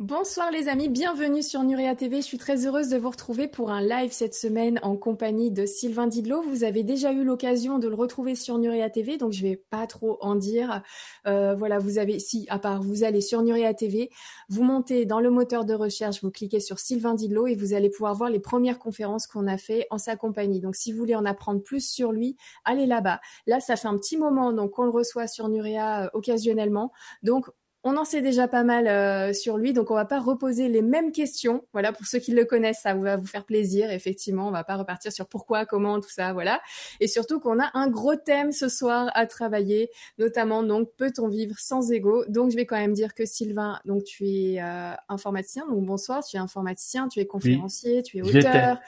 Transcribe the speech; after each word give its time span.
Bonsoir 0.00 0.50
les 0.50 0.68
amis, 0.68 0.88
bienvenue 0.88 1.40
sur 1.40 1.62
Nurea 1.62 1.94
TV. 1.94 2.16
Je 2.16 2.26
suis 2.26 2.36
très 2.36 2.66
heureuse 2.66 2.88
de 2.88 2.96
vous 2.96 3.10
retrouver 3.10 3.46
pour 3.46 3.70
un 3.70 3.80
live 3.80 4.10
cette 4.10 4.34
semaine 4.34 4.80
en 4.82 4.96
compagnie 4.96 5.52
de 5.52 5.66
Sylvain 5.66 6.08
Didlot. 6.08 6.42
Vous 6.42 6.64
avez 6.64 6.82
déjà 6.82 7.12
eu 7.12 7.22
l'occasion 7.22 7.78
de 7.78 7.86
le 7.86 7.94
retrouver 7.94 8.34
sur 8.34 8.58
Nurea 8.58 8.90
TV, 8.90 9.18
donc 9.18 9.30
je 9.30 9.42
vais 9.42 9.54
pas 9.70 9.86
trop 9.86 10.18
en 10.20 10.34
dire. 10.34 10.82
Euh, 11.28 11.54
voilà, 11.54 11.78
vous 11.78 11.98
avez, 11.98 12.18
si, 12.18 12.44
à 12.48 12.58
part, 12.58 12.82
vous 12.82 13.04
allez 13.04 13.20
sur 13.20 13.42
Nurea 13.42 13.72
TV, 13.72 14.10
vous 14.48 14.64
montez 14.64 15.06
dans 15.06 15.20
le 15.20 15.30
moteur 15.30 15.64
de 15.64 15.74
recherche, 15.74 16.24
vous 16.24 16.32
cliquez 16.32 16.58
sur 16.58 16.80
Sylvain 16.80 17.14
Didlot 17.14 17.46
et 17.46 17.54
vous 17.54 17.72
allez 17.72 17.88
pouvoir 17.88 18.16
voir 18.16 18.30
les 18.30 18.40
premières 18.40 18.80
conférences 18.80 19.28
qu'on 19.28 19.46
a 19.46 19.58
fait 19.58 19.86
en 19.90 19.98
sa 19.98 20.16
compagnie. 20.16 20.58
Donc 20.58 20.74
si 20.74 20.90
vous 20.90 20.98
voulez 20.98 21.14
en 21.14 21.24
apprendre 21.24 21.62
plus 21.62 21.88
sur 21.88 22.10
lui, 22.10 22.36
allez 22.64 22.86
là-bas. 22.86 23.20
Là, 23.46 23.60
ça 23.60 23.76
fait 23.76 23.86
un 23.86 23.96
petit 23.96 24.16
moment 24.16 24.52
donc 24.52 24.72
qu'on 24.72 24.84
le 24.86 24.90
reçoit 24.90 25.28
sur 25.28 25.48
Nurea 25.48 26.06
euh, 26.06 26.08
occasionnellement. 26.14 26.90
Donc 27.22 27.46
on 27.86 27.98
en 27.98 28.04
sait 28.06 28.22
déjà 28.22 28.48
pas 28.48 28.64
mal 28.64 28.88
euh, 28.88 29.34
sur 29.34 29.58
lui, 29.58 29.74
donc 29.74 29.90
on 29.90 29.94
va 29.94 30.06
pas 30.06 30.18
reposer 30.18 30.68
les 30.68 30.80
mêmes 30.80 31.12
questions. 31.12 31.66
Voilà, 31.72 31.92
pour 31.92 32.06
ceux 32.06 32.18
qui 32.18 32.32
le 32.32 32.46
connaissent, 32.46 32.80
ça 32.80 32.94
va 32.94 33.16
vous 33.16 33.26
faire 33.26 33.44
plaisir. 33.44 33.90
Effectivement, 33.90 34.48
on 34.48 34.50
va 34.50 34.64
pas 34.64 34.76
repartir 34.76 35.12
sur 35.12 35.28
pourquoi, 35.28 35.66
comment, 35.66 36.00
tout 36.00 36.10
ça, 36.10 36.32
voilà. 36.32 36.62
Et 37.00 37.06
surtout 37.06 37.40
qu'on 37.40 37.60
a 37.60 37.70
un 37.74 37.88
gros 37.88 38.16
thème 38.16 38.52
ce 38.52 38.70
soir 38.70 39.10
à 39.14 39.26
travailler, 39.26 39.90
notamment 40.18 40.62
donc 40.62 40.88
peut-on 40.96 41.28
vivre 41.28 41.58
sans 41.58 41.92
ego. 41.92 42.24
Donc 42.26 42.50
je 42.50 42.56
vais 42.56 42.64
quand 42.64 42.78
même 42.78 42.94
dire 42.94 43.14
que 43.14 43.26
Sylvain, 43.26 43.78
donc 43.84 44.04
tu 44.04 44.26
es 44.28 44.62
euh, 44.62 44.94
informaticien, 45.10 45.66
donc 45.68 45.84
bonsoir, 45.84 46.24
tu 46.24 46.36
es 46.36 46.40
informaticien, 46.40 47.08
tu 47.08 47.20
es 47.20 47.26
conférencier, 47.26 48.02
tu 48.02 48.16
es 48.16 48.22
auteur, 48.22 48.80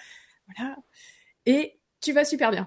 voilà, 0.46 0.76
et 1.44 1.78
tu 2.00 2.12
vas 2.12 2.24
super 2.24 2.50
bien. 2.50 2.66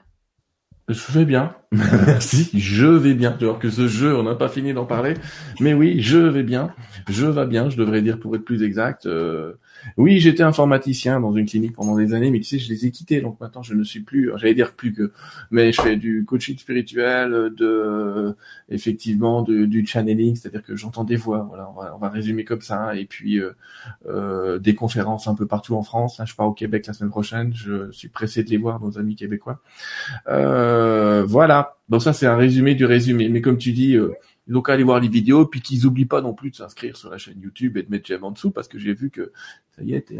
Je 0.89 1.11
vais 1.11 1.25
bien. 1.25 1.53
Merci. 1.71 2.49
Je 2.55 2.87
vais 2.87 3.13
bien. 3.13 3.37
Alors 3.39 3.59
que 3.59 3.69
ce 3.69 3.87
jeu, 3.87 4.17
on 4.17 4.23
n'a 4.23 4.33
pas 4.33 4.49
fini 4.49 4.73
d'en 4.73 4.85
parler. 4.85 5.13
Mais 5.59 5.75
oui, 5.75 6.01
je 6.01 6.17
vais 6.17 6.41
bien. 6.41 6.73
Je 7.07 7.27
vais 7.27 7.45
bien, 7.45 7.69
je 7.69 7.77
devrais 7.77 8.01
dire 8.01 8.19
pour 8.19 8.35
être 8.35 8.43
plus 8.43 8.63
exact. 8.63 9.05
Euh, 9.05 9.53
oui, 9.97 10.19
j'étais 10.19 10.43
informaticien 10.43 11.19
dans 11.19 11.31
une 11.31 11.45
clinique 11.45 11.73
pendant 11.73 11.95
des 11.95 12.13
années, 12.13 12.31
mais 12.31 12.39
tu 12.39 12.45
sais, 12.45 12.59
je 12.59 12.69
les 12.69 12.85
ai 12.85 12.91
quittés, 12.91 13.21
donc 13.21 13.39
maintenant 13.39 13.63
je 13.63 13.73
ne 13.73 13.83
suis 13.83 14.01
plus, 14.01 14.31
j'allais 14.35 14.53
dire 14.53 14.73
plus 14.73 14.93
que, 14.93 15.11
mais 15.51 15.71
je 15.71 15.81
fais 15.81 15.95
du 15.95 16.25
coaching 16.25 16.57
spirituel, 16.57 17.53
de, 17.55 18.35
effectivement, 18.69 19.41
de, 19.41 19.65
du 19.65 19.85
channeling, 19.85 20.35
c'est-à-dire 20.35 20.63
que 20.63 20.75
j'entends 20.75 21.03
des 21.03 21.15
voix, 21.15 21.45
voilà, 21.47 21.69
on 21.69 21.79
va, 21.79 21.95
on 21.95 21.97
va, 21.97 22.09
résumer 22.09 22.43
comme 22.43 22.61
ça, 22.61 22.95
et 22.95 23.05
puis 23.05 23.39
euh, 23.39 23.51
euh, 24.07 24.59
des 24.59 24.75
conférences 24.75 25.27
un 25.27 25.35
peu 25.35 25.45
partout 25.45 25.75
en 25.75 25.83
France. 25.83 26.17
Là, 26.17 26.25
je 26.25 26.35
pars 26.35 26.47
au 26.47 26.53
Québec 26.53 26.85
la 26.87 26.93
semaine 26.93 27.11
prochaine, 27.11 27.53
je 27.53 27.91
suis 27.91 28.09
pressé 28.09 28.43
de 28.43 28.49
les 28.49 28.57
voir, 28.57 28.79
nos 28.81 28.97
amis 28.97 29.15
québécois. 29.15 29.61
Euh, 30.27 30.78
voilà. 31.27 31.79
Donc 31.89 32.03
ça, 32.03 32.13
c'est 32.13 32.27
un 32.27 32.35
résumé 32.35 32.75
du 32.75 32.85
résumé. 32.85 33.29
Mais 33.29 33.41
comme 33.41 33.57
tu 33.57 33.71
dis, 33.71 33.95
euh, 33.95 34.13
donc 34.47 34.69
aller 34.69 34.83
voir 34.83 34.99
les 34.99 35.07
vidéos, 35.07 35.45
puis 35.45 35.61
qu'ils 35.61 35.85
oublient 35.85 36.05
pas 36.05 36.21
non 36.21 36.33
plus 36.33 36.51
de 36.51 36.55
s'inscrire 36.55 36.95
sur 36.95 37.09
la 37.09 37.17
chaîne 37.17 37.39
YouTube 37.41 37.77
et 37.77 37.83
de 37.83 37.89
mettre 37.89 38.05
j'aime 38.07 38.23
en 38.23 38.31
dessous, 38.31 38.51
parce 38.51 38.67
que 38.67 38.77
j'ai 38.77 38.93
vu 38.93 39.09
que 39.09 39.31
ça 39.75 39.83
y 39.83 39.93
est, 39.93 40.13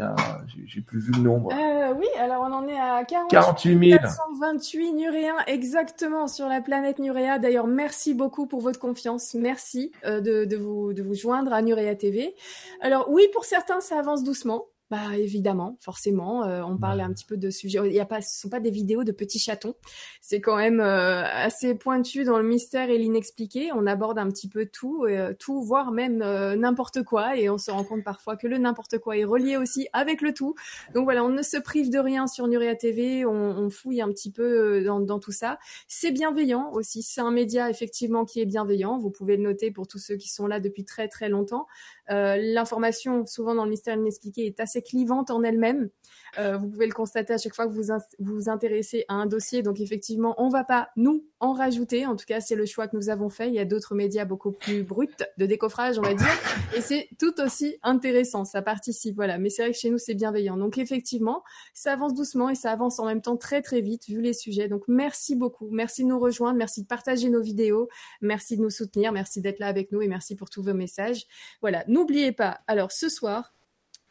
j'ai 0.66 0.80
plus 0.80 1.00
vu 1.00 1.12
le 1.12 1.22
nombre. 1.22 1.52
Euh, 1.52 1.94
oui, 1.96 2.06
alors 2.18 2.42
on 2.48 2.52
en 2.52 2.66
est 2.66 2.78
à 2.78 3.04
48, 3.04 3.98
428 3.98 4.92
Nuréens 4.94 5.36
exactement 5.46 6.26
sur 6.26 6.46
la 6.46 6.60
planète 6.60 6.98
Nuréa. 6.98 7.38
D'ailleurs, 7.38 7.66
merci 7.66 8.14
beaucoup 8.14 8.46
pour 8.46 8.60
votre 8.60 8.78
confiance. 8.78 9.34
Merci 9.34 9.92
euh, 10.04 10.20
de, 10.20 10.44
de, 10.44 10.56
vous, 10.56 10.92
de 10.92 11.02
vous 11.02 11.14
joindre 11.14 11.52
à 11.52 11.62
Nuréa 11.62 11.94
TV. 11.94 12.34
Alors 12.80 13.10
oui, 13.10 13.22
pour 13.32 13.44
certains, 13.44 13.80
ça 13.80 13.98
avance 13.98 14.24
doucement. 14.24 14.66
Bah 14.90 15.16
évidemment, 15.16 15.76
forcément, 15.78 16.44
euh, 16.44 16.62
on 16.64 16.76
parle 16.76 17.00
un 17.00 17.12
petit 17.12 17.24
peu 17.24 17.36
de 17.36 17.48
sujets. 17.48 17.78
Il 17.86 17.92
y 17.92 18.00
a 18.00 18.06
pas, 18.06 18.20
ce 18.22 18.40
sont 18.40 18.48
pas 18.48 18.58
des 18.58 18.72
vidéos 18.72 19.04
de 19.04 19.12
petits 19.12 19.38
chatons. 19.38 19.76
C'est 20.20 20.40
quand 20.40 20.56
même 20.56 20.80
euh, 20.80 21.22
assez 21.24 21.76
pointu 21.76 22.24
dans 22.24 22.38
le 22.38 22.42
mystère 22.42 22.90
et 22.90 22.98
l'inexpliqué. 22.98 23.70
On 23.72 23.86
aborde 23.86 24.18
un 24.18 24.28
petit 24.28 24.48
peu 24.48 24.66
tout, 24.66 25.04
euh, 25.04 25.32
tout, 25.38 25.62
voire 25.62 25.92
même 25.92 26.18
n'importe 26.58 27.04
quoi, 27.04 27.36
et 27.36 27.48
on 27.48 27.56
se 27.56 27.70
rend 27.70 27.84
compte 27.84 28.02
parfois 28.02 28.36
que 28.36 28.48
le 28.48 28.58
n'importe 28.58 28.98
quoi 28.98 29.16
est 29.16 29.22
relié 29.22 29.56
aussi 29.56 29.86
avec 29.92 30.22
le 30.22 30.34
tout. 30.34 30.56
Donc 30.92 31.04
voilà, 31.04 31.22
on 31.22 31.28
ne 31.28 31.42
se 31.42 31.56
prive 31.56 31.88
de 31.90 32.00
rien 32.00 32.26
sur 32.26 32.48
Nuria 32.48 32.74
TV. 32.74 33.24
On, 33.24 33.30
on 33.30 33.70
fouille 33.70 34.02
un 34.02 34.08
petit 34.08 34.32
peu 34.32 34.82
dans, 34.82 34.98
dans 34.98 35.20
tout 35.20 35.30
ça. 35.30 35.60
C'est 35.86 36.10
bienveillant 36.10 36.68
aussi. 36.72 37.04
C'est 37.04 37.20
un 37.20 37.30
média 37.30 37.70
effectivement 37.70 38.24
qui 38.24 38.40
est 38.40 38.46
bienveillant. 38.46 38.98
Vous 38.98 39.10
pouvez 39.10 39.36
le 39.36 39.44
noter 39.44 39.70
pour 39.70 39.86
tous 39.86 39.98
ceux 39.98 40.16
qui 40.16 40.28
sont 40.28 40.48
là 40.48 40.58
depuis 40.58 40.84
très 40.84 41.06
très 41.06 41.28
longtemps. 41.28 41.68
L'information, 42.08 43.24
souvent 43.24 43.54
dans 43.54 43.62
le 43.62 43.70
mystère 43.70 43.94
inexpliqué, 43.94 44.44
est 44.44 44.58
assez 44.58 44.79
clivante 44.82 45.30
en 45.30 45.42
elle-même. 45.42 45.90
Euh, 46.38 46.56
vous 46.56 46.68
pouvez 46.68 46.86
le 46.86 46.92
constater 46.92 47.32
à 47.32 47.38
chaque 47.38 47.54
fois 47.54 47.66
que 47.66 47.72
vous 47.72 47.92
vous 48.18 48.48
intéressez 48.48 49.04
à 49.08 49.14
un 49.14 49.26
dossier. 49.26 49.62
Donc 49.62 49.80
effectivement, 49.80 50.34
on 50.38 50.48
va 50.48 50.64
pas 50.64 50.90
nous 50.96 51.24
en 51.40 51.52
rajouter. 51.52 52.06
En 52.06 52.16
tout 52.16 52.24
cas, 52.26 52.40
c'est 52.40 52.54
le 52.54 52.66
choix 52.66 52.86
que 52.86 52.96
nous 52.96 53.08
avons 53.08 53.28
fait. 53.28 53.48
Il 53.48 53.54
y 53.54 53.58
a 53.58 53.64
d'autres 53.64 53.94
médias 53.94 54.24
beaucoup 54.24 54.52
plus 54.52 54.82
bruts 54.82 55.08
de 55.38 55.46
décoffrage, 55.46 55.98
on 55.98 56.02
va 56.02 56.14
dire, 56.14 56.28
et 56.76 56.80
c'est 56.80 57.08
tout 57.18 57.40
aussi 57.40 57.76
intéressant. 57.82 58.44
Ça 58.44 58.62
participe, 58.62 59.16
voilà. 59.16 59.38
Mais 59.38 59.50
c'est 59.50 59.62
vrai 59.62 59.72
que 59.72 59.78
chez 59.78 59.90
nous, 59.90 59.98
c'est 59.98 60.14
bienveillant. 60.14 60.56
Donc 60.56 60.78
effectivement, 60.78 61.42
ça 61.74 61.92
avance 61.92 62.14
doucement 62.14 62.48
et 62.48 62.54
ça 62.54 62.70
avance 62.70 62.98
en 62.98 63.06
même 63.06 63.22
temps 63.22 63.36
très 63.36 63.62
très 63.62 63.80
vite 63.80 64.06
vu 64.06 64.20
les 64.20 64.34
sujets. 64.34 64.68
Donc 64.68 64.84
merci 64.86 65.34
beaucoup, 65.34 65.68
merci 65.70 66.04
de 66.04 66.08
nous 66.08 66.20
rejoindre, 66.20 66.56
merci 66.56 66.82
de 66.82 66.86
partager 66.86 67.28
nos 67.28 67.42
vidéos, 67.42 67.88
merci 68.20 68.56
de 68.56 68.62
nous 68.62 68.70
soutenir, 68.70 69.12
merci 69.12 69.40
d'être 69.40 69.58
là 69.58 69.66
avec 69.66 69.92
nous 69.92 70.02
et 70.02 70.08
merci 70.08 70.36
pour 70.36 70.50
tous 70.50 70.62
vos 70.62 70.74
messages. 70.74 71.26
Voilà, 71.60 71.84
n'oubliez 71.88 72.32
pas. 72.32 72.60
Alors 72.66 72.92
ce 72.92 73.08
soir, 73.08 73.54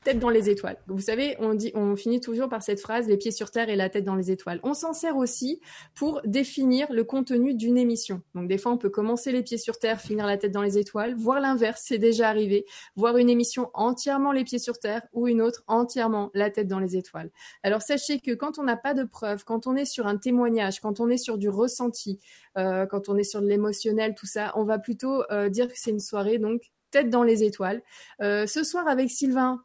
tête 0.04 0.20
dans 0.20 0.30
les 0.30 0.50
étoiles. 0.50 0.78
Vous 0.88 1.02
savez, 1.02 1.36
on 1.40 1.54
dit, 1.54 1.72
on 1.76 1.96
finit 1.98 2.22
toujours 2.22 2.48
par 2.48 2.64
cette 2.64 2.80
phrase, 2.80 3.08
les 3.08 3.18
pieds 3.18 3.32
sur 3.32 3.52
terre 3.52 3.70
et 3.70 3.76
la 3.76 3.90
tête 3.90 4.06
dans 4.06 4.16
les 4.16 4.32
étoiles. 4.32 4.62
On 4.64 4.74
s'en 4.74 4.94
sert 4.94 5.18
aussi 5.18 5.60
pour 5.94 6.22
définir 6.24 6.92
le 6.92 7.04
contenu 7.04 7.54
d'une 7.54 7.78
émission. 7.78 8.22
Donc, 8.34 8.48
des 8.48 8.58
fois, 8.58 8.72
on 8.72 8.78
peut 8.78 8.90
commencer 8.90 9.34
les 9.34 9.44
pieds 9.44 9.58
sur 9.58 9.78
terre, 9.78 10.00
finir 10.00 10.26
la 10.26 10.38
tête 10.38 10.54
dans 10.54 10.62
les 10.62 10.78
étoiles, 10.78 11.16
voir 11.16 11.42
l'inverse, 11.42 11.84
c'est 11.86 11.98
déjà 11.98 12.30
arrivé, 12.30 12.66
voir 12.96 13.18
une 13.18 13.30
émission 13.30 13.70
entièrement 13.74 14.32
les 14.32 14.46
pieds 14.46 14.60
sur 14.60 14.80
terre 14.80 15.02
ou 15.12 15.28
une 15.28 15.42
autre 15.42 15.64
entièrement 15.68 16.32
la 16.34 16.50
tête 16.50 16.68
dans 16.68 16.80
les 16.80 16.96
étoiles. 16.96 17.30
Alors, 17.64 17.82
sachez 17.82 18.20
que 18.20 18.32
quand 18.32 18.58
on 18.58 18.64
n'a 18.64 18.78
pas 18.78 18.94
de 18.94 19.04
preuves, 19.04 19.44
quand 19.44 19.68
on 19.68 19.76
est 19.76 19.86
sur 19.86 20.08
un 20.08 20.18
témoignage, 20.18 20.80
quand 20.80 21.02
on 21.02 21.10
est 21.10 21.18
sur 21.18 21.38
du 21.38 21.50
ressenti, 21.50 22.20
euh, 22.58 22.86
quand 22.86 23.10
on 23.10 23.18
est 23.18 23.24
sur 23.24 23.42
de 23.42 23.48
l'émotionnel, 23.48 24.16
tout 24.16 24.28
ça, 24.28 24.54
on 24.56 24.64
va 24.64 24.80
plutôt 24.80 25.24
euh, 25.30 25.50
dire 25.50 25.68
que 25.68 25.76
c'est 25.76 25.92
une 25.92 26.00
soirée, 26.00 26.38
donc 26.38 26.62
tête 26.92 27.10
dans 27.10 27.24
les 27.24 27.44
étoiles. 27.44 27.82
Euh, 28.22 28.48
ce 28.48 28.64
soir 28.64 28.88
avec 28.88 29.10
Sylvain, 29.10 29.62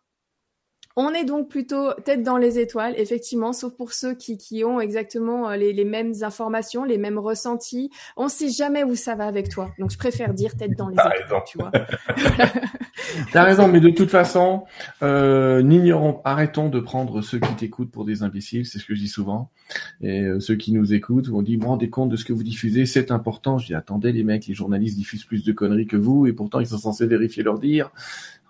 on 0.97 1.10
est 1.10 1.25
donc 1.25 1.49
plutôt 1.49 1.93
tête 2.05 2.22
dans 2.22 2.37
les 2.37 2.59
étoiles, 2.59 2.94
effectivement, 2.97 3.53
sauf 3.53 3.75
pour 3.75 3.93
ceux 3.93 4.15
qui, 4.15 4.38
qui 4.38 4.62
ont 4.65 4.81
exactement 4.81 5.50
euh, 5.50 5.56
les, 5.56 5.72
les, 5.72 5.84
mêmes 5.84 6.12
informations, 6.22 6.84
les 6.84 6.99
mêmes 6.99 7.19
ressentis. 7.19 7.91
On 8.16 8.28
sait 8.28 8.49
jamais 8.49 8.84
où 8.84 8.94
ça 8.94 9.16
va 9.16 9.27
avec 9.27 9.49
toi. 9.49 9.71
Donc, 9.78 9.91
je 9.91 9.99
préfère 9.99 10.32
dire 10.34 10.56
tête 10.56 10.77
dans 10.77 10.88
les 10.88 10.94
étoiles, 10.94 11.43
tu 11.47 11.59
vois. 11.59 11.72
T'as 13.32 13.43
raison, 13.43 13.66
mais 13.66 13.81
de 13.81 13.91
toute 13.91 14.10
façon, 14.10 14.65
euh, 15.03 15.62
n'ignorons, 15.62 16.21
arrêtons 16.25 16.69
de 16.69 16.78
prendre 16.78 17.22
ceux 17.22 17.41
qui 17.41 17.55
t'écoutent 17.55 17.91
pour 17.91 18.05
des 18.05 18.22
imbéciles, 18.22 18.65
c'est 18.65 18.78
ce 18.78 18.87
que 18.87 18.94
je 18.94 19.00
dis 19.00 19.09
souvent. 19.09 19.50
Et 20.00 20.22
euh, 20.22 20.38
ceux 20.38 20.55
qui 20.55 20.72
nous 20.72 20.94
écoutent, 20.94 21.28
on 21.32 21.43
dit, 21.43 21.56
vous 21.56 21.66
rendez 21.66 21.91
compte 21.91 22.11
de 22.11 22.16
ce 22.16 22.25
que 22.25 22.32
vous 22.32 22.44
diffusez, 22.44 22.87
c'est 22.87 23.11
important. 23.11 23.59
Je 23.59 23.66
dis, 23.66 23.75
attendez 23.75 24.12
les 24.12 24.22
mecs, 24.22 24.47
les 24.47 24.55
journalistes 24.55 24.97
diffusent 24.97 25.25
plus 25.25 25.44
de 25.44 25.53
conneries 25.53 25.87
que 25.87 25.97
vous, 25.97 26.26
et 26.26 26.32
pourtant 26.32 26.61
ils 26.61 26.69
sont 26.69 26.78
censés 26.78 27.06
vérifier 27.06 27.43
leur 27.43 27.59
dire. 27.59 27.91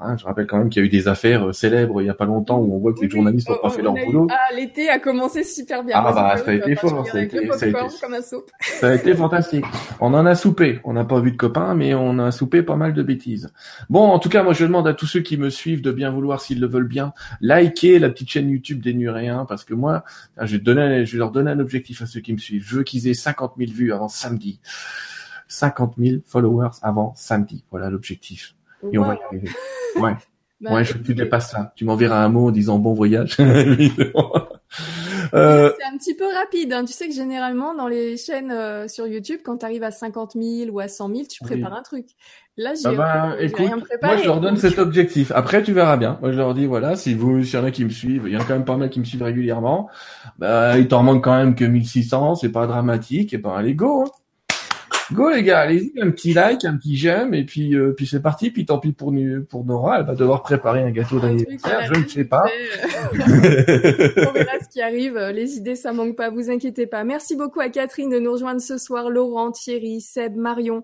Hein, 0.05 0.17
je 0.19 0.25
rappelle 0.25 0.47
quand 0.47 0.59
même 0.59 0.69
qu'il 0.69 0.83
y 0.83 0.85
a 0.85 0.87
eu 0.87 0.91
des 0.91 1.09
affaires 1.09 1.49
euh, 1.49 1.53
célèbres 1.53 2.03
il 2.03 2.07
y 2.07 2.11
a 2.11 2.15
pas 2.15 2.27
longtemps 2.27 2.59
où 2.59 2.75
on 2.75 2.79
voit 2.79 2.93
que 2.93 3.01
les 3.01 3.09
journalistes 3.09 3.49
n'ont 3.49 3.57
pas 3.57 3.71
fait 3.71 3.81
leur 3.81 3.95
boulot. 3.95 4.27
Ah, 4.31 4.55
l'été 4.55 4.91
a 4.91 4.99
commencé 4.99 5.45
super 5.45 5.83
bien. 5.83 5.97
Ah 5.99 6.13
bah, 6.13 6.37
ça 6.37 6.51
a 6.51 6.55
été 6.55 6.75
fort, 6.77 7.07
ça 7.07 7.19
a 7.19 7.23
été, 7.23 7.49
ça 7.53 7.65
a 7.65 7.69
été, 7.69 7.79
ça 8.61 8.89
a 8.89 8.95
été 8.95 9.15
fantastique. 9.15 9.65
On 10.01 10.13
en 10.13 10.27
a 10.27 10.35
soupé. 10.35 10.81
On 10.85 10.93
n'a 10.93 11.05
pas 11.05 11.21
vu 11.21 11.33
de 11.33 11.37
copains, 11.37 11.75
mais 11.75 11.95
on 11.95 12.19
a 12.19 12.31
soupé 12.33 12.63
pas 12.63 12.77
mal 12.77 12.93
de 12.93 13.03
bêtises. 13.03 13.53
Bon, 13.89 14.03
en 14.03 14.19
tout 14.19 14.29
cas, 14.29 14.43
moi, 14.43 14.53
je 14.53 14.67
demande 14.67 14.87
à 14.87 14.95
tous 14.95 15.07
ceux 15.07 15.21
qui 15.21 15.39
me 15.39 15.49
suivent 15.49 15.83
de 15.83 15.93
bien 15.93 16.11
vouloir, 16.11 16.41
s'ils 16.41 16.61
le 16.61 16.67
veulent 16.67 16.89
bien, 16.89 17.15
liker 17.41 17.99
la 17.99 18.11
petite 18.11 18.29
chaîne 18.29 18.51
YouTube 18.51 18.83
des 18.83 18.93
Nuréens, 18.93 19.47
parce 19.49 19.65
que 19.65 19.75
moi, 19.75 20.05
je 20.41 20.57
vais, 20.57 20.63
donner, 20.63 21.07
je 21.07 21.13
vais 21.13 21.19
leur 21.19 21.31
donner 21.31 21.51
un 21.51 21.61
objectif 21.61 22.03
à 22.03 22.07
ceux 22.07 22.21
qui 22.21 22.33
me 22.33 22.39
suivent. 22.39 22.65
Je 22.67 22.77
veux 22.77 22.83
qu'ils 22.83 23.09
aient 23.09 23.15
50 23.15 23.55
000 23.57 23.73
vues 23.73 23.93
avant 23.93 24.09
samedi. 24.09 24.61
50 25.49 25.95
000 25.99 26.17
followers 26.27 26.77
avant 26.83 27.15
samedi. 27.17 27.65
Voilà 27.71 27.91
l'objectif. 27.91 28.55
Et 28.93 28.99
on 28.99 29.05
va 29.05 29.15
y 29.15 29.23
arriver. 29.23 29.51
Ouais. 29.97 30.15
Bah, 30.61 30.73
ouais, 30.73 30.85
je 30.85 30.95
veux 30.95 31.01
que 31.01 31.05
tu 31.05 31.15
dépasses 31.15 31.51
ça. 31.51 31.73
Tu 31.77 31.85
m'enverras 31.85 32.25
un 32.25 32.29
mot 32.31 32.49
en 32.49 32.51
disant 32.51 32.79
bon 32.79 32.95
voyage. 32.95 33.37
euh... 33.41 33.45
C'est 35.79 35.85
un 35.85 35.99
petit 35.99 36.15
peu 36.15 36.25
rapide. 36.33 36.73
Hein. 36.73 36.85
Tu 36.87 36.95
sais 36.95 37.07
que 37.07 37.13
généralement, 37.13 37.75
dans 37.75 37.89
les 37.89 38.17
chaînes 38.17 38.51
euh, 38.51 38.89
sur 38.89 39.07
YouTube, 39.07 39.41
quand 39.45 39.59
tu 39.59 39.67
arrives 39.67 39.83
à 39.83 39.91
50 39.91 40.33
000 40.41 40.71
ou 40.71 40.81
à 40.81 40.89
100 40.89 41.09
000, 41.09 41.21
tu 41.29 41.45
prépares 41.45 41.75
un 41.75 41.83
truc. 41.83 42.07
Là, 42.57 42.73
j'ai 42.75 42.89
ah 42.89 42.93
bah, 42.93 43.37
rien 43.37 43.79
préparé. 43.79 44.15
Moi, 44.15 44.23
je 44.23 44.27
leur 44.27 44.41
donne 44.41 44.57
cet 44.57 44.79
objectif. 44.79 45.33
Après, 45.35 45.63
tu 45.63 45.73
verras 45.73 45.97
bien. 45.97 46.19
Moi, 46.23 46.33
je 46.33 46.39
leur 46.39 46.55
dis, 46.55 46.67
voilà, 46.67 46.97
si 46.97 47.13
vous, 47.13 47.43
s'il 47.43 47.59
y 47.59 47.63
en 47.63 47.65
a 47.67 47.71
qui 47.71 47.85
me 47.85 47.91
suivent, 47.91 48.23
il 48.27 48.33
y 48.33 48.37
en 48.37 48.41
a 48.41 48.45
quand 48.45 48.55
même 48.55 48.65
pas 48.65 48.77
mal 48.77 48.89
qui 48.91 49.01
me 49.01 49.05
suivent 49.05 49.25
régulièrement, 49.25 49.91
bah, 50.39 50.79
il 50.79 50.89
t'en 50.89 51.03
manque 51.03 51.25
quand 51.25 51.37
même 51.37 51.57
que 51.57 51.65
1600, 51.65 52.37
c'est 52.37 52.53
pas 52.53 52.67
dramatique, 52.67 53.35
et 53.35 53.39
ben, 53.39 53.55
allez, 53.55 53.75
go! 53.75 54.05
Hein. 54.07 54.11
Go 55.13 55.31
les 55.31 55.43
gars, 55.43 55.61
allez-y, 55.61 55.93
un 56.01 56.11
petit 56.11 56.33
like, 56.33 56.65
un 56.65 56.77
petit 56.77 56.97
j'aime, 56.97 57.35
et 57.35 57.45
puis 57.45 57.75
euh, 57.75 57.93
puis 57.93 58.07
c'est 58.07 58.23
parti. 58.23 58.51
Puis 58.51 58.67
tant 58.67 58.79
pis 58.79 58.93
pour 58.93 59.13
pour 59.49 59.65
Nora, 59.65 60.01
elle 60.01 60.07
va 60.07 60.15
devoir 60.15 60.43
préparer 60.43 60.83
un 60.83 60.91
gâteau 60.91 61.21
d'anniversaire. 61.21 61.93
Je 61.93 62.01
ne 62.01 62.09
sais 62.09 62.25
pas. 62.25 62.45
On 63.13 64.33
verra 64.33 64.59
ce 64.63 64.69
qui 64.71 64.81
arrive. 64.81 65.19
Les 65.35 65.57
idées, 65.57 65.77
ça 65.77 65.93
manque 65.93 66.17
pas. 66.17 66.31
Vous 66.31 66.51
inquiétez 66.51 66.87
pas. 66.87 67.05
Merci 67.05 67.37
beaucoup 67.37 67.61
à 67.61 67.69
Catherine 67.69 68.11
de 68.11 68.19
nous 68.19 68.33
rejoindre 68.33 68.61
ce 68.61 68.79
soir, 68.79 69.11
Laurent, 69.11 69.53
Thierry, 69.53 70.01
Seb, 70.01 70.37
Marion. 70.37 70.83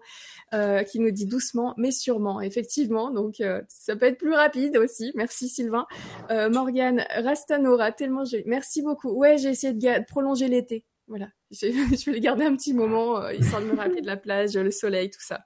euh, 0.52 0.82
qui 0.82 0.98
nous 0.98 1.10
dit 1.10 1.26
doucement 1.26 1.74
mais 1.76 1.92
sûrement. 1.92 2.40
Effectivement, 2.40 3.10
donc 3.10 3.40
euh, 3.40 3.62
ça 3.68 3.94
peut 3.94 4.06
être 4.06 4.18
plus 4.18 4.34
rapide 4.34 4.76
aussi. 4.76 5.12
Merci 5.14 5.48
Sylvain. 5.48 5.86
Euh, 6.30 6.50
Morgane, 6.50 7.04
Rastanora, 7.10 7.92
tellement 7.92 8.24
j'ai. 8.24 8.42
Merci 8.46 8.82
beaucoup. 8.82 9.10
Ouais, 9.10 9.38
j'ai 9.38 9.50
essayé 9.50 9.72
de, 9.72 10.04
prolonger 10.06 10.48
l'été. 10.48 10.84
Voilà, 11.10 11.28
je 11.50 11.66
vais 12.06 12.12
le 12.12 12.20
garder 12.20 12.46
un 12.46 12.56
petit 12.56 12.72
moment, 12.72 13.20
euh, 13.20 13.34
histoire 13.34 13.60
de 13.60 13.66
me 13.66 13.76
rappeler 13.76 14.00
de 14.00 14.06
la 14.06 14.16
plage, 14.16 14.54
le 14.54 14.70
soleil, 14.70 15.10
tout 15.10 15.20
ça 15.20 15.44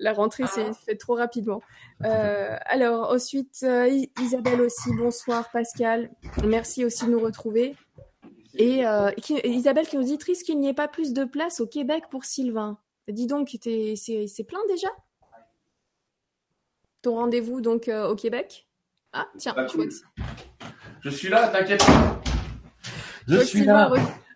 la 0.00 0.12
rentrée 0.12 0.46
s'est 0.46 0.72
faite 0.86 0.98
trop 0.98 1.14
rapidement. 1.14 1.62
Euh, 2.04 2.56
alors 2.64 3.10
ensuite, 3.10 3.58
euh, 3.62 3.88
Isabelle 4.20 4.60
aussi, 4.62 4.90
bonsoir 4.96 5.50
Pascal, 5.52 6.10
merci 6.44 6.84
aussi 6.84 7.04
de 7.04 7.10
nous 7.10 7.20
retrouver. 7.20 7.76
Et 8.54 8.84
euh, 8.86 9.10
Isabelle 9.44 9.86
qui 9.86 9.96
nous 9.96 10.04
dit 10.04 10.18
triste 10.18 10.44
qu'il 10.44 10.58
n'y 10.58 10.68
ait 10.68 10.74
pas 10.74 10.88
plus 10.88 11.12
de 11.12 11.24
place 11.24 11.60
au 11.60 11.66
Québec 11.66 12.04
pour 12.10 12.24
Sylvain. 12.24 12.78
Dis 13.08 13.26
donc, 13.26 13.50
c'est 13.62 14.44
plein 14.48 14.58
déjà 14.68 14.88
Ton 17.02 17.16
rendez-vous 17.16 17.60
donc 17.60 17.88
au 17.88 18.16
Québec 18.16 18.66
Ah 19.12 19.28
tiens, 19.36 19.54
je, 19.68 19.76
vois 19.76 19.86
que... 19.86 19.94
je 21.02 21.10
suis 21.10 21.28
là, 21.28 21.48
t'inquiète 21.48 21.84
Je, 23.28 23.40
suis 23.40 23.64
là. 23.64 23.92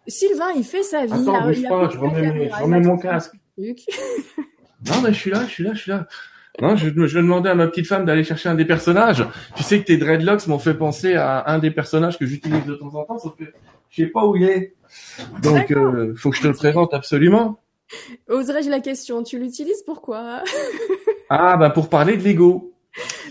Sylvain, 0.07 0.51
il 0.57 0.65
fait 0.65 0.83
sa 0.83 1.07
vie. 1.07 1.13
Attends, 1.13 1.51
il 1.51 1.69
pas, 1.69 1.89
je 1.91 1.99
remets, 1.99 2.81
mon 2.81 2.99
casque. 2.99 3.35
Non, 4.87 5.01
mais 5.03 5.15
je 5.15 5.19
suis 5.19 5.31
là, 5.31 5.41
je 5.47 5.51
suis 5.51 5.65
là, 5.65 5.73
je 5.73 5.81
suis 5.81 5.91
là. 5.91 6.07
Non, 6.61 6.77
je, 6.77 6.89
je 6.89 7.19
demandais 7.19 7.49
à 7.49 7.55
ma 7.55 7.67
petite 7.69 7.87
femme 7.87 8.05
d'aller 8.05 8.23
chercher 8.23 8.51
un 8.51 8.55
des 8.55 8.67
personnages. 8.67 9.27
Tu 9.57 9.63
sais 9.63 9.81
que 9.81 9.85
tes 9.85 9.97
dreadlocks 9.97 10.47
m'ont 10.47 10.59
fait 10.59 10.75
penser 10.75 11.15
à 11.15 11.51
un 11.51 11.59
des 11.59 11.71
personnages 11.71 12.19
que 12.19 12.27
j'utilise 12.27 12.67
de 12.67 12.75
temps 12.75 12.95
en 12.95 13.05
temps, 13.05 13.19
sauf 13.19 13.35
que 13.35 13.45
je 13.89 14.03
sais 14.03 14.09
pas 14.09 14.27
où 14.27 14.37
il 14.37 14.45
est. 14.45 14.75
Donc, 15.43 15.71
euh, 15.71 16.15
faut 16.17 16.31
que 16.31 16.37
je 16.37 16.43
te 16.43 16.49
le 16.49 16.55
présente 16.55 16.93
absolument. 16.93 17.61
Oserais-je 18.29 18.71
la 18.71 18.81
question? 18.81 19.23
Tu 19.23 19.39
l'utilises 19.39 19.83
pourquoi 19.85 20.43
Ah, 21.31 21.57
bah 21.57 21.71
pour 21.71 21.89
parler 21.89 22.17
de 22.17 22.23
Lego. 22.23 22.73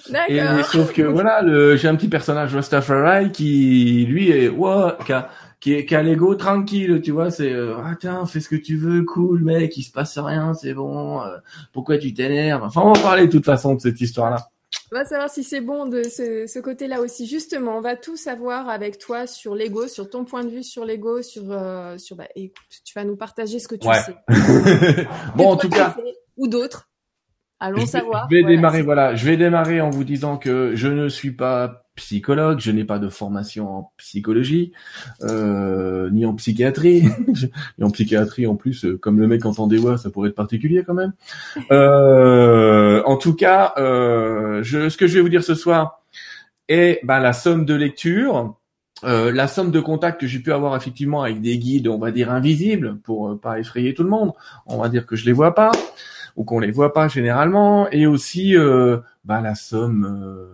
D'accord. 0.09 0.65
Sauf 0.65 0.93
que 0.93 1.03
voilà, 1.03 1.43
j'ai 1.77 1.87
un 1.87 1.95
petit 1.95 2.09
personnage 2.09 2.53
Rastafari 2.53 3.31
qui, 3.31 4.05
lui, 4.05 4.31
est, 4.31 4.49
wow, 4.49 4.91
qui 5.05 5.13
a, 5.13 5.29
qui 5.63 5.75
est, 5.75 5.85
qui 5.85 5.95
a 5.95 6.03
l'ego 6.03 6.35
tranquille, 6.35 6.99
tu 7.01 7.11
vois, 7.11 7.31
c'est 7.31 7.53
euh, 7.53 7.77
ah 7.77 7.95
tiens, 7.97 8.25
fais 8.25 8.41
ce 8.41 8.49
que 8.49 8.57
tu 8.57 8.75
veux, 8.75 9.05
cool 9.05 9.45
mec, 9.45 9.77
il 9.77 9.83
se 9.83 9.93
passe 9.93 10.17
rien, 10.17 10.53
c'est 10.53 10.73
bon, 10.73 11.21
euh, 11.21 11.37
pourquoi 11.71 11.97
tu 11.97 12.13
t'énerves? 12.13 12.63
Enfin, 12.63 12.81
on 12.83 12.91
va 12.91 12.99
parler 12.99 13.27
de 13.27 13.31
toute 13.31 13.45
façon 13.45 13.75
de 13.75 13.79
cette 13.79 14.01
histoire-là. 14.01 14.49
On 14.91 14.95
va 14.97 15.05
savoir 15.05 15.29
si 15.29 15.41
c'est 15.41 15.61
bon 15.61 15.85
de 15.85 16.03
ce, 16.03 16.47
ce 16.47 16.59
côté-là 16.59 16.99
aussi. 16.99 17.27
Justement, 17.27 17.77
on 17.77 17.81
va 17.81 17.95
tout 17.95 18.17
savoir 18.17 18.67
avec 18.67 18.97
toi 18.97 19.25
sur 19.25 19.55
l'ego, 19.55 19.87
sur 19.87 20.09
ton 20.09 20.25
point 20.25 20.43
de 20.43 20.49
vue 20.49 20.63
sur 20.63 20.83
l'ego, 20.83 21.21
sur 21.21 21.43
euh, 21.49 21.97
sur 21.97 22.17
bah 22.17 22.27
écoute, 22.35 22.81
tu 22.83 22.93
vas 22.93 23.05
nous 23.05 23.15
partager 23.15 23.59
ce 23.59 23.69
que 23.69 23.75
tu 23.75 23.87
sais. 23.87 24.15
bon, 25.37 25.51
en 25.51 25.55
tout 25.55 25.69
cas, 25.69 25.95
ou 26.35 26.49
d'autres. 26.49 26.89
Allons 27.63 27.85
savoir. 27.85 28.27
Je 28.29 28.35
vais 28.35 28.43
démarrer, 28.43 28.81
voilà, 28.81 29.15
je 29.15 29.25
vais 29.25 29.37
démarrer 29.37 29.79
en 29.79 29.89
vous 29.89 30.03
disant 30.03 30.35
que 30.35 30.75
je 30.75 30.89
ne 30.89 31.07
suis 31.07 31.31
pas 31.31 31.85
psychologue, 31.95 32.59
je 32.59 32.71
n'ai 32.71 32.83
pas 32.83 32.99
de 32.99 33.07
formation 33.07 33.69
en 33.69 33.93
psychologie, 33.95 34.73
euh, 35.21 36.09
ni 36.09 36.25
en 36.25 36.33
psychiatrie, 36.33 37.05
et 37.79 37.83
en 37.83 37.89
psychiatrie 37.89 38.47
en 38.47 38.55
plus, 38.55 38.83
euh, 38.83 38.97
comme 38.97 39.17
le 39.17 39.27
mec 39.27 39.45
entend 39.45 39.67
des 39.67 39.77
voix, 39.77 39.97
ça 39.97 40.09
pourrait 40.09 40.27
être 40.27 40.35
particulier 40.35 40.83
quand 40.83 40.93
même. 40.93 41.13
Euh, 41.71 43.01
en 43.05 43.15
tout 43.15 43.33
cas, 43.33 43.73
euh, 43.77 44.61
je, 44.61 44.89
ce 44.89 44.97
que 44.97 45.07
je 45.07 45.13
vais 45.13 45.21
vous 45.21 45.29
dire 45.29 45.43
ce 45.43 45.55
soir 45.55 46.01
est 46.67 46.99
ben, 47.05 47.19
la 47.21 47.31
somme 47.31 47.63
de 47.63 47.75
lecture, 47.75 48.57
euh, 49.05 49.31
la 49.31 49.47
somme 49.47 49.71
de 49.71 49.79
contacts 49.79 50.19
que 50.19 50.27
j'ai 50.27 50.39
pu 50.39 50.51
avoir 50.51 50.75
effectivement 50.75 51.23
avec 51.23 51.39
des 51.39 51.57
guides, 51.57 51.87
on 51.87 51.97
va 51.97 52.11
dire 52.11 52.29
invisibles, 52.29 52.97
pour 52.99 53.29
euh, 53.29 53.39
pas 53.39 53.57
effrayer 53.59 53.93
tout 53.93 54.03
le 54.03 54.09
monde. 54.09 54.33
On 54.65 54.79
va 54.79 54.89
dire 54.89 55.05
que 55.05 55.15
je 55.15 55.25
les 55.25 55.33
vois 55.33 55.55
pas 55.55 55.71
ou 56.35 56.43
qu'on 56.43 56.59
les 56.59 56.71
voit 56.71 56.93
pas 56.93 57.07
généralement, 57.07 57.89
et 57.91 58.07
aussi 58.07 58.55
ben, 58.55 59.41
la 59.41 59.55
somme 59.55 60.49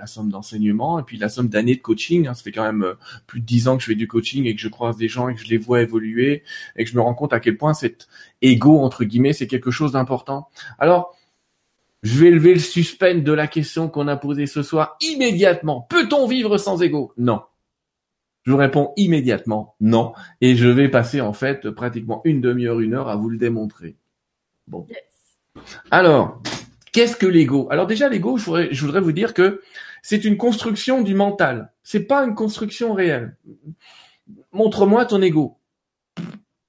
la 0.00 0.06
somme 0.06 0.30
d'enseignement 0.30 0.98
et 0.98 1.02
puis 1.02 1.18
la 1.18 1.28
somme 1.28 1.48
d'années 1.48 1.76
de 1.76 1.80
coaching. 1.80 2.26
Hein. 2.26 2.34
ça 2.34 2.42
fait 2.42 2.52
quand 2.52 2.64
même 2.64 2.82
euh, 2.82 2.94
plus 3.26 3.40
de 3.40 3.46
dix 3.46 3.68
ans 3.68 3.76
que 3.76 3.82
je 3.82 3.88
fais 3.88 3.94
du 3.94 4.08
coaching 4.08 4.46
et 4.46 4.54
que 4.54 4.60
je 4.60 4.68
croise 4.68 4.96
des 4.96 5.08
gens 5.08 5.28
et 5.28 5.34
que 5.34 5.40
je 5.40 5.48
les 5.48 5.58
vois 5.58 5.82
évoluer 5.82 6.42
et 6.76 6.84
que 6.84 6.90
je 6.90 6.96
me 6.96 7.02
rends 7.02 7.14
compte 7.14 7.32
à 7.32 7.38
quel 7.38 7.56
point 7.56 7.74
cet 7.74 8.08
ego 8.42 8.80
entre 8.80 9.04
guillemets 9.04 9.34
c'est 9.34 9.46
quelque 9.46 9.70
chose 9.70 9.92
d'important. 9.92 10.48
Alors 10.78 11.14
je 12.02 12.18
vais 12.18 12.30
lever 12.30 12.54
le 12.54 12.60
suspense 12.60 13.22
de 13.22 13.32
la 13.32 13.46
question 13.46 13.88
qu'on 13.88 14.08
a 14.08 14.16
posée 14.16 14.46
ce 14.46 14.62
soir 14.62 14.96
immédiatement. 15.02 15.86
Peut-on 15.90 16.26
vivre 16.26 16.56
sans 16.56 16.82
ego? 16.82 17.12
Non. 17.18 17.42
Je 18.42 18.52
vous 18.52 18.56
réponds 18.56 18.94
immédiatement 18.96 19.76
non. 19.80 20.14
Et 20.40 20.56
je 20.56 20.66
vais 20.66 20.88
passer 20.88 21.20
en 21.20 21.34
fait 21.34 21.70
pratiquement 21.70 22.22
une 22.24 22.40
demi-heure, 22.40 22.80
une 22.80 22.94
heure 22.94 23.08
à 23.08 23.16
vous 23.16 23.28
le 23.28 23.36
démontrer. 23.36 23.96
Bon. 24.66 24.86
Alors, 25.90 26.42
qu'est-ce 26.92 27.16
que 27.16 27.26
l'ego? 27.26 27.68
Alors 27.70 27.86
déjà, 27.86 28.08
l'ego, 28.08 28.36
je 28.36 28.80
voudrais, 28.80 29.00
vous 29.00 29.12
dire 29.12 29.34
que 29.34 29.62
c'est 30.02 30.24
une 30.24 30.36
construction 30.36 31.02
du 31.02 31.14
mental. 31.14 31.72
C'est 31.82 32.04
pas 32.04 32.24
une 32.24 32.34
construction 32.34 32.94
réelle. 32.94 33.36
Montre-moi 34.52 35.04
ton 35.06 35.20
ego. 35.22 35.58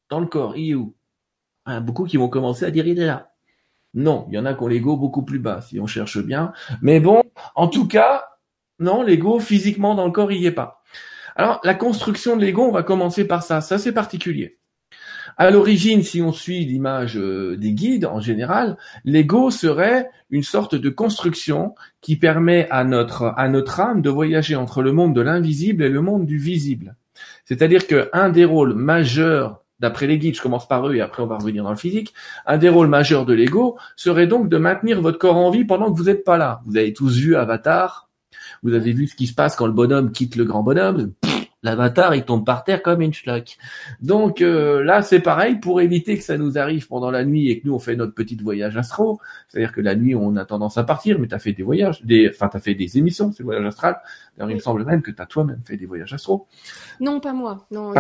Dans 0.10 0.20
le 0.20 0.28
corps, 0.28 0.58
il 0.58 0.72
est 0.72 0.76
où? 0.76 0.94
A 1.66 1.80
Beaucoup 1.80 2.06
qui 2.06 2.18
vont 2.18 2.28
commencer 2.28 2.66
à 2.66 2.72
dire 2.72 2.88
il 2.88 3.00
est 3.00 3.06
là. 3.06 3.32
Non, 3.94 4.26
il 4.30 4.36
y 4.36 4.40
en 4.40 4.46
a 4.46 4.54
qui 4.54 4.64
ont 4.64 4.68
l'ego 4.68 4.98
beaucoup 4.98 5.24
plus 5.24 5.40
bas, 5.40 5.62
si 5.62 5.80
on 5.80 5.86
cherche 5.86 6.20
bien. 6.20 6.54
Mais 6.82 7.00
bon, 7.00 7.24
en 7.56 7.68
tout 7.68 7.88
cas, 7.88 8.26
non, 8.80 9.04
l'ego 9.04 9.40
physiquement 9.40 9.96
dans 9.96 10.06
le 10.06 10.12
corps, 10.12 10.32
il 10.32 10.42
y 10.42 10.48
est 10.48 10.52
pas. 10.52 10.82
Alors, 11.36 11.60
la 11.64 11.76
construction 11.76 12.36
de 12.36 12.42
l'ego, 12.42 12.64
on 12.64 12.72
va 12.72 12.84
commencer 12.84 13.26
par 13.26 13.44
ça. 13.44 13.62
Ça, 13.62 13.78
c'est 13.78 13.92
particulier. 13.92 14.60
À 15.42 15.50
l'origine, 15.50 16.04
si 16.04 16.22
on 16.22 16.32
suit 16.32 16.66
l'image 16.66 17.18
euh, 17.18 17.58
des 17.58 17.72
guides 17.72 18.06
en 18.06 18.20
général, 18.20 18.78
l'ego 19.06 19.50
serait 19.50 20.08
une 20.30 20.44
sorte 20.44 20.76
de 20.76 20.90
construction 20.92 21.74
qui 22.00 22.16
permet 22.16 22.68
à 22.70 22.84
notre, 22.84 23.34
à 23.36 23.50
notre 23.50 23.80
âme 23.80 24.04
de 24.04 24.12
voyager 24.12 24.56
entre 24.56 24.84
le 24.84 24.92
monde 24.92 25.16
de 25.16 25.22
l'invisible 25.22 25.82
et 25.82 25.90
le 25.90 26.00
monde 26.00 26.28
du 26.28 26.38
visible. 26.38 26.96
C'est-à-dire 27.44 27.88
qu'un 27.88 28.30
des 28.30 28.46
rôles 28.46 28.76
majeurs, 28.76 29.64
d'après 29.80 30.06
les 30.06 30.20
guides, 30.20 30.36
je 30.36 30.44
commence 30.44 30.68
par 30.68 30.88
eux 30.88 30.94
et 30.94 31.02
après 31.02 31.24
on 31.24 31.26
va 31.26 31.40
revenir 31.40 31.64
dans 31.64 31.72
le 31.72 31.76
physique, 31.76 32.14
un 32.46 32.60
des 32.60 32.70
rôles 32.70 32.88
majeurs 32.88 33.26
de 33.26 33.34
l'ego 33.34 33.80
serait 33.96 34.28
donc 34.28 34.48
de 34.48 34.58
maintenir 34.58 35.02
votre 35.02 35.18
corps 35.18 35.38
en 35.38 35.50
vie 35.50 35.66
pendant 35.66 35.92
que 35.92 35.98
vous 35.98 36.06
n'êtes 36.06 36.24
pas 36.24 36.38
là. 36.38 36.62
Vous 36.68 36.78
avez 36.78 36.94
tous 36.94 37.18
vu 37.18 37.36
Avatar, 37.36 38.12
vous 38.62 38.76
avez 38.76 38.92
vu 38.92 39.08
ce 39.08 39.16
qui 39.16 39.26
se 39.26 39.34
passe 39.34 39.56
quand 39.56 39.66
le 39.66 39.74
bonhomme 39.74 40.12
quitte 40.12 40.36
le 40.36 40.46
grand 40.46 40.62
bonhomme 40.62 41.14
l'avatar 41.64 42.16
il 42.16 42.24
tombe 42.24 42.46
par 42.46 42.64
terre 42.64 42.82
comme 42.82 43.02
une 43.02 43.14
schlock. 43.14 43.58
Donc 44.02 44.42
euh, 44.42 44.84
là 44.84 45.02
c'est 45.02 45.20
pareil 45.20 45.56
pour 45.60 45.82
éviter 45.82 46.18
que 46.18 46.24
ça 46.24 46.38
nous 46.38 46.58
arrive 46.58 46.88
pendant 46.88 47.12
la 47.12 47.24
nuit 47.24 47.50
et 47.50 47.60
que 47.60 47.68
nous 47.68 47.74
on 47.74 47.80
fait 47.80 47.96
notre 47.96 48.14
petit 48.14 48.36
voyage 48.36 48.78
astro. 48.78 49.20
C'est-à-dire 49.48 49.72
que 49.72 49.82
la 49.82 49.96
nuit 49.96 50.16
on 50.16 50.36
a 50.36 50.46
tendance 50.46 50.78
à 50.78 50.84
partir, 50.84 51.20
mais 51.20 51.28
tu 51.28 51.36
as 51.36 51.40
fait 51.40 51.54
des 51.54 51.64
voyages, 51.64 52.04
des, 52.04 52.30
enfin 52.30 52.48
t'as 52.48 52.60
fait 52.60 52.76
des 52.76 52.98
émissions, 52.98 53.32
c'est 53.32 53.44
voyage 53.44 53.66
astral. 53.66 54.02
D'ailleurs 54.38 54.52
il 54.52 54.56
me 54.56 54.60
semble 54.60 54.86
même 54.86 55.02
que 55.02 55.12
tu 55.12 55.22
as 55.22 55.26
toi-même 55.26 55.62
fait 55.66 55.78
des 55.78 55.86
voyages 55.86 56.14
astro. 56.14 56.48
Non 57.00 57.20
pas 57.20 57.34
moi, 57.34 57.68
non. 57.72 57.94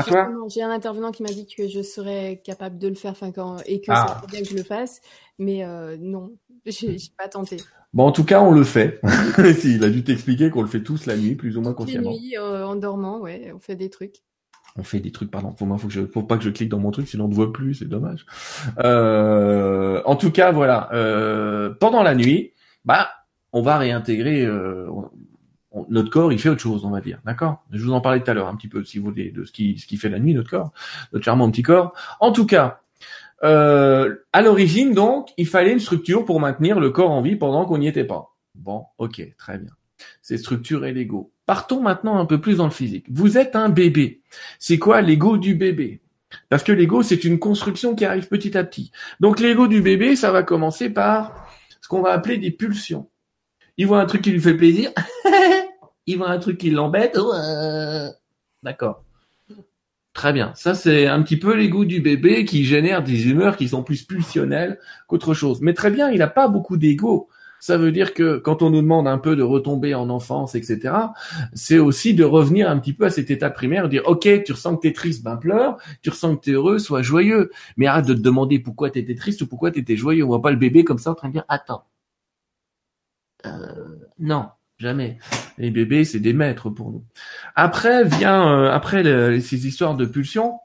J'ai 0.47 0.63
un 0.63 0.71
intervenant 0.71 1.11
qui 1.11 1.23
m'a 1.23 1.29
dit 1.29 1.45
que 1.45 1.67
je 1.67 1.81
serais 1.81 2.41
capable 2.43 2.77
de 2.77 2.87
le 2.87 2.95
faire, 2.95 3.11
enfin 3.11 3.31
quand 3.31 3.57
et 3.65 3.81
que 3.81 3.91
ah. 3.91 4.07
ça 4.07 4.15
serait 4.17 4.27
bien 4.27 4.41
que 4.41 4.49
je 4.49 4.55
le 4.55 4.63
fasse, 4.63 5.01
mais 5.37 5.63
euh, 5.63 5.97
non, 5.99 6.31
j'ai 6.65 6.97
pas 7.17 7.27
tenté. 7.27 7.57
Bon, 7.93 8.05
en 8.05 8.11
tout 8.11 8.23
cas, 8.23 8.41
on 8.41 8.51
le 8.51 8.63
fait. 8.63 9.01
Il 9.63 9.83
a 9.83 9.89
dû 9.89 10.03
t'expliquer 10.03 10.49
qu'on 10.49 10.61
le 10.61 10.67
fait 10.67 10.81
tous 10.81 11.05
la 11.05 11.17
nuit, 11.17 11.35
plus 11.35 11.57
ou 11.57 11.61
moins 11.61 11.73
consciemment. 11.73 12.11
La 12.11 12.17
nuit, 12.17 12.37
euh, 12.37 12.65
en 12.65 12.75
dormant, 12.75 13.19
ouais, 13.19 13.51
on 13.53 13.59
fait 13.59 13.75
des 13.75 13.89
trucs. 13.89 14.23
On 14.77 14.83
fait 14.83 14.99
des 14.99 15.11
trucs, 15.11 15.29
pardon. 15.29 15.53
Faut, 15.57 15.87
que 15.87 15.93
je, 15.93 16.05
faut 16.05 16.23
pas 16.23 16.37
que 16.37 16.43
je 16.43 16.49
clique 16.49 16.69
dans 16.69 16.79
mon 16.79 16.91
truc, 16.91 17.07
sinon 17.07 17.25
on 17.25 17.27
ne 17.27 17.33
voit 17.33 17.51
plus, 17.51 17.75
c'est 17.75 17.89
dommage. 17.89 18.25
Euh, 18.79 20.01
en 20.05 20.15
tout 20.15 20.31
cas, 20.31 20.51
voilà. 20.51 20.89
Euh, 20.93 21.73
pendant 21.77 22.03
la 22.03 22.15
nuit, 22.15 22.53
bah, 22.85 23.09
on 23.51 23.61
va 23.61 23.77
réintégrer. 23.77 24.45
Euh, 24.45 24.87
notre 25.89 26.09
corps, 26.09 26.33
il 26.33 26.39
fait 26.39 26.49
autre 26.49 26.61
chose, 26.61 26.83
on 26.83 26.89
va 26.89 26.99
dire, 26.99 27.19
d'accord? 27.25 27.63
Je 27.71 27.83
vous 27.83 27.93
en 27.93 28.01
parlais 28.01 28.21
tout 28.21 28.29
à 28.29 28.33
l'heure 28.33 28.47
un 28.47 28.55
petit 28.55 28.67
peu, 28.67 28.83
si 28.83 28.99
vous 28.99 29.05
voulez, 29.05 29.31
de 29.31 29.45
ce 29.45 29.51
qui, 29.51 29.77
ce 29.77 29.87
qui 29.87 29.97
fait 29.97 30.09
la 30.09 30.19
nuit, 30.19 30.33
notre 30.33 30.49
corps, 30.49 30.71
notre 31.13 31.23
charmant 31.23 31.49
petit 31.49 31.63
corps. 31.63 31.93
En 32.19 32.31
tout 32.31 32.45
cas, 32.45 32.80
euh, 33.43 34.15
à 34.33 34.41
l'origine, 34.41 34.93
donc, 34.93 35.29
il 35.37 35.47
fallait 35.47 35.73
une 35.73 35.79
structure 35.79 36.25
pour 36.25 36.39
maintenir 36.39 36.79
le 36.79 36.89
corps 36.91 37.11
en 37.11 37.21
vie 37.21 37.35
pendant 37.35 37.65
qu'on 37.65 37.79
n'y 37.79 37.87
était 37.87 38.03
pas. 38.03 38.35
Bon, 38.55 38.85
ok, 38.97 39.21
très 39.37 39.57
bien. 39.57 39.71
C'est 40.21 40.37
structure 40.37 40.85
et 40.85 40.93
l'ego. 40.93 41.31
Partons 41.45 41.81
maintenant 41.81 42.17
un 42.17 42.25
peu 42.25 42.39
plus 42.39 42.57
dans 42.57 42.65
le 42.65 42.71
physique. 42.71 43.05
Vous 43.09 43.37
êtes 43.37 43.55
un 43.55 43.69
bébé. 43.69 44.21
C'est 44.59 44.79
quoi 44.79 45.01
l'ego 45.01 45.37
du 45.37 45.55
bébé? 45.55 46.01
Parce 46.49 46.63
que 46.63 46.71
l'ego, 46.71 47.03
c'est 47.03 47.23
une 47.23 47.39
construction 47.39 47.95
qui 47.95 48.05
arrive 48.05 48.27
petit 48.27 48.57
à 48.57 48.63
petit. 48.63 48.91
Donc 49.19 49.39
l'ego 49.39 49.67
du 49.67 49.81
bébé, 49.81 50.15
ça 50.15 50.31
va 50.31 50.43
commencer 50.43 50.89
par 50.89 51.47
ce 51.81 51.87
qu'on 51.87 52.01
va 52.01 52.11
appeler 52.11 52.37
des 52.37 52.51
pulsions. 52.51 53.09
Il 53.77 53.87
voit 53.87 53.99
un 53.99 54.05
truc 54.05 54.21
qui 54.21 54.31
lui 54.31 54.39
fait 54.39 54.55
plaisir. 54.55 54.91
il 56.05 56.17
voit 56.17 56.29
un 56.29 56.39
truc 56.39 56.57
qui 56.57 56.69
l'embête. 56.69 57.17
D'accord. 58.63 59.03
Très 60.13 60.33
bien. 60.33 60.51
Ça, 60.55 60.75
c'est 60.75 61.07
un 61.07 61.21
petit 61.21 61.37
peu 61.37 61.55
l'ego 61.55 61.85
du 61.85 62.01
bébé 62.01 62.43
qui 62.43 62.65
génère 62.65 63.01
des 63.03 63.29
humeurs 63.29 63.55
qui 63.55 63.69
sont 63.69 63.83
plus 63.83 64.03
pulsionnelles 64.03 64.77
qu'autre 65.07 65.33
chose. 65.33 65.61
Mais 65.61 65.73
très 65.73 65.89
bien, 65.89 66.09
il 66.09 66.19
n'a 66.19 66.27
pas 66.27 66.49
beaucoup 66.49 66.75
d'ego. 66.75 67.29
Ça 67.61 67.77
veut 67.77 67.91
dire 67.91 68.13
que 68.13 68.37
quand 68.37 68.61
on 68.63 68.71
nous 68.71 68.81
demande 68.81 69.07
un 69.07 69.19
peu 69.19 69.35
de 69.35 69.43
retomber 69.43 69.93
en 69.93 70.09
enfance, 70.09 70.55
etc., 70.55 70.95
c'est 71.53 71.77
aussi 71.77 72.13
de 72.15 72.23
revenir 72.23 72.69
un 72.69 72.79
petit 72.79 72.91
peu 72.91 73.05
à 73.05 73.09
cet 73.11 73.29
état 73.31 73.51
primaire, 73.51 73.87
dire 73.87 74.01
ok, 74.05 74.43
tu 74.43 74.51
ressens 74.51 74.75
que 74.77 74.81
t'es 74.81 74.93
triste, 74.93 75.23
ben 75.23 75.37
pleure, 75.37 75.77
tu 76.01 76.09
ressens 76.09 76.37
que 76.37 76.41
t'es 76.45 76.51
heureux, 76.51 76.79
sois 76.79 77.03
joyeux, 77.03 77.51
mais 77.77 77.85
arrête 77.85 78.07
de 78.07 78.15
te 78.15 78.19
demander 78.19 78.59
pourquoi 78.59 78.89
t'étais 78.89 79.15
triste 79.15 79.41
ou 79.43 79.47
pourquoi 79.47 79.71
t'étais 79.71 79.95
joyeux. 79.95 80.23
On 80.25 80.27
voit 80.27 80.41
pas 80.41 80.51
le 80.51 80.57
bébé 80.57 80.83
comme 80.83 80.97
ça 80.97 81.11
en 81.11 81.15
train 81.15 81.27
de 81.29 81.33
dire 81.33 81.45
attends, 81.49 81.85
euh, 83.45 83.97
non, 84.19 84.49
jamais. 84.81 85.17
Les 85.57 85.71
bébés, 85.71 86.03
c'est 86.03 86.19
des 86.19 86.33
maîtres 86.33 86.69
pour 86.69 86.91
nous. 86.91 87.05
Après 87.55 88.03
vient 88.03 88.51
euh, 88.51 88.71
après 88.71 89.03
ces 89.39 89.67
histoires 89.67 89.95
de 89.95 90.05
pulsion 90.05 90.59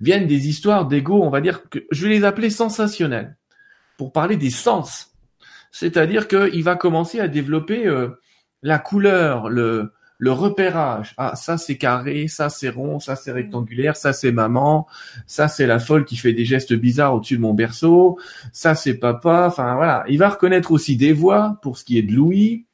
viennent 0.00 0.26
des 0.26 0.48
histoires 0.48 0.86
d'ego, 0.86 1.22
on 1.22 1.30
va 1.30 1.40
dire 1.40 1.68
que 1.68 1.86
je 1.92 2.06
vais 2.06 2.14
les 2.14 2.24
appeler 2.24 2.50
sensationnelles, 2.50 3.36
pour 3.98 4.12
parler 4.12 4.36
des 4.36 4.50
sens 4.50 5.16
c'est-à-dire 5.76 6.26
qu'il 6.26 6.64
va 6.64 6.74
commencer 6.74 7.20
à 7.20 7.28
développer 7.28 7.86
euh, 7.86 8.08
la 8.62 8.78
couleur, 8.78 9.50
le, 9.50 9.92
le 10.16 10.32
repérage. 10.32 11.12
Ah, 11.18 11.36
ça 11.36 11.58
c'est 11.58 11.76
carré, 11.76 12.28
ça 12.28 12.48
c'est 12.48 12.70
rond, 12.70 12.98
ça 12.98 13.14
c'est 13.14 13.30
rectangulaire, 13.30 13.94
ça 13.94 14.14
c'est 14.14 14.32
maman, 14.32 14.86
ça 15.26 15.48
c'est 15.48 15.66
la 15.66 15.78
folle 15.78 16.06
qui 16.06 16.16
fait 16.16 16.32
des 16.32 16.46
gestes 16.46 16.72
bizarres 16.72 17.14
au-dessus 17.14 17.36
de 17.36 17.42
mon 17.42 17.52
berceau, 17.52 18.18
ça 18.52 18.74
c'est 18.74 18.94
papa. 18.94 19.48
Enfin 19.48 19.74
voilà, 19.74 20.04
il 20.08 20.18
va 20.18 20.30
reconnaître 20.30 20.72
aussi 20.72 20.96
des 20.96 21.12
voix 21.12 21.58
pour 21.60 21.76
ce 21.76 21.84
qui 21.84 21.98
est 21.98 22.02
de 22.02 22.14
Louis, 22.14 22.64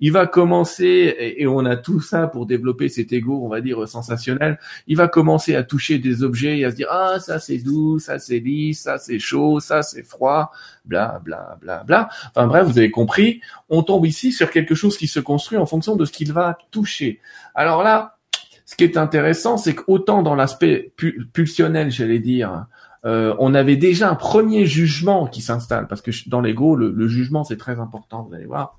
il 0.00 0.12
va 0.12 0.26
commencer, 0.26 1.34
et 1.36 1.46
on 1.46 1.64
a 1.64 1.76
tout 1.76 2.00
ça 2.00 2.26
pour 2.26 2.46
développer 2.46 2.88
cet 2.88 3.12
ego, 3.12 3.40
on 3.44 3.48
va 3.48 3.60
dire, 3.60 3.86
sensationnel, 3.86 4.58
il 4.86 4.96
va 4.96 5.08
commencer 5.08 5.54
à 5.54 5.62
toucher 5.62 5.98
des 5.98 6.22
objets 6.22 6.58
et 6.58 6.64
à 6.64 6.70
se 6.70 6.76
dire, 6.76 6.88
ah, 6.90 7.18
ça 7.20 7.38
c'est 7.38 7.58
doux, 7.58 7.98
ça 7.98 8.18
c'est 8.18 8.38
lisse, 8.38 8.82
ça 8.82 8.98
c'est 8.98 9.18
chaud, 9.18 9.60
ça 9.60 9.82
c'est 9.82 10.02
froid, 10.02 10.52
bla, 10.84 11.20
bla, 11.24 11.58
bla, 11.60 11.84
bla. 11.84 12.08
Enfin 12.28 12.46
bref, 12.46 12.66
vous 12.66 12.78
avez 12.78 12.90
compris, 12.90 13.40
on 13.68 13.82
tombe 13.82 14.06
ici 14.06 14.32
sur 14.32 14.50
quelque 14.50 14.74
chose 14.74 14.96
qui 14.96 15.06
se 15.06 15.20
construit 15.20 15.58
en 15.58 15.66
fonction 15.66 15.96
de 15.96 16.04
ce 16.04 16.12
qu'il 16.12 16.32
va 16.32 16.58
toucher. 16.70 17.20
Alors 17.54 17.82
là, 17.82 18.16
ce 18.64 18.76
qui 18.76 18.84
est 18.84 18.96
intéressant, 18.96 19.56
c'est 19.56 19.74
qu'autant 19.74 20.22
dans 20.22 20.36
l'aspect 20.36 20.92
pulsionnel, 21.32 21.90
j'allais 21.90 22.20
dire, 22.20 22.66
euh, 23.06 23.34
on 23.38 23.54
avait 23.54 23.76
déjà 23.76 24.10
un 24.10 24.14
premier 24.14 24.66
jugement 24.66 25.26
qui 25.26 25.40
s'installe, 25.40 25.86
parce 25.88 26.02
que 26.02 26.10
dans 26.28 26.40
l'ego, 26.40 26.76
le, 26.76 27.08
jugement 27.08 27.44
c'est 27.44 27.56
très 27.56 27.80
important, 27.80 28.24
vous 28.28 28.34
allez 28.34 28.46
voir. 28.46 28.78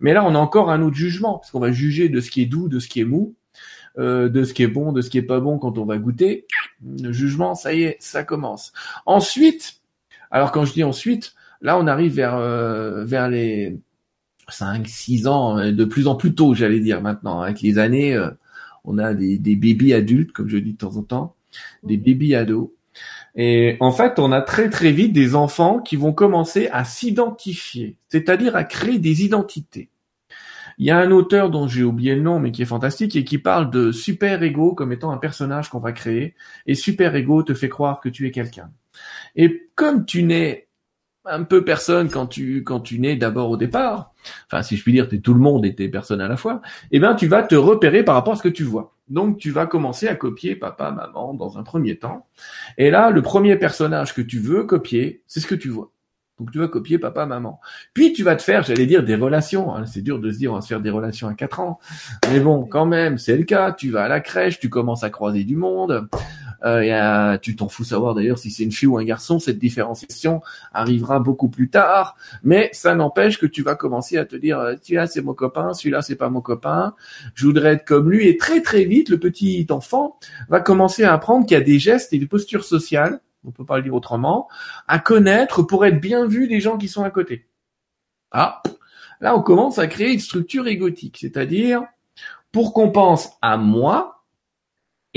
Mais 0.00 0.12
là, 0.12 0.24
on 0.24 0.34
a 0.34 0.38
encore 0.38 0.70
un 0.70 0.82
autre 0.82 0.96
jugement, 0.96 1.38
parce 1.38 1.50
qu'on 1.50 1.60
va 1.60 1.72
juger 1.72 2.08
de 2.08 2.20
ce 2.20 2.30
qui 2.30 2.42
est 2.42 2.46
doux, 2.46 2.68
de 2.68 2.78
ce 2.78 2.88
qui 2.88 3.00
est 3.00 3.04
mou, 3.04 3.34
euh, 3.98 4.28
de 4.28 4.44
ce 4.44 4.54
qui 4.54 4.62
est 4.62 4.68
bon, 4.68 4.92
de 4.92 5.02
ce 5.02 5.10
qui 5.10 5.18
est 5.18 5.22
pas 5.22 5.40
bon 5.40 5.58
quand 5.58 5.76
on 5.76 5.84
va 5.84 5.98
goûter. 5.98 6.46
Le 6.82 7.12
jugement, 7.12 7.54
ça 7.54 7.74
y 7.74 7.82
est, 7.82 7.96
ça 8.00 8.24
commence. 8.24 8.72
Ensuite, 9.04 9.80
alors 10.30 10.52
quand 10.52 10.64
je 10.64 10.72
dis 10.72 10.84
ensuite, 10.84 11.34
là 11.60 11.78
on 11.78 11.86
arrive 11.86 12.14
vers 12.14 12.36
euh, 12.36 13.04
vers 13.04 13.28
les 13.28 13.78
5, 14.48 14.86
6 14.86 15.26
ans, 15.26 15.56
de 15.56 15.84
plus 15.84 16.06
en 16.06 16.14
plus 16.14 16.34
tôt, 16.34 16.54
j'allais 16.54 16.80
dire 16.80 17.02
maintenant, 17.02 17.40
avec 17.40 17.60
les 17.60 17.78
années, 17.78 18.18
on 18.84 18.96
a 18.96 19.12
des, 19.12 19.36
des 19.36 19.56
bébés 19.56 19.92
adultes, 19.92 20.32
comme 20.32 20.48
je 20.48 20.56
dis 20.56 20.72
de 20.72 20.78
temps 20.78 20.96
en 20.96 21.02
temps, 21.02 21.36
des 21.82 21.98
bébés 21.98 22.34
ados 22.34 22.70
et 23.34 23.76
en 23.80 23.92
fait, 23.92 24.18
on 24.18 24.32
a 24.32 24.42
très 24.42 24.68
très 24.68 24.90
vite 24.90 25.12
des 25.12 25.34
enfants 25.34 25.80
qui 25.80 25.96
vont 25.96 26.12
commencer 26.12 26.68
à 26.72 26.84
s'identifier, 26.84 27.96
c'est-à-dire 28.08 28.56
à 28.56 28.64
créer 28.64 28.98
des 28.98 29.24
identités. 29.24 29.90
Il 30.78 30.86
y 30.86 30.90
a 30.92 30.98
un 30.98 31.10
auteur 31.10 31.50
dont 31.50 31.66
j'ai 31.66 31.82
oublié 31.82 32.14
le 32.14 32.22
nom, 32.22 32.38
mais 32.38 32.52
qui 32.52 32.62
est 32.62 32.66
fantastique 32.66 33.16
et 33.16 33.24
qui 33.24 33.38
parle 33.38 33.70
de 33.70 33.90
super 33.90 34.42
ego 34.42 34.74
comme 34.74 34.92
étant 34.92 35.10
un 35.10 35.18
personnage 35.18 35.70
qu'on 35.70 35.80
va 35.80 35.92
créer. 35.92 36.34
Et 36.66 36.76
super 36.76 37.16
ego 37.16 37.42
te 37.42 37.52
fait 37.52 37.68
croire 37.68 38.00
que 38.00 38.08
tu 38.08 38.28
es 38.28 38.30
quelqu'un. 38.30 38.70
Et 39.34 39.68
comme 39.74 40.04
tu 40.06 40.22
n'es 40.22 40.67
un 41.28 41.44
peu 41.44 41.64
personne 41.64 42.08
quand 42.08 42.26
tu 42.26 42.64
quand 42.64 42.80
tu 42.80 42.98
nais 42.98 43.16
d'abord 43.16 43.50
au 43.50 43.56
départ, 43.56 44.12
enfin 44.46 44.62
si 44.62 44.76
je 44.76 44.82
puis 44.82 44.92
dire, 44.92 45.08
tu 45.08 45.20
tout 45.20 45.34
le 45.34 45.40
monde 45.40 45.64
et 45.66 45.74
t'es 45.74 45.88
personne 45.88 46.20
à 46.20 46.28
la 46.28 46.36
fois, 46.36 46.60
eh 46.90 47.00
ben 47.00 47.14
tu 47.14 47.26
vas 47.26 47.42
te 47.42 47.54
repérer 47.54 48.02
par 48.02 48.14
rapport 48.14 48.34
à 48.34 48.36
ce 48.36 48.42
que 48.42 48.48
tu 48.48 48.64
vois. 48.64 48.94
Donc 49.08 49.38
tu 49.38 49.50
vas 49.50 49.66
commencer 49.66 50.08
à 50.08 50.14
copier 50.14 50.56
papa, 50.56 50.90
maman 50.90 51.34
dans 51.34 51.58
un 51.58 51.62
premier 51.62 51.96
temps. 51.96 52.26
Et 52.76 52.90
là, 52.90 53.10
le 53.10 53.22
premier 53.22 53.56
personnage 53.56 54.14
que 54.14 54.22
tu 54.22 54.38
veux 54.38 54.64
copier, 54.64 55.22
c'est 55.26 55.40
ce 55.40 55.46
que 55.46 55.54
tu 55.54 55.68
vois. 55.68 55.90
Donc 56.38 56.52
tu 56.52 56.58
vas 56.58 56.68
copier 56.68 56.98
papa, 56.98 57.26
maman. 57.26 57.60
Puis 57.94 58.12
tu 58.12 58.22
vas 58.22 58.36
te 58.36 58.42
faire, 58.42 58.62
j'allais 58.62 58.86
dire, 58.86 59.02
des 59.02 59.16
relations. 59.16 59.74
Hein. 59.74 59.86
C'est 59.86 60.02
dur 60.02 60.20
de 60.20 60.30
se 60.30 60.38
dire 60.38 60.52
on 60.52 60.56
va 60.56 60.60
se 60.60 60.68
faire 60.68 60.80
des 60.80 60.90
relations 60.90 61.26
à 61.26 61.34
4 61.34 61.60
ans. 61.60 61.80
Mais 62.30 62.38
bon, 62.38 62.64
quand 62.64 62.86
même, 62.86 63.18
c'est 63.18 63.36
le 63.36 63.44
cas. 63.44 63.72
Tu 63.72 63.90
vas 63.90 64.04
à 64.04 64.08
la 64.08 64.20
crèche, 64.20 64.60
tu 64.60 64.68
commences 64.68 65.02
à 65.02 65.10
croiser 65.10 65.42
du 65.44 65.56
monde. 65.56 66.08
Euh, 66.64 67.38
tu 67.38 67.54
t'en 67.54 67.68
fous 67.68 67.84
savoir 67.84 68.14
d'ailleurs 68.14 68.38
si 68.38 68.50
c'est 68.50 68.64
une 68.64 68.72
fille 68.72 68.88
ou 68.88 68.98
un 68.98 69.04
garçon, 69.04 69.38
cette 69.38 69.58
différenciation 69.58 70.42
arrivera 70.72 71.20
beaucoup 71.20 71.48
plus 71.48 71.70
tard, 71.70 72.16
mais 72.42 72.70
ça 72.72 72.94
n'empêche 72.94 73.38
que 73.38 73.46
tu 73.46 73.62
vas 73.62 73.76
commencer 73.76 74.18
à 74.18 74.24
te 74.24 74.34
dire 74.34 74.58
euh, 74.58 74.74
celui-là 74.82 75.06
c'est 75.06 75.22
mon 75.22 75.34
copain, 75.34 75.72
celui-là 75.72 76.02
c'est 76.02 76.16
pas 76.16 76.30
mon 76.30 76.40
copain, 76.40 76.94
je 77.34 77.46
voudrais 77.46 77.74
être 77.74 77.84
comme 77.84 78.10
lui. 78.10 78.26
Et 78.26 78.36
très 78.36 78.60
très 78.60 78.84
vite 78.84 79.08
le 79.08 79.18
petit 79.18 79.66
enfant 79.70 80.18
va 80.48 80.60
commencer 80.60 81.04
à 81.04 81.12
apprendre 81.12 81.46
qu'il 81.46 81.56
y 81.56 81.60
a 81.60 81.64
des 81.64 81.78
gestes 81.78 82.12
et 82.12 82.18
des 82.18 82.26
postures 82.26 82.64
sociales, 82.64 83.20
on 83.44 83.52
peut 83.52 83.64
pas 83.64 83.76
le 83.76 83.84
dire 83.84 83.94
autrement, 83.94 84.48
à 84.88 84.98
connaître 84.98 85.62
pour 85.62 85.86
être 85.86 86.00
bien 86.00 86.26
vu 86.26 86.48
des 86.48 86.60
gens 86.60 86.76
qui 86.76 86.88
sont 86.88 87.04
à 87.04 87.10
côté. 87.10 87.46
Ah, 88.32 88.62
là 89.20 89.36
on 89.36 89.42
commence 89.42 89.78
à 89.78 89.86
créer 89.86 90.12
une 90.12 90.20
structure 90.20 90.66
égotique, 90.66 91.18
c'est-à-dire 91.20 91.82
pour 92.50 92.72
qu'on 92.72 92.90
pense 92.90 93.30
à 93.42 93.56
moi, 93.56 94.17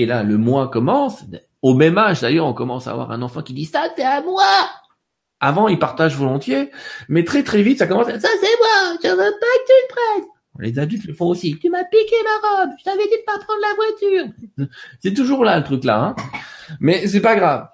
et 0.01 0.05
là, 0.05 0.23
le 0.23 0.37
moi 0.37 0.67
commence. 0.67 1.23
Au 1.61 1.73
même 1.75 1.97
âge, 1.97 2.21
d'ailleurs, 2.21 2.47
on 2.47 2.53
commence 2.53 2.87
à 2.87 2.91
avoir 2.91 3.11
un 3.11 3.21
enfant 3.21 3.41
qui 3.41 3.53
dit 3.53 3.65
ça, 3.65 3.83
c'est 3.95 4.03
à 4.03 4.21
moi. 4.21 4.43
Avant, 5.39 5.67
il 5.67 5.79
partage 5.79 6.15
volontiers, 6.15 6.69
mais 7.09 7.23
très 7.23 7.43
très 7.43 7.63
vite, 7.63 7.79
ça 7.79 7.87
commence 7.87 8.07
à 8.07 8.19
ça, 8.19 8.27
c'est 8.39 8.57
moi, 8.57 8.97
je 9.03 9.09
veux 9.09 9.17
pas 9.17 9.23
que 9.23 9.65
tu 9.65 9.73
le 9.73 9.87
prennes. 9.89 10.29
Les 10.59 10.77
adultes 10.77 11.05
le 11.05 11.13
font 11.13 11.27
aussi. 11.27 11.57
Tu 11.59 11.69
m'as 11.69 11.83
piqué 11.85 12.15
ma 12.23 12.63
robe, 12.63 12.71
je 12.77 12.83
t'avais 12.83 13.03
dit 13.03 13.09
de 13.09 13.25
pas 13.25 13.39
prendre 13.39 13.61
la 13.61 13.75
voiture. 13.75 14.69
C'est 14.99 15.13
toujours 15.13 15.43
là 15.43 15.57
le 15.57 15.63
truc 15.63 15.83
là, 15.83 16.03
hein. 16.03 16.15
Mais 16.79 17.07
c'est 17.07 17.21
pas 17.21 17.35
grave. 17.35 17.69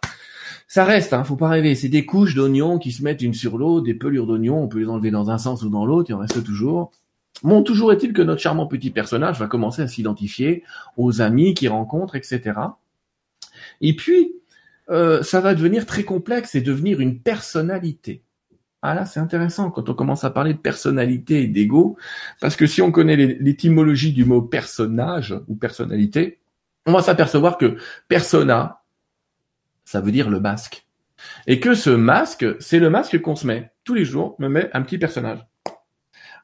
Ça 0.67 0.83
reste, 0.83 1.13
hein, 1.13 1.23
faut 1.23 1.37
pas 1.37 1.49
rêver. 1.49 1.75
C'est 1.75 1.89
des 1.89 2.05
couches 2.05 2.35
d'oignons 2.35 2.77
qui 2.77 2.91
se 2.91 3.03
mettent 3.03 3.21
une 3.21 3.33
sur 3.33 3.57
l'autre, 3.57 3.85
des 3.85 3.93
pelures 3.93 4.27
d'oignons, 4.27 4.61
on 4.61 4.67
peut 4.67 4.79
les 4.79 4.87
enlever 4.87 5.11
dans 5.11 5.29
un 5.29 5.37
sens 5.37 5.63
ou 5.63 5.69
dans 5.69 5.85
l'autre, 5.85 6.09
il 6.09 6.13
en 6.13 6.19
reste 6.19 6.43
toujours. 6.43 6.91
Bon, 7.43 7.61
toujours 7.63 7.91
est-il 7.91 8.13
que 8.13 8.21
notre 8.21 8.41
charmant 8.41 8.65
petit 8.65 8.89
personnage 8.89 9.39
va 9.39 9.47
commencer 9.47 9.81
à 9.81 9.87
s'identifier 9.87 10.63
aux 10.95 11.21
amis 11.21 11.53
qu'il 11.53 11.69
rencontre, 11.69 12.15
etc. 12.15 12.59
Et 13.81 13.95
puis, 13.95 14.33
euh, 14.89 15.21
ça 15.21 15.41
va 15.41 15.53
devenir 15.53 15.85
très 15.85 16.03
complexe 16.03 16.55
et 16.55 16.61
devenir 16.61 16.99
une 16.99 17.19
personnalité. 17.19 18.23
Ah 18.81 18.93
là, 18.93 19.05
c'est 19.05 19.19
intéressant 19.19 19.71
quand 19.71 19.89
on 19.89 19.93
commence 19.93 20.23
à 20.23 20.29
parler 20.29 20.53
de 20.53 20.59
personnalité 20.59 21.43
et 21.43 21.47
d'ego, 21.47 21.97
parce 22.39 22.55
que 22.55 22.67
si 22.67 22.81
on 22.81 22.91
connaît 22.91 23.15
l'étymologie 23.15 24.13
du 24.13 24.23
mot 24.23 24.41
personnage 24.41 25.35
ou 25.47 25.55
personnalité, 25.55 26.39
on 26.85 26.93
va 26.93 27.01
s'apercevoir 27.01 27.57
que 27.57 27.77
persona, 28.07 28.83
ça 29.83 29.99
veut 29.99 30.11
dire 30.11 30.29
le 30.29 30.39
masque. 30.39 30.85
Et 31.47 31.59
que 31.59 31.73
ce 31.73 31.89
masque, 31.89 32.45
c'est 32.59 32.79
le 32.79 32.89
masque 32.89 33.19
qu'on 33.21 33.35
se 33.35 33.47
met 33.47 33.71
tous 33.83 33.95
les 33.95 34.05
jours, 34.05 34.35
me 34.39 34.47
met 34.47 34.69
un 34.73 34.83
petit 34.83 34.97
personnage. 34.97 35.45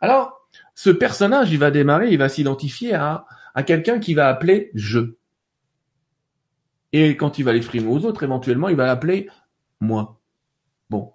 Alors, 0.01 0.42
ce 0.75 0.89
personnage, 0.89 1.51
il 1.51 1.59
va 1.59 1.71
démarrer, 1.71 2.11
il 2.11 2.17
va 2.17 2.29
s'identifier 2.29 2.93
à, 2.93 3.25
à 3.53 3.63
quelqu'un 3.63 3.99
qui 3.99 4.13
va 4.13 4.27
appeler 4.27 4.71
je. 4.73 5.15
Et 6.91 7.17
quand 7.17 7.39
il 7.39 7.43
va 7.43 7.53
l'exprimer 7.53 7.87
aux 7.87 8.05
autres, 8.05 8.23
éventuellement, 8.23 8.69
il 8.69 8.75
va 8.75 8.85
l'appeler 8.85 9.29
moi. 9.79 10.19
Bon. 10.89 11.13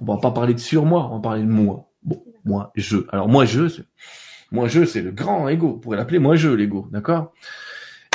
On 0.00 0.04
va 0.04 0.18
pas 0.18 0.30
parler 0.30 0.54
de 0.54 0.60
sur 0.60 0.84
moi, 0.84 1.08
on 1.10 1.16
va 1.16 1.22
parler 1.22 1.42
de 1.42 1.48
moi. 1.48 1.90
Bon, 2.02 2.22
moi, 2.44 2.70
je. 2.76 2.98
Alors 3.10 3.28
moi, 3.28 3.44
je, 3.44 3.82
moi, 4.52 4.68
je, 4.68 4.84
c'est 4.84 5.02
le 5.02 5.10
grand 5.10 5.48
ego. 5.48 5.74
On 5.76 5.78
pourrait 5.78 5.96
l'appeler 5.96 6.18
moi, 6.18 6.36
je, 6.36 6.48
l'ego. 6.48 6.88
D'accord? 6.92 7.32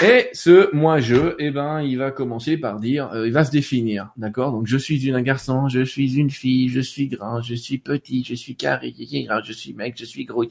Et 0.03 0.29
ce 0.33 0.73
moi-je, 0.75 1.35
eh 1.37 1.51
ben, 1.51 1.81
il 1.81 1.99
va 1.99 2.09
commencer 2.09 2.57
par 2.57 2.79
dire, 2.79 3.11
euh, 3.13 3.27
il 3.27 3.33
va 3.33 3.45
se 3.45 3.51
définir, 3.51 4.09
d'accord 4.17 4.51
Donc, 4.51 4.65
je 4.65 4.77
suis 4.77 5.11
un 5.13 5.21
garçon, 5.21 5.69
je 5.69 5.83
suis 5.83 6.15
une 6.17 6.31
fille, 6.31 6.69
je 6.69 6.81
suis 6.81 7.07
grand, 7.07 7.39
je 7.41 7.53
suis 7.53 7.77
petit, 7.77 8.23
je 8.23 8.33
suis 8.33 8.55
carré, 8.55 8.95
je 8.97 9.53
suis 9.53 9.73
mec, 9.73 9.95
je 9.99 10.05
suis 10.05 10.25
gros, 10.25 10.43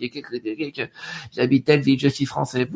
j'habite 1.33 1.65
telle 1.65 1.81
ville, 1.81 1.99
je 1.99 2.07
suis 2.07 2.27
français. 2.27 2.69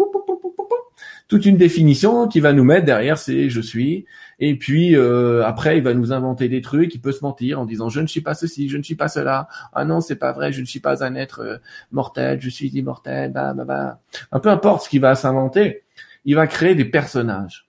Toute 1.28 1.46
une 1.46 1.56
définition 1.56 2.28
qui 2.28 2.40
va 2.40 2.52
nous 2.52 2.64
mettre 2.64 2.84
derrière 2.84 3.18
c'est 3.18 3.48
je 3.48 3.60
suis. 3.60 4.04
Et 4.40 4.58
puis 4.58 4.94
euh, 4.94 5.44
après, 5.44 5.78
il 5.78 5.82
va 5.82 5.94
nous 5.94 6.12
inventer 6.12 6.48
des 6.48 6.60
trucs. 6.60 6.94
Il 6.94 7.00
peut 7.00 7.12
se 7.12 7.24
mentir 7.24 7.60
en 7.60 7.64
disant 7.64 7.88
je 7.88 8.00
ne 8.00 8.06
suis 8.06 8.20
pas 8.20 8.34
ceci, 8.34 8.68
je 8.68 8.76
ne 8.76 8.82
suis 8.82 8.94
pas 8.94 9.08
cela. 9.08 9.48
Ah 9.72 9.84
non, 9.84 10.00
c'est 10.00 10.16
pas 10.16 10.32
vrai, 10.32 10.52
je 10.52 10.60
ne 10.60 10.66
suis 10.66 10.80
pas 10.80 11.02
un 11.02 11.14
être 11.14 11.40
euh, 11.40 11.56
mortel, 11.92 12.40
je 12.42 12.50
suis 12.50 12.68
immortel. 12.68 13.32
Bah 13.32 13.54
bah 13.54 13.64
bah. 13.64 14.00
Un 14.32 14.40
peu 14.40 14.50
importe 14.50 14.84
ce 14.84 14.88
qu'il 14.90 15.00
va 15.00 15.14
s'inventer 15.14 15.83
il 16.24 16.34
va 16.34 16.46
créer 16.46 16.74
des 16.74 16.84
personnages. 16.84 17.68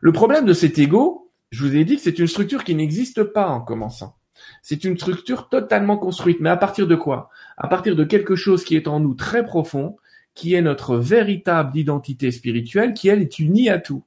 Le 0.00 0.12
problème 0.12 0.44
de 0.44 0.52
cet 0.52 0.78
ego, 0.78 1.30
je 1.50 1.64
vous 1.64 1.76
ai 1.76 1.84
dit 1.84 1.96
que 1.96 2.02
c'est 2.02 2.18
une 2.18 2.26
structure 2.26 2.64
qui 2.64 2.74
n'existe 2.74 3.22
pas 3.22 3.48
en 3.48 3.60
commençant. 3.60 4.16
C'est 4.62 4.84
une 4.84 4.96
structure 4.96 5.48
totalement 5.48 5.98
construite. 5.98 6.40
Mais 6.40 6.50
à 6.50 6.56
partir 6.56 6.86
de 6.86 6.96
quoi? 6.96 7.30
À 7.56 7.68
partir 7.68 7.94
de 7.94 8.04
quelque 8.04 8.34
chose 8.34 8.64
qui 8.64 8.74
est 8.74 8.88
en 8.88 9.00
nous 9.00 9.14
très 9.14 9.44
profond, 9.44 9.96
qui 10.34 10.54
est 10.54 10.62
notre 10.62 10.96
véritable 10.96 11.76
identité 11.78 12.30
spirituelle, 12.30 12.94
qui 12.94 13.08
elle 13.08 13.22
est 13.22 13.38
unie 13.38 13.68
à 13.68 13.78
tout. 13.78 14.04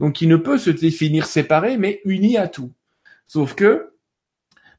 Donc 0.00 0.14
qui 0.14 0.26
ne 0.26 0.36
peut 0.36 0.58
se 0.58 0.70
définir 0.70 1.26
séparé, 1.26 1.76
mais 1.76 2.00
unie 2.04 2.36
à 2.36 2.48
tout. 2.48 2.72
Sauf 3.26 3.54
que, 3.54 3.92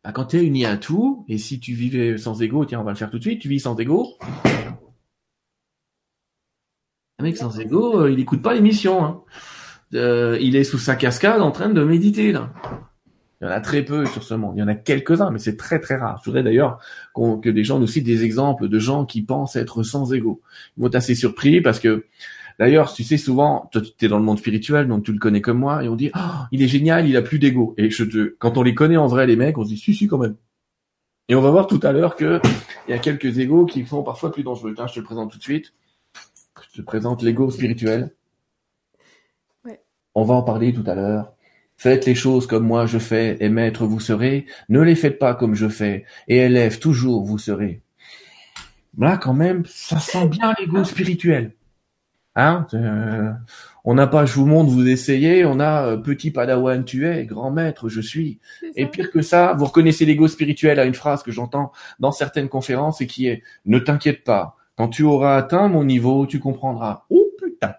Bah, 0.04 0.12
quand 0.12 0.26
tu 0.26 0.38
es 0.38 0.44
uni 0.44 0.66
à 0.66 0.78
tout, 0.78 1.26
et 1.28 1.38
si 1.38 1.60
tu 1.60 1.74
vivais 1.74 2.18
sans 2.18 2.42
ego, 2.42 2.66
tiens, 2.66 2.82
on 2.82 2.84
va 2.84 2.92
le 2.92 2.98
faire 2.98 3.12
tout 3.12 3.20
de 3.20 3.24
suite, 3.24 3.40
tu 3.40 3.50
vis 3.50 3.60
sans 3.62 3.80
ego. 3.80 4.18
Un 7.22 7.26
mec 7.26 7.38
sans 7.38 7.60
ego, 7.60 8.02
euh, 8.02 8.12
il 8.12 8.20
écoute 8.20 8.42
pas 8.42 8.56
l'émission. 8.56 9.06
Hein. 9.06 9.22
Euh, 9.94 10.40
il 10.42 10.56
est 10.56 10.64
sous 10.64 10.80
sa 10.80 10.96
cascade 10.96 11.40
en 11.40 11.52
train 11.52 11.70
de 11.70 11.84
méditer 11.84 12.32
là. 12.32 12.52
Il 13.40 13.46
y 13.46 13.48
en 13.48 13.52
a 13.52 13.62
très 13.62 13.84
peu 13.84 14.08
sur 14.08 14.24
ce 14.24 14.34
monde. 14.34 14.54
Il 14.56 14.60
y 14.60 14.64
en 14.64 14.68
a 14.68 14.74
quelques-uns, 14.74 15.30
mais 15.30 15.38
c'est 15.38 15.56
très 15.56 15.80
très 15.80 15.98
rare. 15.98 16.20
Je 16.24 16.32
voudrais 16.32 16.42
d'ailleurs 16.42 16.80
que 17.14 17.50
des 17.52 17.64
gens 17.64 17.78
nous 17.78 17.86
citent 17.86 18.08
des 18.08 18.24
exemples 18.24 18.70
de 18.70 18.80
gens 18.80 19.06
qui 19.06 19.22
pensent 19.22 19.56
être 19.56 19.84
sans 19.84 20.12
ego. 20.16 20.42
Ils 20.76 20.82
vont 20.82 20.88
être 20.88 20.96
assez 20.96 21.14
surpris 21.14 21.62
parce 21.62 21.80
que, 21.80 22.06
d'ailleurs, 22.58 22.92
tu 22.92 23.04
sais 23.04 23.18
souvent, 23.18 23.70
toi 23.72 23.84
tu 23.84 24.04
es 24.04 24.08
dans 24.08 24.18
le 24.18 24.24
monde 24.24 24.40
spirituel, 24.40 24.88
donc 24.88 25.04
tu 25.04 25.12
le 25.12 25.20
connais 25.20 25.42
comme 25.42 25.60
moi, 25.60 25.84
et 25.84 25.90
on 25.90 25.96
dit, 25.96 26.10
oh, 26.16 26.20
il 26.52 26.64
est 26.64 26.68
génial, 26.68 27.08
il 27.08 27.16
a 27.18 27.22
plus 27.22 27.38
d'ego. 27.38 27.76
Et 27.78 27.92
je 27.92 28.04
te, 28.04 28.36
quand 28.40 28.58
on 28.58 28.64
les 28.64 28.74
connaît 28.74 28.98
en 28.98 29.06
vrai, 29.06 29.28
les 29.28 29.36
mecs, 29.36 29.60
on 29.60 29.64
se 29.64 29.70
dit, 29.70 29.78
si 29.78 29.94
si 29.94 30.08
quand 30.08 30.18
même. 30.18 30.38
Et 31.30 31.36
on 31.36 31.42
va 31.42 31.52
voir 31.52 31.68
tout 31.68 31.80
à 31.84 31.92
l'heure 31.92 32.16
que 32.16 32.42
il 32.88 32.92
y 32.92 32.94
a 32.96 33.00
quelques 33.00 33.38
égos 33.38 33.68
qui 33.68 33.86
sont 33.86 34.02
parfois 34.02 34.32
plus 34.32 34.42
dangereux. 34.42 34.74
Je 34.76 34.94
te 34.94 35.00
le 35.00 35.06
présente 35.06 35.32
tout 35.32 35.38
de 35.38 35.44
suite. 35.44 35.74
Je 36.72 36.82
te 36.82 36.86
présente 36.86 37.22
l'ego 37.22 37.52
spirituel. 37.52 38.12
Ouais. 39.66 39.82
On 40.16 40.24
va 40.24 40.36
en 40.36 40.44
parler 40.44 40.74
tout 40.74 40.84
à 40.88 40.96
l'heure. 40.96 41.34
Faites 41.76 42.06
les 42.06 42.16
choses 42.16 42.48
comme 42.48 42.66
moi 42.66 42.86
je 42.86 42.98
fais, 42.98 43.38
et 43.40 43.50
maître 43.50 43.86
vous 43.86 44.00
serez. 44.00 44.46
Ne 44.70 44.82
les 44.82 44.96
faites 44.96 45.20
pas 45.20 45.34
comme 45.34 45.56
je 45.56 45.68
fais, 45.68 46.06
et 46.28 46.38
élève 46.38 46.80
toujours 46.80 47.26
vous 47.26 47.40
serez. 47.40 47.82
Là, 48.98 49.18
quand 49.18 49.34
même, 49.34 49.64
ça 49.66 50.00
sent 50.00 50.28
bien 50.28 50.54
l'ego 50.60 50.84
spirituel. 50.84 51.56
Hein 52.36 52.66
euh, 52.74 53.32
On 53.84 53.94
n'a 53.94 54.08
pas 54.08 54.26
je 54.26 54.34
vous 54.36 54.46
montre, 54.46 54.72
vous 54.72 54.88
essayez, 54.88 55.44
on 55.44 55.60
a 55.60 55.88
euh, 55.88 55.98
petit 55.98 56.32
padawan 56.32 56.86
tu 56.86 57.06
es, 57.06 57.26
grand 57.26 57.52
maître 57.52 57.90
je 57.90 58.00
suis. 58.00 58.40
Et 58.76 58.86
pire 58.86 59.12
que 59.12 59.22
ça, 59.22 59.54
vous 59.58 59.66
reconnaissez 59.66 60.06
l'ego 60.06 60.30
spirituel 60.30 60.80
à 60.80 60.86
une 60.86 60.94
phrase 60.94 61.24
que 61.24 61.32
j'entends 61.32 61.74
dans 62.00 62.14
certaines 62.14 62.48
conférences 62.48 63.02
et 63.02 63.08
qui 63.08 63.28
est 63.28 63.44
ne 63.66 63.80
t'inquiète 63.80 64.24
pas, 64.24 64.56
quand 64.78 64.90
tu 64.90 65.04
auras 65.04 65.36
atteint 65.36 65.68
mon 65.68 65.84
niveau, 65.84 66.26
tu 66.26 66.40
comprendras. 66.40 67.06
Oh 67.10 67.28
putain 67.38 67.76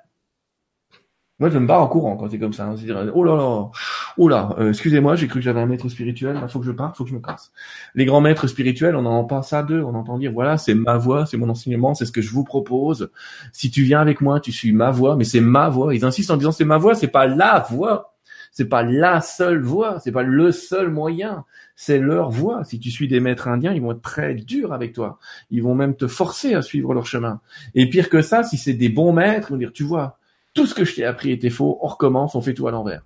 moi, 1.42 1.50
je 1.50 1.58
me 1.58 1.66
barre 1.66 1.82
en 1.82 1.88
courant 1.88 2.16
quand 2.16 2.30
c'est 2.30 2.38
comme 2.38 2.52
ça. 2.52 2.66
Hein. 2.66 2.76
oh 3.14 3.25
là 3.25 3.34
là, 3.34 3.70
oh 4.16 4.28
là, 4.28 4.54
euh, 4.61 4.68
excusez-moi, 4.68 5.16
j'ai 5.16 5.26
cru 5.26 5.40
que 5.40 5.44
j'avais 5.44 5.58
un 5.58 5.66
maître 5.66 5.88
spirituel. 5.88 6.38
Il 6.40 6.49
faut 6.49 6.61
que 6.61 6.66
je 6.66 6.70
parte, 6.70 6.96
faut 6.96 7.02
que 7.02 7.11
je 7.11 7.16
me 7.16 7.20
casse. 7.20 7.50
Les 7.96 8.04
grands 8.04 8.20
maîtres 8.20 8.46
spirituels, 8.46 8.94
on 8.94 9.02
n'en 9.02 9.25
pas 9.25 9.42
ça 9.42 9.64
d'eux. 9.64 9.82
On 9.82 9.96
entend 9.96 10.18
dire, 10.18 10.30
voilà, 10.30 10.56
c'est 10.56 10.75
ma 10.75 10.99
voix, 10.99 11.26
c'est 11.26 11.37
mon 11.37 11.49
enseignement, 11.49 11.94
c'est 11.94 12.06
ce 12.06 12.12
que 12.12 12.22
je 12.22 12.30
vous 12.30 12.44
propose. 12.44 13.11
Si 13.52 13.72
tu 13.72 13.82
viens 13.82 14.00
avec 14.00 14.20
moi, 14.20 14.38
tu 14.38 14.52
suis 14.52 14.70
ma 14.70 14.92
voix, 14.92 15.16
mais 15.16 15.25
c'est 15.25 15.40
ma 15.40 15.68
voix. 15.68 15.96
Ils 15.96 16.04
insistent 16.04 16.30
en 16.30 16.37
disant, 16.37 16.52
c'est 16.52 16.64
ma 16.64 16.78
voix, 16.78 16.94
c'est 16.94 17.08
pas 17.08 17.26
la 17.26 17.58
voix. 17.68 18.12
C'est 18.52 18.68
pas 18.68 18.82
la 18.82 19.21
seule 19.21 19.62
voix, 19.62 19.99
c'est 19.99 20.12
pas 20.12 20.23
le 20.23 20.52
seul 20.52 20.90
moyen, 20.90 21.44
c'est 21.75 21.99
leur 21.99 22.30
voix. 22.30 22.64
Si 22.64 22.78
tu 22.78 22.90
suis 22.90 23.09
des 23.09 23.18
maîtres 23.18 23.49
indiens, 23.49 23.73
ils 23.73 23.80
vont 23.80 23.92
être 23.92 24.02
très 24.02 24.35
durs 24.35 24.73
avec 24.73 24.92
toi. 24.92 25.18
Ils 25.50 25.62
vont 25.62 25.75
même 25.75 25.97
te 25.97 26.06
forcer 26.06 26.54
à 26.54 26.62
suivre 26.62 26.92
leur 26.92 27.06
chemin. 27.06 27.40
Et 27.75 27.88
pire 27.88 28.11
que 28.11 28.21
ça, 28.21 28.42
si 28.42 28.59
c'est 28.59 28.75
des 28.75 28.90
bons 28.90 29.12
maîtres, 29.12 29.49
ils 29.50 29.52
vont 29.54 29.59
dire, 29.59 29.73
tu 29.73 29.85
vois, 29.85 30.18
tout 30.52 30.66
ce 30.66 30.75
que 30.75 30.85
je 30.85 30.94
t'ai 30.94 31.04
appris 31.04 31.30
était 31.32 31.50
faux, 31.50 31.78
on 31.80 31.87
recommence, 31.87 32.35
on 32.35 32.42
fait 32.42 32.54
tout 32.54 32.68
à 32.68 32.71
l'envers. 32.71 33.02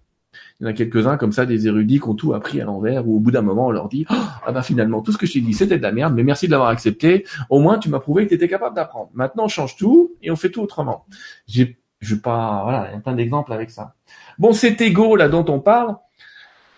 Il 0.58 0.64
y 0.64 0.66
en 0.66 0.70
a 0.70 0.72
quelques-uns 0.72 1.16
comme 1.16 1.32
ça, 1.32 1.46
des 1.46 1.66
érudits 1.66 2.00
qui 2.00 2.08
ont 2.08 2.14
tout 2.14 2.34
appris 2.34 2.60
à 2.60 2.64
l'envers, 2.64 3.06
où 3.06 3.16
au 3.16 3.20
bout 3.20 3.30
d'un 3.30 3.42
moment 3.42 3.68
on 3.68 3.70
leur 3.70 3.88
dit 3.88 4.04
ah 4.08 4.52
bah 4.52 4.62
finalement 4.62 5.00
tout 5.00 5.12
ce 5.12 5.18
que 5.18 5.26
je 5.26 5.34
t'ai 5.34 5.40
dit 5.40 5.54
c'était 5.54 5.78
de 5.78 5.82
la 5.82 5.92
merde, 5.92 6.14
mais 6.14 6.24
merci 6.24 6.46
de 6.46 6.50
l'avoir 6.50 6.70
accepté. 6.70 7.24
Au 7.50 7.60
moins 7.60 7.78
tu 7.78 7.88
m'as 7.88 8.00
prouvé 8.00 8.24
que 8.24 8.30
tu 8.30 8.34
étais 8.34 8.48
capable 8.48 8.74
d'apprendre. 8.74 9.10
Maintenant 9.14 9.44
on 9.44 9.48
change 9.48 9.76
tout 9.76 10.14
et 10.22 10.30
on 10.30 10.36
fait 10.36 10.50
tout 10.50 10.62
autrement. 10.62 11.06
J'ai, 11.46 11.78
je 12.00 12.14
pas, 12.14 12.62
voilà, 12.64 12.88
il 12.90 12.94
y 12.94 12.96
a 12.96 13.00
plein 13.00 13.14
d'exemples 13.14 13.52
avec 13.52 13.70
ça. 13.70 13.94
Bon, 14.38 14.52
cet 14.52 14.80
ego 14.80 15.16
là 15.16 15.28
dont 15.28 15.44
on 15.48 15.60
parle, 15.60 15.96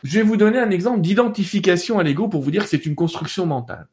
je 0.05 0.19
vais 0.19 0.25
vous 0.25 0.37
donner 0.37 0.59
un 0.59 0.71
exemple 0.71 1.01
d'identification 1.01 1.99
à 1.99 2.03
l'ego 2.03 2.29
pour 2.29 2.43
vous 2.43 2.51
dire 2.51 2.63
que 2.63 2.69
c'est 2.69 2.87
une 2.87 2.95
construction 2.95 3.47
mentale. 3.47 3.89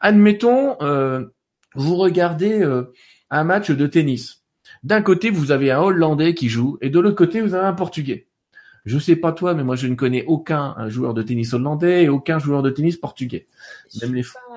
Admettons, 0.00 0.76
euh, 0.80 1.26
vous 1.74 1.96
regardez 1.96 2.62
euh, 2.62 2.92
un 3.30 3.44
match 3.44 3.70
de 3.70 3.86
tennis. 3.86 4.42
D'un 4.82 5.02
côté, 5.02 5.30
vous 5.30 5.52
avez 5.52 5.70
un 5.70 5.80
Hollandais 5.80 6.34
qui 6.34 6.48
joue, 6.48 6.78
et 6.80 6.88
de 6.88 6.98
l'autre 6.98 7.16
côté, 7.16 7.42
vous 7.42 7.54
avez 7.54 7.66
un 7.66 7.74
Portugais. 7.74 8.28
Je 8.86 8.98
sais 8.98 9.16
pas 9.16 9.32
toi, 9.32 9.54
mais 9.54 9.62
moi 9.62 9.76
je 9.76 9.86
ne 9.86 9.94
connais 9.94 10.24
aucun 10.24 10.88
joueur 10.88 11.12
de 11.12 11.22
tennis 11.22 11.52
hollandais 11.52 12.04
et 12.04 12.08
aucun 12.08 12.38
joueur 12.38 12.62
de 12.62 12.70
tennis 12.70 12.96
portugais. 12.96 13.46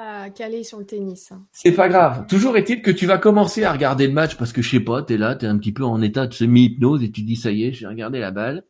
Pas 0.04 0.30
calé 0.30 0.64
sur 0.64 0.80
le 0.80 0.86
tennis. 0.86 1.32
Hein. 1.32 1.44
C'est 1.52 1.72
pas 1.72 1.88
grave. 1.88 2.26
Toujours 2.28 2.58
est-il 2.58 2.82
que 2.82 2.92
tu 2.92 3.06
vas 3.06 3.18
commencer 3.18 3.64
à 3.64 3.72
regarder 3.72 4.08
le 4.08 4.14
match 4.14 4.36
parce 4.36 4.52
que 4.52 4.62
je 4.62 4.70
sais 4.70 4.80
pas, 4.80 5.02
t'es 5.02 5.18
là, 5.18 5.36
t'es 5.36 5.48
un 5.48 5.58
petit 5.58 5.72
peu 5.72 5.84
en 5.84 6.02
état 6.02 6.28
de 6.28 6.34
semi-hypnose 6.34 7.04
et 7.04 7.12
tu 7.12 7.22
dis 7.22 7.36
ça 7.36 7.52
y 7.52 7.66
est, 7.66 7.74
j'ai 7.74 7.88
regardé 7.88 8.20
la 8.20 8.32
balle. 8.32 8.64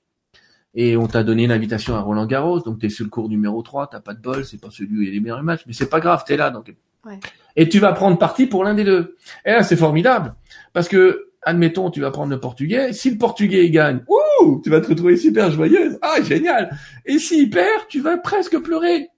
Et 0.76 0.98
on 0.98 1.08
t'a 1.08 1.24
donné 1.24 1.46
l'invitation 1.46 1.96
à 1.96 2.02
Roland 2.02 2.26
Garros, 2.26 2.60
donc 2.60 2.80
t'es 2.80 2.90
sur 2.90 3.04
le 3.04 3.10
cours 3.10 3.30
numéro 3.30 3.62
3, 3.62 3.90
t'as 3.92 4.00
pas 4.00 4.14
de 4.14 4.22
bol, 4.22 4.44
c'est 4.44 4.60
pas 4.60 4.70
celui 4.72 4.98
où 4.98 5.02
il 5.02 5.08
y 5.08 5.12
a 5.12 5.14
les 5.14 5.20
meilleurs 5.20 5.44
matchs, 5.44 5.64
mais 5.68 5.74
c'est 5.74 5.90
pas 5.90 6.00
grave, 6.00 6.24
t'es 6.26 6.36
là, 6.36 6.50
donc. 6.50 6.74
Ouais. 7.06 7.20
Et 7.56 7.70
tu 7.70 7.80
vas 7.80 7.94
prendre 7.94 8.18
parti 8.18 8.48
pour 8.48 8.64
l'un 8.64 8.74
des 8.74 8.84
deux. 8.84 9.18
Et 9.46 9.52
là, 9.52 9.62
c'est 9.62 9.76
formidable. 9.76 10.34
Parce 10.72 10.88
que 10.88 11.30
admettons, 11.44 11.92
tu 11.92 12.02
vas 12.02 12.10
prendre 12.10 12.32
le 12.32 12.40
portugais. 12.40 12.94
Si 12.94 13.12
le 13.12 13.18
portugais 13.18 13.70
gagne, 13.70 14.04
ouh, 14.08 14.62
tu 14.64 14.70
vas 14.70 14.82
te 14.82 14.88
retrouver 14.88 15.18
super 15.18 15.52
joyeuse. 15.52 16.00
Ah, 16.02 16.22
génial. 16.24 16.76
Et 17.06 17.20
s'il 17.20 17.50
perd, 17.50 17.88
tu 17.90 18.02
vas 18.02 18.18
presque 18.18 18.58
pleurer. 18.60 19.10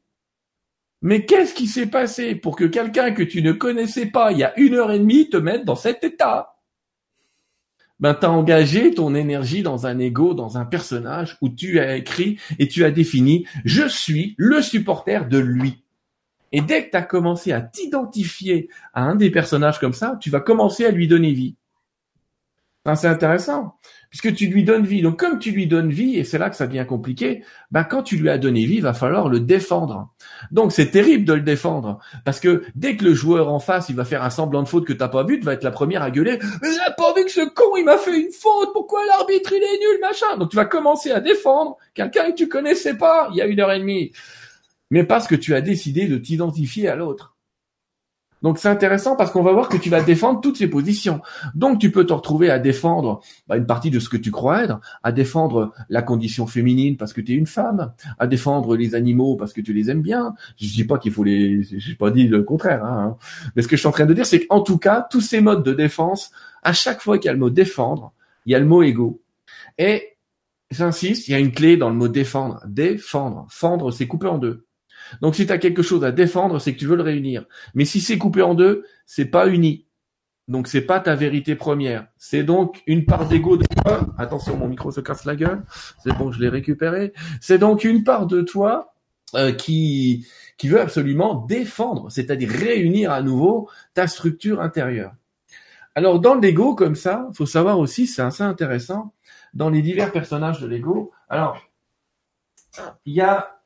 Mais 1.01 1.25
qu'est-ce 1.25 1.53
qui 1.53 1.67
s'est 1.67 1.87
passé 1.87 2.35
pour 2.35 2.55
que 2.55 2.65
quelqu'un 2.65 3.11
que 3.11 3.23
tu 3.23 3.41
ne 3.41 3.51
connaissais 3.51 4.07
pas 4.07 4.31
il 4.31 4.39
y 4.39 4.43
a 4.43 4.57
une 4.59 4.75
heure 4.75 4.91
et 4.91 4.99
demie 4.99 5.29
te 5.29 5.37
mette 5.37 5.65
dans 5.65 5.75
cet 5.75 6.03
état? 6.03 6.55
Ben, 7.99 8.13
t'as 8.13 8.29
engagé 8.29 8.93
ton 8.93 9.15
énergie 9.15 9.61
dans 9.61 9.87
un 9.87 9.99
ego, 9.99 10.33
dans 10.33 10.57
un 10.57 10.65
personnage 10.65 11.37
où 11.41 11.49
tu 11.49 11.79
as 11.79 11.95
écrit 11.95 12.39
et 12.59 12.67
tu 12.67 12.83
as 12.83 12.91
défini, 12.91 13.45
je 13.63 13.87
suis 13.87 14.35
le 14.37 14.61
supporter 14.61 15.27
de 15.29 15.37
lui. 15.37 15.83
Et 16.51 16.61
dès 16.61 16.85
que 16.85 16.91
tu 16.91 16.97
as 16.97 17.01
commencé 17.01 17.51
à 17.51 17.61
t'identifier 17.61 18.69
à 18.93 19.03
un 19.03 19.15
des 19.15 19.31
personnages 19.31 19.79
comme 19.79 19.93
ça, 19.93 20.17
tu 20.19 20.29
vas 20.29 20.41
commencer 20.41 20.85
à 20.85 20.91
lui 20.91 21.07
donner 21.07 21.31
vie 21.31 21.55
c'est 22.93 23.07
intéressant, 23.07 23.77
puisque 24.11 24.35
tu 24.35 24.45
lui 24.45 24.63
donnes 24.63 24.85
vie. 24.85 25.01
Donc 25.01 25.17
comme 25.17 25.39
tu 25.39 25.49
lui 25.49 25.65
donnes 25.65 25.89
vie, 25.89 26.17
et 26.17 26.23
c'est 26.23 26.37
là 26.37 26.51
que 26.51 26.55
ça 26.55 26.67
devient 26.67 26.85
compliqué, 26.87 27.43
bah 27.71 27.83
quand 27.83 28.03
tu 28.03 28.17
lui 28.17 28.29
as 28.29 28.37
donné 28.37 28.63
vie, 28.65 28.75
il 28.75 28.83
va 28.83 28.93
falloir 28.93 29.27
le 29.27 29.39
défendre. 29.39 30.13
Donc 30.51 30.71
c'est 30.71 30.91
terrible 30.91 31.25
de 31.25 31.33
le 31.33 31.41
défendre, 31.41 31.97
parce 32.25 32.39
que 32.39 32.63
dès 32.75 32.95
que 32.95 33.03
le 33.03 33.15
joueur 33.15 33.51
en 33.51 33.59
face, 33.59 33.89
il 33.89 33.95
va 33.95 34.05
faire 34.05 34.23
un 34.23 34.29
semblant 34.29 34.61
de 34.61 34.67
faute 34.67 34.85
que 34.85 34.93
t'as 34.93 35.07
pas 35.07 35.23
vu, 35.23 35.39
tu 35.39 35.45
vas 35.45 35.53
être 35.53 35.63
la 35.63 35.71
première 35.71 36.03
à 36.03 36.11
gueuler. 36.11 36.37
J'ai 36.61 36.93
pas 36.95 37.11
vu 37.15 37.25
que 37.25 37.31
ce 37.31 37.49
con, 37.49 37.75
il 37.75 37.85
m'a 37.85 37.97
fait 37.97 38.15
une 38.15 38.31
faute. 38.31 38.69
Pourquoi 38.71 38.99
l'arbitre 39.07 39.51
il 39.51 39.63
est 39.63 39.79
nul, 39.79 39.99
machin. 40.01 40.37
Donc 40.37 40.51
tu 40.51 40.55
vas 40.55 40.65
commencer 40.65 41.11
à 41.11 41.21
défendre 41.21 41.77
quelqu'un 41.95 42.29
que 42.29 42.35
tu 42.35 42.47
connaissais 42.47 42.93
pas 42.93 43.29
il 43.31 43.37
y 43.37 43.41
a 43.41 43.47
une 43.47 43.59
heure 43.59 43.71
et 43.71 43.79
demie, 43.79 44.11
mais 44.91 45.03
parce 45.03 45.25
que 45.27 45.35
tu 45.35 45.55
as 45.55 45.61
décidé 45.61 46.07
de 46.07 46.17
t'identifier 46.17 46.87
à 46.87 46.95
l'autre. 46.95 47.34
Donc 48.45 48.59
c'est 48.59 48.69
intéressant 48.69 49.15
parce 49.15 49.31
qu'on 49.31 49.41
va 49.41 49.53
voir 49.53 49.69
que 49.69 49.77
tu 49.77 49.89
vas 49.89 50.03
défendre 50.03 50.39
toutes 50.39 50.57
ces 50.57 50.67
positions. 50.67 51.19
Donc 51.55 51.79
tu 51.79 51.89
peux 51.89 52.05
te 52.05 52.13
retrouver 52.13 52.51
à 52.51 52.59
défendre 52.59 53.21
bah, 53.47 53.57
une 53.57 53.65
partie 53.65 53.89
de 53.89 53.97
ce 53.97 54.07
que 54.07 54.17
tu 54.17 54.29
crois 54.29 54.63
être, 54.63 54.79
à 55.01 55.11
défendre 55.11 55.73
la 55.89 56.03
condition 56.03 56.45
féminine 56.45 56.95
parce 56.95 57.11
que 57.11 57.21
tu 57.21 57.31
es 57.31 57.35
une 57.35 57.47
femme, 57.47 57.91
à 58.19 58.27
défendre 58.27 58.75
les 58.75 58.93
animaux 58.93 59.35
parce 59.35 59.51
que 59.51 59.61
tu 59.61 59.73
les 59.73 59.89
aimes 59.89 60.03
bien. 60.03 60.35
Je 60.57 60.67
dis 60.67 60.83
pas 60.83 60.99
qu'il 60.99 61.11
faut 61.11 61.23
les, 61.23 61.63
j'ai 61.63 61.95
pas 61.95 62.11
dit 62.11 62.27
le 62.27 62.43
contraire. 62.43 62.85
Hein. 62.85 63.17
Mais 63.55 63.63
ce 63.63 63.67
que 63.67 63.77
je 63.77 63.79
suis 63.79 63.87
en 63.87 63.91
train 63.91 64.05
de 64.05 64.13
dire, 64.13 64.27
c'est 64.27 64.45
qu'en 64.45 64.61
tout 64.61 64.77
cas, 64.77 65.07
tous 65.09 65.21
ces 65.21 65.41
modes 65.41 65.63
de 65.63 65.73
défense, 65.73 66.29
à 66.61 66.71
chaque 66.71 67.01
fois 67.01 67.17
qu'il 67.17 67.25
y 67.25 67.29
a 67.29 67.33
le 67.33 67.39
mot 67.39 67.49
défendre, 67.49 68.13
il 68.45 68.51
y 68.51 68.55
a 68.55 68.59
le 68.59 68.67
mot 68.67 68.83
ego. 68.83 69.23
Et 69.79 70.17
j'insiste, 70.69 71.27
il 71.27 71.31
y 71.31 71.33
a 71.33 71.39
une 71.39 71.51
clé 71.51 71.77
dans 71.77 71.89
le 71.89 71.95
mot 71.95 72.09
défendre. 72.09 72.61
Défendre. 72.67 73.47
Fendre, 73.49 73.89
c'est 73.89 74.05
coupé 74.05 74.27
en 74.27 74.37
deux. 74.37 74.64
Donc 75.21 75.35
si 75.35 75.45
tu 75.45 75.51
as 75.51 75.57
quelque 75.57 75.81
chose 75.81 76.03
à 76.03 76.11
défendre, 76.11 76.59
c'est 76.59 76.73
que 76.73 76.79
tu 76.79 76.87
veux 76.87 76.95
le 76.95 77.03
réunir. 77.03 77.45
Mais 77.73 77.85
si 77.85 78.01
c'est 78.01 78.17
coupé 78.17 78.41
en 78.41 78.53
deux, 78.53 78.85
c'est 79.05 79.25
pas 79.25 79.47
uni. 79.47 79.85
Donc 80.47 80.67
c'est 80.67 80.81
pas 80.81 80.99
ta 80.99 81.15
vérité 81.15 81.55
première. 81.55 82.07
C'est 82.17 82.43
donc 82.43 82.83
une 82.85 83.05
part 83.05 83.27
d'ego 83.27 83.57
de 83.57 83.65
toi. 83.65 84.13
Attention, 84.17 84.57
mon 84.57 84.67
micro 84.67 84.91
se 84.91 85.01
casse 85.01 85.25
la 85.25 85.35
gueule. 85.35 85.63
C'est 86.03 86.15
bon, 86.17 86.31
je 86.31 86.39
l'ai 86.39 86.49
récupéré. 86.49 87.13
C'est 87.41 87.57
donc 87.57 87.83
une 87.83 88.03
part 88.03 88.27
de 88.27 88.41
toi 88.41 88.93
euh, 89.33 89.51
qui 89.51 90.27
qui 90.57 90.69
veut 90.69 90.79
absolument 90.79 91.35
défendre, 91.45 92.09
c'est-à-dire 92.09 92.49
réunir 92.49 93.11
à 93.11 93.21
nouveau 93.21 93.69
ta 93.93 94.07
structure 94.07 94.61
intérieure. 94.61 95.13
Alors 95.95 96.19
dans 96.19 96.35
l'ego 96.35 96.75
comme 96.75 96.95
ça, 96.95 97.27
faut 97.33 97.45
savoir 97.45 97.79
aussi, 97.79 98.05
c'est 98.07 98.21
assez 98.21 98.43
intéressant, 98.43 99.13
dans 99.53 99.69
les 99.69 99.81
divers 99.81 100.11
personnages 100.11 100.61
de 100.61 100.67
l'ego. 100.67 101.11
Alors 101.27 101.59
il 103.05 103.13
y 103.13 103.21
a 103.21 103.59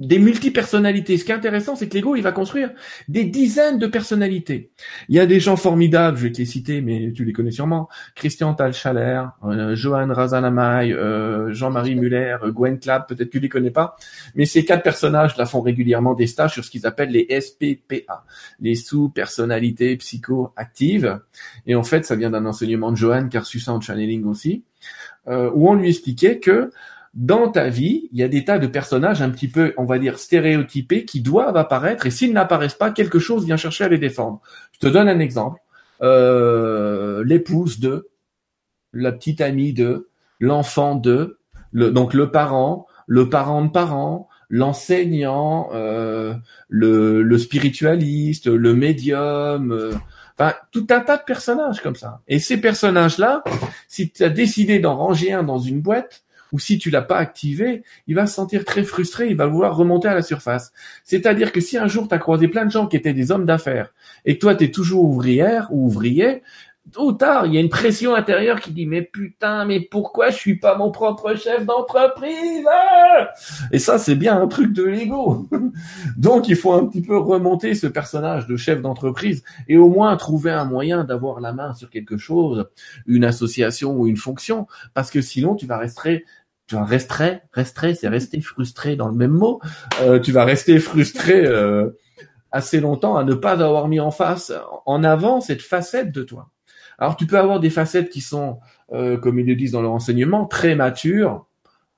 des 0.00 0.18
multipersonnalités. 0.18 1.18
Ce 1.18 1.24
qui 1.24 1.30
est 1.30 1.34
intéressant, 1.34 1.76
c'est 1.76 1.88
que 1.88 1.94
l'ego, 1.94 2.16
il 2.16 2.22
va 2.22 2.32
construire 2.32 2.70
des 3.08 3.24
dizaines 3.24 3.78
de 3.78 3.86
personnalités. 3.86 4.70
Il 5.10 5.14
y 5.14 5.20
a 5.20 5.26
des 5.26 5.40
gens 5.40 5.56
formidables, 5.56 6.16
je 6.16 6.24
vais 6.24 6.32
te 6.32 6.38
les 6.38 6.46
citer, 6.46 6.80
mais 6.80 7.12
tu 7.12 7.24
les 7.24 7.34
connais 7.34 7.50
sûrement. 7.50 7.88
Christian 8.14 8.54
Talchaler, 8.54 9.22
euh, 9.44 9.76
Johan 9.76 10.08
Razanamay, 10.08 10.92
euh, 10.92 11.52
Jean-Marie 11.52 11.96
Muller, 11.96 12.36
euh, 12.42 12.50
Gwen 12.50 12.78
Clapp, 12.78 13.08
peut-être 13.08 13.28
que 13.28 13.32
tu 13.32 13.40
les 13.40 13.50
connais 13.50 13.70
pas. 13.70 13.96
Mais 14.34 14.46
ces 14.46 14.64
quatre 14.64 14.82
personnages 14.82 15.36
là 15.36 15.44
font 15.44 15.60
régulièrement 15.60 16.14
des 16.14 16.26
stages 16.26 16.54
sur 16.54 16.64
ce 16.64 16.70
qu'ils 16.70 16.86
appellent 16.86 17.10
les 17.10 17.28
SPPA, 17.38 18.24
les 18.60 18.76
sous-personnalités 18.76 19.96
psychoactives. 19.98 21.20
Et 21.66 21.74
en 21.74 21.82
fait, 21.82 22.06
ça 22.06 22.16
vient 22.16 22.30
d'un 22.30 22.46
enseignement 22.46 22.90
de 22.90 22.96
Johan 22.96 23.28
qui 23.28 23.36
a 23.36 23.40
reçu 23.40 23.60
ça 23.60 23.72
en 23.72 23.80
channeling 23.80 24.24
aussi, 24.24 24.64
où 25.26 25.68
on 25.70 25.74
lui 25.74 25.90
expliquait 25.90 26.38
que 26.38 26.70
dans 27.14 27.50
ta 27.50 27.68
vie, 27.68 28.08
il 28.12 28.18
y 28.18 28.22
a 28.22 28.28
des 28.28 28.44
tas 28.44 28.58
de 28.58 28.66
personnages 28.66 29.20
un 29.20 29.30
petit 29.30 29.48
peu, 29.48 29.74
on 29.76 29.84
va 29.84 29.98
dire, 29.98 30.18
stéréotypés 30.18 31.04
qui 31.04 31.20
doivent 31.20 31.56
apparaître 31.56 32.06
et 32.06 32.10
s'ils 32.10 32.32
n'apparaissent 32.32 32.74
pas, 32.74 32.90
quelque 32.90 33.18
chose 33.18 33.44
vient 33.44 33.56
chercher 33.56 33.84
à 33.84 33.88
les 33.88 33.98
défendre. 33.98 34.40
Je 34.72 34.78
te 34.78 34.86
donne 34.86 35.08
un 35.08 35.18
exemple. 35.18 35.60
Euh, 36.02 37.24
l'épouse 37.24 37.80
de, 37.80 38.08
la 38.92 39.12
petite 39.12 39.40
amie 39.40 39.72
de, 39.72 40.08
l'enfant 40.38 40.94
de, 40.94 41.38
le, 41.72 41.90
donc 41.90 42.14
le 42.14 42.30
parent, 42.30 42.86
le 43.06 43.28
parent 43.28 43.64
de 43.64 43.70
parent, 43.70 44.28
l'enseignant, 44.48 45.68
euh, 45.74 46.34
le, 46.68 47.22
le, 47.22 47.38
spiritualiste, 47.38 48.46
le 48.46 48.74
médium, 48.74 49.72
euh, 49.72 49.92
enfin 50.38 50.54
tout 50.72 50.86
un 50.90 51.00
tas 51.00 51.18
de 51.18 51.24
personnages 51.24 51.82
comme 51.82 51.96
ça. 51.96 52.20
Et 52.28 52.38
ces 52.38 52.60
personnages-là, 52.60 53.42
si 53.86 54.10
tu 54.10 54.24
as 54.24 54.30
décidé 54.30 54.78
d'en 54.78 54.96
ranger 54.96 55.32
un 55.32 55.42
dans 55.42 55.58
une 55.58 55.80
boîte, 55.80 56.24
ou 56.52 56.58
si 56.58 56.78
tu 56.78 56.90
l'as 56.90 57.02
pas 57.02 57.16
activé, 57.16 57.82
il 58.06 58.14
va 58.14 58.26
se 58.26 58.34
sentir 58.34 58.64
très 58.64 58.82
frustré, 58.82 59.28
il 59.28 59.36
va 59.36 59.46
vouloir 59.46 59.76
remonter 59.76 60.08
à 60.08 60.14
la 60.14 60.22
surface. 60.22 60.72
C'est-à-dire 61.04 61.52
que 61.52 61.60
si 61.60 61.78
un 61.78 61.86
jour 61.86 62.08
tu 62.08 62.14
as 62.14 62.18
croisé 62.18 62.48
plein 62.48 62.64
de 62.64 62.70
gens 62.70 62.86
qui 62.86 62.96
étaient 62.96 63.12
des 63.12 63.30
hommes 63.30 63.46
d'affaires 63.46 63.92
et 64.24 64.34
que 64.34 64.40
toi 64.40 64.54
tu 64.54 64.64
es 64.64 64.70
toujours 64.70 65.04
ouvrière 65.04 65.68
ou 65.70 65.86
ouvrier, 65.86 66.42
tôt 66.92 67.08
ou 67.08 67.12
tard, 67.12 67.46
il 67.46 67.54
y 67.54 67.56
a 67.56 67.60
une 67.60 67.68
pression 67.68 68.14
intérieure 68.14 68.60
qui 68.60 68.72
dit 68.72 68.86
mais 68.86 69.02
putain, 69.02 69.64
mais 69.64 69.80
pourquoi 69.80 70.30
je 70.30 70.36
suis 70.36 70.56
pas 70.56 70.76
mon 70.76 70.90
propre 70.90 71.34
chef 71.34 71.64
d'entreprise 71.64 72.66
Et 73.72 73.78
ça, 73.78 73.98
c'est 73.98 74.14
bien 74.14 74.40
un 74.40 74.48
truc 74.48 74.72
de 74.72 74.84
l'ego. 74.84 75.48
Donc, 76.16 76.48
il 76.48 76.56
faut 76.56 76.72
un 76.72 76.86
petit 76.86 77.02
peu 77.02 77.16
remonter 77.16 77.74
ce 77.74 77.86
personnage 77.86 78.46
de 78.46 78.56
chef 78.56 78.80
d'entreprise 78.82 79.44
et 79.68 79.76
au 79.76 79.88
moins 79.88 80.16
trouver 80.16 80.50
un 80.50 80.64
moyen 80.64 81.04
d'avoir 81.04 81.40
la 81.40 81.52
main 81.52 81.74
sur 81.74 81.90
quelque 81.90 82.16
chose, 82.16 82.66
une 83.06 83.24
association 83.24 83.96
ou 83.96 84.06
une 84.06 84.16
fonction, 84.16 84.66
parce 84.94 85.10
que 85.10 85.20
sinon, 85.20 85.54
tu 85.54 85.66
vas 85.66 85.78
rester 85.78 86.24
tu 86.70 86.76
vas 86.76 86.84
rester, 86.84 87.38
rester, 87.52 87.94
c'est 87.96 88.06
rester 88.06 88.40
frustré 88.40 88.94
dans 88.94 89.08
le 89.08 89.14
même 89.16 89.32
mot. 89.32 89.60
Euh, 90.02 90.20
tu 90.20 90.30
vas 90.30 90.44
rester 90.44 90.78
frustré 90.78 91.44
euh, 91.44 91.90
assez 92.52 92.78
longtemps 92.78 93.16
à 93.16 93.24
ne 93.24 93.34
pas 93.34 93.60
avoir 93.60 93.88
mis 93.88 93.98
en 93.98 94.12
face, 94.12 94.52
en 94.86 95.02
avant 95.02 95.40
cette 95.40 95.62
facette 95.62 96.12
de 96.12 96.22
toi. 96.22 96.48
Alors 96.96 97.16
tu 97.16 97.26
peux 97.26 97.40
avoir 97.40 97.58
des 97.58 97.70
facettes 97.70 98.08
qui 98.08 98.20
sont, 98.20 98.60
euh, 98.92 99.16
comme 99.16 99.40
ils 99.40 99.46
le 99.46 99.56
disent 99.56 99.72
dans 99.72 99.82
leur 99.82 99.90
enseignement, 99.90 100.46
très 100.46 100.76
matures, 100.76 101.44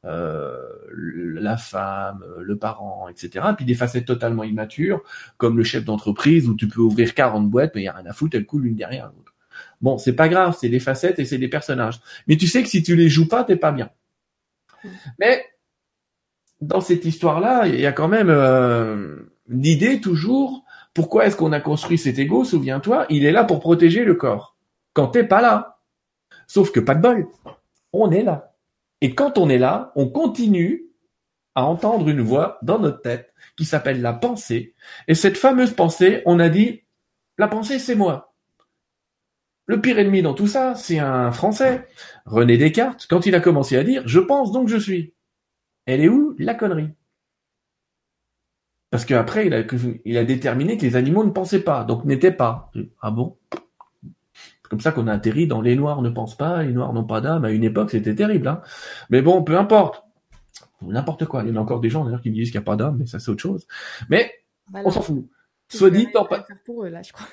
la 0.04 1.56
femme, 1.58 2.24
le 2.40 2.56
parent, 2.56 3.08
etc. 3.11 3.48
Puis 3.54 3.66
des 3.66 3.74
facettes 3.74 4.06
totalement 4.06 4.42
immatures, 4.42 5.02
comme 5.37 5.58
le 5.58 5.64
chef 5.64 5.85
d'entreprise 5.85 6.48
où 6.48 6.56
tu 6.56 6.66
peux 6.66 6.80
ouvrir 6.80 7.12
40 7.12 7.50
boîtes, 7.50 7.72
mais 7.74 7.82
il 7.82 7.85
n'y 7.85 7.88
a 7.88 7.92
rien 7.92 8.06
à 8.06 8.14
foutre, 8.14 8.38
elles 8.38 8.46
coulent 8.46 8.62
l'une 8.62 8.76
derrière 8.76 9.04
l'autre. 9.04 9.35
Bon, 9.82 9.98
c'est 9.98 10.14
pas 10.14 10.30
grave, 10.30 10.56
c'est 10.58 10.70
des 10.70 10.80
facettes 10.80 11.18
et 11.18 11.26
c'est 11.26 11.37
des 11.37 11.48
personnages. 11.48 12.00
Mais 12.26 12.38
tu 12.38 12.46
sais 12.46 12.62
que 12.62 12.70
si 12.70 12.82
tu 12.82 12.96
les 12.96 13.11
joues 13.11 13.28
pas, 13.28 13.44
t'es 13.44 13.56
pas 13.56 13.70
bien. 13.70 13.90
Mais 15.18 15.45
dans 16.61 16.81
cette 16.81 17.05
histoire-là, 17.05 17.66
il 17.66 17.81
y 17.81 17.87
a 17.87 17.92
quand 17.92 18.09
même 18.09 18.31
euh, 18.31 19.16
l'idée 19.49 20.01
toujours. 20.01 20.64
Pourquoi 20.95 21.27
est-ce 21.27 21.37
qu'on 21.37 21.53
a 21.53 21.61
construit 21.61 21.99
cet 21.99 22.18
ego 22.18 22.45
Souviens-toi, 22.45 23.07
il 23.09 23.25
est 23.25 23.33
là 23.33 23.45
pour 23.45 23.61
protéger 23.61 24.05
le 24.05 24.14
corps 24.14 24.57
quand 24.92 25.09
t'es 25.09 25.25
pas 25.25 25.40
là. 25.40 25.81
Sauf 26.47 26.71
que 26.71 26.81
pas 26.81 26.95
de 26.95 27.01
bol, 27.01 27.27
on 27.92 28.11
est 28.11 28.23
là. 28.23 28.55
Et 29.01 29.14
quand 29.14 29.38
on 29.38 29.49
est 29.49 29.59
là, 29.59 29.92
on 29.97 30.09
continue 30.09 30.85
à 31.55 31.64
entendre 31.64 32.09
une 32.09 32.21
voix 32.21 32.59
dans 32.62 32.79
notre 32.79 33.03
tête 33.03 33.33
qui 33.57 33.64
s'appelle 33.64 34.01
la 34.01 34.12
pensée. 34.12 34.75
Et 35.09 35.14
cette 35.14 35.37
fameuse 35.37 35.75
pensée, 35.75 36.23
on 36.25 36.38
a 36.38 36.49
dit, 36.49 36.85
la 37.38 37.49
pensée, 37.49 37.79
c'est 37.79 37.95
moi. 37.95 38.32
Le 39.66 39.81
pire 39.81 39.98
ennemi 39.98 40.22
dans 40.22 40.35
tout 40.35 40.48
ça, 40.48 40.75
c'est 40.75 40.98
un 40.98 41.31
Français, 41.31 41.87
René 42.27 42.59
Descartes, 42.59 43.07
quand 43.09 43.27
il 43.27 43.35
a 43.35 43.40
commencé 43.40 43.77
à 43.77 43.85
dire, 43.85 44.03
je 44.07 44.18
pense 44.18 44.53
donc 44.53 44.68
je 44.68 44.77
suis. 44.77 45.14
Elle 45.87 46.01
est 46.01 46.09
où 46.09 46.35
la 46.38 46.55
connerie? 46.55 46.90
Parce 48.90 49.05
qu'après, 49.05 49.46
il 49.46 49.55
a, 49.55 49.62
il 50.05 50.18
a 50.18 50.25
déterminé 50.25 50.77
que 50.77 50.83
les 50.83 50.96
animaux 50.96 51.25
ne 51.25 51.31
pensaient 51.31 51.62
pas, 51.62 51.85
donc 51.85 52.05
n'étaient 52.05 52.33
pas. 52.33 52.70
Ah 53.01 53.11
bon? 53.11 53.38
Comme 54.68 54.81
ça 54.81 54.92
qu'on 54.92 55.07
a 55.07 55.12
atterri 55.12 55.46
dans 55.46 55.61
les 55.61 55.77
noirs 55.77 56.03
ne 56.03 56.11
pensent 56.11 56.37
pas, 56.37 56.62
les 56.62 56.72
noirs 56.72 56.92
n'ont 56.92 57.05
pas 57.05 57.20
d'âme. 57.20 57.44
À 57.44 57.51
une 57.51 57.64
époque, 57.64 57.90
c'était 57.90 58.14
terrible. 58.14 58.48
Hein. 58.48 58.62
Mais 59.11 59.22
bon, 59.22 59.42
peu 59.42 59.59
importe. 59.59 60.05
N'importe 60.83 61.27
quoi. 61.27 61.42
Il 61.42 61.51
y 61.51 61.53
en 61.53 61.57
a 61.57 61.61
encore 61.61 61.81
des 61.81 61.88
gens 61.88 62.05
d'ailleurs 62.05 62.20
qui 62.20 62.31
me 62.31 62.35
disent 62.35 62.51
qu'il 62.51 62.59
n'y 62.59 62.64
a 62.64 62.66
pas 62.66 62.77
d'âme, 62.77 62.96
mais 62.98 63.07
ça 63.07 63.18
c'est 63.18 63.31
autre 63.31 63.42
chose. 63.42 63.66
Mais 64.09 64.33
bah 64.70 64.81
on 64.85 64.90
s'en 64.90 65.03
fout. 65.03 65.29
Soit 65.68 65.90
dit, 65.90 66.07
pas. 66.07 66.46
Pour 66.64 66.85
eux, 66.85 66.88
là, 66.88 67.03
je 67.03 67.12
crois. 67.12 67.27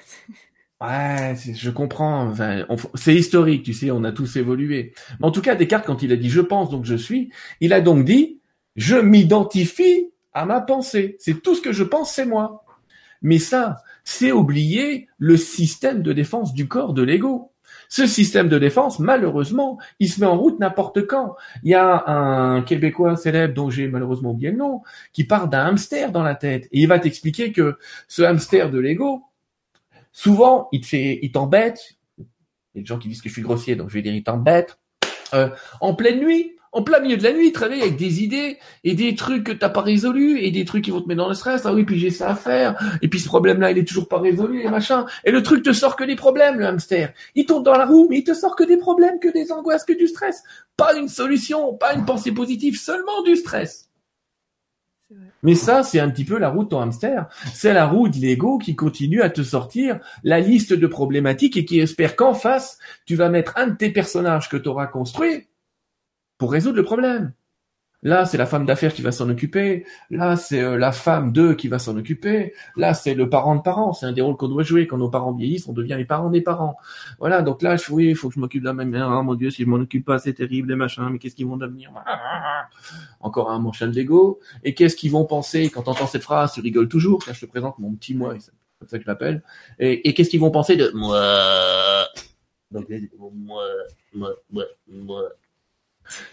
Ouais, 0.81 1.35
je 1.55 1.69
comprends. 1.71 2.33
c'est 2.95 3.13
historique, 3.13 3.63
tu 3.63 3.73
sais, 3.73 3.91
on 3.91 4.03
a 4.05 4.13
tous 4.13 4.37
évolué. 4.37 4.93
Mais 5.19 5.27
en 5.27 5.31
tout 5.31 5.41
cas, 5.41 5.55
Descartes, 5.55 5.85
quand 5.85 6.03
il 6.03 6.11
a 6.13 6.15
dit 6.15 6.29
je 6.29 6.39
pense 6.39 6.69
donc 6.69 6.85
je 6.85 6.95
suis, 6.95 7.31
il 7.59 7.73
a 7.73 7.81
donc 7.81 8.05
dit 8.05 8.39
je 8.77 8.95
m'identifie 8.95 10.11
à 10.33 10.45
ma 10.45 10.61
pensée. 10.61 11.17
C'est 11.19 11.41
tout 11.41 11.55
ce 11.55 11.61
que 11.61 11.73
je 11.73 11.83
pense, 11.83 12.13
c'est 12.13 12.25
moi. 12.25 12.63
Mais 13.21 13.39
ça, 13.39 13.83
c'est 14.05 14.31
oublier 14.31 15.07
le 15.17 15.35
système 15.35 16.01
de 16.01 16.13
défense 16.13 16.53
du 16.53 16.67
corps 16.69 16.93
de 16.93 17.03
l'ego. 17.03 17.51
Ce 17.89 18.07
système 18.07 18.47
de 18.49 18.57
défense, 18.57 18.99
malheureusement, 18.99 19.79
il 19.99 20.09
se 20.09 20.21
met 20.21 20.27
en 20.27 20.37
route 20.37 20.59
n'importe 20.59 21.07
quand. 21.07 21.35
Il 21.63 21.71
y 21.71 21.75
a 21.75 22.03
un 22.07 22.61
Québécois 22.61 23.17
célèbre 23.17 23.53
dont 23.53 23.69
j'ai 23.69 23.87
malheureusement 23.87 24.31
oublié 24.31 24.51
le 24.51 24.57
nom, 24.57 24.81
qui 25.11 25.25
part 25.25 25.49
d'un 25.49 25.65
hamster 25.65 26.11
dans 26.11 26.23
la 26.23 26.35
tête 26.35 26.65
et 26.71 26.81
il 26.81 26.87
va 26.87 26.99
t'expliquer 26.99 27.51
que 27.51 27.77
ce 28.07 28.21
hamster 28.21 28.71
de 28.71 28.79
l'ego, 28.79 29.23
souvent, 30.11 30.69
il 30.71 30.81
te 30.81 30.87
fait, 30.87 31.19
il 31.21 31.31
t'embête. 31.31 31.97
Il 32.17 32.25
y 32.75 32.79
a 32.79 32.81
des 32.81 32.85
gens 32.85 32.99
qui 32.99 33.07
disent 33.07 33.21
que 33.21 33.29
je 33.29 33.33
suis 33.33 33.41
grossier, 33.41 33.75
donc 33.75 33.89
je 33.89 33.95
vais 33.95 34.01
dire 34.01 34.13
il 34.13 34.23
t'embête. 34.23 34.79
Euh, 35.33 35.49
en 35.81 35.93
pleine 35.93 36.19
nuit, 36.19 36.55
en 36.71 36.83
plein 36.83 36.99
milieu 36.99 37.17
de 37.17 37.23
la 37.23 37.33
nuit, 37.33 37.51
travailler 37.51 37.81
avec 37.81 37.97
des 37.97 38.23
idées 38.23 38.57
et 38.83 38.93
des 38.93 39.15
trucs 39.15 39.43
que 39.43 39.51
t'as 39.51 39.69
pas 39.69 39.81
résolus 39.81 40.39
et 40.39 40.51
des 40.51 40.65
trucs 40.65 40.83
qui 40.83 40.91
vont 40.91 41.01
te 41.01 41.07
mettre 41.07 41.21
dans 41.21 41.27
le 41.27 41.33
stress. 41.33 41.65
Ah 41.65 41.73
oui, 41.73 41.83
puis 41.83 41.97
j'ai 41.97 42.11
ça 42.11 42.29
à 42.29 42.35
faire. 42.35 42.75
Et 43.01 43.07
puis 43.07 43.19
ce 43.19 43.25
problème-là, 43.25 43.71
il 43.71 43.77
est 43.77 43.87
toujours 43.87 44.07
pas 44.07 44.19
résolu 44.19 44.61
et 44.61 44.69
machin. 44.69 45.05
Et 45.23 45.31
le 45.31 45.41
truc 45.41 45.63
te 45.63 45.73
sort 45.73 45.95
que 45.95 46.03
des 46.03 46.15
problèmes, 46.15 46.59
le 46.59 46.67
hamster. 46.67 47.13
Il 47.35 47.45
tourne 47.45 47.63
dans 47.63 47.75
la 47.75 47.85
roue, 47.85 48.07
mais 48.09 48.19
il 48.19 48.23
te 48.23 48.33
sort 48.33 48.55
que 48.55 48.63
des 48.63 48.77
problèmes, 48.77 49.19
que 49.19 49.31
des 49.31 49.51
angoisses, 49.51 49.83
que 49.83 49.93
du 49.93 50.07
stress. 50.07 50.43
Pas 50.77 50.95
une 50.95 51.09
solution, 51.09 51.73
pas 51.73 51.93
une 51.93 52.05
pensée 52.05 52.31
positive, 52.31 52.79
seulement 52.79 53.23
du 53.23 53.35
stress. 53.35 53.88
Mais 55.41 55.55
ça, 55.55 55.83
c'est 55.83 55.99
un 55.99 56.09
petit 56.09 56.25
peu 56.25 56.37
la 56.37 56.49
roue 56.49 56.63
de 56.63 56.69
ton 56.69 56.81
hamster. 56.81 57.27
C'est 57.53 57.73
la 57.73 57.87
roue 57.87 58.09
de 58.09 58.17
l'ego 58.17 58.57
qui 58.57 58.75
continue 58.75 59.21
à 59.21 59.29
te 59.29 59.41
sortir 59.41 59.99
la 60.23 60.39
liste 60.39 60.73
de 60.73 60.87
problématiques 60.87 61.57
et 61.57 61.65
qui 61.65 61.79
espère 61.79 62.15
qu'en 62.15 62.33
face, 62.33 62.77
tu 63.05 63.15
vas 63.15 63.29
mettre 63.29 63.53
un 63.57 63.67
de 63.67 63.75
tes 63.75 63.91
personnages 63.91 64.49
que 64.49 64.57
tu 64.57 64.69
auras 64.69 64.87
construit 64.87 65.47
pour 66.37 66.51
résoudre 66.51 66.77
le 66.77 66.83
problème. 66.83 67.33
Là, 68.01 68.25
c'est 68.25 68.37
la 68.37 68.45
femme 68.45 68.65
d'affaires 68.65 68.93
qui 68.93 69.01
va 69.01 69.11
s'en 69.11 69.29
occuper. 69.29 69.85
Là, 70.09 70.37
c'est 70.37 70.61
euh, 70.61 70.77
la 70.77 70.93
femme 70.93 71.33
d'eux 71.33 71.53
qui 71.53 71.67
va 71.67 71.79
s'en 71.79 71.97
occuper. 71.97 72.53
Là, 72.77 72.93
c'est 72.93 73.13
le 73.13 73.29
parent 73.29 73.57
de 73.57 73.61
parents. 73.61 73.91
C'est 73.91 74.05
un 74.05 74.13
des 74.13 74.21
rôles 74.21 74.37
qu'on 74.37 74.47
doit 74.47 74.63
jouer. 74.63 74.87
Quand 74.87 74.97
nos 74.97 75.09
parents 75.09 75.33
vieillissent, 75.33 75.67
on 75.67 75.73
devient 75.73 75.95
les 75.97 76.05
parents 76.05 76.29
des 76.29 76.39
parents. 76.39 76.77
Voilà. 77.19 77.41
Donc 77.41 77.61
là, 77.61 77.75
je, 77.75 77.91
oui, 77.91 78.07
il 78.07 78.15
faut 78.15 78.29
que 78.29 78.35
je 78.35 78.39
m'occupe 78.39 78.61
de 78.61 78.67
la 78.67 78.73
même 78.73 78.89
mère. 78.89 79.09
Oh 79.11 79.21
mon 79.21 79.35
Dieu, 79.35 79.49
si 79.49 79.63
je 79.63 79.67
m'en 79.67 79.77
occupe 79.77 80.05
pas, 80.05 80.17
c'est 80.17 80.33
terrible, 80.33 80.69
les 80.69 80.75
machins. 80.75 81.09
Mais 81.11 81.19
qu'est-ce 81.19 81.35
qu'ils 81.35 81.47
vont 81.47 81.57
devenir? 81.57 81.91
Encore 83.19 83.51
un 83.51 83.59
manchal 83.59 83.91
d'ego. 83.91 84.39
Et 84.63 84.73
qu'est-ce 84.73 84.95
qu'ils 84.95 85.11
vont 85.11 85.25
penser 85.25 85.69
quand 85.69 85.81
t'entends 85.81 86.07
cette 86.07 86.23
phrase? 86.23 86.53
Tu 86.53 86.61
rigoles 86.61 86.87
toujours. 86.87 87.21
Là, 87.27 87.33
je 87.33 87.41
te 87.41 87.45
présente 87.47 87.79
mon 87.79 87.93
petit 87.95 88.15
moi. 88.15 88.33
C'est 88.39 88.51
comme 88.79 88.87
ça 88.87 88.97
que 88.97 89.03
je 89.03 89.09
l'appelle. 89.09 89.43
Et, 89.77 90.07
et 90.07 90.13
qu'est-ce 90.13 90.29
qu'ils 90.29 90.39
vont 90.39 90.51
penser 90.51 90.77
de 90.77 90.89
moi? 90.93 92.07
Donc, 92.71 92.87
moi, 93.19 93.63
moi, 94.13 94.29
moi, 94.49 94.63
moi 94.87 95.23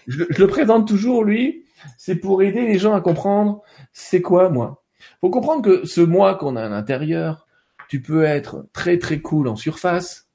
je, 0.07 0.25
le 0.25 0.47
présente 0.47 0.87
toujours, 0.89 1.25
lui, 1.25 1.65
c'est 1.99 2.17
pour 2.17 2.43
aider 2.43 2.67
les 2.67 2.79
gens 2.79 2.95
à 2.95 3.01
comprendre 3.01 3.63
c'est 3.93 4.23
quoi 4.23 4.49
moi. 4.49 4.83
Faut 5.21 5.31
comprendre 5.31 5.63
que 5.63 5.87
ce 5.87 6.01
moi 6.01 6.35
qu'on 6.35 6.57
a 6.57 6.65
à 6.65 6.69
l'intérieur, 6.69 7.47
tu 7.89 8.01
peux 8.01 8.25
être 8.25 8.67
très 8.73 8.99
très 8.99 9.21
cool 9.21 9.49
en 9.49 9.57
surface, 9.57 10.29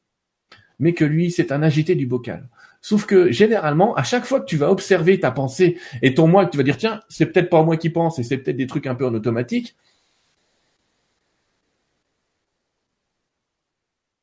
mais 0.80 0.94
que 0.94 1.06
lui, 1.06 1.32
c'est 1.32 1.52
un 1.52 1.62
agité 1.64 1.96
du 1.96 2.06
bocal. 2.06 2.48
Sauf 2.82 3.06
que 3.06 3.32
généralement, 3.32 3.94
à 3.96 4.04
chaque 4.04 4.26
fois 4.26 4.40
que 4.40 4.46
tu 4.46 4.58
vas 4.58 4.72
observer 4.72 5.20
ta 5.20 5.30
pensée 5.32 5.78
et 6.02 6.16
ton 6.16 6.28
moi, 6.28 6.46
que 6.46 6.52
tu 6.52 6.58
vas 6.58 6.64
dire 6.64 6.78
tiens, 6.78 7.02
c'est 7.10 7.28
peut-être 7.28 7.50
pas 7.50 7.64
moi 7.64 7.78
qui 7.78 7.92
pense 7.92 8.18
et 8.18 8.24
c'est 8.24 8.38
peut-être 8.38 8.58
des 8.58 8.68
trucs 8.68 8.88
un 8.88 8.96
peu 8.96 9.06
en 9.06 9.14
automatique, 9.14 9.76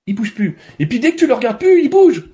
il 0.07 0.15
bouge 0.15 0.35
plus. 0.35 0.57
Et 0.81 0.87
puis 0.87 0.99
dès 0.99 1.13
que 1.13 1.17
tu 1.17 1.27
le 1.27 1.35
regardes 1.35 1.59
plus, 1.59 1.83
il 1.83 1.91
bouge. 1.91 2.25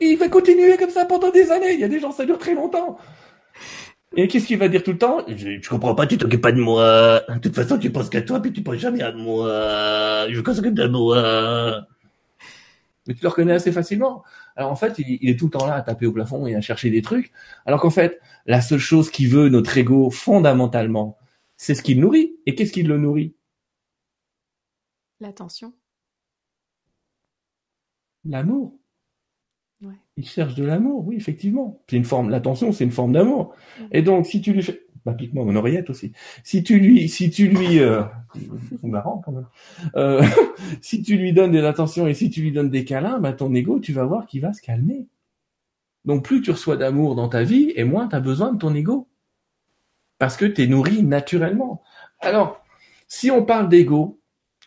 Il 0.00 0.16
va 0.16 0.28
continuer 0.28 0.76
comme 0.76 0.90
ça 0.90 1.04
pendant 1.04 1.30
des 1.30 1.50
années. 1.50 1.74
Il 1.74 1.80
y 1.80 1.84
a 1.84 1.88
des 1.88 2.00
gens, 2.00 2.12
ça 2.12 2.24
dure 2.24 2.38
très 2.38 2.54
longtemps. 2.54 2.98
Et 4.16 4.26
qu'est-ce 4.26 4.46
qu'il 4.46 4.58
va 4.58 4.68
dire 4.68 4.82
tout 4.82 4.92
le 4.92 4.98
temps? 4.98 5.24
Je, 5.28 5.68
comprends 5.68 5.94
pas, 5.94 6.06
tu 6.06 6.16
t'occupes 6.16 6.40
pas 6.40 6.52
de 6.52 6.60
moi. 6.60 7.22
De 7.28 7.38
toute 7.40 7.54
façon, 7.54 7.78
tu 7.78 7.90
penses 7.90 8.08
qu'à 8.08 8.22
toi, 8.22 8.40
puis 8.40 8.52
tu 8.52 8.62
penses 8.62 8.76
jamais 8.76 9.02
à 9.02 9.12
moi. 9.12 10.26
Je 10.28 10.36
veux 10.36 10.42
qu'on 10.42 10.54
s'occupe 10.54 10.74
de 10.74 10.86
moi. 10.88 11.86
Mais 13.06 13.14
tu 13.14 13.22
le 13.22 13.28
reconnais 13.28 13.54
assez 13.54 13.72
facilement. 13.72 14.22
Alors 14.56 14.70
en 14.70 14.76
fait, 14.76 14.98
il, 14.98 15.18
il, 15.22 15.30
est 15.30 15.38
tout 15.38 15.46
le 15.46 15.50
temps 15.52 15.66
là 15.66 15.76
à 15.76 15.82
taper 15.82 16.06
au 16.06 16.12
plafond 16.12 16.46
et 16.46 16.54
à 16.54 16.60
chercher 16.60 16.90
des 16.90 17.00
trucs. 17.00 17.32
Alors 17.64 17.80
qu'en 17.80 17.90
fait, 17.90 18.20
la 18.44 18.60
seule 18.60 18.78
chose 18.78 19.10
qui 19.10 19.26
veut 19.26 19.48
notre 19.48 19.76
ego 19.78 20.10
fondamentalement, 20.10 21.16
c'est 21.56 21.74
ce 21.74 21.82
qu'il 21.82 22.00
nourrit. 22.00 22.36
Et 22.46 22.54
qu'est-ce 22.54 22.72
qui 22.72 22.82
le 22.82 22.98
nourrit? 22.98 23.34
L'attention. 25.20 25.72
L'amour. 28.24 28.78
Il 30.18 30.26
cherche 30.26 30.56
de 30.56 30.64
l'amour, 30.64 31.06
oui, 31.06 31.14
effectivement. 31.14 31.80
C'est 31.88 32.02
forme, 32.02 32.28
l'attention, 32.28 32.72
c'est 32.72 32.82
une 32.82 32.90
forme 32.90 33.12
d'amour. 33.12 33.54
Et 33.92 34.02
donc, 34.02 34.26
si 34.26 34.40
tu 34.40 34.52
lui 34.52 34.64
fais, 34.64 34.82
bah, 35.06 35.16
mon 35.32 35.54
oreillette 35.54 35.90
aussi. 35.90 36.12
Si 36.42 36.64
tu 36.64 36.80
lui, 36.80 37.08
si 37.08 37.30
tu 37.30 37.46
lui, 37.46 37.78
euh... 37.78 38.02
Euh, 39.94 40.24
si 40.80 41.02
tu 41.04 41.16
lui 41.16 41.32
donnes 41.32 41.52
de 41.52 41.60
l'attention 41.60 42.08
et 42.08 42.14
si 42.14 42.30
tu 42.30 42.42
lui 42.42 42.50
donnes 42.50 42.68
des 42.68 42.84
câlins, 42.84 43.20
bah, 43.20 43.32
ton 43.32 43.54
ego, 43.54 43.78
tu 43.78 43.92
vas 43.92 44.04
voir 44.06 44.26
qu'il 44.26 44.40
va 44.40 44.52
se 44.52 44.60
calmer. 44.60 45.06
Donc, 46.04 46.24
plus 46.24 46.42
tu 46.42 46.50
reçois 46.50 46.76
d'amour 46.76 47.14
dans 47.14 47.28
ta 47.28 47.44
vie, 47.44 47.72
et 47.76 47.84
moins 47.84 48.08
tu 48.08 48.16
as 48.16 48.20
besoin 48.20 48.52
de 48.52 48.58
ton 48.58 48.74
ego. 48.74 49.06
Parce 50.18 50.36
que 50.36 50.46
tu 50.46 50.64
es 50.64 50.66
nourri 50.66 51.04
naturellement. 51.04 51.80
Alors, 52.18 52.64
si 53.06 53.30
on 53.30 53.44
parle 53.44 53.68
d'ego, 53.68 54.17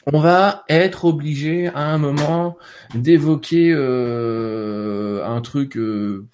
on 0.07 0.19
va 0.19 0.63
être 0.69 1.05
obligé 1.05 1.67
à 1.67 1.85
un 1.93 1.97
moment 1.97 2.57
d'évoquer 2.95 3.71
euh, 3.73 5.25
un 5.25 5.41
truc 5.41 5.77
euh, 5.77 6.27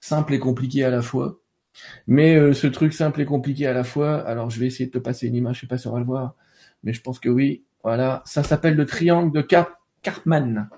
simple 0.00 0.34
et 0.34 0.38
compliqué 0.38 0.84
à 0.84 0.90
la 0.90 1.02
fois. 1.02 1.40
Mais 2.06 2.36
euh, 2.36 2.52
ce 2.52 2.66
truc 2.66 2.92
simple 2.92 3.20
et 3.20 3.24
compliqué 3.24 3.66
à 3.66 3.72
la 3.72 3.84
fois, 3.84 4.20
alors 4.20 4.50
je 4.50 4.60
vais 4.60 4.66
essayer 4.66 4.86
de 4.86 4.92
te 4.92 4.98
passer 4.98 5.26
une 5.26 5.34
image, 5.34 5.56
je 5.56 5.60
sais 5.62 5.66
pas 5.66 5.78
si 5.78 5.88
on 5.88 5.92
va 5.92 5.98
le 5.98 6.04
voir, 6.04 6.34
mais 6.82 6.92
je 6.92 7.00
pense 7.00 7.18
que 7.18 7.28
oui. 7.28 7.64
Voilà, 7.82 8.22
ça 8.24 8.42
s'appelle 8.42 8.76
le 8.76 8.86
triangle 8.86 9.32
de 9.32 9.42
Car- 9.42 9.78
Karpman, 10.02 10.68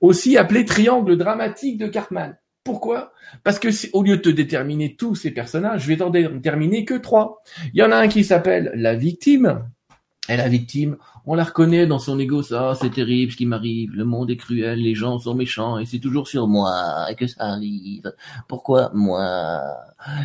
aussi 0.00 0.36
appelé 0.36 0.64
triangle 0.64 1.16
dramatique 1.16 1.78
de 1.78 1.88
Karpman. 1.88 2.36
Pourquoi? 2.62 3.12
Parce 3.42 3.58
que 3.58 3.70
si- 3.70 3.90
au 3.92 4.02
lieu 4.02 4.16
de 4.18 4.22
te 4.22 4.28
déterminer 4.28 4.96
tous 4.96 5.14
ces 5.16 5.32
personnages, 5.32 5.82
je 5.82 5.88
vais 5.88 5.96
t'en 5.96 6.10
déterminer 6.10 6.84
que 6.84 6.94
trois. 6.94 7.42
Il 7.72 7.80
y 7.80 7.82
en 7.82 7.90
a 7.90 7.96
un 7.96 8.08
qui 8.08 8.22
s'appelle 8.24 8.72
la 8.74 8.94
victime. 8.94 9.68
Et 10.28 10.36
la 10.36 10.48
victime, 10.48 10.96
on 11.26 11.34
la 11.34 11.44
reconnaît 11.44 11.86
dans 11.86 11.98
son 11.98 12.18
ego, 12.18 12.42
ça, 12.42 12.74
c'est 12.80 12.90
terrible 12.90 13.32
ce 13.32 13.36
qui 13.36 13.44
m'arrive, 13.44 13.92
le 13.92 14.04
monde 14.04 14.30
est 14.30 14.36
cruel, 14.36 14.78
les 14.78 14.94
gens 14.94 15.18
sont 15.18 15.34
méchants, 15.34 15.78
et 15.78 15.84
c'est 15.84 15.98
toujours 15.98 16.28
sur 16.28 16.48
moi 16.48 17.08
que 17.18 17.26
ça 17.26 17.44
arrive. 17.44 18.10
Pourquoi 18.48 18.90
moi? 18.94 19.60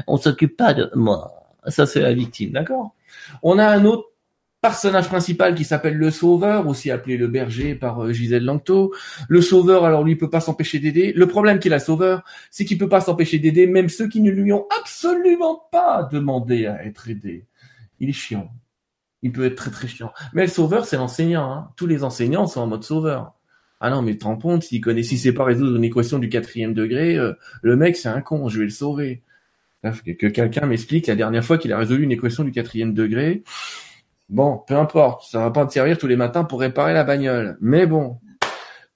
On 0.08 0.16
s'occupe 0.16 0.56
pas 0.56 0.74
de 0.74 0.90
moi. 0.96 1.34
Ça, 1.68 1.86
c'est 1.86 2.00
la 2.00 2.14
victime, 2.14 2.52
d'accord? 2.52 2.96
On 3.44 3.60
a 3.60 3.68
un 3.68 3.84
autre 3.84 4.06
personnage 4.62 5.08
principal 5.08 5.56
qui 5.56 5.64
s'appelle 5.64 5.96
le 5.96 6.12
sauveur, 6.12 6.68
aussi 6.68 6.92
appelé 6.92 7.18
le 7.18 7.28
berger 7.28 7.76
par 7.76 8.04
euh, 8.04 8.12
Gisèle 8.12 8.44
Langto. 8.44 8.94
Le 9.28 9.42
sauveur, 9.42 9.86
alors 9.86 10.04
lui, 10.04 10.16
peut 10.16 10.30
pas 10.30 10.42
s'empêcher 10.42 10.80
d'aider. 10.80 11.14
Le 11.14 11.28
problème 11.28 11.60
qu'il 11.60 11.74
a, 11.74 11.80
sauveur, 11.80 12.24
c'est 12.52 12.66
qu'il 12.66 12.78
peut 12.78 12.90
pas 12.90 13.02
s'empêcher 13.02 13.40
d'aider 13.40 13.68
même 13.68 13.90
ceux 13.90 14.08
qui 14.08 14.22
ne 14.22 14.32
lui 14.32 14.52
ont 14.52 14.68
absolument 14.82 15.62
pas 15.72 16.08
demandé 16.12 16.66
à 16.66 16.86
être 16.86 17.10
aidés. 17.10 17.46
Il 18.00 18.10
est 18.10 18.14
chiant. 18.14 18.50
Il 19.22 19.32
peut 19.32 19.46
être 19.46 19.56
très 19.56 19.72
très 19.72 19.88
chiant. 19.88 20.12
Mais 20.34 20.44
le 20.44 20.48
sauveur, 20.48 20.86
c'est 20.86 20.98
l'enseignant. 20.98 21.52
Hein. 21.52 21.72
Tous 21.76 21.88
les 21.88 22.04
enseignants 22.04 22.48
sont 22.48 22.62
en 22.62 22.68
mode 22.68 22.84
sauveur. 22.84 23.34
Ah 23.82 23.90
non, 23.90 24.02
mais 24.02 24.18
te 24.18 24.26
rends 24.26 24.38
compte, 24.38 24.64
s'il 24.64 24.82
connaît, 24.82 25.04
si 25.04 25.18
c'est 25.18 25.34
pas 25.34 25.46
résoudre 25.46 25.78
une 25.78 25.84
équation 25.84 26.20
du 26.20 26.28
quatrième 26.28 26.74
degré, 26.74 27.18
euh, 27.18 27.34
le 27.62 27.78
mec 27.78 27.96
c'est 27.96 28.10
un 28.10 28.22
con, 28.22 28.50
je 28.50 28.60
vais 28.60 28.66
le 28.66 28.72
sauver. 28.72 29.24
Que 29.82 30.28
quelqu'un 30.28 30.66
m'explique 30.66 31.08
la 31.08 31.16
dernière 31.16 31.44
fois 31.44 31.58
qu'il 31.58 31.72
a 31.72 31.78
résolu 31.78 32.04
une 32.04 32.12
équation 32.12 32.44
du 32.44 32.52
quatrième 32.52 32.94
degré. 32.94 33.44
Bon, 34.28 34.62
peu 34.68 34.76
importe, 34.76 35.24
ça 35.24 35.40
va 35.40 35.52
pas 35.52 35.66
te 35.66 35.72
servir 35.72 35.98
tous 35.98 36.08
les 36.08 36.18
matins 36.18 36.44
pour 36.44 36.60
réparer 36.60 36.94
la 36.94 37.06
bagnole. 37.06 37.58
Mais 37.62 37.88
bon, 37.88 38.20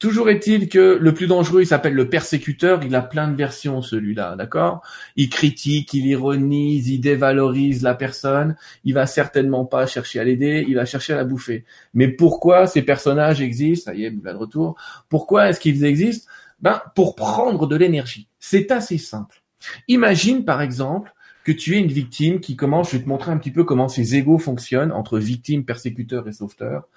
Toujours 0.03 0.29
est-il 0.29 0.67
que 0.67 0.97
le 0.99 1.13
plus 1.13 1.27
dangereux, 1.27 1.61
il 1.61 1.65
s'appelle 1.65 1.93
le 1.93 2.09
persécuteur. 2.09 2.83
Il 2.83 2.93
a 2.93 3.01
plein 3.01 3.29
de 3.29 3.37
versions, 3.37 3.81
celui-là, 3.81 4.35
d'accord? 4.35 4.81
Il 5.15 5.29
critique, 5.29 5.93
il 5.93 6.05
ironise, 6.05 6.89
il 6.89 6.99
dévalorise 6.99 7.83
la 7.83 7.95
personne. 7.95 8.57
Il 8.83 8.95
va 8.95 9.05
certainement 9.05 9.63
pas 9.63 9.87
chercher 9.87 10.19
à 10.19 10.25
l'aider, 10.25 10.65
il 10.67 10.75
va 10.75 10.83
chercher 10.83 11.13
à 11.13 11.15
la 11.15 11.23
bouffer. 11.23 11.63
Mais 11.93 12.09
pourquoi 12.09 12.67
ces 12.67 12.81
personnages 12.81 13.39
existent? 13.39 13.91
Ça 13.91 13.95
y 13.95 14.03
est, 14.03 14.09
vous 14.09 14.19
de 14.19 14.29
retour. 14.31 14.75
Pourquoi 15.07 15.47
est-ce 15.47 15.61
qu'ils 15.61 15.85
existent? 15.85 16.29
Ben, 16.59 16.81
pour 16.95 17.15
prendre 17.15 17.65
de 17.65 17.77
l'énergie. 17.77 18.27
C'est 18.39 18.71
assez 18.71 18.97
simple. 18.97 19.41
Imagine, 19.87 20.43
par 20.43 20.61
exemple, 20.61 21.13
que 21.45 21.53
tu 21.53 21.77
es 21.77 21.79
une 21.79 21.87
victime 21.87 22.41
qui 22.41 22.57
commence, 22.57 22.91
je 22.91 22.97
vais 22.97 23.03
te 23.03 23.07
montrer 23.07 23.31
un 23.31 23.37
petit 23.37 23.51
peu 23.51 23.63
comment 23.63 23.87
ces 23.87 24.15
égaux 24.15 24.37
fonctionnent 24.37 24.91
entre 24.91 25.17
victime, 25.17 25.63
persécuteur 25.63 26.27
et 26.27 26.33
sauveteur. 26.33 26.89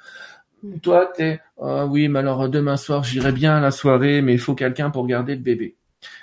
Toi, 0.83 1.13
t'es, 1.15 1.41
ah 1.61 1.87
oui, 1.87 2.09
mais 2.09 2.19
alors 2.21 2.49
demain 2.49 2.77
soir, 2.77 3.05
j'irai 3.05 3.33
bien 3.33 3.57
à 3.57 3.61
la 3.61 3.71
soirée, 3.71 4.23
mais 4.23 4.33
il 4.33 4.39
faut 4.39 4.55
quelqu'un 4.55 4.91
pour 4.91 5.07
garder 5.07 5.35
le 5.35 5.41
bébé. 5.43 5.77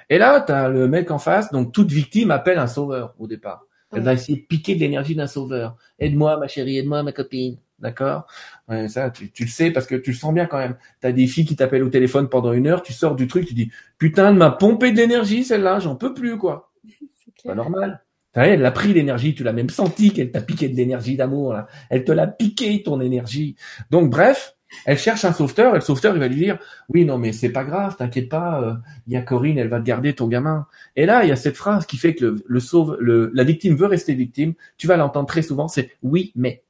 Et 0.09 0.17
là, 0.17 0.41
t'as 0.41 0.67
le 0.69 0.87
mec 0.87 1.11
en 1.11 1.19
face, 1.19 1.51
donc 1.51 1.71
toute 1.71 1.91
victime 1.91 2.31
appelle 2.31 2.59
un 2.59 2.67
sauveur 2.67 3.15
au 3.19 3.27
départ. 3.27 3.65
Elle 3.91 3.99
Ouais. 3.99 4.05
va 4.05 4.13
essayer 4.13 4.39
de 4.39 4.45
piquer 4.45 4.75
de 4.75 4.79
l'énergie 4.79 5.15
d'un 5.15 5.27
sauveur. 5.27 5.77
Aide-moi, 5.99 6.37
ma 6.37 6.47
chérie, 6.47 6.77
aide-moi, 6.79 7.03
ma 7.03 7.11
copine. 7.11 7.57
D'accord? 7.79 8.27
Ouais, 8.67 8.87
Ça, 8.87 9.09
tu, 9.11 9.31
tu 9.31 9.43
le 9.43 9.49
sais 9.49 9.71
parce 9.71 9.85
que 9.87 9.95
tu 9.95 10.11
le 10.11 10.15
sens 10.15 10.33
bien 10.33 10.45
quand 10.45 10.57
même. 10.57 10.77
T'as 11.01 11.11
des 11.11 11.27
filles 11.27 11.45
qui 11.45 11.55
t'appellent 11.55 11.83
au 11.83 11.89
téléphone 11.89 12.27
pendant 12.29 12.53
une 12.53 12.67
heure, 12.67 12.81
tu 12.81 12.93
sors 12.93 13.15
du 13.15 13.27
truc, 13.27 13.45
tu 13.45 13.53
dis 13.53 13.71
putain, 13.97 14.29
elle 14.29 14.35
m'a 14.35 14.51
pompé 14.51 14.91
de 14.91 14.97
l'énergie 14.97 15.43
celle-là, 15.43 15.79
j'en 15.79 15.95
peux 15.95 16.13
plus 16.13 16.37
quoi. 16.37 16.71
C'est 17.37 17.47
Pas 17.47 17.55
normal. 17.55 18.03
Elle 18.33 18.65
a 18.65 18.71
pris 18.71 18.93
l'énergie, 18.93 19.35
tu 19.35 19.43
l'as 19.43 19.53
même 19.53 19.69
senti 19.69 20.11
qu'elle 20.11 20.31
t'a 20.31 20.41
piqué 20.41 20.67
de 20.67 20.75
l'énergie 20.75 21.15
d'amour. 21.15 21.55
Elle 21.89 22.03
te 22.03 22.11
l'a 22.11 22.27
piqué 22.27 22.81
ton 22.81 22.99
énergie. 22.99 23.55
Donc 23.91 24.09
bref, 24.09 24.55
elle 24.85 24.97
cherche 24.97 25.25
un 25.25 25.33
sauveteur 25.33 25.73
et 25.73 25.79
le 25.79 25.81
sauveteur 25.81 26.15
il 26.15 26.19
va 26.19 26.27
lui 26.27 26.35
dire 26.35 26.57
oui 26.89 27.05
non 27.05 27.17
mais 27.17 27.31
c'est 27.31 27.51
pas 27.51 27.63
grave, 27.63 27.95
t'inquiète 27.95 28.29
pas, 28.29 28.61
euh, 28.61 28.73
il 29.07 29.13
y 29.13 29.17
a 29.17 29.21
Corinne, 29.21 29.57
elle 29.57 29.67
va 29.67 29.79
te 29.79 29.85
garder 29.85 30.13
ton 30.13 30.27
gamin. 30.27 30.67
Et 30.95 31.05
là 31.05 31.23
il 31.23 31.29
y 31.29 31.31
a 31.31 31.35
cette 31.35 31.55
phrase 31.55 31.85
qui 31.85 31.97
fait 31.97 32.15
que 32.15 32.35
le, 32.43 32.59
sauve, 32.59 32.97
le, 32.99 33.31
la 33.33 33.43
victime 33.43 33.75
veut 33.75 33.85
rester 33.85 34.13
victime. 34.13 34.53
Tu 34.77 34.87
vas 34.87 34.97
l'entendre 34.97 35.27
très 35.27 35.41
souvent, 35.41 35.67
c'est 35.67 35.91
oui 36.01 36.31
mais, 36.35 36.63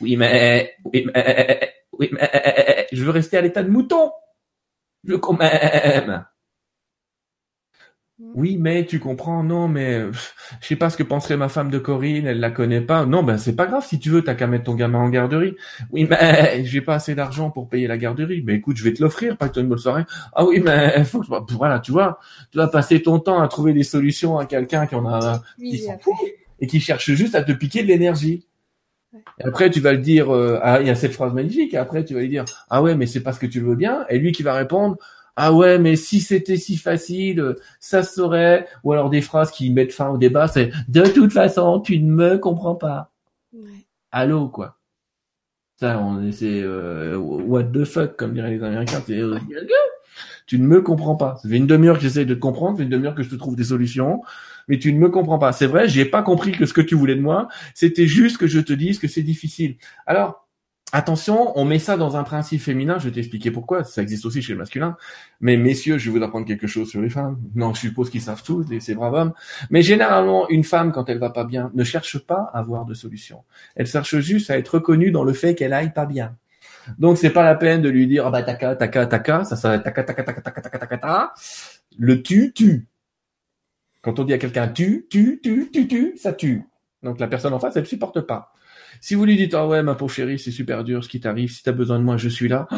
oui 0.00 0.16
mais, 0.16 0.74
oui 0.84 1.06
mais, 1.14 1.72
oui 1.92 2.10
mais, 2.12 2.86
je 2.92 3.04
veux 3.04 3.10
rester 3.10 3.36
à 3.36 3.42
l'état 3.42 3.62
de 3.62 3.70
mouton. 3.70 4.10
Je 5.04 5.14
quand 5.14 5.38
même. 5.38 6.26
Oui, 8.34 8.58
mais 8.58 8.86
tu 8.86 9.00
comprends, 9.00 9.42
non, 9.42 9.66
mais 9.66 10.04
pff, 10.04 10.34
je 10.60 10.66
sais 10.68 10.76
pas 10.76 10.90
ce 10.90 10.96
que 10.96 11.02
penserait 11.02 11.36
ma 11.36 11.48
femme 11.48 11.70
de 11.70 11.78
Corinne, 11.78 12.26
elle 12.26 12.38
la 12.38 12.50
connaît 12.50 12.80
pas. 12.80 13.06
Non, 13.06 13.22
ben 13.22 13.38
c'est 13.38 13.56
pas 13.56 13.66
grave, 13.66 13.84
si 13.84 13.98
tu 13.98 14.10
veux, 14.10 14.22
t'as 14.22 14.34
qu'à 14.34 14.46
mettre 14.46 14.64
ton 14.64 14.74
gamin 14.74 14.98
en 14.98 15.08
garderie. 15.08 15.56
Oui, 15.90 16.06
mais 16.08 16.62
j'ai 16.64 16.80
pas 16.80 16.94
assez 16.94 17.14
d'argent 17.14 17.50
pour 17.50 17.68
payer 17.68 17.86
la 17.86 17.98
garderie. 17.98 18.42
Mais 18.44 18.54
écoute, 18.54 18.76
je 18.76 18.84
vais 18.84 18.92
te 18.92 19.02
l'offrir, 19.02 19.36
pas 19.36 19.48
que 19.48 19.54
tu 19.54 19.60
une 19.60 19.68
bonne 19.68 19.78
soirée. 19.78 20.04
Ah 20.32 20.44
oui, 20.44 20.60
mais 20.60 21.02
faut 21.04 21.20
que 21.20 21.26
je... 21.26 21.54
voilà, 21.56 21.80
tu 21.80 21.92
vois, 21.92 22.18
tu 22.52 22.58
vas 22.58 22.68
passer 22.68 23.02
ton 23.02 23.18
temps 23.18 23.40
à 23.40 23.48
trouver 23.48 23.72
des 23.72 23.82
solutions 23.82 24.38
à 24.38 24.46
quelqu'un 24.46 24.86
qui 24.86 24.94
en 24.94 25.06
a 25.06 25.42
Oui, 25.58 25.70
qui 25.70 25.78
s'en 25.78 25.98
fout 25.98 26.14
et 26.60 26.66
qui 26.66 26.80
cherche 26.80 27.10
juste 27.12 27.34
à 27.34 27.42
te 27.42 27.52
piquer 27.52 27.82
de 27.82 27.88
l'énergie. 27.88 28.46
Et 29.40 29.44
après, 29.44 29.70
tu 29.70 29.80
vas 29.80 29.92
le 29.92 29.98
dire, 29.98 30.32
euh, 30.32 30.60
ah, 30.62 30.80
il 30.80 30.86
y 30.86 30.90
a 30.90 30.94
cette 30.94 31.12
phrase 31.12 31.32
magnifique, 31.32 31.74
et 31.74 31.78
après, 31.78 32.04
tu 32.04 32.14
vas 32.14 32.20
lui 32.20 32.28
dire, 32.28 32.44
ah 32.68 32.82
ouais, 32.82 32.94
mais 32.94 33.06
c'est 33.06 33.22
parce 33.22 33.38
que 33.38 33.46
tu 33.46 33.60
le 33.60 33.66
veux 33.68 33.74
bien, 33.74 34.04
et 34.08 34.18
lui 34.18 34.32
qui 34.32 34.42
va 34.42 34.54
répondre, 34.54 34.96
ah 35.42 35.54
ouais, 35.54 35.78
mais 35.78 35.96
si 35.96 36.20
c'était 36.20 36.58
si 36.58 36.76
facile, 36.76 37.54
ça 37.78 38.02
se 38.02 38.16
saurait, 38.16 38.66
ou 38.84 38.92
alors 38.92 39.08
des 39.08 39.22
phrases 39.22 39.50
qui 39.50 39.70
mettent 39.70 39.94
fin 39.94 40.10
au 40.10 40.18
débat, 40.18 40.48
c'est, 40.48 40.70
de 40.88 41.00
toute 41.06 41.32
façon, 41.32 41.80
tu 41.80 41.98
ne 41.98 42.12
me 42.12 42.36
comprends 42.36 42.74
pas. 42.74 43.10
Ouais. 43.54 43.86
Allô, 44.12 44.48
quoi. 44.48 44.76
Ça, 45.76 45.98
on 45.98 46.22
essaie, 46.22 46.60
euh, 46.62 47.16
what 47.16 47.64
the 47.64 47.84
fuck, 47.84 48.16
comme 48.16 48.34
diraient 48.34 48.50
les 48.50 48.62
Américains, 48.62 49.02
c'est, 49.06 49.18
euh, 49.18 49.38
tu 50.44 50.58
ne 50.58 50.66
me 50.66 50.82
comprends 50.82 51.16
pas. 51.16 51.36
Ça 51.42 51.48
fait 51.48 51.56
une 51.56 51.66
demi-heure 51.66 51.96
que 51.96 52.02
j'essaie 52.02 52.26
de 52.26 52.34
te 52.34 52.38
comprendre, 52.38 52.72
ça 52.72 52.78
fait 52.80 52.84
une 52.84 52.90
demi-heure 52.90 53.14
que 53.14 53.22
je 53.22 53.30
te 53.30 53.36
trouve 53.36 53.56
des 53.56 53.64
solutions, 53.64 54.20
mais 54.68 54.78
tu 54.78 54.92
ne 54.92 54.98
me 54.98 55.08
comprends 55.08 55.38
pas. 55.38 55.52
C'est 55.52 55.66
vrai, 55.66 55.88
j'ai 55.88 56.04
pas 56.04 56.22
compris 56.22 56.52
que 56.52 56.66
ce 56.66 56.74
que 56.74 56.82
tu 56.82 56.94
voulais 56.96 57.16
de 57.16 57.22
moi, 57.22 57.48
c'était 57.72 58.06
juste 58.06 58.36
que 58.36 58.46
je 58.46 58.60
te 58.60 58.74
dise 58.74 58.98
que 58.98 59.08
c'est 59.08 59.22
difficile. 59.22 59.76
Alors, 60.04 60.49
attention, 60.92 61.58
on 61.58 61.64
met 61.64 61.78
ça 61.78 61.96
dans 61.96 62.16
un 62.16 62.24
principe 62.24 62.60
féminin, 62.60 62.98
je 62.98 63.08
vais 63.08 63.14
t'expliquer 63.14 63.50
pourquoi, 63.50 63.84
ça 63.84 64.02
existe 64.02 64.24
aussi 64.26 64.42
chez 64.42 64.52
le 64.52 64.58
masculin. 64.58 64.96
Mais 65.40 65.56
messieurs, 65.56 65.98
je 65.98 66.10
vais 66.10 66.18
vous 66.18 66.24
apprendre 66.24 66.46
quelque 66.46 66.66
chose 66.66 66.88
sur 66.88 67.00
les 67.00 67.10
femmes. 67.10 67.38
Non, 67.54 67.74
je 67.74 67.80
suppose 67.80 68.10
qu'ils 68.10 68.22
savent 68.22 68.42
tout, 68.42 68.64
ces 68.80 68.94
braves 68.94 69.14
hommes. 69.14 69.32
Mais 69.70 69.82
généralement, 69.82 70.48
une 70.48 70.64
femme, 70.64 70.92
quand 70.92 71.08
elle 71.08 71.18
va 71.18 71.30
pas 71.30 71.44
bien, 71.44 71.70
ne 71.74 71.84
cherche 71.84 72.18
pas 72.18 72.50
à 72.52 72.58
avoir 72.58 72.84
de 72.84 72.94
solution. 72.94 73.44
Elle 73.74 73.86
cherche 73.86 74.18
juste 74.18 74.50
à 74.50 74.58
être 74.58 74.74
reconnue 74.74 75.10
dans 75.10 75.24
le 75.24 75.32
fait 75.32 75.54
qu'elle 75.54 75.72
aille 75.72 75.92
pas 75.92 76.06
bien. 76.06 76.36
Donc 76.98 77.18
c'est 77.18 77.30
pas 77.30 77.44
la 77.44 77.54
peine 77.54 77.82
de 77.82 77.88
lui 77.88 78.06
dire 78.06 78.26
ah 78.26 78.30
bah 78.30 78.42
taka 78.42 78.74
taka 78.74 79.06
taka 79.06 79.44
ça 79.44 79.56
ça 79.56 79.78
taka 79.78 80.02
taka 80.02 80.22
taka 80.22 80.40
taka 80.40 80.60
taka 80.60 80.78
taka 80.78 80.98
taka. 80.98 81.34
Le 81.98 82.22
tu 82.22 82.52
tu. 82.52 82.88
Quand 84.02 84.18
on 84.18 84.24
dit 84.24 84.32
à 84.32 84.38
quelqu'un 84.38 84.68
tu 84.68 85.06
tu 85.10 85.40
tu 85.42 85.70
tu 85.72 85.86
tu 85.86 86.16
ça 86.16 86.32
tue. 86.32 86.64
Donc 87.02 87.20
la 87.20 87.28
personne 87.28 87.52
en 87.52 87.58
face 87.58 87.76
elle 87.76 87.86
supporte 87.86 88.20
pas. 88.22 88.52
Si 89.00 89.14
vous 89.14 89.24
lui 89.24 89.36
dites 89.36 89.54
ah 89.54 89.66
ouais 89.66 89.82
ma 89.82 89.94
pauvre 89.94 90.12
chérie 90.12 90.38
c'est 90.38 90.50
super 90.50 90.84
dur 90.84 91.02
ce 91.02 91.08
qui 91.08 91.20
t'arrive 91.20 91.50
si 91.50 91.62
t'as 91.62 91.72
besoin 91.72 91.98
de 91.98 92.04
moi 92.04 92.16
je 92.16 92.28
suis 92.28 92.48
là. 92.48 92.66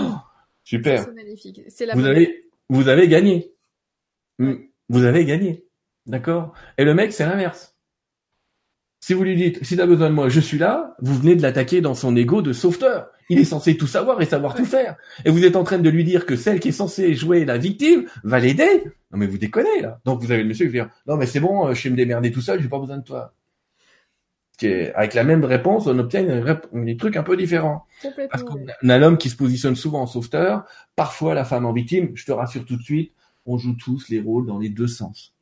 Oh, 0.64 0.68
super. 0.68 1.02
C'est 1.04 1.12
magnifique. 1.12 1.60
C'est 1.68 1.86
la 1.86 1.94
Vous 1.94 2.06
avez 2.06 2.44
vous 2.68 2.88
avez 2.88 3.08
gagné. 3.08 3.52
Mm, 4.38 4.54
Vous 4.88 5.04
avez 5.04 5.24
gagné. 5.24 5.66
D'accord? 6.06 6.54
Et 6.78 6.84
le 6.84 6.94
mec 6.94 7.12
c'est 7.12 7.26
l'inverse. 7.26 7.74
Si 9.00 9.14
vous 9.14 9.24
lui 9.24 9.34
dites, 9.34 9.64
si 9.64 9.76
t'as 9.76 9.86
besoin 9.86 10.10
de 10.10 10.14
moi, 10.14 10.28
je 10.28 10.38
suis 10.38 10.58
là, 10.58 10.94
vous 11.00 11.18
venez 11.18 11.34
de 11.34 11.42
l'attaquer 11.42 11.80
dans 11.80 11.94
son 11.96 12.14
ego 12.14 12.40
de 12.40 12.52
sauveteur. 12.52 13.08
Il 13.28 13.40
est 13.40 13.44
censé 13.44 13.76
tout 13.76 13.88
savoir 13.88 14.22
et 14.22 14.26
savoir 14.26 14.54
tout 14.54 14.64
faire. 14.64 14.96
Et 15.24 15.30
vous 15.30 15.44
êtes 15.44 15.56
en 15.56 15.64
train 15.64 15.80
de 15.80 15.90
lui 15.90 16.04
dire 16.04 16.24
que 16.24 16.36
celle 16.36 16.60
qui 16.60 16.68
est 16.68 16.72
censée 16.72 17.12
jouer 17.14 17.44
la 17.44 17.58
victime 17.58 18.04
va 18.22 18.38
l'aider. 18.38 18.84
Non 19.10 19.18
mais 19.18 19.26
vous 19.26 19.38
déconnez 19.38 19.80
là. 19.80 20.00
Donc 20.04 20.22
vous 20.22 20.30
avez 20.30 20.42
le 20.42 20.48
monsieur 20.48 20.66
qui 20.66 20.76
va 20.76 20.84
dire, 20.84 20.94
non 21.08 21.16
mais 21.16 21.26
c'est 21.26 21.40
bon, 21.40 21.66
euh, 21.66 21.74
je 21.74 21.82
sais 21.82 21.90
me 21.90 21.96
démerder 21.96 22.30
tout 22.30 22.40
seul, 22.40 22.62
j'ai 22.62 22.68
pas 22.68 22.78
besoin 22.78 22.98
de 22.98 23.02
toi. 23.02 23.34
Avec 24.64 25.14
la 25.14 25.24
même 25.24 25.44
réponse, 25.44 25.86
on 25.86 25.98
obtient 25.98 26.22
des 26.72 26.96
trucs 26.96 27.16
un 27.16 27.22
peu 27.22 27.36
différents. 27.36 27.86
Parce 28.30 28.42
qu'on 28.42 28.64
a, 28.88 28.98
l'homme 28.98 29.18
qui 29.18 29.30
se 29.30 29.36
positionne 29.36 29.76
souvent 29.76 30.02
en 30.02 30.06
sauveteur, 30.06 30.64
parfois 30.96 31.34
la 31.34 31.44
femme 31.44 31.66
en 31.66 31.72
victime. 31.72 32.10
Je 32.14 32.24
te 32.24 32.32
rassure 32.32 32.64
tout 32.64 32.76
de 32.76 32.82
suite, 32.82 33.12
on 33.46 33.58
joue 33.58 33.74
tous 33.74 34.08
les 34.08 34.20
rôles 34.20 34.46
dans 34.46 34.58
les 34.58 34.68
deux 34.68 34.86
sens. 34.86 35.34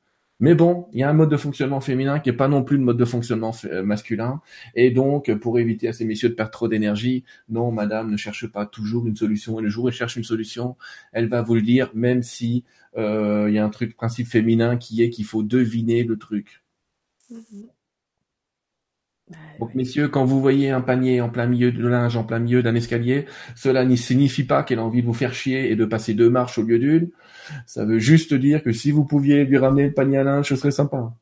Mais 0.43 0.55
bon, 0.55 0.87
il 0.93 1.01
y 1.01 1.03
a 1.03 1.11
un 1.11 1.13
mode 1.13 1.31
de 1.31 1.37
fonctionnement 1.37 1.83
féminin 1.83 2.19
qui 2.19 2.31
est 2.31 2.35
pas 2.35 2.49
non 2.49 2.65
plus 2.65 2.79
le 2.79 2.83
mode 2.83 2.97
de 2.97 3.05
fonctionnement 3.05 3.55
euh, 3.67 3.83
masculin. 3.83 4.41
Et 4.75 4.91
donc, 4.91 5.33
pour 5.35 5.59
éviter 5.59 5.87
à 5.87 5.93
ces 5.93 6.07
messieurs 6.07 6.31
de 6.31 6.35
perdre 6.35 6.51
trop 6.51 6.67
d'énergie, 6.67 7.25
non, 7.51 7.71
madame 7.71 8.11
ne 8.11 8.17
cherche 8.17 8.47
pas 8.47 8.65
toujours 8.65 9.07
une 9.07 9.17
solution. 9.17 9.61
Et 9.61 9.63
le 9.63 9.69
jour 9.69 9.85
où 9.85 9.89
elle 9.89 9.95
cherche 9.95 10.17
une 10.17 10.25
solution, 10.25 10.77
elle 11.13 11.29
va 11.29 11.43
vous 11.43 11.55
le 11.55 11.63
dire, 11.63 11.91
même 11.95 12.23
si 12.23 12.65
euh, 12.97 13.47
il 13.49 13.55
y 13.55 13.59
a 13.59 13.65
un 13.65 13.69
truc 13.69 13.95
principe 13.95 14.29
féminin 14.29 14.79
qui 14.79 15.03
est 15.03 15.11
qu'il 15.11 15.27
faut 15.27 15.43
deviner 15.43 16.05
le 16.05 16.17
truc. 16.17 16.63
Mm-hmm. 17.31 17.67
Donc, 19.61 19.75
messieurs, 19.75 20.09
quand 20.09 20.25
vous 20.25 20.41
voyez 20.41 20.71
un 20.71 20.81
panier 20.81 21.21
en 21.21 21.29
plein 21.29 21.47
milieu 21.47 21.71
de 21.71 21.87
linge, 21.87 22.17
en 22.17 22.25
plein 22.25 22.39
milieu 22.39 22.63
d'un 22.63 22.75
escalier, 22.75 23.27
cela 23.55 23.85
ne 23.85 23.95
signifie 23.95 24.45
pas 24.45 24.63
qu'elle 24.63 24.79
a 24.79 24.85
envie 24.85 25.03
de 25.03 25.07
vous 25.07 25.15
faire 25.15 25.35
chier 25.35 25.71
et 25.71 25.77
de 25.77 25.85
passer 25.85 26.15
deux 26.15 26.31
marches 26.31 26.59
au 26.59 26.63
lieu 26.63 26.79
d'une. 26.79 27.11
Ça 27.67 27.85
veut 27.85 27.99
juste 27.99 28.33
dire 28.33 28.63
que 28.63 28.73
si 28.73 28.91
vous 28.91 29.05
pouviez 29.05 29.45
lui 29.45 29.59
ramener 29.59 29.87
le 29.89 29.93
panier 29.93 30.19
à 30.19 30.25
linge, 30.25 30.49
ce 30.49 30.57
serait 30.57 30.71
sympa. 30.71 31.15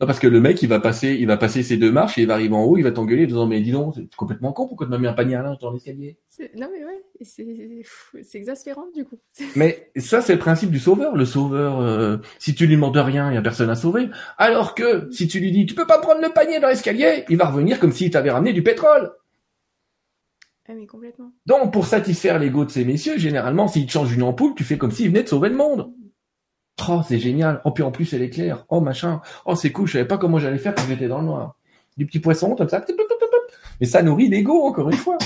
Non, 0.00 0.08
parce 0.08 0.18
que 0.18 0.26
le 0.26 0.40
mec, 0.40 0.60
il 0.60 0.68
va 0.68 0.80
passer, 0.80 1.16
il 1.20 1.26
va 1.26 1.36
passer 1.36 1.62
ses 1.62 1.76
deux 1.76 1.92
marches, 1.92 2.18
et 2.18 2.22
il 2.22 2.26
va 2.26 2.34
arriver 2.34 2.54
en 2.54 2.64
haut, 2.64 2.76
il 2.76 2.82
va 2.82 2.90
t'engueuler, 2.90 3.26
disant, 3.26 3.46
mais 3.46 3.60
dis 3.60 3.70
donc, 3.70 3.94
c'est 3.94 4.12
complètement 4.16 4.52
con, 4.52 4.66
pourquoi 4.66 4.86
tu 4.86 4.90
m'as 4.90 4.98
mis 4.98 5.06
un 5.06 5.12
panier 5.12 5.36
à 5.36 5.42
linge 5.42 5.58
dans 5.58 5.70
l'escalier? 5.70 6.16
Non, 6.56 6.68
mais 6.72 6.84
ouais, 6.84 7.04
c'est 7.22 8.38
exaspérant, 8.38 8.86
du 8.94 9.04
coup. 9.04 9.18
mais 9.56 9.92
ça, 9.96 10.20
c'est 10.20 10.32
le 10.32 10.40
principe 10.40 10.70
du 10.70 10.80
sauveur. 10.80 11.16
Le 11.16 11.24
sauveur, 11.24 11.80
euh, 11.80 12.16
si 12.40 12.56
tu 12.56 12.66
lui 12.66 12.74
demandes 12.74 12.96
rien, 12.96 13.30
il 13.30 13.34
y 13.34 13.38
a 13.38 13.42
personne 13.42 13.70
à 13.70 13.76
sauver. 13.76 14.08
Alors 14.36 14.74
que, 14.74 15.08
si 15.12 15.28
tu 15.28 15.38
lui 15.38 15.52
dis, 15.52 15.64
tu 15.64 15.76
peux 15.76 15.86
pas 15.86 15.98
prendre 15.98 16.20
le 16.20 16.30
panier 16.30 16.58
dans 16.58 16.68
l'escalier, 16.68 17.24
il 17.28 17.36
va 17.36 17.46
revenir 17.46 17.78
comme 17.78 17.92
s'il 17.92 18.10
t'avait 18.10 18.32
ramené 18.32 18.52
du 18.52 18.64
pétrole. 18.64 19.12
Ah, 20.66 20.72
mais 20.74 20.86
complètement. 20.86 21.30
Donc, 21.46 21.72
pour 21.72 21.86
satisfaire 21.86 22.38
l'ego 22.38 22.64
de 22.64 22.70
ces 22.70 22.84
messieurs, 22.84 23.18
généralement, 23.18 23.68
s'ils 23.68 23.86
te 23.86 23.92
changent 23.92 24.14
une 24.14 24.22
ampoule, 24.22 24.54
tu 24.56 24.64
fais 24.64 24.78
comme 24.78 24.90
s'ils 24.90 25.08
venaient 25.08 25.22
de 25.22 25.28
sauver 25.28 25.50
le 25.50 25.56
monde. 25.56 25.92
Oh, 26.88 27.00
c'est 27.06 27.18
génial. 27.18 27.60
Oh, 27.64 27.70
puis 27.70 27.82
en 27.82 27.90
plus, 27.90 28.12
elle 28.12 28.22
est 28.22 28.30
claire. 28.30 28.64
Oh, 28.68 28.80
machin. 28.80 29.20
Oh, 29.46 29.54
c'est 29.54 29.72
cool. 29.72 29.86
Je 29.86 29.92
savais 29.92 30.04
pas 30.06 30.18
comment 30.18 30.38
j'allais 30.38 30.58
faire 30.58 30.74
quand 30.74 30.86
j'étais 30.88 31.08
dans 31.08 31.20
le 31.20 31.26
noir. 31.26 31.56
Du 31.96 32.06
petit 32.06 32.20
poisson, 32.20 32.54
comme 32.56 32.68
ça. 32.68 32.84
Mais 33.80 33.86
ça 33.86 34.02
nourrit 34.02 34.28
l'ego, 34.28 34.62
encore 34.64 34.90
une 34.90 34.96
fois. 34.96 35.18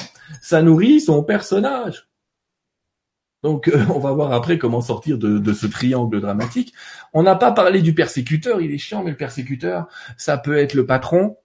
Ça 0.42 0.62
nourrit 0.62 1.00
son 1.00 1.22
personnage. 1.22 2.08
Donc, 3.42 3.68
euh, 3.68 3.84
on 3.94 3.98
va 3.98 4.12
voir 4.12 4.32
après 4.32 4.58
comment 4.58 4.80
sortir 4.80 5.16
de, 5.16 5.38
de 5.38 5.52
ce 5.52 5.66
triangle 5.66 6.20
dramatique. 6.20 6.74
On 7.12 7.22
n'a 7.22 7.36
pas 7.36 7.52
parlé 7.52 7.82
du 7.82 7.94
persécuteur. 7.94 8.60
Il 8.60 8.72
est 8.72 8.78
chiant, 8.78 9.02
mais 9.02 9.10
le 9.10 9.16
persécuteur, 9.16 9.88
ça 10.16 10.38
peut 10.38 10.56
être 10.56 10.74
le 10.74 10.86
patron 10.86 11.36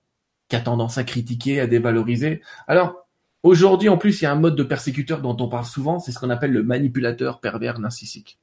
qui 0.50 0.56
a 0.56 0.60
tendance 0.60 0.98
à 0.98 1.04
critiquer, 1.04 1.62
à 1.62 1.68
dévaloriser. 1.68 2.42
Alors, 2.68 3.08
aujourd'hui, 3.42 3.90
en 3.90 3.98
plus, 3.98 4.22
il 4.22 4.26
y 4.26 4.28
a 4.28 4.32
un 4.32 4.40
mode 4.40 4.56
de 4.56 4.64
persécuteur 4.64 5.22
dont 5.22 5.38
on 5.40 5.48
parle 5.48 5.66
souvent. 5.66 6.00
C'est 6.00 6.12
ce 6.12 6.20
qu'on 6.20 6.30
appelle 6.30 6.52
le 6.52 6.64
manipulateur 6.64 7.40
pervers 7.40 7.80
narcissique. 7.80 8.40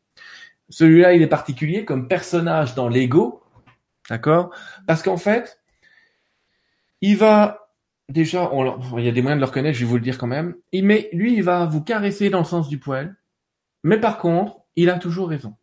Celui-là, 0.71 1.15
il 1.15 1.23
est 1.23 1.27
particulier 1.27 1.85
comme 1.85 2.09
personnage 2.09 2.75
dans 2.75 2.89
l'ego, 2.89 3.43
d'accord? 4.09 4.55
Parce 4.87 5.03
qu'en 5.03 5.17
fait, 5.17 5.61
il 7.01 7.17
va 7.17 7.71
déjà, 8.09 8.51
il 8.97 9.05
y 9.05 9.09
a 9.09 9.13
des 9.13 9.23
moyens 9.23 9.39
de 9.39 9.45
le 9.45 9.47
reconnaître, 9.47 9.77
je 9.77 9.85
vais 9.85 9.91
vous 9.91 9.97
le 9.97 10.03
dire 10.03 10.19
quand 10.19 10.27
même. 10.27 10.55
Il 10.73 10.85
met, 10.85 11.09
lui, 11.13 11.35
il 11.35 11.43
va 11.43 11.67
vous 11.67 11.83
caresser 11.83 12.31
dans 12.31 12.39
le 12.39 12.45
sens 12.45 12.69
du 12.69 12.79
poil, 12.79 13.17
mais 13.83 13.99
par 13.99 14.19
contre, 14.19 14.61
il 14.77 14.91
a 14.91 14.99
toujours 14.99 15.29
raison. 15.29 15.57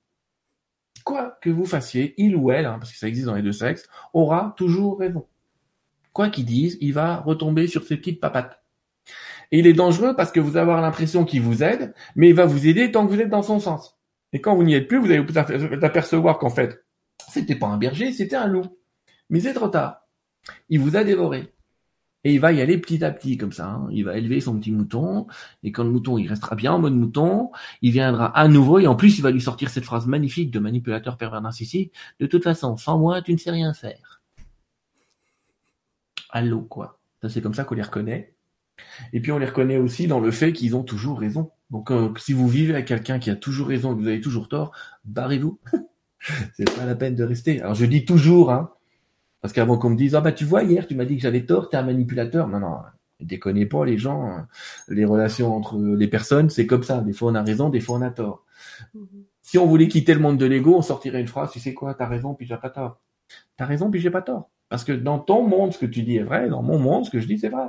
Quoi 1.03 1.37
que 1.41 1.49
vous 1.49 1.65
fassiez, 1.65 2.13
il 2.17 2.35
ou 2.35 2.51
elle, 2.51 2.65
hein, 2.65 2.77
parce 2.79 2.91
que 2.91 2.97
ça 2.97 3.07
existe 3.07 3.27
dans 3.27 3.35
les 3.35 3.41
deux 3.41 3.51
sexes, 3.51 3.87
aura 4.13 4.53
toujours 4.57 4.99
raison. 4.99 5.25
Quoi 6.11 6.29
qu'il 6.29 6.45
dise, 6.45 6.77
il 6.81 6.93
va 6.93 7.17
retomber 7.17 7.67
sur 7.67 7.83
ses 7.83 7.97
petites 7.97 8.19
papates. 8.19 8.61
Et 9.51 9.59
il 9.59 9.67
est 9.67 9.73
dangereux 9.73 10.15
parce 10.15 10.31
que 10.31 10.41
vous 10.41 10.51
allez 10.51 10.59
avoir 10.59 10.81
l'impression 10.81 11.23
qu'il 11.23 11.41
vous 11.41 11.63
aide, 11.63 11.93
mais 12.15 12.29
il 12.29 12.35
va 12.35 12.45
vous 12.45 12.67
aider 12.67 12.91
tant 12.91 13.07
que 13.07 13.13
vous 13.13 13.21
êtes 13.21 13.29
dans 13.29 13.43
son 13.43 13.59
sens. 13.59 13.96
Et 14.33 14.41
quand 14.41 14.55
vous 14.55 14.63
n'y 14.63 14.75
êtes 14.75 14.87
plus, 14.87 14.99
vous 14.99 15.11
allez 15.11 15.19
vous 15.19 15.37
apercevoir 15.37 16.37
qu'en 16.37 16.49
fait, 16.49 16.85
c'était 17.29 17.55
pas 17.55 17.67
un 17.67 17.77
berger, 17.77 18.11
c'était 18.11 18.35
un 18.35 18.47
loup. 18.47 18.65
Mais 19.29 19.39
c'est 19.39 19.53
trop 19.53 19.67
tard. 19.67 20.01
Il 20.69 20.79
vous 20.79 20.95
a 20.95 21.03
dévoré. 21.03 21.53
Et 22.23 22.33
il 22.33 22.39
va 22.39 22.51
y 22.51 22.61
aller 22.61 22.77
petit 22.77 23.03
à 23.05 23.11
petit 23.11 23.37
comme 23.37 23.51
ça. 23.51 23.69
Hein. 23.69 23.87
Il 23.91 24.03
va 24.03 24.17
élever 24.17 24.41
son 24.41 24.57
petit 24.59 24.71
mouton. 24.71 25.27
Et 25.63 25.71
quand 25.71 25.83
le 25.83 25.91
mouton, 25.91 26.17
il 26.17 26.27
restera 26.27 26.55
bien 26.55 26.73
en 26.73 26.79
mode 26.79 26.93
mouton, 26.93 27.51
il 27.81 27.91
viendra 27.91 28.37
à 28.37 28.47
nouveau. 28.47 28.79
Et 28.79 28.87
en 28.87 28.95
plus, 28.95 29.17
il 29.17 29.21
va 29.21 29.31
lui 29.31 29.41
sortir 29.41 29.69
cette 29.69 29.85
phrase 29.85 30.07
magnifique 30.07 30.51
de 30.51 30.59
manipulateur 30.59 31.17
pervers 31.17 31.41
narcissique. 31.41 31.93
De 32.19 32.25
toute 32.25 32.43
façon, 32.43 32.75
sans 32.75 32.97
moi, 32.97 33.21
tu 33.21 33.31
ne 33.33 33.37
sais 33.37 33.51
rien 33.51 33.73
faire. 33.73 34.21
Allô, 36.29 36.61
quoi. 36.61 36.99
Ça, 37.21 37.29
c'est 37.29 37.41
comme 37.41 37.53
ça 37.53 37.63
qu'on 37.63 37.75
les 37.75 37.81
reconnaît. 37.81 38.35
Et 39.13 39.21
puis, 39.21 39.31
on 39.31 39.37
les 39.37 39.45
reconnaît 39.45 39.77
aussi 39.77 40.07
dans 40.07 40.19
le 40.19 40.31
fait 40.31 40.53
qu'ils 40.53 40.75
ont 40.75 40.83
toujours 40.83 41.19
raison. 41.19 41.51
Donc, 41.69 41.91
euh, 41.91 42.13
si 42.17 42.33
vous 42.33 42.47
vivez 42.47 42.73
avec 42.73 42.87
quelqu'un 42.87 43.19
qui 43.19 43.29
a 43.29 43.35
toujours 43.35 43.67
raison 43.67 43.91
et 43.91 43.95
que 43.95 44.01
vous 44.01 44.07
avez 44.07 44.21
toujours 44.21 44.47
tort, 44.47 44.71
barrez-vous. 45.05 45.59
c'est 46.53 46.73
pas 46.75 46.85
la 46.85 46.95
peine 46.95 47.15
de 47.15 47.23
rester. 47.23 47.61
Alors, 47.61 47.75
je 47.75 47.85
dis 47.85 48.05
toujours, 48.05 48.51
hein, 48.51 48.71
parce 49.41 49.53
qu'avant 49.53 49.77
qu'on 49.77 49.91
me 49.91 49.95
dise, 49.95 50.15
ah 50.15 50.21
bah 50.21 50.31
tu 50.31 50.45
vois, 50.45 50.63
hier, 50.63 50.87
tu 50.87 50.95
m'as 50.95 51.05
dit 51.05 51.17
que 51.17 51.21
j'avais 51.21 51.45
tort, 51.45 51.69
t'es 51.69 51.77
un 51.77 51.83
manipulateur. 51.83 52.47
Non, 52.47 52.59
non, 52.59 52.77
déconnez 53.19 53.65
pas 53.65 53.85
les 53.85 53.97
gens. 53.97 54.25
Hein. 54.25 54.47
Les 54.87 55.05
relations 55.05 55.55
entre 55.55 55.77
les 55.77 56.07
personnes, 56.07 56.49
c'est 56.49 56.67
comme 56.67 56.83
ça. 56.83 57.01
Des 57.01 57.13
fois, 57.13 57.31
on 57.31 57.35
a 57.35 57.43
raison, 57.43 57.69
des 57.69 57.81
fois, 57.81 57.97
on 57.97 58.01
a 58.01 58.11
tort. 58.11 58.45
Mm-hmm. 58.95 59.23
Si 59.41 59.57
on 59.57 59.65
voulait 59.65 59.87
quitter 59.87 60.13
le 60.13 60.19
monde 60.19 60.37
de 60.37 60.45
l'ego, 60.45 60.75
on 60.75 60.81
sortirait 60.81 61.21
une 61.21 61.27
phrase, 61.27 61.51
tu 61.51 61.59
sais 61.59 61.73
quoi, 61.73 61.93
t'as 61.93 62.07
raison, 62.07 62.33
puis 62.33 62.45
j'ai 62.45 62.57
pas 62.57 62.69
tort. 62.69 62.99
T'as 63.55 63.65
raison, 63.65 63.89
puis 63.89 63.99
j'ai 63.99 64.11
pas 64.11 64.21
tort. 64.21 64.49
Parce 64.69 64.83
que 64.83 64.91
dans 64.91 65.19
ton 65.19 65.47
monde, 65.47 65.73
ce 65.73 65.79
que 65.79 65.85
tu 65.85 66.03
dis 66.03 66.17
est 66.17 66.23
vrai, 66.23 66.49
dans 66.49 66.61
mon 66.61 66.79
monde, 66.79 67.05
ce 67.05 67.09
que 67.09 67.19
je 67.19 67.27
dis, 67.27 67.39
c'est 67.39 67.49
vrai. 67.49 67.67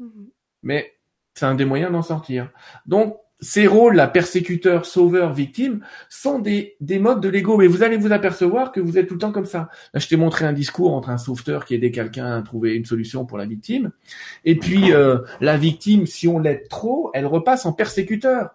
Mm-hmm. 0.00 0.28
Mais 0.62 0.94
c'est 1.34 1.46
un 1.46 1.54
des 1.54 1.64
moyens 1.64 1.92
d'en 1.92 2.02
sortir. 2.02 2.50
Donc, 2.86 3.16
ces 3.40 3.66
rôles, 3.66 3.94
la 3.94 4.08
persécuteur, 4.08 4.84
sauveur, 4.84 5.32
victime, 5.32 5.84
sont 6.08 6.38
des, 6.40 6.76
des 6.80 6.98
modes 6.98 7.20
de 7.20 7.28
l'ego. 7.28 7.56
Mais 7.56 7.68
vous 7.68 7.82
allez 7.82 7.96
vous 7.96 8.12
apercevoir 8.12 8.72
que 8.72 8.80
vous 8.80 8.98
êtes 8.98 9.06
tout 9.06 9.14
le 9.14 9.20
temps 9.20 9.32
comme 9.32 9.46
ça. 9.46 9.68
Là, 9.94 10.00
je 10.00 10.08
t'ai 10.08 10.16
montré 10.16 10.44
un 10.44 10.52
discours 10.52 10.92
entre 10.94 11.10
un 11.10 11.18
sauveteur 11.18 11.64
qui 11.64 11.74
aidait 11.74 11.92
quelqu'un 11.92 12.38
à 12.38 12.42
trouver 12.42 12.74
une 12.74 12.84
solution 12.84 13.24
pour 13.24 13.38
la 13.38 13.46
victime. 13.46 13.92
Et 14.44 14.56
puis, 14.56 14.92
euh, 14.92 15.18
la 15.40 15.56
victime, 15.56 16.06
si 16.06 16.26
on 16.26 16.38
l'aide 16.38 16.68
trop, 16.68 17.10
elle 17.14 17.26
repasse 17.26 17.64
en 17.64 17.72
persécuteur. 17.72 18.50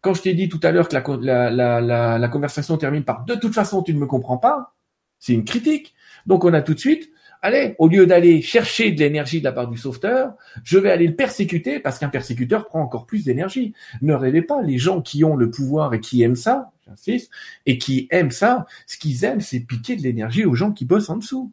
Quand 0.00 0.14
je 0.14 0.22
t'ai 0.22 0.34
dit 0.34 0.48
tout 0.48 0.60
à 0.62 0.72
l'heure 0.72 0.88
que 0.88 0.96
la, 1.24 1.50
la, 1.50 1.80
la, 1.80 2.18
la 2.18 2.28
conversation 2.28 2.76
termine 2.76 3.04
par 3.04 3.24
«de 3.26 3.36
toute 3.36 3.54
façon, 3.54 3.82
tu 3.82 3.94
ne 3.94 3.98
me 3.98 4.06
comprends 4.06 4.38
pas», 4.38 4.74
c'est 5.18 5.32
une 5.32 5.44
critique. 5.44 5.94
Donc, 6.26 6.44
on 6.44 6.52
a 6.52 6.60
tout 6.60 6.74
de 6.74 6.80
suite 6.80 7.08
allez, 7.44 7.74
au 7.78 7.88
lieu 7.88 8.06
d'aller 8.06 8.40
chercher 8.40 8.90
de 8.90 9.00
l'énergie 9.00 9.38
de 9.40 9.44
la 9.44 9.52
part 9.52 9.68
du 9.68 9.76
sauveteur, 9.76 10.32
je 10.64 10.78
vais 10.78 10.90
aller 10.90 11.06
le 11.06 11.14
persécuter 11.14 11.78
parce 11.78 11.98
qu'un 11.98 12.08
persécuteur 12.08 12.66
prend 12.66 12.80
encore 12.80 13.04
plus 13.04 13.24
d'énergie. 13.24 13.74
Ne 14.00 14.14
rêvez 14.14 14.40
pas, 14.40 14.62
les 14.62 14.78
gens 14.78 15.02
qui 15.02 15.24
ont 15.24 15.36
le 15.36 15.50
pouvoir 15.50 15.92
et 15.92 16.00
qui 16.00 16.22
aiment 16.22 16.36
ça, 16.36 16.72
j'insiste, 16.86 17.30
et 17.66 17.76
qui 17.76 18.08
aiment 18.10 18.30
ça, 18.30 18.64
ce 18.86 18.96
qu'ils 18.96 19.24
aiment, 19.24 19.42
c'est 19.42 19.60
piquer 19.60 19.94
de 19.94 20.02
l'énergie 20.02 20.46
aux 20.46 20.54
gens 20.54 20.72
qui 20.72 20.86
bossent 20.86 21.10
en 21.10 21.18
dessous. 21.18 21.52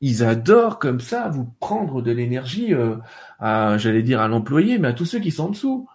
Ils 0.00 0.22
adorent 0.22 0.78
comme 0.78 1.00
ça 1.00 1.28
vous 1.28 1.52
prendre 1.58 2.00
de 2.00 2.12
l'énergie, 2.12 2.72
euh, 2.72 2.96
à, 3.40 3.78
j'allais 3.78 4.02
dire 4.02 4.20
à 4.20 4.28
l'employé, 4.28 4.78
mais 4.78 4.88
à 4.88 4.92
tous 4.92 5.06
ceux 5.06 5.18
qui 5.18 5.32
sont 5.32 5.46
en 5.46 5.50
dessous. 5.50 5.88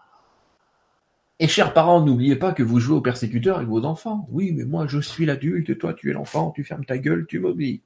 Et 1.40 1.48
chers 1.48 1.74
parents, 1.74 2.02
n'oubliez 2.02 2.36
pas 2.36 2.52
que 2.52 2.64
vous 2.64 2.82
jouez 2.82 2.98
au 2.98 3.02
persécuteur 3.02 3.58
avec 3.58 3.70
vos 3.70 3.86
enfants. 3.86 4.28
Oui, 4.30 4.52
mais 4.52 4.66
moi 4.66 4.88
je 4.88 5.00
suis 5.00 5.26
l'adulte, 5.26 5.78
toi 5.78 5.94
tu 5.94 6.10
es 6.10 6.14
l'enfant, 6.14 6.52
tu 6.52 6.66
fermes 6.66 6.86
ta 6.86 6.98
gueule, 6.98 7.26
tu 7.28 7.40
m'oublies 7.40 7.82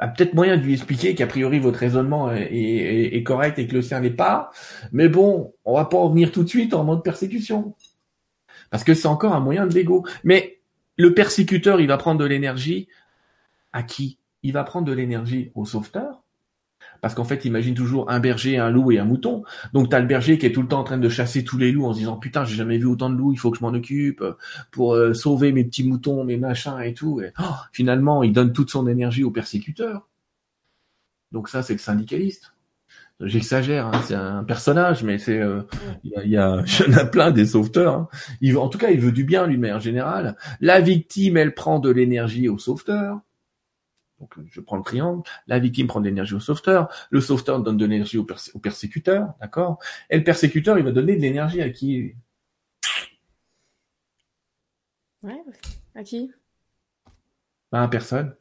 a 0.00 0.08
peut-être 0.08 0.32
moyen 0.32 0.56
de 0.56 0.62
lui 0.62 0.72
expliquer 0.72 1.14
qu'a 1.14 1.26
priori 1.26 1.58
votre 1.58 1.78
raisonnement 1.78 2.32
est, 2.32 3.22
correct 3.22 3.58
et 3.58 3.66
que 3.66 3.74
le 3.74 3.82
sien 3.82 4.00
n'est 4.00 4.10
pas. 4.10 4.50
Mais 4.92 5.10
bon, 5.10 5.54
on 5.66 5.74
va 5.74 5.84
pas 5.84 5.98
en 5.98 6.08
venir 6.08 6.32
tout 6.32 6.42
de 6.42 6.48
suite 6.48 6.72
en 6.72 6.84
mode 6.84 7.04
persécution. 7.04 7.76
Parce 8.70 8.82
que 8.82 8.94
c'est 8.94 9.08
encore 9.08 9.34
un 9.34 9.40
moyen 9.40 9.66
de 9.66 9.74
l'ego. 9.74 10.06
Mais 10.24 10.60
le 10.96 11.12
persécuteur, 11.12 11.80
il 11.80 11.86
va 11.86 11.98
prendre 11.98 12.18
de 12.18 12.24
l'énergie 12.24 12.88
à 13.72 13.82
qui? 13.82 14.18
Il 14.42 14.54
va 14.54 14.64
prendre 14.64 14.86
de 14.86 14.92
l'énergie 14.92 15.52
au 15.54 15.66
sauveteur 15.66 16.19
parce 17.00 17.14
qu'en 17.14 17.24
fait, 17.24 17.44
imagine 17.44 17.74
toujours 17.74 18.10
un 18.10 18.20
berger, 18.20 18.58
un 18.58 18.70
loup 18.70 18.92
et 18.92 18.98
un 18.98 19.04
mouton. 19.04 19.44
Donc 19.72 19.90
tu 19.90 19.96
as 19.96 20.00
le 20.00 20.06
berger 20.06 20.38
qui 20.38 20.46
est 20.46 20.52
tout 20.52 20.62
le 20.62 20.68
temps 20.68 20.80
en 20.80 20.84
train 20.84 20.98
de 20.98 21.08
chasser 21.08 21.44
tous 21.44 21.58
les 21.58 21.72
loups 21.72 21.86
en 21.86 21.92
se 21.92 21.98
disant 21.98 22.16
putain, 22.16 22.44
j'ai 22.44 22.56
jamais 22.56 22.78
vu 22.78 22.86
autant 22.86 23.10
de 23.10 23.16
loups, 23.16 23.32
il 23.32 23.38
faut 23.38 23.50
que 23.50 23.58
je 23.58 23.62
m'en 23.64 23.72
occupe 23.72 24.22
pour 24.70 24.94
euh, 24.94 25.14
sauver 25.14 25.52
mes 25.52 25.64
petits 25.64 25.84
moutons, 25.84 26.24
mes 26.24 26.36
machins 26.36 26.80
et 26.82 26.94
tout. 26.94 27.20
Oh, 27.38 27.44
finalement, 27.72 28.22
il 28.22 28.32
donne 28.32 28.52
toute 28.52 28.70
son 28.70 28.86
énergie 28.86 29.24
au 29.24 29.30
persécuteur. 29.30 30.08
Donc 31.32 31.48
ça, 31.48 31.62
c'est 31.62 31.74
le 31.74 31.78
syndicaliste. 31.78 32.52
J'exagère, 33.20 33.86
hein, 33.86 34.02
c'est 34.06 34.14
un 34.14 34.44
personnage, 34.44 35.04
mais 35.04 35.18
c'est 35.18 35.38
euh, 35.38 35.60
il 36.04 36.10
y, 36.10 36.16
a, 36.16 36.24
y, 36.24 36.38
en 36.38 36.96
a 36.96 37.04
plein 37.04 37.30
des 37.30 37.46
sauveteurs. 37.46 38.08
Hein. 38.42 38.56
En 38.56 38.68
tout 38.68 38.78
cas, 38.78 38.90
il 38.90 39.00
veut 39.00 39.12
du 39.12 39.24
bien 39.24 39.46
lui, 39.46 39.58
mais 39.58 39.72
en 39.72 39.78
général, 39.78 40.36
la 40.60 40.80
victime, 40.80 41.36
elle 41.36 41.54
prend 41.54 41.80
de 41.80 41.90
l'énergie 41.90 42.48
au 42.48 42.58
sauveteur. 42.58 43.20
Donc 44.20 44.34
je 44.50 44.60
prends 44.60 44.76
le 44.76 44.82
triangle, 44.82 45.22
la 45.46 45.58
victime 45.58 45.86
prend 45.86 46.00
de 46.00 46.04
l'énergie 46.04 46.34
au 46.34 46.40
sauveteur, 46.40 46.88
le 47.10 47.20
sauveteur 47.20 47.60
donne 47.62 47.78
de 47.78 47.86
l'énergie 47.86 48.18
au, 48.18 48.26
persécuteur, 48.60 49.32
d'accord? 49.40 49.78
Et 50.10 50.18
le 50.18 50.24
persécuteur, 50.24 50.78
il 50.78 50.84
va 50.84 50.92
donner 50.92 51.16
de 51.16 51.22
l'énergie 51.22 51.62
à 51.62 51.70
qui? 51.70 52.14
Ouais, 55.22 55.42
à 55.94 56.04
qui? 56.04 56.30
À 57.72 57.88
personne. 57.88 58.34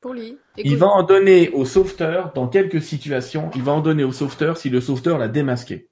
Pour 0.00 0.12
lui. 0.12 0.38
Il 0.58 0.76
va 0.76 0.86
en 0.86 1.02
donner 1.02 1.48
au 1.50 1.64
sauveteur 1.64 2.32
dans 2.34 2.46
quelques 2.46 2.82
situations. 2.82 3.50
Il 3.54 3.62
va 3.62 3.72
en 3.72 3.80
donner 3.80 4.04
au 4.04 4.12
sauveteur 4.12 4.58
si 4.58 4.68
le 4.68 4.80
sauveteur 4.80 5.18
l'a 5.18 5.28
démasqué. 5.28 5.88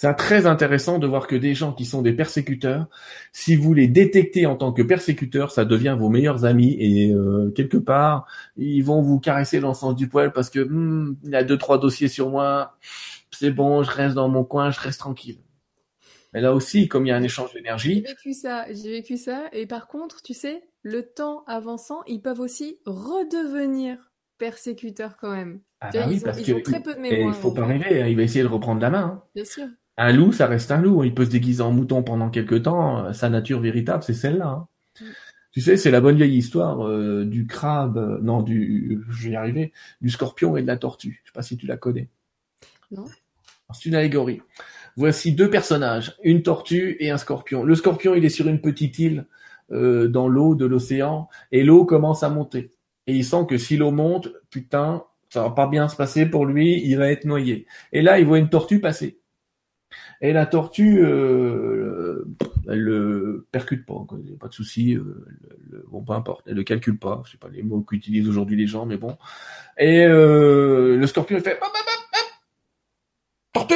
C'est 0.00 0.14
très 0.14 0.46
intéressant 0.46 1.00
de 1.00 1.08
voir 1.08 1.26
que 1.26 1.34
des 1.34 1.56
gens 1.56 1.72
qui 1.72 1.84
sont 1.84 2.02
des 2.02 2.12
persécuteurs, 2.12 2.86
si 3.32 3.56
vous 3.56 3.74
les 3.74 3.88
détectez 3.88 4.46
en 4.46 4.54
tant 4.54 4.72
que 4.72 4.82
persécuteurs, 4.82 5.50
ça 5.50 5.64
devient 5.64 5.96
vos 5.98 6.08
meilleurs 6.08 6.44
amis 6.44 6.76
et 6.78 7.12
euh, 7.12 7.50
quelque 7.50 7.78
part, 7.78 8.24
ils 8.56 8.82
vont 8.82 9.02
vous 9.02 9.18
caresser 9.18 9.58
dans 9.58 9.70
le 9.70 9.74
sens 9.74 9.96
du 9.96 10.08
poil 10.08 10.32
parce 10.32 10.50
que 10.50 10.60
hmm, 10.60 11.16
il 11.24 11.34
a 11.34 11.42
deux 11.42 11.58
trois 11.58 11.80
dossiers 11.80 12.06
sur 12.06 12.30
moi, 12.30 12.78
c'est 13.32 13.50
bon, 13.50 13.82
je 13.82 13.90
reste 13.90 14.14
dans 14.14 14.28
mon 14.28 14.44
coin, 14.44 14.70
je 14.70 14.78
reste 14.78 15.00
tranquille. 15.00 15.40
Mais 16.32 16.40
là 16.42 16.54
aussi, 16.54 16.86
comme 16.86 17.04
il 17.04 17.08
y 17.08 17.12
a 17.12 17.16
un 17.16 17.22
échange 17.24 17.52
d'énergie. 17.52 18.04
J'ai 18.06 18.12
vécu 18.12 18.34
ça, 18.34 18.66
j'ai 18.72 18.92
vécu 18.92 19.16
ça. 19.16 19.46
Et 19.50 19.66
par 19.66 19.88
contre, 19.88 20.22
tu 20.22 20.32
sais, 20.32 20.62
le 20.82 21.02
temps 21.02 21.42
avançant, 21.48 22.04
ils 22.06 22.22
peuvent 22.22 22.38
aussi 22.38 22.78
redevenir 22.86 24.12
persécuteurs 24.38 25.16
quand 25.16 25.34
même. 25.34 25.58
Ah 25.80 25.90
bah 25.92 26.04
oui, 26.06 26.20
parce 26.20 26.40
que 26.40 26.62
très 26.62 26.84
peu 26.84 26.94
de 26.94 27.00
mémoire. 27.00 27.34
Il 27.36 27.40
faut 27.40 27.50
pas 27.50 27.66
rêver, 27.66 28.00
hein, 28.00 28.06
il 28.06 28.16
va 28.16 28.22
essayer 28.22 28.44
de 28.44 28.48
reprendre 28.48 28.80
la 28.80 28.90
main. 28.90 29.02
Hein. 29.02 29.22
Bien 29.34 29.44
sûr. 29.44 29.66
Un 29.98 30.12
loup, 30.12 30.32
ça 30.32 30.46
reste 30.46 30.70
un 30.70 30.80
loup. 30.80 31.04
Il 31.04 31.12
peut 31.12 31.26
se 31.26 31.30
déguiser 31.30 31.62
en 31.62 31.72
mouton 31.72 32.02
pendant 32.02 32.30
quelques 32.30 32.62
temps. 32.62 33.12
Sa 33.12 33.28
nature 33.28 33.60
véritable, 33.60 34.02
c'est 34.02 34.14
celle-là. 34.14 34.46
Hein. 34.46 34.68
Mm. 35.00 35.04
Tu 35.50 35.60
sais, 35.60 35.76
c'est 35.76 35.90
la 35.90 36.00
bonne 36.00 36.16
vieille 36.16 36.36
histoire 36.36 36.86
euh, 36.86 37.24
du 37.24 37.46
crabe, 37.46 37.96
euh, 37.96 38.18
non, 38.22 38.42
du, 38.42 39.00
je 39.10 39.24
vais 39.24 39.32
y 39.32 39.36
arriver, 39.36 39.72
du 40.00 40.10
scorpion 40.10 40.56
et 40.56 40.62
de 40.62 40.66
la 40.66 40.76
tortue. 40.76 41.20
Je 41.24 41.30
sais 41.30 41.34
pas 41.34 41.42
si 41.42 41.56
tu 41.56 41.66
la 41.66 41.76
connais. 41.76 42.10
Non. 42.92 43.06
C'est 43.72 43.86
une 43.86 43.96
allégorie. 43.96 44.40
Voici 44.96 45.32
deux 45.32 45.50
personnages, 45.50 46.16
une 46.22 46.42
tortue 46.42 46.96
et 47.00 47.10
un 47.10 47.18
scorpion. 47.18 47.64
Le 47.64 47.74
scorpion, 47.74 48.14
il 48.14 48.24
est 48.24 48.30
sur 48.30 48.46
une 48.46 48.60
petite 48.60 48.98
île 48.98 49.26
euh, 49.72 50.06
dans 50.08 50.28
l'eau 50.28 50.54
de 50.54 50.64
l'océan 50.64 51.28
et 51.50 51.64
l'eau 51.64 51.84
commence 51.84 52.22
à 52.22 52.28
monter. 52.28 52.70
Et 53.06 53.14
il 53.14 53.24
sent 53.24 53.46
que 53.48 53.58
si 53.58 53.76
l'eau 53.76 53.90
monte, 53.90 54.28
putain, 54.50 55.04
ça 55.28 55.42
va 55.42 55.50
pas 55.50 55.66
bien 55.66 55.88
se 55.88 55.96
passer 55.96 56.26
pour 56.26 56.46
lui, 56.46 56.82
il 56.84 56.96
va 56.96 57.10
être 57.10 57.24
noyé. 57.24 57.66
Et 57.92 58.02
là, 58.02 58.18
il 58.18 58.26
voit 58.26 58.38
une 58.38 58.48
tortue 58.48 58.80
passer. 58.80 59.18
Et 60.20 60.32
la 60.32 60.46
tortue, 60.46 61.00
euh, 61.00 62.24
elle 62.68 62.80
le 62.80 63.46
percute 63.52 63.86
pas, 63.86 64.04
quoi. 64.08 64.18
pas 64.40 64.48
de 64.48 64.52
souci. 64.54 64.96
Euh, 64.96 65.26
bon, 65.88 66.02
peu 66.02 66.12
importe, 66.12 66.42
elle 66.46 66.56
le 66.56 66.64
calcule 66.64 66.98
pas. 66.98 67.22
Je 67.24 67.32
sais 67.32 67.38
pas 67.38 67.48
les 67.48 67.62
mots 67.62 67.82
qu'utilisent 67.82 68.28
aujourd'hui 68.28 68.56
les 68.56 68.66
gens, 68.66 68.84
mais 68.84 68.96
bon. 68.96 69.16
Et 69.78 70.04
euh, 70.04 70.96
le 70.96 71.06
scorpion 71.06 71.38
il 71.38 71.42
fait 71.42 71.58
tortue, 73.52 73.74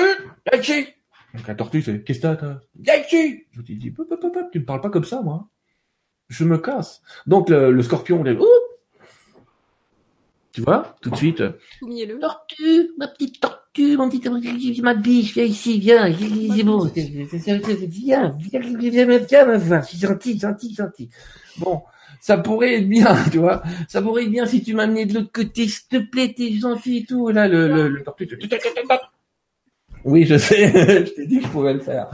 donc 1.34 1.46
la 1.46 1.54
tortue 1.54 1.82
fait 1.82 2.02
Qu'est-ce 2.02 2.20
que 2.20 2.26
t'as 2.34 2.96
ici 2.98 3.44
Je 3.52 3.62
dis 3.62 3.78
Tu 3.78 4.58
me 4.60 4.64
parles 4.64 4.80
pas 4.80 4.90
comme 4.90 5.04
ça, 5.04 5.22
moi. 5.22 5.48
Je 6.28 6.44
me 6.44 6.58
casse. 6.58 7.02
Donc 7.26 7.48
le, 7.50 7.70
le 7.70 7.82
scorpion, 7.82 8.24
il 8.24 8.38
tu 10.52 10.60
vois, 10.62 10.96
tout 11.00 11.10
de 11.10 11.16
suite. 11.16 11.42
Tortue, 12.20 12.90
ma 12.98 13.08
petite 13.08 13.40
tortue, 13.40 13.96
mon 13.96 14.08
petit, 14.08 14.80
ma 14.82 14.94
biche, 14.94 15.34
viens 15.34 15.44
ici, 15.44 15.78
viens, 15.78 16.12
c'est 16.12 16.62
bon, 16.62 16.84
viens, 17.88 18.36
viens, 18.38 18.60
viens, 18.60 19.18
viens, 19.18 19.46
ma 19.46 19.58
voix, 19.58 19.80
je 19.82 19.86
suis 19.88 19.98
gentil, 19.98 20.38
gentil, 20.38 20.74
gentil. 20.74 21.08
Bon, 21.56 21.82
ça 22.20 22.38
pourrait 22.38 22.74
être 22.78 22.88
bien, 22.88 23.16
tu 23.32 23.38
vois, 23.38 23.62
ça 23.88 24.02
pourrait 24.02 24.24
être 24.24 24.30
bien 24.30 24.46
si 24.46 24.62
tu 24.62 24.74
m'amenais 24.74 25.06
de 25.06 25.14
l'autre 25.14 25.32
côté, 25.32 25.68
s'il 25.68 25.88
te 25.88 25.98
plaît, 25.98 26.34
t'es 26.36 26.52
gentil 26.54 26.98
et 26.98 27.04
tout, 27.04 27.28
là, 27.30 27.48
le, 27.48 27.68
le, 27.68 27.88
le 27.88 28.02
tortue, 28.02 28.28
oui, 30.04 30.24
je 30.24 30.36
sais, 30.36 30.68
je 31.06 31.12
t'ai 31.12 31.26
dit 31.26 31.38
que 31.38 31.46
je 31.46 31.50
pouvais 31.50 31.74
le 31.74 31.80
faire. 31.80 32.08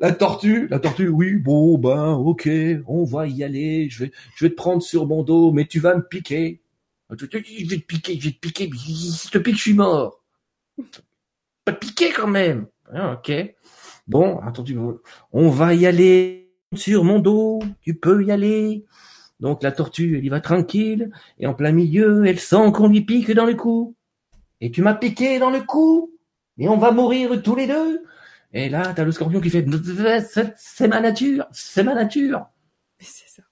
La 0.00 0.12
tortue, 0.12 0.66
la 0.68 0.80
tortue, 0.80 1.08
oui, 1.08 1.36
bon, 1.36 1.78
ben, 1.78 2.12
ok, 2.14 2.48
on 2.86 3.04
va 3.04 3.26
y 3.28 3.44
aller, 3.44 3.88
je 3.90 4.04
vais, 4.04 4.12
je 4.36 4.44
vais 4.44 4.50
te 4.50 4.56
prendre 4.56 4.82
sur 4.82 5.06
mon 5.06 5.22
dos, 5.22 5.52
mais 5.52 5.66
tu 5.66 5.78
vas 5.78 5.94
me 5.94 6.02
piquer. 6.02 6.60
Je 7.10 7.24
vais 7.24 7.78
te 7.78 7.86
piquer, 7.86 8.18
je 8.20 8.26
vais 8.26 8.32
te 8.32 8.38
piquer, 8.38 8.70
si 8.76 9.26
je 9.26 9.30
te 9.30 9.38
pique, 9.38 9.56
je 9.56 9.62
suis 9.62 9.74
mort. 9.74 10.22
Pas 11.64 11.72
te 11.72 11.78
piquer 11.78 12.10
quand 12.12 12.26
même. 12.26 12.66
Ah, 12.92 13.12
ok. 13.12 13.32
Bon, 14.06 14.38
attends, 14.40 14.64
on 15.32 15.50
va 15.50 15.74
y 15.74 15.86
aller 15.86 16.54
sur 16.74 17.04
mon 17.04 17.18
dos, 17.18 17.60
tu 17.80 17.94
peux 17.94 18.24
y 18.24 18.30
aller. 18.30 18.86
Donc 19.40 19.62
la 19.62 19.72
tortue, 19.72 20.18
elle 20.18 20.24
y 20.24 20.28
va 20.28 20.40
tranquille, 20.40 21.10
et 21.38 21.46
en 21.46 21.54
plein 21.54 21.72
milieu, 21.72 22.26
elle 22.26 22.40
sent 22.40 22.72
qu'on 22.74 22.88
lui 22.88 23.02
pique 23.02 23.30
dans 23.30 23.46
le 23.46 23.54
cou. 23.54 23.94
Et 24.60 24.70
tu 24.70 24.82
m'as 24.82 24.94
piqué 24.94 25.38
dans 25.38 25.50
le 25.50 25.60
cou 25.60 26.12
et 26.58 26.68
on 26.68 26.76
va 26.76 26.90
mourir 26.90 27.40
tous 27.42 27.54
les 27.54 27.66
deux. 27.66 28.04
Et 28.52 28.68
là, 28.68 28.92
t'as 28.94 29.04
le 29.04 29.12
scorpion 29.12 29.40
qui 29.40 29.50
fait, 29.50 29.64
c'est 30.56 30.88
ma 30.88 31.00
nature, 31.00 31.46
c'est 31.52 31.84
ma 31.84 31.94
nature. 31.94 32.46
C'est 32.98 33.28
ça. 33.28 33.42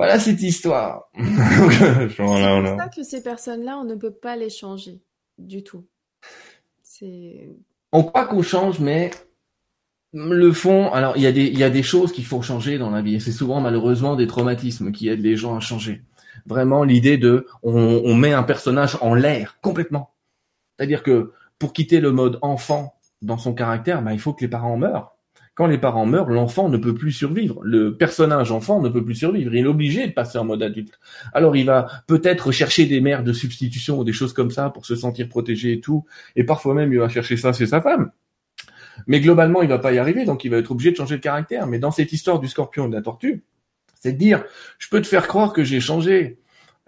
Voilà 0.00 0.18
cette 0.18 0.40
histoire. 0.40 1.10
c'est 1.14 2.16
pour 2.16 2.38
ça 2.38 2.88
que 2.88 3.02
ces 3.02 3.22
personnes-là, 3.22 3.76
on 3.76 3.84
ne 3.84 3.96
peut 3.96 4.14
pas 4.14 4.34
les 4.34 4.48
changer 4.48 5.02
du 5.36 5.62
tout. 5.62 5.84
C'est. 6.82 7.50
On 7.92 8.02
croit 8.04 8.24
qu'on 8.24 8.40
change, 8.40 8.80
mais 8.80 9.10
le 10.14 10.52
fond, 10.52 10.90
alors 10.90 11.18
il 11.18 11.22
y 11.22 11.26
a 11.26 11.32
des 11.32 11.44
il 11.48 11.58
y 11.58 11.64
a 11.64 11.68
des 11.68 11.82
choses 11.82 12.12
qu'il 12.12 12.24
faut 12.24 12.40
changer 12.40 12.78
dans 12.78 12.88
la 12.88 13.02
vie. 13.02 13.16
Et 13.16 13.20
c'est 13.20 13.30
souvent 13.30 13.60
malheureusement 13.60 14.16
des 14.16 14.26
traumatismes 14.26 14.90
qui 14.90 15.10
aident 15.10 15.20
les 15.20 15.36
gens 15.36 15.54
à 15.54 15.60
changer. 15.60 16.02
Vraiment 16.46 16.82
l'idée 16.82 17.18
de 17.18 17.46
on, 17.62 18.00
on 18.02 18.14
met 18.14 18.32
un 18.32 18.42
personnage 18.42 18.96
en 19.02 19.12
l'air 19.12 19.58
complètement. 19.60 20.14
C'est-à-dire 20.78 21.02
que 21.02 21.34
pour 21.58 21.74
quitter 21.74 22.00
le 22.00 22.10
mode 22.10 22.38
enfant 22.40 22.94
dans 23.20 23.36
son 23.36 23.52
caractère, 23.52 24.00
bah, 24.00 24.14
il 24.14 24.18
faut 24.18 24.32
que 24.32 24.40
les 24.40 24.48
parents 24.48 24.78
meurent. 24.78 25.14
Quand 25.60 25.66
les 25.66 25.76
parents 25.76 26.06
meurent, 26.06 26.30
l'enfant 26.30 26.70
ne 26.70 26.78
peut 26.78 26.94
plus 26.94 27.12
survivre. 27.12 27.60
Le 27.62 27.94
personnage 27.94 28.50
enfant 28.50 28.80
ne 28.80 28.88
peut 28.88 29.04
plus 29.04 29.14
survivre. 29.14 29.54
Il 29.54 29.66
est 29.66 29.68
obligé 29.68 30.06
de 30.06 30.12
passer 30.12 30.38
en 30.38 30.44
mode 30.46 30.62
adulte. 30.62 30.98
Alors 31.34 31.54
il 31.54 31.66
va 31.66 31.86
peut-être 32.06 32.50
chercher 32.50 32.86
des 32.86 33.02
mères 33.02 33.22
de 33.22 33.34
substitution 33.34 33.98
ou 33.98 34.04
des 34.04 34.14
choses 34.14 34.32
comme 34.32 34.50
ça 34.50 34.70
pour 34.70 34.86
se 34.86 34.96
sentir 34.96 35.28
protégé 35.28 35.74
et 35.74 35.80
tout. 35.82 36.06
Et 36.34 36.44
parfois 36.44 36.72
même 36.72 36.90
il 36.94 36.98
va 36.98 37.10
chercher 37.10 37.36
ça 37.36 37.52
chez 37.52 37.66
sa 37.66 37.82
femme. 37.82 38.10
Mais 39.06 39.20
globalement, 39.20 39.60
il 39.60 39.68
va 39.68 39.78
pas 39.78 39.92
y 39.92 39.98
arriver, 39.98 40.24
donc 40.24 40.46
il 40.46 40.50
va 40.50 40.56
être 40.56 40.70
obligé 40.70 40.92
de 40.92 40.96
changer 40.96 41.16
de 41.16 41.20
caractère. 41.20 41.66
Mais 41.66 41.78
dans 41.78 41.90
cette 41.90 42.14
histoire 42.14 42.40
du 42.40 42.48
scorpion 42.48 42.86
et 42.86 42.88
de 42.88 42.94
la 42.94 43.02
tortue, 43.02 43.44
c'est 44.00 44.12
de 44.12 44.18
dire, 44.18 44.42
je 44.78 44.88
peux 44.88 45.02
te 45.02 45.06
faire 45.06 45.28
croire 45.28 45.52
que 45.52 45.62
j'ai 45.62 45.80
changé. 45.80 46.38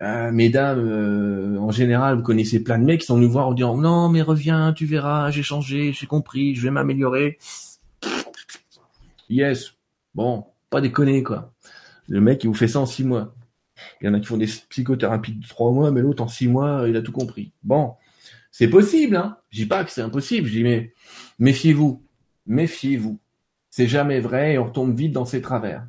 Euh, 0.00 0.32
mesdames, 0.32 0.78
euh, 0.78 1.58
en 1.58 1.72
général, 1.72 2.16
vous 2.16 2.22
connaissez 2.22 2.64
plein 2.64 2.78
de 2.78 2.84
mecs 2.84 3.00
qui 3.00 3.06
sont 3.06 3.16
venus 3.16 3.28
voir 3.28 3.48
en 3.48 3.52
disant 3.52 3.76
non 3.76 4.08
mais 4.08 4.22
reviens, 4.22 4.72
tu 4.72 4.86
verras, 4.86 5.30
j'ai 5.30 5.42
changé, 5.42 5.92
j'ai 5.92 6.06
compris, 6.06 6.54
je 6.54 6.62
vais 6.62 6.70
m'améliorer. 6.70 7.36
Yes, 9.33 9.72
bon, 10.14 10.45
pas 10.68 10.83
déconner 10.83 11.22
quoi. 11.22 11.55
Le 12.07 12.20
mec 12.20 12.45
il 12.45 12.49
vous 12.49 12.55
fait 12.55 12.68
ça 12.68 12.80
en 12.80 12.87
six 12.87 13.03
mois. 13.03 13.35
Il 14.01 14.07
y 14.07 14.09
en 14.11 14.14
a 14.14 14.20
qui 14.20 14.26
font 14.26 14.37
des 14.37 14.47
psychothérapies 14.68 15.33
de 15.33 15.47
trois 15.47 15.72
mois, 15.72 15.91
mais 15.91 16.03
l'autre 16.03 16.22
en 16.22 16.28
six 16.28 16.49
mois 16.49 16.85
il 16.87 16.97
a 16.97 17.03
tout 17.03 17.12
compris. 17.12 17.53
Bon, 17.62 17.95
c'est 18.51 18.68
possible, 18.68 19.16
hein. 19.16 19.39
Je 19.49 19.62
dis 19.62 19.66
pas 19.66 19.85
que 19.85 19.91
c'est 19.91 20.03
impossible, 20.03 20.49
je 20.49 20.53
dis 20.53 20.62
mais 20.62 20.93
méfiez-vous, 21.39 22.05
méfiez-vous. 22.47 23.18
C'est 23.70 23.89
jamais 23.89 24.20
vrai 24.20 24.53
et 24.53 24.59
on 24.59 24.64
retombe 24.64 24.95
vite 24.95 25.12
dans 25.12 25.24
ses 25.24 25.41
travers 25.41 25.87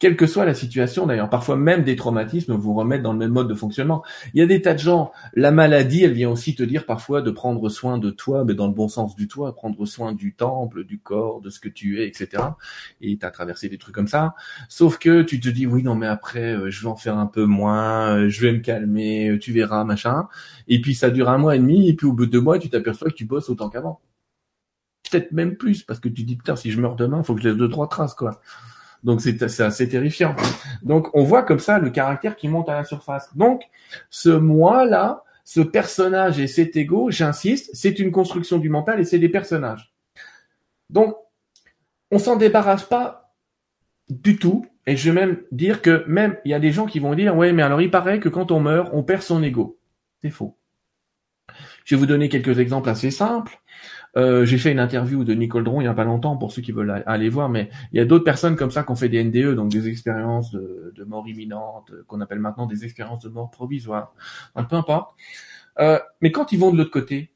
quelle 0.00 0.16
que 0.16 0.26
soit 0.26 0.46
la 0.46 0.54
situation 0.54 1.06
d'ailleurs. 1.06 1.28
Parfois 1.28 1.56
même 1.56 1.84
des 1.84 1.94
traumatismes 1.94 2.54
vous 2.54 2.74
remettent 2.74 3.02
dans 3.02 3.12
le 3.12 3.18
même 3.18 3.32
mode 3.32 3.48
de 3.48 3.54
fonctionnement. 3.54 4.02
Il 4.32 4.40
y 4.40 4.42
a 4.42 4.46
des 4.46 4.62
tas 4.62 4.72
de 4.72 4.78
gens, 4.78 5.12
la 5.34 5.52
maladie, 5.52 6.02
elle 6.02 6.14
vient 6.14 6.30
aussi 6.30 6.54
te 6.54 6.62
dire 6.62 6.86
parfois 6.86 7.20
de 7.20 7.30
prendre 7.30 7.68
soin 7.68 7.98
de 7.98 8.10
toi, 8.10 8.44
mais 8.44 8.54
dans 8.54 8.66
le 8.66 8.72
bon 8.72 8.88
sens 8.88 9.14
du 9.14 9.28
toi, 9.28 9.54
prendre 9.54 9.84
soin 9.84 10.14
du 10.14 10.34
temple, 10.34 10.84
du 10.84 10.98
corps, 10.98 11.42
de 11.42 11.50
ce 11.50 11.60
que 11.60 11.68
tu 11.68 12.00
es, 12.00 12.08
etc. 12.08 12.42
Et 13.02 13.18
tu 13.18 13.26
as 13.26 13.30
traversé 13.30 13.68
des 13.68 13.76
trucs 13.76 13.94
comme 13.94 14.08
ça. 14.08 14.34
Sauf 14.70 14.98
que 14.98 15.20
tu 15.20 15.38
te 15.38 15.50
dis, 15.50 15.66
oui, 15.66 15.82
non, 15.82 15.94
mais 15.94 16.06
après, 16.06 16.54
euh, 16.54 16.70
je 16.70 16.80
vais 16.80 16.88
en 16.88 16.96
faire 16.96 17.18
un 17.18 17.26
peu 17.26 17.44
moins, 17.44 18.16
euh, 18.16 18.28
je 18.30 18.40
vais 18.40 18.52
me 18.52 18.60
calmer, 18.60 19.28
euh, 19.28 19.38
tu 19.38 19.52
verras, 19.52 19.84
machin. 19.84 20.28
Et 20.66 20.80
puis 20.80 20.94
ça 20.94 21.10
dure 21.10 21.28
un 21.28 21.36
mois 21.36 21.56
et 21.56 21.58
demi, 21.58 21.90
et 21.90 21.94
puis 21.94 22.06
au 22.06 22.14
bout 22.14 22.24
de 22.24 22.30
deux 22.30 22.40
mois, 22.40 22.58
tu 22.58 22.70
t'aperçois 22.70 23.10
que 23.10 23.16
tu 23.16 23.26
bosses 23.26 23.50
autant 23.50 23.68
qu'avant. 23.68 24.00
Peut-être 25.10 25.32
même 25.32 25.56
plus, 25.56 25.82
parce 25.82 26.00
que 26.00 26.08
tu 26.08 26.22
dis, 26.22 26.36
putain, 26.36 26.56
si 26.56 26.70
je 26.70 26.80
meurs 26.80 26.96
demain, 26.96 27.22
faut 27.22 27.34
que 27.34 27.42
je 27.42 27.48
laisse 27.48 27.58
deux, 27.58 27.68
trois 27.68 27.88
traces, 27.88 28.14
quoi. 28.14 28.40
Donc 29.02 29.20
c'est 29.20 29.42
assez 29.42 29.88
terrifiant. 29.88 30.36
Donc 30.82 31.08
on 31.14 31.24
voit 31.24 31.42
comme 31.42 31.58
ça 31.58 31.78
le 31.78 31.90
caractère 31.90 32.36
qui 32.36 32.48
monte 32.48 32.68
à 32.68 32.74
la 32.74 32.84
surface. 32.84 33.34
Donc 33.36 33.62
ce 34.10 34.28
moi-là, 34.28 35.24
ce 35.44 35.60
personnage 35.60 36.38
et 36.38 36.46
cet 36.46 36.76
ego, 36.76 37.10
j'insiste, 37.10 37.70
c'est 37.72 37.98
une 37.98 38.12
construction 38.12 38.58
du 38.58 38.68
mental 38.68 39.00
et 39.00 39.04
c'est 39.04 39.18
des 39.18 39.28
personnages. 39.28 39.92
Donc 40.90 41.16
on 42.10 42.18
s'en 42.18 42.36
débarrasse 42.36 42.84
pas 42.84 43.34
du 44.08 44.36
tout. 44.36 44.66
Et 44.86 44.96
je 44.96 45.10
vais 45.10 45.20
même 45.20 45.42
dire 45.52 45.82
que 45.82 46.04
même 46.06 46.36
il 46.44 46.50
y 46.50 46.54
a 46.54 46.60
des 46.60 46.72
gens 46.72 46.86
qui 46.86 46.98
vont 46.98 47.14
dire 47.14 47.36
ouais 47.36 47.52
mais 47.52 47.62
alors 47.62 47.80
il 47.80 47.90
paraît 47.90 48.20
que 48.20 48.28
quand 48.28 48.50
on 48.50 48.60
meurt 48.60 48.90
on 48.92 49.02
perd 49.02 49.22
son 49.22 49.42
ego. 49.42 49.78
C'est 50.20 50.30
faux. 50.30 50.56
Je 51.84 51.94
vais 51.94 51.98
vous 52.00 52.06
donner 52.06 52.28
quelques 52.28 52.58
exemples 52.58 52.88
assez 52.88 53.10
simples. 53.10 53.60
Euh, 54.16 54.44
j'ai 54.44 54.58
fait 54.58 54.72
une 54.72 54.80
interview 54.80 55.22
de 55.24 55.34
Nicole 55.34 55.62
Dron 55.64 55.80
il 55.80 55.84
y 55.84 55.86
a 55.86 55.94
pas 55.94 56.04
longtemps 56.04 56.36
pour 56.36 56.50
ceux 56.52 56.62
qui 56.62 56.72
veulent 56.72 57.02
aller 57.06 57.28
voir, 57.28 57.48
mais 57.48 57.70
il 57.92 57.98
y 57.98 58.00
a 58.00 58.04
d'autres 58.04 58.24
personnes 58.24 58.56
comme 58.56 58.72
ça 58.72 58.82
qui 58.82 58.90
ont 58.90 58.96
fait 58.96 59.08
des 59.08 59.22
NDE, 59.22 59.54
donc 59.54 59.70
des 59.70 59.88
expériences 59.88 60.50
de, 60.50 60.92
de 60.96 61.04
mort 61.04 61.28
imminente, 61.28 61.92
qu'on 62.08 62.20
appelle 62.20 62.40
maintenant 62.40 62.66
des 62.66 62.84
expériences 62.84 63.22
de 63.22 63.28
mort 63.28 63.50
provisoire. 63.50 64.12
Un 64.56 64.64
peu 64.64 64.76
importe. 64.76 65.14
Euh, 65.78 65.98
mais 66.20 66.32
quand 66.32 66.52
ils 66.52 66.58
vont 66.58 66.72
de 66.72 66.78
l'autre 66.78 66.90
côté, 66.90 67.32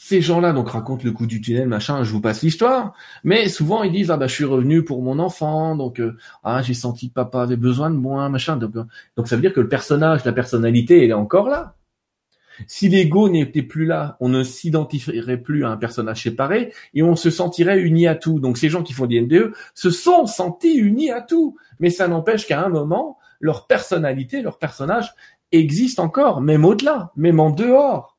Ces 0.00 0.20
gens-là 0.22 0.52
donc 0.52 0.68
racontent 0.70 1.02
le 1.04 1.10
coup 1.12 1.26
du 1.26 1.40
tunnel, 1.40 1.66
machin, 1.68 2.04
je 2.04 2.12
vous 2.12 2.20
passe 2.20 2.42
l'histoire, 2.42 2.94
mais 3.24 3.48
souvent 3.48 3.82
ils 3.82 3.90
disent 3.92 4.12
ah 4.12 4.16
bah 4.16 4.28
je 4.28 4.34
suis 4.34 4.44
revenu 4.44 4.84
pour 4.84 5.02
mon 5.02 5.18
enfant, 5.18 5.74
donc 5.76 5.98
euh, 6.00 6.16
ah 6.44 6.62
j'ai 6.62 6.74
senti 6.74 7.08
que 7.08 7.14
papa 7.14 7.42
avait 7.42 7.56
besoin 7.56 7.90
de 7.90 7.96
moi, 7.96 8.28
machin. 8.28 8.60
Euh, 8.62 8.84
donc 9.16 9.26
ça 9.28 9.34
veut 9.34 9.42
dire 9.42 9.52
que 9.52 9.60
le 9.60 9.68
personnage, 9.68 10.24
la 10.24 10.32
personnalité, 10.32 11.02
elle 11.04 11.10
est 11.10 11.14
encore 11.14 11.48
là. 11.48 11.74
Si 12.66 12.88
l'ego 12.88 13.28
n'était 13.28 13.62
plus 13.62 13.86
là, 13.86 14.16
on 14.20 14.28
ne 14.28 14.42
s'identifierait 14.42 15.38
plus 15.38 15.64
à 15.64 15.70
un 15.70 15.76
personnage 15.76 16.22
séparé 16.22 16.72
et 16.94 17.02
on 17.02 17.16
se 17.16 17.30
sentirait 17.30 17.80
uni 17.80 18.06
à 18.06 18.14
tout. 18.14 18.40
Donc 18.40 18.58
ces 18.58 18.68
gens 18.68 18.82
qui 18.82 18.92
font 18.92 19.06
des 19.06 19.20
NDE 19.20 19.52
se 19.74 19.90
sont 19.90 20.26
sentis 20.26 20.74
unis 20.74 21.10
à 21.10 21.20
tout, 21.20 21.56
mais 21.80 21.90
ça 21.90 22.08
n'empêche 22.08 22.46
qu'à 22.46 22.64
un 22.64 22.68
moment, 22.68 23.18
leur 23.40 23.66
personnalité, 23.66 24.42
leur 24.42 24.58
personnage 24.58 25.14
existe 25.52 25.98
encore, 25.98 26.40
même 26.40 26.64
au-delà, 26.64 27.12
même 27.16 27.40
en 27.40 27.50
dehors. 27.50 28.16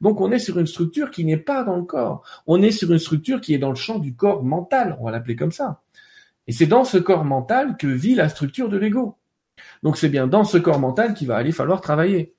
Donc 0.00 0.20
on 0.20 0.32
est 0.32 0.38
sur 0.38 0.58
une 0.58 0.66
structure 0.66 1.10
qui 1.10 1.24
n'est 1.24 1.36
pas 1.36 1.62
dans 1.62 1.76
le 1.76 1.84
corps. 1.84 2.22
On 2.46 2.62
est 2.62 2.70
sur 2.70 2.90
une 2.90 2.98
structure 2.98 3.40
qui 3.40 3.54
est 3.54 3.58
dans 3.58 3.70
le 3.70 3.76
champ 3.76 3.98
du 3.98 4.14
corps 4.14 4.42
mental, 4.42 4.96
on 5.00 5.04
va 5.04 5.10
l'appeler 5.10 5.36
comme 5.36 5.52
ça. 5.52 5.80
Et 6.48 6.52
c'est 6.52 6.66
dans 6.66 6.84
ce 6.84 6.98
corps 6.98 7.24
mental 7.24 7.76
que 7.76 7.86
vit 7.86 8.14
la 8.14 8.28
structure 8.28 8.68
de 8.68 8.76
l'ego. 8.76 9.16
Donc 9.82 9.96
c'est 9.96 10.08
bien 10.08 10.26
dans 10.26 10.44
ce 10.44 10.58
corps 10.58 10.80
mental 10.80 11.14
qu'il 11.14 11.28
va 11.28 11.36
aller 11.36 11.52
falloir 11.52 11.80
travailler. 11.80 12.34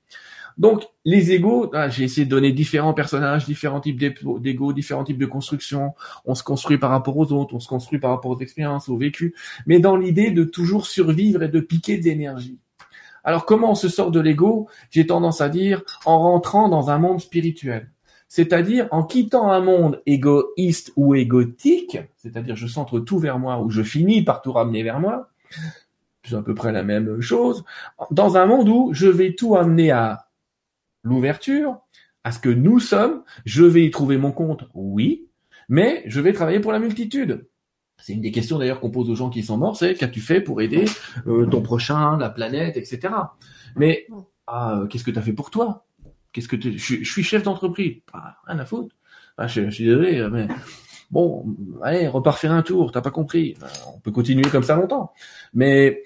Donc 0.56 0.84
les 1.04 1.32
égos, 1.32 1.70
ah, 1.74 1.88
j'ai 1.88 2.04
essayé 2.04 2.24
de 2.24 2.30
donner 2.30 2.52
différents 2.52 2.94
personnages, 2.94 3.44
différents 3.44 3.80
types 3.80 3.98
d'égos, 3.98 4.72
différents 4.72 5.04
types 5.04 5.18
de 5.18 5.26
construction. 5.26 5.94
On 6.24 6.34
se 6.34 6.42
construit 6.42 6.78
par 6.78 6.90
rapport 6.90 7.16
aux 7.16 7.32
autres, 7.32 7.54
on 7.54 7.60
se 7.60 7.68
construit 7.68 7.98
par 7.98 8.10
rapport 8.10 8.30
aux 8.30 8.40
expériences, 8.40 8.88
aux 8.88 8.96
vécus, 8.96 9.32
mais 9.66 9.80
dans 9.80 9.96
l'idée 9.96 10.30
de 10.30 10.44
toujours 10.44 10.86
survivre 10.86 11.42
et 11.42 11.48
de 11.48 11.60
piquer 11.60 11.98
d'énergie. 11.98 12.58
Alors 13.24 13.46
comment 13.46 13.72
on 13.72 13.74
se 13.74 13.88
sort 13.88 14.10
de 14.10 14.20
l'ego? 14.20 14.68
J'ai 14.90 15.06
tendance 15.06 15.40
à 15.40 15.48
dire 15.48 15.82
en 16.04 16.20
rentrant 16.20 16.68
dans 16.68 16.90
un 16.90 16.98
monde 16.98 17.20
spirituel. 17.20 17.90
C'est-à-dire 18.28 18.88
en 18.90 19.04
quittant 19.04 19.50
un 19.50 19.60
monde 19.60 20.02
égoïste 20.06 20.92
ou 20.96 21.14
égotique, 21.14 21.98
c'est-à-dire 22.16 22.56
je 22.56 22.66
centre 22.66 23.00
tout 23.00 23.18
vers 23.18 23.38
moi 23.38 23.60
ou 23.60 23.70
je 23.70 23.82
finis 23.82 24.22
par 24.22 24.42
tout 24.42 24.52
ramener 24.52 24.82
vers 24.82 25.00
moi, 25.00 25.30
c'est 26.24 26.34
à 26.34 26.42
peu 26.42 26.54
près 26.54 26.72
la 26.72 26.82
même 26.82 27.20
chose, 27.20 27.64
dans 28.10 28.36
un 28.36 28.46
monde 28.46 28.68
où 28.68 28.90
je 28.92 29.06
vais 29.06 29.34
tout 29.34 29.56
amener 29.56 29.90
à 29.90 30.23
l'ouverture, 31.04 31.78
à 32.24 32.32
ce 32.32 32.38
que 32.38 32.48
nous 32.48 32.80
sommes, 32.80 33.22
je 33.44 33.64
vais 33.64 33.84
y 33.84 33.90
trouver 33.90 34.16
mon 34.16 34.32
compte, 34.32 34.64
oui, 34.74 35.28
mais 35.68 36.02
je 36.06 36.20
vais 36.20 36.32
travailler 36.32 36.60
pour 36.60 36.72
la 36.72 36.78
multitude. 36.78 37.46
C'est 37.98 38.14
une 38.14 38.22
des 38.22 38.32
questions 38.32 38.58
d'ailleurs 38.58 38.80
qu'on 38.80 38.90
pose 38.90 39.08
aux 39.08 39.14
gens 39.14 39.30
qui 39.30 39.42
sont 39.42 39.56
morts, 39.56 39.76
c'est 39.76 39.94
qu'as-tu 39.94 40.20
fait 40.20 40.40
pour 40.40 40.60
aider 40.60 40.84
euh, 41.26 41.46
ton 41.46 41.62
prochain, 41.62 42.18
la 42.18 42.30
planète, 42.30 42.76
etc. 42.76 43.14
Mais 43.76 44.06
ah, 44.46 44.78
euh, 44.80 44.86
qu'est-ce 44.86 45.04
que 45.04 45.10
tu 45.10 45.18
as 45.18 45.22
fait 45.22 45.32
pour 45.32 45.50
toi? 45.50 45.86
Qu'est-ce 46.32 46.48
que 46.48 46.60
je, 46.60 46.70
je, 46.76 47.04
suis 47.04 47.22
chef 47.22 47.44
d'entreprise, 47.44 47.98
ah, 48.12 48.36
rien 48.46 48.58
à 48.58 48.64
foutre. 48.64 48.94
Ah, 49.38 49.46
je, 49.46 49.70
suis 49.70 49.84
désolé, 49.84 50.26
mais 50.30 50.48
bon, 51.10 51.56
allez, 51.82 52.08
repars 52.08 52.38
faire 52.38 52.52
un 52.52 52.62
tour. 52.62 52.90
T'as 52.90 53.00
pas 53.00 53.10
compris 53.10 53.56
On 53.94 54.00
peut 54.00 54.10
continuer 54.10 54.48
comme 54.50 54.62
ça 54.62 54.76
longtemps, 54.76 55.12
mais 55.52 56.02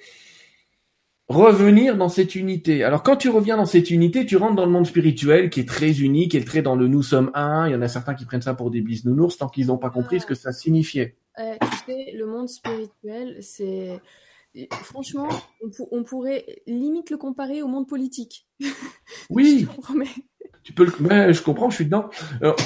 revenir 1.28 1.96
dans 1.96 2.08
cette 2.08 2.34
unité. 2.34 2.84
Alors 2.84 3.02
quand 3.02 3.16
tu 3.16 3.28
reviens 3.28 3.56
dans 3.56 3.66
cette 3.66 3.90
unité, 3.90 4.26
tu 4.26 4.36
rentres 4.36 4.56
dans 4.56 4.66
le 4.66 4.72
monde 4.72 4.86
spirituel 4.86 5.50
qui 5.50 5.60
est 5.60 5.68
très 5.68 6.00
unique, 6.00 6.32
qui 6.32 6.36
est 6.38 6.46
très 6.46 6.62
dans 6.62 6.76
le 6.76 6.88
nous 6.88 7.02
sommes 7.02 7.30
un. 7.34 7.68
Il 7.68 7.72
y 7.72 7.76
en 7.76 7.82
a 7.82 7.88
certains 7.88 8.14
qui 8.14 8.24
prennent 8.24 8.42
ça 8.42 8.54
pour 8.54 8.70
des 8.70 8.80
bisounours 8.80 9.38
tant 9.38 9.48
qu'ils 9.48 9.66
n'ont 9.66 9.78
pas 9.78 9.90
compris 9.90 10.20
ce 10.20 10.26
que 10.26 10.34
ça 10.34 10.52
signifiait 10.52 11.16
tu 11.38 11.76
sais, 11.86 12.12
le 12.12 12.26
monde 12.26 12.48
spirituel, 12.48 13.38
c'est. 13.40 14.00
Franchement, 14.72 15.28
on, 15.92 16.02
pourrait 16.02 16.44
limite 16.66 17.10
le 17.10 17.16
comparer 17.16 17.62
au 17.62 17.68
monde 17.68 17.86
politique. 17.86 18.46
Oui. 19.30 19.66
tu 20.62 20.72
peux 20.72 20.84
le, 20.84 21.32
je 21.32 21.42
comprends, 21.42 21.70
je 21.70 21.76
suis 21.76 21.84
dedans. 21.84 22.10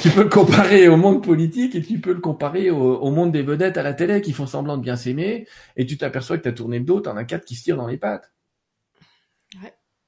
tu 0.01 0.09
peux 0.09 0.23
le 0.23 0.29
comparer 0.29 0.87
au 0.87 0.97
monde 0.97 1.23
politique 1.23 1.75
et 1.75 1.81
tu 1.81 1.99
peux 1.99 2.13
le 2.13 2.19
comparer 2.19 2.71
au, 2.71 3.11
monde 3.11 3.31
des 3.31 3.43
vedettes 3.43 3.77
à 3.77 3.83
la 3.83 3.93
télé 3.93 4.21
qui 4.21 4.31
font 4.31 4.47
semblant 4.47 4.77
de 4.77 4.81
bien 4.81 4.95
s'aimer 4.95 5.47
et 5.77 5.85
tu 5.85 5.97
t'aperçois 5.97 6.37
que 6.37 6.43
tu 6.43 6.49
as 6.49 6.53
tourné 6.53 6.79
le 6.79 6.85
dos, 6.85 7.01
t'en 7.01 7.15
as 7.15 7.25
quatre 7.25 7.45
qui 7.45 7.55
se 7.55 7.63
tirent 7.63 7.77
dans 7.77 7.87
les 7.87 7.97
pattes. 7.97 8.33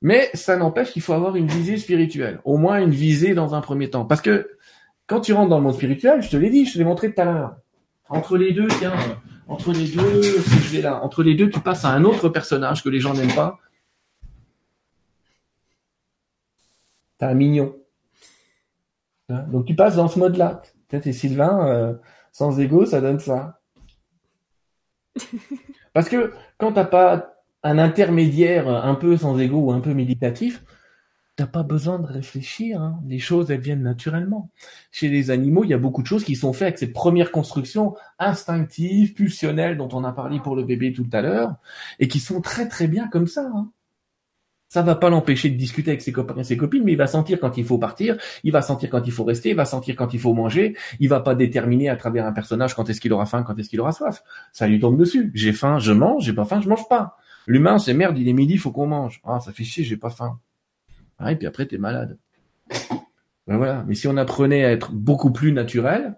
Mais 0.02 0.30
ça 0.34 0.58
n'empêche 0.58 0.92
qu'il 0.92 1.02
faut 1.02 1.14
avoir 1.14 1.36
une 1.36 1.48
visée 1.48 1.78
spirituelle, 1.78 2.40
au 2.44 2.58
moins 2.58 2.80
une 2.80 2.92
visée 2.92 3.34
dans 3.34 3.56
un 3.56 3.62
premier 3.62 3.90
temps. 3.90 4.06
Parce 4.06 4.22
que 4.22 4.50
quand 5.08 5.22
tu 5.22 5.34
rentres 5.34 5.50
dans 5.50 5.58
le 5.58 5.64
monde 5.64 5.76
spirituel, 5.76 6.22
je 6.22 6.30
te 6.30 6.38
l'ai 6.38 6.50
dit, 6.50 6.66
je 6.66 6.74
te 6.74 6.78
l'ai 6.78 6.84
montré 6.84 7.14
tout 7.14 7.22
à 7.22 7.26
l'heure, 7.26 7.56
entre 8.10 8.38
les 8.38 8.54
deux, 8.54 8.68
tiens, 8.68 8.94
entre 9.48 9.72
les 9.72 9.88
deux, 9.88 10.22
si 10.22 10.60
je 10.60 10.76
vais 10.76 10.82
là, 10.82 11.04
entre 11.04 11.24
les 11.24 11.36
deux, 11.36 11.50
tu 11.50 11.60
passes 11.60 11.86
à 11.86 11.90
un 11.90 12.04
autre 12.04 12.30
personnage 12.30 12.84
que 12.84 12.90
les 12.90 13.00
gens 13.00 13.14
n'aiment 13.14 13.36
pas. 13.36 13.60
T'as 17.18 17.30
un 17.30 17.34
mignon. 17.34 17.76
Hein, 19.30 19.46
donc 19.52 19.66
tu 19.66 19.76
passes 19.76 19.96
dans 19.96 20.08
ce 20.08 20.20
mode-là. 20.20 20.62
Peut-être 20.88 21.08
et 21.08 21.14
Sylvain, 21.14 21.68
euh, 21.68 21.94
sans 22.32 22.60
ego, 22.60 22.86
ça 22.86 23.02
donne 23.02 23.20
ça. 23.20 23.60
Parce 25.94 26.10
que 26.10 26.34
quand 26.58 26.74
t'as 26.74 26.86
pas 26.86 27.35
un 27.66 27.80
intermédiaire 27.80 28.70
un 28.70 28.96
peu 28.96 29.18
sans 29.18 29.38
ego 29.40 29.58
ou 29.58 29.72
un 29.74 29.82
peu 29.82 29.94
méditatif, 29.94 30.64
T'as 31.38 31.48
pas 31.48 31.64
besoin 31.64 32.00
de 32.00 32.06
réfléchir, 32.08 32.82
hein. 32.82 33.02
les 33.06 33.20
choses 33.20 33.52
elles 33.52 33.60
viennent 33.60 33.84
naturellement. 33.84 34.52
Chez 34.90 35.10
les 35.10 35.32
animaux, 35.32 35.66
il 35.66 35.70
y 35.70 35.74
a 35.74 35.78
beaucoup 35.78 36.02
de 36.02 36.08
choses 36.08 36.24
qui 36.24 36.38
sont 36.38 36.54
faites 36.54 36.68
avec 36.68 36.78
cette 36.78 36.94
première 36.94 37.34
construction 37.34 37.94
instinctive, 38.20 39.14
pulsionnelle 39.14 39.76
dont 39.76 39.90
on 39.92 40.06
a 40.06 40.14
parlé 40.14 40.40
pour 40.40 40.56
le 40.56 40.64
bébé 40.64 40.94
tout 40.94 41.10
à 41.12 41.22
l'heure, 41.22 41.56
et 42.00 42.08
qui 42.08 42.22
sont 42.22 42.40
très 42.40 42.70
très 42.70 42.88
bien 42.88 43.10
comme 43.10 43.28
ça. 43.28 43.52
Hein. 43.54 43.70
Ça 44.70 44.82
va 44.82 44.96
pas 44.96 45.10
l'empêcher 45.10 45.50
de 45.50 45.58
discuter 45.58 45.92
avec 45.92 46.02
ses 46.02 46.14
copains 46.14 46.38
et 46.38 46.46
ses 46.46 46.56
copines, 46.56 46.86
mais 46.86 46.94
il 46.94 46.98
va 46.98 47.08
sentir 47.08 47.38
quand 47.42 47.58
il 47.58 47.66
faut 47.66 47.78
partir, 47.78 48.18
il 48.46 48.54
va 48.54 48.62
sentir 48.62 48.90
quand 48.90 49.06
il 49.06 49.12
faut 49.12 49.26
rester, 49.26 49.50
il 49.50 49.56
va 49.58 49.66
sentir 49.66 49.98
quand 49.98 50.14
il 50.14 50.22
faut 50.22 50.34
manger, 50.34 50.78
il 51.02 51.10
va 51.10 51.20
pas 51.20 51.36
déterminer 51.36 51.90
à 51.90 51.98
travers 51.98 52.26
un 52.26 52.32
personnage 52.32 52.76
quand 52.76 52.90
est-ce 52.90 53.02
qu'il 53.02 53.12
aura 53.12 53.26
faim, 53.26 53.44
quand 53.44 53.60
est-ce 53.60 53.68
qu'il 53.68 53.82
aura 53.82 53.92
soif. 53.92 54.24
Ça 54.54 54.68
lui 54.68 54.80
tombe 54.80 54.98
dessus. 54.98 55.32
J'ai 55.34 55.52
faim, 55.52 55.80
je 55.80 55.92
mange, 55.92 56.24
j'ai 56.24 56.34
pas 56.34 56.46
faim, 56.46 56.62
je 56.62 56.70
mange 56.70 56.88
pas. 56.88 57.18
L'humain, 57.48 57.78
c'est 57.78 57.94
merde, 57.94 58.18
il 58.18 58.28
est 58.28 58.34
midi, 58.34 58.58
faut 58.58 58.72
qu'on 58.72 58.88
mange. 58.88 59.22
Ah, 59.24 59.40
ça 59.40 59.52
fait 59.52 59.64
chier, 59.64 59.84
j'ai 59.84 59.98
pas 59.98 60.10
faim. 60.10 60.40
Ah, 61.20 61.32
et 61.32 61.36
puis 61.36 61.48
après, 61.48 61.66
t'es 61.66 61.78
malade. 61.78 62.18
Ben 63.48 63.58
voilà. 63.58 63.84
Mais 63.86 63.94
si 63.94 64.08
on 64.08 64.18
apprenait 64.18 64.66
à 64.66 64.72
être 64.72 64.92
beaucoup 64.92 65.32
plus 65.32 65.52
naturel, 65.52 66.16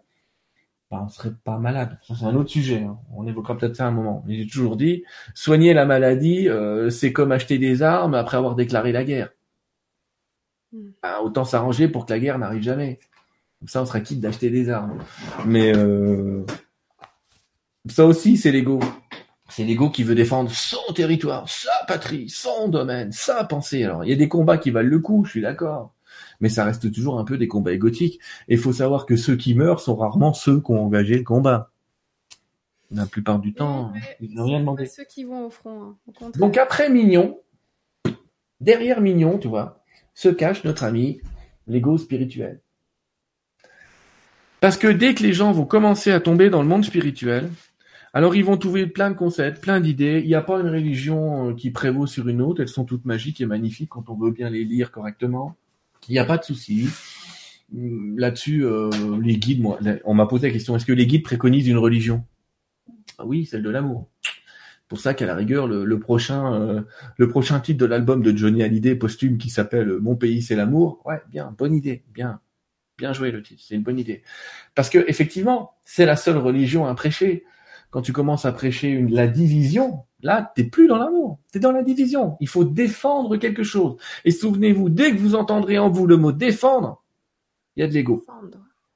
ben 0.89 1.03
on 1.05 1.09
serait 1.09 1.34
pas 1.43 1.57
malade. 1.57 1.99
Ça, 2.07 2.15
c'est 2.17 2.25
un 2.25 2.36
autre 2.36 2.49
sujet. 2.49 2.84
Hein. 2.84 2.97
On 3.13 3.28
évoquera 3.28 3.57
peut-être 3.57 3.75
ça 3.75 3.86
un 3.86 3.91
moment. 3.91 4.23
Mais 4.25 4.38
j'ai 4.38 4.47
toujours 4.47 4.78
dit, 4.78 5.03
soigner 5.34 5.73
la 5.73 5.86
maladie, 5.86 6.47
euh, 6.47 6.89
c'est 6.89 7.11
comme 7.11 7.34
acheter 7.34 7.57
des 7.57 7.82
armes 7.82 8.13
après 8.13 8.38
avoir 8.38 8.55
déclaré 8.55 8.93
la 8.93 9.03
guerre. 9.03 9.32
Hmm. 10.71 10.91
Ben, 11.03 11.17
autant 11.21 11.43
s'arranger 11.43 11.89
pour 11.89 12.05
que 12.05 12.13
la 12.13 12.19
guerre 12.19 12.39
n'arrive 12.39 12.63
jamais. 12.63 12.99
Comme 13.59 13.67
ça, 13.67 13.82
on 13.82 13.86
sera 13.86 13.99
quitte 13.99 14.21
d'acheter 14.21 14.49
des 14.49 14.69
armes. 14.69 14.97
Mais 15.45 15.75
euh, 15.75 16.45
ça 17.89 18.05
aussi, 18.05 18.38
c'est 18.38 18.51
l'ego. 18.51 18.80
C'est 19.50 19.64
l'ego 19.64 19.89
qui 19.89 20.04
veut 20.04 20.16
défendre 20.16 20.52
son 20.52 20.93
territoire, 20.93 21.48
sa 21.48 21.72
patrie, 21.88 22.30
son 22.30 22.68
domaine, 22.68 23.12
sa 23.12 23.43
pensée. 23.45 23.84
Alors, 23.84 24.04
il 24.04 24.10
y 24.10 24.14
a 24.14 24.18
des 24.18 24.28
combats 24.28 24.58
qui 24.58 24.72
valent 24.72 24.89
le 24.89 25.00
coup, 25.00 25.24
je 25.26 25.32
suis 25.32 25.41
d'accord. 25.41 25.93
Mais 26.39 26.50
ça 26.50 26.66
reste 26.66 26.91
toujours 26.91 27.20
un 27.20 27.24
peu 27.24 27.38
des 27.38 27.48
combats 27.48 27.74
égotiques. 27.74 28.20
Et 28.48 28.56
il 28.56 28.60
faut 28.60 28.74
savoir 28.74 29.06
que 29.06 29.16
ceux 29.16 29.36
qui 29.36 29.56
meurent 29.56 29.80
sont 29.80 29.95
rarement 29.95 30.34
ceux 30.34 30.60
qui 30.62 30.72
ont 30.72 30.86
engagé 30.86 31.16
le 31.16 31.24
combat. 31.24 31.72
La 32.91 33.06
plupart 33.06 33.39
du 33.39 33.54
temps, 33.54 33.91
ils 34.22 34.34
n'ont 34.34 34.45
rien 34.45 34.60
demandé. 34.60 34.86
Ceux 34.86 35.04
qui 35.04 35.24
vont 35.24 35.48
au 35.48 35.50
front. 35.50 35.95
Hein, 36.22 36.32
Donc 36.36 36.58
après 36.58 36.89
Mignon, 36.89 37.39
derrière 38.62 39.02
Mignon, 39.02 39.38
tu 39.39 39.48
vois, 39.48 39.84
se 40.14 40.30
cache 40.30 40.64
notre 40.64 40.84
ami, 40.84 41.20
l'ego 41.68 41.98
spirituel. 41.98 42.62
Parce 44.62 44.78
que 44.78 44.88
dès 44.88 45.14
que 45.14 45.24
les 45.24 45.34
gens 45.34 45.52
vont 45.52 45.66
commencer 45.66 46.12
à 46.12 46.20
tomber 46.20 46.50
dans 46.50 46.62
le 46.62 46.68
monde 46.68 46.86
spirituel, 46.86 47.50
alors 48.14 48.36
ils 48.36 48.45
vont 48.45 48.58
trouver 48.58 48.88
plein 48.88 49.12
de 49.12 49.16
concepts, 49.16 49.62
plein 49.62 49.80
d'idées. 49.80 50.22
Il 50.24 50.28
n'y 50.28 50.36
a 50.36 50.41
pas 50.41 50.60
une 50.60 50.70
religion 50.70 51.49
euh, 51.49 51.53
qui 51.53 51.72
prévaut 51.72 52.08
sur 52.08 52.28
une 52.28 52.41
autre. 52.41 52.62
Elles 52.62 52.68
sont 52.68 52.86
toutes 52.86 53.05
magiques 53.05 53.41
et 53.41 53.45
magnifiques 53.45 53.89
quand 53.89 54.10
on 54.10 54.16
veut 54.16 54.32
bien 54.32 54.49
les 54.49 54.64
lire 54.64 54.91
correctement. 54.91 55.55
Il 56.08 56.14
n'y 56.14 56.20
a 56.20 56.26
pas 56.26 56.38
de 56.38 56.43
souci. 56.43 56.88
Hum, 57.76 58.18
là-dessus, 58.18 58.66
euh, 58.66 58.89
les 59.22 59.38
guides, 59.38 59.62
moi, 59.62 59.80
on 60.05 60.14
m'a 60.14 60.26
posé 60.26 60.47
la 60.47 60.53
question 60.53 60.76
est-ce 60.76 60.86
que 60.86 60.93
les 60.93 61.05
guides 61.05 61.24
préconisent 61.24 61.68
une 61.68 61.78
religion? 61.78 62.24
Ah 63.18 63.26
Oui, 63.26 63.45
celle 63.45 63.64
de 63.64 63.70
l'amour. 63.70 64.10
Pour 64.88 65.01
ça 65.01 65.14
qu'à 65.14 65.26
la 65.26 65.36
rigueur, 65.36 65.68
le, 65.68 65.99
prochain, 65.99 66.53
euh, 66.53 66.82
le 67.18 67.28
prochain 67.28 67.60
titre 67.60 67.80
de 67.80 67.86
l'album 67.86 68.22
de 68.22 68.36
Johnny 68.36 68.64
Hallyday 68.64 68.95
posthume 68.95 69.38
qui 69.38 69.49
s'appelle 69.49 69.99
Mon 69.99 70.16
pays 70.16 70.41
c'est 70.41 70.55
l'amour, 70.55 71.01
ouais, 71.05 71.22
bien, 71.30 71.53
bonne 71.58 71.74
idée, 71.74 72.03
bien, 72.14 72.39
bien 72.97 73.12
joué 73.12 73.32
le 73.32 73.43
titre, 73.43 73.62
c'est 73.68 73.76
une 73.76 73.84
bonne 73.84 73.99
idée. 73.99 74.24
Parce 74.76 74.89
que 74.89 75.03
effectivement, 75.10 75.74
c'est 75.84 76.05
la 76.05 76.16
seule 76.16 76.38
religion 76.38 76.86
à 76.86 76.95
prêcher 76.95 77.43
quand 77.90 78.02
tu 78.02 78.14
commences 78.14 78.46
à 78.46 78.52
prêcher 78.52 78.90
une, 78.90 79.14
la 79.14 79.28
division, 79.28 80.04
là, 80.22 80.52
t'es 80.56 80.64
plus 80.64 80.88
dans 80.88 80.98
l'amour, 80.98 81.40
t'es 81.52 81.60
dans 81.60 81.72
la 81.72 81.84
division. 81.84 82.38
Il 82.40 82.48
faut 82.48 82.64
défendre 82.64 83.38
quelque 83.38 83.64
chose. 83.64 83.98
Et 84.26 84.32
souvenez-vous, 84.32 84.90
dès 84.90 85.12
que 85.12 85.18
vous 85.18 85.36
entendrez 85.36 85.78
en 85.78 85.90
vous 85.90 86.08
le 86.08 86.18
mot 86.18 86.32
défendre, 86.32 87.04
il 87.76 87.82
y 87.82 87.84
a 87.84 87.88
de 87.88 87.94
l'ego. 87.94 88.26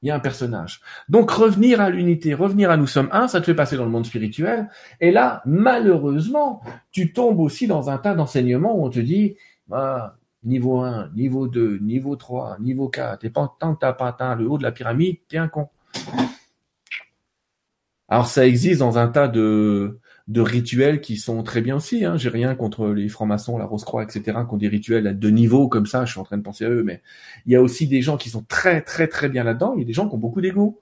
Il 0.01 0.07
y 0.07 0.11
a 0.11 0.15
un 0.15 0.19
personnage. 0.19 0.81
Donc 1.09 1.29
revenir 1.29 1.79
à 1.79 1.91
l'unité, 1.91 2.33
revenir 2.33 2.71
à 2.71 2.77
nous 2.77 2.87
sommes 2.87 3.09
un, 3.11 3.27
ça 3.27 3.39
te 3.39 3.45
fait 3.45 3.53
passer 3.53 3.77
dans 3.77 3.85
le 3.85 3.91
monde 3.91 4.05
spirituel. 4.05 4.67
Et 4.99 5.11
là, 5.11 5.43
malheureusement, 5.45 6.61
tu 6.91 7.13
tombes 7.13 7.39
aussi 7.39 7.67
dans 7.67 7.89
un 7.89 7.99
tas 7.99 8.15
d'enseignements 8.15 8.75
où 8.75 8.83
on 8.83 8.89
te 8.89 8.99
dit, 8.99 9.35
bah, 9.67 10.17
Niveau 10.43 10.79
1, 10.79 11.11
niveau 11.13 11.47
2, 11.47 11.77
niveau 11.77 12.15
3, 12.15 12.57
niveau 12.59 12.89
4. 12.89 13.25
Et 13.25 13.31
tant 13.31 13.47
que 13.47 13.77
t'as 13.79 13.93
pas 13.93 14.07
atteint 14.07 14.35
le 14.35 14.49
haut 14.49 14.57
de 14.57 14.63
la 14.63 14.71
pyramide, 14.71 15.17
t'es 15.27 15.37
un 15.37 15.47
con. 15.47 15.69
Alors 18.11 18.27
ça 18.27 18.45
existe 18.45 18.79
dans 18.79 18.97
un 18.97 19.07
tas 19.07 19.29
de, 19.29 19.97
de 20.27 20.41
rituels 20.41 20.99
qui 20.99 21.15
sont 21.15 21.43
très 21.43 21.61
bien 21.61 21.77
aussi. 21.77 22.03
Hein. 22.03 22.17
J'ai 22.17 22.27
rien 22.27 22.55
contre 22.55 22.89
les 22.89 23.07
francs-maçons, 23.07 23.57
la 23.57 23.63
Rose-Croix, 23.63 24.03
etc., 24.03 24.39
qui 24.45 24.53
ont 24.53 24.57
des 24.57 24.67
rituels 24.67 25.07
à 25.07 25.13
deux 25.13 25.29
niveaux 25.29 25.69
comme 25.69 25.85
ça. 25.85 26.03
Je 26.03 26.11
suis 26.11 26.19
en 26.19 26.25
train 26.25 26.37
de 26.37 26.43
penser 26.43 26.65
à 26.65 26.69
eux, 26.69 26.83
mais 26.83 27.01
il 27.45 27.53
y 27.53 27.55
a 27.55 27.61
aussi 27.61 27.87
des 27.87 28.01
gens 28.01 28.17
qui 28.17 28.29
sont 28.29 28.43
très 28.43 28.81
très 28.81 29.07
très 29.07 29.29
bien 29.29 29.45
là-dedans. 29.45 29.75
Il 29.77 29.79
y 29.79 29.83
a 29.83 29.85
des 29.85 29.93
gens 29.93 30.09
qui 30.09 30.15
ont 30.15 30.19
beaucoup 30.19 30.41
d'ego 30.41 30.81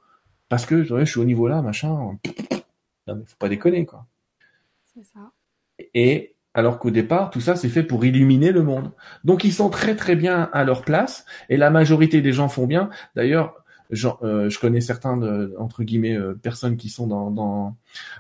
parce 0.50 0.66
que 0.66 0.84
je 0.84 1.06
suis 1.06 1.20
au 1.20 1.26
niveau 1.26 1.48
là, 1.48 1.62
machin. 1.62 2.18
Non 3.08 3.16
mais 3.16 3.24
faut 3.28 3.38
pas 3.38 3.50
déconner 3.50 3.86
quoi. 3.86 4.08
C'est 4.92 5.04
ça. 5.04 5.32
Et 5.94 6.34
alors 6.56 6.80
qu'au 6.80 6.90
départ, 6.90 7.30
tout 7.30 7.42
ça 7.42 7.56
c'est 7.56 7.70
fait 7.70 7.84
pour 7.84 8.04
illuminer 8.06 8.52
le 8.52 8.64
monde. 8.64 8.92
Donc 9.24 9.44
ils 9.44 9.54
sont 9.54 9.70
très 9.70 9.96
très 9.96 10.16
bien 10.16 10.50
à 10.52 10.64
leur 10.64 10.82
place 10.82 11.26
et 11.48 11.58
la 11.58 11.70
majorité 11.70 12.22
des 12.22 12.34
gens 12.34 12.50
font 12.50 12.66
bien. 12.66 12.90
D'ailleurs, 13.16 13.59
euh, 13.92 14.50
je 14.50 14.60
connais 14.60 14.82
certains 14.82 15.18
de, 15.18 15.56
entre 15.58 15.84
guillemets 15.84 16.16
euh, 16.18 16.34
personnes 16.36 16.78
qui 16.78 16.90
sont 16.90 17.08
dans 17.08 17.32
dans, 17.32 17.78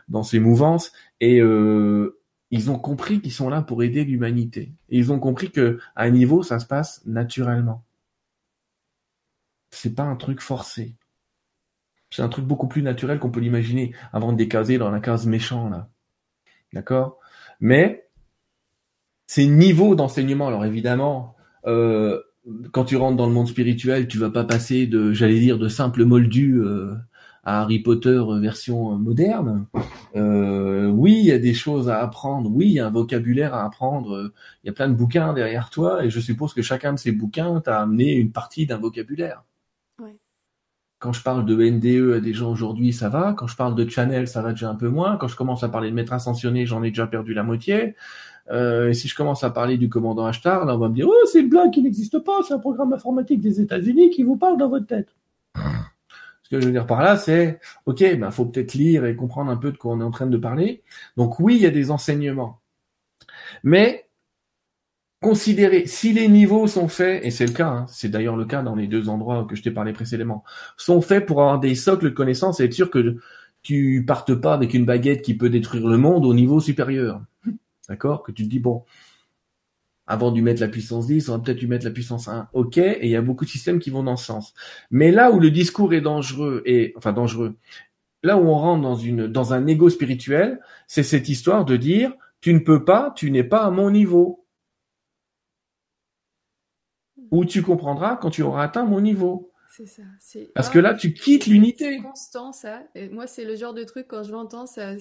dans 0.07 0.23
ces 0.23 0.39
mouvances 0.39 0.91
et 1.19 1.39
euh, 1.41 2.19
ils 2.51 2.71
ont 2.71 2.79
compris 2.79 3.21
qu'ils 3.21 3.31
sont 3.31 3.49
là 3.49 3.61
pour 3.61 3.83
aider 3.83 4.03
l'humanité. 4.03 4.71
Ils 4.89 5.11
ont 5.11 5.19
compris 5.19 5.51
que 5.51 5.79
à 5.95 6.03
un 6.03 6.09
niveau 6.09 6.41
ça 6.43 6.59
se 6.59 6.65
passe 6.65 7.01
naturellement. 7.05 7.83
C'est 9.71 9.93
pas 9.93 10.03
un 10.03 10.15
truc 10.15 10.41
forcé. 10.41 10.95
C'est 12.09 12.23
un 12.23 12.29
truc 12.29 12.45
beaucoup 12.45 12.67
plus 12.67 12.81
naturel 12.81 13.19
qu'on 13.19 13.29
peut 13.29 13.39
l'imaginer 13.39 13.93
avant 14.11 14.31
de 14.31 14.37
décaser 14.37 14.79
dans 14.79 14.89
la 14.89 14.99
case 14.99 15.27
méchant 15.27 15.69
là. 15.69 15.89
D'accord? 16.73 17.19
Mais 17.59 18.09
ces 19.27 19.45
niveaux 19.45 19.93
d'enseignement, 19.93 20.47
alors 20.47 20.65
évidemment, 20.65 21.35
euh, 21.67 22.19
quand 22.71 22.85
tu 22.85 22.97
rentres 22.97 23.17
dans 23.17 23.27
le 23.27 23.33
monde 23.33 23.47
spirituel, 23.47 24.07
tu 24.07 24.17
vas 24.17 24.29
pas 24.29 24.43
passer 24.43 24.87
de, 24.87 25.13
j'allais 25.13 25.39
dire, 25.39 25.57
de 25.57 25.67
simple 25.67 26.05
moldu 26.05 26.61
euh, 26.61 26.93
à 27.43 27.61
Harry 27.61 27.79
Potter 27.79 28.21
version 28.39 28.97
moderne. 28.97 29.65
Euh, 30.15 30.87
oui, 30.87 31.17
il 31.19 31.25
y 31.25 31.31
a 31.31 31.39
des 31.39 31.53
choses 31.53 31.89
à 31.89 32.01
apprendre. 32.01 32.49
Oui, 32.51 32.67
il 32.67 32.73
y 32.73 32.79
a 32.79 32.87
un 32.87 32.91
vocabulaire 32.91 33.53
à 33.53 33.65
apprendre. 33.65 34.31
Il 34.63 34.67
y 34.67 34.69
a 34.69 34.73
plein 34.73 34.89
de 34.89 34.95
bouquins 34.95 35.33
derrière 35.33 35.69
toi, 35.69 36.03
et 36.03 36.09
je 36.09 36.19
suppose 36.19 36.53
que 36.53 36.61
chacun 36.61 36.93
de 36.93 36.99
ces 36.99 37.11
bouquins 37.11 37.61
t'a 37.61 37.81
amené 37.81 38.13
une 38.13 38.31
partie 38.31 38.65
d'un 38.65 38.77
vocabulaire. 38.77 39.43
Quand 40.99 41.13
je 41.13 41.23
parle 41.23 41.45
de 41.45 41.55
NDE 41.55 42.17
à 42.17 42.19
des 42.19 42.33
gens 42.33 42.51
aujourd'hui, 42.51 42.91
ça 42.91 43.07
va. 43.07 43.33
Quand 43.33 43.47
je 43.47 43.55
parle 43.55 43.73
de 43.73 43.89
Channel, 43.89 44.27
ça 44.27 44.41
va 44.41 44.51
déjà 44.51 44.69
un 44.69 44.75
peu 44.75 44.89
moins. 44.89 45.15
Quand 45.15 45.29
je 45.29 45.37
commence 45.37 45.63
à 45.63 45.69
parler 45.69 45.89
de 45.89 45.95
maître 45.95 46.11
ascensionné, 46.11 46.65
j'en 46.65 46.83
ai 46.83 46.89
déjà 46.89 47.07
perdu 47.07 47.33
la 47.33 47.43
moitié. 47.43 47.95
Euh, 48.51 48.89
et 48.89 48.93
si 48.93 49.07
je 49.07 49.15
commence 49.15 49.43
à 49.43 49.49
parler 49.49 49.77
du 49.77 49.89
commandant 49.89 50.25
Ashtar, 50.25 50.65
là, 50.65 50.75
on 50.75 50.79
va 50.79 50.89
me 50.89 50.95
dire, 50.95 51.07
oh, 51.07 51.25
c'est 51.31 51.41
le 51.41 51.47
blague 51.47 51.71
qui 51.71 51.81
n'existe 51.81 52.19
pas, 52.19 52.39
c'est 52.47 52.53
un 52.53 52.59
programme 52.59 52.93
informatique 52.93 53.41
des 53.41 53.61
États-Unis 53.61 54.09
qui 54.09 54.23
vous 54.23 54.37
parle 54.37 54.57
dans 54.57 54.69
votre 54.69 54.87
tête. 54.87 55.15
Ce 55.55 56.49
que 56.49 56.61
je 56.61 56.65
veux 56.65 56.71
dire 56.71 56.87
par 56.87 57.03
là, 57.03 57.15
c'est, 57.15 57.59
ok, 57.85 57.99
ben, 58.17 58.31
faut 58.31 58.45
peut-être 58.45 58.73
lire 58.73 59.05
et 59.05 59.15
comprendre 59.15 59.51
un 59.51 59.57
peu 59.57 59.71
de 59.71 59.77
quoi 59.77 59.93
on 59.93 60.01
est 60.01 60.03
en 60.03 60.11
train 60.11 60.25
de 60.25 60.37
parler. 60.37 60.81
Donc 61.15 61.39
oui, 61.39 61.55
il 61.57 61.61
y 61.61 61.67
a 61.67 61.71
des 61.71 61.91
enseignements. 61.91 62.59
Mais, 63.63 64.09
considérer, 65.21 65.85
si 65.85 66.11
les 66.11 66.27
niveaux 66.27 66.65
sont 66.65 66.87
faits, 66.87 67.23
et 67.23 67.29
c'est 67.29 67.45
le 67.45 67.53
cas, 67.53 67.67
hein, 67.67 67.85
c'est 67.87 68.09
d'ailleurs 68.09 68.35
le 68.35 68.45
cas 68.45 68.63
dans 68.63 68.75
les 68.75 68.87
deux 68.87 69.09
endroits 69.09 69.45
que 69.47 69.55
je 69.55 69.61
t'ai 69.61 69.69
parlé 69.69 69.93
précédemment, 69.93 70.43
sont 70.75 71.01
faits 71.01 71.27
pour 71.27 71.41
avoir 71.41 71.59
des 71.59 71.75
socles 71.75 72.05
de 72.05 72.15
connaissances 72.15 72.59
et 72.59 72.63
être 72.63 72.73
sûr 72.73 72.89
que 72.89 73.17
tu 73.61 74.03
partes 74.07 74.33
pas 74.33 74.53
avec 74.55 74.73
une 74.73 74.85
baguette 74.85 75.21
qui 75.21 75.35
peut 75.37 75.49
détruire 75.49 75.87
le 75.87 75.97
monde 75.97 76.25
au 76.25 76.33
niveau 76.33 76.59
supérieur. 76.59 77.21
D'accord? 77.89 78.23
Que 78.23 78.31
tu 78.31 78.43
te 78.45 78.49
dis, 78.49 78.59
bon, 78.59 78.85
avant 80.07 80.31
de 80.31 80.41
mettre 80.41 80.61
la 80.61 80.67
puissance 80.67 81.07
10, 81.07 81.29
on 81.29 81.33
va 81.33 81.39
peut-être 81.39 81.59
lui 81.59 81.67
mettre 81.67 81.85
la 81.85 81.91
puissance 81.91 82.27
1. 82.27 82.49
Ok, 82.53 82.77
et 82.77 82.99
il 83.03 83.09
y 83.09 83.15
a 83.15 83.21
beaucoup 83.21 83.45
de 83.45 83.49
systèmes 83.49 83.79
qui 83.79 83.89
vont 83.89 84.03
dans 84.03 84.15
ce 84.15 84.25
sens. 84.25 84.53
Mais 84.89 85.11
là 85.11 85.31
où 85.31 85.39
le 85.39 85.51
discours 85.51 85.93
est 85.93 86.01
dangereux, 86.01 86.63
et 86.65 86.93
enfin 86.97 87.13
dangereux, 87.13 87.57
là 88.23 88.37
où 88.37 88.47
on 88.47 88.57
rentre 88.57 88.81
dans 88.81 88.95
une 88.95 89.27
dans 89.27 89.53
un 89.53 89.67
ego 89.67 89.89
spirituel, 89.89 90.59
c'est 90.87 91.03
cette 91.03 91.29
histoire 91.29 91.63
de 91.65 91.77
dire 91.77 92.13
tu 92.41 92.53
ne 92.53 92.59
peux 92.59 92.85
pas, 92.85 93.13
tu 93.15 93.29
n'es 93.29 93.43
pas 93.43 93.63
à 93.63 93.69
mon 93.69 93.91
niveau. 93.91 94.45
Ou 97.31 97.45
tu 97.45 97.61
comprendras 97.61 98.15
quand 98.15 98.31
tu 98.31 98.41
auras 98.41 98.63
atteint 98.63 98.85
mon 98.85 99.01
niveau. 99.01 99.51
C'est 99.69 99.85
ça. 99.85 100.01
Parce 100.55 100.69
que 100.69 100.79
là, 100.79 100.95
tu 100.95 101.13
quittes 101.13 101.45
l'unité. 101.45 101.97
C'est 101.97 102.01
constant, 102.01 102.51
ça. 102.51 102.81
Et 102.95 103.09
moi, 103.09 103.27
c'est 103.27 103.45
le 103.45 103.55
genre 103.55 103.75
de 103.75 103.83
truc, 103.83 104.07
quand 104.07 104.23
je 104.23 104.31
l'entends, 104.31 104.65
ça, 104.65 104.95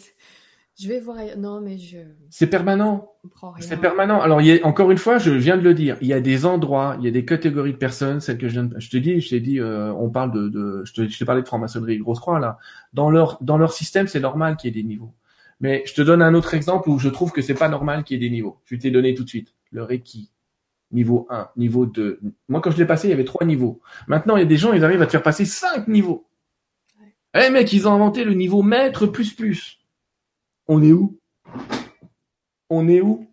je 0.80 0.88
vais 0.88 1.00
voir. 1.00 1.18
Non, 1.36 1.60
mais 1.60 1.76
je. 1.76 1.98
C'est 2.30 2.46
permanent. 2.46 3.10
C'est 3.58 3.80
permanent. 3.80 4.20
Alors, 4.20 4.40
il 4.40 4.46
y 4.46 4.60
a, 4.60 4.66
encore 4.66 4.90
une 4.92 4.98
fois, 4.98 5.18
je 5.18 5.30
viens 5.30 5.56
de 5.56 5.62
le 5.62 5.74
dire. 5.74 5.96
Il 6.00 6.06
y 6.06 6.12
a 6.12 6.20
des 6.20 6.46
endroits, 6.46 6.96
il 7.00 7.04
y 7.04 7.08
a 7.08 7.10
des 7.10 7.24
catégories 7.24 7.72
de 7.72 7.78
personnes, 7.78 8.20
celles 8.20 8.38
que 8.38 8.48
je 8.48 8.52
viens 8.52 8.64
de, 8.64 8.78
je 8.78 8.88
te 8.88 8.96
dis, 8.96 9.20
je 9.20 9.28
t'ai 9.28 9.40
dit, 9.40 9.58
euh, 9.58 9.92
on 9.94 10.08
parle 10.08 10.32
de, 10.32 10.48
de 10.48 10.84
je 10.84 10.92
te, 10.92 11.08
je 11.08 11.24
parlé 11.24 11.42
de 11.42 11.46
franc-maçonnerie, 11.46 11.98
grosse 11.98 12.20
croix 12.20 12.38
là. 12.38 12.58
Dans 12.92 13.10
leur, 13.10 13.38
dans 13.40 13.58
leur 13.58 13.72
système, 13.72 14.06
c'est 14.06 14.20
normal 14.20 14.56
qu'il 14.56 14.74
y 14.74 14.78
ait 14.78 14.82
des 14.82 14.86
niveaux. 14.86 15.12
Mais 15.60 15.82
je 15.84 15.94
te 15.94 16.02
donne 16.02 16.22
un 16.22 16.34
autre 16.34 16.54
exemple 16.54 16.88
où 16.88 17.00
je 17.00 17.08
trouve 17.08 17.32
que 17.32 17.42
c'est 17.42 17.54
pas 17.54 17.68
normal 17.68 18.04
qu'il 18.04 18.20
y 18.22 18.24
ait 18.24 18.28
des 18.28 18.32
niveaux. 18.32 18.60
Je 18.64 18.76
t'ai 18.76 18.92
donné 18.92 19.14
tout 19.14 19.24
de 19.24 19.28
suite. 19.28 19.54
Le 19.72 19.82
Reiki. 19.82 20.30
Niveau 20.92 21.26
1, 21.28 21.48
niveau 21.56 21.86
2. 21.86 22.20
Moi, 22.48 22.60
quand 22.60 22.70
je 22.70 22.78
l'ai 22.78 22.86
passé, 22.86 23.08
il 23.08 23.10
y 23.10 23.14
avait 23.14 23.24
trois 23.24 23.44
niveaux. 23.44 23.80
Maintenant, 24.06 24.36
il 24.36 24.40
y 24.40 24.42
a 24.42 24.46
des 24.46 24.56
gens, 24.56 24.72
ils 24.72 24.84
arrivent 24.84 25.02
à 25.02 25.06
te 25.06 25.10
faire 25.10 25.22
passer 25.24 25.44
cinq 25.44 25.88
niveaux. 25.88 26.26
Eh 27.34 27.38
ouais. 27.38 27.50
mec, 27.50 27.72
ils 27.72 27.86
ont 27.88 27.92
inventé 27.92 28.24
le 28.24 28.32
niveau 28.32 28.62
maître 28.62 29.06
plus 29.06 29.34
plus 29.34 29.77
on 30.68 30.82
est 30.82 30.92
où? 30.92 31.18
On 32.70 32.88
est 32.88 33.00
où? 33.00 33.26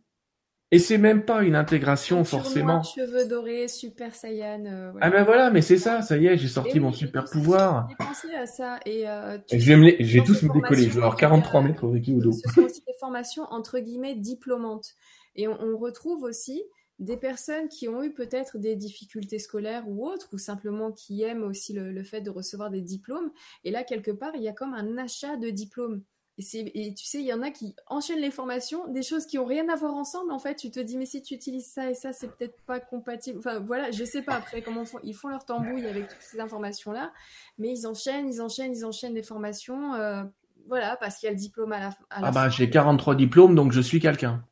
Et 0.71 0.79
c'est 0.79 0.97
même 0.97 1.23
pas 1.23 1.43
une 1.43 1.55
intégration 1.55 2.23
forcément. 2.23 2.81
cheveux 2.81 3.27
dorés, 3.27 3.67
super 3.67 4.15
saiyan. 4.15 4.65
Euh, 4.65 4.91
ah 4.99 5.09
ben 5.09 5.23
voilà, 5.23 5.51
mais 5.51 5.61
c'est 5.61 5.77
ça, 5.77 6.01
ça 6.01 6.17
y 6.17 6.25
est, 6.25 6.38
j'ai 6.38 6.47
sorti 6.47 6.79
mon 6.79 6.91
super 6.91 7.25
pouvoir. 7.25 7.88
J'ai 7.89 8.05
pensé 8.05 8.33
à 8.33 8.47
ça 8.47 8.79
et 8.86 9.07
euh, 9.07 9.38
je 9.51 9.57
vais 9.57 9.75
me, 9.75 10.25
tous 10.25 10.41
me 10.43 10.51
décoller. 10.51 10.83
Je 10.83 10.89
vais 10.89 10.97
avoir 10.97 11.15
43 11.15 11.61
mètres 11.61 11.83
au 11.83 11.91
Reiki 11.91 12.13
Udo. 12.13 12.31
Ce 12.31 12.51
sont 12.51 12.63
aussi 12.63 12.81
des 12.86 12.93
formations 12.99 13.43
entre 13.51 13.79
guillemets 13.79 14.15
diplômantes 14.15 14.95
et 15.36 15.47
on, 15.47 15.77
retrouve 15.77 16.23
aussi 16.23 16.63
des 16.97 17.17
personnes 17.17 17.67
qui 17.67 17.88
ont 17.88 18.01
eu 18.01 18.13
peut-être 18.13 18.57
des 18.57 18.75
difficultés 18.75 19.39
scolaires 19.39 19.83
ou 19.88 20.07
autres, 20.07 20.29
ou 20.33 20.38
simplement 20.38 20.91
qui 20.91 21.21
aiment 21.23 21.43
aussi 21.43 21.73
le, 21.73 21.91
le 21.91 22.03
fait 22.03 22.21
de 22.21 22.29
recevoir 22.29 22.69
des 22.69 22.81
diplômes. 22.81 23.31
Et 23.65 23.71
là, 23.71 23.83
quelque 23.83 24.11
part, 24.11 24.31
il 24.36 24.41
y 24.41 24.47
a 24.47 24.53
comme 24.53 24.73
un 24.73 24.97
achat 24.97 25.36
de 25.36 25.49
diplômes. 25.49 26.01
Et, 26.38 26.93
tu 26.93 27.05
sais, 27.05 27.19
il 27.19 27.25
y 27.25 27.31
en 27.31 27.41
a 27.41 27.49
qui 27.49 27.75
enchaînent 27.88 28.19
les 28.19 28.31
formations, 28.31 28.88
des 28.89 29.03
choses 29.03 29.25
qui 29.25 29.38
ont 29.38 29.45
rien 29.45 29.69
à 29.69 29.75
voir 29.77 29.93
ensemble. 29.93 30.33
En 30.33 30.39
fait, 30.39 30.55
tu 30.55 30.69
te 30.69 30.81
dis, 30.81 30.97
mais 30.97 31.05
si 31.05 31.21
tu 31.21 31.33
utilises 31.33 31.67
ça 31.67 31.89
et 31.89 31.93
ça, 31.93 32.11
c'est 32.11 32.27
peut-être 32.27 32.59
pas 32.65 32.81
compatible. 32.81 33.39
Enfin, 33.39 33.59
voilà, 33.59 33.89
je 33.91 34.03
sais 34.03 34.21
pas 34.21 34.36
après 34.36 34.61
comment 34.61 34.83
ils 35.03 35.13
font 35.13 35.29
leur 35.29 35.45
tambouille 35.45 35.86
avec 35.86 36.09
toutes 36.09 36.21
ces 36.21 36.41
informations-là, 36.41 37.13
mais 37.57 37.69
ils 37.69 37.88
enchaînent, 37.88 38.27
ils 38.27 38.41
enchaînent, 38.41 38.73
ils 38.73 38.86
enchaînent 38.86 39.13
les 39.13 39.23
formations. 39.23 39.93
Euh, 39.93 40.23
voilà, 40.67 40.97
parce 40.97 41.17
qu'il 41.17 41.27
y 41.27 41.29
a 41.29 41.33
le 41.33 41.39
diplôme 41.39 41.71
à 41.71 41.79
la, 41.79 41.91
fin. 41.91 42.03
ah 42.09 42.31
bah, 42.31 42.49
j'ai 42.49 42.69
43 42.69 43.15
diplômes, 43.15 43.55
donc 43.55 43.71
je 43.71 43.79
suis 43.79 44.01
quelqu'un. 44.01 44.43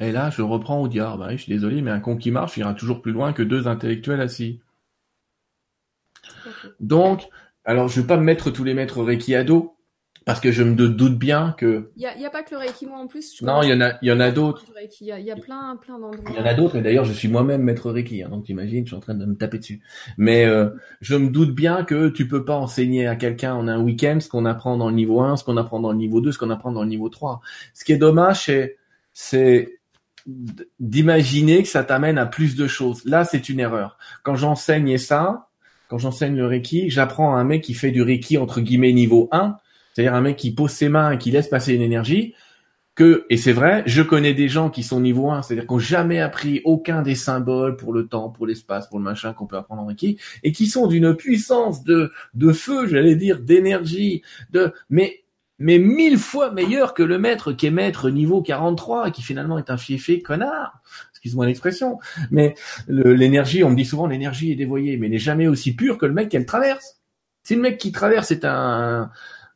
Et 0.00 0.12
là, 0.12 0.30
je 0.30 0.42
reprends 0.42 0.80
au 0.80 0.88
diable. 0.88 1.20
Bah, 1.20 1.30
je 1.32 1.42
suis 1.42 1.52
désolé, 1.52 1.82
mais 1.82 1.90
un 1.92 2.00
con 2.00 2.16
qui 2.16 2.32
marche 2.32 2.56
ira 2.56 2.74
toujours 2.74 3.00
plus 3.00 3.12
loin 3.12 3.32
que 3.32 3.42
deux 3.42 3.68
intellectuels 3.68 4.20
assis. 4.20 4.60
Donc, 6.80 7.28
alors, 7.70 7.86
je 7.86 8.00
vais 8.00 8.06
pas 8.06 8.16
me 8.16 8.24
mettre 8.24 8.50
tous 8.50 8.64
les 8.64 8.74
maîtres 8.74 9.00
Reiki 9.00 9.32
à 9.36 9.44
dos, 9.44 9.76
parce 10.26 10.40
que 10.40 10.50
je 10.50 10.64
me 10.64 10.74
doute 10.74 11.16
bien 11.16 11.54
que. 11.56 11.92
Il 11.94 12.02
y 12.02 12.26
a, 12.26 12.30
pas 12.30 12.42
que 12.42 12.52
le 12.52 12.58
Reiki, 12.58 12.84
moi 12.84 12.98
en 12.98 13.06
plus. 13.06 13.40
non, 13.42 13.62
il 13.62 13.68
y 13.68 13.72
en 13.72 13.80
a, 13.80 13.92
il 14.02 14.08
y 14.08 14.12
en 14.12 14.18
a 14.18 14.32
d'autres. 14.32 14.64
Il 15.00 15.06
y 15.06 15.30
a, 15.30 15.36
plein, 15.36 15.76
plein 15.76 16.00
d'endroits. 16.00 16.24
Il 16.30 16.34
y 16.34 16.40
en 16.40 16.46
a 16.46 16.54
d'autres, 16.54 16.74
et 16.74 16.82
d'ailleurs, 16.82 17.04
je 17.04 17.12
suis 17.12 17.28
moi-même 17.28 17.62
maître 17.62 17.92
Reiki, 17.92 18.24
hein, 18.24 18.28
donc 18.28 18.46
t'imagines, 18.46 18.84
je 18.84 18.88
suis 18.88 18.96
en 18.96 19.00
train 19.00 19.14
de 19.14 19.24
me 19.24 19.36
taper 19.36 19.58
dessus. 19.58 19.82
Mais 20.18 20.46
euh, 20.46 20.70
je 21.00 21.14
me 21.14 21.30
doute 21.30 21.54
bien 21.54 21.84
que 21.84 22.08
tu 22.08 22.26
peux 22.26 22.44
pas 22.44 22.56
enseigner 22.56 23.06
à 23.06 23.14
quelqu'un 23.14 23.54
en 23.54 23.68
un 23.68 23.80
week-end 23.80 24.18
ce 24.20 24.28
qu'on 24.28 24.46
apprend 24.46 24.76
dans 24.76 24.88
le 24.88 24.96
niveau 24.96 25.20
1, 25.20 25.36
ce 25.36 25.44
qu'on 25.44 25.56
apprend 25.56 25.78
dans 25.78 25.92
le 25.92 25.98
niveau 25.98 26.20
2, 26.20 26.32
ce 26.32 26.38
qu'on 26.38 26.50
apprend 26.50 26.72
dans 26.72 26.82
le 26.82 26.88
niveau 26.88 27.08
3. 27.08 27.40
Ce 27.72 27.84
qui 27.84 27.92
est 27.92 27.98
dommage, 27.98 28.46
c'est, 28.46 28.78
c'est 29.12 29.78
d'imaginer 30.26 31.62
que 31.62 31.68
ça 31.68 31.84
t'amène 31.84 32.18
à 32.18 32.26
plus 32.26 32.56
de 32.56 32.66
choses. 32.66 33.04
Là, 33.04 33.24
c'est 33.24 33.48
une 33.48 33.60
erreur. 33.60 33.96
Quand 34.24 34.34
j'enseigne 34.34 34.98
ça, 34.98 35.49
quand 35.90 35.98
j'enseigne 35.98 36.36
le 36.36 36.46
Reiki, 36.46 36.88
j'apprends 36.88 37.34
à 37.34 37.40
un 37.40 37.44
mec 37.44 37.64
qui 37.64 37.74
fait 37.74 37.90
du 37.90 38.00
Reiki 38.00 38.38
entre 38.38 38.60
guillemets 38.60 38.92
niveau 38.92 39.28
1, 39.32 39.56
c'est-à-dire 39.92 40.14
un 40.14 40.20
mec 40.20 40.36
qui 40.36 40.52
pose 40.52 40.70
ses 40.70 40.88
mains 40.88 41.10
et 41.10 41.18
qui 41.18 41.32
laisse 41.32 41.48
passer 41.48 41.74
une 41.74 41.82
énergie, 41.82 42.34
que, 42.94 43.26
et 43.28 43.36
c'est 43.36 43.52
vrai, 43.52 43.82
je 43.86 44.00
connais 44.00 44.32
des 44.32 44.48
gens 44.48 44.70
qui 44.70 44.84
sont 44.84 45.00
niveau 45.00 45.32
1, 45.32 45.42
c'est-à-dire 45.42 45.66
qui 45.66 45.72
n'ont 45.72 45.80
jamais 45.80 46.20
appris 46.20 46.60
aucun 46.64 47.02
des 47.02 47.16
symboles 47.16 47.76
pour 47.76 47.92
le 47.92 48.06
temps, 48.06 48.28
pour 48.28 48.46
l'espace, 48.46 48.86
pour 48.86 49.00
le 49.00 49.04
machin 49.04 49.32
qu'on 49.32 49.46
peut 49.46 49.56
apprendre 49.56 49.82
en 49.82 49.86
Reiki, 49.86 50.16
et 50.44 50.52
qui 50.52 50.68
sont 50.68 50.86
d'une 50.86 51.16
puissance 51.16 51.82
de, 51.82 52.12
de 52.34 52.52
feu, 52.52 52.86
j'allais 52.86 53.16
dire, 53.16 53.40
d'énergie, 53.40 54.22
de, 54.52 54.72
mais, 54.90 55.24
mais 55.58 55.78
mille 55.78 56.18
fois 56.18 56.52
meilleur 56.52 56.94
que 56.94 57.02
le 57.02 57.18
maître 57.18 57.52
qui 57.52 57.66
est 57.66 57.72
maître 57.72 58.10
niveau 58.10 58.42
43 58.42 59.08
et 59.08 59.10
qui 59.10 59.22
finalement 59.22 59.58
est 59.58 59.70
un 59.70 59.76
fiefé 59.76 60.22
connard 60.22 60.80
excuse-moi 61.20 61.44
l'expression, 61.44 61.98
mais 62.30 62.54
l'énergie, 62.88 63.62
on 63.62 63.68
me 63.68 63.76
dit 63.76 63.84
souvent 63.84 64.06
l'énergie 64.06 64.52
est 64.52 64.56
dévoyée, 64.56 64.96
mais 64.96 65.10
n'est 65.10 65.18
jamais 65.18 65.46
aussi 65.46 65.74
pure 65.74 65.98
que 65.98 66.06
le 66.06 66.14
mec 66.14 66.30
qu'elle 66.30 66.46
traverse. 66.46 66.98
Si 67.42 67.54
le 67.54 67.60
mec 67.60 67.76
qui 67.76 67.92
traverse 67.92 68.30
est 68.30 68.46
un, 68.46 69.10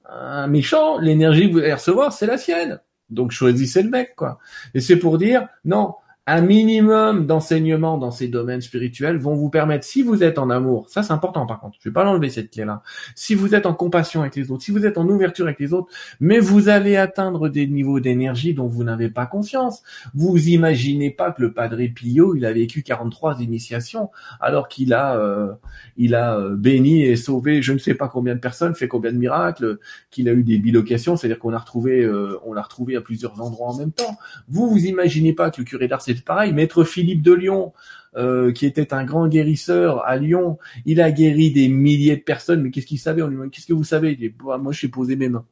un 0.04 0.46
méchant, 0.46 0.98
l'énergie 0.98 1.48
que 1.48 1.52
vous 1.54 1.58
allez 1.60 1.72
recevoir, 1.72 2.12
c'est 2.12 2.26
la 2.26 2.36
sienne. 2.36 2.80
Donc 3.08 3.30
choisissez 3.30 3.82
le 3.82 3.88
mec, 3.88 4.14
quoi. 4.14 4.38
Et 4.74 4.80
c'est 4.80 4.96
pour 4.96 5.16
dire, 5.16 5.48
non, 5.64 5.94
un 6.26 6.40
minimum 6.40 7.26
d'enseignement 7.26 7.98
dans 7.98 8.10
ces 8.10 8.28
domaines 8.28 8.62
spirituels 8.62 9.18
vont 9.18 9.34
vous 9.34 9.50
permettre, 9.50 9.84
si 9.84 10.02
vous 10.02 10.22
êtes 10.22 10.38
en 10.38 10.48
amour, 10.48 10.88
ça 10.88 11.02
c'est 11.02 11.12
important 11.12 11.44
par 11.46 11.60
contre, 11.60 11.76
je 11.80 11.88
vais 11.88 11.92
pas 11.92 12.04
l'enlever 12.04 12.30
cette 12.30 12.50
clé-là, 12.50 12.82
si 13.14 13.34
vous 13.34 13.54
êtes 13.54 13.66
en 13.66 13.74
compassion 13.74 14.22
avec 14.22 14.34
les 14.34 14.50
autres, 14.50 14.62
si 14.62 14.70
vous 14.70 14.86
êtes 14.86 14.96
en 14.96 15.06
ouverture 15.06 15.44
avec 15.44 15.60
les 15.60 15.74
autres, 15.74 15.92
mais 16.20 16.38
vous 16.38 16.70
allez 16.70 16.96
atteindre 16.96 17.50
des 17.50 17.66
niveaux 17.66 18.00
d'énergie 18.00 18.54
dont 18.54 18.66
vous 18.66 18.84
n'avez 18.84 19.10
pas 19.10 19.26
conscience. 19.26 19.82
Vous 20.14 20.48
imaginez 20.48 21.10
pas 21.10 21.30
que 21.30 21.42
le 21.42 21.52
Padre 21.52 21.76
Pio, 21.94 22.34
il 22.34 22.46
a 22.46 22.52
vécu 22.52 22.82
43 22.82 23.40
initiations, 23.40 24.10
alors 24.40 24.68
qu'il 24.68 24.94
a, 24.94 25.16
euh, 25.18 25.52
il 25.96 26.14
a 26.14 26.38
euh, 26.38 26.56
béni 26.56 27.02
et 27.02 27.16
sauvé 27.16 27.60
je 27.60 27.72
ne 27.72 27.78
sais 27.78 27.94
pas 27.94 28.08
combien 28.08 28.34
de 28.34 28.40
personnes, 28.40 28.74
fait 28.74 28.88
combien 28.88 29.12
de 29.12 29.18
miracles, 29.18 29.78
qu'il 30.10 30.28
a 30.28 30.32
eu 30.32 30.42
des 30.42 30.58
bilocations, 30.58 31.16
c'est-à-dire 31.16 31.38
qu'on 31.38 31.52
a 31.52 31.58
retrouvé, 31.58 32.02
euh, 32.02 32.38
on 32.44 32.54
l'a 32.54 32.62
retrouvé 32.62 32.96
à 32.96 33.02
plusieurs 33.02 33.42
endroits 33.42 33.68
en 33.68 33.76
même 33.76 33.92
temps. 33.92 34.16
Vous, 34.48 34.70
vous 34.70 34.86
imaginez 34.86 35.34
pas 35.34 35.50
que 35.50 35.60
le 35.60 35.64
curé 35.64 35.86
d'Ars 35.86 36.00
pareil. 36.22 36.52
Maître 36.52 36.84
Philippe 36.84 37.22
de 37.22 37.32
Lyon, 37.32 37.72
euh, 38.16 38.52
qui 38.52 38.66
était 38.66 38.92
un 38.94 39.04
grand 39.04 39.28
guérisseur 39.28 40.04
à 40.04 40.16
Lyon, 40.16 40.58
il 40.84 41.00
a 41.00 41.10
guéri 41.10 41.50
des 41.50 41.68
milliers 41.68 42.16
de 42.16 42.22
personnes. 42.22 42.62
Mais 42.62 42.70
qu'est-ce 42.70 42.86
qu'il 42.86 42.98
savait 42.98 43.22
On 43.22 43.28
lui 43.28 43.36
demande 43.36 43.50
Qu'est-ce 43.50 43.66
que 43.66 43.72
vous 43.72 43.84
savez? 43.84 44.12
Il 44.12 44.18
dit 44.18 44.28
bah, 44.28 44.58
Moi, 44.58 44.72
je 44.72 44.78
suis 44.78 44.88
posé 44.88 45.16
mes 45.16 45.28
mains. 45.28 45.46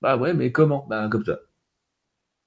Bah 0.00 0.16
ouais, 0.16 0.34
mais 0.34 0.50
comment? 0.50 0.84
Bah 0.90 1.08
comme 1.10 1.24
ça. 1.24 1.38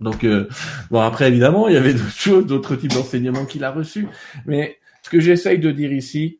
Donc 0.01 0.25
euh, 0.25 0.47
bon, 0.91 0.99
après 0.99 1.29
évidemment, 1.29 1.69
il 1.69 1.73
y 1.73 1.77
avait 1.77 1.93
d'autres 1.93 2.11
choses, 2.11 2.45
d'autres 2.45 2.75
types 2.75 2.93
d'enseignements 2.93 3.45
qu'il 3.45 3.63
a 3.63 3.71
reçus. 3.71 4.07
Mais 4.45 4.77
ce 5.03 5.09
que 5.09 5.21
j'essaye 5.21 5.57
de 5.57 5.71
dire 5.71 5.93
ici, 5.93 6.39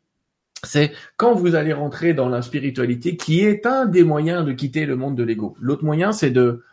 c'est 0.62 0.92
quand 1.16 1.34
vous 1.34 1.54
allez 1.54 1.72
rentrer 1.72 2.12
dans 2.12 2.28
la 2.28 2.42
spiritualité, 2.42 3.16
qui 3.16 3.40
est 3.40 3.64
un 3.64 3.86
des 3.86 4.04
moyens 4.04 4.44
de 4.44 4.52
quitter 4.52 4.84
le 4.84 4.96
monde 4.96 5.16
de 5.16 5.22
l'ego. 5.22 5.56
L'autre 5.58 5.84
moyen, 5.84 6.12
c'est 6.12 6.30
de 6.30 6.64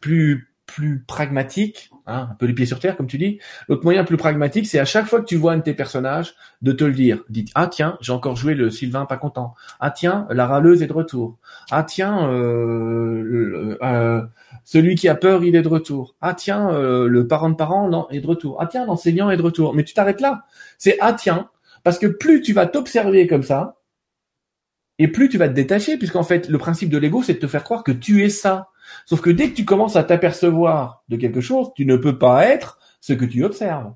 plus 0.00 0.51
plus 0.74 1.04
pragmatique, 1.06 1.90
hein, 2.06 2.28
un 2.30 2.34
peu 2.34 2.46
les 2.46 2.54
pieds 2.54 2.64
sur 2.64 2.80
terre 2.80 2.96
comme 2.96 3.06
tu 3.06 3.18
dis. 3.18 3.38
L'autre 3.68 3.84
moyen 3.84 4.04
plus 4.04 4.16
pragmatique, 4.16 4.66
c'est 4.66 4.78
à 4.78 4.86
chaque 4.86 5.06
fois 5.06 5.20
que 5.20 5.26
tu 5.26 5.36
vois 5.36 5.52
un 5.52 5.58
de 5.58 5.62
tes 5.62 5.74
personnages, 5.74 6.34
de 6.62 6.72
te 6.72 6.82
le 6.82 6.92
dire. 6.92 7.22
Dites 7.28 7.50
ah 7.54 7.66
tiens, 7.66 7.98
j'ai 8.00 8.12
encore 8.12 8.36
joué 8.36 8.54
le 8.54 8.70
Sylvain 8.70 9.04
pas 9.04 9.18
content. 9.18 9.54
Ah 9.80 9.90
tiens, 9.90 10.26
la 10.30 10.46
râleuse 10.46 10.82
est 10.82 10.86
de 10.86 10.92
retour. 10.94 11.36
Ah 11.70 11.82
tiens, 11.82 12.26
euh, 12.30 13.76
euh, 13.82 14.22
celui 14.64 14.94
qui 14.94 15.08
a 15.08 15.14
peur, 15.14 15.44
il 15.44 15.54
est 15.56 15.62
de 15.62 15.68
retour. 15.68 16.14
Ah 16.22 16.32
tiens, 16.32 16.70
euh, 16.72 17.06
le 17.06 17.26
parent 17.26 17.50
de 17.50 17.56
parent 17.56 18.08
est 18.08 18.20
de 18.20 18.26
retour. 18.26 18.56
Ah 18.60 18.66
tiens, 18.66 18.86
l'enseignant 18.86 19.30
est 19.30 19.36
de 19.36 19.42
retour. 19.42 19.74
Mais 19.74 19.84
tu 19.84 19.92
t'arrêtes 19.92 20.22
là. 20.22 20.46
C'est 20.78 20.96
ah 21.00 21.12
tiens, 21.12 21.50
parce 21.84 21.98
que 21.98 22.06
plus 22.06 22.40
tu 22.40 22.54
vas 22.54 22.66
t'observer 22.66 23.26
comme 23.26 23.42
ça, 23.42 23.76
et 24.98 25.08
plus 25.08 25.28
tu 25.28 25.38
vas 25.38 25.48
te 25.48 25.54
détacher, 25.54 25.98
puisqu'en 25.98 26.22
fait, 26.22 26.48
le 26.48 26.58
principe 26.58 26.88
de 26.88 26.98
l'ego, 26.98 27.22
c'est 27.22 27.34
de 27.34 27.38
te 27.38 27.46
faire 27.46 27.64
croire 27.64 27.82
que 27.82 27.92
tu 27.92 28.24
es 28.24 28.28
ça. 28.28 28.68
Sauf 29.06 29.20
que 29.20 29.30
dès 29.30 29.50
que 29.50 29.56
tu 29.56 29.64
commences 29.64 29.96
à 29.96 30.04
t'apercevoir 30.04 31.04
de 31.08 31.16
quelque 31.16 31.40
chose, 31.40 31.70
tu 31.74 31.86
ne 31.86 31.96
peux 31.96 32.18
pas 32.18 32.46
être 32.46 32.78
ce 33.00 33.12
que 33.12 33.24
tu 33.24 33.44
observes. 33.44 33.92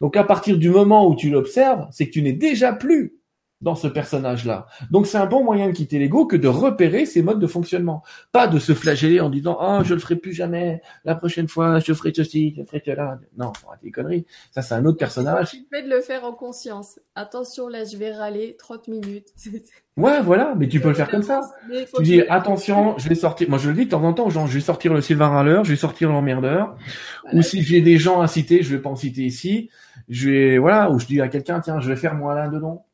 Donc 0.00 0.16
à 0.16 0.24
partir 0.24 0.58
du 0.58 0.70
moment 0.70 1.06
où 1.08 1.14
tu 1.14 1.30
l'observes, 1.30 1.86
c'est 1.90 2.06
que 2.06 2.12
tu 2.12 2.22
n'es 2.22 2.32
déjà 2.32 2.72
plus 2.72 3.14
dans 3.64 3.74
ce 3.74 3.88
personnage-là. 3.88 4.66
Donc 4.90 5.06
c'est 5.06 5.18
un 5.18 5.26
bon 5.26 5.42
moyen 5.42 5.66
de 5.66 5.72
quitter 5.72 5.98
l'ego 5.98 6.26
que 6.26 6.36
de 6.36 6.46
repérer 6.46 7.06
ses 7.06 7.22
modes 7.22 7.40
de 7.40 7.46
fonctionnement. 7.46 8.02
Pas 8.30 8.46
de 8.46 8.58
se 8.58 8.74
flageller 8.74 9.20
en 9.20 9.30
disant 9.30 9.58
oh 9.60 9.80
je 9.82 9.94
le 9.94 10.00
ferai 10.00 10.16
plus 10.16 10.32
jamais, 10.32 10.82
la 11.04 11.14
prochaine 11.16 11.48
fois 11.48 11.80
je 11.80 11.92
ferai 11.94 12.12
ceci, 12.14 12.54
je 12.56 12.62
ferai 12.62 12.82
cela. 12.84 13.18
Non, 13.36 13.52
des 13.82 13.90
conneries. 13.90 14.26
Ça 14.52 14.62
c'est 14.62 14.74
un 14.74 14.84
autre 14.84 14.98
personnage. 14.98 15.50
Tu 15.50 15.66
fais 15.72 15.82
de 15.82 15.88
le 15.88 16.00
faire 16.02 16.24
en 16.24 16.32
conscience. 16.32 17.00
Attention 17.14 17.66
là 17.66 17.84
je 17.84 17.96
vais 17.96 18.12
râler 18.12 18.54
30 18.58 18.88
minutes. 18.88 19.32
Ouais, 19.96 20.20
voilà, 20.22 20.54
mais 20.56 20.66
tu 20.66 20.80
peux 20.80 20.88
le 20.88 20.94
faire 20.94 21.08
comme 21.08 21.22
ça. 21.22 21.40
Tu 21.96 22.02
dis 22.02 22.22
attention, 22.22 22.98
je 22.98 23.08
vais 23.08 23.14
sortir. 23.14 23.48
Moi 23.48 23.58
je 23.58 23.68
le 23.68 23.76
dis 23.76 23.84
de 23.84 23.90
temps 23.90 24.02
en 24.02 24.12
temps, 24.12 24.28
genre 24.28 24.48
je 24.48 24.54
vais 24.54 24.60
sortir 24.60 24.92
le 24.92 25.00
Sylvain 25.00 25.28
râleur, 25.28 25.64
je 25.64 25.70
vais 25.70 25.76
sortir 25.76 26.10
l'emmerdeur. 26.10 26.76
Ou 27.32 27.42
si 27.42 27.62
j'ai 27.62 27.80
des 27.80 27.96
gens 27.96 28.20
à 28.20 28.26
citer, 28.26 28.64
je 28.64 28.74
vais 28.74 28.82
pas 28.82 28.90
en 28.90 28.96
citer 28.96 29.22
ici. 29.22 29.70
Je 30.08 30.30
vais 30.30 30.58
voilà, 30.58 30.90
ou 30.90 30.98
je 30.98 31.06
dis 31.06 31.20
à 31.20 31.28
quelqu'un 31.28 31.60
tiens, 31.60 31.78
je 31.78 31.88
vais 31.88 31.94
faire 31.94 32.16
moi 32.16 32.34
l'un 32.34 32.48
dedans. 32.48 32.86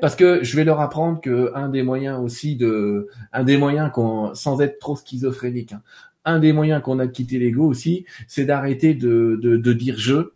Parce 0.00 0.16
que 0.16 0.42
je 0.42 0.56
vais 0.56 0.64
leur 0.64 0.80
apprendre 0.80 1.20
que 1.20 1.52
un 1.54 1.68
des 1.68 1.82
moyens 1.82 2.20
aussi 2.20 2.56
de, 2.56 3.08
un 3.32 3.44
des 3.44 3.56
moyens 3.56 3.90
qu'on, 3.92 4.34
sans 4.34 4.60
être 4.60 4.78
trop 4.78 4.96
schizophrénique, 4.96 5.72
hein, 5.72 5.82
un 6.24 6.38
des 6.38 6.52
moyens 6.52 6.82
qu'on 6.82 6.98
a 6.98 7.06
de 7.06 7.12
quitter 7.12 7.38
l'ego 7.38 7.64
aussi, 7.64 8.04
c'est 8.28 8.44
d'arrêter 8.44 8.94
de, 8.94 9.38
de, 9.40 9.56
de, 9.56 9.72
dire 9.72 9.96
je 9.98 10.32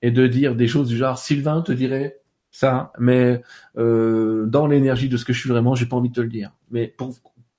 et 0.00 0.10
de 0.10 0.26
dire 0.26 0.54
des 0.54 0.68
choses 0.68 0.88
du 0.88 0.96
genre 0.96 1.18
Sylvain 1.18 1.60
te 1.62 1.72
dirait 1.72 2.20
ça, 2.50 2.92
mais 3.00 3.42
euh, 3.76 4.46
dans 4.46 4.68
l'énergie 4.68 5.08
de 5.08 5.16
ce 5.16 5.24
que 5.24 5.32
je 5.32 5.40
suis 5.40 5.48
vraiment, 5.48 5.74
j'ai 5.74 5.86
pas 5.86 5.96
envie 5.96 6.10
de 6.10 6.14
te 6.14 6.20
le 6.20 6.28
dire. 6.28 6.52
Mais 6.70 6.86
pour 6.86 7.12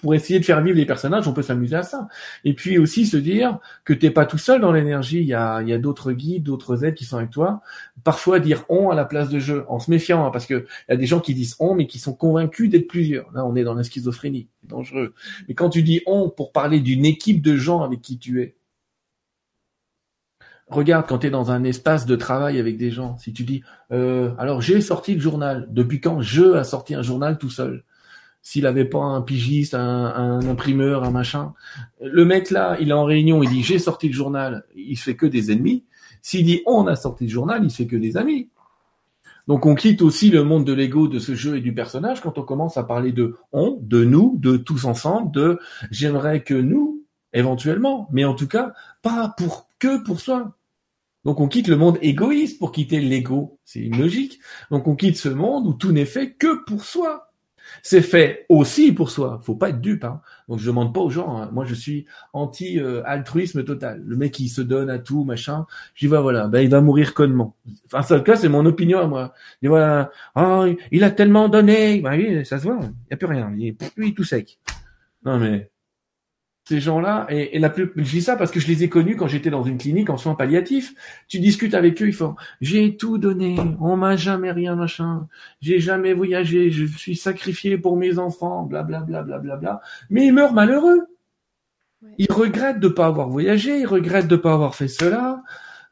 pour 0.06 0.14
essayer 0.14 0.40
de 0.40 0.46
faire 0.46 0.62
vivre 0.62 0.78
les 0.78 0.86
personnages, 0.86 1.28
on 1.28 1.34
peut 1.34 1.42
s'amuser 1.42 1.76
à 1.76 1.82
ça. 1.82 2.08
Et 2.44 2.54
puis 2.54 2.78
aussi 2.78 3.08
se 3.08 3.18
dire 3.18 3.58
que 3.86 3.92
t'es 3.92 4.12
pas 4.12 4.28
tout 4.28 4.38
seul 4.38 4.62
dans 4.62 4.72
l'énergie. 4.72 5.18
Il 5.18 5.26
y 5.26 5.34
a, 5.34 5.64
y 5.64 5.74
a 5.74 5.80
d'autres 5.80 6.12
guides, 6.12 6.44
d'autres 6.44 6.86
aides 6.86 6.94
qui 6.94 7.06
sont 7.06 7.18
avec 7.18 7.32
toi. 7.32 7.64
Parfois 8.04 8.40
dire 8.40 8.66
on 8.70 8.92
à 8.92 8.96
la 8.96 9.06
place 9.06 9.30
de 9.30 9.40
je, 9.40 9.56
en 9.68 9.80
se 9.80 9.90
méfiant, 9.90 10.24
hein, 10.24 10.30
parce 10.30 10.46
que 10.46 10.68
y 10.90 10.94
a 10.94 10.96
des 10.96 11.08
gens 11.08 11.20
qui 11.20 11.34
disent 11.34 11.56
on, 11.58 11.74
mais 11.74 11.88
qui 11.88 11.98
sont 11.98 12.14
convaincus 12.14 12.70
d'être 12.70 12.88
plusieurs. 12.88 13.32
Là, 13.32 13.48
on 13.48 13.56
est 13.56 13.64
dans 13.64 13.74
la 13.74 13.82
schizophrénie, 13.82 14.48
c'est 14.62 14.70
dangereux. 14.70 15.16
Mais 15.48 15.56
quand 15.56 15.72
tu 15.72 15.82
dis 15.82 16.02
on 16.06 16.30
pour 16.30 16.52
parler 16.52 16.82
d'une 16.82 17.04
équipe 17.04 17.42
de 17.42 17.56
gens 17.56 17.82
avec 17.82 18.04
qui 18.04 18.20
tu 18.20 18.44
es, 18.44 18.54
Regarde 20.68 21.08
quand 21.08 21.18
tu 21.18 21.28
es 21.28 21.30
dans 21.32 21.50
un 21.50 21.64
espace 21.64 22.06
de 22.06 22.16
travail 22.16 22.60
avec 22.60 22.78
des 22.78 22.92
gens, 22.92 23.18
si 23.18 23.34
tu 23.34 23.44
dis 23.44 23.64
euh, 23.92 24.36
alors 24.38 24.62
j'ai 24.62 24.82
sorti 24.82 25.16
le 25.16 25.20
journal, 25.20 25.68
depuis 25.72 26.00
quand 26.00 26.22
je 26.22 26.54
a 26.54 26.64
sorti 26.64 26.94
un 26.94 27.02
journal 27.02 27.40
tout 27.40 27.50
seul? 27.50 27.84
S'il 28.46 28.68
avait 28.68 28.86
pas 28.86 29.00
un 29.00 29.24
pigiste, 29.24 29.74
un, 29.74 30.40
imprimeur, 30.48 31.04
un 31.04 31.10
machin. 31.10 31.56
Le 32.00 32.26
mec 32.26 32.52
là, 32.52 32.78
il 32.80 32.90
est 32.90 32.94
en 32.94 33.04
réunion, 33.04 33.42
il 33.42 33.50
dit 33.50 33.64
j'ai 33.64 33.80
sorti 33.80 34.08
le 34.08 34.14
journal, 34.14 34.66
il 34.76 34.98
fait 34.98 35.16
que 35.16 35.26
des 35.26 35.52
ennemis. 35.52 35.84
S'il 36.22 36.46
dit 36.46 36.62
on 36.68 36.86
a 36.86 36.96
sorti 36.96 37.24
le 37.24 37.32
journal, 37.32 37.64
il 37.64 37.72
fait 37.72 37.88
que 37.88 37.96
des 37.96 38.18
amis. 38.18 38.50
Donc 39.48 39.66
on 39.66 39.74
quitte 39.74 40.04
aussi 40.04 40.30
le 40.30 40.44
monde 40.44 40.64
de 40.64 40.74
l'ego 40.74 41.08
de 41.08 41.18
ce 41.18 41.34
jeu 41.34 41.58
et 41.58 41.60
du 41.60 41.74
personnage 41.74 42.22
quand 42.22 42.38
on 42.38 42.44
commence 42.44 42.78
à 42.78 42.84
parler 42.84 43.12
de 43.12 43.36
on, 43.52 43.80
de 43.82 44.06
nous, 44.06 44.36
de 44.38 44.58
tous 44.58 44.86
ensemble, 44.86 45.32
de 45.32 45.58
j'aimerais 45.90 46.44
que 46.44 46.54
nous, 46.54 47.04
éventuellement, 47.34 48.08
mais 48.12 48.26
en 48.26 48.36
tout 48.36 48.48
cas 48.48 48.74
pas 49.02 49.34
pour 49.36 49.72
que 49.80 50.04
pour 50.04 50.20
soi. 50.22 50.56
Donc 51.24 51.40
on 51.40 51.48
quitte 51.48 51.68
le 51.68 51.78
monde 51.78 51.98
égoïste 52.04 52.60
pour 52.60 52.72
quitter 52.72 53.02
l'ego, 53.02 53.58
c'est 53.66 53.80
une 53.80 53.98
logique. 53.98 54.40
Donc 54.70 54.88
on 54.88 54.96
quitte 54.96 55.18
ce 55.18 55.30
monde 55.30 55.66
où 55.66 55.74
tout 55.74 55.92
n'est 55.92 56.06
fait 56.06 56.34
que 56.34 56.64
pour 56.66 56.86
soi. 56.86 57.25
C'est 57.84 58.02
fait 58.02 58.46
aussi 58.50 58.92
pour 58.92 59.10
soi. 59.10 59.40
Faut 59.44 59.56
pas 59.56 59.70
être 59.70 59.82
dupe. 59.82 60.04
Hein. 60.04 60.22
Donc 60.48 60.60
je 60.60 60.68
demande 60.68 60.94
pas 60.94 61.02
aux 61.02 61.10
gens. 61.10 61.38
Hein. 61.38 61.50
Moi 61.52 61.66
je 61.66 61.76
suis 61.76 62.06
anti 62.34 62.80
altruisme 63.06 63.64
total. 63.64 64.02
Le 64.06 64.16
mec 64.16 64.32
qui 64.32 64.50
se 64.50 64.62
donne 64.62 64.90
à 64.90 65.00
tout 65.00 65.24
machin. 65.24 65.66
Je 65.94 66.06
dis 66.06 66.12
bah, 66.12 66.22
voilà, 66.22 66.48
ben 66.48 66.62
il 66.62 66.70
va 66.70 66.82
mourir 66.82 67.14
connement. 67.14 67.56
Enfin 67.88 68.02
ça 68.02 68.16
le 68.16 68.24
cas 68.24 68.36
c'est 68.36 68.50
mon 68.50 68.66
opinion 68.66 69.00
à 69.00 69.08
moi. 69.08 69.34
Voilà, 69.64 70.12
oh, 70.36 70.66
il 70.92 71.04
a 71.04 71.12
tellement 71.12 71.50
donné. 71.50 72.02
Bah 72.02 72.12
oui, 72.14 72.46
ça 72.46 72.60
se 72.60 72.64
voit. 72.64 72.80
Il 72.82 73.12
y 73.12 73.14
a 73.14 73.18
plus 73.18 73.28
rien. 73.28 73.54
Il 73.58 73.68
est 73.68 74.16
tout 74.16 74.24
sec. 74.24 74.60
Non 75.24 75.40
mais 75.40 75.70
ces 76.68 76.80
gens-là, 76.80 77.28
et, 77.30 77.60
la 77.60 77.70
plus, 77.70 77.92
je 77.96 78.10
dis 78.10 78.22
ça 78.24 78.36
parce 78.36 78.50
que 78.50 78.60
je 78.60 78.68
les 78.68 78.84
ai 78.84 78.90
connus 78.90 79.16
quand 79.16 79.28
j'étais 79.28 79.52
dans 79.52 79.64
une 79.64 79.78
clinique 79.78 80.10
en 80.10 80.18
soins 80.18 80.34
palliatifs. 80.34 80.96
Tu 81.28 81.40
discutes 81.40 81.76
avec 81.76 82.02
eux, 82.02 82.08
ils 82.08 82.14
font, 82.14 82.36
j'ai 82.60 82.98
tout 82.98 83.20
donné, 83.20 83.56
on 83.80 83.96
m'a 83.96 84.16
jamais 84.16 84.52
rien 84.52 84.76
machin, 84.76 85.28
j'ai 85.62 85.80
jamais 85.80 86.14
voyagé, 86.14 86.72
je 86.72 86.86
suis 86.86 87.16
sacrifié 87.16 87.78
pour 87.78 87.98
mes 87.98 88.18
enfants, 88.18 88.64
bla 88.64 88.82
bla 88.82 89.02
bla 89.02 89.22
bla 89.22 89.38
bla 89.38 89.58
bla. 89.58 89.82
Mais 90.10 90.26
ils 90.26 90.34
meurent 90.34 90.54
malheureux. 90.54 91.06
Ils 92.18 92.32
regrettent 92.32 92.80
de 92.80 92.88
pas 92.88 93.08
avoir 93.08 93.30
voyagé, 93.30 93.80
ils 93.80 93.88
regrettent 93.88 94.28
de 94.28 94.36
pas 94.36 94.54
avoir 94.54 94.76
fait 94.76 94.88
cela, 94.88 95.44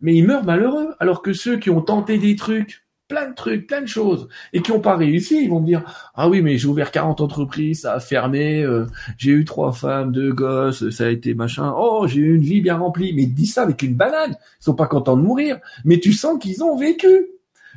mais 0.01 0.15
ils 0.15 0.25
meurent 0.25 0.43
malheureux. 0.43 0.95
Alors 0.99 1.21
que 1.21 1.33
ceux 1.33 1.57
qui 1.57 1.69
ont 1.69 1.81
tenté 1.81 2.17
des 2.17 2.35
trucs, 2.35 2.82
plein 3.13 3.29
de 3.29 3.35
trucs, 3.35 3.67
plein 3.67 3.81
de 3.81 3.87
choses, 3.87 4.27
et 4.53 4.63
qui 4.63 4.71
n'ont 4.71 4.79
pas 4.79 4.95
réussi, 4.95 5.43
ils 5.43 5.49
vont 5.49 5.61
me 5.61 5.67
dire 5.67 5.83
ah 6.15 6.27
oui 6.27 6.41
mais 6.41 6.57
j'ai 6.57 6.67
ouvert 6.67 6.89
40 6.89 7.21
entreprises, 7.21 7.81
ça 7.81 7.93
a 7.93 7.99
fermé, 7.99 8.63
euh, 8.63 8.87
j'ai 9.19 9.29
eu 9.29 9.45
trois 9.45 9.71
femmes, 9.71 10.11
deux 10.11 10.33
gosses, 10.33 10.89
ça 10.89 11.05
a 11.05 11.09
été 11.09 11.35
machin, 11.35 11.71
oh 11.77 12.07
j'ai 12.07 12.21
eu 12.21 12.35
une 12.35 12.41
vie 12.41 12.59
bien 12.59 12.75
remplie, 12.75 13.13
mais 13.13 13.27
dis 13.27 13.45
ça 13.45 13.61
avec 13.61 13.83
une 13.83 13.93
banane, 13.93 14.31
ils 14.31 14.63
sont 14.63 14.73
pas 14.73 14.87
contents 14.87 15.15
de 15.15 15.21
mourir, 15.21 15.59
mais 15.85 15.99
tu 15.99 16.11
sens 16.11 16.39
qu'ils 16.39 16.63
ont 16.63 16.75
vécu. 16.75 17.27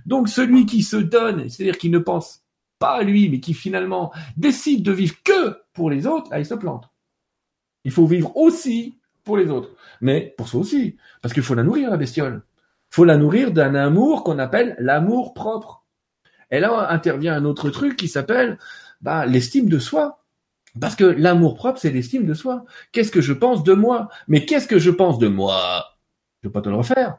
Donc 0.06 0.30
celui 0.30 0.64
qui 0.64 0.82
se 0.82 0.96
donne, 0.96 1.50
c'est-à-dire 1.50 1.76
qui 1.76 1.90
ne 1.90 1.98
pense 1.98 2.42
pas 2.78 2.96
à 3.00 3.02
lui, 3.02 3.28
mais 3.28 3.40
qui 3.40 3.52
finalement 3.52 4.10
décide 4.38 4.82
de 4.82 4.92
vivre 4.92 5.16
que 5.22 5.58
pour 5.74 5.90
les 5.90 6.06
autres, 6.06 6.30
là 6.30 6.38
il 6.38 6.46
se 6.46 6.54
plante. 6.54 6.88
Il 7.84 7.90
faut 7.90 8.06
vivre 8.06 8.34
aussi 8.38 8.96
pour 9.22 9.36
les 9.36 9.50
autres, 9.50 9.68
mais 10.00 10.34
pour 10.38 10.48
soi 10.48 10.60
aussi, 10.60 10.96
parce 11.20 11.34
qu'il 11.34 11.42
faut 11.42 11.54
la 11.54 11.62
nourrir 11.62 11.90
la 11.90 11.98
bestiole 11.98 12.42
faut 12.96 13.04
la 13.04 13.18
nourrir 13.18 13.52
d'un 13.52 13.74
amour 13.74 14.24
qu'on 14.24 14.38
appelle 14.38 14.74
l'amour 14.78 15.34
propre. 15.34 15.84
Et 16.50 16.60
là 16.60 16.90
intervient 16.90 17.34
un 17.34 17.44
autre 17.44 17.68
truc 17.68 17.94
qui 17.94 18.08
s'appelle 18.08 18.56
bah, 19.02 19.26
l'estime 19.26 19.68
de 19.68 19.78
soi. 19.78 20.24
Parce 20.80 20.96
que 20.96 21.04
l'amour 21.04 21.56
propre, 21.56 21.78
c'est 21.78 21.90
l'estime 21.90 22.24
de 22.24 22.32
soi. 22.32 22.64
Qu'est-ce 22.92 23.10
que 23.10 23.20
je 23.20 23.34
pense 23.34 23.64
de 23.64 23.74
moi? 23.74 24.08
Mais 24.28 24.46
qu'est-ce 24.46 24.66
que 24.66 24.78
je 24.78 24.90
pense 24.90 25.18
de 25.18 25.28
moi? 25.28 25.84
Je 26.42 26.48
vais 26.48 26.52
pas 26.54 26.62
te 26.62 26.70
le 26.70 26.76
refaire. 26.76 27.18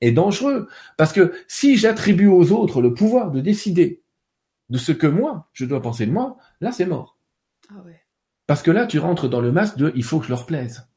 Est 0.00 0.12
dangereux. 0.12 0.66
Parce 0.96 1.12
que 1.12 1.34
si 1.46 1.76
j'attribue 1.76 2.28
aux 2.28 2.50
autres 2.52 2.80
le 2.80 2.94
pouvoir 2.94 3.30
de 3.30 3.40
décider 3.40 4.02
de 4.70 4.78
ce 4.78 4.92
que 4.92 5.06
moi, 5.06 5.50
je 5.52 5.66
dois 5.66 5.82
penser 5.82 6.06
de 6.06 6.12
moi, 6.12 6.38
là, 6.62 6.72
c'est 6.72 6.86
mort. 6.86 7.18
Ah 7.68 7.82
Parce 8.46 8.62
que 8.62 8.70
là, 8.70 8.86
tu 8.86 8.98
rentres 8.98 9.28
dans 9.28 9.42
le 9.42 9.52
masque 9.52 9.76
de 9.76 9.92
il 9.94 10.04
faut 10.04 10.20
que 10.20 10.24
je 10.24 10.30
leur 10.30 10.46
plaise. 10.46 10.87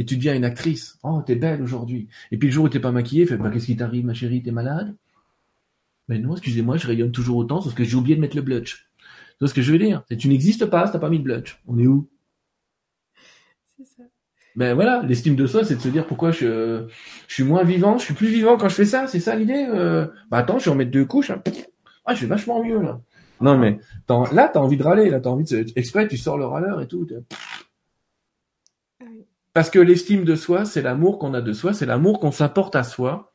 Et 0.00 0.04
tu 0.06 0.16
deviens 0.16 0.34
une 0.34 0.46
actrice. 0.46 0.98
Oh, 1.02 1.20
t'es 1.26 1.34
belle 1.34 1.60
aujourd'hui. 1.60 2.08
Et 2.32 2.38
puis 2.38 2.48
le 2.48 2.54
jour 2.54 2.64
où 2.64 2.68
t'es 2.70 2.80
pas 2.80 2.90
maquillée, 2.90 3.26
fais, 3.26 3.36
bah, 3.36 3.50
qu'est-ce 3.52 3.66
qui 3.66 3.76
t'arrive, 3.76 4.06
ma 4.06 4.14
chérie, 4.14 4.42
t'es 4.42 4.50
malade? 4.50 4.96
Ben 6.08 6.22
non, 6.22 6.32
excusez-moi, 6.32 6.78
je 6.78 6.86
rayonne 6.86 7.12
toujours 7.12 7.36
autant, 7.36 7.60
sauf 7.60 7.74
que 7.74 7.84
j'ai 7.84 7.96
oublié 7.96 8.16
de 8.16 8.20
mettre 8.22 8.34
le 8.34 8.40
blush. 8.40 8.88
Tu 8.98 9.36
vois 9.40 9.48
ce 9.48 9.52
que 9.52 9.60
je 9.60 9.70
veux 9.70 9.78
dire? 9.78 10.02
C'est 10.08 10.16
tu 10.16 10.28
n'existes 10.28 10.64
pas 10.64 10.86
si 10.86 10.92
t'as 10.92 10.98
pas 10.98 11.10
mis 11.10 11.18
de 11.18 11.24
blush. 11.24 11.60
On 11.66 11.78
est 11.78 11.86
où? 11.86 12.08
C'est 13.76 13.84
ça. 13.84 14.02
Ben 14.56 14.74
voilà, 14.74 15.02
l'estime 15.02 15.36
de 15.36 15.46
soi, 15.46 15.64
c'est 15.64 15.76
de 15.76 15.80
se 15.80 15.88
dire 15.88 16.06
pourquoi 16.06 16.30
je, 16.30 16.86
je 17.28 17.34
suis 17.34 17.44
moins 17.44 17.62
vivant, 17.62 17.98
je 17.98 18.04
suis 18.06 18.14
plus 18.14 18.28
vivant 18.28 18.56
quand 18.56 18.70
je 18.70 18.74
fais 18.74 18.84
ça, 18.86 19.06
c'est 19.06 19.20
ça 19.20 19.36
l'idée. 19.36 19.66
Euh... 19.68 20.06
Bah 20.30 20.38
attends, 20.38 20.58
je 20.58 20.64
vais 20.64 20.70
en 20.70 20.76
mettre 20.76 20.90
deux 20.90 21.04
couches. 21.04 21.30
hein. 21.30 21.42
Ah, 22.06 22.14
je 22.14 22.22
vais 22.22 22.26
vachement 22.26 22.64
mieux 22.64 22.80
là. 22.80 23.00
Non 23.40 23.56
mais 23.56 23.78
là, 24.32 24.50
t'as 24.52 24.60
envie 24.60 24.76
de 24.76 24.82
râler, 24.82 25.08
là, 25.08 25.20
t'as 25.20 25.30
envie 25.30 25.44
de 25.44 25.48
se- 25.48 25.72
exprès, 25.76 26.08
tu 26.08 26.16
sors 26.16 26.36
le 26.36 26.46
râleur 26.46 26.80
et 26.80 26.88
tout. 26.88 27.06
Parce 29.52 29.70
que 29.70 29.78
l'estime 29.78 30.24
de 30.24 30.36
soi, 30.36 30.64
c'est 30.64 30.82
l'amour 30.82 31.18
qu'on 31.18 31.34
a 31.34 31.40
de 31.40 31.52
soi, 31.52 31.72
c'est 31.72 31.86
l'amour 31.86 32.20
qu'on 32.20 32.30
s'apporte 32.30 32.76
à 32.76 32.84
soi. 32.84 33.32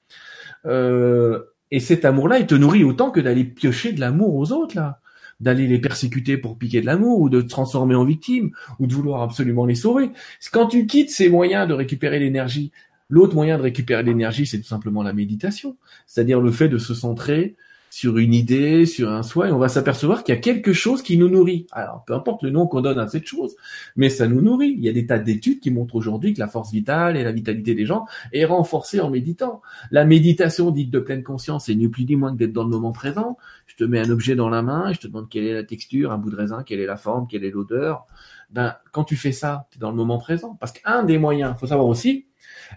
Euh, 0.66 1.44
et 1.72 1.80
cet 1.80 2.06
amour-là, 2.06 2.40
il 2.40 2.48
te 2.48 2.56
nourrit 2.56 2.84
autant 2.84 3.12
que 3.12 3.20
d'aller 3.20 3.44
piocher 3.44 3.92
de 3.92 4.00
l'amour 4.00 4.36
aux 4.36 4.52
autres 4.52 4.76
là, 4.76 5.02
d'aller 5.40 5.68
les 5.68 5.80
persécuter 5.80 6.38
pour 6.38 6.58
piquer 6.58 6.82
de 6.82 6.86
l'amour 6.86 7.20
ou 7.20 7.30
de 7.30 7.42
te 7.42 7.48
transformer 7.48 7.96
en 7.96 8.06
victime 8.06 8.52
ou 8.80 8.88
de 8.88 8.94
vouloir 8.94 9.22
absolument 9.22 9.66
les 9.66 9.76
sauver. 9.76 10.12
Quand 10.52 10.68
tu 10.68 10.86
quittes 10.86 11.10
ces 11.10 11.30
moyens 11.30 11.68
de 11.68 11.74
récupérer 11.74 12.20
l'énergie, 12.20 12.72
l'autre 13.10 13.36
moyen 13.36 13.58
de 13.58 13.64
récupérer 13.64 14.04
l'énergie, 14.04 14.46
c'est 14.46 14.60
tout 14.60 14.68
simplement 14.68 15.04
la 15.04 15.14
méditation, 15.14 15.78
c'est-à-dire 16.08 16.40
le 16.40 16.52
fait 16.52 16.70
de 16.70 16.78
se 16.78 16.94
centrer 16.94 17.58
sur 17.96 18.18
une 18.18 18.34
idée, 18.34 18.86
sur 18.86 19.10
un 19.10 19.24
soi, 19.24 19.48
et 19.48 19.52
on 19.54 19.58
va 19.58 19.70
s'apercevoir 19.70 20.26
qu'il 20.26 20.36
y 20.36 20.38
a 20.38 20.42
quelque 20.42 20.74
chose 20.74 21.02
qui 21.02 21.18
nous 21.18 21.30
nourrit. 21.30 21.66
Alors, 21.72 22.04
peu 22.06 22.14
importe 22.14 22.44
le 22.44 22.50
nom 22.50 22.68
qu'on 22.68 22.82
donne 22.82 23.00
à 23.00 23.08
cette 23.08 23.26
chose, 23.26 23.56
mais 23.96 24.10
ça 24.10 24.28
nous 24.28 24.42
nourrit. 24.42 24.76
Il 24.78 24.84
y 24.84 24.90
a 24.90 24.92
des 24.92 25.06
tas 25.06 25.18
d'études 25.18 25.62
qui 25.62 25.72
montrent 25.72 25.96
aujourd'hui 25.96 26.34
que 26.34 26.40
la 26.42 26.50
force 26.50 26.74
vitale 26.74 27.16
et 27.16 27.24
la 27.24 27.32
vitalité 27.32 27.74
des 27.74 27.86
gens 27.86 28.06
est 28.34 28.44
renforcée 28.44 29.00
en 29.00 29.10
méditant. 29.10 29.62
La 29.92 30.04
méditation 30.04 30.72
dite 30.72 30.92
de 30.92 31.00
pleine 31.00 31.24
conscience, 31.24 31.68
c'est 31.68 31.76
ni 31.76 31.88
plus 31.88 32.04
ni 32.04 32.18
moins 32.18 32.34
que 32.34 32.38
d'être 32.38 32.52
dans 32.52 32.66
le 32.66 32.70
moment 32.70 32.92
présent. 32.92 33.38
Je 33.66 33.78
te 33.78 33.86
mets 33.86 34.02
un 34.02 34.10
objet 34.10 34.36
dans 34.36 34.50
la 34.50 34.62
main, 34.62 34.92
je 34.92 35.00
te 35.00 35.08
demande 35.08 35.30
quelle 35.30 35.46
est 35.46 35.54
la 35.54 35.64
texture, 35.64 36.12
un 36.12 36.18
bout 36.18 36.32
de 36.32 36.36
raisin, 36.36 36.64
quelle 36.64 36.82
est 36.82 36.86
la 36.86 36.98
forme, 36.98 37.28
quelle 37.30 37.46
est 37.46 37.52
l'odeur. 37.52 38.08
Ben, 38.50 38.76
quand 38.92 39.06
tu 39.06 39.16
fais 39.16 39.32
ça, 39.32 39.68
tu 39.72 39.78
es 39.78 39.80
dans 39.80 39.92
le 39.92 39.96
moment 39.96 40.18
présent. 40.18 40.58
Parce 40.60 40.74
qu'un 40.74 41.04
des 41.04 41.18
moyens, 41.18 41.56
faut 41.58 41.68
savoir 41.68 41.88
aussi, 41.88 42.28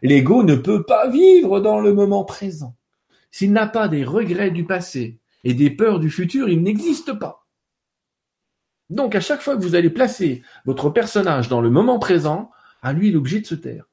l'ego 0.00 0.44
ne 0.44 0.54
peut 0.54 0.84
pas 0.84 1.10
vivre 1.10 1.58
dans 1.58 1.80
le 1.80 1.92
moment 1.92 2.22
présent. 2.22 2.76
S'il 3.30 3.52
n'a 3.52 3.66
pas 3.66 3.88
des 3.88 4.04
regrets 4.04 4.50
du 4.50 4.64
passé 4.64 5.18
et 5.44 5.54
des 5.54 5.70
peurs 5.70 6.00
du 6.00 6.10
futur, 6.10 6.48
il 6.48 6.62
n'existe 6.62 7.12
pas. 7.12 7.46
Donc 8.90 9.14
à 9.14 9.20
chaque 9.20 9.42
fois 9.42 9.56
que 9.56 9.62
vous 9.62 9.74
allez 9.74 9.90
placer 9.90 10.42
votre 10.64 10.90
personnage 10.90 11.48
dans 11.48 11.60
le 11.60 11.70
moment 11.70 11.98
présent, 11.98 12.50
à 12.82 12.92
lui 12.92 13.08
il 13.08 13.16
est 13.16 13.40
de 13.40 13.46
se 13.46 13.54
taire. 13.54 13.84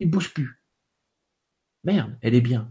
Il 0.00 0.10
bouge 0.10 0.32
plus. 0.32 0.60
Merde, 1.82 2.16
elle 2.22 2.34
est 2.34 2.40
bien. 2.40 2.70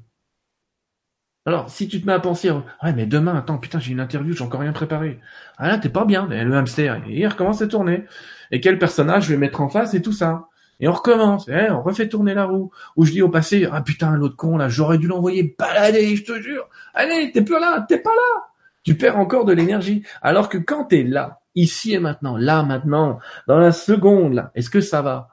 Alors, 1.45 1.69
si 1.69 1.89
tu 1.89 1.99
te 1.99 2.05
mets 2.05 2.13
à 2.13 2.19
penser, 2.21 2.49
ouais, 2.51 2.93
mais 2.93 3.05
demain, 3.05 3.35
attends, 3.35 3.57
putain, 3.57 3.77
j'ai 3.79 3.91
une 3.91 3.99
interview, 3.99 4.33
j'ai 4.33 4.43
encore 4.45 4.61
rien 4.61 4.71
préparé. 4.71 5.19
Ah 5.57 5.67
là, 5.67 5.77
t'es 5.77 5.89
pas 5.89 6.05
bien, 6.05 6.25
mais 6.25 6.43
le 6.45 6.55
hamster, 6.55 7.05
il 7.07 7.27
recommence 7.27 7.61
à 7.61 7.67
tourner. 7.67 8.05
Et 8.51 8.61
quel 8.61 8.79
personnage 8.79 9.25
je 9.25 9.33
vais 9.33 9.37
mettre 9.37 9.59
en 9.59 9.67
face 9.67 9.93
et 9.93 10.01
tout 10.01 10.13
ça? 10.13 10.47
Et 10.84 10.88
on 10.89 10.91
recommence, 10.91 11.47
eh, 11.47 11.69
on 11.71 11.81
refait 11.81 12.09
tourner 12.09 12.34
la 12.34 12.43
roue. 12.43 12.69
Ou 12.97 13.05
je 13.05 13.13
dis 13.13 13.21
au 13.21 13.29
passé, 13.29 13.65
ah 13.71 13.81
putain, 13.81 14.17
l'autre 14.17 14.36
con, 14.36 14.57
là, 14.57 14.67
j'aurais 14.67 14.97
dû 14.97 15.07
l'envoyer 15.07 15.55
balader, 15.57 16.13
je 16.17 16.25
te 16.25 16.41
jure. 16.41 16.67
Allez, 16.93 17.31
t'es 17.31 17.41
plus 17.41 17.57
là, 17.57 17.86
t'es 17.88 17.99
pas 17.99 18.09
là. 18.09 18.41
Tu 18.84 18.97
perds 18.97 19.17
encore 19.17 19.45
de 19.45 19.53
l'énergie. 19.53 20.03
Alors 20.21 20.49
que 20.49 20.57
quand 20.57 20.84
t'es 20.84 21.03
là, 21.03 21.39
ici 21.55 21.93
et 21.93 21.99
maintenant, 21.99 22.36
là, 22.36 22.63
maintenant, 22.63 23.19
dans 23.47 23.59
la 23.59 23.71
seconde, 23.71 24.34
là, 24.34 24.51
est-ce 24.55 24.69
que 24.69 24.81
ça 24.81 25.01
va? 25.01 25.29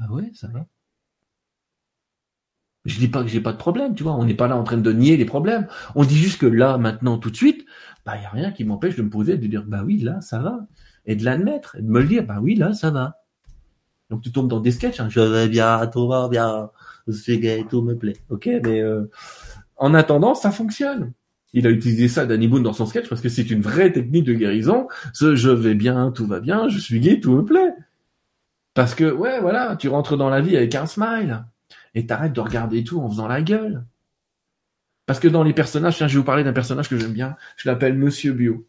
Ah 0.00 0.10
ouais, 0.10 0.30
ça 0.32 0.48
va. 0.48 0.64
Je 2.86 2.98
dis 2.98 3.08
pas 3.08 3.22
que 3.22 3.28
j'ai 3.28 3.42
pas 3.42 3.52
de 3.52 3.58
problème, 3.58 3.94
tu 3.94 4.04
vois. 4.04 4.14
On 4.14 4.24
n'est 4.24 4.32
pas 4.32 4.48
là 4.48 4.56
en 4.56 4.64
train 4.64 4.78
de 4.78 4.92
nier 4.94 5.18
les 5.18 5.26
problèmes. 5.26 5.68
On 5.96 6.04
dit 6.04 6.16
juste 6.16 6.40
que 6.40 6.46
là, 6.46 6.78
maintenant, 6.78 7.18
tout 7.18 7.28
de 7.28 7.36
suite, 7.36 7.66
bah, 8.06 8.16
y 8.16 8.24
a 8.24 8.30
rien 8.30 8.52
qui 8.52 8.64
m'empêche 8.64 8.96
de 8.96 9.02
me 9.02 9.10
poser 9.10 9.36
de 9.36 9.46
dire, 9.48 9.64
bah 9.66 9.82
oui, 9.84 9.98
là, 9.98 10.22
ça 10.22 10.38
va. 10.38 10.60
Et 11.04 11.14
de 11.14 11.26
l'admettre. 11.26 11.76
Et 11.76 11.82
de 11.82 11.90
me 11.90 12.00
le 12.00 12.06
dire, 12.06 12.24
bah 12.24 12.38
oui, 12.40 12.54
là, 12.54 12.72
ça 12.72 12.90
va. 12.90 13.17
Donc 14.10 14.22
tu 14.22 14.32
tombes 14.32 14.48
dans 14.48 14.60
des 14.60 14.72
sketchs, 14.72 15.00
hein. 15.00 15.08
je 15.10 15.20
vais 15.20 15.48
bien, 15.48 15.86
tout 15.86 16.08
va 16.08 16.28
bien, 16.28 16.70
je 17.06 17.12
suis 17.12 17.38
gay, 17.38 17.64
tout 17.68 17.82
me 17.82 17.96
plaît. 17.96 18.16
Ok, 18.30 18.48
mais 18.64 18.80
euh, 18.80 19.10
en 19.76 19.94
attendant, 19.94 20.34
ça 20.34 20.50
fonctionne. 20.50 21.12
Il 21.52 21.66
a 21.66 21.70
utilisé 21.70 22.08
ça, 22.08 22.26
Danny 22.26 22.48
Boone, 22.48 22.62
dans 22.62 22.72
son 22.72 22.86
sketch, 22.86 23.08
parce 23.08 23.20
que 23.20 23.28
c'est 23.28 23.50
une 23.50 23.62
vraie 23.62 23.92
technique 23.92 24.24
de 24.24 24.34
guérison. 24.34 24.88
Ce 25.12 25.34
je 25.34 25.50
vais 25.50 25.74
bien, 25.74 26.10
tout 26.10 26.26
va 26.26 26.40
bien, 26.40 26.68
je 26.68 26.78
suis 26.78 27.00
gay, 27.00 27.20
tout 27.20 27.32
me 27.32 27.44
plaît. 27.44 27.74
Parce 28.74 28.94
que, 28.94 29.10
ouais, 29.10 29.40
voilà, 29.40 29.76
tu 29.76 29.88
rentres 29.88 30.16
dans 30.16 30.28
la 30.28 30.40
vie 30.40 30.56
avec 30.56 30.74
un 30.74 30.86
smile. 30.86 31.44
Et 31.94 32.06
t'arrêtes 32.06 32.32
de 32.32 32.40
regarder 32.40 32.84
tout 32.84 33.00
en 33.00 33.08
faisant 33.08 33.26
la 33.26 33.42
gueule. 33.42 33.84
Parce 35.06 35.20
que 35.20 35.28
dans 35.28 35.42
les 35.42 35.54
personnages, 35.54 35.96
tiens, 35.96 36.06
je 36.06 36.14
vais 36.14 36.18
vous 36.18 36.24
parler 36.24 36.44
d'un 36.44 36.52
personnage 36.52 36.88
que 36.88 36.98
j'aime 36.98 37.12
bien. 37.12 37.34
Je 37.56 37.68
l'appelle 37.68 37.96
Monsieur 37.96 38.32
Bio. 38.34 38.68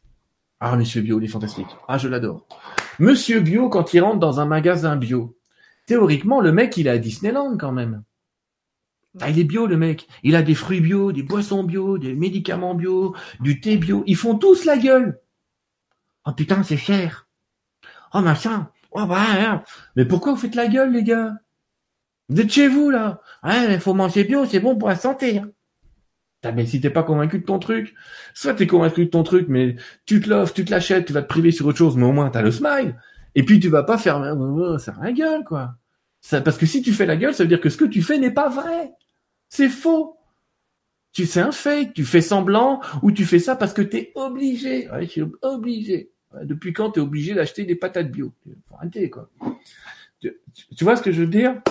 Ah, 0.62 0.76
Monsieur 0.78 1.02
Bio, 1.02 1.20
il 1.20 1.26
est 1.26 1.28
fantastique. 1.28 1.68
Ah, 1.88 1.98
je 1.98 2.08
l'adore. 2.08 2.48
Monsieur 3.00 3.40
Bio, 3.40 3.70
quand 3.70 3.94
il 3.94 4.02
rentre 4.02 4.20
dans 4.20 4.40
un 4.40 4.46
magasin 4.46 4.96
bio, 4.96 5.38
théoriquement, 5.86 6.42
le 6.42 6.52
mec, 6.52 6.76
il 6.78 6.88
est 6.88 6.92
à 6.92 6.98
Disneyland 6.98 7.58
quand 7.58 7.72
même. 7.72 8.04
Ah, 9.22 9.30
il 9.30 9.40
est 9.40 9.44
bio, 9.44 9.66
le 9.66 9.78
mec. 9.78 10.08
Il 10.24 10.36
a 10.36 10.42
des 10.44 10.54
fruits 10.54 10.82
bio, 10.82 11.12
des 11.12 11.24
boissons 11.24 11.64
bio, 11.64 11.98
des 11.98 12.14
médicaments 12.14 12.76
bio, 12.76 13.16
du 13.40 13.60
thé 13.60 13.78
bio. 13.78 14.04
Ils 14.06 14.16
font 14.16 14.38
tous 14.38 14.66
la 14.66 14.78
gueule. 14.78 15.20
Oh 16.26 16.32
putain, 16.34 16.62
c'est 16.64 16.78
cher. 16.78 17.28
Oh 18.14 18.22
machin. 18.22 18.70
Oh 18.92 19.06
bah, 19.06 19.18
hein. 19.20 19.64
Mais 19.96 20.06
pourquoi 20.06 20.34
vous 20.34 20.40
faites 20.40 20.56
la 20.56 20.68
gueule, 20.68 20.92
les 20.92 21.04
gars? 21.04 21.34
Vous 22.28 22.40
êtes 22.40 22.52
chez 22.52 22.68
vous, 22.68 22.90
là. 22.90 23.22
Ouais, 23.44 23.74
il 23.74 23.80
faut 23.80 23.94
manger 23.94 24.26
bio, 24.26 24.46
c'est 24.46 24.60
bon 24.60 24.78
pour 24.78 24.90
la 24.90 24.96
santé. 24.96 25.40
hein. 25.40 25.50
Ah, 26.44 26.54
mais 26.54 26.66
si 26.66 26.80
t'es 26.80 26.90
pas 26.90 27.04
convaincu 27.04 27.40
de 27.40 27.44
ton 27.44 27.60
truc, 27.60 27.94
soit 28.34 28.54
t'es 28.54 28.68
convaincu 28.68 29.06
de 29.06 29.10
ton 29.10 29.24
truc, 29.24 29.48
mais 29.50 29.76
tu 30.06 30.22
te 30.22 30.30
l'offres, 30.30 30.54
tu 30.54 30.64
te 30.64 30.72
l'achètes, 30.72 31.06
tu 31.06 31.14
vas 31.14 31.22
te 31.22 31.28
priver 31.28 31.52
sur 31.52 31.66
autre 31.66 31.78
chose, 31.78 31.98
mais 31.98 32.06
au 32.06 32.14
moins 32.14 32.30
t'as 32.30 32.42
le 32.42 32.52
smile. 32.52 32.96
Et 33.36 33.44
puis 33.44 33.60
tu 33.60 33.68
vas 33.68 33.84
pas 33.84 33.98
faire, 33.98 34.22
ça 34.80 34.96
la 35.02 35.12
gueule, 35.12 35.44
quoi. 35.44 35.76
Ça, 36.22 36.42
parce 36.42 36.58
que 36.58 36.66
si 36.66 36.82
tu 36.82 36.94
fais 36.94 37.06
la 37.06 37.18
gueule, 37.18 37.34
ça 37.34 37.44
veut 37.44 37.50
dire 37.50 37.62
que 37.62 37.70
ce 37.70 37.78
que 37.78 37.86
tu 37.86 38.02
fais 38.02 38.18
n'est 38.18 38.32
pas 38.32 38.50
vrai. 38.50 38.94
C'est 39.50 39.70
faux. 39.70 40.18
Tu 41.12 41.26
c'est 41.26 41.42
un 41.42 41.52
fake, 41.52 41.94
tu 41.94 42.06
fais 42.06 42.22
semblant, 42.22 42.82
ou 43.02 43.12
tu 43.12 43.26
fais 43.26 43.40
ça 43.40 43.56
parce 43.56 43.74
que 43.74 43.82
t'es 43.82 44.12
obligé. 44.16 44.90
Ouais, 44.92 45.08
obligé. 45.42 46.12
Depuis 46.44 46.72
quand 46.72 46.92
t'es 46.92 47.00
obligé 47.00 47.34
d'acheter 47.34 47.66
des 47.66 47.76
patates 47.76 48.12
bio? 48.12 48.32
Faut 48.68 48.76
quoi. 49.10 49.30
Tu, 50.20 50.34
tu 50.76 50.84
vois 50.84 50.96
ce 50.96 51.02
que 51.02 51.12
je 51.12 51.22
veux 51.22 51.28
dire? 51.28 51.62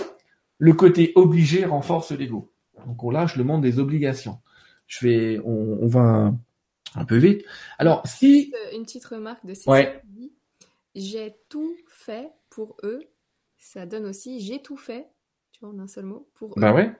Le 0.58 0.72
côté 0.72 1.12
obligé 1.14 1.64
renforce 1.64 2.10
l'ego. 2.10 2.50
Donc 2.86 3.02
on 3.04 3.10
lâche 3.10 3.36
le 3.36 3.44
monde 3.44 3.62
des 3.62 3.78
obligations. 3.78 4.38
Je 4.88 5.06
vais, 5.06 5.38
on, 5.44 5.78
on 5.82 5.86
va 5.86 6.00
un, 6.00 6.38
un 6.96 7.04
peu 7.04 7.16
vite. 7.16 7.44
Alors 7.78 8.04
si, 8.06 8.52
Euh, 8.54 8.76
Une 8.76 8.84
petite 8.84 9.04
remarque 9.04 9.46
de 9.46 9.54
Cécile 9.54 9.70
Ouais. 9.70 10.02
J'ai 10.96 11.36
tout 11.48 11.76
fait 11.86 12.30
pour 12.50 12.76
eux. 12.82 13.00
Ça 13.58 13.86
donne 13.86 14.06
aussi 14.06 14.40
j'ai 14.40 14.60
tout 14.62 14.76
fait, 14.76 15.06
tu 15.52 15.60
vois, 15.60 15.70
en 15.70 15.78
un 15.78 15.86
seul 15.86 16.04
mot, 16.06 16.28
pour 16.34 16.50
eux. 16.50 16.54
bah 16.60 16.72
ouais, 16.72 16.90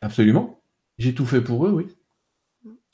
absolument. 0.00 0.60
J'ai 0.98 1.14
tout 1.14 1.26
fait 1.26 1.40
pour 1.40 1.66
eux, 1.66 1.70
oui. 1.72 1.86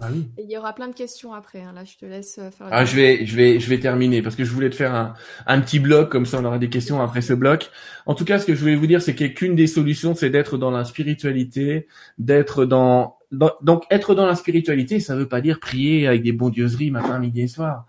Ah 0.00 0.08
oui. 0.12 0.28
Et 0.36 0.42
il 0.42 0.50
y 0.50 0.56
aura 0.56 0.74
plein 0.74 0.88
de 0.88 0.94
questions 0.94 1.32
après. 1.32 1.60
hein. 1.60 1.72
Là, 1.72 1.84
je 1.84 1.96
te 1.96 2.04
laisse 2.04 2.38
euh, 2.38 2.50
faire. 2.50 2.66
Ah, 2.72 2.84
je 2.84 2.96
vais, 2.96 3.24
je 3.24 3.36
vais, 3.36 3.60
je 3.60 3.68
vais 3.70 3.78
terminer 3.78 4.20
parce 4.20 4.34
que 4.34 4.44
je 4.44 4.50
voulais 4.52 4.70
te 4.70 4.74
faire 4.74 4.92
un, 4.94 5.14
un 5.46 5.60
petit 5.60 5.78
bloc 5.78 6.10
comme 6.10 6.26
ça, 6.26 6.40
on 6.40 6.44
aura 6.44 6.58
des 6.58 6.70
questions 6.70 7.00
après 7.00 7.20
ce 7.22 7.34
bloc. 7.34 7.70
En 8.06 8.14
tout 8.16 8.24
cas, 8.24 8.40
ce 8.40 8.46
que 8.46 8.54
je 8.54 8.60
voulais 8.60 8.74
vous 8.74 8.88
dire, 8.88 9.00
c'est 9.00 9.14
qu'une 9.14 9.54
des 9.54 9.68
solutions, 9.68 10.14
c'est 10.16 10.30
d'être 10.30 10.58
dans 10.58 10.72
la 10.72 10.84
spiritualité, 10.84 11.86
d'être 12.18 12.64
dans- 12.64 13.16
donc 13.30 13.84
être 13.90 14.14
dans 14.14 14.26
la 14.26 14.34
spiritualité, 14.34 15.00
ça 15.00 15.16
veut 15.16 15.28
pas 15.28 15.40
dire 15.40 15.60
prier 15.60 16.06
avec 16.06 16.22
des 16.22 16.32
bondieuseries 16.32 16.90
matin, 16.90 17.18
midi 17.18 17.42
et 17.42 17.48
soir. 17.48 17.86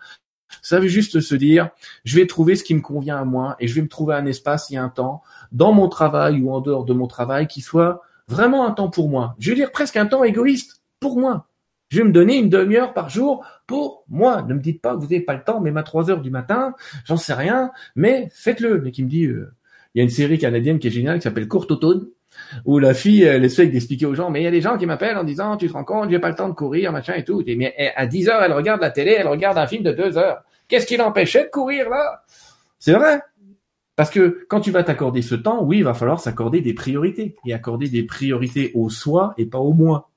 Ça 0.62 0.80
veut 0.80 0.88
juste 0.88 1.22
se 1.22 1.36
dire, 1.36 1.70
je 2.04 2.20
vais 2.20 2.28
trouver 2.28 2.56
ce 2.56 2.64
qui 2.64 2.76
me 2.76 2.82
convient 2.82 3.18
à 3.18 3.26
moi 3.26 3.56
et 3.60 3.68
je 3.68 3.76
vais 3.76 3.82
me 3.82 3.88
trouver 3.88 4.16
un 4.16 4.26
espace 4.26 4.70
et 4.72 4.78
un 4.78 4.90
temps 4.90 5.24
dans 5.52 5.74
mon 5.74 5.88
travail 5.88 6.42
ou 6.42 6.52
en 6.52 6.62
dehors 6.62 6.86
de 6.86 6.94
mon 6.94 7.08
travail 7.08 7.48
qui 7.48 7.62
soit 7.62 8.02
vraiment 8.28 8.68
un 8.68 8.72
temps 8.72 8.90
pour 8.90 9.10
moi. 9.10 9.36
Je 9.40 9.50
veux 9.50 9.56
dire 9.56 9.72
presque 9.72 9.98
un 9.98 10.06
temps 10.06 10.24
égoïste 10.24 10.82
pour 11.00 11.20
moi. 11.20 11.48
Je 11.90 11.98
vais 11.98 12.04
me 12.06 12.12
donner 12.12 12.38
une 12.38 12.50
demi-heure 12.50 12.94
par 12.94 13.10
jour 13.10 13.46
pour 13.68 14.06
moi. 14.08 14.44
Ne 14.44 14.54
me 14.54 14.62
dites 14.62 14.82
pas 14.82 14.94
que 14.94 15.00
vous 15.00 15.08
n'avez 15.08 15.22
pas 15.22 15.34
le 15.34 15.44
temps, 15.44 15.60
même 15.60 15.76
à 15.76 15.84
3 15.84 16.10
heures 16.10 16.22
du 16.22 16.30
matin, 16.30 16.74
j'en 17.06 17.18
sais 17.18 17.34
rien, 17.34 17.72
mais 17.96 18.30
faites-le. 18.32 18.80
Mais 18.80 18.92
qui 18.92 19.04
me 19.04 19.10
dit, 19.10 19.26
euh, 19.26 19.52
il 19.94 19.98
y 19.98 20.02
a 20.02 20.04
une 20.04 20.10
série 20.10 20.38
canadienne 20.38 20.80
qui 20.80 20.88
est 20.88 20.92
géniale 20.92 21.18
qui 21.18 21.24
s'appelle 21.24 21.50
Courte 21.50 21.72
Automne, 21.72 22.08
où 22.66 22.80
la 22.80 22.94
fille, 22.94 23.24
elle 23.24 23.44
essaie 23.44 23.68
d'expliquer 23.68 24.06
aux 24.06 24.16
gens, 24.16 24.30
mais 24.30 24.42
il 24.42 24.44
y 24.44 24.48
a 24.48 24.52
des 24.52 24.62
gens 24.62 24.78
qui 24.78 24.86
m'appellent 24.86 25.18
en 25.18 25.24
disant, 25.24 25.58
tu 25.58 25.68
te 25.68 25.74
rends 25.74 25.84
compte, 25.84 26.10
j'ai 26.10 26.20
pas 26.20 26.30
le 26.30 26.36
temps 26.36 26.50
de 26.50 26.54
courir, 26.54 26.92
machin 26.92 27.14
et 27.16 27.24
tout. 27.24 27.44
Et 27.46 27.56
mais 27.56 27.74
eh, 27.78 27.90
à 27.96 28.06
10 28.06 28.30
heures, 28.30 28.44
elle 28.44 28.54
regarde 28.54 28.82
la 28.82 28.92
télé, 28.92 29.16
elle 29.18 29.28
regarde 29.28 29.58
un 29.58 29.68
film 29.68 29.84
de 29.84 29.92
2 29.92 30.18
heures. 30.18 30.44
Qu'est-ce 30.68 30.86
qui 30.86 30.98
l'empêchait 30.98 31.46
de 31.46 31.50
courir 31.50 31.90
là? 31.90 32.24
C'est 32.80 32.94
vrai. 32.94 33.22
Parce 33.96 34.10
que 34.10 34.46
quand 34.50 34.62
tu 34.62 34.72
vas 34.72 34.84
t'accorder 34.84 35.22
ce 35.22 35.36
temps, 35.36 35.64
oui, 35.64 35.78
il 35.80 35.84
va 35.84 35.94
falloir 35.94 36.20
s'accorder 36.20 36.62
des 36.62 36.74
priorités 36.74 37.36
et 37.46 37.54
accorder 37.54 37.90
des 37.90 38.04
priorités 38.04 38.72
au 38.74 38.90
soi 38.90 39.34
et 39.38 39.46
pas 39.46 39.60
au 39.60 39.74
moi. 39.74 40.10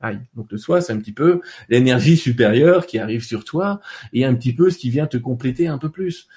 Aïe. 0.00 0.20
Donc 0.34 0.52
le 0.52 0.58
soi, 0.58 0.80
c'est 0.80 0.92
un 0.92 0.98
petit 0.98 1.12
peu 1.12 1.40
l'énergie 1.68 2.16
supérieure 2.16 2.86
qui 2.86 2.98
arrive 2.98 3.24
sur 3.24 3.44
toi 3.44 3.80
et 4.12 4.24
un 4.24 4.34
petit 4.34 4.54
peu 4.54 4.70
ce 4.70 4.78
qui 4.78 4.90
vient 4.90 5.06
te 5.06 5.16
compléter 5.16 5.68
un 5.68 5.78
peu 5.78 5.88
plus. 5.88 6.28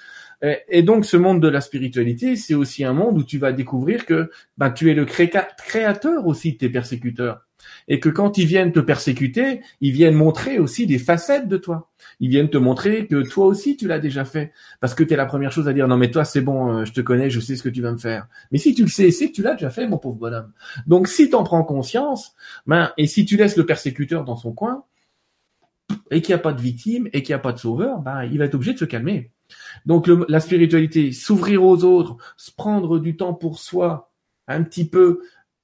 Et, 0.42 0.58
et 0.68 0.82
donc, 0.82 1.04
ce 1.04 1.16
monde 1.16 1.40
de 1.40 1.48
la 1.48 1.60
spiritualité, 1.60 2.36
c'est 2.36 2.54
aussi 2.54 2.84
un 2.84 2.92
monde 2.92 3.18
où 3.18 3.24
tu 3.24 3.38
vas 3.38 3.52
découvrir 3.52 4.06
que 4.06 4.30
ben, 4.56 4.70
tu 4.70 4.90
es 4.90 4.94
le 4.94 5.04
cré- 5.04 5.30
créateur 5.58 6.26
aussi 6.26 6.52
de 6.52 6.58
tes 6.58 6.68
persécuteurs. 6.70 7.46
Et 7.88 8.00
que 8.00 8.08
quand 8.08 8.38
ils 8.38 8.46
viennent 8.46 8.72
te 8.72 8.80
persécuter, 8.80 9.60
ils 9.82 9.92
viennent 9.92 10.14
montrer 10.14 10.58
aussi 10.58 10.86
des 10.86 10.98
facettes 10.98 11.46
de 11.46 11.58
toi. 11.58 11.90
Ils 12.18 12.30
viennent 12.30 12.48
te 12.48 12.56
montrer 12.56 13.06
que 13.06 13.20
toi 13.28 13.44
aussi, 13.44 13.76
tu 13.76 13.86
l'as 13.86 13.98
déjà 13.98 14.24
fait. 14.24 14.52
Parce 14.80 14.94
que 14.94 15.04
tu 15.04 15.12
es 15.12 15.16
la 15.16 15.26
première 15.26 15.52
chose 15.52 15.68
à 15.68 15.74
dire, 15.74 15.86
non 15.86 15.98
mais 15.98 16.10
toi, 16.10 16.24
c'est 16.24 16.40
bon, 16.40 16.72
euh, 16.72 16.84
je 16.86 16.92
te 16.92 17.02
connais, 17.02 17.28
je 17.28 17.38
sais 17.38 17.56
ce 17.56 17.62
que 17.62 17.68
tu 17.68 17.82
vas 17.82 17.92
me 17.92 17.98
faire. 17.98 18.28
Mais 18.50 18.56
si 18.56 18.74
tu 18.74 18.82
le 18.82 18.88
sais, 18.88 19.10
c'est 19.10 19.28
que 19.28 19.34
tu 19.34 19.42
l'as 19.42 19.52
déjà 19.52 19.68
fait, 19.68 19.86
mon 19.86 19.98
pauvre 19.98 20.16
bonhomme. 20.16 20.52
Donc, 20.86 21.06
si 21.06 21.28
tu 21.28 21.34
en 21.34 21.44
prends 21.44 21.62
conscience, 21.62 22.34
ben, 22.66 22.92
et 22.96 23.06
si 23.06 23.26
tu 23.26 23.36
laisses 23.36 23.58
le 23.58 23.66
persécuteur 23.66 24.24
dans 24.24 24.36
son 24.36 24.52
coin, 24.52 24.84
et 26.10 26.22
qu'il 26.22 26.34
n'y 26.34 26.40
a 26.40 26.42
pas 26.42 26.52
de 26.52 26.60
victime, 26.60 27.08
et 27.12 27.22
qu'il 27.22 27.32
n'y 27.34 27.38
a 27.38 27.40
pas 27.40 27.52
de 27.52 27.58
sauveur, 27.58 27.98
ben, 28.00 28.24
il 28.24 28.38
va 28.38 28.46
être 28.46 28.54
obligé 28.54 28.72
de 28.72 28.78
se 28.78 28.84
calmer. 28.86 29.30
Donc 29.86 30.06
le- 30.06 30.26
la 30.28 30.40
spiritualité, 30.40 31.12
s'ouvrir 31.12 31.64
aux 31.64 31.84
autres, 31.84 32.16
se 32.36 32.50
prendre 32.52 32.98
du 32.98 33.16
temps 33.16 33.34
pour 33.34 33.58
soi, 33.58 34.12
un 34.48 34.62
petit 34.62 34.88
peu, 34.88 35.20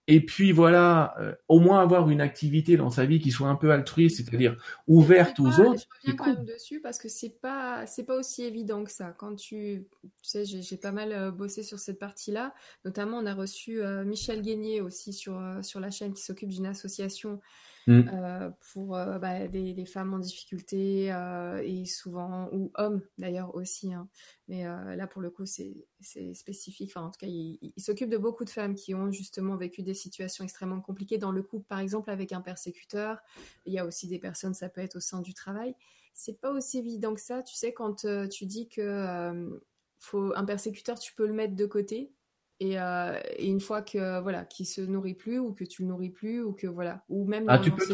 et 0.09 0.25
puis 0.25 0.53
voilà, 0.53 1.14
euh, 1.21 1.35
au 1.49 1.59
moins 1.59 1.81
avoir 1.83 2.09
une 2.11 2.21
activité 2.21 2.77
dans 2.77 2.91
sa 2.91 3.07
vie 3.07 3.19
qui 3.19 3.33
soit 3.33 3.49
un 3.49 3.57
peu 3.57 3.73
altruiste, 3.73 4.19
c'est-à-dire 4.19 4.57
ouverte 4.87 5.41
aux 5.41 5.59
autres. 5.61 5.81
Je 5.81 6.09
reviens 6.09 6.17
quand 6.17 6.25
cool. 6.25 6.35
même 6.35 6.45
dessus 6.45 6.81
parce 6.81 6.99
que 6.99 7.09
c'est 7.09 7.41
pas 7.41 7.85
c'est 7.87 8.05
pas 8.05 8.17
aussi 8.17 8.45
évident 8.45 8.85
que 8.85 8.91
ça. 8.93 9.12
Quand 9.19 9.35
tu 9.35 9.89
tu 10.03 10.11
sais 10.23 10.45
j'ai 10.45 10.77
pas 10.77 10.93
mal 10.93 11.11
euh, 11.12 11.33
bossé 11.33 11.64
sur 11.64 11.81
cette 11.81 11.99
partie-là. 11.99 12.55
Notamment 12.85 13.19
on 13.19 13.27
a 13.27 13.35
reçu 13.35 13.83
euh, 13.83 14.05
Michel 14.05 14.43
Guénier 14.43 14.81
aussi 14.81 15.12
sur 15.12 15.41
sur 15.62 15.81
la 15.81 15.91
chaîne 15.91 16.12
qui 16.14 16.23
s'occupe 16.23 16.51
d'une 16.51 16.67
association 16.67 17.41
Mm. 17.87 18.11
euh, 18.12 18.51
pour 18.72 18.97
euh, 18.97 19.18
bah, 19.18 19.49
des, 19.49 19.84
femmes 19.87 20.14
en 20.14 20.18
difficulté 20.18 21.12
euh, 21.12 21.61
et 21.64 21.84
souvent 21.87 22.49
ou 22.53 22.70
hommes 22.74 23.03
d'ailleurs 23.18 23.55
aussi. 23.55 23.93
hein. 23.93 24.09
Mais 24.49 24.64
là 24.64 25.07
pour 25.07 25.22
le 25.22 25.30
coup 25.30 25.45
c'est 25.47 25.87
spécifique. 26.34 26.91
Enfin 26.95 27.07
en 27.07 27.11
tout 27.11 27.18
cas 27.18 27.26
il, 27.26 27.59
il- 27.76 27.82
s'occupe 27.82 28.09
de 28.11 28.16
beaucoup 28.16 28.45
de 28.45 28.51
femmes 28.51 28.74
qui 28.74 28.95
ont 28.95 29.11
justement 29.11 29.57
vécu 29.57 29.82
des 29.82 29.95
situations 29.95 30.45
extrêmement 30.45 30.80
compliquées 30.80 31.18
dans 31.18 31.32
le 31.32 31.43
couple 31.43 31.66
par 31.66 31.80
exemple 31.80 32.11
avec 32.11 32.32
un 32.32 32.41
persécuteur. 32.41 33.18
Il 33.64 33.72
y 33.72 33.78
a 33.78 33.84
aussi 33.87 34.07
des 34.09 34.18
personnes, 34.18 34.55
ça 34.55 34.68
peut 34.68 34.80
être 34.80 34.97
au 34.97 35.01
sein 35.01 35.20
du 35.20 35.34
travail. 35.34 35.74
C'est 36.14 36.41
pas 36.41 36.51
aussi 36.53 36.78
évident 36.78 37.14
que 37.14 37.20
ça. 37.20 37.43
Tu 37.43 37.55
sais, 37.55 37.72
quand 37.72 38.07
tu 38.30 38.47
dis 38.47 38.68
que 38.68 39.61
faut 39.99 40.32
un 40.37 40.45
persécuteur, 40.45 40.99
tu 40.99 41.14
peux 41.14 41.26
le 41.26 41.32
mettre 41.32 41.55
de 41.57 41.66
côté. 41.66 42.12
Et, 42.59 42.81
euh, 42.81 43.19
et 43.37 43.47
une 43.49 43.61
fois 43.61 43.83
que 43.83 44.21
voilà, 44.23 44.45
qu'il 44.47 44.67
se 44.67 44.81
nourrit 44.81 45.15
plus 45.15 45.39
ou 45.39 45.53
que 45.53 45.65
tu 45.65 45.83
le 45.83 45.89
nourris 45.89 46.09
plus 46.11 46.43
ou 46.43 46.53
que 46.55 46.67
voilà, 46.67 47.05
ou 47.11 47.27
même 47.27 47.45
Ah, 47.49 47.59
dans, 47.59 47.63
tu 47.65 47.71
peux 47.71 47.85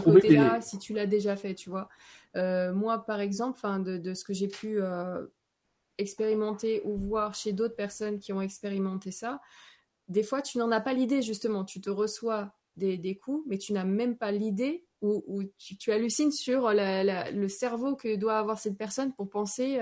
si 0.60 0.78
tu 0.78 0.92
l'as 0.92 1.06
déjà 1.06 1.34
fait, 1.34 1.54
tu 1.54 1.68
vois. 1.68 1.88
Euh, 2.36 2.72
moi, 2.72 3.04
par 3.04 3.18
exemple, 3.20 3.56
enfin, 3.56 3.80
de, 3.80 3.96
de 3.98 4.14
ce 4.14 4.22
que 4.24 4.32
j'ai 4.32 4.46
pu 4.48 4.80
euh, 4.80 5.26
expérimenter 5.98 6.80
ou 6.84 6.96
voir 6.96 7.34
chez 7.34 7.52
d'autres 7.52 7.76
personnes 7.76 8.18
qui 8.18 8.32
ont 8.32 8.40
expérimenté 8.40 9.10
ça, 9.10 9.40
des 10.08 10.22
fois, 10.22 10.42
tu 10.42 10.58
n'en 10.58 10.70
as 10.70 10.80
pas 10.80 10.92
l'idée, 10.92 11.22
justement. 11.22 11.64
Tu 11.64 11.80
te 11.80 11.90
reçois 11.90 12.52
des, 12.76 12.96
des 12.98 13.16
coups, 13.16 13.44
mais 13.48 13.58
tu 13.58 13.72
n'as 13.72 13.84
même 13.84 14.16
pas 14.16 14.32
l'idée 14.32 14.84
ou, 15.00 15.24
ou 15.26 15.42
tu, 15.58 15.76
tu 15.76 15.90
hallucines 15.90 16.32
sur 16.32 16.72
la- 16.72 17.02
la- 17.04 17.30
le 17.30 17.48
cerveau 17.48 17.96
que 17.96 18.14
doit 18.16 18.38
avoir 18.38 18.58
cette 18.58 18.78
personne 18.78 19.12
pour 19.14 19.28
penser 19.28 19.78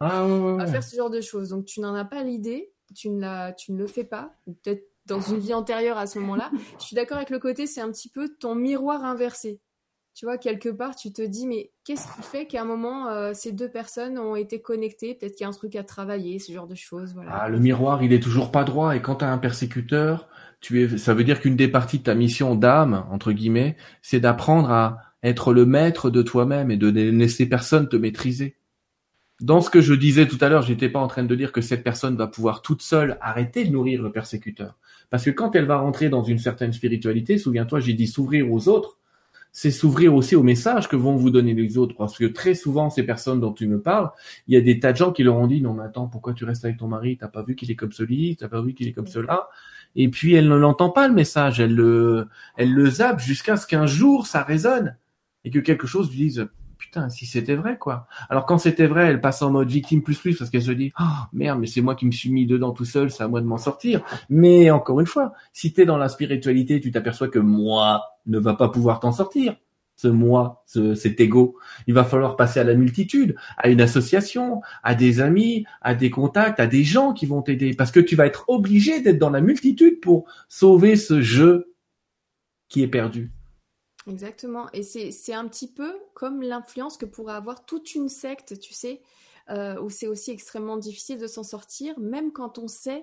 Ah 0.00 0.26
ouais, 0.26 0.38
ouais, 0.38 0.62
à 0.62 0.66
faire 0.66 0.82
ce 0.84 0.94
genre 0.96 1.10
de 1.10 1.20
choses. 1.20 1.48
Donc, 1.50 1.64
tu 1.64 1.80
n'en 1.80 1.94
as 1.94 2.04
pas 2.04 2.22
l'idée, 2.22 2.72
tu, 2.94 3.10
ne 3.10 3.20
la- 3.20 3.52
tu 3.52 3.72
ne 3.72 3.78
le 3.78 3.86
fais 3.86 4.04
pas, 4.04 4.34
peut-être 4.46 4.84
dans 5.06 5.20
une 5.20 5.38
vie 5.38 5.54
antérieure 5.54 5.98
à 5.98 6.06
ce 6.06 6.18
moment-là. 6.18 6.50
Je 6.78 6.84
suis 6.84 6.94
d'accord 6.96 7.16
avec 7.16 7.30
le 7.30 7.38
côté, 7.38 7.66
c'est 7.66 7.80
un 7.80 7.90
petit 7.90 8.08
peu 8.08 8.28
ton 8.38 8.54
miroir 8.54 9.04
inversé. 9.04 9.58
Tu 10.14 10.26
vois, 10.26 10.38
quelque 10.38 10.68
part, 10.68 10.96
tu 10.96 11.12
te 11.12 11.22
dis, 11.22 11.46
mais 11.46 11.70
qu'est-ce 11.84 12.06
qui 12.14 12.22
fait 12.22 12.46
qu'à 12.46 12.62
un 12.62 12.64
moment, 12.64 13.08
euh, 13.08 13.30
ces 13.32 13.52
deux 13.52 13.68
personnes 13.68 14.18
ont 14.18 14.34
été 14.36 14.60
connectées? 14.60 15.14
Peut-être 15.14 15.34
qu'il 15.36 15.44
y 15.44 15.46
a 15.46 15.48
un 15.48 15.52
truc 15.52 15.76
à 15.76 15.84
travailler, 15.84 16.38
ce 16.38 16.52
genre 16.52 16.66
de 16.66 16.74
choses. 16.74 17.14
Voilà. 17.14 17.30
Ah, 17.32 17.48
le 17.48 17.58
miroir, 17.60 18.02
il 18.02 18.12
est 18.12 18.20
toujours 18.22 18.50
pas 18.50 18.64
droit. 18.64 18.94
Et 18.96 19.00
quand 19.00 19.16
tu 19.16 19.24
as 19.24 19.32
un 19.32 19.38
persécuteur, 19.38 20.28
tu 20.60 20.82
es, 20.82 20.98
ça 20.98 21.14
veut 21.14 21.24
dire 21.24 21.40
qu'une 21.40 21.56
des 21.56 21.68
parties 21.68 21.98
de 21.98 22.02
ta 22.02 22.14
mission 22.14 22.54
d'âme, 22.56 23.06
entre 23.10 23.32
guillemets, 23.32 23.76
c'est 24.02 24.20
d'apprendre 24.20 24.70
à 24.70 24.98
être 25.22 25.52
le 25.52 25.64
maître 25.64 26.10
de 26.10 26.22
toi-même 26.22 26.70
et 26.70 26.76
de 26.76 26.90
ne 26.90 27.10
laisser 27.12 27.46
personne 27.46 27.88
te 27.88 27.96
maîtriser. 27.96 28.56
Dans 29.40 29.62
ce 29.62 29.70
que 29.70 29.80
je 29.80 29.94
disais 29.94 30.28
tout 30.28 30.36
à 30.42 30.50
l'heure, 30.50 30.62
j'étais 30.62 30.90
pas 30.90 30.98
en 30.98 31.06
train 31.06 31.24
de 31.24 31.34
dire 31.34 31.50
que 31.50 31.62
cette 31.62 31.82
personne 31.82 32.14
va 32.14 32.26
pouvoir 32.26 32.60
toute 32.60 32.82
seule 32.82 33.16
arrêter 33.22 33.64
de 33.64 33.70
nourrir 33.70 34.02
le 34.02 34.12
persécuteur. 34.12 34.76
Parce 35.08 35.24
que 35.24 35.30
quand 35.30 35.56
elle 35.56 35.64
va 35.64 35.78
rentrer 35.78 36.10
dans 36.10 36.22
une 36.22 36.38
certaine 36.38 36.74
spiritualité, 36.74 37.38
souviens-toi, 37.38 37.80
j'ai 37.80 37.94
dit 37.94 38.06
s'ouvrir 38.06 38.52
aux 38.52 38.68
autres, 38.68 38.98
c'est 39.50 39.70
s'ouvrir 39.70 40.14
aussi 40.14 40.36
aux 40.36 40.42
messages 40.42 40.88
que 40.88 40.96
vont 40.96 41.16
vous 41.16 41.30
donner 41.30 41.54
les 41.54 41.78
autres. 41.78 41.96
Parce 41.96 42.18
que 42.18 42.26
très 42.26 42.54
souvent, 42.54 42.90
ces 42.90 43.02
personnes 43.02 43.40
dont 43.40 43.52
tu 43.52 43.66
me 43.66 43.80
parles, 43.80 44.10
il 44.46 44.54
y 44.54 44.58
a 44.58 44.60
des 44.60 44.78
tas 44.78 44.92
de 44.92 44.98
gens 44.98 45.10
qui 45.10 45.22
leur 45.22 45.36
ont 45.36 45.46
dit 45.46 45.62
non 45.62 45.72
mais 45.72 45.84
attends 45.84 46.06
pourquoi 46.06 46.34
tu 46.34 46.44
restes 46.44 46.66
avec 46.66 46.76
ton 46.76 46.86
mari? 46.86 47.16
T'as 47.16 47.28
pas 47.28 47.42
vu 47.42 47.56
qu'il 47.56 47.70
est 47.70 47.76
comme 47.76 47.92
celui 47.92 48.36
t'as 48.36 48.48
pas 48.48 48.60
vu 48.60 48.74
qu'il 48.74 48.88
est 48.88 48.92
comme 48.92 49.08
cela? 49.08 49.48
Et 49.96 50.08
puis 50.08 50.34
elle 50.34 50.48
ne 50.48 50.54
l'entend 50.54 50.90
pas 50.90 51.08
le 51.08 51.14
message. 51.14 51.60
Elle 51.60 51.74
le 51.74 52.28
elle 52.56 52.72
le 52.74 52.90
zappe 52.90 53.20
jusqu'à 53.20 53.56
ce 53.56 53.66
qu'un 53.66 53.86
jour 53.86 54.26
ça 54.26 54.42
résonne. 54.42 54.96
Et 55.44 55.50
que 55.50 55.58
quelque 55.58 55.86
chose 55.86 56.10
lui 56.10 56.18
dise 56.18 56.48
putain 56.90 57.08
si 57.08 57.24
c'était 57.24 57.54
vrai 57.54 57.78
quoi 57.78 58.08
alors 58.28 58.46
quand 58.46 58.58
c'était 58.58 58.88
vrai 58.88 59.06
elle 59.06 59.20
passe 59.20 59.42
en 59.42 59.50
mode 59.52 59.68
victime 59.68 60.02
plus 60.02 60.18
plus 60.18 60.36
parce 60.36 60.50
qu'elle 60.50 60.62
se 60.62 60.72
dit 60.72 60.92
oh 60.98 61.04
merde 61.32 61.60
mais 61.60 61.68
c'est 61.68 61.82
moi 61.82 61.94
qui 61.94 62.04
me 62.04 62.10
suis 62.10 62.30
mis 62.30 62.46
dedans 62.46 62.72
tout 62.72 62.84
seul 62.84 63.12
c'est 63.12 63.22
à 63.22 63.28
moi 63.28 63.40
de 63.40 63.46
m'en 63.46 63.58
sortir 63.58 64.02
mais 64.28 64.72
encore 64.72 64.98
une 64.98 65.06
fois 65.06 65.32
si 65.52 65.72
t'es 65.72 65.86
dans 65.86 65.96
la 65.96 66.08
spiritualité 66.08 66.80
tu 66.80 66.90
t'aperçois 66.90 67.28
que 67.28 67.38
moi 67.38 68.02
ne 68.26 68.40
va 68.40 68.54
pas 68.54 68.68
pouvoir 68.68 68.98
t'en 68.98 69.12
sortir 69.12 69.54
ce 69.94 70.08
moi, 70.08 70.62
ce, 70.64 70.94
cet 70.94 71.20
ego. 71.20 71.58
Il 71.86 71.92
va 71.92 72.04
falloir 72.04 72.36
passer 72.36 72.58
à 72.58 72.64
la 72.64 72.72
multitude, 72.72 73.36
à 73.58 73.68
une 73.68 73.82
association, 73.82 74.62
à 74.82 74.94
des 74.94 75.20
amis, 75.20 75.66
à 75.82 75.94
des 75.94 76.08
contacts, 76.08 76.58
à 76.58 76.66
des 76.66 76.84
gens 76.84 77.12
qui 77.12 77.26
vont 77.26 77.42
t'aider. 77.42 77.74
Parce 77.74 77.90
que 77.90 78.00
tu 78.00 78.16
vas 78.16 78.24
être 78.24 78.46
obligé 78.48 79.02
d'être 79.02 79.18
dans 79.18 79.28
la 79.28 79.42
multitude 79.42 80.00
pour 80.00 80.24
sauver 80.48 80.96
ce 80.96 81.20
jeu 81.20 81.74
qui 82.70 82.82
est 82.82 82.88
perdu. 82.88 83.30
Exactement. 84.06 84.68
Et 84.72 84.82
c'est, 84.82 85.32
un 85.32 85.46
petit 85.48 85.70
peu 85.72 85.98
comme 86.14 86.42
l'influence 86.42 86.96
que 86.96 87.06
pourrait 87.06 87.34
avoir 87.34 87.64
toute 87.64 87.94
une 87.94 88.08
secte, 88.08 88.58
tu 88.58 88.72
sais, 88.72 89.02
euh, 89.50 89.80
où 89.80 89.90
c'est 89.90 90.06
aussi 90.06 90.30
extrêmement 90.30 90.76
difficile 90.76 91.18
de 91.18 91.26
s'en 91.26 91.42
sortir, 91.42 91.98
même 91.98 92.32
quand 92.32 92.58
on 92.58 92.68
sait 92.68 93.02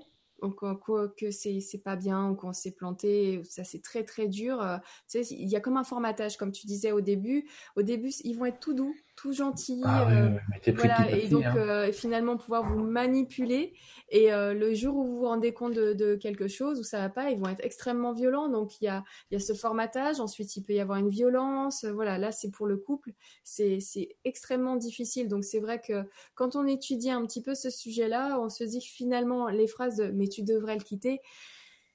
que 1.17 1.31
c'est, 1.31 1.81
pas 1.83 1.95
bien 1.95 2.29
ou 2.29 2.35
qu'on 2.35 2.53
s'est 2.53 2.71
planté, 2.71 3.41
ça 3.49 3.63
c'est 3.63 3.81
très 3.81 4.03
très 4.03 4.27
dur. 4.27 4.61
euh, 4.61 4.77
il 5.13 5.49
y 5.49 5.55
a 5.55 5.59
comme 5.59 5.77
un 5.77 5.83
formatage, 5.83 6.37
comme 6.37 6.51
tu 6.51 6.67
disais 6.67 6.91
au 6.91 7.01
début. 7.01 7.47
Au 7.75 7.81
début, 7.81 8.11
ils 8.23 8.33
vont 8.33 8.45
être 8.45 8.59
tout 8.59 8.73
doux, 8.73 8.95
tout 9.17 9.33
gentils. 9.33 9.81
euh, 9.83 10.29
mettez 10.51 10.71
Voilà, 10.71 11.09
et 11.11 11.27
donc 11.27 11.43
euh, 11.43 11.91
finalement 11.91 12.37
pouvoir 12.37 12.63
vous 12.63 12.79
manipuler. 12.79 13.73
Et 14.09 14.31
euh, 14.31 14.53
le 14.53 14.73
jour 14.73 14.95
où 14.95 15.05
vous 15.05 15.17
vous 15.17 15.25
rendez 15.25 15.53
compte 15.53 15.73
de, 15.73 15.91
de 15.93 16.15
quelque 16.15 16.47
chose, 16.47 16.79
où 16.79 16.83
ça 16.83 16.99
va 16.99 17.09
pas, 17.09 17.31
ils 17.31 17.37
vont 17.39 17.49
être 17.49 17.65
extrêmement 17.65 18.13
violents. 18.13 18.47
Donc 18.47 18.79
il 18.79 18.85
y 18.85 18.87
a, 18.87 19.03
il 19.29 19.33
y 19.33 19.37
a 19.37 19.39
ce 19.43 19.53
formatage, 19.53 20.19
ensuite 20.19 20.55
il 20.55 20.63
peut 20.63 20.73
y 20.73 20.79
avoir 20.79 20.99
une 20.99 21.09
violence. 21.09 21.83
Euh, 21.83 21.91
Voilà, 21.91 22.17
là 22.19 22.31
c'est 22.31 22.51
pour 22.51 22.67
le 22.67 22.77
couple, 22.77 23.11
c'est 23.43 23.79
c'est 23.79 24.15
extrêmement 24.23 24.75
difficile. 24.75 25.27
Donc 25.27 25.43
c'est 25.43 25.59
vrai 25.59 25.81
que 25.81 26.05
quand 26.35 26.55
on 26.55 26.65
étudie 26.67 27.09
un 27.09 27.25
petit 27.25 27.41
peu 27.41 27.55
ce 27.55 27.71
sujet-là, 27.71 28.39
on 28.39 28.49
se 28.49 28.63
dit 28.63 28.79
que 28.79 28.85
finalement 28.85 29.49
les 29.49 29.67
phrases 29.67 29.97
de 29.97 30.11
mais 30.11 30.27
tu 30.27 30.43
devrais 30.43 30.75
le 30.77 30.83
quitter, 30.83 31.19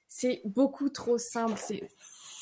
c'est 0.09 0.41
beaucoup 0.45 0.89
trop 0.89 1.17
simple. 1.17 1.55
C'est 1.57 1.89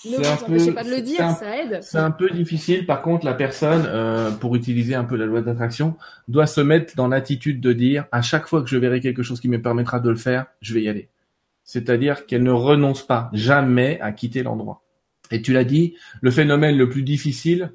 ne 0.05 0.11
C'est 0.15 0.27
un 0.27 0.35
vous 0.35 0.43
empêchez 0.43 0.65
peu- 0.67 0.73
pas 0.73 0.83
de 0.83 0.89
le 0.89 0.95
c'est 0.95 1.01
dire, 1.03 1.21
un- 1.25 1.33
ça 1.35 1.57
aide. 1.57 1.79
C'est 1.81 1.97
un 1.97 2.11
peu 2.11 2.29
difficile. 2.29 2.85
Par 2.85 3.01
contre, 3.01 3.25
la 3.25 3.33
personne, 3.33 3.83
euh, 3.85 4.31
pour 4.31 4.55
utiliser 4.55 4.95
un 4.95 5.03
peu 5.03 5.15
la 5.15 5.25
loi 5.25 5.41
d'attraction, 5.41 5.95
doit 6.27 6.47
se 6.47 6.61
mettre 6.61 6.95
dans 6.95 7.07
l'attitude 7.07 7.61
de 7.61 7.73
dire 7.73 8.05
à 8.11 8.21
chaque 8.21 8.47
fois 8.47 8.61
que 8.63 8.69
je 8.69 8.77
verrai 8.77 8.99
quelque 8.99 9.23
chose 9.23 9.39
qui 9.39 9.49
me 9.49 9.61
permettra 9.61 9.99
de 9.99 10.09
le 10.09 10.15
faire, 10.15 10.45
je 10.61 10.73
vais 10.73 10.81
y 10.83 10.89
aller. 10.89 11.09
C'est-à-dire 11.63 12.25
qu'elle 12.25 12.43
ne 12.43 12.51
renonce 12.51 13.05
pas 13.05 13.29
jamais 13.33 13.99
à 14.01 14.11
quitter 14.11 14.43
l'endroit. 14.43 14.81
Et 15.29 15.41
tu 15.41 15.53
l'as 15.53 15.63
dit, 15.63 15.95
le 16.21 16.31
phénomène 16.31 16.77
le 16.77 16.89
plus 16.89 17.03
difficile, 17.03 17.73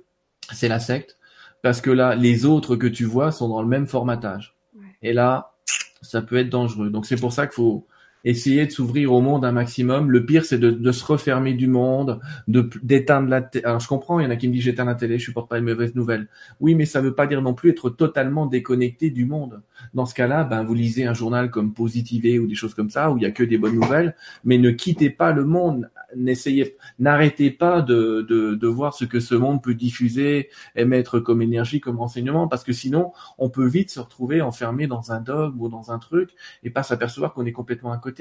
c'est 0.52 0.68
la 0.68 0.80
secte, 0.80 1.16
parce 1.62 1.80
que 1.80 1.90
là, 1.90 2.14
les 2.14 2.44
autres 2.44 2.76
que 2.76 2.86
tu 2.86 3.04
vois 3.04 3.32
sont 3.32 3.48
dans 3.48 3.62
le 3.62 3.68
même 3.68 3.86
formatage. 3.86 4.54
Ouais. 4.74 4.82
Et 5.02 5.12
là, 5.12 5.54
ça 6.02 6.20
peut 6.22 6.36
être 6.36 6.50
dangereux. 6.50 6.90
Donc 6.90 7.06
c'est 7.06 7.16
pour 7.16 7.32
ça 7.32 7.46
qu'il 7.46 7.54
faut 7.54 7.86
essayer 8.26 8.66
de 8.66 8.70
s'ouvrir 8.72 9.12
au 9.12 9.20
monde 9.20 9.44
un 9.44 9.52
maximum. 9.52 10.10
Le 10.10 10.26
pire, 10.26 10.44
c'est 10.44 10.58
de, 10.58 10.70
de 10.70 10.92
se 10.92 11.04
refermer 11.04 11.54
du 11.54 11.68
monde, 11.68 12.20
de 12.48 12.68
d'éteindre 12.82 13.28
la 13.28 13.40
télé. 13.40 13.64
Alors 13.64 13.80
je 13.80 13.88
comprends, 13.88 14.18
il 14.20 14.24
y 14.24 14.26
en 14.26 14.30
a 14.30 14.36
qui 14.36 14.48
me 14.48 14.52
disent 14.52 14.64
j'éteins 14.64 14.84
la 14.84 14.96
télé, 14.96 15.18
je 15.18 15.24
supporte 15.24 15.48
pas 15.48 15.56
les 15.56 15.62
mauvaises 15.62 15.94
nouvelles. 15.94 16.28
Oui, 16.60 16.74
mais 16.74 16.84
ça 16.84 17.00
veut 17.00 17.14
pas 17.14 17.26
dire 17.26 17.40
non 17.40 17.54
plus 17.54 17.70
être 17.70 17.88
totalement 17.88 18.46
déconnecté 18.46 19.10
du 19.10 19.24
monde. 19.24 19.62
Dans 19.94 20.06
ce 20.06 20.14
cas-là, 20.14 20.44
ben 20.44 20.64
vous 20.64 20.74
lisez 20.74 21.06
un 21.06 21.14
journal 21.14 21.50
comme 21.50 21.72
Positivé 21.72 22.38
ou 22.38 22.46
des 22.46 22.54
choses 22.54 22.74
comme 22.74 22.90
ça 22.90 23.10
où 23.10 23.16
il 23.16 23.22
y 23.22 23.26
a 23.26 23.30
que 23.30 23.44
des 23.44 23.58
bonnes 23.58 23.76
nouvelles, 23.76 24.16
mais 24.44 24.58
ne 24.58 24.70
quittez 24.70 25.10
pas 25.10 25.32
le 25.32 25.44
monde. 25.44 25.88
N'essayez, 26.16 26.76
n'arrêtez 26.98 27.50
pas 27.50 27.82
de, 27.82 28.26
de, 28.28 28.54
de 28.54 28.66
voir 28.66 28.94
ce 28.94 29.04
que 29.04 29.20
ce 29.20 29.34
monde 29.34 29.62
peut 29.62 29.74
diffuser, 29.74 30.48
émettre 30.74 31.22
comme 31.22 31.42
énergie, 31.42 31.80
comme 31.80 31.98
renseignement, 31.98 32.48
parce 32.48 32.64
que 32.64 32.72
sinon 32.72 33.12
on 33.38 33.50
peut 33.50 33.66
vite 33.66 33.90
se 33.90 34.00
retrouver 34.00 34.40
enfermé 34.40 34.86
dans 34.86 35.12
un 35.12 35.20
dogme 35.20 35.60
ou 35.60 35.68
dans 35.68 35.92
un 35.92 35.98
truc 35.98 36.30
et 36.64 36.70
pas 36.70 36.82
s'apercevoir 36.82 37.34
qu'on 37.34 37.44
est 37.44 37.52
complètement 37.52 37.92
à 37.92 37.98
côté. 37.98 38.15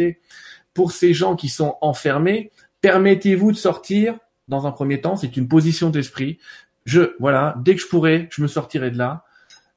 Pour 0.73 0.91
ces 0.91 1.13
gens 1.13 1.35
qui 1.35 1.49
sont 1.49 1.77
enfermés, 1.81 2.51
permettez-vous 2.81 3.51
de 3.51 3.57
sortir 3.57 4.17
dans 4.47 4.67
un 4.67 4.71
premier 4.71 5.01
temps, 5.01 5.15
c'est 5.15 5.37
une 5.37 5.47
position 5.47 5.89
d'esprit. 5.89 6.37
Je, 6.85 7.15
voilà, 7.19 7.55
dès 7.63 7.75
que 7.75 7.81
je 7.81 7.87
pourrai, 7.87 8.27
je 8.31 8.41
me 8.41 8.47
sortirai 8.47 8.91
de 8.91 8.97
là. 8.97 9.25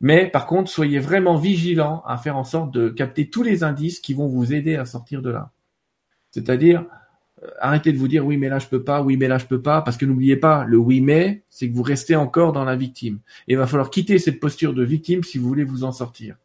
Mais 0.01 0.29
par 0.29 0.47
contre, 0.47 0.71
soyez 0.71 0.99
vraiment 0.99 1.37
vigilants 1.37 2.03
à 2.07 2.19
faire 2.19 2.37
en 2.37 2.45
sorte 2.45 2.73
de 2.73 2.89
capter 2.89 3.31
tous 3.31 3.43
les 3.43 3.65
indices 3.65 4.01
qui 4.01 4.15
vont 4.15 4.29
vous 4.29 4.53
aider 4.53 4.77
à 4.77 4.85
sortir 4.85 5.23
de 5.23 5.31
là. 5.31 5.51
C'est-à-dire, 6.31 6.85
euh, 7.43 7.49
arrêtez 7.61 7.93
de 7.93 7.99
vous 7.99 8.09
dire 8.09 8.25
oui 8.25 8.37
mais 8.37 8.49
là 8.49 8.59
je 8.59 8.69
peux 8.69 8.85
pas, 8.85 9.03
oui 9.03 9.17
mais 9.17 9.27
là 9.27 9.39
je 9.39 9.47
peux 9.47 9.63
pas, 9.63 9.83
parce 9.83 9.97
que 9.97 10.05
n'oubliez 10.05 10.37
pas, 10.37 10.65
le 10.65 10.77
oui 10.77 11.01
mais, 11.01 11.43
c'est 11.49 11.69
que 11.69 11.75
vous 11.75 11.83
restez 11.83 12.15
encore 12.15 12.53
dans 12.53 12.65
la 12.65 12.77
victime. 12.77 13.19
Il 13.49 13.57
va 13.57 13.67
falloir 13.67 13.91
quitter 13.91 14.19
cette 14.19 14.39
posture 14.39 14.75
de 14.75 14.85
victime 14.85 15.25
si 15.25 15.39
vous 15.39 15.49
voulez 15.49 15.65
vous 15.65 15.85
en 15.85 15.93
sortir. 15.93 16.37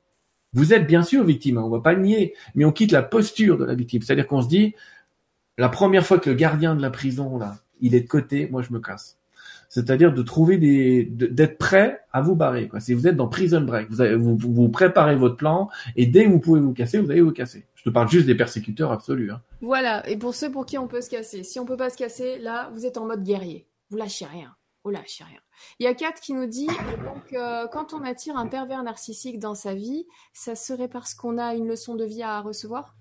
Vous 0.54 0.74
êtes 0.74 0.88
bien 0.88 1.04
sûr 1.04 1.24
victime, 1.24 1.58
hein, 1.58 1.64
on 1.64 1.70
va 1.70 1.80
pas 1.80 1.94
le 1.94 2.02
nier, 2.02 2.34
mais 2.56 2.66
on 2.66 2.72
quitte 2.72 2.92
la 2.92 3.04
posture 3.04 3.58
de 3.58 3.66
la 3.66 3.76
victime. 3.76 4.02
C'est-à-dire 4.02 4.28
qu'on 4.28 4.42
se 4.42 4.48
dit, 4.48 4.76
la 5.58 5.70
première 5.70 6.06
fois 6.06 6.20
que 6.20 6.30
le 6.30 6.36
gardien 6.36 6.76
de 6.76 6.82
la 6.82 6.90
prison 6.90 7.38
là, 7.38 7.58
il 7.82 7.96
est 7.96 8.02
de 8.02 8.08
côté, 8.08 8.48
moi 8.52 8.62
je 8.62 8.72
me 8.72 8.80
casse 8.80 9.18
c'est-à-dire 9.74 10.14
de 10.14 10.22
trouver 10.22 10.60
des, 10.60 11.04
d'être 11.04 11.58
prêt 11.58 12.02
à 12.14 12.22
vous 12.22 12.36
barrer. 12.36 12.68
Quoi. 12.68 12.80
Si 12.80 12.94
vous 12.94 13.08
êtes 13.08 13.16
dans 13.16 13.28
prison 13.28 13.62
break, 13.62 13.90
vous, 13.90 14.38
vous, 14.38 14.70
préparez 14.70 15.16
votre 15.16 15.36
plan 15.36 15.68
et 15.96 16.06
dès 16.06 16.26
que 16.26 16.30
vous 16.30 16.40
pouvez 16.40 16.62
vous 16.62 16.74
casser, 16.74 17.00
vous 17.00 17.10
allez 17.10 17.22
vous 17.22 17.32
casser. 17.32 17.66
Je 17.74 17.82
te 17.82 17.90
parle 17.90 18.08
juste 18.08 18.28
des 18.28 18.36
persécuteurs 18.36 18.92
absolus. 18.92 19.32
Hein. 19.32 19.42
Voilà. 19.62 20.08
Et 20.08 20.16
pour 20.16 20.36
ceux 20.36 20.52
pour 20.52 20.68
qui 20.68 20.78
on 20.78 20.88
peut 20.88 21.02
se 21.02 21.10
casser, 21.10 21.42
si 21.42 21.60
on 21.60 21.66
peut 21.66 21.76
pas 21.76 21.90
se 21.90 21.98
casser, 21.98 22.38
là, 22.38 22.70
vous 22.76 22.86
êtes 22.86 22.98
en 22.98 23.08
mode 23.08 23.24
guerrier. 23.24 23.66
Vous 23.90 23.98
lâchez 23.98 24.26
rien. 24.26 24.54
Vous 24.84 24.92
lâchez 24.92 25.24
rien. 25.24 25.40
Il 25.80 25.84
y 25.84 25.88
a 25.88 25.94
Kat 25.94 26.14
qui 26.14 26.34
nous 26.34 26.48
dit 26.48 26.68
donc 26.68 27.34
euh, 27.34 27.68
quand 27.72 27.94
on 27.94 28.04
attire 28.04 28.38
un 28.38 28.48
pervers 28.48 28.84
narcissique 28.84 29.40
dans 29.40 29.56
sa 29.56 29.74
vie, 29.74 30.06
ça 30.34 30.56
serait 30.56 30.88
parce 30.88 31.14
qu'on 31.14 31.38
a 31.38 31.56
une 31.56 31.68
leçon 31.68 31.96
de 31.96 32.06
vie 32.06 32.24
à 32.24 32.42
recevoir? 32.42 32.96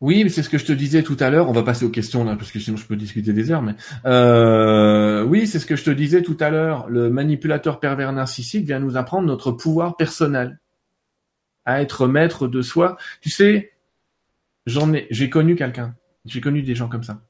Oui, 0.00 0.22
mais 0.22 0.30
c'est 0.30 0.44
ce 0.44 0.48
que 0.48 0.58
je 0.58 0.64
te 0.64 0.72
disais 0.72 1.02
tout 1.02 1.16
à 1.18 1.28
l'heure. 1.28 1.48
On 1.48 1.52
va 1.52 1.64
passer 1.64 1.84
aux 1.84 1.90
questions 1.90 2.22
là, 2.22 2.36
parce 2.36 2.52
que 2.52 2.60
sinon 2.60 2.76
je 2.76 2.86
peux 2.86 2.94
discuter 2.94 3.32
des 3.32 3.50
heures. 3.50 3.62
Mais 3.62 3.74
euh, 4.06 5.24
oui, 5.24 5.48
c'est 5.48 5.58
ce 5.58 5.66
que 5.66 5.74
je 5.74 5.82
te 5.82 5.90
disais 5.90 6.22
tout 6.22 6.36
à 6.38 6.50
l'heure. 6.50 6.88
Le 6.88 7.10
manipulateur 7.10 7.80
pervers 7.80 8.12
narcissique 8.12 8.64
vient 8.64 8.78
nous 8.78 8.96
apprendre 8.96 9.26
notre 9.26 9.50
pouvoir 9.50 9.96
personnel, 9.96 10.60
à 11.64 11.82
être 11.82 12.06
maître 12.06 12.46
de 12.46 12.62
soi. 12.62 12.96
Tu 13.20 13.30
sais, 13.30 13.72
j'en 14.66 14.92
ai, 14.92 15.08
j'ai 15.10 15.30
connu 15.30 15.56
quelqu'un, 15.56 15.96
j'ai 16.24 16.40
connu 16.40 16.62
des 16.62 16.76
gens 16.76 16.88
comme 16.88 17.02
ça, 17.02 17.20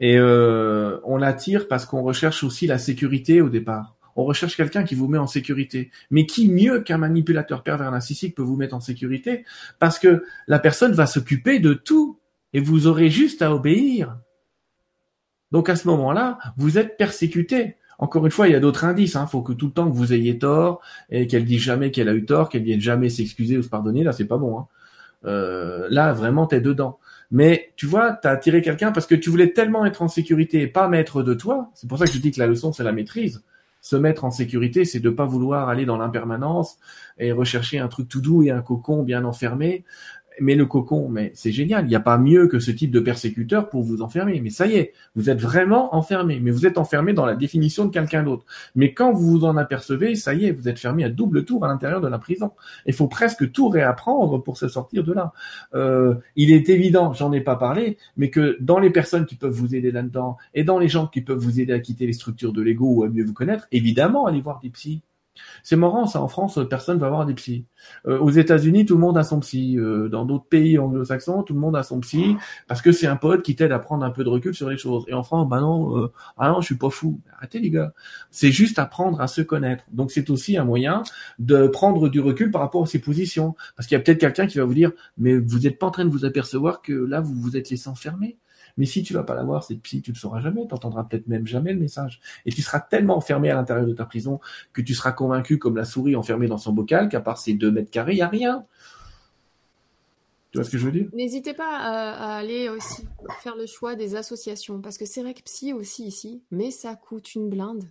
et 0.00 0.16
euh, 0.16 1.00
on 1.04 1.18
l'attire 1.18 1.68
parce 1.68 1.84
qu'on 1.84 2.02
recherche 2.02 2.42
aussi 2.42 2.66
la 2.66 2.78
sécurité 2.78 3.42
au 3.42 3.50
départ. 3.50 3.96
On 4.16 4.24
recherche 4.24 4.56
quelqu'un 4.56 4.84
qui 4.84 4.94
vous 4.94 5.08
met 5.08 5.18
en 5.18 5.26
sécurité. 5.26 5.90
Mais 6.10 6.26
qui 6.26 6.48
mieux 6.48 6.80
qu'un 6.80 6.98
manipulateur 6.98 7.62
pervers 7.62 7.90
narcissique 7.90 8.34
peut 8.34 8.42
vous 8.42 8.56
mettre 8.56 8.74
en 8.74 8.80
sécurité 8.80 9.44
Parce 9.78 9.98
que 9.98 10.24
la 10.46 10.58
personne 10.58 10.92
va 10.92 11.06
s'occuper 11.06 11.58
de 11.58 11.74
tout 11.74 12.18
et 12.52 12.60
vous 12.60 12.86
aurez 12.86 13.10
juste 13.10 13.42
à 13.42 13.52
obéir. 13.52 14.16
Donc 15.50 15.68
à 15.68 15.76
ce 15.76 15.88
moment-là, 15.88 16.38
vous 16.56 16.78
êtes 16.78 16.96
persécuté. 16.96 17.76
Encore 17.98 18.24
une 18.24 18.32
fois, 18.32 18.48
il 18.48 18.52
y 18.52 18.56
a 18.56 18.60
d'autres 18.60 18.84
indices. 18.84 19.14
Il 19.14 19.18
hein. 19.18 19.26
faut 19.26 19.42
que 19.42 19.52
tout 19.52 19.66
le 19.66 19.72
temps 19.72 19.88
que 19.88 19.94
vous 19.94 20.12
ayez 20.12 20.38
tort 20.38 20.80
et 21.10 21.26
qu'elle 21.26 21.44
dise 21.44 21.60
jamais 21.60 21.90
qu'elle 21.90 22.08
a 22.08 22.14
eu 22.14 22.24
tort, 22.24 22.48
qu'elle 22.48 22.62
vienne 22.62 22.80
jamais 22.80 23.08
s'excuser 23.08 23.56
ou 23.56 23.62
se 23.62 23.68
pardonner. 23.68 24.02
Là, 24.04 24.12
c'est 24.12 24.26
pas 24.26 24.38
bon. 24.38 24.58
Hein. 24.58 24.66
Euh, 25.26 25.86
là, 25.90 26.12
vraiment, 26.12 26.46
t'es 26.46 26.60
dedans. 26.60 26.98
Mais 27.30 27.72
tu 27.76 27.86
vois, 27.86 28.12
t'as 28.12 28.30
attiré 28.30 28.62
quelqu'un 28.62 28.92
parce 28.92 29.06
que 29.06 29.14
tu 29.14 29.30
voulais 29.30 29.52
tellement 29.52 29.86
être 29.86 30.02
en 30.02 30.08
sécurité 30.08 30.62
et 30.62 30.66
pas 30.66 30.88
maître 30.88 31.22
de 31.22 31.34
toi. 31.34 31.70
C'est 31.74 31.88
pour 31.88 31.98
ça 31.98 32.06
que 32.06 32.12
je 32.12 32.18
dis 32.18 32.30
que 32.30 32.40
la 32.40 32.46
leçon, 32.46 32.72
c'est 32.72 32.84
la 32.84 32.92
maîtrise 32.92 33.42
se 33.84 33.96
mettre 33.96 34.24
en 34.24 34.30
sécurité, 34.30 34.86
c'est 34.86 34.98
de 34.98 35.10
pas 35.10 35.26
vouloir 35.26 35.68
aller 35.68 35.84
dans 35.84 35.98
l'impermanence 35.98 36.78
et 37.18 37.32
rechercher 37.32 37.78
un 37.80 37.88
truc 37.88 38.08
tout 38.08 38.22
doux 38.22 38.42
et 38.42 38.50
un 38.50 38.62
cocon 38.62 39.02
bien 39.02 39.26
enfermé 39.26 39.84
mais 40.40 40.54
le 40.54 40.66
cocon, 40.66 41.08
mais 41.08 41.30
c'est 41.34 41.52
génial. 41.52 41.84
Il 41.84 41.88
n'y 41.88 41.94
a 41.94 42.00
pas 42.00 42.18
mieux 42.18 42.48
que 42.48 42.58
ce 42.58 42.70
type 42.70 42.90
de 42.90 43.00
persécuteur 43.00 43.68
pour 43.68 43.82
vous 43.82 44.02
enfermer. 44.02 44.40
Mais 44.40 44.50
ça 44.50 44.66
y 44.66 44.76
est, 44.76 44.92
vous 45.14 45.30
êtes 45.30 45.40
vraiment 45.40 45.94
enfermé. 45.94 46.40
Mais 46.40 46.50
vous 46.50 46.66
êtes 46.66 46.78
enfermé 46.78 47.12
dans 47.12 47.26
la 47.26 47.36
définition 47.36 47.84
de 47.84 47.90
quelqu'un 47.90 48.22
d'autre. 48.22 48.44
Mais 48.74 48.92
quand 48.92 49.12
vous 49.12 49.30
vous 49.30 49.44
en 49.44 49.56
apercevez, 49.56 50.14
ça 50.16 50.34
y 50.34 50.46
est, 50.46 50.52
vous 50.52 50.68
êtes 50.68 50.78
fermé 50.78 51.04
à 51.04 51.08
double 51.08 51.44
tour 51.44 51.64
à 51.64 51.68
l'intérieur 51.68 52.00
de 52.00 52.08
la 52.08 52.18
prison. 52.18 52.52
Il 52.86 52.94
faut 52.94 53.08
presque 53.08 53.52
tout 53.52 53.68
réapprendre 53.68 54.42
pour 54.42 54.56
se 54.56 54.68
sortir 54.68 55.04
de 55.04 55.12
là. 55.12 55.32
Euh, 55.74 56.14
il 56.36 56.52
est 56.52 56.68
évident, 56.68 57.12
j'en 57.12 57.32
ai 57.32 57.40
pas 57.40 57.56
parlé, 57.56 57.98
mais 58.16 58.30
que 58.30 58.56
dans 58.60 58.78
les 58.78 58.90
personnes 58.90 59.26
qui 59.26 59.36
peuvent 59.36 59.52
vous 59.52 59.74
aider 59.74 59.90
là-dedans 59.90 60.36
et 60.54 60.64
dans 60.64 60.78
les 60.78 60.88
gens 60.88 61.06
qui 61.06 61.20
peuvent 61.20 61.38
vous 61.38 61.60
aider 61.60 61.72
à 61.72 61.80
quitter 61.80 62.06
les 62.06 62.12
structures 62.12 62.52
de 62.52 62.62
l'ego 62.62 62.86
ou 62.86 63.04
à 63.04 63.08
mieux 63.08 63.24
vous 63.24 63.32
connaître, 63.32 63.66
évidemment, 63.72 64.26
allez 64.26 64.40
voir 64.40 64.60
des 64.60 64.70
psys. 64.70 65.02
C'est 65.62 65.76
marrant, 65.76 66.06
ça. 66.06 66.20
En 66.20 66.28
France, 66.28 66.58
personne 66.68 66.98
va 66.98 67.08
voir 67.08 67.26
des 67.26 67.34
psys. 67.34 67.66
Euh, 68.06 68.18
aux 68.18 68.30
États-Unis, 68.30 68.84
tout 68.86 68.94
le 68.94 69.00
monde 69.00 69.18
a 69.18 69.24
son 69.24 69.40
psy. 69.40 69.76
Euh, 69.78 70.08
dans 70.08 70.24
d'autres 70.24 70.46
pays 70.46 70.78
anglo-saxons, 70.78 71.42
tout 71.42 71.54
le 71.54 71.60
monde 71.60 71.76
a 71.76 71.82
son 71.82 72.00
psy 72.00 72.36
parce 72.68 72.82
que 72.82 72.92
c'est 72.92 73.06
un 73.06 73.16
pote 73.16 73.42
qui 73.42 73.56
t'aide 73.56 73.72
à 73.72 73.78
prendre 73.78 74.04
un 74.04 74.10
peu 74.10 74.24
de 74.24 74.28
recul 74.28 74.54
sur 74.54 74.68
les 74.68 74.76
choses. 74.76 75.04
Et 75.08 75.14
en 75.14 75.22
France, 75.22 75.48
bah 75.48 75.60
non, 75.60 75.98
euh, 75.98 76.12
ah 76.36 76.50
non, 76.50 76.60
je 76.60 76.66
suis 76.66 76.76
pas 76.76 76.90
fou. 76.90 77.20
Arrêtez 77.36 77.60
les 77.60 77.70
gars. 77.70 77.92
C'est 78.30 78.52
juste 78.52 78.78
apprendre 78.78 79.20
à 79.20 79.26
se 79.26 79.42
connaître. 79.42 79.84
Donc 79.90 80.10
c'est 80.10 80.30
aussi 80.30 80.56
un 80.56 80.64
moyen 80.64 81.02
de 81.38 81.66
prendre 81.66 82.08
du 82.08 82.20
recul 82.20 82.50
par 82.50 82.60
rapport 82.60 82.84
à 82.84 82.86
ses 82.86 83.00
positions. 83.00 83.54
Parce 83.76 83.86
qu'il 83.86 83.96
y 83.96 84.00
a 84.00 84.02
peut-être 84.02 84.20
quelqu'un 84.20 84.46
qui 84.46 84.58
va 84.58 84.64
vous 84.64 84.74
dire, 84.74 84.92
mais 85.18 85.36
vous 85.36 85.60
n'êtes 85.60 85.78
pas 85.78 85.86
en 85.86 85.90
train 85.90 86.04
de 86.04 86.10
vous 86.10 86.24
apercevoir 86.24 86.82
que 86.82 86.92
là, 86.92 87.20
vous 87.20 87.34
vous 87.34 87.56
êtes 87.56 87.70
laissé 87.70 87.88
enfermer. 87.88 88.38
Mais 88.76 88.86
si 88.86 89.02
tu 89.02 89.14
vas 89.14 89.22
pas 89.22 89.34
l'avoir, 89.34 89.62
cette 89.62 89.80
psy, 89.82 90.02
tu 90.02 90.12
le 90.12 90.16
sauras 90.16 90.40
jamais, 90.40 90.66
tu 90.66 90.74
entendras 90.74 91.04
peut-être 91.04 91.28
même 91.28 91.46
jamais 91.46 91.72
le 91.72 91.78
message. 91.78 92.20
Et 92.44 92.52
tu 92.52 92.62
seras 92.62 92.80
tellement 92.80 93.16
enfermé 93.16 93.50
à 93.50 93.54
l'intérieur 93.54 93.86
de 93.86 93.92
ta 93.92 94.04
prison 94.04 94.40
que 94.72 94.82
tu 94.82 94.94
seras 94.94 95.12
convaincu 95.12 95.58
comme 95.58 95.76
la 95.76 95.84
souris 95.84 96.16
enfermée 96.16 96.48
dans 96.48 96.58
son 96.58 96.72
bocal 96.72 97.08
qu'à 97.08 97.20
part 97.20 97.38
ces 97.38 97.54
deux 97.54 97.70
mètres 97.70 97.90
carrés, 97.90 98.12
il 98.12 98.16
n'y 98.16 98.22
a 98.22 98.28
rien. 98.28 98.66
Tu 100.50 100.58
vois 100.58 100.64
ce 100.64 100.70
que 100.70 100.78
je 100.78 100.86
veux 100.86 100.92
dire? 100.92 101.08
N'hésitez 101.12 101.52
pas 101.52 101.78
à, 101.78 102.36
aller 102.36 102.68
aussi 102.68 103.06
faire 103.42 103.56
le 103.56 103.66
choix 103.66 103.96
des 103.96 104.14
associations, 104.14 104.80
parce 104.80 104.98
que 104.98 105.04
c'est 105.04 105.20
vrai 105.20 105.34
que 105.34 105.42
psy 105.42 105.72
aussi 105.72 106.06
ici, 106.06 106.42
mais 106.52 106.70
ça 106.70 106.94
coûte 106.94 107.34
une 107.34 107.50
blinde. 107.50 107.84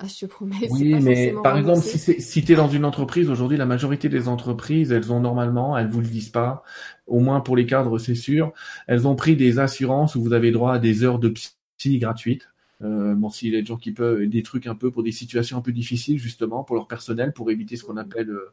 Ah, 0.00 0.06
je 0.06 0.26
te 0.26 0.26
promets. 0.26 0.54
Oui, 0.70 0.94
mais 1.02 1.34
par 1.42 1.58
exemple, 1.58 1.80
si, 1.80 1.98
si 2.20 2.44
tu 2.44 2.52
es 2.52 2.54
dans 2.56 2.68
une 2.68 2.84
entreprise, 2.84 3.28
aujourd'hui, 3.28 3.56
la 3.56 3.66
majorité 3.66 4.08
des 4.08 4.28
entreprises, 4.28 4.92
elles 4.92 5.12
ont 5.12 5.18
normalement, 5.18 5.76
elles 5.76 5.88
vous 5.88 6.00
le 6.00 6.06
disent 6.06 6.28
pas, 6.28 6.62
au 7.08 7.18
moins 7.18 7.40
pour 7.40 7.56
les 7.56 7.66
cadres, 7.66 7.98
c'est 7.98 8.14
sûr, 8.14 8.52
elles 8.86 9.08
ont 9.08 9.16
pris 9.16 9.34
des 9.34 9.58
assurances 9.58 10.14
où 10.14 10.22
vous 10.22 10.32
avez 10.32 10.52
droit 10.52 10.74
à 10.74 10.78
des 10.78 11.02
heures 11.02 11.18
de 11.18 11.30
psy 11.30 11.98
gratuites. 11.98 12.48
Euh, 12.82 13.14
bon, 13.16 13.28
s'il 13.28 13.52
y 13.52 13.56
a 13.56 13.60
des 13.60 13.66
gens 13.66 13.76
qui 13.76 13.90
peuvent 13.90 14.24
des 14.26 14.42
trucs 14.44 14.68
un 14.68 14.76
peu 14.76 14.92
pour 14.92 15.02
des 15.02 15.10
situations 15.10 15.58
un 15.58 15.60
peu 15.60 15.72
difficiles 15.72 16.18
justement 16.18 16.62
pour 16.62 16.76
leur 16.76 16.86
personnel, 16.86 17.32
pour 17.32 17.50
éviter 17.50 17.76
ce 17.76 17.82
qu'on 17.82 17.96
appelle, 17.96 18.30
euh, 18.30 18.52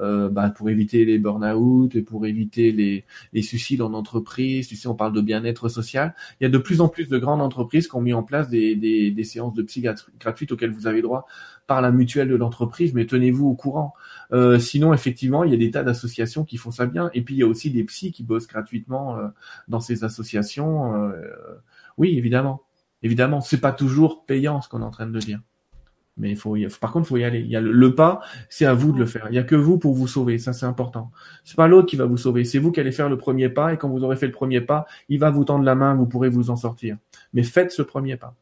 euh 0.00 0.28
bah, 0.28 0.50
pour 0.50 0.70
éviter 0.70 1.04
les 1.04 1.18
burn-out 1.18 1.94
et 1.96 2.02
pour 2.02 2.24
éviter 2.26 2.70
les, 2.70 3.04
les 3.32 3.42
suicides 3.42 3.82
en 3.82 3.92
entreprise. 3.92 4.68
Tu 4.68 4.76
sais, 4.76 4.86
on 4.86 4.94
parle 4.94 5.12
de 5.12 5.20
bien-être 5.20 5.68
social. 5.68 6.14
Il 6.40 6.44
y 6.44 6.46
a 6.46 6.50
de 6.50 6.58
plus 6.58 6.80
en 6.80 6.88
plus 6.88 7.08
de 7.08 7.18
grandes 7.18 7.42
entreprises 7.42 7.88
qui 7.88 7.96
ont 7.96 8.00
mis 8.00 8.12
en 8.12 8.22
place 8.22 8.48
des, 8.48 8.76
des, 8.76 9.10
des 9.10 9.24
séances 9.24 9.54
de 9.54 9.62
psy 9.62 9.84
gratuites 10.20 10.52
auxquelles 10.52 10.72
vous 10.72 10.86
avez 10.86 11.02
droit 11.02 11.26
par 11.66 11.80
la 11.80 11.90
mutuelle 11.90 12.28
de 12.28 12.36
l'entreprise, 12.36 12.92
mais 12.94 13.06
tenez-vous 13.06 13.48
au 13.48 13.54
courant. 13.54 13.94
Euh, 14.32 14.58
sinon, 14.58 14.92
effectivement, 14.92 15.44
il 15.44 15.50
y 15.50 15.54
a 15.54 15.56
des 15.56 15.70
tas 15.70 15.82
d'associations 15.82 16.44
qui 16.44 16.58
font 16.58 16.70
ça 16.70 16.86
bien. 16.86 17.10
Et 17.14 17.22
puis, 17.22 17.34
il 17.34 17.38
y 17.38 17.42
a 17.42 17.46
aussi 17.46 17.70
des 17.70 17.84
psys 17.84 18.12
qui 18.12 18.22
bossent 18.22 18.46
gratuitement 18.46 19.18
euh, 19.18 19.28
dans 19.68 19.80
ces 19.80 20.04
associations. 20.04 21.12
oui, 21.96 22.18
évidemment. 22.18 22.63
Évidemment, 23.04 23.42
c'est 23.42 23.60
pas 23.60 23.72
toujours 23.72 24.24
payant 24.24 24.62
ce 24.62 24.68
qu'on 24.68 24.80
est 24.80 24.84
en 24.84 24.90
train 24.90 25.06
de 25.06 25.18
dire. 25.18 25.40
Mais 26.16 26.30
il 26.30 26.36
faut, 26.36 26.56
par 26.80 26.90
contre, 26.90 27.06
faut 27.06 27.18
y 27.18 27.24
aller. 27.24 27.40
Il 27.40 27.48
y 27.48 27.56
a 27.56 27.60
le, 27.60 27.94
pas, 27.94 28.20
c'est 28.48 28.64
à 28.64 28.72
vous 28.72 28.92
de 28.92 28.98
le 28.98 29.04
faire. 29.04 29.26
Il 29.30 29.34
y 29.34 29.38
a 29.38 29.42
que 29.42 29.56
vous 29.56 29.78
pour 29.78 29.94
vous 29.94 30.06
sauver. 30.06 30.38
Ça, 30.38 30.54
c'est 30.54 30.64
important. 30.64 31.10
C'est 31.44 31.56
pas 31.56 31.68
l'autre 31.68 31.86
qui 31.86 31.96
va 31.96 32.06
vous 32.06 32.16
sauver. 32.16 32.44
C'est 32.44 32.58
vous 32.58 32.72
qui 32.72 32.80
allez 32.80 32.92
faire 32.92 33.10
le 33.10 33.18
premier 33.18 33.50
pas. 33.50 33.74
Et 33.74 33.76
quand 33.76 33.90
vous 33.90 34.04
aurez 34.04 34.16
fait 34.16 34.26
le 34.26 34.32
premier 34.32 34.62
pas, 34.62 34.86
il 35.10 35.18
va 35.18 35.30
vous 35.30 35.44
tendre 35.44 35.64
la 35.64 35.74
main. 35.74 35.94
Vous 35.94 36.06
pourrez 36.06 36.30
vous 36.30 36.48
en 36.48 36.56
sortir. 36.56 36.96
Mais 37.34 37.42
faites 37.42 37.72
ce 37.72 37.82
premier 37.82 38.16
pas. 38.16 38.34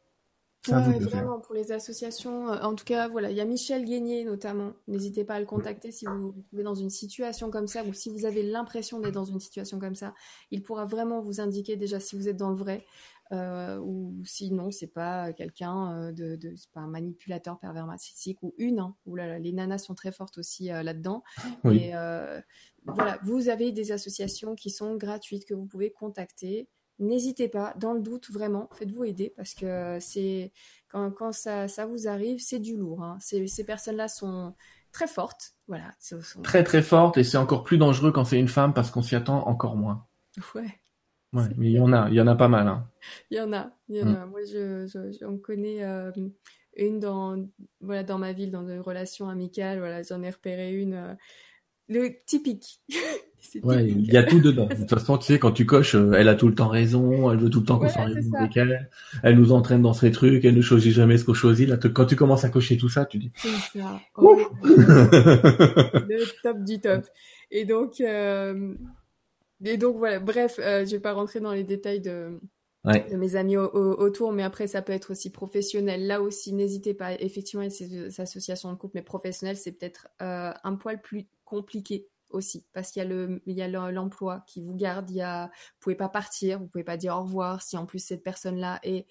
Ouais, 0.69 0.99
vraiment, 1.01 1.41
pour 1.41 1.55
les 1.55 1.73
associations. 1.73 2.49
Euh, 2.49 2.61
en 2.61 2.75
tout 2.75 2.85
cas, 2.85 3.09
voilà, 3.09 3.31
il 3.31 3.37
y 3.37 3.41
a 3.41 3.45
Michel 3.45 3.85
Guénier 3.85 4.25
notamment. 4.25 4.75
N'hésitez 4.87 5.25
pas 5.25 5.35
à 5.35 5.41
le 5.41 5.47
contacter 5.47 5.91
si 5.91 6.07
vous 6.07 6.31
vous 6.31 6.43
trouvez 6.43 6.63
dans 6.63 6.77
une 6.77 6.91
situation 6.91 7.51
comme 7.51 7.67
ça 7.67 7.83
ou 7.85 7.93
si 7.93 8.11
vous 8.11 8.27
avez 8.27 8.45
l'impression 8.45 9.01
d'être 9.01 9.15
dans 9.15 9.25
une 9.25 9.41
situation 9.41 9.81
comme 9.81 9.97
ça. 9.97 10.15
Il 10.53 10.63
pourra 10.63 10.85
vraiment 10.85 11.21
vous 11.21 11.41
indiquer 11.41 11.77
déjà 11.77 11.99
si 11.99 12.17
vous 12.17 12.29
êtes 12.29 12.37
dans 12.37 12.51
le 12.51 12.57
vrai. 12.57 12.85
Euh, 13.33 13.79
ou 13.79 14.23
sinon 14.27 14.71
c'est 14.71 14.93
pas 14.93 15.33
quelqu'un 15.33 15.97
euh, 15.97 16.13
de, 16.13 16.37
de 16.37 16.55
c'est 16.55 16.71
pas 16.71 16.81
un 16.81 16.87
manipulateur 16.87 17.59
pervers 17.59 17.87
narcissique 17.87 18.43
ou 18.43 18.53
une. 18.59 18.81
Hein, 18.81 18.95
là, 19.07 19.39
les 19.39 19.53
nanas 19.53 19.79
sont 19.79 19.95
très 19.95 20.13
fortes 20.13 20.37
aussi 20.37 20.71
euh, 20.71 20.83
là-dedans. 20.83 21.23
Et 21.65 21.93
voilà, 22.85 23.19
vous 23.23 23.49
avez 23.49 23.71
des 23.71 23.93
associations 23.93 24.55
qui 24.57 24.69
sont 24.69 24.97
gratuites 24.97 25.47
que 25.47 25.55
vous 25.55 25.67
pouvez 25.67 25.93
contacter. 25.93 26.69
N'hésitez 27.03 27.49
pas, 27.49 27.75
dans 27.79 27.93
le 27.93 28.01
doute 28.01 28.31
vraiment, 28.31 28.69
faites-vous 28.73 29.05
aider 29.05 29.33
parce 29.37 29.55
que 29.55 29.99
c'est 30.01 30.53
quand, 30.89 31.11
quand 31.11 31.33
ça, 31.33 31.69
ça, 31.69 31.87
vous 31.87 32.07
arrive, 32.09 32.39
c'est 32.41 32.59
du 32.59 32.77
lourd. 32.77 33.03
Hein. 33.03 33.19
Ces, 33.21 33.65
personnes-là 33.65 34.09
sont 34.09 34.55
très 34.93 35.07
fortes, 35.07 35.55
voilà. 35.67 35.91
Sont... 35.99 36.43
Très 36.43 36.65
très 36.65 36.83
fortes 36.83 37.19
et 37.19 37.25
c'est 37.25 37.39
encore 37.39 37.65
plus 37.65 37.79
dangereux 37.79 38.13
quand 38.13 38.25
c'est 38.25 38.39
une 38.39 38.49
femme 38.49 38.73
parce 38.73 38.91
qu'on 38.91 39.03
s'y 39.03 39.17
attend 39.17 39.47
encore 39.47 39.77
moins. 39.77 40.07
Ouais. 40.55 40.79
Ouais, 41.33 41.49
mais 41.57 41.71
il 41.71 41.77
y 41.77 41.81
en 41.81 41.93
a, 41.95 42.09
il 42.11 42.15
y 42.15 42.21
en 42.21 42.27
a 42.27 42.35
pas 42.35 42.49
mal. 42.49 42.69
Hein. 42.69 42.87
Il 43.31 43.39
y 43.39 43.41
en 43.41 43.53
a, 43.55 43.71
il 43.89 43.97
y 43.97 44.03
en 44.03 44.07
mm. 44.07 44.17
a. 44.17 44.27
Moi, 44.27 44.41
je, 44.45 45.13
j'en 45.19 45.39
connais 45.39 45.83
euh, 45.83 46.13
une 46.77 47.01
dans, 47.01 47.43
voilà, 47.81 48.03
dans 48.03 48.19
ma 48.19 48.33
ville, 48.33 48.51
dans 48.51 48.69
une 48.69 48.81
relation 48.81 49.29
amicale. 49.31 49.79
Voilà, 49.79 50.03
j'en 50.03 50.23
ai 50.23 50.31
repéré 50.31 50.75
une. 50.75 50.95
Euh, 50.95 51.15
le 51.89 52.23
typique, 52.27 52.83
Ouais, 53.63 53.87
il 53.87 54.13
y 54.13 54.17
a 54.17 54.23
tout 54.23 54.41
dedans. 54.41 54.67
De 54.67 54.75
toute 54.75 54.91
façon, 54.91 55.19
tu 55.19 55.27
sais, 55.27 55.39
quand 55.39 55.53
tu 55.53 55.67
coches, 55.67 55.95
euh, 55.95 56.13
elle 56.13 56.29
a 56.29 56.35
tout 56.35 56.49
le 56.49 56.55
temps 56.55 56.69
raison, 56.69 57.31
elle 57.31 57.39
veut 57.39 57.51
tout 57.51 57.61
le 57.61 57.67
temps 57.67 57.79
qu'on 57.79 57.89
soit 57.89 58.07
c'est 58.09 58.15
raison 58.15 58.35
avec 58.39 58.57
elle, 58.57 58.91
elle 59.23 59.37
nous 59.37 59.53
entraîne 59.53 59.83
dans 59.83 59.93
ses 59.93 60.11
trucs, 60.11 60.45
elle 60.45 60.55
ne 60.57 60.63
choisit 60.63 60.93
jamais 60.93 61.19
ce 61.19 61.25
qu'on 61.25 61.35
choisit. 61.35 61.69
Là, 61.69 61.77
te- 61.77 61.89
quand 61.89 62.07
tu 62.07 62.17
commences 62.17 62.45
à 62.45 62.49
cocher 62.49 62.77
tout 62.77 62.89
ça, 62.89 63.05
tu 63.05 63.19
dis, 63.19 63.31
C'est 63.37 63.79
ça. 63.79 64.01
Oh, 64.17 64.39
le 64.65 66.43
top 66.43 66.63
du 66.65 66.81
top. 66.81 67.05
Et 67.51 67.65
donc, 67.65 68.01
euh, 68.01 68.75
et 69.65 69.77
donc 69.77 69.97
voilà. 69.97 70.19
Bref, 70.21 70.59
euh, 70.59 70.85
je 70.85 70.93
vais 70.93 71.01
pas 71.01 71.13
rentrer 71.13 71.41
dans 71.41 71.53
les 71.53 71.65
détails 71.65 72.01
de, 72.01 72.41
ouais, 72.85 73.07
de 73.11 73.17
mes 73.17 73.37
amis 73.37 73.57
au- 73.57 73.69
au- 73.71 74.01
autour, 74.03 74.33
mais 74.33 74.43
après 74.43 74.67
ça 74.67 74.83
peut 74.83 74.93
être 74.93 75.11
aussi 75.13 75.31
professionnel. 75.31 76.07
Là 76.07 76.21
aussi, 76.23 76.53
n'hésitez 76.53 76.95
pas. 76.95 77.13
Effectivement, 77.21 77.69
ces, 77.71 78.11
ces 78.11 78.21
associations 78.21 78.73
de 78.73 78.77
couple, 78.79 78.93
mais 78.97 79.03
professionnel, 79.03 79.57
c'est 79.57 79.73
peut-être 79.73 80.09
euh, 80.23 80.53
un 80.65 80.75
poil 80.77 81.01
plus 81.01 81.27
compliqué 81.45 82.07
aussi, 82.33 82.65
parce 82.73 82.91
qu'il 82.91 83.03
y 83.03 83.63
a 83.63 83.69
le, 83.69 83.91
l'emploi 83.91 84.45
qui 84.47 84.61
vous 84.61 84.75
garde. 84.75 85.11
Il 85.11 85.17
y 85.17 85.23
a, 85.23 85.47
vous 85.47 85.81
pouvez 85.81 85.95
pas 85.97 86.09
partir, 86.09 86.59
vous 86.59 86.67
pouvez 86.67 86.85
pas 86.85 86.97
dire 86.97 87.15
au 87.17 87.23
revoir 87.23 87.63
si 87.63 87.77
en 87.77 87.87
plus 87.87 87.99
cette 87.99 88.23
personne-là 88.23 88.81
est 88.83 89.07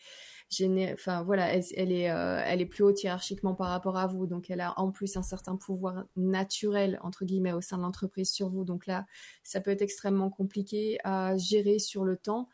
géné- 0.50 0.94
enfin 0.94 1.24
voilà, 1.24 1.54
elle, 1.54 1.92
est, 1.92 2.12
euh, 2.12 2.42
elle 2.46 2.62
est 2.62 2.66
plus 2.66 2.84
haute 2.84 3.02
hiérarchiquement 3.04 3.56
par 3.56 3.70
rapport 3.70 3.98
à 3.98 4.08
vous, 4.08 4.28
donc 4.28 4.50
elle 4.50 4.62
a 4.62 4.78
en 4.78 4.92
plus 4.92 5.16
un 5.18 5.24
certain 5.24 5.56
pouvoir 5.56 6.04
naturel 6.16 7.00
entre 7.04 7.26
guillemets 7.26 7.54
au 7.54 7.62
sein 7.62 7.78
de 7.78 7.84
l'entreprise 7.84 8.32
sur 8.32 8.50
vous. 8.50 8.66
Donc 8.66 8.86
là, 8.86 9.06
ça 9.44 9.62
peut 9.62 9.72
être 9.72 9.82
extrêmement 9.82 10.30
compliqué 10.30 10.98
à 11.04 11.38
gérer 11.38 11.80
sur 11.80 12.04
le 12.04 12.18
temps. 12.18 12.50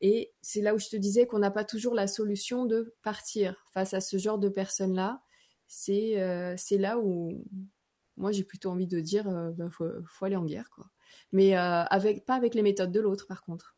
Et 0.00 0.32
c'est 0.40 0.62
là 0.62 0.74
où 0.74 0.78
je 0.78 0.88
te 0.88 0.96
disais 0.96 1.26
qu'on 1.26 1.38
n'a 1.38 1.52
pas 1.52 1.64
toujours 1.64 1.94
la 1.94 2.08
solution 2.08 2.66
de 2.66 2.94
partir 3.02 3.64
face 3.72 3.94
à 3.94 4.00
ce 4.00 4.16
genre 4.16 4.38
de 4.38 4.48
personnes-là. 4.48 5.22
C'est 5.68 6.20
euh, 6.20 6.56
là 6.72 6.98
où 6.98 7.44
moi 8.16 8.32
j'ai 8.32 8.44
plutôt 8.44 8.70
envie 8.70 8.86
de 8.86 9.00
dire 9.00 9.28
euh, 9.28 9.50
bah, 9.56 9.68
faut, 9.70 9.88
faut 10.06 10.24
aller 10.24 10.36
en 10.36 10.44
guerre 10.44 10.70
quoi. 10.70 10.86
Mais 11.32 11.56
euh, 11.56 11.82
avec 11.84 12.24
pas 12.26 12.34
avec 12.34 12.54
les 12.54 12.62
méthodes 12.62 12.92
de 12.92 13.00
l'autre 13.00 13.26
par 13.26 13.42
contre. 13.44 13.76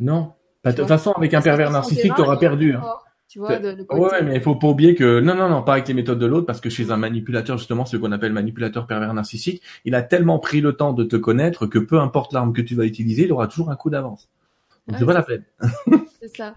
non. 0.00 0.32
Bah, 0.62 0.72
De 0.72 0.78
toute 0.78 0.88
façon, 0.88 1.12
avec 1.12 1.34
un 1.34 1.42
pervers 1.42 1.70
narcissique, 1.70 2.14
t'auras 2.14 2.38
perdu. 2.38 2.72
hein. 2.74 2.82
Tu 3.28 3.38
vois, 3.38 3.58
de, 3.58 3.72
de. 3.72 3.86
Ouais, 3.90 4.22
mais 4.22 4.36
il 4.36 4.40
faut 4.40 4.54
pas 4.56 4.68
oublier 4.68 4.94
que 4.94 5.20
non, 5.20 5.34
non, 5.34 5.48
non, 5.48 5.62
pas 5.62 5.74
avec 5.74 5.88
les 5.88 5.94
méthodes 5.94 6.18
de 6.18 6.24
l'autre, 6.26 6.46
parce 6.46 6.60
que 6.60 6.70
chez 6.70 6.90
un 6.90 6.96
manipulateur, 6.96 7.58
justement, 7.58 7.84
ce 7.84 7.96
qu'on 7.98 8.12
appelle 8.12 8.32
manipulateur 8.32 8.86
pervers 8.86 9.12
narcissique, 9.12 9.62
il 9.84 9.94
a 9.94 10.02
tellement 10.02 10.38
pris 10.38 10.62
le 10.62 10.74
temps 10.74 10.92
de 10.94 11.04
te 11.04 11.16
connaître 11.16 11.66
que 11.66 11.78
peu 11.78 12.00
importe 12.00 12.32
l'arme 12.32 12.52
que 12.54 12.62
tu 12.62 12.74
vas 12.74 12.84
utiliser, 12.86 13.24
il 13.24 13.32
aura 13.32 13.46
toujours 13.46 13.70
un 13.70 13.76
coup 13.76 13.90
d'avance. 13.90 14.30
Donc 14.86 14.94
Ouais, 14.94 14.98
c'est 14.98 15.06
pas 15.06 15.12
la 15.12 15.22
peine. 15.22 15.44
C'est 16.20 16.28
ça. 16.36 16.54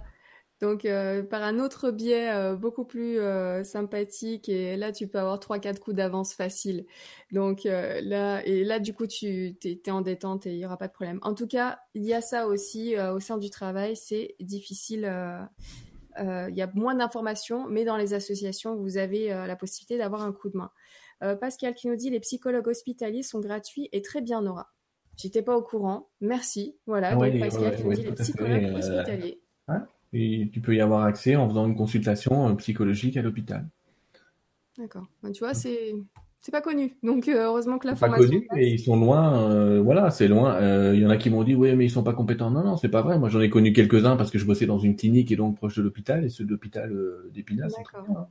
Donc, 0.59 0.85
euh, 0.85 1.21
par 1.21 1.43
un 1.43 1.59
autre 1.59 1.91
biais 1.91 2.29
euh, 2.31 2.55
beaucoup 2.55 2.83
plus 2.83 3.19
euh, 3.19 3.63
sympathique, 3.63 4.49
et 4.49 4.75
là, 4.75 4.91
tu 4.91 5.07
peux 5.07 5.19
avoir 5.19 5.39
trois, 5.39 5.59
quatre 5.59 5.79
coups 5.79 5.95
d'avance 5.95 6.33
facile. 6.33 6.85
Donc, 7.31 7.65
là, 7.65 8.45
et 8.45 8.63
là, 8.63 8.79
du 8.79 8.93
coup, 8.93 9.05
tu 9.05 9.55
t'es, 9.59 9.79
t'es 9.81 9.91
en 9.91 10.01
détente 10.01 10.47
et 10.47 10.53
il 10.53 10.59
y 10.59 10.65
aura 10.65 10.77
pas 10.77 10.87
de 10.87 10.93
problème. 10.93 11.19
En 11.21 11.35
tout 11.35 11.47
cas, 11.47 11.79
il 11.93 12.03
y 12.03 12.13
a 12.13 12.21
ça 12.21 12.47
aussi 12.47 12.95
au 12.97 13.19
sein 13.19 13.37
du 13.37 13.49
travail, 13.49 13.95
c'est 13.95 14.35
difficile. 14.39 15.11
il 16.19 16.55
y 16.55 16.61
a 16.61 16.71
moins 16.73 16.95
d'informations, 16.95 17.67
mais 17.67 17.83
dans 17.83 17.97
les 17.97 18.13
associations, 18.13 18.75
vous 18.75 18.97
avez 18.97 19.27
la 19.27 19.55
possibilité 19.55 19.97
d'avoir 19.97 20.23
un 20.23 20.31
coup 20.31 20.49
de 20.49 20.57
main. 20.57 20.71
Pascal 21.37 21.73
qui 21.73 21.87
nous 21.87 21.95
dit 21.95 22.09
les 22.09 22.19
psychologues 22.21 22.67
hospitaliers 22.67 23.23
sont 23.23 23.39
gratuits 23.39 23.89
et 23.91 24.01
très 24.01 24.21
bien, 24.21 24.41
Nora. 24.41 24.71
J'étais 25.17 25.41
pas 25.41 25.57
au 25.57 25.63
courant. 25.63 26.09
Merci. 26.21 26.77
Voilà. 26.85 27.17
Ouais, 27.17 27.31
donc 27.31 27.41
Pascal 27.41 27.63
ouais, 27.63 27.75
qui 27.75 27.83
nous 27.83 27.89
ouais, 27.89 27.95
dit 27.95 28.03
les 28.03 28.13
psychologues 28.13 28.75
hospitaliers. 28.75 29.41
Et 30.13 30.49
tu 30.53 30.61
peux 30.61 30.75
y 30.75 30.81
avoir 30.81 31.03
accès 31.03 31.35
en 31.35 31.47
faisant 31.49 31.67
une 31.67 31.75
consultation 31.75 32.49
euh, 32.49 32.53
psychologique 32.55 33.17
à 33.17 33.21
l'hôpital. 33.21 33.67
D'accord. 34.77 35.05
Ben, 35.23 35.31
tu 35.31 35.39
vois, 35.39 35.53
c'est 35.53 35.95
c'est 36.39 36.51
pas 36.51 36.61
connu. 36.61 36.95
Donc 37.03 37.27
euh, 37.27 37.45
heureusement 37.45 37.77
que 37.79 37.89
C'est 37.89 37.99
pas 37.99 38.07
l'information 38.07 38.41
connu 38.47 38.61
et 38.61 38.69
ils 38.69 38.79
sont 38.79 38.95
loin. 38.95 39.49
euh, 39.51 39.81
voilà, 39.81 40.11
c'est 40.11 40.27
loin. 40.27 40.55
Euh, 40.55 40.93
Il 40.95 41.01
y 41.01 41.05
en 41.05 41.09
a 41.09 41.17
qui 41.17 41.29
m'ont 41.29 41.43
dit 41.43 41.55
oui, 41.55 41.75
mais 41.75 41.85
ils 41.85 41.89
sont 41.91 42.03
pas 42.03 42.13
compétents. 42.13 42.51
Non, 42.51 42.63
non, 42.63 42.77
c'est 42.77 42.89
pas 42.89 43.01
vrai. 43.01 43.17
Moi, 43.19 43.27
j'en 43.29 43.41
ai 43.41 43.49
connu 43.49 43.73
quelques-uns 43.73 44.15
parce 44.15 44.31
que 44.31 44.37
je 44.37 44.45
bossais 44.45 44.65
dans 44.67 44.77
une 44.77 44.95
clinique 44.95 45.31
et 45.31 45.35
donc 45.35 45.57
proche 45.57 45.75
de 45.75 45.81
l'hôpital 45.81 46.23
et 46.23 46.29
ceux 46.29 46.45
de 46.45 46.51
l'hôpital 46.51 46.91
euh, 46.93 47.29
d'Épinal, 47.33 47.69
D'accord. 47.75 48.05
hein. 48.17 48.27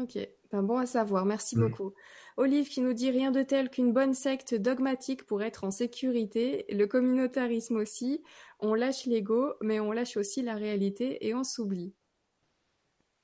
Ok. 0.00 0.16
Ben, 0.52 0.62
bon 0.62 0.76
à 0.78 0.86
savoir. 0.86 1.24
Merci 1.24 1.56
Mm. 1.56 1.60
beaucoup. 1.60 1.92
Olive 2.36 2.68
qui 2.68 2.82
nous 2.82 2.92
dit 2.92 3.10
rien 3.10 3.32
de 3.32 3.42
tel 3.42 3.68
qu'une 3.68 3.92
bonne 3.92 4.14
secte 4.14 4.54
dogmatique 4.54 5.24
pour 5.24 5.42
être 5.42 5.64
en 5.64 5.72
sécurité. 5.72 6.66
Le 6.70 6.86
communautarisme 6.86 7.76
aussi. 7.76 8.22
On 8.60 8.74
lâche 8.74 9.06
l'ego, 9.06 9.54
mais 9.62 9.80
on 9.80 9.92
lâche 9.92 10.16
aussi 10.16 10.42
la 10.42 10.54
réalité 10.54 11.26
et 11.26 11.34
on 11.34 11.44
s'oublie. 11.44 11.94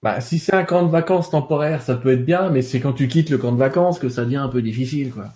Bah, 0.02 0.20
si 0.20 0.38
c'est 0.38 0.54
un 0.54 0.64
camp 0.64 0.82
de 0.84 0.90
vacances 0.90 1.30
temporaire, 1.30 1.82
ça 1.82 1.96
peut 1.96 2.12
être 2.12 2.24
bien, 2.26 2.50
mais 2.50 2.60
c'est 2.62 2.78
quand 2.78 2.92
tu 2.92 3.08
quittes 3.08 3.30
le 3.30 3.38
camp 3.38 3.52
de 3.52 3.58
vacances 3.58 3.98
que 3.98 4.10
ça 4.10 4.24
devient 4.24 4.36
un 4.36 4.48
peu 4.48 4.60
difficile, 4.60 5.10
quoi. 5.10 5.30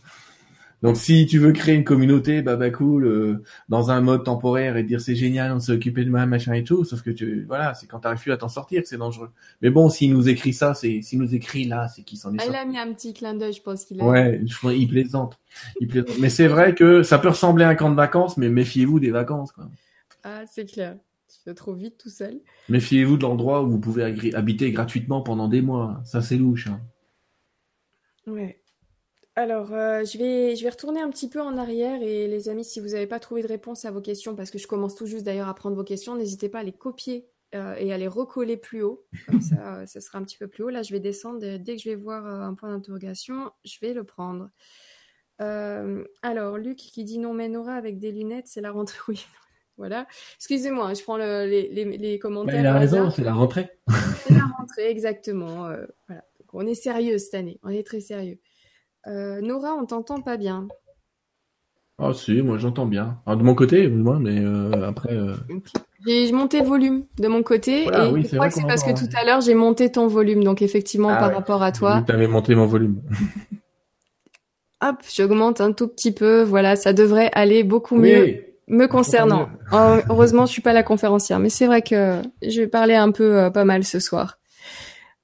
Donc, 0.82 0.96
si 0.96 1.26
tu 1.26 1.38
veux 1.38 1.52
créer 1.52 1.74
une 1.74 1.84
communauté, 1.84 2.42
bah, 2.42 2.56
bah, 2.56 2.70
cool, 2.70 3.06
euh, 3.06 3.42
dans 3.68 3.90
un 3.90 4.00
mode 4.00 4.24
temporaire 4.24 4.76
et 4.76 4.84
dire 4.84 5.00
c'est 5.00 5.16
génial, 5.16 5.52
on 5.52 5.58
s'est 5.58 5.72
occupé 5.72 6.04
de 6.04 6.10
moi, 6.10 6.24
machin 6.26 6.52
et 6.52 6.64
tout, 6.64 6.84
sauf 6.84 7.02
que 7.02 7.10
tu, 7.10 7.44
voilà, 7.48 7.74
c'est 7.74 7.86
quand 7.86 8.00
t'arrives 8.00 8.20
plus 8.20 8.32
à 8.32 8.36
t'en 8.36 8.48
sortir 8.48 8.82
que 8.82 8.88
c'est 8.88 8.98
dangereux. 8.98 9.30
Mais 9.62 9.70
bon, 9.70 9.88
s'il 9.88 10.12
nous 10.12 10.28
écrit 10.28 10.52
ça, 10.52 10.74
c'est, 10.74 11.02
s'il 11.02 11.18
nous 11.18 11.34
écrit 11.34 11.64
là, 11.64 11.88
c'est 11.88 12.02
qu'il 12.02 12.18
s'en 12.18 12.32
est 12.34 12.36
il 12.36 12.40
sorti. 12.42 12.56
a 12.56 12.64
mis 12.64 12.78
un 12.78 12.92
petit 12.92 13.14
clin 13.14 13.34
d'œil, 13.34 13.54
je 13.54 13.62
pense 13.62 13.84
qu'il 13.84 14.00
a. 14.00 14.04
Ouais, 14.04 14.40
je 14.46 14.68
il 14.68 14.86
plaisante. 14.86 15.40
Il 15.80 15.88
plaisante. 15.88 16.18
Mais 16.20 16.28
c'est 16.28 16.46
vrai 16.46 16.74
que 16.74 17.02
ça 17.02 17.18
peut 17.18 17.28
ressembler 17.28 17.64
à 17.64 17.70
un 17.70 17.74
camp 17.74 17.90
de 17.90 17.96
vacances, 17.96 18.36
mais 18.36 18.48
méfiez-vous 18.48 19.00
des 19.00 19.10
vacances, 19.10 19.50
quoi. 19.50 19.68
Ah, 20.28 20.44
c'est 20.46 20.66
clair. 20.66 20.98
Tu 21.26 21.38
fais 21.42 21.54
trop 21.54 21.72
vite 21.72 21.96
tout 21.96 22.10
seul. 22.10 22.40
Méfiez-vous 22.68 23.16
de 23.16 23.22
l'endroit 23.22 23.62
où 23.62 23.70
vous 23.70 23.80
pouvez 23.80 24.02
habiter 24.34 24.70
gratuitement 24.72 25.22
pendant 25.22 25.48
des 25.48 25.62
mois. 25.62 26.02
Ça, 26.04 26.20
c'est 26.20 26.36
louche, 26.36 26.66
hein. 26.66 26.80
Ouais. 28.26 28.62
Alors, 29.36 29.72
euh, 29.72 30.04
je 30.04 30.18
vais, 30.18 30.54
je 30.54 30.64
vais 30.64 30.68
retourner 30.68 31.00
un 31.00 31.08
petit 31.08 31.30
peu 31.30 31.40
en 31.40 31.56
arrière 31.56 32.02
et 32.02 32.28
les 32.28 32.48
amis, 32.50 32.64
si 32.64 32.80
vous 32.80 32.88
n'avez 32.88 33.06
pas 33.06 33.20
trouvé 33.20 33.42
de 33.42 33.46
réponse 33.46 33.86
à 33.86 33.90
vos 33.90 34.02
questions, 34.02 34.34
parce 34.34 34.50
que 34.50 34.58
je 34.58 34.66
commence 34.66 34.94
tout 34.94 35.06
juste 35.06 35.24
d'ailleurs 35.24 35.48
à 35.48 35.54
prendre 35.54 35.76
vos 35.76 35.84
questions, 35.84 36.14
n'hésitez 36.14 36.50
pas 36.50 36.58
à 36.58 36.62
les 36.62 36.72
copier 36.72 37.26
euh, 37.54 37.74
et 37.76 37.92
à 37.92 37.96
les 37.96 38.08
recoller 38.08 38.58
plus 38.58 38.82
haut. 38.82 39.06
Comme 39.26 39.40
ça, 39.40 39.76
euh, 39.76 39.86
ça 39.86 40.02
sera 40.02 40.18
un 40.18 40.24
petit 40.24 40.36
peu 40.36 40.48
plus 40.48 40.64
haut. 40.64 40.70
Là, 40.70 40.82
je 40.82 40.92
vais 40.92 41.00
descendre. 41.00 41.38
Dès 41.38 41.58
dès 41.58 41.76
que 41.76 41.82
je 41.82 41.88
vais 41.88 41.94
voir 41.94 42.26
un 42.26 42.52
point 42.54 42.68
d'interrogation, 42.68 43.50
je 43.64 43.78
vais 43.80 43.94
le 43.94 44.04
prendre. 44.04 44.50
Euh, 45.40 46.04
alors, 46.22 46.58
Luc 46.58 46.76
qui 46.76 47.04
dit 47.04 47.18
non, 47.18 47.32
mais 47.32 47.48
Nora 47.48 47.74
avec 47.74 47.98
des 47.98 48.12
lunettes, 48.12 48.48
c'est 48.48 48.60
la 48.60 48.72
rentrée. 48.72 48.98
Oui, 49.08 49.24
voilà. 49.78 50.06
Excusez-moi, 50.36 50.88
hein, 50.88 50.94
je 50.94 51.02
prends 51.02 51.16
le- 51.16 51.46
les, 51.46 51.68
les, 51.68 51.84
les 51.96 52.14
Bah, 52.16 52.22
commentaires. 52.22 52.60
il 52.60 52.66
a 52.66 52.78
raison, 52.78 53.10
c'est 53.10 53.24
la 53.24 53.32
rentrée. 53.32 53.70
C'est 54.26 54.34
la 54.34 54.44
rentrée, 54.58 54.90
exactement. 54.90 55.66
euh, 55.66 55.86
voilà. 56.08 56.22
Donc, 56.40 56.48
on 56.52 56.66
est 56.66 56.74
sérieux 56.74 57.16
cette 57.18 57.34
année. 57.34 57.58
On 57.62 57.70
est 57.70 57.86
très 57.86 58.00
sérieux. 58.00 58.38
Euh, 59.06 59.40
Nora, 59.40 59.74
on 59.74 59.86
t'entend 59.86 60.20
pas 60.20 60.36
bien. 60.36 60.68
Ah 62.00 62.12
si, 62.14 62.42
moi 62.42 62.58
j'entends 62.58 62.86
bien. 62.86 63.18
Ah, 63.26 63.34
de 63.34 63.42
mon 63.42 63.54
côté, 63.54 63.88
moi, 63.88 64.18
mais 64.20 64.38
euh, 64.38 64.86
après. 64.88 65.16
J'ai 66.06 66.30
monté 66.30 66.60
le 66.60 66.66
volume 66.66 67.06
de 67.18 67.26
mon 67.26 67.42
côté 67.42 67.82
Voilà, 67.84 68.06
et 68.06 68.12
oui, 68.12 68.22
je 68.22 68.28
crois 68.28 68.38
vrai 68.38 68.48
que 68.50 68.54
c'est 68.54 68.66
parce 68.68 68.84
que 68.84 68.90
tout 68.96 69.08
à 69.20 69.24
l'heure 69.24 69.40
j'ai 69.40 69.54
monté 69.54 69.90
ton 69.90 70.06
volume. 70.06 70.44
Donc 70.44 70.62
effectivement, 70.62 71.08
Ah 71.10 71.16
par 71.18 71.28
ouais. 71.30 71.34
rapport 71.34 71.62
à 71.62 71.72
toi, 71.72 71.96
vu 71.96 72.02
que 72.02 72.06
t'avais 72.06 72.28
monté 72.28 72.54
mon 72.54 72.66
volume. 72.66 73.02
hop, 74.80 74.96
j'augmente 75.12 75.60
un 75.60 75.72
tout 75.72 75.88
petit 75.88 76.12
peu. 76.12 76.42
Voilà, 76.42 76.76
ça 76.76 76.92
devrait 76.92 77.30
aller 77.34 77.64
beaucoup 77.64 77.96
mieux. 77.96 78.44
Me 78.68 78.86
concernant. 78.86 79.48
Oh, 79.72 79.96
heureusement, 80.08 80.46
je 80.46 80.52
suis 80.52 80.62
pas 80.62 80.72
la 80.72 80.82
conférencière, 80.82 81.38
mais 81.38 81.48
c'est 81.50 81.66
vrai 81.66 81.82
que 81.82 82.20
je 82.42 82.60
vais 82.60 82.66
parler 82.68 82.94
un 82.94 83.10
peu 83.10 83.36
euh, 83.38 83.50
pas 83.50 83.64
mal 83.64 83.84
ce 83.84 83.98
soir. 84.00 84.38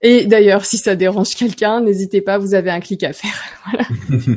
Et 0.03 0.27
d'ailleurs, 0.27 0.65
si 0.67 0.77
ça 0.77 0.97
dérange 0.97 1.35
quelqu'un, 1.35 1.81
n'hésitez 1.81 2.21
pas, 2.21 2.37
vous 2.39 2.55
avez 2.55 2.71
un 2.71 2.81
clic 2.81 3.03
à 3.05 3.13
faire. 3.13 3.35
Voilà. 3.71 3.87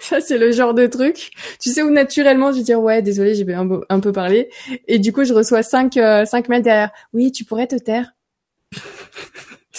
Ça, 0.00 0.20
c'est 0.20 0.38
le 0.38 0.52
genre 0.52 0.74
de 0.74 0.86
truc. 0.86 1.32
Tu 1.60 1.70
sais 1.70 1.82
où 1.82 1.90
naturellement, 1.90 2.52
je 2.52 2.58
vais 2.58 2.62
dire, 2.62 2.80
ouais, 2.80 3.02
désolé, 3.02 3.34
j'ai 3.34 3.52
un, 3.52 3.66
peu- 3.66 3.84
un 3.88 3.98
peu 3.98 4.12
parlé. 4.12 4.48
Et 4.86 5.00
du 5.00 5.12
coup, 5.12 5.24
je 5.24 5.32
reçois 5.34 5.64
cinq, 5.64 5.96
euh, 5.96 6.24
cinq 6.24 6.48
mails 6.48 6.62
derrière. 6.62 6.90
Oui, 7.12 7.32
tu 7.32 7.44
pourrais 7.44 7.66
te 7.66 7.74
taire. 7.76 8.14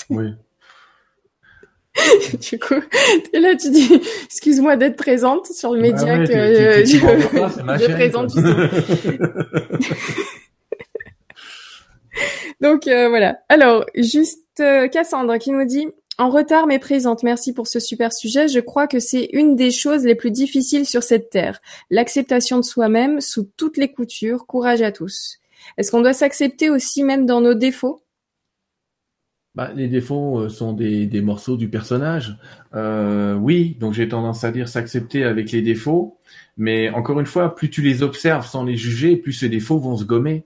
oui. 0.10 0.34
du 2.51 2.59
coup, 2.59 2.75
et 3.34 3.39
là, 3.39 3.55
tu 3.55 3.69
dis, 3.71 3.89
excuse-moi 4.25 4.75
d'être 4.75 4.95
présente 4.97 5.47
sur 5.47 5.73
le 5.73 5.81
média 5.81 6.15
Ah 6.15 6.19
ouais, 6.19 6.25
que 6.27 6.84
tu- 6.84 6.91
tu- 6.91 6.99
tu- 6.99 7.05
je, 7.05 7.38
pas, 7.39 7.49
c'est 7.49 7.63
ma 7.63 7.77
je 7.80 7.85
chaîne, 7.85 7.93
présente. 7.95 8.31
Donc 12.61 12.88
euh, 12.88 13.09
voilà. 13.09 13.39
Alors, 13.49 13.85
juste 13.95 14.39
euh, 14.59 14.88
Cassandre 14.88 15.38
qui 15.38 15.51
nous 15.51 15.65
dit 15.65 15.88
en 16.19 16.30
retard 16.30 16.67
mais 16.67 16.77
présente. 16.80 17.23
Merci 17.23 17.53
pour 17.53 17.67
ce 17.67 17.80
super 17.80 18.13
sujet. 18.13 18.47
Je 18.47 18.59
crois 18.59 18.88
que 18.88 18.99
c'est 18.99 19.30
une 19.34 19.55
des 19.55 19.71
choses 19.71 20.05
les 20.05 20.13
plus 20.15 20.30
difficiles 20.31 20.85
sur 20.85 21.01
cette 21.03 21.30
terre. 21.31 21.59
L'acceptation 21.89 22.57
de 22.59 22.63
soi-même 22.63 23.19
sous 23.19 23.49
toutes 23.57 23.77
les 23.77 23.91
coutures. 23.91 24.45
Courage 24.45 24.84
à 24.84 24.91
tous. 24.91 25.39
Est-ce 25.77 25.89
qu'on 25.91 26.01
doit 26.01 26.13
s'accepter 26.13 26.69
aussi 26.69 27.03
même 27.03 27.25
dans 27.25 27.41
nos 27.41 27.55
défauts? 27.55 28.02
Bah, 29.55 29.71
les 29.75 29.88
défauts 29.88 30.41
euh, 30.41 30.49
sont 30.49 30.73
des, 30.73 31.05
des 31.05 31.21
morceaux 31.21 31.57
du 31.57 31.69
personnage. 31.69 32.38
Euh, 32.73 33.35
oui, 33.35 33.77
donc 33.80 33.93
j'ai 33.93 34.07
tendance 34.07 34.43
à 34.43 34.51
dire 34.51 34.67
s'accepter 34.67 35.23
avec 35.23 35.51
les 35.51 35.61
défauts, 35.61 36.17
mais 36.57 36.89
encore 36.89 37.19
une 37.19 37.27
fois, 37.27 37.53
plus 37.53 37.69
tu 37.69 37.84
les 37.84 38.01
observes 38.01 38.47
sans 38.47 38.63
les 38.63 38.77
juger, 38.77 39.15
plus 39.15 39.34
ces 39.34 39.49
défauts 39.49 39.77
vont 39.77 39.95
se 39.95 40.05
gommer. 40.05 40.45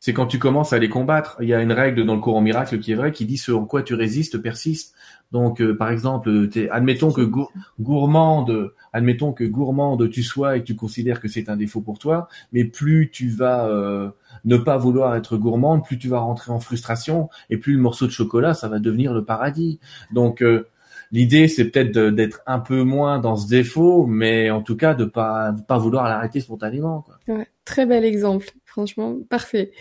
C'est 0.00 0.14
quand 0.14 0.26
tu 0.26 0.38
commences 0.38 0.72
à 0.72 0.78
les 0.78 0.88
combattre. 0.88 1.36
Il 1.40 1.48
y 1.48 1.54
a 1.54 1.60
une 1.60 1.72
règle 1.72 2.06
dans 2.06 2.14
le 2.14 2.20
courant 2.20 2.40
miracle 2.40 2.78
qui 2.78 2.92
est 2.92 2.94
vraie, 2.94 3.12
qui 3.12 3.26
dit 3.26 3.38
ce 3.38 3.52
en 3.52 3.66
quoi 3.66 3.82
tu 3.82 3.94
résistes 3.94 4.38
persiste. 4.38 4.94
Donc, 5.32 5.60
euh, 5.60 5.76
par 5.76 5.90
exemple, 5.90 6.48
t'es, 6.48 6.68
admettons 6.70 7.12
que 7.12 7.20
gour- 7.20 7.52
gourmande, 7.80 8.72
admettons 8.92 9.32
que 9.32 9.44
gourmande 9.44 10.08
tu 10.10 10.22
sois 10.22 10.56
et 10.56 10.60
que 10.60 10.66
tu 10.66 10.76
considères 10.76 11.20
que 11.20 11.28
c'est 11.28 11.48
un 11.48 11.56
défaut 11.56 11.80
pour 11.80 11.98
toi, 11.98 12.28
mais 12.52 12.64
plus 12.64 13.10
tu 13.12 13.28
vas 13.28 13.66
euh, 13.66 14.10
ne 14.44 14.56
pas 14.56 14.76
vouloir 14.76 15.16
être 15.16 15.36
gourmande, 15.36 15.84
plus 15.84 15.98
tu 15.98 16.08
vas 16.08 16.20
rentrer 16.20 16.52
en 16.52 16.60
frustration, 16.60 17.28
et 17.50 17.56
plus 17.56 17.74
le 17.74 17.80
morceau 17.80 18.06
de 18.06 18.12
chocolat, 18.12 18.54
ça 18.54 18.68
va 18.68 18.78
devenir 18.78 19.12
le 19.12 19.24
paradis. 19.24 19.80
Donc, 20.12 20.42
euh, 20.42 20.68
l'idée, 21.12 21.48
c'est 21.48 21.66
peut-être 21.66 21.98
d'être 22.10 22.40
un 22.46 22.60
peu 22.60 22.82
moins 22.82 23.18
dans 23.18 23.36
ce 23.36 23.48
défaut, 23.48 24.06
mais 24.06 24.50
en 24.50 24.62
tout 24.62 24.76
cas 24.76 24.94
de 24.94 25.04
pas 25.04 25.54
pas 25.66 25.78
vouloir 25.78 26.08
l'arrêter 26.08 26.40
spontanément. 26.40 27.02
Quoi. 27.02 27.18
Ouais, 27.28 27.48
très 27.64 27.86
bel 27.86 28.04
exemple, 28.04 28.50
franchement, 28.64 29.16
parfait. 29.28 29.72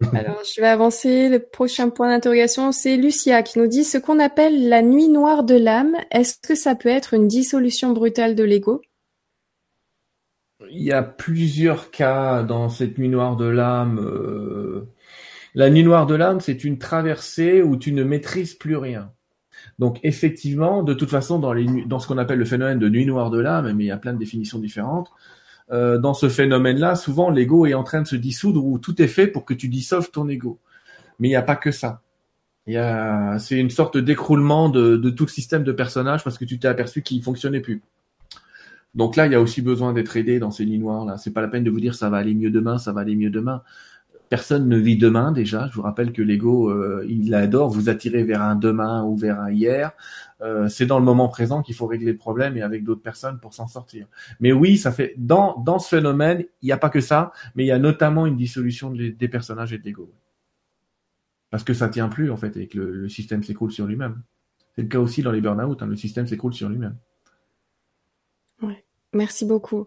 Alors, 0.12 0.42
je 0.44 0.60
vais 0.60 0.66
avancer. 0.66 1.28
Le 1.28 1.38
prochain 1.38 1.88
point 1.88 2.08
d'interrogation, 2.10 2.72
c'est 2.72 2.96
Lucia 2.96 3.42
qui 3.42 3.58
nous 3.58 3.66
dit 3.66 3.84
ce 3.84 3.96
qu'on 3.98 4.18
appelle 4.20 4.68
la 4.68 4.82
nuit 4.82 5.08
noire 5.08 5.44
de 5.44 5.54
l'âme. 5.56 5.96
Est-ce 6.10 6.36
que 6.46 6.54
ça 6.54 6.74
peut 6.74 6.88
être 6.90 7.14
une 7.14 7.26
dissolution 7.28 7.92
brutale 7.92 8.34
de 8.34 8.44
l'ego? 8.44 8.82
Il 10.70 10.82
y 10.82 10.92
a 10.92 11.02
plusieurs 11.02 11.90
cas 11.90 12.42
dans 12.42 12.68
cette 12.68 12.98
nuit 12.98 13.08
noire 13.08 13.36
de 13.36 13.44
l'âme. 13.44 13.98
euh, 14.00 14.88
La 15.54 15.70
nuit 15.70 15.84
noire 15.84 16.06
de 16.06 16.14
l'âme, 16.16 16.40
c'est 16.40 16.64
une 16.64 16.78
traversée 16.78 17.62
où 17.62 17.76
tu 17.76 17.92
ne 17.92 18.04
maîtrises 18.04 18.54
plus 18.54 18.76
rien. 18.76 19.12
Donc 19.78 20.00
effectivement, 20.04 20.82
de 20.84 20.94
toute 20.94 21.10
façon, 21.10 21.38
dans, 21.40 21.52
les, 21.54 21.66
nu- 21.66 21.86
dans 21.86 21.98
ce 22.00 22.08
qu'on 22.08 22.18
appelle 22.18 22.38
le 22.40 22.46
phénomène 22.46 22.78
de 22.80 22.88
nuit 22.90 23.06
noire 23.06 23.30
de 23.30 23.40
l'âme, 23.40 23.72
mais 23.74 23.84
il 23.84 23.88
y 23.88 23.90
a 23.92 23.98
plein 23.98 24.14
de 24.14 24.18
définitions 24.18 24.58
différentes, 24.60 25.10
euh, 25.70 25.98
dans 25.98 26.14
ce 26.14 26.28
phénomène-là, 26.28 26.94
souvent 26.94 27.30
l'ego 27.30 27.66
est 27.66 27.74
en 27.74 27.84
train 27.84 28.02
de 28.02 28.06
se 28.06 28.16
dissoudre 28.16 28.64
ou 28.64 28.78
tout 28.78 29.00
est 29.02 29.08
fait 29.08 29.26
pour 29.26 29.44
que 29.44 29.54
tu 29.54 29.68
dissolves 29.68 30.10
ton 30.10 30.28
ego. 30.28 30.58
Mais 31.18 31.28
il 31.28 31.30
n'y 31.32 31.36
a 31.36 31.42
pas 31.42 31.56
que 31.56 31.70
ça. 31.70 32.02
C'est 32.66 33.58
une 33.58 33.70
sorte 33.70 33.96
d'écroulement 33.96 34.68
de, 34.68 34.96
de 34.96 35.10
tout 35.10 35.24
le 35.24 35.30
système 35.30 35.64
de 35.64 35.72
personnages 35.72 36.22
parce 36.22 36.36
que 36.36 36.44
tu 36.44 36.58
t'es 36.58 36.68
aperçu 36.68 37.02
qu'il 37.02 37.22
fonctionnait 37.22 37.60
plus. 37.60 37.82
Donc 38.94 39.16
là, 39.16 39.26
il 39.26 39.32
y 39.32 39.34
a 39.34 39.40
aussi 39.40 39.62
besoin 39.62 39.92
d'être 39.92 40.16
aidé 40.16 40.38
dans 40.38 40.50
ces 40.50 40.66
nuits 40.66 40.78
noires 40.78 41.04
là. 41.04 41.16
C'est 41.18 41.32
pas 41.32 41.40
la 41.40 41.48
peine 41.48 41.64
de 41.64 41.70
vous 41.70 41.80
dire 41.80 41.94
ça 41.94 42.10
va 42.10 42.18
aller 42.18 42.34
mieux 42.34 42.50
demain, 42.50 42.78
ça 42.78 42.92
va 42.92 43.02
aller 43.02 43.16
mieux 43.16 43.30
demain. 43.30 43.62
Personne 44.28 44.68
ne 44.68 44.76
vit 44.76 44.96
demain 44.96 45.32
déjà. 45.32 45.68
Je 45.70 45.76
vous 45.76 45.82
rappelle 45.82 46.12
que 46.12 46.20
l'ego, 46.20 46.70
euh, 46.70 47.06
il 47.08 47.34
adore 47.34 47.70
vous 47.70 47.88
attirer 47.88 48.24
vers 48.24 48.42
un 48.42 48.56
demain 48.56 49.04
ou 49.04 49.16
vers 49.16 49.40
un 49.40 49.50
hier. 49.50 49.92
Euh, 50.40 50.68
c'est 50.68 50.86
dans 50.86 50.98
le 50.98 51.04
moment 51.04 51.28
présent 51.28 51.62
qu'il 51.62 51.74
faut 51.74 51.86
régler 51.86 52.12
le 52.12 52.16
problème 52.16 52.56
et 52.56 52.62
avec 52.62 52.84
d'autres 52.84 53.02
personnes 53.02 53.40
pour 53.40 53.54
s'en 53.54 53.66
sortir. 53.66 54.06
Mais 54.38 54.52
oui, 54.52 54.76
ça 54.76 54.92
fait 54.92 55.14
dans 55.16 55.58
dans 55.58 55.78
ce 55.78 55.88
phénomène, 55.88 56.44
il 56.62 56.66
n'y 56.66 56.72
a 56.72 56.78
pas 56.78 56.90
que 56.90 57.00
ça, 57.00 57.32
mais 57.54 57.64
il 57.64 57.66
y 57.66 57.72
a 57.72 57.78
notamment 57.78 58.26
une 58.26 58.36
dissolution 58.36 58.90
des, 58.90 59.28
personnages 59.28 59.72
et 59.72 59.78
de 59.78 59.84
l'ego. 59.84 60.12
Parce 61.50 61.64
que 61.64 61.74
ça 61.74 61.88
tient 61.88 62.08
plus 62.08 62.30
en 62.30 62.36
fait 62.36 62.56
et 62.56 62.68
que 62.68 62.78
le, 62.78 63.08
système 63.08 63.42
s'écroule 63.42 63.72
sur 63.72 63.86
lui-même. 63.86 64.22
C'est 64.76 64.82
le 64.82 64.88
cas 64.88 65.00
aussi 65.00 65.22
dans 65.22 65.32
les 65.32 65.40
burn-out. 65.40 65.82
hein, 65.82 65.86
le 65.86 65.96
système 65.96 66.26
s'écroule 66.26 66.54
sur 66.54 66.68
lui-même. 66.68 66.96
Merci 69.12 69.46
beaucoup. 69.46 69.86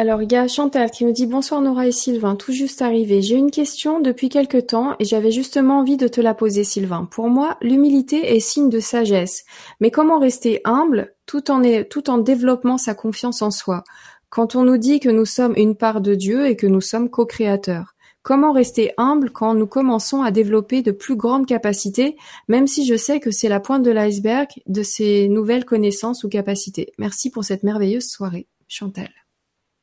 Alors, 0.00 0.22
il 0.22 0.32
y 0.32 0.36
a 0.36 0.48
Chantal 0.48 0.90
qui 0.90 1.04
nous 1.04 1.12
dit 1.12 1.26
bonsoir 1.26 1.60
Nora 1.60 1.86
et 1.86 1.92
Sylvain, 1.92 2.34
tout 2.34 2.52
juste 2.52 2.80
arrivé. 2.80 3.20
J'ai 3.20 3.36
une 3.36 3.50
question 3.50 4.00
depuis 4.00 4.30
quelque 4.30 4.56
temps 4.56 4.96
et 4.98 5.04
j'avais 5.04 5.30
justement 5.30 5.80
envie 5.80 5.98
de 5.98 6.08
te 6.08 6.22
la 6.22 6.32
poser, 6.32 6.64
Sylvain. 6.64 7.04
Pour 7.10 7.28
moi, 7.28 7.58
l'humilité 7.60 8.34
est 8.34 8.40
signe 8.40 8.70
de 8.70 8.80
sagesse. 8.80 9.44
Mais 9.78 9.90
comment 9.90 10.18
rester 10.18 10.62
humble 10.64 11.14
tout 11.26 11.50
en, 11.50 11.60
tout 11.90 12.08
en 12.08 12.16
développant 12.16 12.78
sa 12.78 12.94
confiance 12.94 13.42
en 13.42 13.50
soi? 13.50 13.84
Quand 14.30 14.56
on 14.56 14.64
nous 14.64 14.78
dit 14.78 15.00
que 15.00 15.10
nous 15.10 15.26
sommes 15.26 15.52
une 15.58 15.76
part 15.76 16.00
de 16.00 16.14
Dieu 16.14 16.46
et 16.46 16.56
que 16.56 16.66
nous 16.66 16.80
sommes 16.80 17.10
co-créateurs. 17.10 17.94
Comment 18.22 18.52
rester 18.52 18.92
humble 18.96 19.28
quand 19.30 19.52
nous 19.52 19.66
commençons 19.66 20.22
à 20.22 20.30
développer 20.30 20.80
de 20.80 20.92
plus 20.92 21.14
grandes 21.14 21.44
capacités, 21.44 22.16
même 22.48 22.66
si 22.66 22.86
je 22.86 22.96
sais 22.96 23.20
que 23.20 23.30
c'est 23.30 23.50
la 23.50 23.60
pointe 23.60 23.82
de 23.82 23.90
l'iceberg 23.90 24.48
de 24.66 24.82
ces 24.82 25.28
nouvelles 25.28 25.66
connaissances 25.66 26.24
ou 26.24 26.30
capacités? 26.30 26.90
Merci 26.96 27.30
pour 27.30 27.44
cette 27.44 27.64
merveilleuse 27.64 28.08
soirée, 28.08 28.46
Chantal. 28.66 29.10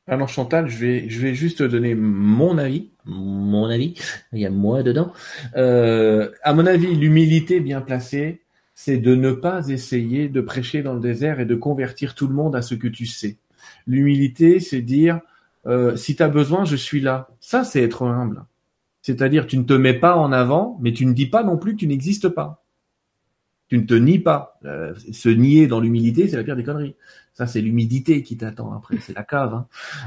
Alors 0.08 0.30
Chantal, 0.30 0.68
je 0.68 0.78
vais, 0.78 1.08
je 1.10 1.20
vais 1.20 1.34
juste 1.34 1.58
te 1.58 1.64
donner 1.64 1.94
mon 1.94 2.56
avis. 2.56 2.88
Mon 3.04 3.66
avis, 3.66 3.94
il 4.32 4.40
y 4.40 4.46
a 4.46 4.50
moi 4.50 4.82
dedans. 4.82 5.12
Euh, 5.56 6.30
à 6.42 6.54
mon 6.54 6.64
avis, 6.64 6.94
l'humilité 6.94 7.60
bien 7.60 7.82
placée, 7.82 8.42
c'est 8.74 8.96
de 8.96 9.14
ne 9.14 9.32
pas 9.32 9.68
essayer 9.68 10.28
de 10.28 10.40
prêcher 10.40 10.82
dans 10.82 10.94
le 10.94 11.00
désert 11.00 11.40
et 11.40 11.44
de 11.44 11.54
convertir 11.54 12.14
tout 12.14 12.26
le 12.26 12.34
monde 12.34 12.56
à 12.56 12.62
ce 12.62 12.74
que 12.74 12.88
tu 12.88 13.04
sais. 13.04 13.36
L'humilité, 13.86 14.60
c'est 14.60 14.80
dire, 14.80 15.20
euh, 15.66 15.94
si 15.96 16.16
tu 16.16 16.22
as 16.22 16.28
besoin, 16.28 16.64
je 16.64 16.76
suis 16.76 17.00
là. 17.00 17.28
Ça, 17.40 17.64
c'est 17.64 17.82
être 17.82 18.04
humble. 18.04 18.44
C'est-à-dire, 19.02 19.46
tu 19.46 19.58
ne 19.58 19.64
te 19.64 19.74
mets 19.74 19.94
pas 19.94 20.16
en 20.16 20.32
avant, 20.32 20.78
mais 20.80 20.92
tu 20.92 21.04
ne 21.04 21.12
dis 21.12 21.26
pas 21.26 21.42
non 21.42 21.58
plus 21.58 21.74
que 21.74 21.80
tu 21.80 21.86
n'existes 21.86 22.28
pas. 22.28 22.64
Tu 23.68 23.76
ne 23.76 23.84
te 23.84 23.94
nies 23.94 24.18
pas. 24.18 24.58
Euh, 24.64 24.94
se 25.12 25.28
nier 25.28 25.66
dans 25.66 25.80
l'humilité, 25.80 26.28
c'est 26.28 26.36
la 26.36 26.44
pire 26.44 26.56
des 26.56 26.64
conneries. 26.64 26.96
Ça, 27.38 27.46
c'est 27.46 27.60
l'humidité 27.60 28.24
qui 28.24 28.36
t'attend 28.36 28.72
après. 28.72 28.96
C'est 29.00 29.14
la 29.14 29.22
cave. 29.22 29.54
hein. 29.54 29.66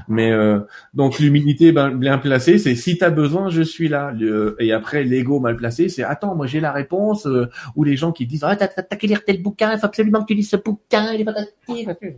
Mais 0.09 0.31
euh, 0.33 0.59
donc 0.93 1.17
l'humilité 1.17 1.71
ben, 1.71 1.89
bien 1.91 2.17
placée, 2.17 2.57
c'est 2.59 2.75
si 2.75 2.97
tu 2.97 3.05
as 3.05 3.09
besoin, 3.09 3.49
je 3.49 3.61
suis 3.61 3.87
là. 3.87 4.13
Et 4.59 4.73
après, 4.73 5.05
l'ego 5.05 5.39
mal 5.39 5.55
placé, 5.55 5.87
c'est 5.87 6.03
attends, 6.03 6.35
moi 6.35 6.45
j'ai 6.45 6.59
la 6.59 6.73
réponse. 6.73 7.25
euh, 7.27 7.49
ou 7.77 7.85
les 7.85 7.95
gens 7.95 8.11
qui 8.11 8.25
disent 8.27 8.43
ah 8.43 8.57
t'as 8.57 8.67
t'as- 8.67 8.83
t'as 8.83 8.97
qu'à 8.97 9.07
lire 9.07 9.23
tel 9.23 9.41
bouquin, 9.41 9.71
il 9.71 9.79
faut 9.79 9.85
absolument 9.85 10.19
que 10.23 10.25
tu 10.27 10.33
lises 10.33 10.49
ce 10.49 10.57
bouquin. 10.57 11.13
Il 11.13 11.21
est 11.21 11.23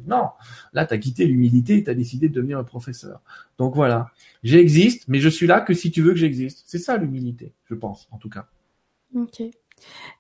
non. 0.08 0.30
Là, 0.74 0.88
tu 0.88 0.96
as 0.96 0.98
quitté 0.98 1.26
l'humilité 1.26 1.78
et 1.78 1.84
tu 1.84 1.92
as 1.92 1.94
décidé 1.94 2.28
de 2.28 2.34
devenir 2.34 2.58
un 2.58 2.64
professeur. 2.64 3.22
Donc 3.60 3.76
voilà, 3.76 4.10
j'existe, 4.42 5.04
mais 5.08 5.20
je 5.20 5.30
suis 5.30 5.46
là 5.46 5.62
que 5.62 5.76
si 5.76 5.92
tu 5.92 6.02
veux 6.02 6.14
que 6.14 6.18
j'existe. 6.20 6.64
C'est 6.66 6.80
ça 6.80 6.98
l'humilité, 6.98 7.54
je 7.70 7.76
pense, 7.76 8.08
en 8.12 8.18
tout 8.18 8.30
cas. 8.30 8.48
Ok. 9.16 9.42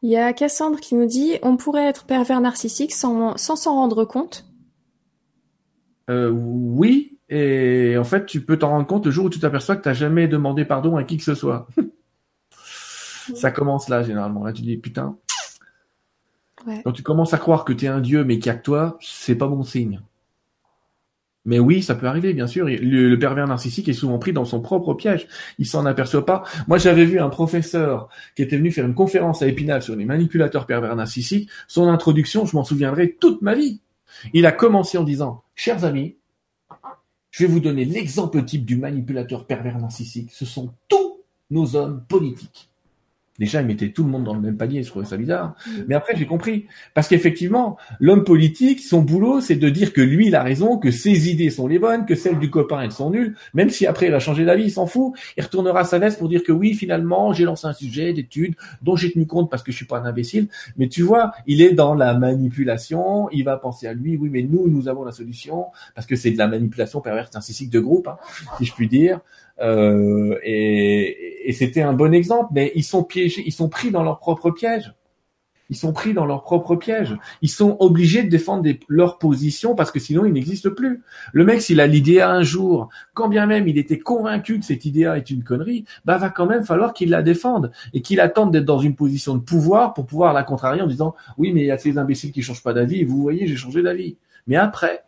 Il 0.02 0.10
y 0.11 0.18
a 0.18 0.34
Cassandre 0.34 0.80
qui 0.80 0.94
nous 0.94 1.06
dit 1.07 1.38
on 1.41 1.57
pourrait 1.57 1.88
être 1.88 2.06
pervers 2.06 2.41
narcissique 2.41 2.91
sans 2.94 3.38
s'en 3.38 3.74
rendre 3.74 4.06
compte. 4.06 4.45
Euh, 6.09 6.30
oui, 6.30 7.17
et 7.30 7.95
en 7.97 8.03
fait, 8.03 8.25
tu 8.25 8.41
peux 8.41 8.57
t'en 8.57 8.69
rendre 8.69 8.88
compte 8.88 9.05
le 9.05 9.11
jour 9.11 9.25
où 9.25 9.30
tu 9.30 9.39
t'aperçois 9.39 9.75
que 9.75 9.89
tu 9.89 9.95
jamais 9.95 10.27
demandé 10.27 10.65
pardon 10.65 10.97
à 10.97 11.03
qui 11.03 11.17
que 11.17 11.23
ce 11.23 11.35
soit. 11.35 11.67
Ça 13.35 13.51
commence 13.51 13.89
là, 13.89 14.03
généralement. 14.03 14.43
Là, 14.43 14.51
tu 14.51 14.61
dis, 14.61 14.77
putain. 14.77 15.17
Ouais. 16.67 16.81
Quand 16.84 16.91
tu 16.91 17.03
commences 17.03 17.34
à 17.34 17.38
croire 17.38 17.65
que 17.65 17.73
tu 17.73 17.85
es 17.85 17.88
un 17.88 18.01
dieu, 18.01 18.23
mais 18.23 18.39
qu'il 18.39 18.51
n'y 18.51 18.55
a 18.55 18.59
que 18.59 18.63
toi, 18.63 18.97
c'est 19.01 19.35
pas 19.35 19.47
bon 19.47 19.63
signe. 19.63 20.01
Mais 21.45 21.59
oui, 21.59 21.81
ça 21.81 21.95
peut 21.95 22.07
arriver, 22.07 22.34
bien 22.34 22.47
sûr. 22.47 22.65
Le, 22.65 22.77
le 23.09 23.19
pervers 23.19 23.47
narcissique 23.47 23.89
est 23.89 23.93
souvent 23.93 24.17
pris 24.17 24.31
dans 24.31 24.45
son 24.45 24.61
propre 24.61 24.93
piège. 24.93 25.27
Il 25.59 25.65
s'en 25.65 25.85
aperçoit 25.85 26.25
pas. 26.25 26.43
Moi, 26.67 26.77
j'avais 26.77 27.05
vu 27.05 27.19
un 27.19 27.30
professeur 27.30 28.09
qui 28.35 28.43
était 28.43 28.57
venu 28.57 28.71
faire 28.71 28.85
une 28.85 28.93
conférence 28.93 29.41
à 29.41 29.47
Épinal 29.47 29.81
sur 29.81 29.95
les 29.95 30.05
manipulateurs 30.05 30.65
pervers 30.65 30.95
narcissiques. 30.95 31.49
Son 31.67 31.88
introduction, 31.89 32.45
je 32.45 32.55
m'en 32.55 32.63
souviendrai 32.63 33.13
toute 33.19 33.41
ma 33.41 33.55
vie. 33.55 33.81
Il 34.34 34.45
a 34.45 34.52
commencé 34.52 34.98
en 34.98 35.03
disant, 35.03 35.44
chers 35.56 35.85
amis, 35.85 36.18
je 37.31 37.45
vais 37.45 37.52
vous 37.52 37.60
donner 37.60 37.85
l'exemple 37.85 38.44
type 38.45 38.65
du 38.65 38.77
manipulateur 38.77 39.48
pervers 39.48 39.80
narcissique. 39.80 40.31
Ce 40.31 40.45
sont 40.45 40.73
tous 40.88 41.22
nos 41.49 41.76
hommes 41.76 42.03
politiques. 42.07 42.69
Déjà, 43.39 43.61
il 43.61 43.68
mettait 43.68 43.89
tout 43.89 44.03
le 44.03 44.11
monde 44.11 44.26
dans 44.26 44.35
le 44.35 44.41
même 44.41 44.57
panier, 44.57 44.84
je 44.84 44.89
trouvais 44.89 45.05
ça 45.05 45.18
bizarre. 45.18 45.55
Mais 45.88 45.95
après, 45.95 46.15
j'ai 46.15 46.27
compris. 46.27 46.68
Parce 46.93 47.07
qu'effectivement, 47.07 47.77
l'homme 47.99 48.23
politique, 48.23 48.80
son 48.80 49.01
boulot, 49.01 49.41
c'est 49.41 49.55
de 49.55 49.69
dire 49.69 49.91
que 49.91 50.01
lui, 50.01 50.27
il 50.27 50.35
a 50.35 50.43
raison, 50.43 50.77
que 50.77 50.91
ses 50.91 51.31
idées 51.31 51.49
sont 51.49 51.68
les 51.68 51.80
bonnes, 51.80 52.05
que 52.05 52.14
celles 52.14 52.38
du 52.38 52.51
copain, 52.51 52.81
elles 52.81 52.91
sont 52.91 53.10
nulles. 53.10 53.35
Même 53.55 53.72
si 53.72 53.88
après, 53.88 54.07
il 54.07 54.14
a 54.14 54.19
changé 54.19 54.45
d'avis, 54.45 54.65
il 54.65 54.72
s'en 54.72 54.85
fout. 54.85 55.14
Il 55.35 55.43
retournera 55.43 55.84
sa 55.84 55.97
veste 55.97 56.19
pour 56.19 56.30
dire 56.30 56.43
que 56.43 56.51
oui, 56.51 56.76
finalement, 56.76 57.34
j'ai 57.34 57.43
lancé 57.43 57.65
un 57.65 57.73
sujet 57.73 58.14
d'étude 58.14 58.53
dont 58.84 58.95
j'ai 58.95 59.11
tenu 59.11 59.26
compte 59.26 59.49
parce 59.49 59.64
que 59.64 59.72
je 59.72 59.77
suis 59.77 59.88
pas 59.88 59.97
un 59.97 60.05
imbécile. 60.05 60.47
Mais 60.77 60.88
tu 60.88 61.01
vois, 61.01 61.31
il 61.47 61.61
est 61.64 61.73
dans 61.73 61.95
la 61.95 62.14
manipulation. 62.14 63.30
Il 63.31 63.45
va 63.45 63.57
penser 63.57 63.88
à 63.88 63.93
lui. 63.93 64.15
Oui, 64.15 64.30
mais 64.31 64.43
nous, 64.43 64.69
nous 64.69 64.88
avons 64.88 65.03
la 65.03 65.11
solution 65.11 65.65
parce 65.95 66.05
que 66.05 66.15
c'est 66.15 66.30
de 66.30 66.38
la 66.38 66.47
manipulation 66.47 67.01
perverse 67.01 67.34
narcissique 67.34 67.72
de 67.72 67.80
groupe, 67.80 68.07
hein, 68.07 68.18
si 68.60 68.65
je 68.65 68.73
puis 68.73 68.88
dire. 68.88 69.22
Euh, 69.61 70.38
et, 70.43 71.49
et 71.49 71.53
c'était 71.53 71.81
un 71.81 71.93
bon 71.93 72.13
exemple, 72.13 72.51
mais 72.53 72.71
ils 72.75 72.84
sont 72.84 73.03
piégés, 73.03 73.43
ils 73.45 73.51
sont 73.51 73.69
pris 73.69 73.91
dans 73.91 74.03
leur 74.03 74.19
propre 74.19 74.51
piège. 74.51 74.93
Ils 75.69 75.77
sont 75.77 75.93
pris 75.93 76.13
dans 76.13 76.25
leur 76.25 76.43
propre 76.43 76.75
piège. 76.75 77.17
Ils 77.41 77.49
sont 77.49 77.77
obligés 77.80 78.21
de 78.21 78.30
défendre 78.30 78.69
leur 78.89 79.17
position 79.17 79.75
parce 79.75 79.91
que 79.91 79.99
sinon 79.99 80.25
ils 80.25 80.34
n'existent 80.34 80.69
plus. 80.69 81.01
Le 81.31 81.45
mec, 81.45 81.61
s'il 81.61 81.80
a 81.80 81.88
l'idéa 81.88 82.30
un 82.30 82.43
jour, 82.43 82.89
quand 83.13 83.30
bien 83.30 83.45
même 83.45 83.67
il 83.67 83.77
était 83.77 83.97
convaincu 83.97 84.59
que 84.59 84.65
cette 84.65 84.85
idéa 84.85 85.17
est 85.17 85.31
une 85.31 85.43
connerie, 85.43 85.85
bah 86.05 86.17
va 86.17 86.30
quand 86.30 86.45
même 86.45 86.63
falloir 86.63 86.93
qu'il 86.93 87.09
la 87.09 87.23
défende 87.23 87.71
et 87.93 88.01
qu'il 88.01 88.19
attende 88.19 88.51
d'être 88.51 88.65
dans 88.65 88.80
une 88.80 88.95
position 88.95 89.35
de 89.35 89.39
pouvoir 89.39 89.93
pour 89.93 90.05
pouvoir 90.05 90.34
la 90.34 90.43
contrarier 90.43 90.81
en 90.81 90.88
disant 90.88 91.15
oui 91.38 91.51
mais 91.53 91.61
il 91.61 91.67
y 91.67 91.71
a 91.71 91.77
ces 91.77 91.97
imbéciles 91.97 92.31
qui 92.31 92.41
changent 92.41 92.61
pas 92.61 92.73
d'avis 92.73 92.99
et 92.99 93.05
vous 93.05 93.21
voyez 93.21 93.47
j'ai 93.47 93.55
changé 93.55 93.81
d'avis. 93.81 94.17
Mais 94.45 94.57
après, 94.57 95.03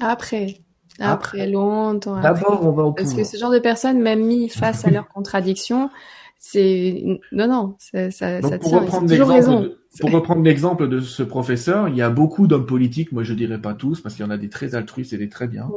Après, 0.00 0.60
après, 1.00 1.40
Après. 1.40 1.46
longtemps 1.46 2.20
d'abord 2.20 2.66
on 2.66 2.72
va 2.72 2.84
au 2.84 2.92
Parce 2.94 3.10
pouvoir. 3.10 3.16
que 3.16 3.24
ce 3.24 3.36
genre 3.36 3.50
de 3.52 3.58
personnes, 3.58 4.00
même 4.00 4.24
mis 4.24 4.48
face 4.48 4.84
à 4.84 4.90
leurs 4.90 5.08
contradictions, 5.08 5.90
c'est 6.38 7.04
non 7.32 7.48
non, 7.48 7.76
ça 7.78 8.10
ça, 8.10 8.42
Donc 8.42 8.50
ça 8.50 8.58
pour 8.58 8.70
tient. 8.70 8.80
reprendre 8.80 9.08
de, 9.08 9.78
pour 9.98 10.10
reprendre 10.12 10.42
l'exemple 10.42 10.88
de 10.88 11.00
ce 11.00 11.22
professeur, 11.22 11.88
il 11.88 11.96
y 11.96 12.02
a 12.02 12.10
beaucoup 12.10 12.46
d'hommes 12.46 12.66
politiques, 12.66 13.12
moi 13.12 13.24
je 13.24 13.34
dirais 13.34 13.60
pas 13.60 13.74
tous 13.74 14.00
parce 14.00 14.14
qu'il 14.14 14.24
y 14.24 14.28
en 14.28 14.30
a 14.30 14.38
des 14.38 14.48
très 14.48 14.74
altruistes 14.74 15.12
et 15.12 15.18
des 15.18 15.28
très 15.28 15.48
bien, 15.48 15.72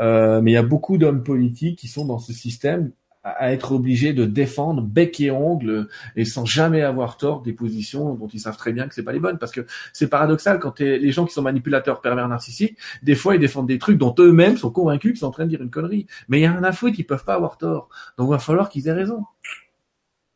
euh, 0.00 0.40
mais 0.42 0.52
il 0.52 0.54
y 0.54 0.58
a 0.58 0.62
beaucoup 0.62 0.98
d'hommes 0.98 1.22
politiques 1.24 1.78
qui 1.78 1.88
sont 1.88 2.04
dans 2.06 2.18
ce 2.18 2.32
système 2.32 2.92
à 3.24 3.52
être 3.52 3.72
obligé 3.72 4.12
de 4.12 4.26
défendre 4.26 4.82
bec 4.82 5.18
et 5.20 5.30
ongle 5.30 5.88
et 6.14 6.26
sans 6.26 6.44
jamais 6.44 6.82
avoir 6.82 7.16
tort 7.16 7.40
des 7.40 7.54
positions 7.54 8.14
dont 8.14 8.28
ils 8.28 8.40
savent 8.40 8.58
très 8.58 8.72
bien 8.72 8.86
que 8.86 8.94
c'est 8.94 9.02
pas 9.02 9.12
les 9.12 9.18
bonnes. 9.18 9.38
Parce 9.38 9.52
que 9.52 9.66
c'est 9.92 10.08
paradoxal 10.08 10.60
quand 10.60 10.78
les 10.80 11.10
gens 11.10 11.24
qui 11.24 11.32
sont 11.32 11.42
manipulateurs 11.42 12.00
pervers 12.00 12.28
narcissiques 12.28 12.76
des 13.02 13.14
fois 13.14 13.34
ils 13.34 13.40
défendent 13.40 13.66
des 13.66 13.78
trucs 13.78 13.98
dont 13.98 14.14
eux-mêmes 14.18 14.58
sont 14.58 14.70
convaincus 14.70 15.12
qu'ils 15.12 15.20
sont 15.20 15.26
en 15.26 15.30
train 15.30 15.44
de 15.44 15.50
dire 15.50 15.62
une 15.62 15.70
connerie. 15.70 16.06
Mais 16.28 16.38
il 16.38 16.42
y 16.42 16.46
a 16.46 16.52
un 16.52 16.62
à 16.62 16.72
foutre 16.72 16.98
ils 16.98 17.04
peuvent 17.04 17.24
pas 17.24 17.34
avoir 17.34 17.56
tort. 17.56 17.88
Donc 18.18 18.28
il 18.28 18.32
va 18.32 18.38
falloir 18.38 18.68
qu'ils 18.68 18.88
aient 18.88 18.92
raison. 18.92 19.24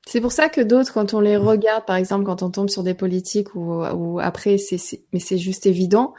C'est 0.07 0.23
pour 0.23 0.33
ça 0.33 0.49
que 0.49 0.63
d'autres, 0.63 0.95
quand 0.95 1.13
on 1.13 1.21
les 1.21 1.37
regarde, 1.37 1.85
par 1.85 1.97
exemple, 1.97 2.25
quand 2.25 2.43
on 2.43 2.49
tombe 2.49 2.71
sur 2.71 2.83
des 2.83 2.95
politiques 2.95 3.55
ou, 3.55 3.85
ou 3.85 4.19
après, 4.21 4.57
c'est, 4.57 4.79
mais 5.13 5.19
c'est 5.19 5.37
juste 5.37 5.67
évident, 5.67 6.15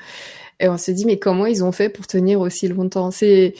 et 0.59 0.69
on 0.69 0.77
se 0.77 0.91
dit 0.91 1.05
mais 1.05 1.17
comment 1.17 1.47
ils 1.47 1.63
ont 1.63 1.71
fait 1.71 1.89
pour 1.89 2.05
tenir 2.05 2.39
aussi 2.39 2.67
longtemps? 2.67 3.09
C'est 3.09 3.55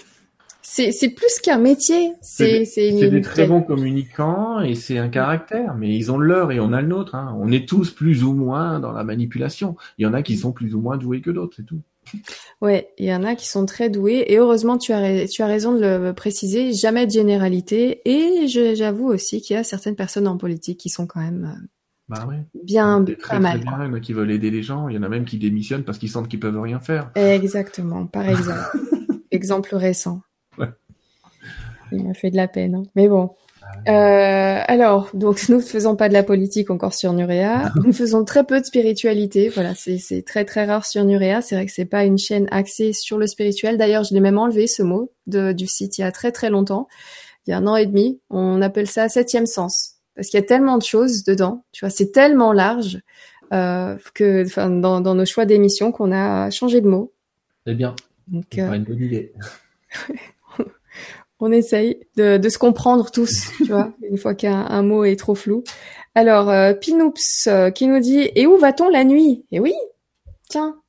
c'est 0.69 1.09
plus 1.09 1.39
qu'un 1.41 1.57
métier. 1.57 2.13
C'est 2.21 2.65
c'est 2.65 2.91
des 2.91 3.21
très 3.21 3.47
bons 3.47 3.61
communicants 3.61 4.61
et 4.61 4.75
c'est 4.75 4.97
un 4.97 5.09
caractère. 5.09 5.75
Mais 5.75 5.95
ils 5.95 6.11
ont 6.11 6.17
le 6.17 6.27
leur 6.27 6.51
et 6.51 6.59
on 6.59 6.73
a 6.73 6.81
le 6.81 6.87
nôtre. 6.87 7.15
Hein. 7.15 7.35
On 7.39 7.51
est 7.51 7.67
tous 7.67 7.91
plus 7.91 8.23
ou 8.23 8.33
moins 8.33 8.79
dans 8.79 8.91
la 8.91 9.03
manipulation. 9.03 9.75
Il 9.97 10.03
y 10.03 10.05
en 10.05 10.13
a 10.13 10.21
qui 10.21 10.37
sont 10.37 10.51
plus 10.51 10.75
ou 10.75 10.81
moins 10.81 10.97
doués 10.97 11.21
que 11.21 11.31
d'autres, 11.31 11.55
c'est 11.57 11.65
tout. 11.65 11.81
Ouais, 12.61 12.89
il 12.97 13.05
y 13.05 13.13
en 13.13 13.23
a 13.23 13.35
qui 13.35 13.47
sont 13.47 13.65
très 13.65 13.89
doués 13.89 14.25
et 14.27 14.37
heureusement 14.37 14.77
tu 14.77 14.91
as 14.91 15.29
tu 15.29 15.43
as 15.43 15.45
raison 15.45 15.73
de 15.73 15.79
le 15.79 16.11
préciser, 16.11 16.73
jamais 16.73 17.05
de 17.05 17.11
généralité 17.11 18.01
et 18.03 18.47
j'avoue 18.47 19.07
aussi 19.07 19.41
qu'il 19.41 19.55
y 19.55 19.57
a 19.57 19.63
certaines 19.63 19.95
personnes 19.95 20.27
en 20.27 20.35
politique 20.35 20.77
qui 20.77 20.89
sont 20.89 21.07
quand 21.07 21.21
même 21.21 21.53
euh, 21.55 21.67
bah. 22.09 22.27
Bien, 22.65 23.05
très, 23.05 23.35
pas 23.35 23.39
mal. 23.39 23.61
Très 23.61 23.63
bien. 23.63 23.77
Il 23.79 23.87
y 23.87 23.91
en 23.91 23.93
a 23.93 23.99
qui 24.01 24.11
veulent 24.11 24.31
aider 24.31 24.51
les 24.51 24.63
gens. 24.63 24.89
Il 24.89 24.95
y 24.95 24.97
en 24.97 25.03
a 25.03 25.09
même 25.09 25.23
qui 25.23 25.37
démissionnent 25.37 25.83
parce 25.83 25.99
qu'ils 25.99 26.09
sentent 26.09 26.27
qu'ils 26.27 26.39
peuvent 26.39 26.59
rien 26.59 26.79
faire. 26.79 27.11
Exactement, 27.15 28.07
par 28.07 28.27
exemple. 28.27 28.77
exemple 29.31 29.75
récent. 29.75 30.21
Il 31.91 32.05
m'a 32.05 32.13
fait 32.13 32.29
de 32.29 32.35
la 32.35 32.47
peine. 32.47 32.75
Hein. 32.75 32.83
Mais 32.95 33.07
bon. 33.07 33.31
Ah 33.85 33.91
euh, 33.91 34.63
alors, 34.67 35.09
donc 35.13 35.45
nous 35.49 35.57
ne 35.57 35.61
faisons 35.61 35.95
pas 35.95 36.09
de 36.09 36.13
la 36.13 36.23
politique 36.23 36.69
encore 36.69 36.93
sur 36.93 37.13
Nurea. 37.13 37.71
nous 37.83 37.93
faisons 37.93 38.23
très 38.25 38.43
peu 38.43 38.59
de 38.59 38.65
spiritualité. 38.65 39.49
Voilà, 39.49 39.73
c'est 39.75 40.23
très 40.25 40.45
très 40.45 40.65
rare 40.65 40.85
sur 40.85 41.03
Nurea. 41.03 41.41
C'est 41.41 41.55
vrai 41.55 41.65
que 41.65 41.71
c'est 41.71 41.85
pas 41.85 42.05
une 42.05 42.17
chaîne 42.17 42.47
axée 42.51 42.93
sur 42.93 43.17
le 43.17 43.27
spirituel. 43.27 43.77
D'ailleurs, 43.77 44.03
je 44.03 44.13
l'ai 44.13 44.21
même 44.21 44.37
enlevé 44.37 44.67
ce 44.67 44.83
mot 44.83 45.11
de, 45.27 45.51
du 45.51 45.67
site 45.67 45.97
il 45.97 46.01
y 46.01 46.03
a 46.03 46.11
très 46.11 46.31
très 46.31 46.49
longtemps. 46.49 46.87
Il 47.47 47.51
y 47.51 47.53
a 47.53 47.57
un 47.57 47.67
an 47.67 47.75
et 47.75 47.85
demi. 47.85 48.19
On 48.29 48.61
appelle 48.61 48.87
ça 48.87 49.09
septième 49.09 49.45
sens 49.45 49.99
parce 50.19 50.27
qu'il 50.27 50.39
y 50.39 50.43
a 50.43 50.45
tellement 50.45 50.77
de 50.77 50.83
choses 50.83 51.23
dedans, 51.23 51.63
tu 51.71 51.85
vois, 51.85 51.89
c'est 51.89 52.11
tellement 52.11 52.51
large 52.51 52.99
euh, 53.53 53.97
que, 54.13 54.43
enfin, 54.45 54.69
dans, 54.69 54.99
dans, 54.99 55.15
nos 55.15 55.23
choix 55.23 55.45
d'émission 55.45 55.93
qu'on 55.93 56.11
a 56.11 56.49
changé 56.49 56.81
de 56.81 56.89
mot. 56.89 57.13
C'est 57.65 57.73
bien. 57.73 57.95
Donc, 58.27 58.57
euh, 58.57 58.73
une 58.73 58.83
bonne 58.83 59.01
idée. 59.01 59.31
on 61.39 61.51
essaye 61.51 61.99
de, 62.17 62.37
de, 62.37 62.49
se 62.49 62.57
comprendre 62.57 63.11
tous, 63.11 63.49
tu 63.57 63.65
vois, 63.65 63.91
une 64.09 64.17
fois 64.17 64.35
qu'un 64.35 64.81
mot 64.81 65.03
est 65.03 65.15
trop 65.15 65.35
flou. 65.35 65.63
Alors, 66.15 66.49
euh, 66.49 66.73
Pinoops 66.73 67.47
euh, 67.47 67.71
qui 67.71 67.87
nous 67.87 67.99
dit 67.99 68.29
Et 68.35 68.45
où 68.47 68.57
va-t-on 68.57 68.89
la 68.89 69.03
nuit? 69.03 69.45
Et 69.51 69.59
oui, 69.59 69.73
tiens, 70.49 70.81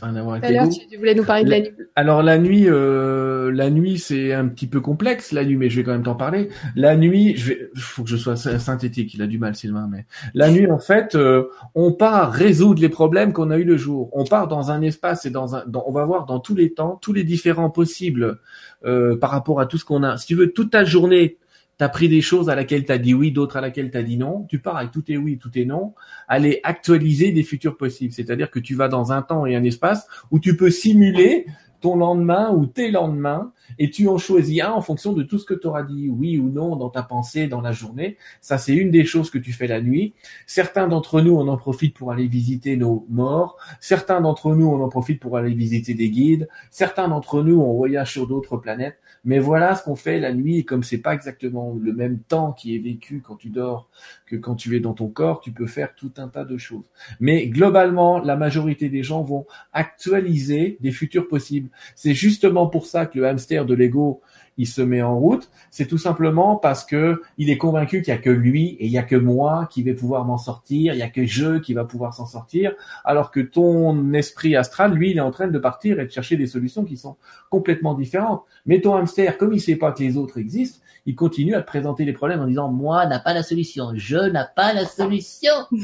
alors, 0.00 0.68
tu 0.68 0.96
voulais 0.96 1.14
nous 1.14 1.24
parler 1.24 1.44
de 1.44 1.50
la 1.50 1.60
nuit. 1.60 1.70
Alors 1.96 2.22
la 2.22 2.38
nuit, 2.38 2.64
euh, 2.66 3.50
la 3.52 3.70
nuit 3.70 3.98
c'est 3.98 4.32
un 4.32 4.46
petit 4.46 4.66
peu 4.66 4.80
complexe 4.80 5.32
la 5.32 5.44
nuit, 5.44 5.56
mais 5.56 5.70
je 5.70 5.76
vais 5.76 5.84
quand 5.84 5.92
même 5.92 6.02
t'en 6.02 6.14
parler. 6.14 6.48
La 6.76 6.96
nuit, 6.96 7.36
je 7.36 7.48
vais, 7.48 7.70
faut 7.76 8.04
que 8.04 8.10
je 8.10 8.16
sois 8.16 8.36
synthétique. 8.36 9.14
Il 9.14 9.22
a 9.22 9.26
du 9.26 9.38
mal 9.38 9.54
Sylvain, 9.54 9.88
mais 9.90 10.06
la 10.34 10.50
nuit 10.50 10.70
en 10.70 10.78
fait, 10.78 11.14
euh, 11.14 11.48
on 11.74 11.92
part 11.92 12.32
résoudre 12.32 12.80
les 12.80 12.88
problèmes 12.88 13.32
qu'on 13.32 13.50
a 13.50 13.58
eu 13.58 13.64
le 13.64 13.76
jour. 13.76 14.10
On 14.12 14.24
part 14.24 14.48
dans 14.48 14.70
un 14.70 14.82
espace 14.82 15.26
et 15.26 15.30
dans 15.30 15.56
un, 15.56 15.64
on 15.86 15.92
va 15.92 16.04
voir 16.04 16.26
dans 16.26 16.40
tous 16.40 16.54
les 16.54 16.72
temps 16.72 16.98
tous 17.00 17.12
les 17.12 17.24
différents 17.24 17.70
possibles 17.70 18.38
euh, 18.84 19.16
par 19.16 19.30
rapport 19.30 19.60
à 19.60 19.66
tout 19.66 19.78
ce 19.78 19.84
qu'on 19.84 20.02
a. 20.02 20.16
Si 20.16 20.26
tu 20.26 20.34
veux, 20.34 20.52
toute 20.52 20.70
ta 20.70 20.84
journée, 20.84 21.38
T'as 21.78 21.88
pris 21.88 22.08
des 22.08 22.20
choses 22.20 22.50
à 22.50 22.56
laquelle 22.56 22.84
tu 22.84 22.90
as 22.90 22.98
dit 22.98 23.14
oui, 23.14 23.30
d'autres 23.30 23.56
à 23.56 23.60
laquelle 23.60 23.90
tu 23.90 23.96
as 23.96 24.02
dit 24.02 24.16
non. 24.16 24.44
Tu 24.48 24.58
pars 24.58 24.76
avec 24.76 24.90
tout 24.90 25.04
est 25.10 25.16
oui, 25.16 25.38
tout 25.38 25.56
est 25.56 25.64
non. 25.64 25.94
Aller 26.26 26.60
actualiser 26.64 27.30
des 27.30 27.44
futurs 27.44 27.76
possibles. 27.76 28.12
C'est-à-dire 28.12 28.50
que 28.50 28.58
tu 28.58 28.74
vas 28.74 28.88
dans 28.88 29.12
un 29.12 29.22
temps 29.22 29.46
et 29.46 29.54
un 29.54 29.62
espace 29.62 30.08
où 30.32 30.40
tu 30.40 30.56
peux 30.56 30.70
simuler 30.70 31.46
ton 31.80 31.96
lendemain 31.96 32.52
ou 32.52 32.66
tes 32.66 32.90
lendemains 32.90 33.52
et 33.78 33.90
tu 33.90 34.08
en 34.08 34.18
choisis 34.18 34.62
un 34.62 34.70
en 34.70 34.80
fonction 34.80 35.12
de 35.12 35.22
tout 35.22 35.38
ce 35.38 35.44
que 35.44 35.54
tu 35.54 35.66
auras 35.66 35.82
dit 35.82 36.08
oui 36.08 36.38
ou 36.38 36.50
non 36.50 36.76
dans 36.76 36.90
ta 36.90 37.02
pensée 37.02 37.46
dans 37.46 37.60
la 37.60 37.72
journée. 37.72 38.16
Ça, 38.40 38.58
c'est 38.58 38.74
une 38.74 38.90
des 38.90 39.04
choses 39.04 39.30
que 39.30 39.38
tu 39.38 39.52
fais 39.52 39.66
la 39.66 39.80
nuit. 39.80 40.14
Certains 40.46 40.88
d'entre 40.88 41.20
nous, 41.20 41.36
on 41.36 41.48
en 41.48 41.56
profite 41.56 41.94
pour 41.94 42.12
aller 42.12 42.26
visiter 42.26 42.76
nos 42.76 43.06
morts. 43.08 43.56
Certains 43.80 44.20
d'entre 44.20 44.54
nous, 44.54 44.66
on 44.66 44.82
en 44.82 44.88
profite 44.88 45.20
pour 45.20 45.36
aller 45.36 45.54
visiter 45.54 45.94
des 45.94 46.10
guides. 46.10 46.48
Certains 46.70 47.08
d'entre 47.08 47.42
nous, 47.42 47.60
on 47.60 47.74
voyage 47.74 48.12
sur 48.12 48.26
d'autres 48.26 48.56
planètes. 48.56 48.98
Mais 49.24 49.38
voilà 49.38 49.74
ce 49.74 49.82
qu'on 49.82 49.96
fait 49.96 50.20
la 50.20 50.32
nuit, 50.32 50.58
et 50.58 50.64
comme 50.64 50.82
c'est 50.82 50.98
pas 50.98 51.12
exactement 51.12 51.76
le 51.78 51.92
même 51.92 52.20
temps 52.20 52.52
qui 52.52 52.74
est 52.76 52.78
vécu 52.78 53.20
quand 53.20 53.36
tu 53.36 53.50
dors 53.50 53.88
que 54.26 54.36
quand 54.36 54.54
tu 54.54 54.76
es 54.76 54.80
dans 54.80 54.94
ton 54.94 55.08
corps, 55.08 55.40
tu 55.40 55.52
peux 55.52 55.66
faire 55.66 55.94
tout 55.94 56.12
un 56.18 56.28
tas 56.28 56.44
de 56.44 56.56
choses. 56.56 56.84
Mais 57.20 57.48
globalement, 57.48 58.20
la 58.20 58.36
majorité 58.36 58.88
des 58.88 59.02
gens 59.02 59.22
vont 59.22 59.46
actualiser 59.72 60.78
des 60.80 60.92
futurs 60.92 61.28
possibles. 61.28 61.67
C'est 61.94 62.14
justement 62.14 62.66
pour 62.66 62.86
ça 62.86 63.06
que 63.06 63.18
le 63.18 63.26
hamster 63.26 63.64
de 63.64 63.74
Lego 63.74 64.20
il 64.58 64.66
se 64.66 64.82
met 64.82 65.02
en 65.02 65.16
route, 65.16 65.48
c'est 65.70 65.86
tout 65.86 65.98
simplement 65.98 66.56
parce 66.56 66.84
que 66.84 67.22
il 67.38 67.48
est 67.48 67.56
convaincu 67.56 68.02
qu'il 68.02 68.12
y 68.12 68.16
a 68.16 68.20
que 68.20 68.28
lui 68.28 68.70
et 68.80 68.86
il 68.86 68.90
y 68.90 68.98
a 68.98 69.04
que 69.04 69.14
moi 69.14 69.68
qui 69.70 69.84
vais 69.84 69.94
pouvoir 69.94 70.24
m'en 70.24 70.36
sortir, 70.36 70.94
il 70.94 70.98
y 70.98 71.02
a 71.02 71.08
que 71.08 71.24
je 71.24 71.58
qui 71.58 71.74
va 71.74 71.84
pouvoir 71.84 72.12
s'en 72.12 72.26
sortir, 72.26 72.72
alors 73.04 73.30
que 73.30 73.38
ton 73.38 74.12
esprit 74.12 74.56
astral, 74.56 74.92
lui, 74.92 75.12
il 75.12 75.16
est 75.16 75.20
en 75.20 75.30
train 75.30 75.46
de 75.46 75.58
partir 75.58 76.00
et 76.00 76.06
de 76.06 76.10
chercher 76.10 76.36
des 76.36 76.48
solutions 76.48 76.84
qui 76.84 76.96
sont 76.96 77.16
complètement 77.50 77.94
différentes. 77.94 78.42
Mais 78.66 78.80
ton 78.80 78.96
hamster, 78.96 79.38
comme 79.38 79.52
il 79.52 79.60
sait 79.60 79.76
pas 79.76 79.92
que 79.92 80.02
les 80.02 80.16
autres 80.16 80.38
existent, 80.38 80.80
il 81.06 81.14
continue 81.14 81.54
à 81.54 81.62
te 81.62 81.66
présenter 81.66 82.04
les 82.04 82.12
problèmes 82.12 82.40
en 82.40 82.46
disant 82.46 82.68
moi 82.68 83.06
n'a 83.06 83.20
pas 83.20 83.34
la 83.34 83.44
solution, 83.44 83.92
je 83.94 84.18
n'a 84.18 84.44
pas 84.44 84.74
la 84.74 84.84
solution. 84.84 85.52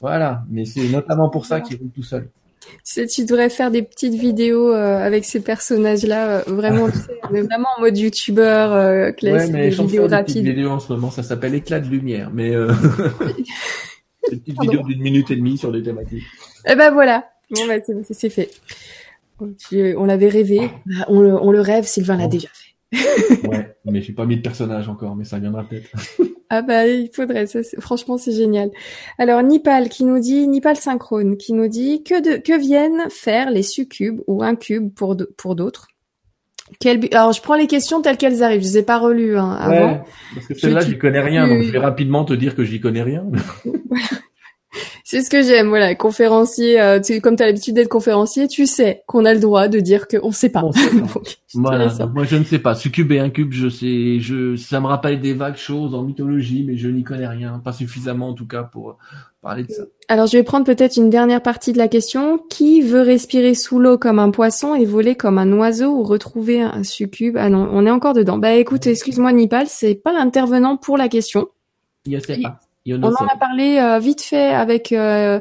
Voilà, 0.00 0.44
mais 0.48 0.64
c'est 0.64 0.88
notamment 0.90 1.28
pour 1.28 1.44
ça 1.44 1.60
qu'il 1.60 1.76
roule 1.76 1.90
tout 1.90 2.04
seul. 2.04 2.28
Tu 2.84 2.94
sais, 2.94 3.06
tu 3.06 3.24
devrais 3.24 3.50
faire 3.50 3.70
des 3.70 3.82
petites 3.82 4.14
vidéos 4.14 4.72
euh, 4.72 4.98
avec 4.98 5.24
ces 5.24 5.40
personnages-là, 5.40 6.28
euh, 6.28 6.42
vraiment, 6.46 6.90
tu 6.90 6.98
sais, 6.98 7.42
vraiment 7.42 7.68
en 7.76 7.80
mode 7.80 7.98
youtubeur 7.98 8.72
euh, 8.72 9.12
classique, 9.12 9.52
ouais, 9.52 9.60
mais 9.60 9.70
des 9.70 9.76
vidéos 9.76 10.08
rapides. 10.08 10.44
Des 10.44 10.52
vidéos 10.52 10.70
en 10.70 10.80
ce 10.80 10.92
moment, 10.92 11.10
ça 11.10 11.22
s'appelle 11.22 11.54
éclat 11.54 11.80
de 11.80 11.88
lumière, 11.88 12.30
mais 12.32 12.54
euh... 12.54 12.72
des 14.30 14.36
petites 14.36 14.60
vidéos 14.60 14.82
d'une 14.82 15.02
minute 15.02 15.30
et 15.30 15.36
demie 15.36 15.58
sur 15.58 15.72
des 15.72 15.82
thématiques. 15.82 16.24
Eh 16.66 16.74
ben 16.74 16.90
voilà, 16.90 17.28
bon 17.50 17.66
bah 17.66 17.74
c'est 18.10 18.30
fait. 18.30 18.50
On 19.40 20.04
l'avait 20.04 20.28
rêvé, 20.28 20.70
bah, 20.86 21.04
on 21.08 21.20
le, 21.20 21.34
on 21.34 21.50
le 21.50 21.60
rêve, 21.60 21.84
Sylvain 21.84 22.16
l'a 22.16 22.26
déjà 22.26 22.48
fait. 22.48 23.46
ouais, 23.48 23.76
mais 23.84 24.00
j'ai 24.00 24.12
pas 24.12 24.24
mis 24.24 24.36
de 24.36 24.42
personnage 24.42 24.88
encore, 24.88 25.14
mais 25.14 25.24
ça 25.24 25.38
viendra 25.38 25.64
peut-être. 25.64 25.90
Ah 26.50 26.62
bah 26.62 26.86
il 26.86 27.10
faudrait, 27.12 27.46
ça, 27.46 27.60
franchement 27.78 28.16
c'est 28.16 28.32
génial. 28.32 28.70
Alors 29.18 29.42
Nipal 29.42 29.88
qui 29.88 30.04
nous 30.04 30.18
dit, 30.18 30.48
Nipal 30.48 30.76
synchrone 30.76 31.36
qui 31.36 31.52
nous 31.52 31.68
dit 31.68 32.02
que 32.02 32.22
de 32.22 32.40
que 32.40 32.58
viennent 32.58 33.10
faire 33.10 33.50
les 33.50 33.62
succubes 33.62 34.20
ou 34.26 34.42
incubes 34.42 34.92
pour 34.94 35.16
pour 35.36 35.54
d'autres? 35.54 35.88
Quel 36.80 37.00
Alors 37.12 37.32
je 37.32 37.42
prends 37.42 37.54
les 37.54 37.66
questions 37.66 38.02
telles 38.02 38.16
qu'elles 38.16 38.42
arrivent. 38.42 38.60
Je 38.60 38.66
les 38.66 38.78
ai 38.78 38.82
pas 38.82 38.98
relues 38.98 39.38
hein, 39.38 39.56
avant. 39.58 39.92
Ouais, 39.92 40.00
parce 40.34 40.46
que 40.46 40.54
celle-là 40.54 40.80
j'y 40.80 40.98
connais 40.98 41.20
rien, 41.20 41.46
donc 41.48 41.62
je 41.62 41.70
vais 41.70 41.78
rapidement 41.78 42.24
te 42.24 42.32
dire 42.32 42.54
que 42.54 42.64
j'y 42.64 42.80
connais 42.80 43.02
rien. 43.02 43.24
C'est 45.04 45.22
ce 45.22 45.30
que 45.30 45.42
j'aime, 45.42 45.68
voilà, 45.68 45.94
conférencier. 45.94 46.80
Euh, 46.80 47.00
tu, 47.00 47.20
comme 47.20 47.36
tu 47.36 47.42
as 47.42 47.46
l'habitude 47.46 47.74
d'être 47.74 47.88
conférencier, 47.88 48.46
tu 48.46 48.66
sais 48.66 49.02
qu'on 49.06 49.24
a 49.24 49.32
le 49.32 49.40
droit 49.40 49.68
de 49.68 49.80
dire 49.80 50.06
qu'on 50.06 50.32
sait 50.32 50.50
pas. 50.50 50.62
sait 50.72 51.00
pas. 51.00 51.20
voilà, 51.54 51.88
moi 52.12 52.24
je 52.24 52.36
ne 52.36 52.44
sais 52.44 52.58
pas. 52.58 52.74
Succube 52.74 53.10
et 53.12 53.18
incube, 53.18 53.52
je 53.52 53.68
sais, 53.68 54.20
je, 54.20 54.56
ça 54.56 54.80
me 54.80 54.86
rappelle 54.86 55.20
des 55.20 55.32
vagues 55.32 55.56
choses 55.56 55.94
en 55.94 56.02
mythologie, 56.02 56.64
mais 56.66 56.76
je 56.76 56.88
n'y 56.88 57.04
connais 57.04 57.26
rien, 57.26 57.58
pas 57.64 57.72
suffisamment 57.72 58.28
en 58.28 58.34
tout 58.34 58.46
cas 58.46 58.64
pour 58.64 58.98
parler 59.40 59.64
de 59.64 59.72
ça. 59.72 59.84
Alors 60.08 60.26
je 60.26 60.36
vais 60.36 60.42
prendre 60.42 60.66
peut-être 60.66 60.98
une 60.98 61.08
dernière 61.08 61.42
partie 61.42 61.72
de 61.72 61.78
la 61.78 61.88
question. 61.88 62.38
Qui 62.50 62.82
veut 62.82 63.00
respirer 63.02 63.54
sous 63.54 63.78
l'eau 63.78 63.96
comme 63.96 64.18
un 64.18 64.30
poisson 64.30 64.74
et 64.74 64.84
voler 64.84 65.14
comme 65.14 65.38
un 65.38 65.50
oiseau 65.54 65.90
ou 65.90 66.02
retrouver 66.02 66.60
un 66.60 66.82
succube 66.82 67.38
Ah 67.38 67.48
non, 67.48 67.66
on 67.72 67.86
est 67.86 67.90
encore 67.90 68.12
dedans. 68.12 68.36
Bah 68.36 68.52
écoute, 68.52 68.86
excuse-moi 68.86 69.32
Nipal, 69.32 69.66
c'est 69.68 69.94
pas 69.94 70.12
l'intervenant 70.12 70.76
pour 70.76 70.98
la 70.98 71.08
question. 71.08 71.48
Sais 72.06 72.40
pas. 72.42 72.60
On 72.92 73.02
en 73.02 73.26
a 73.26 73.36
parlé 73.36 73.78
euh, 73.78 73.98
vite 73.98 74.22
fait 74.22 74.46
avec 74.46 74.92
euh, 74.92 75.40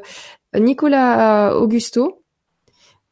Nicolas 0.55 1.51
euh, 1.51 1.59
Augusto, 1.59 2.23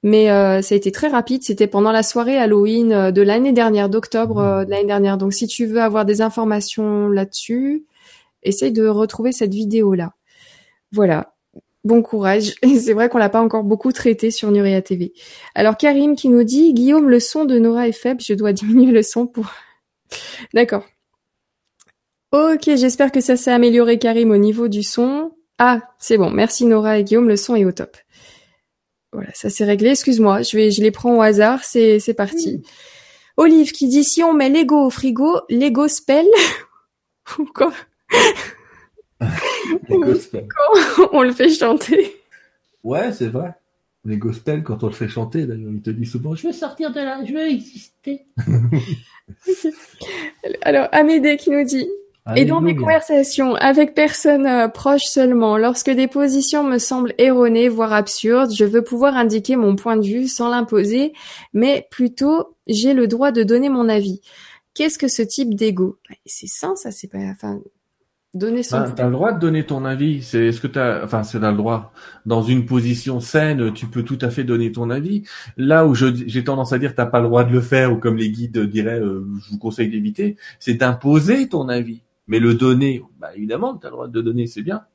mais 0.03 0.28
ça 0.28 0.76
a 0.76 0.78
été 0.78 0.91
très 0.91 1.07
rapide. 1.07 1.44
C'était 1.44 1.68
pendant 1.68 1.91
la 1.91 2.03
soirée 2.03 2.38
Halloween 2.38 3.12
de 3.12 3.22
l'année 3.22 3.53
dernière, 3.53 3.90
d'octobre 3.90 4.66
de 4.66 4.70
l'année 4.70 4.86
dernière. 4.86 5.18
Donc 5.18 5.34
si 5.34 5.48
tu 5.48 5.66
veux 5.66 5.82
avoir 5.82 6.06
des 6.06 6.22
informations 6.22 7.07
là-dessus, 7.07 7.86
essaye 8.44 8.72
de 8.72 8.88
retrouver 8.88 9.32
cette 9.32 9.53
vidéo-là. 9.53 10.14
Voilà. 10.91 11.34
Bon 11.84 12.02
courage. 12.03 12.53
Et 12.62 12.76
c'est 12.80 12.94
vrai 12.94 13.10
qu'on 13.10 13.18
l'a 13.18 13.30
pas 13.30 13.41
encore 13.41 13.64
beaucoup 13.64 13.91
traité 13.91 14.30
sur 14.30 14.52
Nuria 14.52 14.82
TV. 14.82 15.14
Alors 15.56 15.76
Karim 15.76 16.16
qui 16.16 16.30
nous 16.30 16.44
dit 16.44 16.74
Guillaume, 16.74 17.10
le 17.10 17.20
son 17.20 17.45
de 17.45 17.57
Nora 17.57 17.88
est 17.88 17.91
faible, 17.91 18.22
je 18.22 18.34
dois 18.34 18.53
diminuer 18.53 18.91
le 18.91 19.02
son 19.02 19.26
pour. 19.26 19.52
D'accord. 20.53 20.86
Ok, 22.36 22.64
j'espère 22.76 23.14
que 23.14 23.22
ça 23.22 23.38
s'est 23.38 23.52
amélioré 23.52 23.98
Karim 23.98 24.32
au 24.32 24.36
niveau 24.36 24.68
du 24.68 24.84
son. 24.84 25.32
Ah, 25.57 25.82
c'est 25.99 26.18
bon. 26.18 26.32
Merci 26.32 26.66
Nora 26.66 26.99
et 26.99 27.06
Guillaume, 27.06 27.30
le 27.30 27.38
son 27.38 27.56
est 27.56 27.64
au 27.64 27.72
top. 27.72 27.95
Voilà, 29.14 29.30
ça 29.34 29.49
s'est 29.49 29.64
réglé. 29.64 29.91
Excuse-moi, 29.91 30.41
je 30.41 30.57
vais, 30.57 30.70
je 30.70 30.82
les 30.82 30.91
prends 30.91 31.16
au 31.16 31.22
hasard. 31.22 31.64
C'est, 31.64 31.99
c'est 31.99 32.14
parti. 32.14 32.62
Olive 33.38 33.72
qui 33.72 33.88
dit 33.88 34.03
si 34.03 34.22
on 34.22 34.34
met 34.34 34.49
Lego 34.49 34.86
au 34.86 34.90
frigo, 34.90 35.40
Lego 35.49 35.88
spell 35.88 36.28
ou 37.40 37.45
quoi 37.45 37.72
Les 39.88 39.98
gospels. 39.98 40.49
On 41.14 41.24
le 41.24 41.32
fait 41.32 41.49
chanter. 41.49 42.18
Ouais, 42.84 43.14
c'est 43.14 43.30
vrai. 43.30 43.53
Les 44.03 44.18
gospels, 44.18 44.62
quand 44.62 44.84
on 44.84 44.88
le 44.88 44.94
fait 44.94 45.07
chanter, 45.07 45.45
d'ailleurs, 45.45 45.72
il 45.72 45.82
te 45.82 45.90
dit 45.90 46.06
souvent, 46.06 46.36
Je 46.36 46.48
veux 46.48 46.53
sortir 46.53 46.91
de 46.91 46.99
là, 46.99 47.24
je 47.24 47.32
veux 47.32 47.48
exister. 47.48 48.26
Alors 50.64 50.90
Amédée 50.91 51.38
qui 51.38 51.49
nous 51.49 51.64
dit 51.64 51.88
Et 52.35 52.45
dans 52.45 52.57
Alléluia. 52.57 52.81
conversations 52.81 53.53
avec 53.56 53.93
personnes 53.93 54.47
euh, 54.47 54.68
proches 54.68 55.03
seulement, 55.03 55.57
lorsque 55.57 55.91
des 55.91 56.07
positions 56.07 56.64
me 56.64 56.80
semblent 56.80 57.14
erronées, 57.19 57.69
voire 57.69 57.93
absurdes, 57.93 58.52
je 58.52 58.65
veux 58.65 58.84
pouvoir 58.84 59.15
indiquer 59.15 59.56
mon 59.56 59.76
point 59.76 59.95
de 59.95 60.06
vue 60.06 60.27
sans 60.27 60.49
l'imposer, 60.49 61.14
mais 61.53 61.88
plutôt 61.91 62.56
j'ai 62.65 62.95
le 62.95 63.06
droit 63.06 63.31
de 63.31 63.43
donner 63.43 63.69
mon 63.69 63.89
avis. 63.89 64.22
Qu'est-ce 64.73 64.97
que 64.97 65.07
ce 65.07 65.22
type 65.22 65.53
d'ego? 65.53 65.99
Bah, 66.10 66.15
C'est 66.26 66.47
sain, 66.47 66.76
ça, 66.76 66.89
c'est 66.89 67.07
pas... 67.07 67.19
Enfin, 67.19 67.60
donner 68.34 68.64
son... 68.64 68.77
Enfin, 68.77 68.91
t'as 68.91 69.06
le 69.06 69.11
droit 69.11 69.31
de 69.31 69.39
donner 69.39 69.64
ton 69.64 69.85
avis. 69.85 70.22
C'est 70.22 70.52
ce 70.52 70.60
que 70.60 70.68
t'as, 70.68 71.03
enfin, 71.03 71.23
c'est 71.23 71.39
le 71.39 71.53
droit. 71.53 71.93
Dans 72.26 72.41
une 72.41 72.65
position 72.65 73.19
saine, 73.19 73.72
tu 73.73 73.88
peux 73.88 74.03
tout 74.03 74.19
à 74.22 74.30
fait 74.30 74.43
donner 74.43 74.72
ton 74.72 74.89
avis. 74.89 75.23
Là 75.57 75.85
où 75.85 75.95
j'ai 75.95 76.43
tendance 76.43 76.73
à 76.73 76.80
dire 76.80 76.93
t'as 76.95 77.06
pas 77.06 77.19
le 77.19 77.27
droit 77.27 77.43
de 77.43 77.53
le 77.53 77.61
faire 77.61 77.93
ou 77.93 77.97
comme 77.97 78.18
les 78.18 78.30
guides 78.30 78.60
diraient, 78.60 78.99
euh, 78.99 79.26
je 79.39 79.52
vous 79.52 79.57
conseille 79.57 79.89
d'éviter, 79.89 80.38
c'est 80.60 80.73
d'imposer 80.73 81.47
ton 81.47 81.69
avis. 81.69 82.02
Mais 82.27 82.39
le 82.39 82.53
donner, 82.53 83.03
bah, 83.19 83.30
évidemment, 83.35 83.76
t'as 83.76 83.89
le 83.89 83.93
droit 83.93 84.07
de 84.07 84.22
donner, 84.22 84.47
c'est 84.47 84.64
bien. 84.64 84.85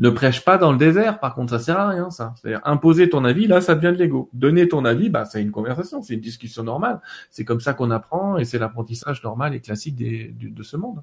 Ne 0.00 0.10
prêche 0.10 0.44
pas 0.44 0.58
dans 0.58 0.70
le 0.70 0.78
désert, 0.78 1.18
par 1.18 1.34
contre, 1.34 1.50
ça 1.50 1.58
sert 1.58 1.78
à 1.78 1.88
rien, 1.88 2.10
ça. 2.10 2.34
C'est-à-dire, 2.36 2.60
imposer 2.64 3.10
ton 3.10 3.24
avis, 3.24 3.48
là, 3.48 3.60
ça 3.60 3.74
devient 3.74 3.96
de 3.96 4.00
l'ego. 4.00 4.30
Donner 4.32 4.68
ton 4.68 4.84
avis, 4.84 5.08
bah, 5.08 5.24
c'est 5.24 5.42
une 5.42 5.50
conversation, 5.50 6.02
c'est 6.02 6.14
une 6.14 6.20
discussion 6.20 6.62
normale. 6.62 7.00
C'est 7.30 7.44
comme 7.44 7.60
ça 7.60 7.74
qu'on 7.74 7.90
apprend 7.90 8.38
et 8.38 8.44
c'est 8.44 8.58
l'apprentissage 8.58 9.22
normal 9.24 9.54
et 9.54 9.60
classique 9.60 9.96
de 9.96 10.62
ce 10.62 10.76
monde. 10.76 11.02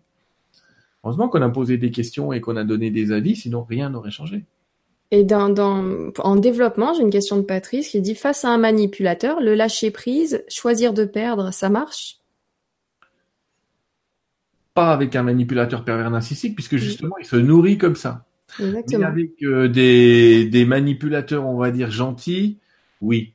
Heureusement 1.04 1.28
qu'on 1.28 1.42
a 1.42 1.50
posé 1.50 1.78
des 1.78 1.92
questions 1.92 2.32
et 2.32 2.40
qu'on 2.40 2.56
a 2.56 2.64
donné 2.64 2.90
des 2.90 3.12
avis, 3.12 3.36
sinon 3.36 3.64
rien 3.64 3.90
n'aurait 3.90 4.12
changé. 4.12 4.46
Et 5.12 5.24
dans, 5.24 5.50
dans, 5.50 6.12
en 6.18 6.36
développement, 6.36 6.94
j'ai 6.94 7.04
une 7.04 7.12
question 7.12 7.38
de 7.38 7.44
Patrice 7.44 7.90
qui 7.90 8.02
dit 8.02 8.16
face 8.16 8.44
à 8.44 8.50
un 8.50 8.58
manipulateur, 8.58 9.40
le 9.40 9.54
lâcher 9.54 9.92
prise, 9.92 10.44
choisir 10.48 10.94
de 10.94 11.06
perdre, 11.06 11.54
ça 11.54 11.70
marche? 11.70 12.18
Pas 14.76 14.92
avec 14.92 15.16
un 15.16 15.24
manipulateur 15.24 15.84
pervers 15.84 16.12
narcissique, 16.12 16.54
puisque 16.54 16.78
justement, 16.78 17.16
il 17.20 17.26
se 17.26 17.38
nourrit 17.38 17.80
comme 17.80 17.96
ça. 17.96 18.26
Mais 18.60 18.68
Exactement. 18.68 19.08
avec 19.08 19.32
euh, 19.42 19.68
des, 19.68 20.46
des 20.46 20.66
manipulateurs, 20.66 21.48
on 21.48 21.58
va 21.58 21.72
dire, 21.72 21.90
gentils, 21.90 22.60
oui. 23.02 23.34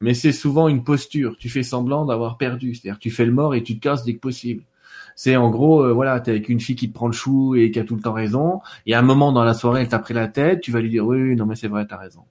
Mais 0.00 0.14
c'est 0.14 0.32
souvent 0.32 0.68
une 0.68 0.82
posture. 0.82 1.36
Tu 1.38 1.48
fais 1.48 1.62
semblant 1.62 2.04
d'avoir 2.04 2.36
perdu. 2.36 2.74
C'est-à-dire 2.74 2.98
tu 2.98 3.10
fais 3.10 3.24
le 3.24 3.32
mort 3.32 3.54
et 3.54 3.62
tu 3.62 3.76
te 3.76 3.80
casses 3.80 4.04
dès 4.04 4.14
que 4.14 4.20
possible. 4.20 4.64
C'est 5.14 5.36
en 5.36 5.50
gros, 5.50 5.84
euh, 5.84 5.92
voilà, 5.92 6.18
t'es 6.20 6.32
avec 6.32 6.48
une 6.48 6.58
fille 6.58 6.74
qui 6.74 6.88
te 6.88 6.94
prend 6.94 7.06
le 7.06 7.12
chou 7.12 7.54
et 7.54 7.70
qui 7.70 7.78
a 7.78 7.84
tout 7.84 7.94
le 7.94 8.02
temps 8.02 8.12
raison. 8.12 8.60
Et 8.86 8.94
à 8.94 8.98
un 8.98 9.02
moment 9.02 9.30
dans 9.32 9.44
la 9.44 9.54
soirée, 9.54 9.82
elle 9.82 9.88
t'a 9.88 10.00
pris 10.00 10.14
la 10.14 10.26
tête. 10.26 10.60
Tu 10.60 10.72
vas 10.72 10.80
lui 10.80 10.90
dire, 10.90 11.06
oui, 11.06 11.22
oui, 11.22 11.36
non 11.36 11.46
mais 11.46 11.54
c'est 11.54 11.68
vrai, 11.68 11.86
t'as 11.86 11.98
raison. 11.98 12.22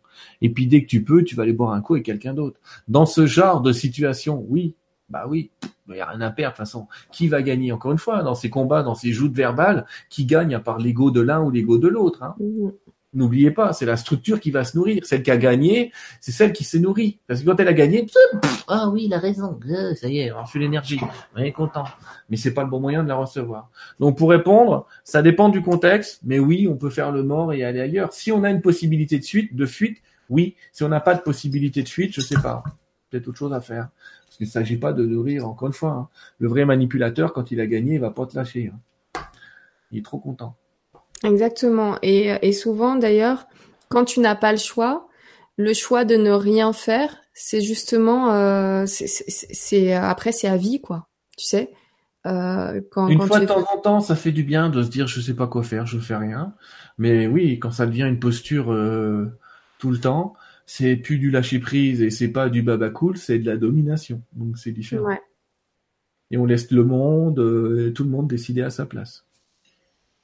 Et 0.42 0.50
puis 0.50 0.68
dès 0.68 0.82
que 0.84 0.88
tu 0.88 1.04
peux, 1.04 1.24
tu 1.24 1.36
vas 1.36 1.44
aller 1.44 1.54
boire 1.54 1.72
un 1.72 1.82
coup 1.82 1.94
avec 1.94 2.06
quelqu'un 2.06 2.34
d'autre. 2.34 2.60
Dans 2.88 3.06
ce 3.06 3.26
genre 3.26 3.62
de 3.62 3.72
situation, 3.72 4.46
oui, 4.50 4.76
bah 5.10 5.26
oui, 5.30 5.52
il 5.94 5.98
y 5.98 6.02
a 6.02 6.08
rien 6.08 6.22
à 6.22 6.32
perdre 6.32 6.54
de 6.54 6.58
toute 6.58 6.66
façon. 6.66 6.88
Qui 7.12 7.28
va 7.28 7.42
gagner 7.42 7.72
Encore 7.72 7.92
une 7.92 7.98
fois, 7.98 8.24
dans 8.24 8.36
ces 8.36 8.50
combats, 8.50 8.84
dans 8.84 8.96
ces 8.96 9.12
joutes 9.12 9.36
verbales, 9.36 9.86
qui 10.10 10.26
gagne 10.26 10.56
à 10.56 10.60
part 10.60 10.80
l'ego 10.80 11.12
de 11.12 11.22
l'un 11.22 11.42
ou 11.42 11.52
l'ego 11.52 11.78
de 11.78 11.88
l'autre 11.88 12.24
hein. 12.24 12.36
N'oubliez 13.14 13.52
pas, 13.52 13.74
c'est 13.74 13.86
la 13.86 13.98
structure 13.98 14.40
qui 14.40 14.52
va 14.52 14.64
se 14.64 14.78
nourrir. 14.78 15.06
Celle 15.06 15.22
qui 15.22 15.32
a 15.32 15.38
gagné, 15.38 15.92
c'est 16.22 16.32
celle 16.32 16.54
qui 16.54 16.64
s'est 16.64 16.80
nourrie. 16.80 17.20
Parce 17.28 17.42
que 17.42 17.46
quand 17.46 17.60
elle 17.60 17.68
a 17.68 17.74
gagné, 17.74 18.04
pff, 18.04 18.64
Ah 18.70 18.88
oui, 18.88 19.04
il 19.06 19.14
a 19.14 19.20
raison. 19.20 19.60
Euh, 19.70 19.94
ça 19.96 20.08
y 20.08 20.20
est, 20.20 20.28
elle 20.28 20.32
a 20.32 20.44
reçu 20.44 20.60
l'énergie. 20.60 20.98
On 21.36 21.40
est 21.40 21.52
content. 21.52 21.84
Mais 22.30 22.38
c'est 22.38 22.54
pas 22.54 22.64
le 22.64 22.70
bon 22.70 22.80
moyen 22.80 23.04
de 23.04 23.10
la 23.10 23.16
recevoir. 23.16 23.70
Donc 24.00 24.18
pour 24.18 24.30
répondre, 24.30 24.88
ça 25.04 25.22
dépend 25.22 25.50
du 25.50 25.62
contexte. 25.62 26.22
Mais 26.24 26.40
oui, 26.40 26.70
on 26.72 26.78
peut 26.78 26.90
faire 26.90 27.12
le 27.12 27.24
mort 27.24 27.52
et 27.52 27.66
aller 27.66 27.82
ailleurs. 27.82 28.14
Si 28.14 28.32
on 28.32 28.46
a 28.46 28.50
une 28.50 28.62
possibilité 28.62 29.20
de 29.20 29.26
suite, 29.26 29.58
de 29.58 29.66
fuite, 29.66 29.98
oui. 30.30 30.56
Si 30.72 30.84
on 30.84 30.88
n'a 30.88 31.02
pas 31.02 31.14
de 31.14 31.22
possibilité 31.22 31.84
de 31.84 31.90
fuite, 31.90 32.14
je 32.14 32.22
sais 32.22 32.40
pas. 32.42 32.64
Peut-être 33.10 33.28
autre 33.28 33.38
chose 33.38 33.52
à 33.52 33.60
faire. 33.60 33.90
Parce 34.32 34.38
qu'il 34.38 34.48
ne 34.48 34.52
s'agit 34.52 34.78
pas 34.78 34.94
de 34.94 35.06
nourrir, 35.06 35.46
encore 35.46 35.68
une 35.68 35.74
fois. 35.74 35.92
hein. 35.92 36.08
Le 36.40 36.48
vrai 36.48 36.64
manipulateur, 36.64 37.34
quand 37.34 37.52
il 37.52 37.60
a 37.60 37.68
gagné, 37.68 37.96
il 37.96 38.00
va 38.00 38.12
pas 38.12 38.26
te 38.26 38.34
lâcher. 38.34 38.72
hein. 38.74 39.22
Il 39.92 40.00
est 40.00 40.06
trop 40.06 40.20
content. 40.20 40.56
Exactement. 41.26 41.98
Et, 42.02 42.38
et 42.42 42.54
souvent, 42.54 42.96
d'ailleurs, 42.96 43.46
quand 43.90 44.06
tu 44.06 44.22
n'as 44.22 44.36
pas 44.36 44.54
le 44.54 44.58
choix, 44.58 45.10
le 45.58 45.74
choix 45.74 46.06
de 46.06 46.16
ne 46.16 46.32
rien 46.32 46.72
faire, 46.72 47.18
c'est 47.34 47.60
justement, 47.60 48.32
euh, 48.32 48.86
c'est, 48.86 49.92
après, 49.92 50.32
c'est 50.32 50.48
à 50.48 50.56
vie, 50.56 50.80
quoi. 50.80 51.08
Tu 51.38 51.46
sais, 51.46 51.74
euh, 52.26 52.80
quand, 52.90 53.10
Une 53.10 53.20
quand 53.20 53.28
fois 53.28 53.40
de 53.42 53.46
temps 53.46 53.66
en 53.74 53.78
temps, 53.80 54.00
ça 54.00 54.16
fait 54.16 54.32
du 54.32 54.44
bien 54.44 54.70
de 54.70 54.82
se 54.82 54.88
dire 54.90 55.08
je 55.08 55.20
sais 55.20 55.36
pas 55.36 55.48
quoi 55.48 55.64
faire, 55.64 55.86
je 55.86 56.00
fais 56.00 56.16
rien. 56.16 56.54
Mais 56.98 57.28
oui, 57.28 57.60
quand 57.60 57.72
ça 57.72 57.86
devient 57.86 58.04
une 58.08 58.20
posture 58.20 58.72
euh, 58.72 59.38
tout 59.78 59.92
le 59.92 60.00
temps, 60.00 60.36
c'est 60.74 60.96
plus 60.96 61.18
du 61.18 61.32
lâcher 61.32 61.60
prise 61.60 62.02
et 62.02 62.10
c'est 62.10 62.30
pas 62.30 62.48
du 62.48 62.62
baba 62.62 62.90
cool, 62.90 63.18
c'est 63.18 63.40
de 63.40 63.46
la 63.46 63.58
domination. 63.58 64.22
Donc 64.32 64.58
c'est 64.58 64.72
différent. 64.72 65.06
Ouais. 65.06 65.22
Et 66.32 66.38
on 66.38 66.46
laisse 66.46 66.72
le 66.72 66.86
monde, 66.86 67.40
euh, 67.40 67.92
tout 67.92 68.06
le 68.06 68.10
monde 68.10 68.30
décider 68.30 68.62
à 68.62 68.70
sa 68.70 68.86
place. 68.86 69.26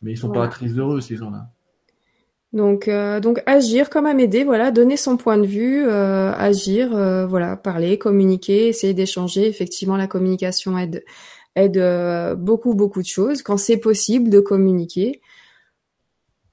Mais 0.02 0.12
ils 0.14 0.18
sont 0.18 0.30
Voilà. 0.30 0.44
pas 0.44 0.48
très 0.48 0.68
heureux 0.68 1.02
ces 1.02 1.18
gens-là. 1.18 1.50
Donc, 2.54 2.88
euh, 2.88 3.20
donc 3.20 3.44
agir 3.46 3.90
comme 3.90 4.06
Amédée, 4.06 4.46
voilà, 4.46 4.72
donner 4.72 4.96
son 4.96 5.18
point 5.18 5.38
de 5.38 5.46
vue, 5.46 5.86
euh, 5.86 6.32
agir, 6.32 6.92
voilà, 7.28 7.58
parler, 7.58 7.98
communiquer, 7.98 8.70
essayer 8.70 8.94
d'échanger. 8.94 9.48
Effectivement, 9.50 9.98
la 9.98 10.08
communication 10.08 10.78
aide, 10.78 11.04
aide 11.58 12.38
beaucoup, 12.38 12.74
beaucoup 12.74 13.02
de 13.02 13.08
choses. 13.08 13.42
Quand 13.42 13.58
c'est 13.58 13.76
possible 13.78 14.30
de 14.30 14.40
communiquer. 14.40 15.20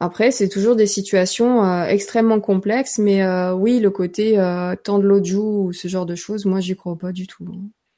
Après, 0.05 0.31
c'est 0.31 0.48
toujours 0.48 0.76
des 0.76 0.86
situations 0.86 1.64
euh, 1.64 1.86
extrêmement 1.86 2.40
complexes, 2.40 2.98
mais 2.98 3.22
euh, 3.22 3.55
oui, 3.55 3.81
le 3.81 3.90
côté 3.90 4.39
euh, 4.39 4.74
tendre 4.76 5.05
l'autre 5.05 5.24
joue 5.24 5.66
ou 5.68 5.72
ce 5.72 5.89
genre 5.89 6.05
de 6.06 6.14
choses, 6.14 6.44
moi, 6.44 6.60
j'y 6.60 6.76
crois 6.76 6.97
pas 6.97 7.10
du 7.12 7.26
tout. 7.26 7.47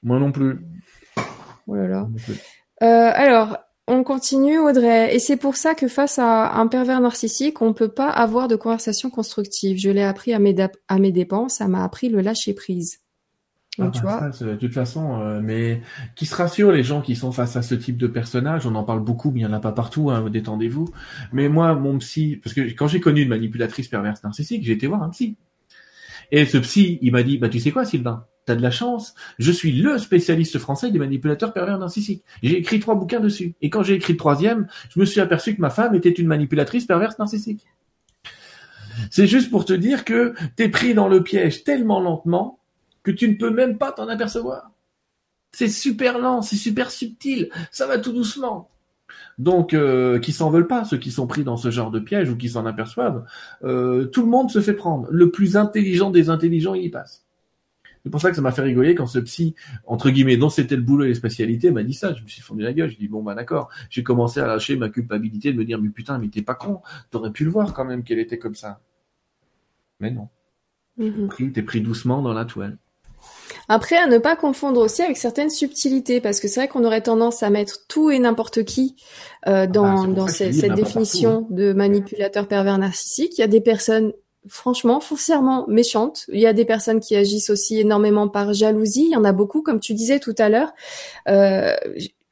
Moi 0.02 0.18
non 0.20 0.30
plus. 0.30 0.58
Oh 1.66 1.74
là 1.74 1.88
là. 1.88 2.00
Moi 2.02 2.10
non 2.12 2.16
plus. 2.24 2.34
Euh, 2.82 3.10
alors, 3.14 3.58
on 3.88 4.04
continue, 4.04 4.58
Audrey. 4.58 5.14
Et 5.14 5.18
c'est 5.18 5.36
pour 5.36 5.56
ça 5.56 5.74
que 5.74 5.88
face 5.88 6.18
à 6.18 6.54
un 6.54 6.66
pervers 6.68 7.00
narcissique, 7.00 7.60
on 7.62 7.72
peut 7.72 7.88
pas 7.88 8.08
avoir 8.10 8.46
de 8.48 8.56
conversation 8.56 9.10
constructive. 9.10 9.78
Je 9.78 9.90
l'ai 9.90 10.02
appris 10.02 10.32
à 10.32 10.38
mes, 10.38 10.52
dap- 10.52 10.76
à 10.88 10.98
mes 10.98 11.12
dépens, 11.12 11.48
ça 11.48 11.66
m'a 11.68 11.84
appris 11.84 12.08
le 12.08 12.20
lâcher 12.20 12.54
prise. 12.54 12.98
Donc, 13.78 13.88
Ah 13.94 13.98
tu 13.98 14.02
bah 14.02 14.18
vois, 14.18 14.32
ça, 14.32 14.38
c'est- 14.38 14.44
de 14.44 14.54
toute 14.56 14.72
façon, 14.72 15.20
euh, 15.20 15.40
mais 15.42 15.82
qui 16.14 16.24
se 16.24 16.34
rassure 16.34 16.72
les 16.72 16.82
gens 16.82 17.02
qui 17.02 17.14
sont 17.14 17.30
face 17.32 17.56
à 17.56 17.62
ce 17.62 17.74
type 17.74 17.98
de 17.98 18.06
personnage. 18.06 18.66
On 18.66 18.74
en 18.74 18.84
parle 18.84 19.00
beaucoup, 19.00 19.30
mais 19.30 19.40
il 19.40 19.42
y 19.42 19.46
en 19.46 19.52
a 19.52 19.60
pas 19.60 19.72
partout. 19.72 20.10
Hein, 20.10 20.30
détendez-vous. 20.30 20.88
Mais 21.32 21.48
moi, 21.48 21.74
mon 21.74 21.98
psy, 21.98 22.40
parce 22.42 22.54
que 22.54 22.62
quand 22.72 22.88
j'ai 22.88 23.00
connu 23.00 23.22
une 23.22 23.28
manipulatrice 23.28 23.88
perverse 23.88 24.22
narcissique, 24.24 24.64
j'ai 24.64 24.72
été 24.72 24.86
voir 24.86 25.02
un 25.02 25.10
psy. 25.10 25.36
Et 26.32 26.44
ce 26.46 26.58
psy, 26.58 26.98
il 27.02 27.12
m'a 27.12 27.22
dit, 27.22 27.38
bah 27.38 27.48
tu 27.48 27.60
sais 27.60 27.70
quoi, 27.70 27.84
Sylvain, 27.84 28.24
t'as 28.46 28.56
de 28.56 28.62
la 28.62 28.70
chance. 28.70 29.14
Je 29.38 29.52
suis 29.52 29.72
le 29.72 29.98
spécialiste 29.98 30.58
français 30.58 30.90
des 30.90 30.98
manipulateurs 30.98 31.52
pervers 31.52 31.78
narcissiques. 31.78 32.24
J'ai 32.42 32.58
écrit 32.58 32.80
trois 32.80 32.94
bouquins 32.96 33.20
dessus. 33.20 33.54
Et 33.60 33.70
quand 33.70 33.82
j'ai 33.82 33.94
écrit 33.94 34.14
le 34.14 34.18
troisième, 34.18 34.66
je 34.92 34.98
me 34.98 35.04
suis 35.04 35.20
aperçu 35.20 35.54
que 35.54 35.60
ma 35.60 35.70
femme 35.70 35.94
était 35.94 36.10
une 36.10 36.26
manipulatrice 36.26 36.86
perverse 36.86 37.18
narcissique. 37.18 37.66
C'est 39.10 39.26
juste 39.26 39.50
pour 39.50 39.64
te 39.66 39.72
dire 39.74 40.04
que 40.04 40.34
t'es 40.56 40.68
pris 40.68 40.94
dans 40.94 41.08
le 41.08 41.22
piège 41.22 41.64
tellement 41.64 42.00
lentement 42.00 42.58
que 43.06 43.12
tu 43.12 43.28
ne 43.28 43.34
peux 43.34 43.50
même 43.50 43.78
pas 43.78 43.92
t'en 43.92 44.08
apercevoir. 44.08 44.72
C'est 45.52 45.68
super 45.68 46.18
lent, 46.18 46.42
c'est 46.42 46.56
super 46.56 46.90
subtil, 46.90 47.50
ça 47.70 47.86
va 47.86 47.98
tout 47.98 48.12
doucement. 48.12 48.68
Donc, 49.38 49.72
euh, 49.74 50.18
qui 50.18 50.32
s'en 50.32 50.50
veulent 50.50 50.66
pas, 50.66 50.84
ceux 50.84 50.96
qui 50.98 51.10
sont 51.12 51.26
pris 51.26 51.44
dans 51.44 51.56
ce 51.56 51.70
genre 51.70 51.90
de 51.92 52.00
piège 52.00 52.28
ou 52.30 52.36
qui 52.36 52.48
s'en 52.48 52.66
aperçoivent, 52.66 53.24
euh, 53.64 54.06
tout 54.06 54.22
le 54.22 54.28
monde 54.28 54.50
se 54.50 54.60
fait 54.60 54.72
prendre. 54.74 55.06
Le 55.10 55.30
plus 55.30 55.56
intelligent 55.56 56.10
des 56.10 56.28
intelligents, 56.30 56.74
il 56.74 56.82
y 56.84 56.88
passe. 56.90 57.24
C'est 58.02 58.10
pour 58.10 58.20
ça 58.20 58.30
que 58.30 58.36
ça 58.36 58.42
m'a 58.42 58.52
fait 58.52 58.62
rigoler 58.62 58.94
quand 58.94 59.06
ce 59.06 59.18
psy, 59.20 59.54
entre 59.86 60.10
guillemets, 60.10 60.36
dont 60.36 60.48
c'était 60.48 60.76
le 60.76 60.82
boulot 60.82 61.04
et 61.04 61.08
les 61.08 61.14
spécialités, 61.14 61.70
m'a 61.70 61.82
dit 61.84 61.94
ça. 61.94 62.12
Je 62.14 62.22
me 62.22 62.28
suis 62.28 62.42
fondu 62.42 62.62
la 62.62 62.72
gueule. 62.72 62.90
Je 62.90 62.96
dis 62.98 63.08
bon 63.08 63.22
bah 63.22 63.34
d'accord. 63.34 63.68
J'ai 63.90 64.02
commencé 64.02 64.38
à 64.40 64.46
lâcher 64.46 64.76
ma 64.76 64.88
culpabilité 64.90 65.52
de 65.52 65.58
me 65.58 65.64
dire 65.64 65.80
mais 65.80 65.88
putain 65.88 66.18
mais 66.18 66.28
t'es 66.28 66.42
pas 66.42 66.54
con. 66.54 66.82
T'aurais 67.10 67.32
pu 67.32 67.44
le 67.44 67.50
voir 67.50 67.72
quand 67.74 67.84
même 67.84 68.04
qu'elle 68.04 68.18
était 68.20 68.38
comme 68.38 68.54
ça. 68.54 68.80
Mais 70.00 70.10
non. 70.10 70.28
Mhm. 70.98 71.28
Pris- 71.28 71.52
T'es 71.52 71.62
pris 71.62 71.80
doucement 71.80 72.22
dans 72.22 72.32
la 72.32 72.44
toile. 72.44 72.78
Après, 73.68 73.97
à 73.97 74.06
ne 74.06 74.18
pas 74.18 74.36
confondre 74.36 74.80
aussi 74.80 75.02
avec 75.02 75.16
certaines 75.16 75.51
subtilités, 75.51 76.20
parce 76.20 76.40
que 76.40 76.48
c'est 76.48 76.60
vrai 76.60 76.68
qu'on 76.68 76.84
aurait 76.84 77.01
tendance 77.01 77.43
à 77.43 77.51
mettre 77.51 77.86
tout 77.88 78.10
et 78.10 78.18
n'importe 78.18 78.64
qui 78.64 78.94
euh, 79.47 79.66
bah, 79.66 79.66
dans, 79.66 80.05
dans 80.05 80.26
cette 80.28 80.55
définition 80.76 81.47
de 81.51 81.72
manipulateur 81.72 82.47
pervers 82.48 82.78
narcissique. 82.78 83.38
Il 83.38 83.40
y 83.40 83.44
a 83.44 83.48
des 83.48 83.60
personnes, 83.60 84.12
franchement, 84.48 85.01
foncièrement 85.01 85.66
méchantes. 85.68 86.26
Il 86.32 86.38
y 86.40 86.47
a 86.47 86.52
des 86.52 86.64
personnes 86.64 87.01
qui 87.01 87.16
agissent 87.16 87.51
aussi 87.51 87.80
énormément 87.80 88.28
par 88.28 88.52
jalousie. 88.55 89.06
Il 89.06 89.12
y 89.12 89.16
en 89.16 89.24
a 89.24 89.32
beaucoup, 89.32 89.62
comme 89.62 89.80
tu 89.80 89.94
disais 89.94 90.20
tout 90.20 90.34
à 90.38 90.48
l'heure. 90.48 90.72
Euh, 91.28 91.74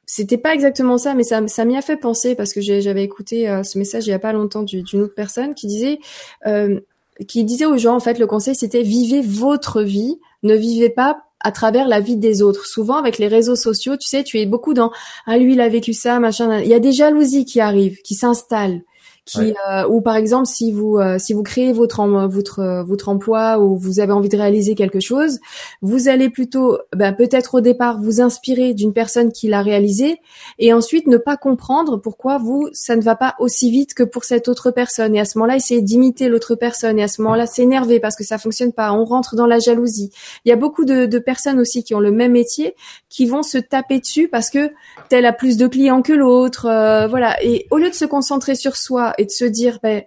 c'était 0.07 0.39
pas 0.39 0.55
exactement 0.55 0.99
ça, 0.99 1.15
mais 1.15 1.25
ça, 1.25 1.47
ça 1.49 1.65
m'y 1.65 1.77
a 1.77 1.83
fait 1.83 1.97
penser 1.97 2.35
parce 2.35 2.53
que 2.53 2.61
j'avais 2.61 3.03
écouté 3.03 3.49
euh, 3.49 3.63
ce 3.63 3.79
message 3.79 4.07
il 4.07 4.11
y 4.11 4.13
a 4.13 4.19
pas 4.19 4.35
longtemps 4.35 4.63
du- 4.63 4.83
d'une 4.83 5.01
autre 5.01 5.15
personne 5.15 5.55
qui 5.55 5.67
disait, 5.67 5.99
euh, 6.47 6.79
qui 7.27 7.43
disait 7.43 7.65
aux 7.65 7.79
gens 7.79 7.97
en 7.97 8.01
fait 8.01 8.19
le 8.19 8.27
conseil 8.27 8.55
c'était 8.55 8.83
vivez 8.83 9.23
votre 9.23 9.81
vie, 9.83 10.21
ne 10.45 10.55
vivez 10.55 10.91
pas 10.91 11.19
à 11.41 11.53
travers 11.53 11.89
la 11.89 12.01
vie 12.01 12.17
des 12.17 12.43
autres. 12.43 12.67
Souvent 12.67 12.97
avec 12.97 13.19
les 13.19 13.29
réseaux 13.29 13.57
sociaux, 13.57 13.97
tu 13.97 14.09
sais, 14.09 14.25
tu 14.25 14.39
es 14.39 14.47
beaucoup 14.47 14.75
dans 14.75 14.91
ah 15.27 15.37
lui 15.37 15.55
il 15.55 15.61
a 15.61 15.69
vécu 15.69 15.93
ça, 15.93 16.19
machin. 16.21 16.61
Il 16.61 16.69
y 16.69 16.75
a 16.75 16.81
des 16.81 16.93
jalousies 16.93 17.45
qui 17.45 17.61
arrivent, 17.61 18.01
qui 18.03 18.15
s'installent 18.15 18.83
qui 19.25 19.55
euh, 19.69 19.87
ou 19.89 20.01
par 20.01 20.17
exemple 20.17 20.47
si 20.47 20.71
vous 20.71 20.99
euh, 20.99 21.19
si 21.19 21.33
vous 21.33 21.43
créez 21.43 21.73
votre 21.73 22.05
votre 22.27 22.85
votre 22.87 23.09
emploi 23.09 23.59
ou 23.59 23.77
vous 23.77 24.01
avez 24.01 24.13
envie 24.13 24.29
de 24.29 24.37
réaliser 24.37 24.75
quelque 24.75 25.01
chose, 25.01 25.39
vous 25.81 26.09
allez 26.09 26.29
plutôt 26.29 26.79
ben, 26.95 27.13
peut-être 27.13 27.55
au 27.55 27.61
départ 27.61 28.01
vous 28.01 28.21
inspirer 28.21 28.75
d'une 28.75 28.93
personne 28.93 29.33
qui 29.33 29.49
l'a 29.49 29.63
réalisé 29.63 30.21
et 30.59 30.73
ensuite 30.73 31.07
ne 31.07 31.17
pas 31.17 31.37
comprendre 31.37 31.97
pourquoi 31.97 32.39
vous 32.39 32.69
ça 32.73 32.97
ne 32.97 33.03
va 33.03 33.17
pas 33.17 33.35
aussi 33.39 33.71
vite 33.71 33.95
que 33.95 34.03
pour 34.03 34.25
cette 34.25 34.49
autre 34.49 34.71
personne. 34.71 35.15
Et 35.15 35.21
à 35.21 35.25
ce 35.25 35.39
moment-là 35.39 35.57
essayer 35.57 35.81
d'imiter 35.81 36.29
l'autre 36.29 36.55
personne 36.55 36.99
et 36.99 37.03
à 37.03 37.09
ce 37.09 37.23
moment-là 37.23 37.47
s'énerver 37.47 38.01
parce 38.01 38.17
que 38.17 38.25
ça 38.25 38.39
fonctionne 38.39 38.73
pas, 38.73 38.93
on 38.93 39.05
rentre 39.05 39.37
dans 39.37 39.47
la 39.47 39.59
jalousie. 39.59 40.11
Il 40.45 40.51
y 40.51 40.53
a 40.53 40.57
beaucoup 40.57 40.85
de, 40.85 41.07
de 41.07 41.19
personnes 41.19 41.61
aussi 41.61 41.83
qui 41.83 41.95
ont 41.95 42.01
le 42.01 42.11
même 42.11 42.33
métier 42.33 42.75
qui 43.09 43.27
vont 43.27 43.43
se 43.43 43.59
taper 43.59 44.01
dessus 44.01 44.29
parce 44.29 44.51
que 44.51 44.73
tel 45.09 45.25
a 45.25 45.33
plus 45.33 45.57
de 45.57 45.67
clients 45.67 46.03
que 46.03 46.13
l'autre, 46.13 46.67
euh, 46.67 47.07
voilà. 47.07 47.43
Et 47.45 47.67
au 47.71 47.79
lieu 47.79 47.89
de 47.89 47.95
se 47.95 48.05
concentrer 48.05 48.57
sur 48.57 48.77
soi 48.77 49.14
et 49.19 49.25
de 49.25 49.31
se 49.31 49.45
dire, 49.45 49.79
ben, 49.83 50.03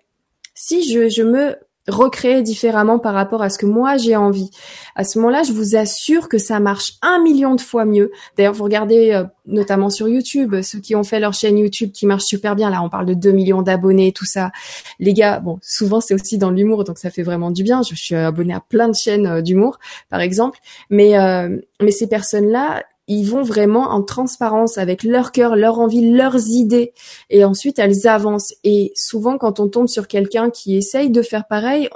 si 0.54 0.92
je, 0.92 1.10
je 1.10 1.24
me 1.24 1.56
recréer 1.88 2.42
différemment 2.42 3.00
par 3.00 3.14
rapport 3.14 3.42
à 3.42 3.50
ce 3.50 3.58
que 3.58 3.66
moi 3.66 3.98
j'ai 3.98 4.16
envie. 4.16 4.52
À 4.96 5.04
ce 5.04 5.20
moment-là, 5.20 5.44
je 5.44 5.54
vous 5.54 5.76
assure 5.76 6.28
que 6.28 6.38
ça 6.38 6.60
marche 6.60 6.94
un 7.02 7.22
million 7.22 7.56
de 7.56 7.62
fois 7.62 7.86
mieux. 7.86 8.12
D'ailleurs, 8.36 8.54
vous 8.54 8.64
regardez 8.64 9.12
euh, 9.12 9.24
notamment 9.46 9.90
sur 9.90 10.08
YouTube, 10.08 10.62
ceux 10.62 10.80
qui 10.80 10.96
ont 10.96 11.04
fait 11.04 11.20
leur 11.20 11.34
chaîne 11.34 11.58
YouTube 11.58 11.92
qui 11.92 12.06
marche 12.06 12.26
super 12.26 12.56
bien. 12.56 12.70
Là, 12.70 12.82
on 12.84 12.90
parle 12.90 13.06
de 13.06 13.14
2 13.14 13.32
millions 13.32 13.62
d'abonnés, 13.62 14.12
tout 14.12 14.26
ça. 14.26 14.52
Les 15.00 15.14
gars, 15.14 15.40
bon, 15.40 15.60
souvent 15.62 16.02
c'est 16.02 16.14
aussi 16.14 16.38
dans 16.38 16.52
l'humour, 16.52 16.84
donc 16.84 16.98
ça 16.98 17.10
fait 17.10 17.24
vraiment 17.24 17.52
du 17.52 17.64
bien. 17.64 17.82
Je 17.84 17.96
suis 17.96 18.16
abonné 18.16 18.54
à 18.54 18.60
plein 18.60 18.90
de 18.90 18.96
chaînes 18.96 19.28
euh, 19.28 19.42
d'humour, 19.42 19.80
par 20.10 20.20
exemple. 20.20 20.60
Mais 20.90 21.18
euh, 21.18 21.58
mais 21.82 21.92
ces 21.92 22.08
personnes-là, 22.08 22.84
ils 23.08 23.26
vont 23.26 23.42
vraiment 23.42 23.90
en 23.92 24.04
transparence 24.04 24.78
avec 24.78 25.04
leur 25.04 25.32
cœur, 25.32 25.56
leur 25.56 25.80
envie, 25.80 26.12
leurs 26.12 26.48
idées, 26.50 26.94
et 27.30 27.46
ensuite 27.46 27.80
elles 27.80 28.08
avancent. 28.08 28.54
Et 28.64 28.92
souvent, 28.96 29.38
quand 29.38 29.60
on 29.60 29.68
tombe 29.70 29.88
sur 29.88 30.08
quelqu'un 30.08 30.50
qui 30.50 30.76
essaye 30.76 31.10
de 31.10 31.22
faire 31.22 31.48
pareil, 31.48 31.90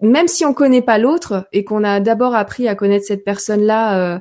même 0.00 0.28
si 0.28 0.44
on 0.44 0.54
connaît 0.54 0.82
pas 0.82 0.98
l'autre 0.98 1.48
et 1.52 1.64
qu'on 1.64 1.84
a 1.84 2.00
d'abord 2.00 2.34
appris 2.34 2.68
à 2.68 2.74
connaître 2.74 3.06
cette 3.06 3.24
personne-là. 3.24 4.14
Euh, 4.14 4.18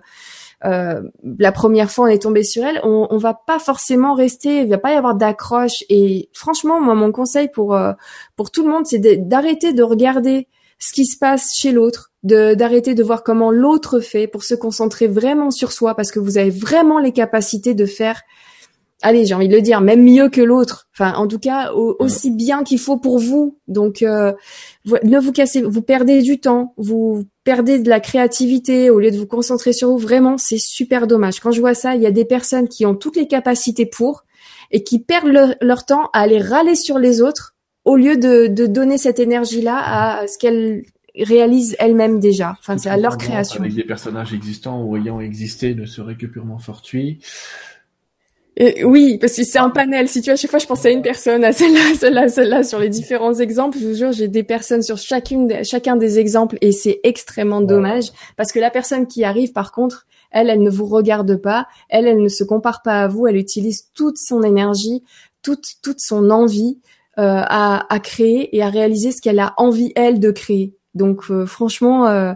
euh, 0.65 1.03
la 1.37 1.51
première 1.51 1.91
fois 1.91 2.05
on 2.05 2.07
est 2.07 2.23
tombé 2.23 2.41
sur 2.41 2.65
elle, 2.65 2.79
on, 2.83 3.05
on 3.11 3.17
va 3.17 3.35
pas 3.35 3.59
forcément 3.59 4.15
rester, 4.15 4.61
il 4.61 4.69
va 4.69 4.79
pas 4.79 4.91
y 4.91 4.95
avoir 4.95 5.13
d'accroche. 5.13 5.83
Et 5.89 6.29
franchement, 6.33 6.81
moi, 6.81 6.95
mon 6.95 7.11
conseil 7.11 7.47
pour 7.53 7.75
euh, 7.75 7.93
pour 8.35 8.49
tout 8.49 8.63
le 8.63 8.71
monde, 8.71 8.87
c'est 8.87 8.99
d'arrêter 9.27 9.73
de 9.73 9.83
regarder 9.83 10.47
ce 10.79 10.93
qui 10.93 11.05
se 11.05 11.17
passe 11.17 11.53
chez 11.55 11.71
l'autre, 11.71 12.06
d'arrêter 12.23 12.95
de 12.95 13.03
voir 13.03 13.23
comment 13.23 13.51
l'autre 13.51 13.99
fait 13.99 14.27
pour 14.27 14.43
se 14.43 14.55
concentrer 14.55 15.07
vraiment 15.07 15.51
sur 15.51 15.71
soi 15.71 15.95
parce 15.95 16.11
que 16.11 16.19
vous 16.19 16.37
avez 16.37 16.49
vraiment 16.49 16.99
les 16.99 17.11
capacités 17.11 17.73
de 17.73 17.85
faire 17.85 18.21
allez, 19.01 19.25
j'ai 19.25 19.33
envie 19.33 19.47
de 19.47 19.55
le 19.55 19.61
dire, 19.61 19.81
même 19.81 20.03
mieux 20.03 20.29
que 20.29 20.41
l'autre. 20.41 20.87
Enfin, 20.93 21.13
en 21.13 21.27
tout 21.27 21.39
cas, 21.39 21.71
aussi 21.71 22.31
bien 22.31 22.63
qu'il 22.63 22.79
faut 22.79 22.97
pour 22.97 23.19
vous. 23.19 23.57
Donc, 23.67 24.01
euh, 24.01 24.33
ne 25.03 25.19
vous 25.19 25.31
cassez, 25.31 25.61
vous 25.61 25.81
perdez 25.81 26.21
du 26.21 26.39
temps, 26.39 26.73
vous 26.77 27.25
perdez 27.43 27.79
de 27.79 27.89
la 27.89 27.99
créativité 27.99 28.89
au 28.89 28.99
lieu 28.99 29.11
de 29.11 29.17
vous 29.17 29.27
concentrer 29.27 29.73
sur 29.73 29.89
vous. 29.89 29.97
Vraiment, 29.97 30.37
c'est 30.37 30.59
super 30.59 31.07
dommage. 31.07 31.39
Quand 31.39 31.51
je 31.51 31.61
vois 31.61 31.75
ça, 31.75 31.95
il 31.95 32.01
y 32.01 32.07
a 32.07 32.11
des 32.11 32.25
personnes 32.25 32.67
qui 32.67 32.85
ont 32.85 32.95
toutes 32.95 33.17
les 33.17 33.27
capacités 33.27 33.85
pour 33.85 34.23
et 34.71 34.83
qui 34.83 34.99
perdent 34.99 35.55
leur 35.61 35.85
temps 35.85 36.09
à 36.13 36.21
aller 36.21 36.39
râler 36.39 36.75
sur 36.75 36.99
les 36.99 37.21
autres 37.21 37.55
au 37.85 37.95
lieu 37.95 38.17
de, 38.17 38.47
de 38.47 38.65
donner 38.65 38.97
cette 38.97 39.19
énergie-là 39.19 39.77
à 39.77 40.27
ce 40.27 40.37
qu'elles 40.37 40.83
réalisent 41.19 41.75
elles-mêmes 41.79 42.19
déjà. 42.19 42.55
Enfin, 42.59 42.77
c'est 42.77 42.89
à 42.89 42.97
leur 42.97 43.17
création. 43.17 43.61
Avec 43.61 43.75
des 43.75 43.83
personnages 43.83 44.33
existants 44.33 44.83
ou 44.83 44.95
ayant 44.97 45.19
existé 45.19 45.75
ne 45.75 45.85
serait 45.85 46.15
que 46.15 46.25
purement 46.25 46.57
fortuit. 46.57 47.19
oui, 48.83 49.17
parce 49.19 49.35
que 49.35 49.43
c'est 49.43 49.59
un 49.59 49.69
panel. 49.69 50.07
Si 50.07 50.21
tu 50.21 50.25
vois, 50.25 50.33
à 50.33 50.35
chaque 50.35 50.51
fois, 50.51 50.59
je 50.59 50.65
pensais 50.65 50.89
à 50.89 50.91
une 50.91 51.01
personne, 51.01 51.43
à 51.43 51.51
celle-là, 51.51 51.93
celle-là, 51.95 52.27
celle-là, 52.27 52.63
sur 52.63 52.79
les 52.79 52.89
différents 52.89 53.33
exemples. 53.33 53.77
Je 53.79 53.87
vous 53.87 53.95
jure, 53.95 54.11
j'ai 54.11 54.27
des 54.27 54.43
personnes 54.43 54.81
sur 54.81 54.97
chacune, 54.97 55.63
chacun 55.63 55.95
des 55.95 56.19
exemples, 56.19 56.57
et 56.61 56.71
c'est 56.71 56.99
extrêmement 57.03 57.61
dommage 57.61 58.05
parce 58.35 58.51
que 58.51 58.59
la 58.59 58.71
personne 58.71 59.07
qui 59.07 59.23
arrive, 59.23 59.53
par 59.53 59.71
contre, 59.71 60.07
elle, 60.31 60.49
elle 60.49 60.61
ne 60.61 60.69
vous 60.69 60.85
regarde 60.85 61.37
pas, 61.37 61.67
elle, 61.89 62.07
elle 62.07 62.21
ne 62.21 62.27
se 62.27 62.43
compare 62.43 62.81
pas 62.81 63.01
à 63.01 63.07
vous, 63.07 63.27
elle 63.27 63.37
utilise 63.37 63.89
toute 63.93 64.17
son 64.17 64.43
énergie, 64.43 65.03
toute, 65.41 65.75
toute 65.81 65.99
son 65.99 66.29
envie 66.29 66.79
euh, 67.19 67.41
à, 67.45 67.91
à, 67.93 67.99
créer 67.99 68.55
et 68.55 68.61
à 68.61 68.69
réaliser 68.69 69.11
ce 69.11 69.21
qu'elle 69.21 69.39
a 69.39 69.53
envie 69.57 69.91
elle 69.95 70.19
de 70.19 70.31
créer. 70.31 70.76
Donc 70.97 71.29
euh, 71.29 71.45
franchement, 71.45 72.07
euh, 72.07 72.33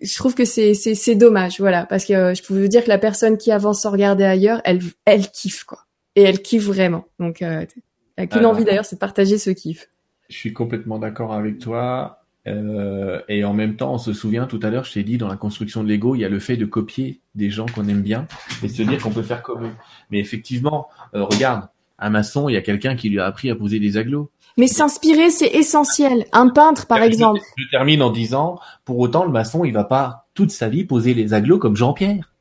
je 0.00 0.14
trouve 0.16 0.34
que 0.34 0.44
c'est 0.44 0.74
c'est 0.74 1.14
dommage, 1.14 1.60
voilà, 1.60 1.84
parce 1.86 2.04
que 2.04 2.34
je 2.34 2.42
peux 2.42 2.60
vous 2.60 2.68
dire 2.68 2.84
que 2.84 2.88
la 2.88 2.98
personne 2.98 3.36
qui 3.36 3.52
avance 3.52 3.82
sans 3.82 3.90
regarder 3.90 4.24
ailleurs, 4.24 4.60
elle 4.64 4.80
elle 5.04 5.30
kiffe 5.30 5.64
quoi, 5.64 5.86
et 6.14 6.22
elle 6.22 6.42
kiffe 6.42 6.64
vraiment. 6.64 7.06
Donc 7.18 7.42
elle 7.42 7.68
a 8.16 8.26
qu'une 8.26 8.46
envie 8.46 8.64
d'ailleurs, 8.64 8.84
c'est 8.84 8.96
de 8.96 9.00
partager 9.00 9.38
ce 9.38 9.50
kiff. 9.50 9.88
Je 10.28 10.36
suis 10.36 10.52
complètement 10.52 10.98
d'accord 10.98 11.32
avec 11.32 11.58
toi. 11.58 12.22
Euh, 12.48 13.20
et 13.28 13.42
en 13.44 13.52
même 13.52 13.74
temps, 13.74 13.94
on 13.94 13.98
se 13.98 14.12
souvient 14.12 14.46
tout 14.46 14.60
à 14.62 14.70
l'heure, 14.70 14.84
je 14.84 14.92
t'ai 14.92 15.02
dit, 15.02 15.18
dans 15.18 15.26
la 15.26 15.36
construction 15.36 15.82
de 15.82 15.88
l'ego, 15.88 16.14
il 16.14 16.20
y 16.20 16.24
a 16.24 16.28
le 16.28 16.38
fait 16.38 16.56
de 16.56 16.64
copier 16.64 17.20
des 17.34 17.50
gens 17.50 17.66
qu'on 17.66 17.88
aime 17.88 18.02
bien 18.02 18.28
et 18.62 18.68
se 18.68 18.82
dire 18.82 19.02
qu'on 19.02 19.10
peut 19.10 19.24
faire 19.24 19.42
comme 19.42 19.64
eux. 19.64 19.72
Mais 20.12 20.20
effectivement, 20.20 20.86
regarde, 21.12 21.66
un 21.98 22.10
maçon, 22.10 22.48
il 22.48 22.52
y 22.52 22.56
a 22.56 22.62
quelqu'un 22.62 22.94
qui 22.94 23.08
lui 23.08 23.20
a 23.20 23.26
appris 23.26 23.50
à 23.50 23.56
poser 23.56 23.80
des 23.80 23.96
aglos. 23.96 24.30
Mais 24.56 24.68
s'inspirer, 24.68 25.30
c'est 25.30 25.48
essentiel. 25.48 26.24
Un 26.32 26.48
peintre, 26.48 26.86
par 26.86 27.02
exemple. 27.02 27.40
Je 27.56 27.68
termine 27.70 28.02
en 28.02 28.10
disant, 28.10 28.58
pour 28.84 28.98
autant, 28.98 29.24
le 29.24 29.30
maçon, 29.30 29.64
il 29.64 29.72
va 29.72 29.84
pas 29.84 30.28
toute 30.34 30.50
sa 30.50 30.68
vie 30.68 30.84
poser 30.84 31.12
les 31.12 31.34
aglos 31.34 31.58
comme 31.58 31.76
Jean-Pierre. 31.76 32.32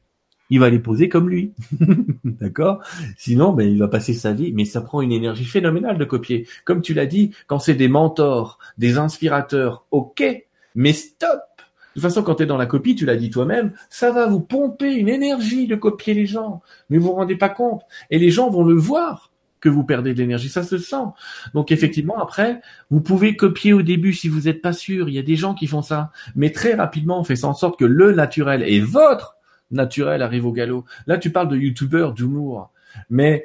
Il 0.49 0.59
va 0.59 0.69
les 0.69 0.79
poser 0.79 1.09
comme 1.09 1.29
lui. 1.29 1.53
D'accord? 2.23 2.81
Sinon, 3.17 3.51
ben, 3.51 3.67
il 3.67 3.79
va 3.79 3.87
passer 3.87 4.13
sa 4.13 4.31
vie. 4.31 4.53
Mais 4.53 4.63
ça 4.63 4.81
prend 4.81 5.01
une 5.01 5.11
énergie 5.11 5.45
phénoménale 5.45 5.97
de 5.97 6.05
copier. 6.05 6.47
Comme 6.63 6.81
tu 6.81 6.93
l'as 6.93 7.07
dit, 7.07 7.31
quand 7.47 7.59
c'est 7.59 7.73
des 7.73 7.89
mentors, 7.89 8.59
des 8.77 8.97
inspirateurs, 8.97 9.85
ok. 9.91 10.23
Mais 10.75 10.93
stop 10.93 11.41
de 11.95 12.01
toute 12.01 12.09
façon, 12.09 12.23
quand 12.23 12.35
tu 12.35 12.43
es 12.43 12.45
dans 12.45 12.57
la 12.57 12.65
copie, 12.65 12.93
tu 12.93 13.05
l'as 13.05 13.15
dit 13.15 13.29
toi-même, 13.29 13.71
ça 13.89 14.11
va 14.11 14.27
vous 14.27 14.41
pomper 14.41 14.95
une 14.95 15.07
énergie 15.07 15.65
de 15.65 15.77
copier 15.77 16.13
les 16.13 16.25
gens. 16.25 16.61
Mais 16.89 16.97
vous 16.97 17.05
vous 17.05 17.13
rendez 17.13 17.37
pas 17.37 17.47
compte. 17.47 17.83
Et 18.09 18.19
les 18.19 18.31
gens 18.31 18.49
vont 18.49 18.65
le 18.65 18.75
voir 18.75 19.31
que 19.59 19.69
vous 19.69 19.83
perdez 19.83 20.13
de 20.13 20.19
l'énergie. 20.19 20.49
Ça 20.49 20.63
se 20.63 20.77
sent. 20.77 21.05
Donc 21.53 21.71
effectivement, 21.71 22.17
après, 22.19 22.61
vous 22.89 23.01
pouvez 23.01 23.35
copier 23.35 23.73
au 23.73 23.81
début 23.81 24.13
si 24.13 24.29
vous 24.29 24.41
n'êtes 24.41 24.61
pas 24.61 24.73
sûr. 24.73 25.09
Il 25.09 25.15
y 25.15 25.19
a 25.19 25.23
des 25.23 25.35
gens 25.35 25.53
qui 25.53 25.67
font 25.67 25.81
ça. 25.81 26.11
Mais 26.35 26.51
très 26.51 26.73
rapidement, 26.73 27.19
on 27.19 27.23
fait 27.23 27.43
en 27.43 27.53
sorte 27.53 27.79
que 27.79 27.85
le 27.85 28.13
naturel 28.13 28.63
et 28.63 28.79
votre 28.79 29.35
naturel 29.71 30.21
arrive 30.21 30.45
au 30.45 30.51
galop. 30.51 30.85
Là, 31.07 31.17
tu 31.17 31.31
parles 31.31 31.49
de 31.49 31.57
youtubeurs 31.57 32.13
d'humour. 32.13 32.71
Mais 33.09 33.43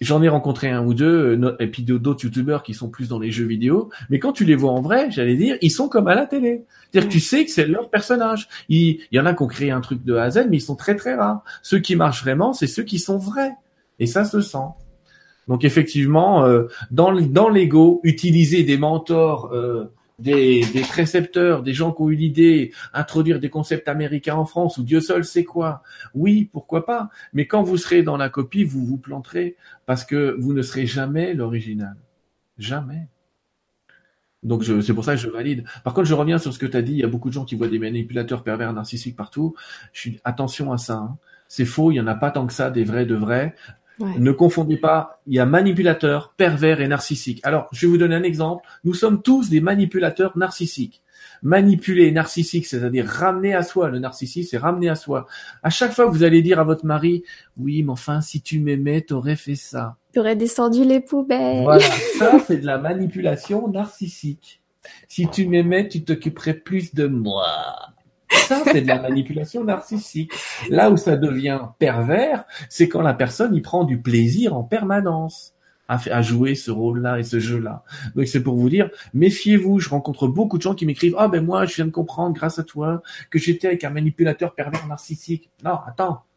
j'en 0.00 0.22
ai 0.22 0.28
rencontré 0.28 0.68
un 0.70 0.84
ou 0.84 0.94
deux, 0.94 1.38
euh, 1.38 1.56
et 1.60 1.68
puis 1.68 1.82
d'autres 1.84 2.24
youtubeurs 2.24 2.62
qui 2.62 2.74
sont 2.74 2.88
plus 2.88 3.08
dans 3.08 3.18
les 3.18 3.30
jeux 3.30 3.46
vidéo. 3.46 3.90
Mais 4.10 4.18
quand 4.18 4.32
tu 4.32 4.44
les 4.44 4.56
vois 4.56 4.72
en 4.72 4.80
vrai, 4.80 5.10
j'allais 5.10 5.36
dire, 5.36 5.56
ils 5.62 5.70
sont 5.70 5.88
comme 5.88 6.08
à 6.08 6.14
la 6.14 6.26
télé. 6.26 6.64
C'est-à-dire 6.90 7.08
que 7.08 7.12
tu 7.12 7.20
sais 7.20 7.44
que 7.44 7.50
c'est 7.50 7.66
leur 7.66 7.90
personnage. 7.90 8.48
Il, 8.68 9.00
il 9.10 9.16
y 9.16 9.20
en 9.20 9.26
a 9.26 9.34
qui 9.34 9.42
ont 9.42 9.46
créé 9.46 9.70
un 9.70 9.80
truc 9.80 10.04
de 10.04 10.16
A 10.16 10.24
à 10.24 10.30
Z, 10.30 10.46
mais 10.50 10.56
ils 10.56 10.62
sont 10.62 10.76
très 10.76 10.96
très 10.96 11.14
rares. 11.14 11.42
Ceux 11.62 11.78
qui 11.78 11.96
marchent 11.96 12.22
vraiment, 12.22 12.52
c'est 12.52 12.66
ceux 12.66 12.82
qui 12.82 12.98
sont 12.98 13.18
vrais. 13.18 13.52
Et 13.98 14.06
ça 14.06 14.24
se 14.24 14.40
sent. 14.40 14.58
Donc 15.48 15.64
effectivement, 15.64 16.44
euh, 16.44 16.66
dans, 16.90 17.10
l'ego, 17.10 18.00
utiliser 18.04 18.62
des 18.62 18.76
mentors, 18.76 19.52
euh, 19.52 19.92
des, 20.18 20.64
des, 20.72 20.82
précepteurs, 20.82 21.62
des 21.62 21.72
gens 21.72 21.92
qui 21.92 22.02
ont 22.02 22.10
eu 22.10 22.14
l'idée, 22.14 22.72
introduire 22.92 23.40
des 23.40 23.50
concepts 23.50 23.88
américains 23.88 24.36
en 24.36 24.44
France, 24.44 24.78
ou 24.78 24.82
Dieu 24.82 25.00
seul 25.00 25.24
sait 25.24 25.44
quoi. 25.44 25.82
Oui, 26.14 26.50
pourquoi 26.52 26.84
pas. 26.84 27.08
Mais 27.32 27.46
quand 27.46 27.62
vous 27.62 27.78
serez 27.78 28.02
dans 28.02 28.16
la 28.16 28.28
copie, 28.28 28.64
vous 28.64 28.84
vous 28.84 28.98
planterez 28.98 29.56
parce 29.86 30.04
que 30.04 30.36
vous 30.38 30.52
ne 30.52 30.62
serez 30.62 30.86
jamais 30.86 31.34
l'original. 31.34 31.96
Jamais. 32.58 33.08
Donc 34.42 34.64
c'est 34.64 34.94
pour 34.94 35.04
ça 35.04 35.14
que 35.14 35.20
je 35.20 35.28
valide. 35.28 35.64
Par 35.82 35.94
contre, 35.94 36.06
je 36.06 36.14
reviens 36.14 36.38
sur 36.38 36.52
ce 36.52 36.58
que 36.58 36.66
tu 36.66 36.76
as 36.76 36.82
dit. 36.82 36.92
Il 36.92 36.98
y 36.98 37.04
a 37.04 37.08
beaucoup 37.08 37.28
de 37.28 37.34
gens 37.34 37.44
qui 37.44 37.56
voient 37.56 37.68
des 37.68 37.78
manipulateurs 37.78 38.44
pervers 38.44 38.72
narcissiques 38.72 39.16
partout. 39.16 39.54
Je 39.92 40.00
suis 40.00 40.20
attention 40.24 40.72
à 40.72 40.78
ça. 40.78 40.94
Hein. 40.94 41.18
C'est 41.48 41.64
faux. 41.64 41.90
Il 41.90 41.96
y 41.96 42.00
en 42.00 42.06
a 42.06 42.14
pas 42.14 42.30
tant 42.30 42.46
que 42.46 42.52
ça 42.52 42.70
des 42.70 42.84
vrais 42.84 43.06
de 43.06 43.16
vrais. 43.16 43.54
Ne 44.00 44.32
confondez 44.32 44.76
pas, 44.76 45.20
il 45.26 45.34
y 45.34 45.38
a 45.38 45.46
manipulateur, 45.46 46.34
pervers 46.36 46.80
et 46.80 46.88
narcissique. 46.88 47.40
Alors, 47.42 47.68
je 47.72 47.86
vais 47.86 47.90
vous 47.90 47.98
donner 47.98 48.14
un 48.14 48.22
exemple. 48.22 48.64
Nous 48.84 48.94
sommes 48.94 49.22
tous 49.22 49.50
des 49.50 49.60
manipulateurs 49.60 50.36
narcissiques. 50.38 51.02
Manipuler 51.42 52.10
narcissique, 52.10 52.66
c'est-à-dire 52.66 53.06
ramener 53.06 53.54
à 53.54 53.62
soi. 53.62 53.88
Le 53.88 53.98
narcissisme, 53.98 54.48
c'est 54.50 54.58
ramener 54.58 54.88
à 54.88 54.94
soi. 54.94 55.26
À 55.62 55.70
chaque 55.70 55.92
fois 55.92 56.06
que 56.06 56.10
vous 56.10 56.24
allez 56.24 56.42
dire 56.42 56.58
à 56.58 56.64
votre 56.64 56.84
mari, 56.84 57.24
oui, 57.56 57.82
mais 57.82 57.92
enfin, 57.92 58.20
si 58.20 58.40
tu 58.40 58.60
m'aimais, 58.60 59.02
t'aurais 59.02 59.36
fait 59.36 59.54
ça. 59.54 59.96
T'aurais 60.12 60.36
descendu 60.36 60.84
les 60.84 61.00
poubelles. 61.00 61.62
Voilà, 61.62 61.84
ça, 62.18 62.38
c'est 62.46 62.58
de 62.58 62.66
la 62.66 62.78
manipulation 62.78 63.68
narcissique. 63.68 64.60
Si 65.06 65.28
tu 65.28 65.46
m'aimais, 65.46 65.88
tu 65.88 66.02
t'occuperais 66.02 66.54
plus 66.54 66.94
de 66.94 67.06
moi. 67.06 67.46
Ça, 68.30 68.62
c'est 68.64 68.82
de 68.82 68.86
la 68.86 69.00
manipulation 69.00 69.64
narcissique. 69.64 70.32
Là 70.68 70.90
où 70.90 70.96
ça 70.96 71.16
devient 71.16 71.60
pervers, 71.78 72.44
c'est 72.68 72.88
quand 72.88 73.02
la 73.02 73.14
personne 73.14 73.54
y 73.54 73.60
prend 73.60 73.84
du 73.84 74.00
plaisir 74.00 74.54
en 74.54 74.62
permanence. 74.62 75.54
à, 75.88 76.20
jouer 76.20 76.54
ce 76.54 76.70
rôle-là 76.70 77.18
et 77.18 77.22
ce 77.22 77.40
jeu-là. 77.40 77.82
Donc 78.14 78.26
c'est 78.26 78.42
pour 78.42 78.56
vous 78.56 78.68
dire, 78.68 78.90
méfiez-vous. 79.14 79.78
Je 79.80 79.88
rencontre 79.88 80.28
beaucoup 80.28 80.58
de 80.58 80.62
gens 80.62 80.74
qui 80.74 80.84
m'écrivent, 80.84 81.16
ah 81.16 81.28
ben 81.28 81.42
moi, 81.42 81.64
je 81.64 81.76
viens 81.76 81.86
de 81.86 81.90
comprendre 81.90 82.34
grâce 82.34 82.58
à 82.58 82.62
toi 82.62 83.02
que 83.30 83.38
j'étais 83.38 83.68
avec 83.68 83.84
un 83.84 83.90
manipulateur 83.90 84.54
pervers 84.54 84.86
narcissique. 84.86 85.50
Non, 85.64 85.78
attends 85.86 86.27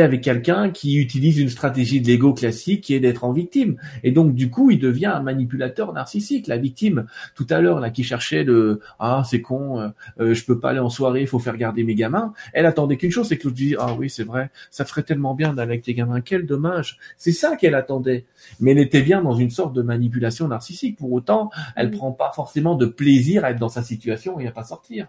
avec 0.00 0.22
quelqu'un 0.22 0.70
qui 0.70 0.96
utilise 0.96 1.38
une 1.38 1.48
stratégie 1.48 2.00
de 2.00 2.06
l'ego 2.06 2.32
classique 2.32 2.82
qui 2.82 2.94
est 2.94 3.00
d'être 3.00 3.24
en 3.24 3.32
victime. 3.32 3.76
Et 4.02 4.12
donc, 4.12 4.34
du 4.34 4.50
coup, 4.50 4.70
il 4.70 4.78
devient 4.78 5.06
un 5.06 5.22
manipulateur 5.22 5.92
narcissique. 5.92 6.46
La 6.46 6.56
victime, 6.56 7.06
tout 7.34 7.46
à 7.50 7.60
l'heure, 7.60 7.80
là, 7.80 7.90
qui 7.90 8.04
cherchait 8.04 8.44
le 8.44 8.80
«Ah, 8.98 9.22
c'est 9.28 9.42
con, 9.42 9.80
euh, 9.80 9.88
euh, 10.20 10.34
je 10.34 10.44
peux 10.44 10.58
pas 10.58 10.70
aller 10.70 10.78
en 10.78 10.88
soirée, 10.88 11.20
il 11.20 11.26
faut 11.26 11.38
faire 11.38 11.56
garder 11.56 11.84
mes 11.84 11.94
gamins», 11.94 12.32
elle 12.52 12.66
attendait 12.66 12.96
qu'une 12.96 13.10
chose, 13.10 13.28
c'est 13.28 13.36
que 13.36 13.44
l'autre 13.44 13.56
dit 13.56 13.74
«Ah 13.78 13.94
oui, 13.98 14.08
c'est 14.08 14.24
vrai, 14.24 14.50
ça 14.70 14.84
ferait 14.84 15.02
tellement 15.02 15.34
bien 15.34 15.52
d'aller 15.52 15.72
avec 15.72 15.82
tes 15.82 15.94
gamins, 15.94 16.20
quel 16.20 16.46
dommage!» 16.46 16.98
C'est 17.16 17.32
ça 17.32 17.56
qu'elle 17.56 17.74
attendait. 17.74 18.26
Mais 18.60 18.72
elle 18.72 18.78
était 18.78 19.02
bien 19.02 19.22
dans 19.22 19.34
une 19.34 19.50
sorte 19.50 19.74
de 19.74 19.82
manipulation 19.82 20.48
narcissique. 20.48 20.98
Pour 20.98 21.12
autant, 21.12 21.50
elle 21.76 21.90
prend 21.90 22.12
pas 22.12 22.32
forcément 22.34 22.76
de 22.76 22.86
plaisir 22.86 23.44
à 23.44 23.50
être 23.50 23.58
dans 23.58 23.68
sa 23.68 23.82
situation 23.82 24.38
et 24.40 24.46
à 24.46 24.52
pas 24.52 24.64
sortir. 24.64 25.08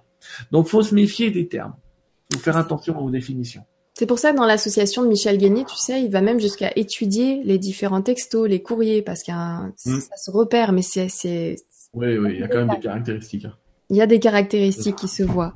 Donc, 0.52 0.68
faut 0.68 0.84
se 0.84 0.96
méfier 0.96 1.32
des 1.32 1.48
termes. 1.48 1.76
Faut 2.34 2.40
faire 2.40 2.58
attention 2.58 2.98
aux 3.00 3.12
définitions. 3.12 3.64
C'est 3.94 4.07
pour 4.07 4.18
ça 4.18 4.32
que 4.32 4.38
dans 4.38 4.45
l'association 4.45 5.03
de 5.03 5.07
Michel 5.07 5.38
Guénier, 5.38 5.65
tu 5.65 5.76
sais, 5.76 6.02
il 6.02 6.10
va 6.10 6.22
même 6.22 6.40
jusqu'à 6.40 6.72
étudier 6.76 7.41
les 7.44 7.60
différents 7.60 8.02
textos, 8.02 8.49
les 8.49 8.61
courriers, 8.61 9.02
parce 9.03 9.22
qu'il 9.22 9.36
mm. 9.36 9.99
ça 9.99 10.18
se 10.18 10.32
repère, 10.32 10.72
mais 10.72 10.82
c'est, 10.82 11.10
c'est. 11.10 11.57
Oui, 11.94 12.18
oui, 12.18 12.32
il 12.34 12.40
y 12.40 12.44
a 12.44 12.48
quand 12.48 12.65
même 12.65 12.76
des 12.76 12.80
caractéristiques. 12.80 13.45
Hein. 13.45 13.53
Il 13.90 13.98
y 13.98 14.02
a 14.02 14.07
des 14.07 14.20
caractéristiques 14.20 14.95
qui 14.95 15.07
se 15.07 15.22
voient. 15.22 15.53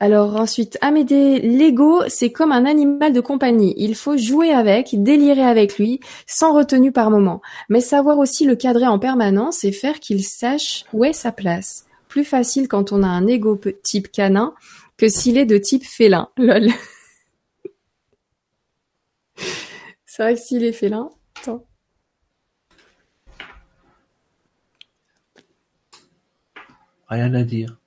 Alors 0.00 0.36
ensuite, 0.36 0.76
Amédée, 0.80 1.38
l'ego, 1.38 2.02
c'est 2.08 2.30
comme 2.30 2.52
un 2.52 2.66
animal 2.66 3.12
de 3.12 3.20
compagnie. 3.20 3.74
Il 3.76 3.94
faut 3.94 4.18
jouer 4.18 4.50
avec, 4.50 5.02
délirer 5.02 5.44
avec 5.44 5.78
lui, 5.78 6.00
sans 6.26 6.52
retenue 6.52 6.92
par 6.92 7.10
moment. 7.10 7.40
Mais 7.68 7.80
savoir 7.80 8.18
aussi 8.18 8.44
le 8.44 8.56
cadrer 8.56 8.86
en 8.86 8.98
permanence 8.98 9.64
et 9.64 9.72
faire 9.72 10.00
qu'il 10.00 10.24
sache 10.24 10.84
où 10.92 11.04
est 11.04 11.12
sa 11.12 11.32
place. 11.32 11.86
Plus 12.08 12.24
facile 12.24 12.68
quand 12.68 12.92
on 12.92 13.02
a 13.02 13.06
un 13.06 13.26
ego 13.26 13.58
type 13.82 14.10
canin 14.10 14.52
que 14.98 15.08
s'il 15.08 15.38
est 15.38 15.46
de 15.46 15.58
type 15.58 15.84
félin. 15.84 16.28
Lol. 16.36 16.68
C'est 20.06 20.22
vrai 20.22 20.34
que 20.34 20.40
s'il 20.40 20.64
est 20.64 20.72
félin, 20.72 21.10
attends. 21.40 21.66
Rien 27.08 27.34
à 27.34 27.42
dire. 27.44 27.78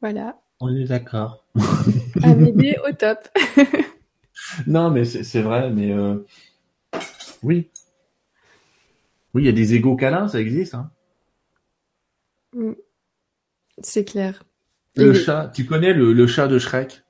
Voilà. 0.00 0.40
On 0.60 0.74
est 0.74 0.84
d'accord. 0.84 1.44
Amédée 2.22 2.76
au 2.86 2.92
top. 2.92 3.28
non, 4.66 4.90
mais 4.90 5.04
c'est 5.04 5.42
vrai, 5.42 5.70
mais 5.70 5.92
euh, 5.92 6.24
oui. 7.42 7.70
Oui, 9.34 9.42
il 9.42 9.46
y 9.46 9.48
a 9.48 9.52
des 9.52 9.74
égaux 9.74 9.96
câlins, 9.96 10.28
ça 10.28 10.40
existe. 10.40 10.74
Hein. 10.74 10.90
Mm. 12.54 12.72
C'est 13.82 14.04
clair. 14.04 14.44
Le 14.96 15.12
chat, 15.12 15.52
tu 15.54 15.66
connais 15.66 15.92
le, 15.92 16.14
le 16.14 16.26
chat 16.26 16.48
de 16.48 16.58
Shrek? 16.58 17.02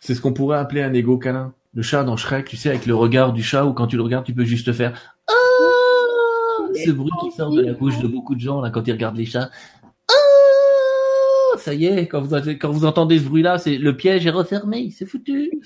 C'est 0.00 0.14
ce 0.14 0.20
qu'on 0.20 0.32
pourrait 0.32 0.58
appeler 0.58 0.82
un 0.82 0.92
égo 0.94 1.18
câlin. 1.18 1.52
Le 1.74 1.82
chat 1.82 2.02
dans 2.02 2.16
Shrek, 2.16 2.48
tu 2.48 2.56
sais, 2.56 2.70
avec 2.70 2.86
le 2.86 2.94
regard 2.94 3.32
du 3.32 3.42
chat, 3.42 3.64
où 3.64 3.72
quand 3.74 3.86
tu 3.86 3.96
le 3.96 4.02
regardes, 4.02 4.24
tu 4.24 4.34
peux 4.34 4.44
juste 4.44 4.72
faire 4.72 5.14
oh 5.30 6.66
ce 6.74 6.90
bruit 6.90 7.12
qui 7.20 7.30
sort 7.30 7.50
de 7.50 7.60
la 7.60 7.74
bouche 7.74 7.98
de 7.98 8.08
beaucoup 8.08 8.34
de 8.34 8.40
gens 8.40 8.60
là 8.60 8.70
quand 8.70 8.86
ils 8.88 8.92
regardent 8.92 9.16
les 9.16 9.26
chats. 9.26 9.50
Oh 10.10 11.58
ça 11.58 11.74
y 11.74 11.86
est, 11.86 12.08
quand 12.08 12.22
vous, 12.22 12.34
quand 12.58 12.70
vous 12.70 12.84
entendez 12.84 13.18
ce 13.18 13.24
bruit-là, 13.24 13.58
c'est 13.58 13.76
le 13.76 13.96
piège 13.96 14.26
est 14.26 14.30
refermé, 14.30 14.90
c'est 14.90 15.06
foutu. 15.06 15.60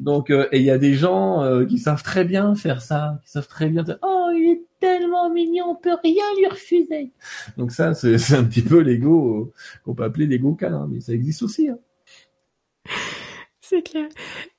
Donc, 0.00 0.30
euh, 0.30 0.46
et 0.52 0.58
il 0.58 0.64
y 0.64 0.70
a 0.70 0.78
des 0.78 0.94
gens 0.94 1.42
euh, 1.42 1.64
qui 1.64 1.78
savent 1.78 2.02
très 2.02 2.24
bien 2.24 2.54
faire 2.54 2.82
ça, 2.82 3.20
qui 3.24 3.30
savent 3.30 3.48
très 3.48 3.68
bien. 3.68 3.84
Oh, 4.02 4.30
il 4.34 4.52
est 4.52 4.62
tellement 4.80 5.30
mignon, 5.30 5.70
on 5.70 5.74
peut 5.74 5.96
rien 6.02 6.24
lui 6.38 6.46
refuser. 6.46 7.12
Donc 7.56 7.72
ça, 7.72 7.94
c'est 7.94 8.34
un 8.34 8.44
petit 8.44 8.62
peu 8.62 8.80
l'ego 8.80 9.40
euh, 9.40 9.52
qu'on 9.84 9.94
peut 9.94 10.04
appeler 10.04 10.26
l'ego 10.26 10.54
câlin, 10.54 10.86
mais 10.90 11.00
ça 11.00 11.12
existe 11.12 11.42
aussi. 11.42 11.68
Hein. 11.68 11.78
C'est 13.68 13.82
clair. 13.82 14.06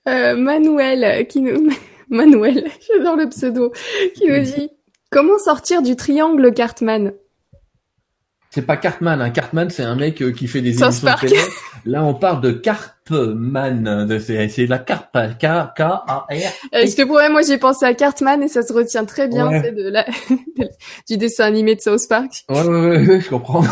Euh, 0.07 0.35
Manuel 0.35 1.27
qui 1.27 1.41
nous 1.41 1.69
Manuel, 2.09 2.69
j'adore 2.87 3.15
le 3.15 3.29
pseudo, 3.29 3.71
qui 4.15 4.27
nous 4.27 4.43
dit 4.43 4.69
comment 5.11 5.37
sortir 5.37 5.81
du 5.81 5.95
triangle 5.95 6.53
Cartman? 6.53 7.13
C'est 8.49 8.65
pas 8.65 8.77
Cartman, 8.77 9.21
hein. 9.21 9.29
Cartman 9.29 9.69
c'est 9.69 9.83
un 9.83 9.95
mec 9.95 10.21
euh, 10.21 10.31
qui 10.31 10.47
fait 10.47 10.61
des 10.61 10.81
émissions 10.81 11.07
de 11.07 11.19
télé. 11.19 11.39
Là 11.85 12.03
on 12.03 12.13
parle 12.13 12.41
de 12.41 12.51
Cartman, 13.07 14.19
c'est 14.19 14.65
la 14.67 14.79
carpe, 14.79 15.17
K 15.39 15.73
K 15.75 15.81
A 15.81 16.27
R. 16.29 16.73
Est-ce 16.73 16.95
que 16.95 17.03
pour 17.03 17.19
moi 17.31 17.41
j'ai 17.41 17.57
pensé 17.57 17.85
à 17.85 17.93
Cartman 17.93 18.43
et 18.43 18.47
ça 18.47 18.63
se 18.63 18.73
retient 18.73 19.05
très 19.05 19.27
bien, 19.27 19.49
c'est 19.61 19.71
de 19.71 19.89
la 19.89 20.05
du 21.09 21.17
dessin 21.17 21.45
animé 21.45 21.75
de 21.75 21.81
South 21.81 22.07
Park. 22.09 22.43
Ouais 22.49 22.61
ouais 22.61 23.07
ouais, 23.07 23.21
je 23.21 23.29
comprends. 23.29 23.63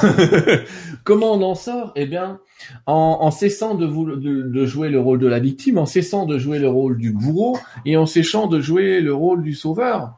Comment 1.04 1.34
on 1.34 1.42
en 1.42 1.56
sort? 1.56 1.92
Eh 1.96 2.06
bien, 2.06 2.40
en, 2.86 3.32
cessant 3.32 3.76
de, 3.76 3.86
de, 3.86 4.66
jouer 4.66 4.90
le 4.90 5.00
rôle 5.00 5.20
de 5.20 5.28
la 5.28 5.40
victime, 5.40 5.78
en 5.78 5.86
cessant 5.86 6.26
de 6.26 6.38
jouer 6.38 6.60
le 6.60 6.70
rôle 6.70 6.98
du 6.98 7.12
bourreau 7.12 7.58
et 7.86 7.98
en 7.98 8.06
cessant 8.06 8.48
de 8.48 8.60
jouer 8.60 9.02
le 9.02 9.14
rôle 9.14 9.44
du 9.44 9.54
sauveur. 9.54 10.14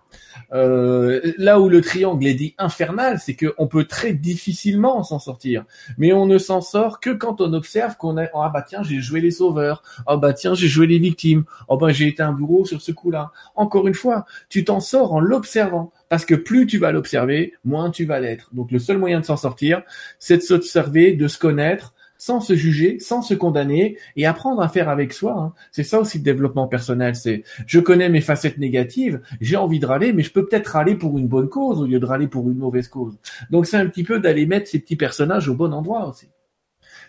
Euh, 0.54 1.34
là 1.38 1.60
où 1.60 1.68
le 1.68 1.82
triangle 1.82 2.26
est 2.26 2.34
dit 2.34 2.56
infernal, 2.58 3.20
c'est 3.20 3.36
qu'on 3.36 3.68
peut 3.68 3.84
très 3.84 4.14
difficilement 4.14 5.04
s'en 5.04 5.20
sortir. 5.20 5.66
Mais 5.98 6.14
on 6.14 6.26
ne 6.26 6.38
s'en 6.38 6.62
sort 6.62 7.00
que 7.00 7.10
quand 7.10 7.42
on 7.42 7.54
observe 7.54 7.98
qu'on 7.98 8.18
a 8.18 8.28
ah 8.34 8.50
bah 8.54 8.64
tiens 8.68 8.84
j'ai 8.84 9.02
joué 9.08 9.22
les 9.22 9.32
sauveurs, 9.32 9.82
ah 10.06 10.18
bah 10.18 10.34
tiens 10.34 10.54
j'ai 10.54 10.68
joué 10.68 10.88
les 10.88 11.00
victimes, 11.00 11.44
ah 11.70 11.76
bah 11.80 11.90
j'ai 11.90 12.08
été 12.08 12.22
un 12.22 12.32
bourreau 12.32 12.66
sur 12.66 12.82
ce 12.82 12.92
coup-là. 12.92 13.32
Encore 13.56 13.88
une 13.88 13.94
fois, 13.94 14.26
tu 14.50 14.64
t'en 14.64 14.80
sors 14.80 15.14
en 15.14 15.20
l'observant. 15.20 15.92
Parce 16.10 16.24
que 16.24 16.36
plus 16.36 16.68
tu 16.68 16.78
vas 16.78 16.92
l'observer, 16.92 17.54
moins 17.66 17.90
tu 17.92 18.06
vas 18.06 18.20
l'être. 18.20 18.50
Donc 18.54 18.72
le 18.72 18.80
seul 18.80 18.98
moyen 18.98 19.20
de 19.20 19.26
s'en 19.26 19.36
sortir, 19.36 19.82
c'est 20.20 20.38
de 20.38 20.42
s'observer, 20.42 21.14
de 21.14 21.28
se 21.28 21.38
connaître, 21.38 21.94
sans 22.18 22.40
se 22.40 22.56
juger, 22.56 23.00
sans 23.00 23.22
se 23.22 23.34
condamner 23.34 23.98
et 24.16 24.26
apprendre 24.26 24.62
à 24.62 24.70
faire 24.70 24.90
avec 24.90 25.14
soi. 25.14 25.36
Hein. 25.38 25.54
C'est 25.72 25.84
ça 25.84 26.00
aussi 26.00 26.18
le 26.18 26.24
développement 26.24 26.68
personnel. 26.68 27.16
C'est 27.16 27.44
je 27.66 27.80
connais 27.80 28.10
mes 28.10 28.22
facettes 28.22 28.58
négatives, 28.58 29.22
j'ai 29.42 29.58
envie 29.58 29.80
de 29.80 29.86
râler, 29.86 30.14
mais 30.14 30.24
je 30.24 30.32
peux 30.32 30.46
peut-être 30.46 30.68
râler 30.68 30.96
pour 30.96 31.18
une 31.18 31.28
bonne 31.28 31.50
cause 31.50 31.82
au 31.82 31.86
lieu 31.86 32.00
de 32.00 32.06
râler 32.06 32.28
pour 32.28 32.50
une 32.50 32.58
mauvaise 32.58 32.88
cause. 32.88 33.18
Donc 33.52 33.66
c'est 33.66 33.78
un 33.78 33.88
petit 33.88 34.04
peu 34.04 34.20
d'aller 34.20 34.46
mettre 34.46 34.70
ces 34.70 34.80
petits 34.80 34.96
personnages 34.96 35.48
au 35.50 35.56
bon 35.56 35.74
endroit 35.74 36.08
aussi. 36.08 36.28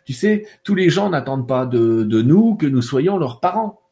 Tu 0.08 0.14
sais, 0.14 0.46
tous 0.64 0.74
les 0.74 0.88
gens 0.88 1.10
n'attendent 1.10 1.46
pas 1.46 1.66
de, 1.66 2.02
de 2.02 2.22
nous 2.22 2.54
que 2.54 2.64
nous 2.64 2.80
soyons 2.80 3.18
leurs 3.18 3.40
parents. 3.40 3.82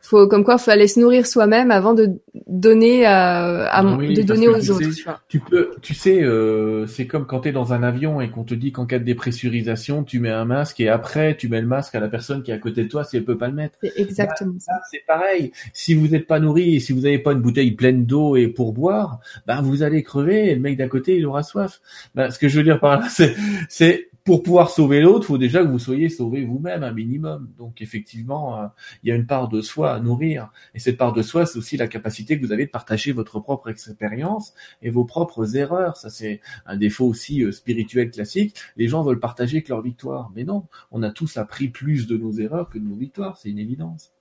Faut, 0.00 0.26
comme 0.28 0.44
quoi, 0.44 0.56
il 0.58 0.62
fallait 0.62 0.86
se 0.86 1.00
nourrir 1.00 1.26
soi-même 1.26 1.70
avant 1.70 1.94
de 1.94 2.10
donner 2.46 3.04
à, 3.04 3.66
à 3.68 3.82
de 3.82 4.22
donner 4.22 4.48
aux 4.48 4.70
autres. 4.70 4.88
tu, 5.28 5.40
peux, 5.40 5.70
tu 5.80 5.94
sais, 5.94 6.22
euh, 6.22 6.86
c'est 6.86 7.06
comme 7.06 7.26
quand 7.26 7.40
tu 7.40 7.48
es 7.48 7.52
dans 7.52 7.72
un 7.72 7.82
avion 7.82 8.20
et 8.20 8.30
qu'on 8.30 8.44
te 8.44 8.54
dit 8.54 8.72
qu'en 8.72 8.86
cas 8.86 8.98
de 8.98 9.04
dépressurisation, 9.04 10.04
tu 10.04 10.20
mets 10.20 10.30
un 10.30 10.44
masque 10.44 10.80
et 10.80 10.88
après 10.88 11.36
tu 11.36 11.48
mets 11.48 11.60
le 11.60 11.66
masque 11.66 11.94
à 11.94 12.00
la 12.00 12.08
personne 12.08 12.42
qui 12.42 12.50
est 12.50 12.54
à 12.54 12.58
côté 12.58 12.84
de 12.84 12.88
toi 12.88 13.04
si 13.04 13.16
elle 13.16 13.24
peut 13.24 13.38
pas 13.38 13.48
le 13.48 13.54
mettre. 13.54 13.78
C'est 13.82 13.92
exactement 13.96 14.52
bah, 14.54 14.60
ça. 14.60 14.72
C'est 14.90 15.04
pareil. 15.06 15.52
Si 15.72 15.94
vous 15.94 16.08
n'êtes 16.08 16.26
pas 16.26 16.40
nourri 16.40 16.76
et 16.76 16.80
si 16.80 16.92
vous 16.92 17.00
n'avez 17.00 17.18
pas 17.18 17.32
une 17.32 17.40
bouteille 17.40 17.72
pleine 17.72 18.04
d'eau 18.04 18.36
et 18.36 18.48
pour 18.48 18.72
boire, 18.72 19.20
bah 19.46 19.60
vous 19.62 19.82
allez 19.82 20.02
crever 20.02 20.50
et 20.50 20.54
le 20.54 20.60
mec 20.60 20.76
d'à 20.76 20.88
côté 20.88 21.16
il 21.16 21.26
aura 21.26 21.42
soif. 21.42 21.80
Bah, 22.14 22.30
ce 22.30 22.38
que 22.38 22.48
je 22.48 22.58
veux 22.58 22.64
dire 22.64 22.80
par 22.80 23.00
là, 23.00 23.08
c'est, 23.08 23.34
c'est 23.68 24.08
pour 24.24 24.42
pouvoir 24.42 24.70
sauver 24.70 25.00
l'autre, 25.00 25.26
faut 25.26 25.38
déjà 25.38 25.62
que 25.62 25.68
vous 25.68 25.78
soyez 25.78 26.08
sauvé 26.08 26.44
vous-même 26.44 26.82
un 26.82 26.92
minimum. 26.92 27.50
Donc 27.58 27.82
effectivement, 27.82 28.60
euh, 28.60 28.66
il 29.02 29.08
y 29.08 29.12
a 29.12 29.16
une 29.16 29.26
part 29.26 29.48
de 29.48 29.60
soi 29.60 29.92
à 29.92 30.00
nourrir. 30.00 30.50
Et 30.74 30.78
cette 30.78 30.96
part 30.96 31.12
de 31.12 31.22
soi, 31.22 31.46
c'est 31.46 31.58
aussi 31.58 31.76
la 31.76 31.88
capacité 31.88 32.38
que 32.38 32.44
vous 32.44 32.52
avez 32.52 32.66
de 32.66 32.70
partager 32.70 33.12
votre 33.12 33.40
propre 33.40 33.68
expérience 33.68 34.54
et 34.80 34.90
vos 34.90 35.04
propres 35.04 35.56
erreurs. 35.56 35.96
Ça, 35.96 36.10
c'est 36.10 36.40
un 36.66 36.76
défaut 36.76 37.06
aussi 37.06 37.42
euh, 37.42 37.52
spirituel 37.52 38.10
classique. 38.10 38.54
Les 38.76 38.88
gens 38.88 39.02
veulent 39.02 39.20
partager 39.20 39.62
que 39.62 39.70
leur 39.70 39.82
victoire. 39.82 40.30
Mais 40.34 40.44
non, 40.44 40.66
on 40.92 41.02
a 41.02 41.10
tous 41.10 41.36
appris 41.36 41.68
plus 41.68 42.06
de 42.06 42.16
nos 42.16 42.32
erreurs 42.32 42.68
que 42.70 42.78
de 42.78 42.84
nos 42.84 42.96
victoires. 42.96 43.36
C'est 43.38 43.50
une 43.50 43.58
évidence. 43.58 44.12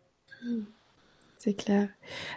C'est 1.43 1.55
clair. 1.55 1.89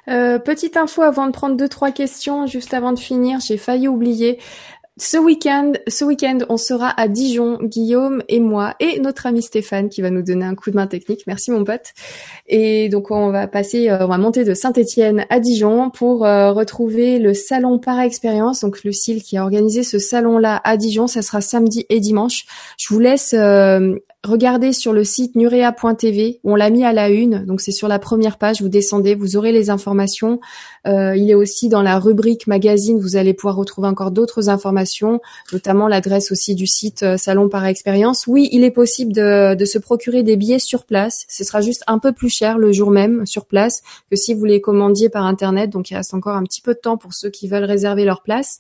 Euh, 0.09 0.39
petite 0.39 0.79
info 0.79 1.03
avant 1.03 1.27
de 1.27 1.33
prendre 1.33 1.59
deux 1.59 1.69
trois 1.69 1.93
questions, 1.93 2.47
juste 2.47 2.73
avant 2.73 2.91
de 2.91 2.99
finir, 2.99 3.39
j'ai 3.39 3.59
failli 3.59 3.87
oublier. 3.87 4.39
Ce 4.97 5.17
week-end, 5.17 5.73
ce 5.89 6.05
week-end, 6.05 6.39
on 6.49 6.57
sera 6.57 6.89
à 6.89 7.09
Dijon, 7.09 7.59
Guillaume 7.61 8.23
et 8.29 8.39
moi, 8.39 8.77
et 8.79 9.01
notre 9.01 9.27
ami 9.27 9.43
Stéphane 9.43 9.89
qui 9.89 10.03
va 10.03 10.11
nous 10.11 10.23
donner 10.23 10.45
un 10.45 10.55
coup 10.55 10.71
de 10.71 10.77
main 10.77 10.87
technique. 10.87 11.25
Merci 11.27 11.51
mon 11.51 11.65
pote. 11.65 11.93
Et 12.47 12.89
donc 12.89 13.11
on 13.11 13.31
va 13.31 13.49
passer, 13.49 13.91
euh, 13.91 14.05
on 14.05 14.09
va 14.09 14.19
monter 14.19 14.45
de 14.45 14.55
Saint-Étienne 14.55 15.27
à 15.31 15.41
Dijon 15.41 15.91
pour 15.91 16.25
euh, 16.25 16.53
retrouver 16.53 17.19
le 17.19 17.35
salon 17.35 17.81
par 17.81 17.99
expérience. 17.99 18.61
Donc 18.61 18.85
le 18.85 18.93
CIL 18.93 19.21
qui 19.21 19.37
a 19.37 19.43
organisé 19.43 19.83
ce 19.83 19.99
salon-là 19.99 20.61
à 20.63 20.77
Dijon, 20.77 21.09
ça 21.09 21.23
sera 21.23 21.41
samedi 21.41 21.87
et 21.89 21.99
dimanche. 21.99 22.45
Je 22.79 22.95
vous 22.95 23.01
laisse 23.01 23.35
euh, 23.37 23.97
regardez 24.25 24.73
sur 24.73 24.93
le 24.93 25.05
site 25.05 25.37
nurea.tv, 25.37 26.41
on 26.45 26.57
l'a 26.57 26.71
mis 26.71 26.85
à 26.85 26.93
la 26.93 27.11
une, 27.11 27.45
donc 27.45 27.61
c'est 27.61 27.73
sur 27.73 27.89
la 27.89 27.99
première 27.99 28.39
page, 28.39 28.63
vous 28.63 28.69
descendez, 28.69 29.15
vous 29.15 29.37
aurez 29.37 29.53
les 29.53 29.71
informations. 29.71 30.41
Euh, 30.87 31.15
il 31.17 31.31
est 31.31 31.35
aussi 31.35 31.69
dans 31.69 31.83
la 31.83 31.99
rubrique 31.99 32.47
magazine, 32.47 32.99
vous 32.99 33.17
allez 33.17 33.35
pouvoir 33.35 33.57
retrouver 33.57 33.89
encore 33.89 34.11
d'autres 34.11 34.49
informations, 34.49 35.21
notamment 35.53 35.89
l'adresse 35.89 36.33
aussi 36.33 36.55
du 36.55 36.67
site 36.67 37.03
euh, 37.03 37.17
Salon 37.17 37.49
par 37.49 37.67
expérience. 37.67 38.27
Oui, 38.27 38.49
il 38.53 38.65
est 38.65 38.71
possible 38.71 39.13
de, 39.13 39.55
de, 39.55 39.65
se 39.65 39.79
procurer 39.79 40.23
des 40.23 40.37
billets 40.37 40.59
sur 40.59 40.85
place, 40.85 41.25
ce 41.29 41.45
sera 41.45 41.61
juste 41.61 41.85
un 41.87 41.99
peu 41.99 42.13
plus 42.13 42.31
cher 42.31 42.59
le 42.59 42.73
jour 42.73 42.91
même 42.91 43.27
sur 43.27 43.47
place 43.47 43.83
que 44.11 44.17
si 44.17 44.35
vous 44.35 44.45
les 44.45 44.61
commandiez 44.61 45.11
par 45.11 45.25
Internet, 45.27 45.71
donc 45.71 45.91
il 45.91 45.97
reste 45.97 46.15
encore 46.15 46.37
un 46.37 46.43
petit 46.45 46.61
peu 46.61 46.75
de 46.75 46.81
temps 46.81 46.97
pour 46.97 47.15
ceux 47.15 47.31
qui 47.31 47.47
veulent 47.47 47.65
réserver 47.65 48.05
leur 48.05 48.23
place. 48.23 48.59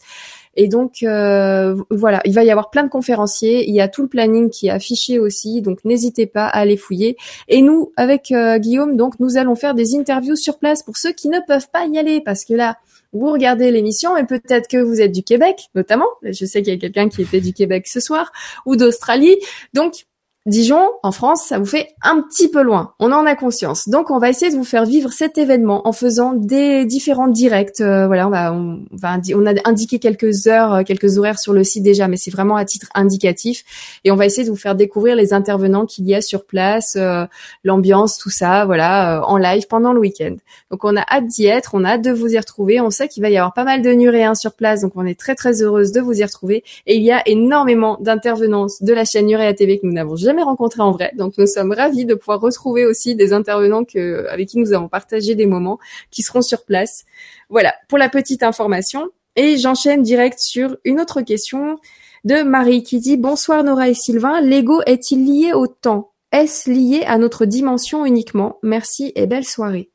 Et 0.56 0.68
donc 0.68 1.02
euh, 1.02 1.76
voilà, 1.90 2.20
il 2.24 2.32
va 2.32 2.44
y 2.44 2.50
avoir 2.50 2.70
plein 2.70 2.84
de 2.84 2.88
conférenciers. 2.88 3.68
Il 3.68 3.74
y 3.74 3.80
a 3.80 3.88
tout 3.88 4.02
le 4.02 4.08
planning 4.08 4.50
qui 4.50 4.68
est 4.68 4.70
affiché 4.70 5.18
aussi, 5.18 5.62
donc 5.62 5.84
n'hésitez 5.84 6.26
pas 6.26 6.46
à 6.46 6.58
aller 6.58 6.76
fouiller. 6.76 7.16
Et 7.48 7.62
nous, 7.62 7.92
avec 7.96 8.32
euh, 8.32 8.58
Guillaume, 8.58 8.96
donc 8.96 9.18
nous 9.20 9.36
allons 9.36 9.54
faire 9.54 9.74
des 9.74 9.96
interviews 9.96 10.36
sur 10.36 10.58
place 10.58 10.82
pour 10.82 10.96
ceux 10.96 11.12
qui 11.12 11.28
ne 11.28 11.38
peuvent 11.46 11.68
pas 11.72 11.86
y 11.86 11.98
aller, 11.98 12.20
parce 12.20 12.44
que 12.44 12.54
là, 12.54 12.76
vous 13.12 13.30
regardez 13.30 13.70
l'émission 13.70 14.16
et 14.16 14.24
peut-être 14.24 14.68
que 14.68 14.76
vous 14.76 15.00
êtes 15.00 15.12
du 15.12 15.22
Québec, 15.22 15.68
notamment. 15.74 16.08
Je 16.22 16.44
sais 16.44 16.62
qu'il 16.62 16.74
y 16.74 16.76
a 16.76 16.80
quelqu'un 16.80 17.08
qui 17.08 17.22
était 17.22 17.40
du 17.40 17.52
Québec 17.52 17.86
ce 17.86 18.00
soir 18.00 18.32
ou 18.66 18.76
d'Australie. 18.76 19.36
Donc 19.72 20.06
Dijon, 20.46 20.90
en 21.02 21.10
France, 21.10 21.46
ça 21.48 21.58
vous 21.58 21.64
fait 21.64 21.88
un 22.02 22.20
petit 22.20 22.50
peu 22.50 22.60
loin. 22.60 22.92
On 22.98 23.12
en 23.12 23.24
a 23.24 23.34
conscience. 23.34 23.88
Donc, 23.88 24.10
on 24.10 24.18
va 24.18 24.28
essayer 24.28 24.52
de 24.52 24.56
vous 24.58 24.64
faire 24.64 24.84
vivre 24.84 25.10
cet 25.10 25.38
événement 25.38 25.88
en 25.88 25.92
faisant 25.92 26.34
des 26.34 26.84
différents 26.84 27.28
directs. 27.28 27.80
Euh, 27.80 28.06
voilà, 28.06 28.26
on 28.28 28.30
va, 28.30 28.52
on, 28.52 28.84
va 28.92 29.16
on 29.34 29.46
a 29.46 29.54
indiqué 29.64 29.98
quelques 29.98 30.46
heures, 30.46 30.74
euh, 30.74 30.82
quelques 30.82 31.16
horaires 31.16 31.38
sur 31.38 31.54
le 31.54 31.64
site 31.64 31.82
déjà, 31.82 32.08
mais 32.08 32.18
c'est 32.18 32.30
vraiment 32.30 32.56
à 32.56 32.66
titre 32.66 32.88
indicatif. 32.94 33.64
Et 34.04 34.10
on 34.10 34.16
va 34.16 34.26
essayer 34.26 34.44
de 34.44 34.50
vous 34.50 34.58
faire 34.58 34.74
découvrir 34.74 35.16
les 35.16 35.32
intervenants 35.32 35.86
qu'il 35.86 36.06
y 36.06 36.14
a 36.14 36.20
sur 36.20 36.44
place, 36.44 36.94
euh, 36.96 37.24
l'ambiance, 37.64 38.18
tout 38.18 38.28
ça, 38.28 38.66
voilà, 38.66 39.22
en 39.26 39.38
live 39.38 39.66
pendant 39.66 39.94
le 39.94 40.00
week-end. 40.00 40.36
Donc, 40.70 40.84
on 40.84 40.94
a 40.94 41.06
hâte 41.10 41.26
d'y 41.26 41.46
être, 41.46 41.70
on 41.72 41.84
a 41.84 41.92
hâte 41.92 42.02
de 42.02 42.12
vous 42.12 42.34
y 42.34 42.38
retrouver. 42.38 42.82
On 42.82 42.90
sait 42.90 43.08
qu'il 43.08 43.22
va 43.22 43.30
y 43.30 43.38
avoir 43.38 43.54
pas 43.54 43.64
mal 43.64 43.80
de 43.80 43.90
Nuréens 43.94 44.34
sur 44.34 44.52
place, 44.52 44.82
donc 44.82 44.92
on 44.94 45.06
est 45.06 45.18
très 45.18 45.36
très 45.36 45.62
heureuse 45.62 45.90
de 45.90 46.02
vous 46.02 46.20
y 46.20 46.22
retrouver. 46.22 46.64
Et 46.86 46.96
il 46.96 47.02
y 47.02 47.12
a 47.12 47.22
énormément 47.24 47.96
d'intervenants 47.98 48.66
de 48.82 48.92
la 48.92 49.06
chaîne 49.06 49.24
Nuréa 49.24 49.54
TV 49.54 49.78
que 49.78 49.86
nous 49.86 49.92
n'avons 49.94 50.16
jamais 50.16 50.33
rencontré 50.42 50.82
en 50.82 50.92
vrai. 50.92 51.12
Donc 51.16 51.34
nous 51.38 51.46
sommes 51.46 51.72
ravis 51.72 52.04
de 52.04 52.14
pouvoir 52.14 52.40
retrouver 52.40 52.86
aussi 52.86 53.14
des 53.14 53.32
intervenants 53.32 53.84
avec 54.30 54.48
qui 54.48 54.58
nous 54.58 54.72
avons 54.72 54.88
partagé 54.88 55.34
des 55.34 55.46
moments 55.46 55.78
qui 56.10 56.22
seront 56.22 56.42
sur 56.42 56.64
place. 56.64 57.04
Voilà 57.48 57.74
pour 57.88 57.98
la 57.98 58.08
petite 58.08 58.42
information. 58.42 59.08
Et 59.36 59.58
j'enchaîne 59.58 60.02
direct 60.02 60.38
sur 60.38 60.76
une 60.84 61.00
autre 61.00 61.20
question 61.20 61.78
de 62.24 62.42
Marie 62.42 62.82
qui 62.82 63.00
dit 63.00 63.16
Bonsoir 63.16 63.64
Nora 63.64 63.88
et 63.88 63.94
Sylvain, 63.94 64.40
l'ego 64.40 64.80
est-il 64.86 65.26
lié 65.26 65.52
au 65.52 65.66
temps? 65.66 66.12
Est-ce 66.32 66.70
lié 66.70 67.02
à 67.06 67.18
notre 67.18 67.44
dimension 67.44 68.06
uniquement? 68.06 68.58
Merci 68.62 69.12
et 69.14 69.26
belle 69.26 69.44
soirée. 69.44 69.90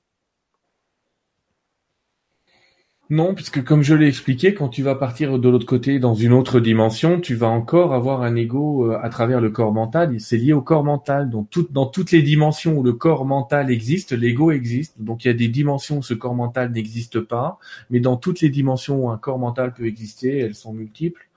Non, 3.11 3.33
puisque 3.33 3.63
comme 3.63 3.81
je 3.81 3.95
l'ai 3.95 4.07
expliqué, 4.07 4.53
quand 4.53 4.69
tu 4.69 4.83
vas 4.83 4.93
partir 4.93 5.39
de 5.39 5.49
l'autre 5.49 5.65
côté 5.65 5.97
dans 5.97 6.13
une 6.13 6.31
autre 6.31 6.59
dimension, 6.59 7.19
tu 7.19 7.33
vas 7.33 7.47
encore 7.47 7.95
avoir 7.95 8.21
un 8.21 8.35
ego 8.35 8.91
euh, 8.91 8.99
à 9.01 9.09
travers 9.09 9.41
le 9.41 9.49
corps 9.49 9.73
mental. 9.73 10.19
C'est 10.19 10.37
lié 10.37 10.53
au 10.53 10.61
corps 10.61 10.83
mental. 10.83 11.31
Donc 11.31 11.49
dans 11.71 11.87
toutes 11.87 12.11
les 12.11 12.21
dimensions 12.21 12.77
où 12.77 12.83
le 12.83 12.93
corps 12.93 13.25
mental 13.25 13.71
existe, 13.71 14.11
l'ego 14.11 14.51
existe. 14.51 15.01
Donc 15.01 15.25
il 15.25 15.29
y 15.29 15.31
a 15.31 15.33
des 15.33 15.47
dimensions 15.47 15.97
où 15.97 16.03
ce 16.03 16.13
corps 16.13 16.35
mental 16.35 16.71
n'existe 16.71 17.19
pas, 17.19 17.57
mais 17.89 17.99
dans 17.99 18.15
toutes 18.15 18.41
les 18.41 18.49
dimensions 18.49 19.05
où 19.05 19.09
un 19.09 19.17
corps 19.17 19.39
mental 19.39 19.73
peut 19.73 19.87
exister, 19.87 20.37
elles 20.37 20.53
sont 20.53 20.73
multiples. 20.73 21.27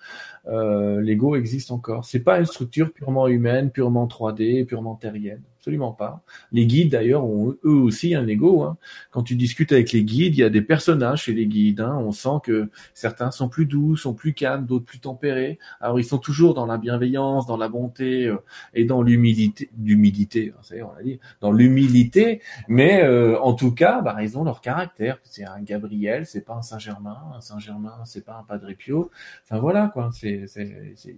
Euh, 0.49 1.01
l'ego 1.01 1.37
existe 1.37 1.71
encore. 1.71 2.05
C'est 2.05 2.21
pas 2.21 2.39
une 2.39 2.45
structure 2.45 2.93
purement 2.93 3.29
humaine, 3.29 3.71
purement 3.71 4.07
3D, 4.07 4.67
purement 4.67 4.97
terrienne. 4.97 5.41
Absolument 5.63 5.93
pas. 5.93 6.25
Les 6.51 6.67
guides, 6.67 6.91
d'ailleurs, 6.91 7.25
ont 7.25 7.55
eux 7.65 7.71
aussi 7.71 8.17
un 8.17 8.27
ego. 8.27 8.65
Hein. 8.65 8.79
Quand 9.13 9.23
tu 9.23 9.37
discutes 9.37 9.71
avec 9.71 9.93
les 9.93 10.03
guides, 10.03 10.35
il 10.35 10.41
y 10.41 10.43
a 10.43 10.51
des 10.51 10.61
personnages 10.61 11.23
chez 11.23 11.35
les 11.35 11.47
guides. 11.47 11.79
Hein. 11.79 11.99
On 12.01 12.11
sent 12.11 12.41
que 12.43 12.69
certains 12.95 13.31
sont 13.31 13.49
plus 13.49 13.67
doux, 13.67 13.97
sont 13.97 14.13
plus 14.13 14.35
calmes, 14.35 14.67
d'autres 14.67 14.85
plus 14.85 14.99
tempérés. 14.99 15.61
Alors, 15.81 16.01
ils 16.01 16.05
sont 16.05 16.19
toujours 16.19 16.55
dans 16.55 16.67
la 16.67 16.79
bienveillance, 16.79 17.47
dans 17.47 17.57
la 17.57 17.69
bonté 17.69 18.27
euh, 18.27 18.39
et 18.75 18.85
dans 18.85 19.03
l'humilité. 19.03 19.71
L'humilité, 19.81 20.53
hein, 20.53 20.77
on 20.85 20.97
l'a 20.97 21.03
dit. 21.05 21.21
Dans 21.41 21.53
l'humilité. 21.53 22.43
Mais 22.67 23.05
euh, 23.05 23.39
en 23.39 23.55
tout 23.55 23.73
cas, 23.73 24.01
bah, 24.01 24.17
ils 24.21 24.37
ont 24.37 24.43
leur 24.43 24.63
caractère. 24.63 25.19
C'est 25.23 25.45
un 25.45 25.63
Gabriel, 25.63 26.27
c'est 26.27 26.45
pas 26.45 26.55
un 26.55 26.63
Saint-Germain. 26.63 27.19
Un 27.37 27.41
Saint-Germain, 27.41 28.01
c'est 28.05 28.25
pas 28.25 28.37
un 28.37 28.43
Padre 28.43 28.73
Pio. 28.77 29.13
Enfin, 29.45 29.61
voilà, 29.61 29.93
quoi. 29.95 30.11
Il 30.25 30.49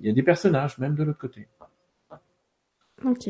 y 0.03 0.11
a 0.11 0.13
des 0.13 0.23
personnages, 0.23 0.77
même 0.77 0.97
de 0.97 1.03
l'autre 1.03 1.19
côté. 1.19 1.49
Ok. 3.05 3.29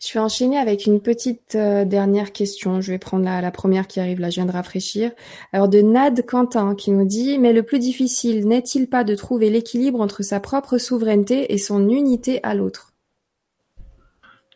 Je 0.00 0.12
vais 0.12 0.20
enchaîner 0.20 0.58
avec 0.58 0.86
une 0.86 1.00
petite 1.00 1.56
euh, 1.56 1.84
dernière 1.84 2.32
question. 2.32 2.80
Je 2.80 2.92
vais 2.92 2.98
prendre 2.98 3.24
la, 3.24 3.40
la, 3.40 3.50
première 3.50 3.88
qui 3.88 3.98
arrive 3.98 4.20
là, 4.20 4.30
je 4.30 4.36
viens 4.36 4.46
de 4.46 4.52
rafraîchir. 4.52 5.10
Alors 5.52 5.68
de 5.68 5.80
Nad 5.80 6.24
Quentin 6.24 6.76
qui 6.76 6.92
nous 6.92 7.04
dit 7.04 7.38
Mais 7.38 7.52
le 7.52 7.64
plus 7.64 7.80
difficile 7.80 8.46
n'est-il 8.46 8.88
pas 8.88 9.02
de 9.02 9.16
trouver 9.16 9.50
l'équilibre 9.50 10.00
entre 10.00 10.22
sa 10.22 10.38
propre 10.38 10.78
souveraineté 10.78 11.52
et 11.52 11.58
son 11.58 11.88
unité 11.88 12.38
à 12.44 12.54
l'autre? 12.54 12.92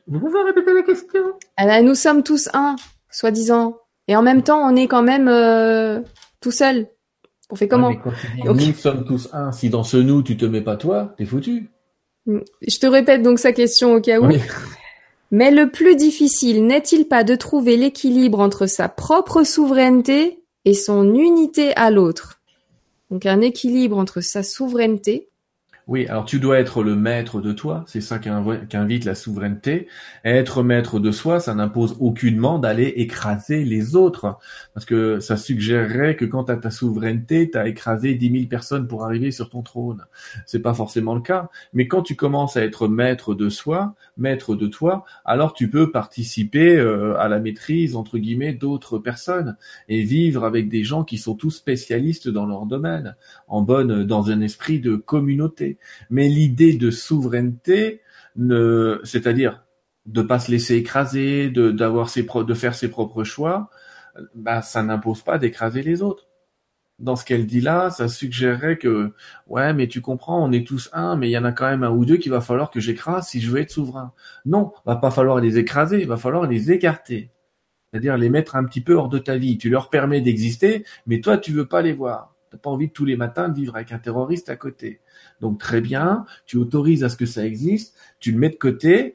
Vous 0.06 0.20
pouvez 0.20 0.42
répéter 0.42 0.74
la 0.74 0.82
question? 0.82 1.20
Alors, 1.56 1.82
Nous 1.82 1.94
sommes 1.94 2.22
tous 2.22 2.48
un, 2.54 2.76
soi-disant. 3.10 3.78
Et 4.08 4.16
en 4.16 4.22
même 4.22 4.42
temps, 4.42 4.60
on 4.60 4.76
est 4.76 4.86
quand 4.86 5.02
même 5.02 5.28
euh, 5.28 6.00
tout 6.40 6.50
seul. 6.50 6.88
On 7.50 7.56
fait 7.56 7.68
comment? 7.68 7.92
Nous 8.44 8.72
sommes 8.74 9.04
tous 9.04 9.28
un. 9.32 9.52
Si 9.52 9.70
dans 9.70 9.84
ce 9.84 9.96
nous, 9.96 10.22
tu 10.22 10.36
te 10.36 10.44
mets 10.44 10.60
pas 10.60 10.76
toi, 10.76 11.14
t'es 11.16 11.24
foutu. 11.24 11.71
Je 12.26 12.78
te 12.78 12.86
répète 12.86 13.22
donc 13.22 13.38
sa 13.38 13.52
question 13.52 13.94
au 13.94 14.00
cas 14.00 14.20
où. 14.20 14.28
Mais 15.30 15.50
le 15.50 15.70
plus 15.70 15.96
difficile 15.96 16.66
n'est-il 16.66 17.08
pas 17.08 17.24
de 17.24 17.34
trouver 17.34 17.76
l'équilibre 17.76 18.38
entre 18.40 18.66
sa 18.66 18.88
propre 18.88 19.44
souveraineté 19.44 20.44
et 20.64 20.74
son 20.74 21.14
unité 21.14 21.74
à 21.74 21.90
l'autre? 21.90 22.40
Donc 23.10 23.26
un 23.26 23.40
équilibre 23.40 23.98
entre 23.98 24.20
sa 24.20 24.42
souveraineté 24.42 25.28
oui, 25.88 26.06
alors 26.06 26.24
tu 26.24 26.38
dois 26.38 26.60
être 26.60 26.84
le 26.84 26.94
maître 26.94 27.40
de 27.40 27.52
toi, 27.52 27.82
c'est 27.88 28.00
ça 28.00 28.20
qu'invite 28.20 29.04
la 29.04 29.16
souveraineté. 29.16 29.88
Être 30.24 30.62
maître 30.62 31.00
de 31.00 31.10
soi, 31.10 31.40
ça 31.40 31.54
n'impose 31.56 31.96
aucunement 31.98 32.60
d'aller 32.60 32.86
écraser 32.96 33.64
les 33.64 33.96
autres, 33.96 34.38
parce 34.74 34.86
que 34.86 35.18
ça 35.18 35.36
suggérerait 35.36 36.14
que 36.14 36.24
quand 36.24 36.44
tu 36.44 36.60
ta 36.60 36.70
souveraineté, 36.70 37.50
tu 37.50 37.58
as 37.58 37.66
écrasé 37.66 38.14
dix 38.14 38.30
mille 38.30 38.48
personnes 38.48 38.86
pour 38.86 39.04
arriver 39.04 39.32
sur 39.32 39.50
ton 39.50 39.62
trône. 39.62 40.04
C'est 40.46 40.60
pas 40.60 40.74
forcément 40.74 41.16
le 41.16 41.20
cas, 41.20 41.48
mais 41.72 41.88
quand 41.88 42.02
tu 42.02 42.14
commences 42.14 42.56
à 42.56 42.62
être 42.62 42.86
maître 42.86 43.34
de 43.34 43.48
soi, 43.48 43.94
maître 44.16 44.54
de 44.54 44.68
toi, 44.68 45.04
alors 45.24 45.52
tu 45.52 45.68
peux 45.68 45.90
participer 45.90 46.76
euh, 46.76 47.18
à 47.18 47.28
la 47.28 47.40
maîtrise 47.40 47.96
entre 47.96 48.18
guillemets 48.18 48.52
d'autres 48.52 48.98
personnes 48.98 49.56
et 49.88 50.02
vivre 50.02 50.44
avec 50.44 50.68
des 50.68 50.84
gens 50.84 51.02
qui 51.02 51.18
sont 51.18 51.34
tous 51.34 51.50
spécialistes 51.50 52.28
dans 52.28 52.46
leur 52.46 52.66
domaine, 52.66 53.16
en 53.48 53.62
bonne 53.62 54.04
dans 54.04 54.30
un 54.30 54.40
esprit 54.42 54.78
de 54.78 54.94
communauté. 54.94 55.71
Mais 56.10 56.28
l'idée 56.28 56.74
de 56.74 56.90
souveraineté, 56.90 58.00
ne, 58.36 59.00
c'est-à-dire 59.04 59.64
de 60.06 60.22
pas 60.22 60.38
se 60.38 60.50
laisser 60.50 60.76
écraser, 60.76 61.48
de 61.50 62.54
faire 62.54 62.74
ses 62.74 62.90
propres 62.90 63.24
choix, 63.24 63.70
bah 64.34 64.62
ça 64.62 64.82
n'impose 64.82 65.22
pas 65.22 65.38
d'écraser 65.38 65.82
les 65.82 66.02
autres. 66.02 66.28
Dans 66.98 67.16
ce 67.16 67.24
qu'elle 67.24 67.46
dit 67.46 67.60
là, 67.60 67.90
ça 67.90 68.08
suggérerait 68.08 68.78
que 68.78 69.12
ouais, 69.48 69.72
mais 69.74 69.88
tu 69.88 70.00
comprends, 70.00 70.44
on 70.44 70.52
est 70.52 70.66
tous 70.66 70.88
un, 70.92 71.16
mais 71.16 71.28
il 71.28 71.32
y 71.32 71.38
en 71.38 71.44
a 71.44 71.52
quand 71.52 71.68
même 71.68 71.82
un 71.82 71.90
ou 71.90 72.04
deux 72.04 72.16
qu'il 72.16 72.30
va 72.30 72.40
falloir 72.40 72.70
que 72.70 72.80
j'écrase 72.80 73.28
si 73.28 73.40
je 73.40 73.50
veux 73.50 73.60
être 73.60 73.70
souverain. 73.70 74.12
Non, 74.44 74.72
va 74.86 74.96
pas 74.96 75.10
falloir 75.10 75.40
les 75.40 75.58
écraser, 75.58 76.00
il 76.00 76.08
va 76.08 76.16
falloir 76.16 76.46
les 76.46 76.70
écarter. 76.70 77.30
C'est-à-dire 77.90 78.16
les 78.16 78.28
mettre 78.30 78.56
un 78.56 78.64
petit 78.64 78.80
peu 78.80 78.94
hors 78.94 79.08
de 79.08 79.18
ta 79.18 79.36
vie. 79.36 79.58
Tu 79.58 79.68
leur 79.68 79.90
permets 79.90 80.20
d'exister, 80.20 80.84
mais 81.06 81.20
toi 81.20 81.38
tu 81.38 81.52
veux 81.52 81.66
pas 81.66 81.82
les 81.82 81.92
voir. 81.92 82.34
T'as 82.50 82.58
pas 82.58 82.70
envie 82.70 82.90
tous 82.90 83.04
les 83.04 83.16
matins 83.16 83.48
de 83.48 83.54
vivre 83.54 83.76
avec 83.76 83.92
un 83.92 83.98
terroriste 83.98 84.50
à 84.50 84.56
côté. 84.56 85.00
Donc 85.42 85.58
très 85.58 85.82
bien, 85.82 86.24
tu 86.46 86.56
autorises 86.56 87.04
à 87.04 87.10
ce 87.10 87.16
que 87.16 87.26
ça 87.26 87.44
existe, 87.44 87.94
tu 88.20 88.32
le 88.32 88.38
mets 88.38 88.48
de 88.48 88.56
côté, 88.56 89.14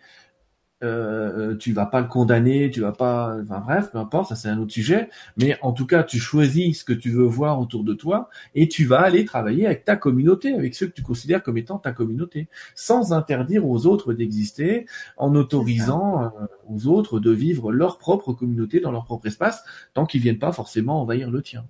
euh, 0.83 1.55
tu 1.55 1.73
vas 1.73 1.87
pas 1.87 2.01
le 2.01 2.07
condamner, 2.07 2.69
tu 2.69 2.81
vas 2.81 2.91
pas, 2.91 3.37
enfin 3.41 3.59
bref, 3.61 3.89
peu 3.91 3.97
importe, 3.97 4.29
ça 4.29 4.35
c'est 4.35 4.49
un 4.49 4.59
autre 4.59 4.73
sujet. 4.73 5.09
Mais 5.37 5.57
en 5.61 5.71
tout 5.71 5.87
cas, 5.87 6.03
tu 6.03 6.19
choisis 6.19 6.79
ce 6.79 6.83
que 6.83 6.93
tu 6.93 7.09
veux 7.09 7.23
voir 7.23 7.59
autour 7.59 7.83
de 7.83 7.93
toi 7.93 8.29
et 8.53 8.67
tu 8.67 8.85
vas 8.85 8.99
aller 8.99 9.25
travailler 9.25 9.65
avec 9.65 9.85
ta 9.85 9.95
communauté, 9.95 10.53
avec 10.53 10.75
ceux 10.75 10.87
que 10.87 10.93
tu 10.93 11.01
considères 11.01 11.41
comme 11.41 11.57
étant 11.57 11.79
ta 11.79 11.93
communauté, 11.93 12.49
sans 12.75 13.13
interdire 13.13 13.65
aux 13.65 13.87
autres 13.87 14.13
d'exister, 14.13 14.85
en 15.15 15.33
autorisant 15.33 16.25
euh, 16.25 16.29
aux 16.69 16.87
autres 16.87 17.19
de 17.19 17.31
vivre 17.31 17.71
leur 17.71 17.97
propre 17.97 18.33
communauté 18.33 18.79
dans 18.79 18.91
leur 18.91 19.05
propre 19.05 19.27
espace, 19.27 19.63
tant 19.93 20.05
qu'ils 20.05 20.21
viennent 20.21 20.39
pas 20.39 20.51
forcément 20.51 21.01
envahir 21.01 21.31
le 21.31 21.41
tien. 21.41 21.65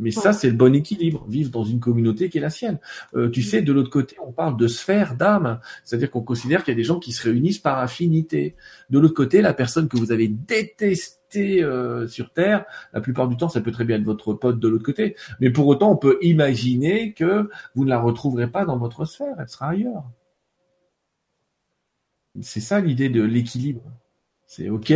Mais 0.00 0.10
ça, 0.10 0.32
c'est 0.32 0.48
le 0.48 0.56
bon 0.56 0.74
équilibre, 0.74 1.24
vivre 1.28 1.50
dans 1.50 1.64
une 1.64 1.78
communauté 1.78 2.30
qui 2.30 2.38
est 2.38 2.40
la 2.40 2.50
sienne. 2.50 2.78
Euh, 3.14 3.28
tu 3.28 3.42
sais, 3.42 3.62
de 3.62 3.72
l'autre 3.72 3.90
côté, 3.90 4.16
on 4.26 4.32
parle 4.32 4.56
de 4.56 4.66
sphère 4.66 5.14
d'âme, 5.14 5.60
c'est-à-dire 5.84 6.10
qu'on 6.10 6.22
considère 6.22 6.64
qu'il 6.64 6.72
y 6.72 6.76
a 6.76 6.78
des 6.78 6.84
gens 6.84 6.98
qui 6.98 7.12
se 7.12 7.22
réunissent 7.22 7.58
par 7.58 7.78
affinité. 7.78 8.56
De 8.88 8.98
l'autre 8.98 9.14
côté, 9.14 9.42
la 9.42 9.52
personne 9.52 9.88
que 9.88 9.96
vous 9.96 10.10
avez 10.10 10.28
détestée 10.28 11.62
euh, 11.62 12.08
sur 12.08 12.32
Terre, 12.32 12.64
la 12.92 13.00
plupart 13.00 13.28
du 13.28 13.36
temps, 13.36 13.48
ça 13.48 13.60
peut 13.60 13.70
très 13.70 13.84
bien 13.84 13.96
être 13.96 14.04
votre 14.04 14.32
pote 14.32 14.58
de 14.58 14.68
l'autre 14.68 14.84
côté, 14.84 15.16
mais 15.38 15.50
pour 15.50 15.66
autant, 15.66 15.92
on 15.92 15.96
peut 15.96 16.18
imaginer 16.22 17.12
que 17.12 17.48
vous 17.74 17.84
ne 17.84 17.90
la 17.90 18.00
retrouverez 18.00 18.50
pas 18.50 18.64
dans 18.64 18.78
votre 18.78 19.04
sphère, 19.04 19.36
elle 19.38 19.48
sera 19.48 19.68
ailleurs. 19.68 20.04
C'est 22.40 22.60
ça 22.60 22.80
l'idée 22.80 23.08
de 23.08 23.22
l'équilibre. 23.22 23.82
C'est 24.46 24.70
OK. 24.70 24.92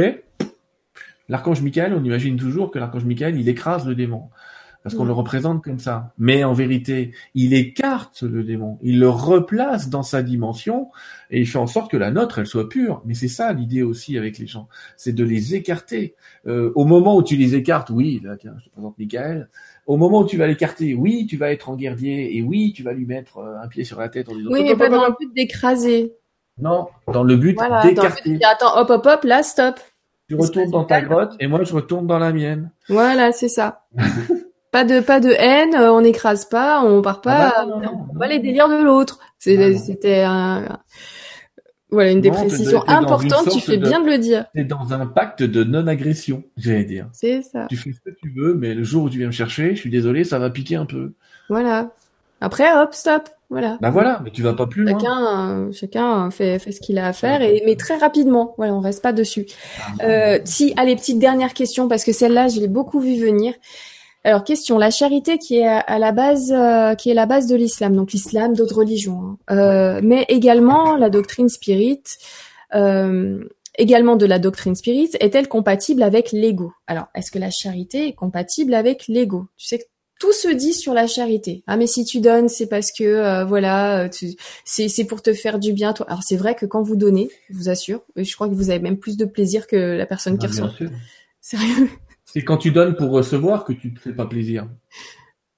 L'archange 1.29 1.63
Michael, 1.63 1.95
on 1.95 2.05
imagine 2.05 2.37
toujours 2.37 2.71
que 2.71 2.79
l'archange 2.79 3.05
Michael, 3.05 3.39
il 3.39 3.49
écrase 3.49 3.87
le 3.87 3.95
démon 3.95 4.31
parce 4.85 4.95
qu'on 4.95 5.07
le 5.07 5.15
représente 5.15 5.65
comme 5.65 5.79
ça. 5.79 6.13
Mais 6.19 6.45
en 6.45 6.53
vérité, 6.53 7.13
il 7.35 7.55
écarte 7.55 8.23
le 8.23 8.45
démon, 8.45 8.79
il 8.83 9.01
le 9.01 9.09
replace 9.09 9.89
dans 9.89 10.03
sa 10.03 10.23
dimension 10.23 10.91
et 11.31 11.41
il 11.41 11.47
fait 11.47 11.59
en 11.59 11.67
sorte 11.67 11.91
que 11.91 11.97
la 11.97 12.11
nôtre, 12.11 12.39
elle 12.39 12.47
soit 12.47 12.69
pure. 12.69 13.01
Mais 13.07 13.15
c'est 13.15 13.29
ça 13.29 13.55
l'idée 13.55 13.83
aussi 13.83 14.19
avec 14.19 14.37
les 14.39 14.47
gens, 14.47 14.69
c'est 14.99 15.15
de 15.15 15.25
les 15.25 15.55
écarter. 15.55 16.15
Euh, 16.47 16.71
au 16.75 16.85
moment 16.85 17.17
où 17.17 17.23
tu 17.23 17.35
les 17.37 17.55
écartes, 17.55 17.89
oui, 17.89 18.21
là 18.23 18.37
tiens, 18.37 18.55
je 18.59 18.67
te 18.67 18.71
présente 18.71 18.99
Michael. 18.99 19.49
Au 19.87 19.97
moment 19.97 20.21
où 20.21 20.27
tu 20.27 20.37
vas 20.37 20.47
l'écarter, 20.47 20.95
oui, 20.95 21.27
tu 21.27 21.39
vas 21.39 21.51
être 21.51 21.71
en 21.71 21.77
guerrier 21.77 22.37
et 22.37 22.43
oui, 22.43 22.75
tu 22.77 22.83
vas 22.83 22.93
lui 22.93 23.07
mettre 23.07 23.39
euh, 23.39 23.57
un 23.63 23.69
pied 23.69 23.85
sur 23.85 23.99
la 23.99 24.11
tête 24.11 24.29
en 24.29 24.35
disant 24.35 24.51
Oui, 24.53 24.65
mais 24.65 24.77
pas 24.77 24.91
dans 24.91 25.07
le 25.07 25.15
but 25.19 25.33
d'écraser. 25.35 26.13
non, 26.59 26.89
dans 27.11 27.25
le 27.25 27.37
but 27.37 27.59
d'écarter. 27.83 28.39
Attends, 28.45 28.79
hop, 28.79 28.91
hop, 28.91 29.07
hop, 29.07 29.25
là, 29.25 29.43
stop. 29.43 29.81
Tu 30.29 30.35
retournes 30.35 30.71
dans 30.71 30.85
ta 30.85 31.01
grotte 31.01 31.37
et 31.41 31.47
moi 31.47 31.65
je 31.65 31.75
retourne 31.75 32.07
dans 32.07 32.19
la 32.19 32.33
mienne. 32.33 32.71
Voilà, 32.89 33.33
c'est 33.33 33.49
ça. 33.49 33.87
pas 34.75 34.83
de 34.83 34.99
pas 34.99 35.21
de 35.21 35.31
haine, 35.31 35.77
euh, 35.77 35.93
on 35.93 36.01
n'écrase 36.01 36.47
pas, 36.47 36.83
on 36.85 37.01
part 37.01 37.21
pas, 37.21 37.53
Ah 37.57 37.65
bah 37.65 37.67
non, 37.71 37.77
non, 37.79 37.93
non, 37.93 38.07
on 38.13 38.19
pas 38.19 38.27
les 38.27 38.41
délires 38.41 38.69
de 38.69 38.83
l'autre. 38.83 39.21
Ah. 39.47 39.73
C'était 39.79 40.23
un, 40.23 40.81
voilà 41.93 42.11
une 42.11 42.21
Non, 42.21 42.83
importantes. 42.89 43.51
Tu 43.53 43.61
fais 43.61 43.77
de- 43.77 43.87
bien 43.87 44.01
de 44.01 44.07
le 44.11 44.19
dire. 44.19 44.47
T'es 44.53 44.65
dans 44.65 44.93
un 44.93 45.07
pacte 45.07 45.45
de 45.45 45.63
non-agression, 45.63 46.43
j'allais 46.57 46.83
dire. 46.83 47.07
C'est 47.13 47.43
ça. 47.43 47.67
Tu 47.71 47.77
fais 47.77 47.93
ce 47.93 48.01
que 48.01 48.11
tu 48.21 48.33
veux, 48.37 48.55
mais 48.55 48.75
le 48.75 48.83
jour 48.83 49.05
où 49.05 49.09
tu 49.11 49.19
viens 49.19 49.29
me 49.29 49.33
chercher, 49.33 49.77
je 49.77 49.81
suis 49.81 49.91
désolé, 49.91 50.25
ça 50.25 50.41
va 50.41 50.51
piquer 50.51 50.75
un 50.75 50.87
peu. 50.87 51.13
Voilà. 51.49 51.93
Après, 52.41 52.77
hop, 52.77 52.95
stop. 52.95 53.29
Voilà. 53.49 53.79
Bah 53.81 53.91
voilà, 53.91 54.21
mais 54.25 54.33
tu 54.33 54.43
vas 54.43 54.55
pas 54.55 54.67
plus 54.67 54.83
loin. 54.83 54.99
Chacun, 54.99 55.51
euh, 55.51 55.73
chacun 55.73 56.31
fait, 56.33 56.59
fait 56.59 56.73
ce 56.73 56.81
qu'il 56.81 56.99
a 56.99 57.07
à 57.07 57.13
faire, 57.13 57.43
et, 57.43 57.63
mais 57.65 57.77
très 57.77 57.97
rapidement. 57.97 58.55
Voilà, 58.57 58.75
on 58.75 58.81
reste 58.81 59.03
pas 59.03 59.13
dessus. 59.13 59.47
Euh, 60.03 60.41
si, 60.45 60.75
allez, 60.77 60.97
petite 60.97 61.21
dernière 61.21 61.55
question, 61.55 61.87
parce 61.87 62.03
que 62.03 62.13
celle-là, 62.13 62.49
je 62.49 62.59
l'ai 62.59 62.67
beaucoup 62.67 62.99
vu 62.99 63.17
venir. 63.21 63.55
Alors, 64.25 64.43
question, 64.43 64.79
la 64.79 64.91
charité 64.91 65.39
qui 65.39 65.59
est 65.59 65.67
à, 65.67 65.99
la 65.99 66.13
base, 66.13 66.51
euh, 66.51 66.95
qui 66.95 67.11
est 67.11 67.15
la 67.15 67.27
base 67.27 67.47
de 67.47 67.55
l'islam, 67.55 67.95
donc 67.95 68.13
l'islam, 68.13 68.55
d'autres 68.55 68.77
religions, 68.79 69.21
hein. 69.21 69.55
Euh, 69.55 70.01
mais 70.03 70.25
également 70.29 70.97
la 70.97 71.11
doctrine 71.11 71.51
spirit, 71.51 72.03
euh, 72.75 73.45
également 73.77 74.17
de 74.17 74.27
la 74.27 74.39
doctrine 74.39 74.75
spirit, 74.75 75.11
est-elle 75.21 75.49
compatible 75.49 76.03
avec 76.03 76.33
l'ego? 76.33 76.73
Alors, 76.87 77.07
est-ce 77.15 77.31
que 77.31 77.39
la 77.39 77.51
charité 77.51 78.09
est 78.09 78.15
compatible 78.15 78.75
avec 78.75 79.09
l'ego? 79.09 79.47
Tu 79.57 79.67
sais 79.67 79.79
que 79.79 79.85
tout 80.21 80.33
se 80.33 80.49
dit 80.49 80.73
sur 80.73 80.95
la 80.95 81.07
charité. 81.07 81.63
Ah 81.67 81.77
mais 81.77 81.87
si 81.87 82.05
tu 82.05 82.21
donnes, 82.21 82.49
c'est 82.49 82.69
parce 82.69 82.93
que 82.93 83.05
euh, 83.05 83.45
voilà, 83.45 84.05
euh, 84.05 84.09
tu, 84.09 84.35
c'est 84.65 84.89
c'est 84.89 85.05
pour 85.05 85.23
te 85.23 85.35
faire 85.35 85.59
du 85.59 85.73
bien. 85.73 85.93
Toi. 85.93 86.07
Alors 86.09 86.23
c'est 86.23 86.37
vrai 86.37 86.55
que 86.55 86.67
quand 86.67 86.83
vous 86.83 86.97
donnez, 86.97 87.31
je 87.51 87.57
vous 87.57 87.69
assure, 87.69 88.01
je 88.17 88.33
crois 88.35 88.49
que 88.49 88.55
vous 88.55 88.71
avez 88.71 88.79
même 88.79 88.97
plus 88.97 89.17
de 89.17 89.25
plaisir 89.25 89.67
que 89.67 89.77
la 89.77 90.07
personne 90.07 90.39
qui 90.39 90.47
Bah, 90.47 90.53
bien 90.53 90.65
reçoit. 90.67 90.87
Sérieux? 91.41 91.91
C'est 92.35 92.43
quand 92.43 92.57
tu 92.57 92.73
donnes 92.73 92.97
pour 92.97 93.13
recevoir 93.13 93.65
que 93.65 93.73
tu 93.73 93.95
te 93.95 94.01
fais 94.01 94.13
pas 94.13 94.27
plaisir. 94.27 94.67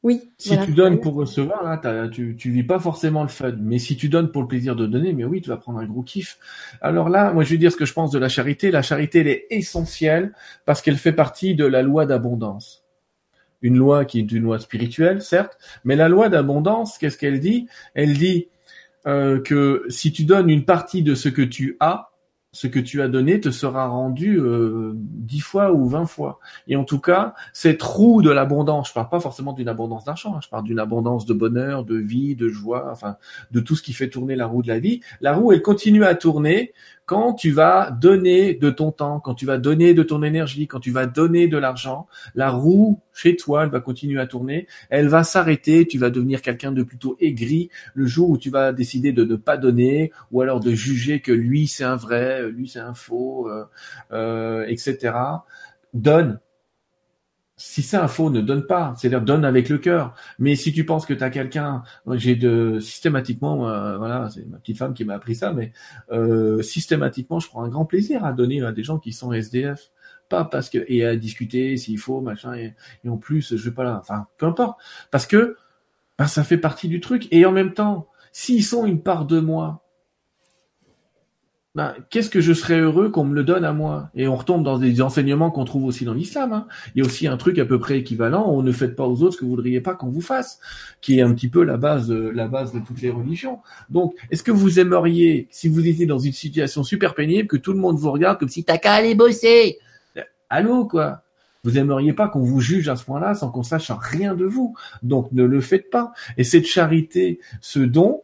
Oui. 0.02 0.30
Si 0.36 0.50
voilà. 0.50 0.66
tu 0.66 0.72
donnes 0.72 1.00
pour 1.00 1.14
recevoir, 1.14 1.64
là, 1.64 1.78
t'as- 1.78 2.08
tu, 2.08 2.36
tu 2.36 2.50
vis 2.50 2.64
pas 2.64 2.78
forcément 2.78 3.22
le 3.22 3.30
fun. 3.30 3.54
Mais 3.58 3.78
si 3.78 3.96
tu 3.96 4.10
donnes 4.10 4.30
pour 4.30 4.42
le 4.42 4.48
plaisir 4.48 4.76
de 4.76 4.86
donner, 4.86 5.14
mais 5.14 5.24
oui, 5.24 5.40
tu 5.40 5.48
vas 5.48 5.56
prendre 5.56 5.78
un 5.78 5.86
gros 5.86 6.02
kiff. 6.02 6.36
Alors 6.82 7.08
là, 7.08 7.32
moi, 7.32 7.44
je 7.44 7.52
vais 7.52 7.56
dire 7.56 7.72
ce 7.72 7.78
que 7.78 7.86
je 7.86 7.94
pense 7.94 8.10
de 8.10 8.18
la 8.18 8.28
charité. 8.28 8.70
La 8.70 8.82
charité, 8.82 9.20
elle 9.20 9.28
est 9.28 9.46
essentielle 9.48 10.34
parce 10.66 10.82
qu'elle 10.82 10.98
fait 10.98 11.14
partie 11.14 11.54
de 11.54 11.64
la 11.64 11.80
loi 11.80 12.04
d'abondance. 12.04 12.84
Une 13.62 13.78
loi 13.78 14.04
qui 14.04 14.18
est 14.18 14.30
une 14.30 14.42
loi 14.42 14.58
spirituelle, 14.58 15.22
certes, 15.22 15.56
mais 15.82 15.96
la 15.96 16.10
loi 16.10 16.28
d'abondance, 16.28 16.98
qu'est-ce 16.98 17.16
qu'elle 17.16 17.40
dit? 17.40 17.68
Elle 17.94 18.18
dit 18.18 18.48
euh, 19.06 19.40
que 19.40 19.86
si 19.88 20.12
tu 20.12 20.24
donnes 20.24 20.50
une 20.50 20.66
partie 20.66 21.02
de 21.02 21.14
ce 21.14 21.30
que 21.30 21.40
tu 21.40 21.78
as, 21.80 22.10
ce 22.56 22.66
que 22.66 22.80
tu 22.80 23.02
as 23.02 23.08
donné 23.08 23.38
te 23.38 23.50
sera 23.50 23.86
rendu 23.86 24.40
euh, 24.40 24.92
dix 24.94 25.40
fois 25.40 25.72
ou 25.72 25.86
vingt 25.86 26.06
fois. 26.06 26.40
Et 26.68 26.76
en 26.76 26.84
tout 26.84 26.98
cas, 26.98 27.34
cette 27.52 27.82
roue 27.82 28.22
de 28.22 28.30
l'abondance, 28.30 28.88
je 28.88 28.94
parle 28.94 29.10
pas 29.10 29.20
forcément 29.20 29.52
d'une 29.52 29.68
abondance 29.68 30.04
d'argent, 30.04 30.34
hein, 30.34 30.40
je 30.42 30.48
parle 30.48 30.64
d'une 30.64 30.78
abondance 30.78 31.26
de 31.26 31.34
bonheur, 31.34 31.84
de 31.84 31.96
vie, 31.96 32.34
de 32.34 32.48
joie, 32.48 32.88
enfin 32.90 33.18
de 33.50 33.60
tout 33.60 33.76
ce 33.76 33.82
qui 33.82 33.92
fait 33.92 34.08
tourner 34.08 34.36
la 34.36 34.46
roue 34.46 34.62
de 34.62 34.68
la 34.68 34.78
vie. 34.78 35.00
La 35.20 35.34
roue, 35.34 35.52
elle 35.52 35.60
continue 35.60 36.02
à 36.04 36.14
tourner 36.14 36.72
quand 37.06 37.34
tu 37.34 37.52
vas 37.52 37.92
donner 37.92 38.54
de 38.54 38.68
ton 38.68 38.90
temps, 38.90 39.20
quand 39.20 39.34
tu 39.34 39.46
vas 39.46 39.58
donner 39.58 39.94
de 39.94 40.02
ton 40.02 40.24
énergie, 40.24 40.66
quand 40.66 40.80
tu 40.80 40.90
vas 40.90 41.06
donner 41.06 41.46
de 41.46 41.56
l'argent. 41.56 42.08
La 42.34 42.50
roue 42.50 43.00
chez 43.14 43.36
toi, 43.36 43.62
elle 43.62 43.70
va 43.70 43.80
continuer 43.80 44.20
à 44.20 44.26
tourner, 44.26 44.66
elle 44.90 45.06
va 45.06 45.22
s'arrêter, 45.22 45.86
tu 45.86 45.98
vas 45.98 46.10
devenir 46.10 46.42
quelqu'un 46.42 46.72
de 46.72 46.82
plutôt 46.82 47.16
aigri 47.20 47.70
le 47.94 48.06
jour 48.06 48.28
où 48.28 48.38
tu 48.38 48.50
vas 48.50 48.72
décider 48.72 49.12
de 49.12 49.24
ne 49.24 49.36
pas 49.36 49.56
donner 49.56 50.12
ou 50.32 50.42
alors 50.42 50.58
de 50.58 50.72
juger 50.72 51.20
que 51.20 51.32
lui 51.32 51.68
c'est 51.68 51.84
un 51.84 51.96
vrai, 51.96 52.50
lui 52.50 52.68
c'est 52.68 52.80
un 52.80 52.94
faux, 52.94 53.48
euh, 53.48 53.64
euh, 54.12 54.66
etc. 54.66 55.14
Donne. 55.94 56.40
Si 57.58 57.82
c'est 57.82 57.96
un 57.96 58.08
faux, 58.08 58.30
ne 58.30 58.40
donne 58.40 58.66
pas. 58.66 58.94
C'est-à-dire 58.96 59.22
donne 59.22 59.44
avec 59.44 59.68
le 59.68 59.78
cœur. 59.78 60.14
Mais 60.38 60.56
si 60.56 60.72
tu 60.72 60.84
penses 60.84 61.06
que 61.06 61.14
tu 61.14 61.24
as 61.24 61.30
quelqu'un, 61.30 61.82
j'ai 62.12 62.36
de 62.36 62.78
systématiquement, 62.80 63.68
euh, 63.68 63.96
voilà, 63.96 64.28
c'est 64.30 64.46
ma 64.46 64.58
petite 64.58 64.76
femme 64.78 64.92
qui 64.92 65.04
m'a 65.04 65.14
appris 65.14 65.34
ça, 65.34 65.52
mais 65.52 65.72
euh, 66.12 66.62
systématiquement, 66.62 67.40
je 67.40 67.48
prends 67.48 67.62
un 67.62 67.68
grand 67.68 67.86
plaisir 67.86 68.24
à 68.24 68.32
donner 68.32 68.62
à 68.62 68.72
des 68.72 68.82
gens 68.82 68.98
qui 68.98 69.12
sont 69.12 69.32
SDF. 69.32 69.90
Pas 70.28 70.44
parce 70.44 70.68
que 70.70 70.84
et 70.88 71.04
à 71.06 71.16
discuter 71.16 71.76
s'il 71.76 71.98
faut 71.98 72.20
machin 72.20 72.52
et, 72.54 72.74
et 73.04 73.08
en 73.08 73.16
plus 73.16 73.54
je 73.54 73.68
vais 73.68 73.74
pas 73.74 73.84
là, 73.84 73.96
enfin 74.00 74.26
peu 74.38 74.46
importe, 74.46 74.76
parce 75.12 75.24
que 75.24 75.56
ben, 76.18 76.26
ça 76.26 76.42
fait 76.42 76.58
partie 76.58 76.88
du 76.88 77.00
truc 77.00 77.28
et 77.30 77.46
en 77.46 77.52
même 77.52 77.74
temps, 77.74 78.08
s'ils 78.32 78.64
sont 78.64 78.86
une 78.86 79.02
part 79.02 79.24
de 79.24 79.38
moi, 79.38 79.85
ben, 81.76 81.94
qu'est-ce 82.08 82.30
que 82.30 82.40
je 82.40 82.54
serais 82.54 82.80
heureux 82.80 83.10
qu'on 83.10 83.24
me 83.24 83.34
le 83.34 83.44
donne 83.44 83.62
à 83.62 83.74
moi? 83.74 84.08
Et 84.14 84.26
on 84.26 84.34
retombe 84.34 84.64
dans 84.64 84.78
des 84.78 85.02
enseignements 85.02 85.50
qu'on 85.50 85.66
trouve 85.66 85.84
aussi 85.84 86.06
dans 86.06 86.14
l'islam. 86.14 86.54
Hein. 86.54 86.66
Il 86.94 87.02
y 87.02 87.02
a 87.02 87.06
aussi 87.06 87.26
un 87.26 87.36
truc 87.36 87.58
à 87.58 87.66
peu 87.66 87.78
près 87.78 87.98
équivalent. 87.98 88.48
On 88.48 88.62
ne 88.62 88.72
faites 88.72 88.96
pas 88.96 89.06
aux 89.06 89.22
autres 89.22 89.34
ce 89.34 89.40
que 89.40 89.44
vous 89.44 89.50
voudriez 89.50 89.82
pas 89.82 89.94
qu'on 89.94 90.08
vous 90.08 90.22
fasse, 90.22 90.58
qui 91.02 91.18
est 91.18 91.22
un 91.22 91.34
petit 91.34 91.48
peu 91.48 91.64
la 91.64 91.76
base, 91.76 92.08
de, 92.08 92.16
la 92.16 92.48
base 92.48 92.72
de 92.72 92.78
toutes 92.78 93.02
les 93.02 93.10
religions. 93.10 93.58
Donc, 93.90 94.14
est-ce 94.30 94.42
que 94.42 94.52
vous 94.52 94.80
aimeriez, 94.80 95.48
si 95.50 95.68
vous 95.68 95.86
étiez 95.86 96.06
dans 96.06 96.18
une 96.18 96.32
situation 96.32 96.82
super 96.82 97.14
pénible, 97.14 97.46
que 97.46 97.58
tout 97.58 97.74
le 97.74 97.78
monde 97.78 97.98
vous 97.98 98.10
regarde 98.10 98.38
comme 98.38 98.48
si 98.48 98.64
t'as 98.64 98.78
qu'à 98.78 98.94
aller 98.94 99.14
bosser? 99.14 99.76
Allô, 100.48 100.86
quoi? 100.86 101.24
Vous 101.62 101.76
aimeriez 101.76 102.14
pas 102.14 102.28
qu'on 102.28 102.40
vous 102.40 102.60
juge 102.60 102.88
à 102.88 102.96
ce 102.96 103.04
point-là 103.04 103.34
sans 103.34 103.50
qu'on 103.50 103.64
sache 103.64 103.90
rien 103.90 104.34
de 104.34 104.46
vous. 104.46 104.74
Donc 105.02 105.30
ne 105.32 105.44
le 105.44 105.60
faites 105.60 105.90
pas. 105.90 106.12
Et 106.38 106.44
cette 106.44 106.64
charité, 106.64 107.38
ce 107.60 107.80
don, 107.80 108.22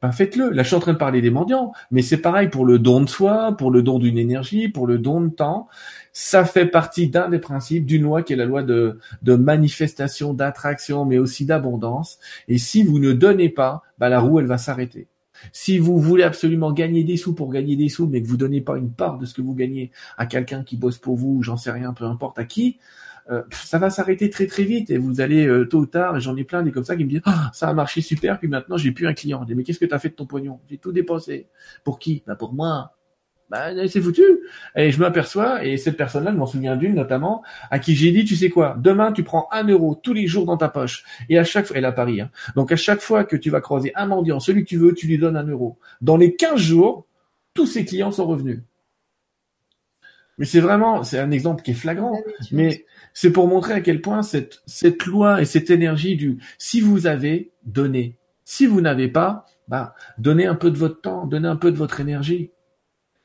ben 0.00 0.12
faites-le. 0.12 0.50
Là, 0.50 0.62
je 0.62 0.68
suis 0.68 0.76
en 0.76 0.80
train 0.80 0.92
de 0.92 0.98
parler 0.98 1.20
des 1.20 1.30
mendiants, 1.30 1.72
mais 1.90 2.02
c'est 2.02 2.18
pareil 2.18 2.48
pour 2.48 2.64
le 2.64 2.78
don 2.78 3.00
de 3.00 3.08
soi, 3.08 3.56
pour 3.56 3.70
le 3.70 3.82
don 3.82 3.98
d'une 3.98 4.18
énergie, 4.18 4.68
pour 4.68 4.86
le 4.86 4.98
don 4.98 5.20
de 5.20 5.28
temps. 5.28 5.68
Ça 6.12 6.44
fait 6.44 6.66
partie 6.66 7.08
d'un 7.08 7.28
des 7.28 7.38
principes 7.38 7.86
d'une 7.86 8.02
loi 8.02 8.22
qui 8.22 8.32
est 8.32 8.36
la 8.36 8.44
loi 8.44 8.62
de, 8.62 8.98
de 9.22 9.34
manifestation, 9.34 10.34
d'attraction, 10.34 11.04
mais 11.04 11.18
aussi 11.18 11.46
d'abondance. 11.46 12.18
Et 12.46 12.58
si 12.58 12.82
vous 12.82 12.98
ne 12.98 13.12
donnez 13.12 13.48
pas, 13.48 13.82
ben 13.98 14.08
la 14.08 14.20
roue, 14.20 14.38
elle 14.38 14.46
va 14.46 14.58
s'arrêter. 14.58 15.08
Si 15.52 15.78
vous 15.78 15.98
voulez 15.98 16.24
absolument 16.24 16.72
gagner 16.72 17.04
des 17.04 17.16
sous 17.16 17.34
pour 17.34 17.50
gagner 17.50 17.76
des 17.76 17.88
sous, 17.88 18.06
mais 18.06 18.22
que 18.22 18.26
vous 18.26 18.36
donnez 18.36 18.60
pas 18.60 18.76
une 18.76 18.90
part 18.90 19.18
de 19.18 19.26
ce 19.26 19.34
que 19.34 19.42
vous 19.42 19.54
gagnez 19.54 19.90
à 20.16 20.26
quelqu'un 20.26 20.62
qui 20.64 20.76
bosse 20.76 20.98
pour 20.98 21.16
vous, 21.16 21.42
j'en 21.42 21.56
sais 21.56 21.70
rien, 21.70 21.92
peu 21.92 22.04
importe 22.04 22.38
à 22.38 22.44
qui, 22.44 22.78
euh, 23.30 23.42
ça 23.50 23.78
va 23.78 23.90
s'arrêter 23.90 24.30
très 24.30 24.46
très 24.46 24.64
vite 24.64 24.90
et 24.90 24.96
vous 24.96 25.20
allez 25.20 25.46
euh, 25.46 25.66
tôt 25.66 25.80
ou 25.80 25.86
tard, 25.86 26.18
j'en 26.18 26.36
ai 26.36 26.44
plein 26.44 26.62
des 26.62 26.72
comme 26.72 26.84
ça 26.84 26.96
qui 26.96 27.04
me 27.04 27.10
disent 27.10 27.22
ah, 27.24 27.50
ça 27.52 27.68
a 27.68 27.74
marché 27.74 28.00
super, 28.00 28.38
puis 28.38 28.48
maintenant 28.48 28.76
j'ai 28.76 28.92
plus 28.92 29.06
un 29.06 29.14
client. 29.14 29.40
Je 29.42 29.48
dis 29.48 29.54
mais 29.54 29.64
qu'est-ce 29.64 29.78
que 29.78 29.84
tu 29.84 29.94
as 29.94 29.98
fait 29.98 30.08
de 30.10 30.14
ton 30.14 30.26
pognon? 30.26 30.60
J'ai 30.68 30.78
tout 30.78 30.92
dépensé. 30.92 31.48
Pour 31.84 31.98
qui? 31.98 32.22
Bah 32.26 32.36
pour 32.36 32.54
moi. 32.54 32.94
Bah 33.50 33.70
c'est 33.88 34.00
foutu. 34.00 34.22
Et 34.76 34.90
je 34.90 35.00
m'aperçois, 35.00 35.64
et 35.64 35.78
cette 35.78 35.96
personne-là, 35.96 36.32
je 36.32 36.36
m'en 36.36 36.46
souviens 36.46 36.76
d'une 36.76 36.94
notamment, 36.94 37.42
à 37.70 37.78
qui 37.78 37.94
j'ai 37.94 38.12
dit, 38.12 38.24
tu 38.26 38.36
sais 38.36 38.50
quoi, 38.50 38.76
demain 38.78 39.10
tu 39.10 39.24
prends 39.24 39.48
un 39.52 39.66
euro 39.66 39.94
tous 39.94 40.12
les 40.12 40.26
jours 40.26 40.44
dans 40.44 40.58
ta 40.58 40.68
poche, 40.68 41.04
et 41.30 41.38
à 41.38 41.44
chaque 41.44 41.64
fois, 41.64 41.76
elle 41.78 41.86
à 41.86 41.92
Paris, 41.92 42.20
hein, 42.20 42.30
donc 42.56 42.72
à 42.72 42.76
chaque 42.76 43.00
fois 43.00 43.24
que 43.24 43.36
tu 43.36 43.48
vas 43.48 43.62
croiser 43.62 43.90
un 43.94 44.04
mendiant, 44.04 44.38
celui 44.38 44.64
que 44.64 44.68
tu 44.68 44.76
veux, 44.76 44.92
tu 44.92 45.06
lui 45.06 45.16
donnes 45.16 45.36
un 45.36 45.46
euro. 45.46 45.78
Dans 46.02 46.18
les 46.18 46.36
15 46.36 46.60
jours, 46.60 47.06
tous 47.54 47.66
ses 47.66 47.86
clients 47.86 48.12
sont 48.12 48.26
revenus. 48.26 48.60
Mais 50.38 50.44
c'est 50.44 50.60
vraiment, 50.60 51.02
c'est 51.02 51.18
un 51.18 51.30
exemple 51.32 51.62
qui 51.62 51.72
est 51.72 51.74
flagrant. 51.74 52.16
Mais 52.52 52.84
c'est 53.14 53.30
pour 53.30 53.48
montrer 53.48 53.74
à 53.74 53.80
quel 53.80 54.00
point 54.00 54.22
cette, 54.22 54.62
cette 54.66 55.06
loi 55.06 55.40
et 55.42 55.44
cette 55.44 55.70
énergie 55.70 56.16
du 56.16 56.38
si 56.58 56.80
vous 56.80 57.06
avez, 57.06 57.52
donné. 57.64 58.16
Si 58.44 58.66
vous 58.66 58.80
n'avez 58.80 59.08
pas, 59.08 59.46
bah, 59.68 59.94
donnez 60.18 60.46
un 60.46 60.54
peu 60.54 60.70
de 60.70 60.78
votre 60.78 61.00
temps, 61.00 61.26
donnez 61.26 61.48
un 61.48 61.56
peu 61.56 61.70
de 61.70 61.76
votre 61.76 62.00
énergie. 62.00 62.50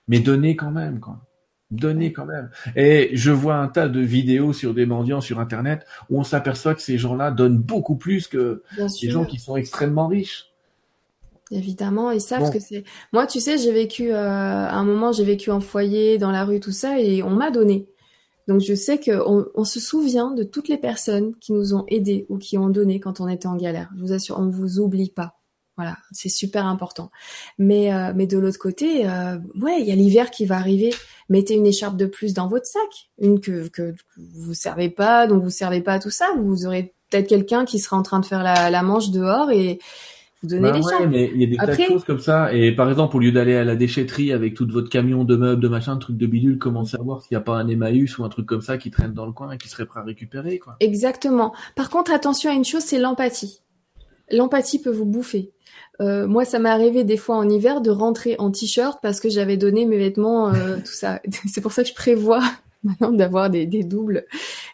Mais 0.07 0.19
donnez 0.19 0.55
quand 0.55 0.72
même, 0.72 0.99
quoi. 0.99 1.26
Donnez 1.72 2.14
quand 2.14 2.26
même. 2.26 2.51
Et 2.76 3.10
je 3.14 3.31
vois 3.31 3.55
un 3.55 3.68
tas 3.68 3.88
de 3.88 3.99
vidéos 3.99 4.53
sur 4.53 4.73
des 4.73 4.85
mendiants 4.85 5.22
sur 5.22 5.39
Internet 5.39 5.85
où 6.10 6.19
on 6.19 6.23
s'aperçoit 6.23 6.76
que 6.76 6.81
ces 6.81 6.97
gens-là 6.97 7.31
donnent 7.31 7.57
beaucoup 7.57 7.95
plus 7.95 8.27
que 8.27 8.64
les 9.01 9.10
gens 9.10 9.26
qui 9.26 9.39
sont 9.39 9.55
extrêmement 9.55 10.07
riches. 10.07 10.53
Évidemment, 11.51 12.11
ils 12.11 12.22
savent 12.22 12.51
que 12.51 12.60
c'est. 12.60 12.84
Moi, 13.11 13.27
tu 13.27 13.39
sais, 13.39 13.57
j'ai 13.57 13.72
vécu 13.72 14.11
euh, 14.11 14.18
à 14.18 14.76
un 14.76 14.84
moment, 14.84 15.11
j'ai 15.11 15.23
vécu 15.23 15.51
en 15.51 15.60
foyer, 15.60 16.18
dans 16.18 16.31
la 16.31 16.45
rue, 16.45 16.60
tout 16.60 16.72
ça, 16.72 16.99
et 16.99 17.22
on 17.22 17.31
m'a 17.31 17.51
donné. 17.51 17.88
Donc 18.47 18.61
je 18.61 18.73
sais 18.73 18.99
qu'on 18.99 19.45
on 19.53 19.63
se 19.63 19.79
souvient 19.79 20.31
de 20.31 20.43
toutes 20.43 20.67
les 20.67 20.77
personnes 20.77 21.35
qui 21.39 21.53
nous 21.53 21.73
ont 21.73 21.85
aidés 21.87 22.25
ou 22.29 22.37
qui 22.37 22.57
ont 22.57 22.69
donné 22.69 22.99
quand 22.99 23.21
on 23.21 23.27
était 23.27 23.47
en 23.47 23.55
galère. 23.55 23.89
Je 23.95 24.01
vous 24.01 24.13
assure, 24.13 24.39
on 24.39 24.45
ne 24.45 24.51
vous 24.51 24.79
oublie 24.79 25.09
pas. 25.09 25.39
Voilà, 25.75 25.97
c'est 26.11 26.29
super 26.29 26.67
important. 26.67 27.09
Mais 27.57 27.91
euh, 27.93 28.13
mais 28.15 28.27
de 28.27 28.37
l'autre 28.37 28.59
côté, 28.59 29.07
euh, 29.09 29.39
ouais, 29.59 29.79
il 29.79 29.87
y 29.87 29.91
a 29.91 29.95
l'hiver 29.95 30.29
qui 30.29 30.45
va 30.45 30.57
arriver. 30.57 30.93
Mettez 31.29 31.55
une 31.55 31.65
écharpe 31.65 31.97
de 31.97 32.05
plus 32.05 32.33
dans 32.33 32.47
votre 32.47 32.67
sac, 32.67 33.09
une 33.17 33.39
que 33.39 33.69
que, 33.69 33.95
vous 34.17 34.53
servez 34.53 34.89
pas, 34.89 35.25
dont 35.25 35.39
vous 35.39 35.49
servez 35.49 35.81
pas 35.81 35.99
tout 35.99 36.11
ça. 36.11 36.27
Vous 36.37 36.67
aurez 36.67 36.93
peut-être 37.09 37.27
quelqu'un 37.27 37.65
qui 37.65 37.79
sera 37.79 37.97
en 37.97 38.03
train 38.03 38.19
de 38.19 38.25
faire 38.25 38.43
la 38.43 38.83
manche 38.83 39.09
dehors 39.09 39.49
et 39.51 39.79
vous 40.43 40.59
bah 40.59 40.73
mais 41.09 41.31
il 41.33 41.41
y 41.41 41.45
a 41.45 41.47
des 41.47 41.55
tas 41.55 41.67
de 41.67 41.81
choses 41.83 42.03
comme 42.03 42.19
ça. 42.19 42.53
Et 42.53 42.73
par 42.73 42.89
exemple, 42.89 43.15
au 43.15 43.19
lieu 43.19 43.31
d'aller 43.31 43.55
à 43.55 43.63
la 43.63 43.75
déchetterie 43.75 44.33
avec 44.33 44.53
tout 44.53 44.67
votre 44.69 44.89
camion 44.89 45.23
de 45.23 45.37
meubles, 45.37 45.61
de 45.61 45.67
machin, 45.69 45.95
de 45.95 45.99
trucs 45.99 46.17
de 46.17 46.27
bidule, 46.27 46.57
commencez 46.57 46.97
à 46.99 47.01
voir 47.01 47.21
s'il 47.21 47.35
n'y 47.35 47.37
a 47.37 47.41
pas 47.41 47.55
un 47.55 47.67
Emmaüs 47.67 48.17
ou 48.17 48.25
un 48.25 48.29
truc 48.29 48.45
comme 48.45 48.61
ça 48.61 48.77
qui 48.77 48.91
traîne 48.91 49.13
dans 49.13 49.25
le 49.25 49.31
coin 49.31 49.51
et 49.51 49.57
qui 49.57 49.69
serait 49.69 49.85
prêt 49.85 50.01
à 50.01 50.03
récupérer, 50.03 50.59
quoi? 50.59 50.75
Exactement. 50.81 51.53
Par 51.75 51.89
contre, 51.89 52.11
attention 52.11 52.51
à 52.51 52.53
une 52.53 52.65
chose, 52.65 52.83
c'est 52.83 52.99
l'empathie. 52.99 53.61
L'empathie 54.31 54.81
peut 54.81 54.91
vous 54.91 55.05
bouffer. 55.05 55.53
Euh, 56.01 56.27
moi, 56.27 56.43
ça 56.43 56.59
m'est 56.59 56.69
arrivé 56.69 57.03
des 57.03 57.17
fois 57.17 57.37
en 57.37 57.47
hiver 57.47 57.81
de 57.81 57.91
rentrer 57.91 58.35
en 58.39 58.51
t-shirt 58.51 58.99
parce 59.01 59.19
que 59.19 59.29
j'avais 59.29 59.57
donné 59.57 59.85
mes 59.85 59.97
vêtements, 59.97 60.53
euh, 60.53 60.77
tout 60.77 60.91
ça. 60.91 61.21
c'est 61.47 61.61
pour 61.61 61.71
ça 61.71 61.83
que 61.83 61.89
je 61.89 61.93
prévois 61.93 62.41
maintenant 62.99 63.11
d'avoir 63.11 63.49
des, 63.49 63.65
des, 63.65 63.84
doubles. 63.84 64.26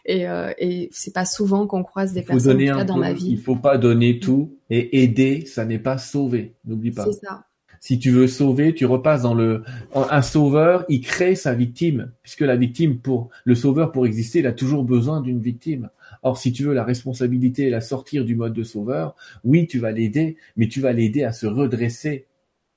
Et, 0.04 0.28
euh, 0.28 0.52
et 0.58 0.88
c'est 0.92 1.14
pas 1.14 1.24
souvent 1.24 1.66
qu'on 1.66 1.82
croise 1.82 2.12
des 2.12 2.22
personnes 2.22 2.84
dans 2.84 2.96
ma 2.96 3.12
vie. 3.12 3.30
Il 3.30 3.40
faut 3.40 3.56
pas 3.56 3.78
donner 3.78 4.18
tout 4.18 4.56
et 4.68 5.02
aider, 5.02 5.46
ça 5.46 5.64
n'est 5.64 5.78
pas 5.78 5.98
sauver. 5.98 6.54
N'oublie 6.64 6.90
pas. 6.90 7.04
C'est 7.04 7.26
ça. 7.26 7.44
Si 7.82 7.98
tu 7.98 8.10
veux 8.10 8.26
sauver, 8.26 8.74
tu 8.74 8.84
repasses 8.84 9.22
dans 9.22 9.32
le 9.32 9.62
un 9.94 10.20
sauveur, 10.20 10.84
il 10.90 11.00
crée 11.00 11.34
sa 11.34 11.54
victime 11.54 12.12
puisque 12.22 12.42
la 12.42 12.54
victime 12.54 12.98
pour 12.98 13.30
le 13.44 13.54
sauveur 13.54 13.90
pour 13.90 14.04
exister, 14.04 14.40
il 14.40 14.46
a 14.46 14.52
toujours 14.52 14.84
besoin 14.84 15.22
d'une 15.22 15.40
victime. 15.40 15.88
Or, 16.22 16.36
si 16.36 16.52
tu 16.52 16.64
veux 16.64 16.74
la 16.74 16.84
responsabilité 16.84 17.68
et 17.68 17.70
la 17.70 17.80
sortir 17.80 18.26
du 18.26 18.36
mode 18.36 18.52
de 18.52 18.64
sauveur, 18.64 19.16
oui, 19.44 19.66
tu 19.66 19.78
vas 19.78 19.92
l'aider, 19.92 20.36
mais 20.56 20.68
tu 20.68 20.82
vas 20.82 20.92
l'aider 20.92 21.24
à 21.24 21.32
se 21.32 21.46
redresser 21.46 22.26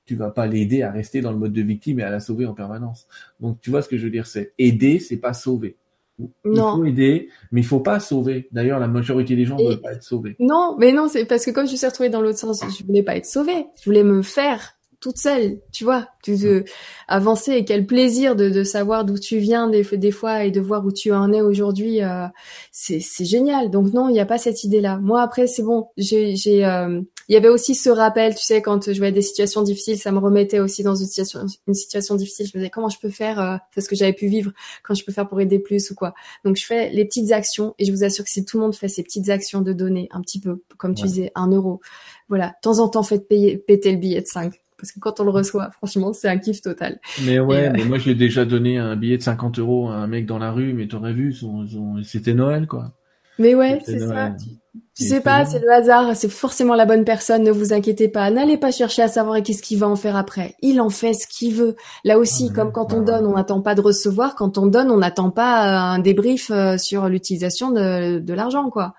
tu 0.06 0.16
vas 0.16 0.30
pas 0.30 0.46
l'aider 0.46 0.82
à 0.82 0.90
rester 0.90 1.20
dans 1.20 1.32
le 1.32 1.38
mode 1.38 1.52
de 1.52 1.62
victime 1.62 2.00
et 2.00 2.02
à 2.02 2.10
la 2.10 2.20
sauver 2.20 2.46
en 2.46 2.54
permanence. 2.54 3.06
Donc 3.40 3.60
tu 3.60 3.70
vois 3.70 3.82
ce 3.82 3.88
que 3.88 3.96
je 3.96 4.04
veux 4.04 4.10
dire, 4.10 4.26
c'est 4.26 4.52
aider, 4.58 4.98
c'est 4.98 5.16
pas 5.16 5.32
sauver. 5.32 5.76
Il 6.18 6.28
faut 6.56 6.84
aider, 6.84 7.28
mais 7.50 7.62
il 7.62 7.66
faut 7.66 7.80
pas 7.80 7.98
sauver. 7.98 8.48
D'ailleurs, 8.52 8.78
la 8.78 8.86
majorité 8.86 9.34
des 9.34 9.44
gens 9.44 9.56
ne 9.56 9.64
veulent 9.64 9.80
pas 9.80 9.94
être 9.94 10.04
sauvés. 10.04 10.36
Non, 10.38 10.76
mais 10.78 10.92
non, 10.92 11.08
c'est 11.08 11.24
parce 11.24 11.44
que 11.44 11.50
comme 11.50 11.66
je 11.66 11.74
suis 11.74 11.86
retrouvée 11.86 12.08
dans 12.08 12.20
l'autre 12.20 12.38
sens, 12.38 12.62
je 12.78 12.84
voulais 12.84 13.02
pas 13.02 13.16
être 13.16 13.26
sauvée. 13.26 13.66
Je 13.80 13.84
voulais 13.86 14.04
me 14.04 14.22
faire 14.22 14.76
toute 15.04 15.18
seule, 15.18 15.58
tu 15.70 15.84
vois, 15.84 16.08
tu 16.22 16.38
de 16.38 16.64
avancer 17.08 17.52
et 17.52 17.64
quel 17.66 17.84
plaisir 17.84 18.36
de, 18.36 18.48
de 18.48 18.64
savoir 18.64 19.04
d'où 19.04 19.18
tu 19.18 19.36
viens 19.36 19.68
des, 19.68 19.84
des 19.98 20.10
fois 20.10 20.44
et 20.44 20.50
de 20.50 20.62
voir 20.62 20.82
où 20.86 20.92
tu 20.92 21.12
en 21.12 21.30
es 21.30 21.42
aujourd'hui, 21.42 22.02
euh, 22.02 22.26
c'est 22.70 23.02
génial. 23.20 23.70
Donc 23.70 23.92
non, 23.92 24.08
il 24.08 24.12
n'y 24.12 24.20
a 24.20 24.24
pas 24.24 24.38
cette 24.38 24.64
idée-là. 24.64 24.98
Moi 25.02 25.20
après 25.20 25.46
c'est 25.46 25.62
bon, 25.62 25.88
j'ai 25.98 26.64
euh, 26.64 27.02
il 27.28 27.34
y 27.34 27.36
avait 27.36 27.48
aussi 27.48 27.74
ce 27.74 27.90
rappel, 27.90 28.34
tu 28.34 28.42
sais, 28.42 28.60
quand 28.60 28.92
je 28.92 28.96
voyais 28.98 29.12
des 29.12 29.22
situations 29.22 29.62
difficiles, 29.62 29.98
ça 29.98 30.12
me 30.12 30.18
remettait 30.18 30.60
aussi 30.60 30.82
dans 30.82 30.94
une 30.94 31.06
situation, 31.06 31.40
une 31.66 31.74
situation 31.74 32.14
difficile. 32.14 32.46
Je 32.46 32.56
me 32.56 32.62
disais 32.62 32.70
comment 32.70 32.88
je 32.88 32.98
peux 32.98 33.10
faire, 33.10 33.40
euh, 33.40 33.56
parce 33.74 33.88
que 33.88 33.96
j'avais 33.96 34.12
pu 34.12 34.26
vivre, 34.26 34.52
quand 34.82 34.94
je 34.94 35.04
peux 35.04 35.12
faire 35.12 35.28
pour 35.28 35.40
aider 35.40 35.58
plus 35.58 35.90
ou 35.90 35.94
quoi. 35.94 36.14
Donc 36.44 36.56
je 36.56 36.66
fais 36.66 36.90
les 36.90 37.04
petites 37.04 37.32
actions 37.32 37.74
et 37.78 37.84
je 37.84 37.92
vous 37.92 38.04
assure 38.04 38.24
que 38.24 38.30
si 38.30 38.44
tout 38.44 38.58
le 38.58 38.64
monde 38.64 38.74
fait 38.74 38.88
ces 38.88 39.02
petites 39.02 39.30
actions 39.30 39.60
de 39.60 39.72
donner 39.72 40.08
un 40.10 40.20
petit 40.20 40.40
peu, 40.40 40.62
comme 40.76 40.94
tu 40.94 41.06
disais, 41.06 41.32
un 41.34 41.48
euro, 41.48 41.80
voilà, 42.28 42.48
de 42.48 42.54
temps 42.62 42.78
en 42.78 42.88
temps 42.88 43.02
faites 43.02 43.28
payer, 43.28 43.56
péter 43.58 43.92
le 43.92 43.98
billet 43.98 44.20
de 44.20 44.26
5 44.26 44.52
parce 44.76 44.92
que 44.92 45.00
quand 45.00 45.18
on 45.20 45.24
le 45.24 45.30
reçoit, 45.30 45.70
franchement, 45.70 46.12
c'est 46.12 46.28
un 46.28 46.36
kiff 46.36 46.60
total. 46.60 47.00
Mais 47.24 47.38
ouais, 47.38 47.68
euh, 47.68 47.72
mais 47.72 47.84
moi 47.84 47.96
j'ai 47.96 48.14
déjà 48.14 48.44
donné 48.44 48.76
un 48.76 48.96
billet 48.96 49.16
de 49.16 49.22
50 49.22 49.58
euros 49.58 49.88
à 49.88 49.94
un 49.94 50.06
mec 50.06 50.26
dans 50.26 50.38
la 50.38 50.50
rue, 50.50 50.74
mais 50.74 50.88
t'aurais 50.88 51.14
vu, 51.14 51.34
c'était 52.02 52.34
Noël 52.34 52.66
quoi. 52.66 52.92
Mais 53.38 53.54
ouais, 53.54 53.80
c'est 53.84 54.00
ça. 54.00 54.32
Tu, 54.32 54.50
sais 55.02 55.20
pas, 55.20 55.44
c'est 55.44 55.58
le 55.58 55.72
hasard, 55.72 56.14
c'est 56.14 56.28
forcément 56.28 56.74
la 56.74 56.86
bonne 56.86 57.04
personne, 57.04 57.42
ne 57.42 57.50
vous 57.50 57.72
inquiétez 57.72 58.08
pas. 58.08 58.30
N'allez 58.30 58.56
pas 58.56 58.70
chercher 58.70 59.02
à 59.02 59.08
savoir 59.08 59.42
qu'est-ce 59.42 59.62
qu'il 59.62 59.78
va 59.78 59.88
en 59.88 59.96
faire 59.96 60.16
après. 60.16 60.54
Il 60.62 60.80
en 60.80 60.90
fait 60.90 61.14
ce 61.14 61.26
qu'il 61.26 61.54
veut. 61.54 61.74
Là 62.04 62.18
aussi, 62.18 62.52
comme 62.52 62.70
quand 62.70 62.92
on 62.92 63.00
donne, 63.00 63.26
on 63.26 63.34
n'attend 63.34 63.60
pas 63.60 63.74
de 63.74 63.80
recevoir. 63.80 64.36
Quand 64.36 64.56
on 64.58 64.66
donne, 64.66 64.90
on 64.90 64.98
n'attend 64.98 65.30
pas 65.30 65.62
un 65.62 65.98
débrief 65.98 66.50
euh, 66.50 66.78
sur 66.78 67.08
l'utilisation 67.08 67.70
de, 67.72 68.20
de 68.20 68.34
l'argent, 68.34 68.70
quoi. 68.70 68.94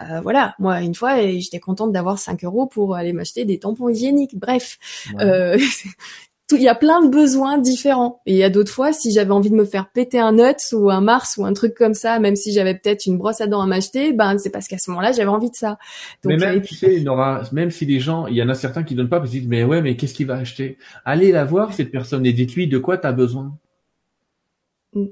Euh, 0.00 0.20
voilà, 0.20 0.56
moi 0.58 0.80
une 0.80 0.94
fois 0.94 1.20
j'étais 1.20 1.60
contente 1.60 1.92
d'avoir 1.92 2.18
5 2.18 2.42
euros 2.42 2.66
pour 2.66 2.96
aller 2.96 3.12
m'acheter 3.12 3.44
des 3.44 3.58
tampons 3.58 3.88
hygiéniques. 3.88 4.36
Bref, 4.36 4.78
euh, 5.20 5.56
il 6.52 6.62
y 6.62 6.68
a 6.68 6.74
plein 6.74 7.02
de 7.02 7.08
besoins 7.08 7.58
différents. 7.58 8.20
Et 8.26 8.32
il 8.32 8.38
y 8.38 8.44
a 8.44 8.50
d'autres 8.50 8.70
fois, 8.70 8.92
si 8.92 9.12
j'avais 9.12 9.30
envie 9.30 9.50
de 9.50 9.54
me 9.54 9.64
faire 9.64 9.90
péter 9.90 10.18
un 10.18 10.32
nut 10.32 10.56
ou 10.72 10.90
un 10.90 11.00
Mars 11.00 11.36
ou 11.38 11.44
un 11.44 11.52
truc 11.52 11.74
comme 11.74 11.94
ça, 11.94 12.18
même 12.18 12.36
si 12.36 12.52
j'avais 12.52 12.74
peut-être 12.74 13.06
une 13.06 13.16
brosse 13.16 13.40
à 13.40 13.46
dents 13.46 13.62
à 13.62 13.66
m'acheter, 13.66 14.12
ben 14.12 14.36
c'est 14.38 14.50
parce 14.50 14.68
qu'à 14.68 14.78
ce 14.78 14.90
moment-là, 14.90 15.12
j'avais 15.12 15.28
envie 15.28 15.50
de 15.50 15.56
ça. 15.56 15.78
mais 16.24 16.36
même, 16.36 16.60
tu 16.62 16.74
sais, 16.74 17.00
Nora, 17.00 17.42
même 17.52 17.70
si 17.70 17.86
les 17.86 18.00
gens, 18.00 18.26
il 18.26 18.36
y 18.36 18.42
en 18.42 18.48
a 18.48 18.54
certains 18.54 18.82
qui 18.82 18.94
donnent 18.94 19.08
pas 19.08 19.18
parce 19.18 19.30
qu'ils 19.30 19.40
disent, 19.40 19.48
mais 19.48 19.64
ouais, 19.64 19.80
mais 19.80 19.96
qu'est-ce 19.96 20.14
qu'il 20.14 20.26
va 20.26 20.36
acheter? 20.36 20.76
Allez 21.04 21.32
la 21.32 21.44
voir, 21.44 21.72
cette 21.72 21.90
personne, 21.90 22.26
et 22.26 22.32
dites-lui 22.32 22.68
de 22.68 22.78
quoi 22.78 22.98
tu 22.98 23.06
as 23.06 23.12
besoin. 23.12 23.56
Mm. 24.92 25.06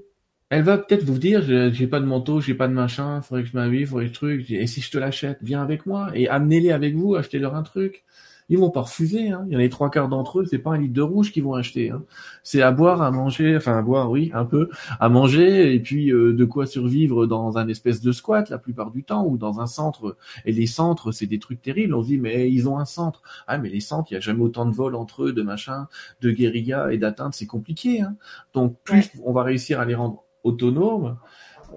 Elle 0.50 0.64
va 0.64 0.76
peut-être 0.76 1.04
vous 1.04 1.18
dire, 1.18 1.42
j'ai 1.72 1.86
pas 1.86 1.98
de 1.98 2.04
manteau, 2.04 2.42
j'ai 2.42 2.52
pas 2.52 2.68
de 2.68 2.74
machin, 2.74 3.22
faudrait 3.22 3.42
que 3.42 3.48
je 3.48 3.56
m'habille, 3.56 3.86
faudrait 3.86 4.04
que 4.04 4.10
je 4.10 4.14
truc. 4.14 4.50
Et 4.50 4.66
si 4.66 4.82
je 4.82 4.90
te 4.90 4.98
l'achète, 4.98 5.38
viens 5.40 5.62
avec 5.62 5.86
moi 5.86 6.10
et 6.12 6.28
amenez-les 6.28 6.72
avec 6.72 6.94
vous, 6.94 7.14
achetez-leur 7.14 7.54
un 7.54 7.62
truc 7.62 8.04
ils 8.48 8.58
vont 8.58 8.70
pas 8.70 8.82
refuser. 8.82 9.30
Hein. 9.30 9.44
Il 9.46 9.52
y 9.52 9.56
en 9.56 9.58
a 9.58 9.62
les 9.62 9.68
trois 9.68 9.90
quarts 9.90 10.08
d'entre 10.08 10.40
eux, 10.40 10.44
c'est 10.44 10.58
pas 10.58 10.70
un 10.70 10.78
litre 10.78 10.94
de 10.94 11.02
rouge 11.02 11.32
qu'ils 11.32 11.44
vont 11.44 11.54
acheter. 11.54 11.90
Hein. 11.90 12.02
C'est 12.42 12.62
à 12.62 12.70
boire, 12.72 13.02
à 13.02 13.10
manger, 13.10 13.56
enfin 13.56 13.78
à 13.78 13.82
boire, 13.82 14.10
oui, 14.10 14.30
un 14.34 14.44
peu, 14.44 14.68
à 15.00 15.08
manger 15.08 15.74
et 15.74 15.80
puis 15.80 16.12
euh, 16.12 16.32
de 16.32 16.44
quoi 16.44 16.66
survivre 16.66 17.26
dans 17.26 17.58
un 17.58 17.68
espèce 17.68 18.00
de 18.00 18.12
squat 18.12 18.50
la 18.50 18.58
plupart 18.58 18.90
du 18.90 19.04
temps 19.04 19.26
ou 19.26 19.36
dans 19.38 19.60
un 19.60 19.66
centre. 19.66 20.16
Et 20.44 20.52
les 20.52 20.66
centres, 20.66 21.12
c'est 21.12 21.26
des 21.26 21.38
trucs 21.38 21.62
terribles. 21.62 21.94
On 21.94 22.02
se 22.02 22.08
dit 22.08 22.18
mais 22.18 22.50
ils 22.50 22.68
ont 22.68 22.78
un 22.78 22.84
centre. 22.84 23.22
Ah 23.46 23.58
mais 23.58 23.68
les 23.68 23.80
centres, 23.80 24.10
il 24.10 24.14
y 24.14 24.16
a 24.16 24.20
jamais 24.20 24.42
autant 24.42 24.66
de 24.66 24.74
vols 24.74 24.94
entre 24.94 25.24
eux, 25.24 25.32
de 25.32 25.42
machin, 25.42 25.88
de 26.20 26.30
guérilla 26.30 26.92
et 26.92 26.98
d'atteinte, 26.98 27.34
c'est 27.34 27.46
compliqué. 27.46 28.02
Hein. 28.02 28.16
Donc 28.54 28.76
plus 28.84 29.10
on 29.24 29.32
va 29.32 29.42
réussir 29.42 29.80
à 29.80 29.84
les 29.84 29.94
rendre 29.94 30.24
autonomes, 30.44 31.16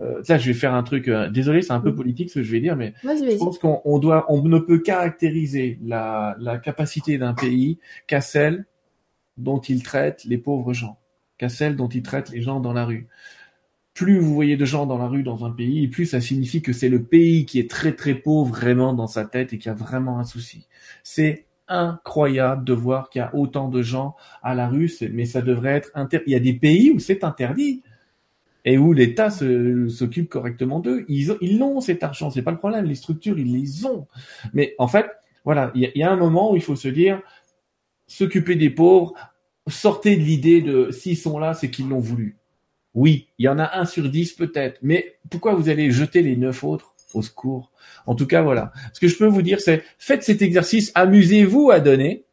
euh, 0.02 0.22
là, 0.28 0.38
je 0.38 0.48
vais 0.48 0.54
faire 0.54 0.74
un 0.74 0.84
truc. 0.84 1.08
Euh, 1.08 1.30
désolé, 1.30 1.62
c'est 1.62 1.74
un 1.74 1.80
peu 1.80 1.94
politique 1.94 2.30
ce 2.30 2.36
que 2.36 2.44
je 2.44 2.52
vais 2.52 2.60
dire, 2.60 2.76
mais 2.76 2.94
je 3.04 3.38
pense 3.38 3.60
qu'on 3.60 4.00
doit, 4.00 4.26
on 4.30 4.42
ne 4.42 4.60
peut 4.60 4.80
caractériser 4.80 5.80
la, 5.84 6.36
la 6.40 6.58
capacité 6.58 7.18
d'un 7.18 7.34
pays 7.34 7.80
qu'à 8.08 8.22
celle 8.22 8.66
dont 9.38 9.60
il 9.60 9.84
traite 9.84 10.24
les 10.26 10.38
pauvres 10.38 10.74
gens, 10.74 10.98
qu'à 11.38 11.50
celle 11.50 11.76
dont 11.76 11.90
il 11.90 12.04
traite 12.04 12.30
les 12.30 12.42
gens 12.42 12.60
dans 12.60 12.74
la 12.74 12.86
rue. 12.86 13.08
Plus 13.94 14.20
vous 14.20 14.34
voyez 14.34 14.58
de 14.58 14.66
gens 14.66 14.86
dans 14.86 14.98
la 14.98 15.08
rue 15.08 15.24
dans 15.24 15.46
un 15.46 15.52
pays, 15.52 15.88
plus 15.88 16.06
ça 16.06 16.20
signifie 16.20 16.62
que 16.62 16.74
c'est 16.74 16.90
le 16.90 17.04
pays 17.04 17.46
qui 17.46 17.60
est 17.60 17.70
très 17.70 17.94
très 17.94 18.16
pauvre 18.16 18.54
vraiment 18.54 18.94
dans 18.94 19.08
sa 19.08 19.26
tête 19.26 19.54
et 19.54 19.58
qui 19.58 19.70
a 19.70 19.74
vraiment 19.74 20.20
un 20.20 20.26
souci. 20.26 20.68
C'est 21.04 21.46
incroyable 21.68 22.66
de 22.66 22.74
voir 22.74 23.10
qu'il 23.10 23.20
y 23.20 23.24
a 23.24 23.34
autant 23.34 23.70
de 23.70 23.82
gens 23.82 24.16
à 24.44 24.54
la 24.54 24.68
rue, 24.68 24.92
mais 25.12 25.26
ça 25.26 25.42
devrait 25.42 25.76
être 25.76 25.92
interdit. 25.96 26.26
Il 26.28 26.34
y 26.34 26.36
a 26.36 26.40
des 26.40 26.54
pays 26.54 26.92
où 26.92 27.00
c'est 27.00 27.24
interdit 27.24 27.84
et 28.66 28.78
où 28.80 28.94
l'État 28.94 29.30
s'occupe 29.30 30.28
correctement 30.28 30.80
d'eux. 30.80 31.06
Ils, 31.08 31.36
ils 31.40 31.60
l'ont 31.60 31.80
cet 31.80 32.04
argent, 32.04 32.32
c'est 32.32 32.42
pas 32.42 32.52
le 32.52 32.58
problème. 32.58 32.86
Les 32.86 32.96
structures, 32.96 33.38
ils 33.38 33.54
les 33.54 33.86
ont. 33.86 34.08
Mais 34.54 34.74
en 34.80 34.88
fait, 34.88 35.06
voilà, 35.46 35.72
il 35.76 35.92
y, 35.94 36.04
a 36.04 36.12
un 36.12 36.16
moment 36.16 36.52
où 36.52 36.56
il 36.56 36.64
faut 36.64 36.76
se 36.76 36.88
dire, 36.88 37.22
s'occuper 38.08 38.56
des 38.56 38.72
pauvres, 38.72 39.14
sortez 39.68 40.18
de 40.18 40.22
l'idée 40.22 40.62
de 40.62 40.90
s'ils 40.90 41.18
sont 41.18 41.38
là, 41.38 41.54
c'est 41.54 41.70
qu'ils 41.70 41.88
l'ont 41.88 42.00
voulu. 42.00 42.38
Oui, 42.96 43.28
il 43.38 43.46
y 43.46 43.48
en 43.48 43.60
a 43.60 43.78
un 43.78 43.86
sur 43.86 44.10
dix 44.10 44.34
peut-être, 44.34 44.80
mais 44.82 45.20
pourquoi 45.30 45.54
vous 45.54 45.70
allez 45.70 45.92
jeter 45.92 46.24
les 46.24 46.36
neuf 46.36 46.64
autres 46.64 46.96
au 47.14 47.22
secours? 47.22 47.72
En 48.08 48.16
tout 48.16 48.26
cas, 48.26 48.42
voilà. 48.42 48.72
Ce 48.94 49.00
que 49.00 49.08
je 49.08 49.18
peux 49.18 49.28
vous 49.28 49.44
dire, 49.44 49.62
c'est 49.62 49.84
faites 50.00 50.24
cet 50.24 50.42
exercice, 50.42 50.92
amusez-vous 50.96 51.70
à 51.70 51.80
donner, 51.80 52.26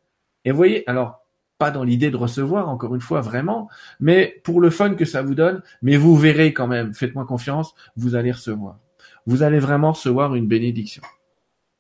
et 0.47 0.53
voyez, 0.53 0.89
alors 0.89 1.22
pas 1.63 1.71
dans 1.71 1.85
l'idée 1.85 2.11
de 2.11 2.17
recevoir, 2.17 2.69
encore 2.69 2.93
une 2.97 3.01
fois, 3.01 3.21
vraiment, 3.21 3.69
mais 4.01 4.41
pour 4.43 4.61
le 4.61 4.69
fun 4.69 4.95
que 4.95 5.05
ça 5.05 5.23
vous 5.23 5.37
donne, 5.37 5.63
mais 5.81 5.97
vous 5.97 6.17
verrez 6.17 6.53
quand 6.53 6.67
même, 6.67 6.93
faites-moi 6.93 7.25
confiance, 7.25 7.73
vous 7.95 8.17
allez 8.17 8.33
recevoir. 8.33 8.81
Vous 9.27 9.45
allez 9.45 9.61
vraiment 9.61 9.93
recevoir 9.93 10.35
une 10.35 10.49
bénédiction. 10.49 11.03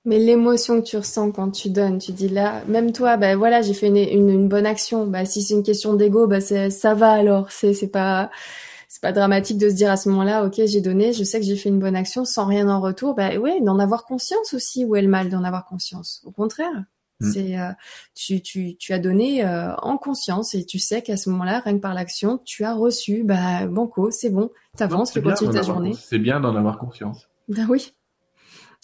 Mais 0.05 0.21
l'émotion 0.21 0.81
que 0.81 0.87
tu 0.87 0.97
ressens 0.97 1.33
quand 1.33 1.51
tu 1.51 1.69
donnes, 1.69 1.99
tu 1.99 2.13
dis 2.13 2.29
là, 2.29 2.63
même 2.69 2.93
toi, 2.93 3.17
ben 3.17 3.37
voilà, 3.37 3.61
j'ai 3.61 3.75
fait 3.75 3.89
une, 3.89 3.97
une, 3.97 4.49
bonne 4.49 4.67
action. 4.67 5.09
Bah 5.09 5.25
si 5.25 5.43
c'est 5.43 5.55
une 5.55 5.65
question 5.65 5.95
d'ego, 5.95 6.29
bah 6.29 6.41
ça 6.41 6.95
va 6.95 7.11
alors. 7.11 7.51
C'est 7.51 7.75
c'est 7.75 7.91
pas 7.91 8.31
c'est 8.87 9.03
pas 9.03 9.11
dramatique 9.11 9.59
de 9.59 9.69
se 9.69 9.75
dire 9.75 9.91
à 9.91 9.97
ce 9.97 10.09
moment-là, 10.11 10.45
ok, 10.45 10.61
j'ai 10.65 10.81
donné, 10.81 11.13
je 11.13 11.25
sais 11.25 11.41
que 11.41 11.47
j'ai 11.47 11.57
fait 11.57 11.71
une 11.71 11.81
bonne 11.81 11.97
action 11.97 12.25
sans 12.25 12.47
rien 12.47 12.69
en 12.69 12.81
retour. 12.81 13.17
Bah 13.17 13.35
ouais, 13.37 13.61
d'en 13.61 13.81
avoir 13.81 14.05
conscience 14.05 14.55
aussi. 14.55 14.85
Où 14.85 14.95
est 14.95 15.03
le 15.03 15.09
mal 15.09 15.29
d'en 15.29 15.43
avoir 15.43 15.65
conscience? 15.67 16.23
Au 16.25 16.31
contraire. 16.31 16.85
C'est 17.21 17.59
euh, 17.59 17.71
tu 18.15 18.43
tu 18.43 18.77
tu 18.77 18.93
as 18.93 18.99
donné 18.99 19.45
euh, 19.45 19.75
en 19.77 19.97
conscience 19.97 20.55
et 20.55 20.65
tu 20.65 20.79
sais 20.79 21.03
qu'à 21.03 21.17
ce 21.17 21.31
moment-là, 21.31 21.61
rien 21.61 21.75
que 21.75 21.81
par 21.81 21.95
l'action, 21.95 22.41
tu 22.45 22.65
as 22.65 22.75
reçu. 22.75 23.23
Bah 23.25 23.67
banco, 23.67 24.11
c'est 24.11 24.31
bon, 24.31 24.51
t'avances, 24.77 25.13
tu 25.13 25.23
continues 25.23 25.53
ta 25.53 25.63
journée. 25.63 25.95
C'est 25.95 26.19
bien 26.19 26.41
d'en 26.41 26.57
avoir 26.57 26.79
conscience. 26.79 27.29
Ben 27.49 27.67
oui. 27.69 27.93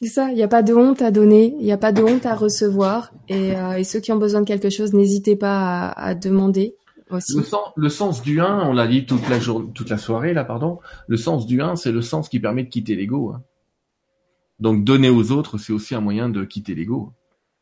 C'est 0.01 0.09
ça, 0.09 0.31
il 0.31 0.37
n'y 0.37 0.45
a 0.45 0.49
pas 0.49 0.63
de 0.63 0.73
honte 0.75 1.03
à 1.03 1.11
donner, 1.11 1.57
il 1.59 1.65
n'y 1.65 1.73
a 1.73 1.77
pas 1.77 1.91
de 1.91 2.05
honte 2.05 2.25
à 2.25 2.37
recevoir. 2.37 3.13
Et, 3.29 3.57
euh, 3.57 3.79
et, 3.79 3.83
ceux 3.83 3.99
qui 3.99 4.13
ont 4.13 4.17
besoin 4.17 4.43
de 4.43 4.47
quelque 4.47 4.71
chose, 4.71 4.93
n'hésitez 4.93 5.35
pas 5.35 5.89
à, 5.89 6.11
à, 6.11 6.15
demander 6.15 6.77
aussi. 7.11 7.37
Le 7.37 7.43
sens, 7.43 7.73
le 7.75 7.89
sens 7.89 8.23
du 8.23 8.41
1, 8.41 8.61
on 8.69 8.73
l'a 8.73 8.87
dit 8.87 9.07
toute 9.07 9.29
la, 9.29 9.41
journée, 9.41 9.73
toute 9.75 9.91
la 9.91 9.99
soirée, 9.99 10.35
là, 10.35 10.45
pardon. 10.45 10.79
Le 11.09 11.17
sens 11.17 11.47
du 11.47 11.61
1, 11.61 11.75
c'est 11.75 11.91
le 11.91 12.01
sens 12.01 12.29
qui 12.29 12.39
permet 12.39 12.63
de 12.63 12.69
quitter 12.69 12.95
l'ego. 12.95 13.33
Hein. 13.35 13.43
Donc 14.61 14.85
donner 14.85 15.11
aux 15.11 15.33
autres, 15.33 15.59
c'est 15.59 15.73
aussi 15.73 15.95
un 15.95 16.01
moyen 16.01 16.29
de 16.29 16.45
quitter 16.45 16.75
l'ego. 16.77 17.13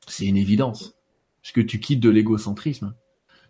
C'est 0.07 0.27
une 0.27 0.37
évidence. 0.37 0.97
Puisque 1.43 1.66
tu 1.66 1.81
quittes 1.81 2.01
de 2.01 2.11
l'égocentrisme 2.11 2.95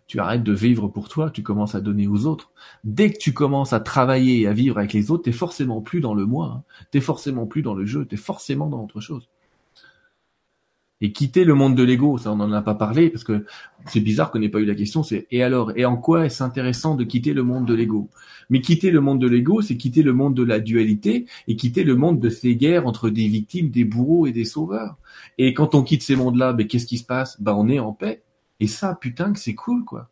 tu 0.07 0.21
arrêtes 0.21 0.43
de 0.43 0.53
vivre 0.53 0.87
pour 0.87 1.09
toi, 1.09 1.29
tu 1.29 1.43
commences 1.43 1.75
à 1.75 1.81
donner 1.81 2.07
aux 2.07 2.25
autres. 2.25 2.51
Dès 2.85 3.11
que 3.11 3.17
tu 3.17 3.33
commences 3.33 3.73
à 3.73 3.81
travailler 3.81 4.41
et 4.41 4.47
à 4.47 4.53
vivre 4.53 4.77
avec 4.77 4.93
les 4.93 5.11
autres, 5.11 5.23
t'es 5.23 5.33
forcément 5.33 5.81
plus 5.81 5.99
dans 5.99 6.13
le 6.13 6.25
moi, 6.25 6.53
hein. 6.55 6.63
t'es 6.91 7.01
forcément 7.01 7.45
plus 7.45 7.61
dans 7.61 7.73
le 7.73 7.85
jeu, 7.85 8.05
t'es 8.05 8.15
forcément 8.15 8.67
dans 8.67 8.81
autre 8.81 9.01
chose. 9.01 9.29
Et 10.99 11.11
quitter 11.11 11.43
le 11.43 11.53
monde 11.53 11.75
de 11.75 11.83
l'ego, 11.83 12.17
ça 12.17 12.31
on 12.31 12.37
n'en 12.37 12.51
a 12.51 12.61
pas 12.63 12.73
parlé 12.73 13.09
parce 13.09 13.23
que 13.23 13.45
c'est 13.85 13.99
bizarre 13.99 14.31
qu'on 14.31 14.39
n'ait 14.39 14.49
pas 14.49 14.59
eu 14.59 14.65
la 14.65 14.73
question. 14.73 15.03
C'est 15.03 15.27
et 15.29 15.43
alors 15.43 15.71
et 15.77 15.85
en 15.85 15.95
quoi 15.95 16.25
est-ce 16.25 16.43
intéressant 16.43 16.95
de 16.95 17.03
quitter 17.03 17.33
le 17.33 17.43
monde 17.43 17.67
de 17.67 17.75
l'ego? 17.75 18.09
Mais 18.49 18.61
quitter 18.61 18.89
le 18.89 18.99
monde 18.99 19.19
de 19.19 19.27
l'ego, 19.27 19.61
c'est 19.61 19.77
quitter 19.77 20.01
le 20.01 20.13
monde 20.13 20.33
de 20.33 20.43
la 20.43 20.59
dualité 20.59 21.27
et 21.47 21.55
quitter 21.55 21.83
le 21.83 21.95
monde 21.95 22.19
de 22.19 22.29
ces 22.29 22.55
guerres 22.55 22.87
entre 22.87 23.09
des 23.09 23.27
victimes, 23.27 23.69
des 23.69 23.83
bourreaux 23.83 24.25
et 24.25 24.31
des 24.31 24.45
sauveurs. 24.45 24.97
Et 25.37 25.53
quand 25.53 25.75
on 25.75 25.83
quitte 25.83 26.01
ces 26.01 26.15
mondes-là, 26.15 26.53
ben 26.53 26.65
qu'est-ce 26.65 26.87
qui 26.87 26.97
se 26.97 27.05
passe? 27.05 27.39
Ben 27.41 27.53
on 27.53 27.69
est 27.69 27.79
en 27.79 27.93
paix. 27.93 28.23
Et 28.59 28.67
ça, 28.67 28.97
putain 28.99 29.33
que 29.33 29.39
c'est 29.39 29.55
cool, 29.55 29.85
quoi. 29.85 30.09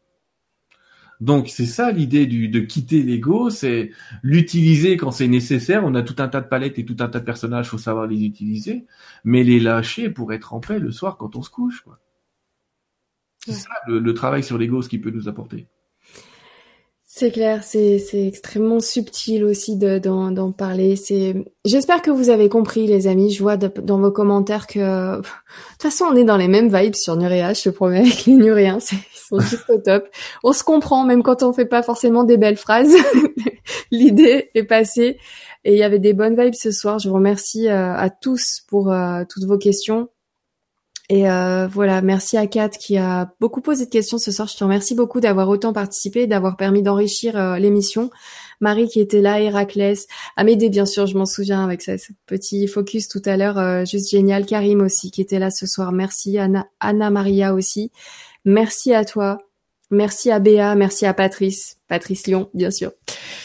Donc 1.22 1.50
c'est 1.50 1.66
ça 1.66 1.92
l'idée 1.92 2.28
de 2.28 2.60
quitter 2.60 3.02
l'ego, 3.02 3.50
c'est 3.50 3.92
l'utiliser 4.22 4.98
quand 4.98 5.12
c'est 5.12 5.28
nécessaire. 5.28 5.84
On 5.86 5.96
a 5.96 6.04
tout 6.04 6.16
un 6.20 6.28
tas 6.28 6.42
de 6.42 6.48
palettes 6.48 6.80
et 6.80 6.86
tout 6.86 6.98
un 7.00 7.08
tas 7.08 7.20
de 7.20 7.26
personnages, 7.26 7.70
faut 7.70 7.78
savoir 7.78 8.08
les 8.08 8.24
utiliser, 8.24 8.86
mais 9.24 9.44
les 9.44 9.60
lâcher 9.60 10.10
pour 10.10 10.34
être 10.34 10.54
en 10.54 10.60
paix 10.60 10.80
le 10.80 10.92
soir 10.92 11.18
quand 11.18 11.36
on 11.36 11.42
se 11.42 11.50
couche. 11.50 11.82
Quoi. 11.82 12.00
C'est 13.46 13.54
ça 13.54 13.70
le, 13.88 14.00
le, 14.00 14.14
travail 14.14 14.44
sur 14.44 14.58
l'ego, 14.58 14.82
ce 14.82 14.90
qui 14.90 14.98
peut 14.98 15.12
nous 15.12 15.30
apporter. 15.30 15.68
C'est 17.18 17.32
clair, 17.32 17.64
c'est 17.64 18.28
extrêmement 18.28 18.82
subtil 18.82 19.46
aussi 19.46 19.78
d'en 19.78 20.52
parler. 20.52 20.98
C'est, 20.98 21.34
j'espère 21.64 22.02
que 22.02 22.12
vous 22.12 22.30
avez 22.30 22.50
compris, 22.50 22.88
les 22.88 23.08
amis. 23.08 23.32
Je 23.32 23.42
vois 23.42 23.56
dans 23.56 24.00
vos 24.00 24.12
commentaires 24.12 24.68
que, 24.68 25.16
de 25.20 25.22
toute 25.22 25.82
façon, 25.82 26.08
on 26.12 26.16
est 26.18 26.26
dans 26.26 26.36
les 26.36 26.50
mêmes 26.50 26.68
vibes 26.68 26.94
sur 26.94 27.16
Nuria, 27.16 27.54
je 27.54 27.62
te 27.62 27.70
promets, 27.70 28.00
avec 28.00 28.26
les 28.26 28.34
Nuriens, 28.34 28.80
ils 28.92 29.00
sont 29.14 29.40
juste 29.50 29.70
au 29.70 29.78
top. 29.78 30.10
On 30.44 30.52
se 30.52 30.66
comprend, 30.66 31.06
même 31.06 31.24
quand 31.24 31.42
on 31.42 31.54
fait 31.54 31.64
pas 31.64 31.84
forcément 31.84 32.26
des 32.26 32.36
belles 32.36 32.58
phrases. 32.58 32.94
L'idée 33.92 34.52
est 34.54 34.66
passée. 34.66 35.18
Et 35.64 35.72
il 35.72 35.78
y 35.78 35.84
avait 35.84 36.00
des 36.00 36.14
bonnes 36.14 36.38
vibes 36.38 36.54
ce 36.54 36.72
soir. 36.72 37.00
Je 37.00 37.08
vous 37.08 37.16
remercie 37.16 37.70
euh, 37.70 37.96
à 37.96 38.10
tous 38.10 38.60
pour 38.68 38.92
euh, 38.92 39.24
toutes 39.30 39.46
vos 39.46 39.58
questions. 39.58 40.10
Et 41.10 41.30
euh, 41.30 41.68
voilà, 41.68 42.02
merci 42.02 42.36
à 42.36 42.48
Kat 42.48 42.70
qui 42.70 42.98
a 42.98 43.32
beaucoup 43.40 43.62
posé 43.62 43.86
de 43.86 43.90
questions 43.92 44.18
ce 44.18 44.32
soir. 44.32 44.48
Je 44.48 44.58
te 44.58 44.64
remercie 44.64 44.96
beaucoup 44.96 45.20
d'avoir 45.20 45.50
autant 45.50 45.72
participé, 45.72 46.26
d'avoir 46.26 46.58
permis 46.58 46.82
d'enrichir 46.82 47.38
euh, 47.38 47.58
l'émission. 47.58 48.10
Marie 48.60 48.88
qui 48.88 49.02
était 49.02 49.22
là, 49.22 49.40
Héraclès, 49.40 50.08
Amédée 50.36 50.70
bien 50.70 50.86
sûr, 50.86 51.06
je 51.06 51.18
m'en 51.18 51.26
souviens 51.26 51.64
avec 51.64 51.82
ce, 51.82 51.92
petit 52.26 52.68
focus 52.68 53.08
tout 53.08 53.22
à 53.26 53.38
l'heure, 53.38 53.60
euh, 53.60 53.86
juste 53.86 54.10
génial. 54.10 54.46
Karim 54.46 54.82
aussi 54.82 55.12
qui 55.12 55.22
était 55.22 55.40
là 55.40 55.52
ce 55.52 55.68
soir. 55.68 55.92
Merci 55.92 56.40
Anna, 56.40 56.66
Anna 56.80 57.12
Maria 57.12 57.54
aussi. 57.54 57.92
Merci 58.46 58.94
à 58.94 59.06
toi. 59.06 59.45
Merci 59.92 60.32
à 60.32 60.40
Béa, 60.40 60.76
merci 60.76 61.06
à 61.06 61.14
Patrice, 61.14 61.78
Patrice 61.88 62.26
Lyon, 62.28 62.50
bien 62.54 62.72
sûr. 62.72 62.92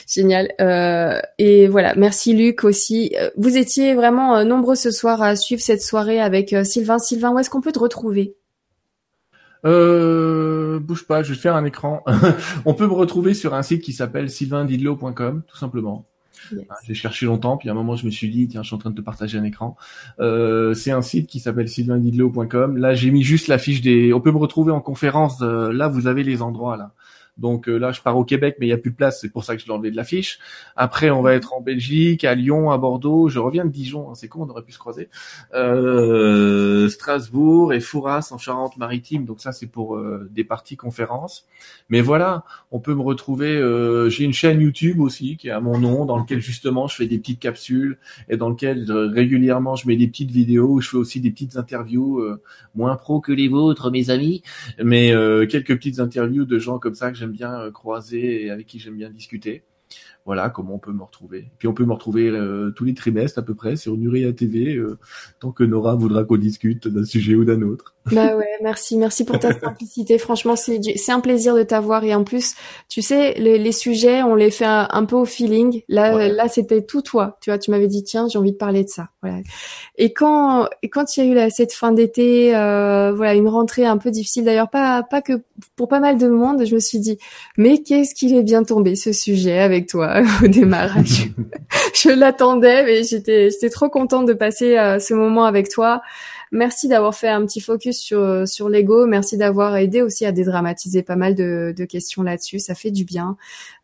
Génial. 0.08 0.48
Euh, 0.60 1.20
et 1.38 1.68
voilà, 1.68 1.94
merci 1.94 2.34
Luc 2.34 2.64
aussi. 2.64 3.14
Euh, 3.20 3.30
vous 3.36 3.56
étiez 3.56 3.94
vraiment 3.94 4.36
euh, 4.36 4.44
nombreux 4.44 4.74
ce 4.74 4.90
soir 4.90 5.22
à 5.22 5.36
suivre 5.36 5.60
cette 5.60 5.82
soirée 5.82 6.20
avec 6.20 6.54
Sylvain. 6.64 6.98
Sylvain, 6.98 7.32
où 7.32 7.38
est-ce 7.38 7.50
qu'on 7.50 7.60
peut 7.60 7.72
te 7.72 7.78
retrouver? 7.78 8.36
Euh, 9.66 10.78
bouge 10.80 11.06
pas, 11.06 11.22
je 11.22 11.34
vais 11.34 11.38
faire 11.38 11.54
un 11.54 11.64
écran. 11.64 12.02
On 12.64 12.74
peut 12.74 12.86
me 12.86 12.94
retrouver 12.94 13.34
sur 13.34 13.54
un 13.54 13.62
site 13.62 13.82
qui 13.82 13.92
s'appelle 13.92 14.30
sylvaindidlo.com, 14.30 15.42
tout 15.46 15.56
simplement. 15.56 16.09
J'ai 16.84 16.94
cherché 16.94 17.26
longtemps, 17.26 17.56
puis 17.56 17.68
à 17.68 17.72
un 17.72 17.74
moment 17.74 17.96
je 17.96 18.06
me 18.06 18.10
suis 18.10 18.30
dit 18.30 18.48
tiens 18.48 18.62
je 18.62 18.68
suis 18.68 18.76
en 18.76 18.78
train 18.78 18.90
de 18.90 18.96
te 18.96 19.00
partager 19.00 19.38
un 19.38 19.44
écran. 19.44 19.76
Euh, 20.18 20.74
c'est 20.74 20.90
un 20.90 21.02
site 21.02 21.26
qui 21.26 21.40
s'appelle 21.40 21.68
sylvaindidlo.com. 21.68 22.76
Là 22.76 22.94
j'ai 22.94 23.10
mis 23.10 23.22
juste 23.22 23.48
la 23.48 23.58
fiche 23.58 23.80
des. 23.80 24.12
On 24.12 24.20
peut 24.20 24.32
me 24.32 24.38
retrouver 24.38 24.72
en 24.72 24.80
conférence. 24.80 25.40
Euh, 25.42 25.72
là 25.72 25.88
vous 25.88 26.06
avez 26.06 26.22
les 26.22 26.42
endroits 26.42 26.76
là. 26.76 26.92
Donc 27.38 27.68
euh, 27.68 27.78
là, 27.78 27.92
je 27.92 28.00
pars 28.00 28.16
au 28.16 28.24
Québec, 28.24 28.56
mais 28.60 28.66
il 28.66 28.70
y 28.70 28.72
a 28.72 28.78
plus 28.78 28.90
de 28.90 28.96
place, 28.96 29.20
c'est 29.20 29.30
pour 29.30 29.44
ça 29.44 29.56
que 29.56 29.62
je 29.62 29.66
l'ai 29.66 29.72
enlevé 29.72 29.90
de 29.90 29.96
l'affiche. 29.96 30.38
Après, 30.76 31.10
on 31.10 31.22
va 31.22 31.34
être 31.34 31.54
en 31.54 31.60
Belgique, 31.60 32.24
à 32.24 32.34
Lyon, 32.34 32.70
à 32.70 32.78
Bordeaux. 32.78 33.28
Je 33.28 33.38
reviens 33.38 33.64
de 33.64 33.70
Dijon, 33.70 34.10
hein, 34.10 34.14
c'est 34.14 34.28
con, 34.28 34.42
on 34.42 34.50
aurait 34.50 34.62
pu 34.62 34.72
se 34.72 34.78
croiser. 34.78 35.08
Euh, 35.54 36.88
Strasbourg 36.88 37.72
et 37.72 37.80
Fouras 37.80 38.28
en 38.32 38.38
Charente-Maritime. 38.38 39.24
Donc 39.24 39.40
ça, 39.40 39.52
c'est 39.52 39.66
pour 39.66 39.96
euh, 39.96 40.28
des 40.30 40.44
parties 40.44 40.76
conférences. 40.76 41.46
Mais 41.88 42.00
voilà, 42.00 42.44
on 42.70 42.80
peut 42.80 42.94
me 42.94 43.02
retrouver. 43.02 43.56
Euh, 43.56 44.08
j'ai 44.10 44.24
une 44.24 44.32
chaîne 44.32 44.60
YouTube 44.60 45.00
aussi 45.00 45.36
qui 45.36 45.48
est 45.48 45.52
à 45.52 45.60
mon 45.60 45.78
nom, 45.78 46.04
dans 46.04 46.18
lequel 46.18 46.40
justement 46.40 46.88
je 46.88 46.96
fais 46.96 47.06
des 47.06 47.18
petites 47.18 47.40
capsules 47.40 47.98
et 48.28 48.36
dans 48.36 48.50
lequel 48.50 48.90
régulièrement 48.90 49.76
je 49.76 49.86
mets 49.86 49.96
des 49.96 50.08
petites 50.08 50.30
vidéos. 50.30 50.68
Où 50.70 50.80
je 50.80 50.90
fais 50.90 50.96
aussi 50.96 51.20
des 51.20 51.30
petites 51.30 51.56
interviews 51.56 52.22
moins 52.74 52.96
pro 52.96 53.20
que 53.20 53.32
les 53.32 53.48
vôtres, 53.48 53.90
mes 53.90 54.10
amis, 54.10 54.42
mais 54.82 55.12
quelques 55.48 55.76
petites 55.76 56.00
interviews 56.00 56.44
de 56.44 56.58
gens 56.58 56.78
comme 56.78 56.94
ça 56.94 57.10
j'aime 57.20 57.32
bien 57.32 57.60
euh, 57.60 57.70
croiser 57.70 58.44
et 58.44 58.50
avec 58.50 58.66
qui 58.66 58.78
j'aime 58.78 58.96
bien 58.96 59.10
discuter. 59.10 59.62
Voilà 60.26 60.50
comment 60.50 60.74
on 60.74 60.78
peut 60.78 60.92
me 60.92 61.02
retrouver. 61.02 61.50
Puis 61.58 61.66
on 61.66 61.72
peut 61.72 61.84
me 61.84 61.92
retrouver 61.92 62.28
euh, 62.28 62.70
tous 62.70 62.84
les 62.84 62.94
trimestres 62.94 63.38
à 63.38 63.42
peu 63.42 63.54
près 63.54 63.76
sur 63.76 63.96
Nuria 63.96 64.32
TV, 64.32 64.76
euh, 64.76 64.98
tant 65.40 65.50
que 65.50 65.64
Nora 65.64 65.94
voudra 65.96 66.24
qu'on 66.24 66.36
discute 66.36 66.88
d'un 66.88 67.04
sujet 67.04 67.34
ou 67.34 67.44
d'un 67.44 67.62
autre. 67.62 67.94
Bah 68.12 68.34
ouais, 68.34 68.58
merci, 68.62 68.96
merci 68.96 69.24
pour 69.24 69.38
ta 69.38 69.52
simplicité. 69.60 70.18
Franchement, 70.18 70.56
c'est 70.56 70.80
c'est 70.96 71.12
un 71.12 71.20
plaisir 71.20 71.54
de 71.54 71.62
t'avoir 71.62 72.02
et 72.02 72.14
en 72.14 72.24
plus, 72.24 72.54
tu 72.88 73.02
sais, 73.02 73.34
les, 73.34 73.58
les 73.58 73.72
sujets, 73.72 74.22
on 74.22 74.34
les 74.34 74.50
fait 74.50 74.64
un, 74.66 75.04
peu 75.04 75.16
au 75.16 75.26
feeling. 75.26 75.82
Là, 75.86 76.28
là, 76.28 76.48
c'était 76.48 76.82
tout 76.82 77.02
toi. 77.02 77.36
Tu 77.42 77.50
vois, 77.50 77.58
tu 77.58 77.70
m'avais 77.70 77.88
dit 77.88 78.02
tiens, 78.02 78.26
j'ai 78.28 78.38
envie 78.38 78.52
de 78.52 78.56
parler 78.56 78.84
de 78.84 78.88
ça. 78.88 79.10
Voilà. 79.22 79.40
Et 79.96 80.12
quand 80.12 80.66
quand 80.90 81.16
il 81.16 81.24
y 81.24 81.28
a 81.28 81.30
eu 81.30 81.34
là, 81.34 81.50
cette 81.50 81.74
fin 81.74 81.92
d'été, 81.92 82.56
euh, 82.56 83.12
voilà, 83.14 83.34
une 83.34 83.48
rentrée 83.48 83.84
un 83.84 83.98
peu 83.98 84.10
difficile 84.10 84.44
d'ailleurs, 84.44 84.70
pas 84.70 85.02
pas 85.02 85.20
que 85.20 85.42
pour 85.76 85.88
pas 85.88 86.00
mal 86.00 86.16
de 86.16 86.28
monde, 86.28 86.64
je 86.64 86.74
me 86.74 86.80
suis 86.80 86.98
dit 86.98 87.18
mais 87.58 87.82
qu'est-ce 87.82 88.14
qu'il 88.14 88.34
est 88.34 88.42
bien 88.42 88.64
tombé 88.64 88.96
ce 88.96 89.12
sujet 89.12 89.58
avec 89.58 89.88
toi? 89.88 90.09
au 90.44 90.48
démarrage. 90.48 91.30
je 91.94 92.10
l'attendais, 92.10 92.84
mais 92.84 93.04
j'étais 93.04 93.50
j'étais 93.50 93.70
trop 93.70 93.88
contente 93.88 94.26
de 94.26 94.32
passer 94.32 94.78
euh, 94.78 94.98
ce 94.98 95.14
moment 95.14 95.44
avec 95.44 95.68
toi. 95.68 96.02
Merci 96.52 96.88
d'avoir 96.88 97.14
fait 97.14 97.28
un 97.28 97.46
petit 97.46 97.60
focus 97.60 97.98
sur 97.98 98.48
sur 98.48 98.68
l'ego. 98.68 99.06
Merci 99.06 99.36
d'avoir 99.36 99.76
aidé 99.76 100.02
aussi 100.02 100.26
à 100.26 100.32
dédramatiser 100.32 101.02
pas 101.02 101.14
mal 101.14 101.36
de, 101.36 101.72
de 101.76 101.84
questions 101.84 102.22
là-dessus. 102.24 102.58
Ça 102.58 102.74
fait 102.74 102.90
du 102.90 103.04
bien. 103.04 103.36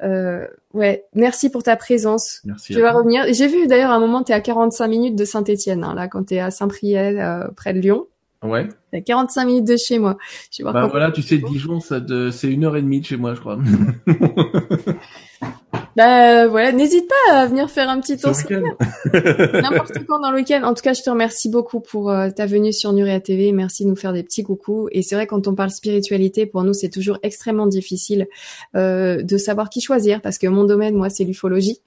Euh, 0.03 0.47
ouais, 0.75 1.05
merci 1.15 1.49
pour 1.49 1.63
ta 1.63 1.77
présence. 1.77 2.41
Merci. 2.45 2.73
Je 2.73 2.81
vais 2.81 2.91
revenir. 2.91 3.25
J'ai 3.33 3.47
vu 3.47 3.69
d'ailleurs 3.69 3.93
à 3.93 3.95
un 3.95 4.01
moment, 4.01 4.25
tu 4.25 4.33
es 4.33 4.35
à 4.35 4.41
45 4.41 4.89
minutes 4.89 5.17
de 5.17 5.25
Saint-Étienne, 5.25 5.85
hein, 5.85 5.95
là, 5.95 6.09
quand 6.09 6.25
tu 6.25 6.35
es 6.35 6.41
à 6.41 6.51
Saint-Priel, 6.51 7.21
euh, 7.21 7.47
près 7.55 7.73
de 7.73 7.79
Lyon. 7.79 8.07
Ouais. 8.43 8.69
À 8.93 9.01
45 9.01 9.45
minutes 9.45 9.67
de 9.67 9.77
chez 9.77 9.99
moi. 9.99 10.17
Je 10.51 10.63
bah 10.63 10.87
voilà, 10.91 11.11
tu 11.11 11.23
sais, 11.23 11.39
Dijon, 11.39 11.81
ça 11.81 12.01
c'est 12.33 12.51
une 12.51 12.65
heure 12.65 12.77
et 12.77 12.83
demie 12.83 13.01
de 13.01 13.07
chez 13.07 13.17
moi, 13.17 13.35
je 13.35 13.41
crois. 13.41 13.59
Bah 15.97 16.47
voilà, 16.47 16.73
n'hésite 16.73 17.09
pas 17.09 17.35
à 17.35 17.47
venir 17.47 17.71
faire 17.71 17.89
un 17.89 18.01
petit 18.01 18.17
tour 18.17 18.33
n'importe 19.13 20.05
quand 20.07 20.21
dans 20.21 20.31
le 20.31 20.37
week-end. 20.37 20.63
En 20.65 20.75
tout 20.75 20.83
cas, 20.83 20.93
je 20.93 21.03
te 21.03 21.11
remercie 21.11 21.49
beaucoup 21.49 21.81
pour 21.81 22.11
euh, 22.11 22.31
ta 22.31 22.47
venue 22.47 22.73
sur 22.73 22.93
Nuria 22.93 23.21
TV. 23.21 23.53
Merci 23.53 23.85
de 23.85 23.89
nous 23.89 23.97
faire 23.97 24.13
des 24.13 24.23
petits 24.23 24.43
coucous. 24.43 24.89
Et 24.93 25.03
c'est 25.03 25.15
vrai, 25.15 25.27
quand 25.27 25.49
on 25.49 25.55
parle 25.55 25.71
spiritualité, 25.71 26.47
pour 26.47 26.63
nous, 26.65 26.75
c'est 26.75 26.91
toujours 26.91 27.19
extrêmement 27.23 27.67
difficile 27.67 28.27
euh, 28.75 29.23
de 29.23 29.39
savoir 29.39 29.71
qui 29.71 29.81
choisir 29.81 30.21
parce 30.21 30.39
que 30.39 30.47
mon 30.47 30.65
domaine, 30.65 30.95
moi, 30.95 31.09
c'est 31.09 31.25
l'ufologie. 31.25 31.81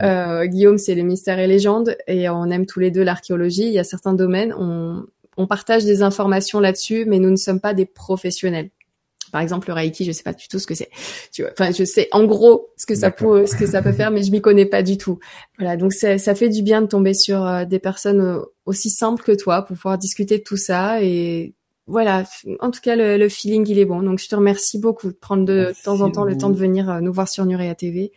Euh, 0.00 0.46
Guillaume, 0.46 0.78
c'est 0.78 0.94
les 0.94 1.02
mystères 1.02 1.38
et 1.38 1.46
légendes. 1.46 1.96
Et 2.06 2.28
on 2.28 2.46
aime 2.46 2.66
tous 2.66 2.80
les 2.80 2.90
deux 2.90 3.02
l'archéologie. 3.02 3.66
Il 3.66 3.72
y 3.72 3.78
a 3.78 3.84
certains 3.84 4.14
domaines, 4.14 4.54
on, 4.56 5.04
on 5.36 5.46
partage 5.46 5.84
des 5.84 6.02
informations 6.02 6.60
là-dessus, 6.60 7.04
mais 7.06 7.18
nous 7.18 7.30
ne 7.30 7.36
sommes 7.36 7.60
pas 7.60 7.74
des 7.74 7.86
professionnels. 7.86 8.70
Par 9.30 9.40
exemple, 9.40 9.68
le 9.68 9.74
Reiki, 9.74 10.04
je 10.04 10.12
sais 10.12 10.22
pas 10.22 10.32
du 10.32 10.48
tout 10.48 10.58
ce 10.58 10.66
que 10.66 10.74
c'est. 10.74 10.90
Tu 11.32 11.42
vois, 11.42 11.50
enfin, 11.52 11.70
je 11.70 11.84
sais 11.84 12.08
en 12.12 12.24
gros 12.24 12.70
ce 12.76 12.86
que 12.86 12.94
ça 12.94 13.10
peut, 13.10 13.46
ce 13.46 13.56
que 13.56 13.66
ça 13.66 13.82
peut 13.82 13.92
faire, 13.92 14.10
mais 14.10 14.22
je 14.22 14.30
m'y 14.30 14.40
connais 14.40 14.66
pas 14.66 14.82
du 14.82 14.96
tout. 14.96 15.18
Voilà, 15.58 15.76
donc 15.76 15.92
ça, 15.92 16.18
fait 16.34 16.48
du 16.48 16.62
bien 16.62 16.82
de 16.82 16.86
tomber 16.86 17.14
sur 17.14 17.44
euh, 17.46 17.64
des 17.64 17.78
personnes 17.78 18.20
euh, 18.20 18.40
aussi 18.66 18.90
simples 18.90 19.22
que 19.22 19.32
toi 19.32 19.62
pour 19.62 19.76
pouvoir 19.76 19.98
discuter 19.98 20.38
de 20.38 20.42
tout 20.42 20.56
ça 20.56 21.02
et 21.02 21.54
voilà. 21.86 22.24
En 22.60 22.70
tout 22.70 22.80
cas, 22.80 22.96
le, 22.96 23.16
le 23.16 23.28
feeling 23.28 23.66
il 23.68 23.78
est 23.78 23.86
bon. 23.86 24.02
Donc 24.02 24.18
je 24.18 24.28
te 24.28 24.36
remercie 24.36 24.78
beaucoup 24.78 25.08
de 25.08 25.16
prendre 25.16 25.44
de, 25.44 25.66
Merci 25.66 25.82
temps 25.82 26.00
en 26.02 26.10
temps 26.10 26.24
le 26.24 26.36
temps 26.36 26.50
de 26.50 26.58
venir 26.58 26.90
euh, 26.90 27.00
nous 27.00 27.12
voir 27.12 27.28
sur 27.28 27.46
Nurea 27.46 27.74
TV 27.74 28.12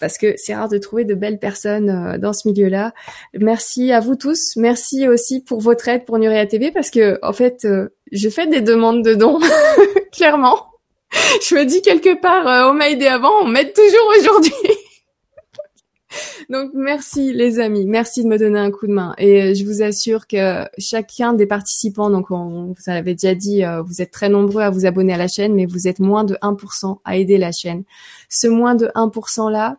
parce 0.00 0.18
que 0.18 0.34
c'est 0.36 0.54
rare 0.54 0.68
de 0.68 0.78
trouver 0.78 1.04
de 1.04 1.14
belles 1.14 1.38
personnes 1.38 1.88
euh, 1.88 2.18
dans 2.18 2.32
ce 2.32 2.48
milieu-là. 2.48 2.92
Merci 3.38 3.92
à 3.92 4.00
vous 4.00 4.16
tous. 4.16 4.56
Merci 4.56 5.08
aussi 5.08 5.40
pour 5.42 5.60
votre 5.60 5.88
aide 5.88 6.04
pour 6.04 6.18
Nurea 6.18 6.46
TV 6.46 6.70
parce 6.70 6.90
que 6.90 7.18
en 7.22 7.32
fait, 7.32 7.64
euh, 7.64 7.88
je 8.12 8.28
fais 8.28 8.46
des 8.46 8.60
demandes 8.60 9.04
de 9.04 9.14
dons, 9.14 9.40
clairement. 10.14 10.70
Je 11.48 11.54
me 11.54 11.64
dis 11.64 11.82
quelque 11.82 12.20
part, 12.20 12.46
euh, 12.46 12.70
on 12.70 12.74
m'a 12.74 12.88
aidé 12.88 13.06
avant, 13.06 13.32
on 13.42 13.46
m'aide 13.46 13.72
toujours 13.72 14.12
aujourd'hui. 14.18 14.52
Donc 16.50 16.70
merci 16.74 17.32
les 17.32 17.58
amis, 17.58 17.86
merci 17.86 18.22
de 18.22 18.28
me 18.28 18.38
donner 18.38 18.58
un 18.58 18.70
coup 18.70 18.86
de 18.86 18.92
main. 18.92 19.14
Et 19.18 19.42
euh, 19.42 19.54
je 19.54 19.64
vous 19.64 19.82
assure 19.82 20.26
que 20.26 20.64
chacun 20.78 21.32
des 21.32 21.46
participants, 21.46 22.10
donc 22.10 22.30
on, 22.30 22.72
vous 22.72 22.90
avez 22.90 23.14
déjà 23.14 23.34
dit, 23.34 23.64
euh, 23.64 23.82
vous 23.82 24.00
êtes 24.00 24.12
très 24.12 24.28
nombreux 24.28 24.62
à 24.62 24.70
vous 24.70 24.86
abonner 24.86 25.12
à 25.14 25.16
la 25.16 25.28
chaîne, 25.28 25.54
mais 25.54 25.66
vous 25.66 25.88
êtes 25.88 25.98
moins 25.98 26.24
de 26.24 26.34
1% 26.36 26.98
à 27.04 27.16
aider 27.16 27.38
la 27.38 27.50
chaîne. 27.50 27.82
Ce 28.28 28.46
moins 28.46 28.74
de 28.74 28.86
1% 28.94 29.50
là, 29.50 29.78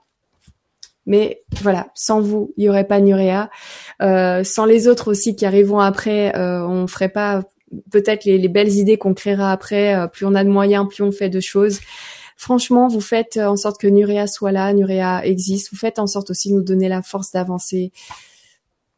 mais 1.06 1.44
voilà, 1.62 1.88
sans 1.94 2.20
vous, 2.20 2.54
il 2.58 2.66
y 2.66 2.70
aurait 2.70 2.88
pas 2.88 3.00
Nurea. 3.00 3.50
Euh, 4.02 4.44
sans 4.44 4.66
les 4.66 4.88
autres 4.88 5.12
aussi 5.12 5.36
qui 5.36 5.46
arriveront 5.46 5.80
après, 5.80 6.36
euh, 6.36 6.66
on 6.66 6.88
ferait 6.88 7.10
pas 7.10 7.44
peut-être 7.92 8.26
les, 8.26 8.38
les 8.38 8.48
belles 8.48 8.74
idées 8.74 8.98
qu'on 8.98 9.14
créera 9.14 9.52
après. 9.52 9.96
euh, 9.96 10.08
plus 10.08 10.26
on 10.26 10.36
a 10.36 10.44
de 10.44 10.50
moyens, 10.50 10.88
plus 10.88 11.04
on 11.04 11.12
fait 11.12 11.30
de 11.30 11.40
choses. 11.40 11.80
Franchement, 12.38 12.88
vous 12.88 13.02
faites 13.02 13.38
en 13.38 13.56
sorte 13.56 13.80
que 13.80 13.88
Nurea 13.88 14.28
soit 14.28 14.52
là, 14.52 14.74
Nurea 14.74 15.26
existe. 15.26 15.72
Vous 15.72 15.78
faites 15.78 16.00
en 16.00 16.08
sorte 16.08 16.30
aussi 16.30 16.50
de 16.50 16.56
nous 16.56 16.64
donner 16.64 16.90
la 16.90 17.02
force 17.02 17.32
d'avancer. 17.32 17.92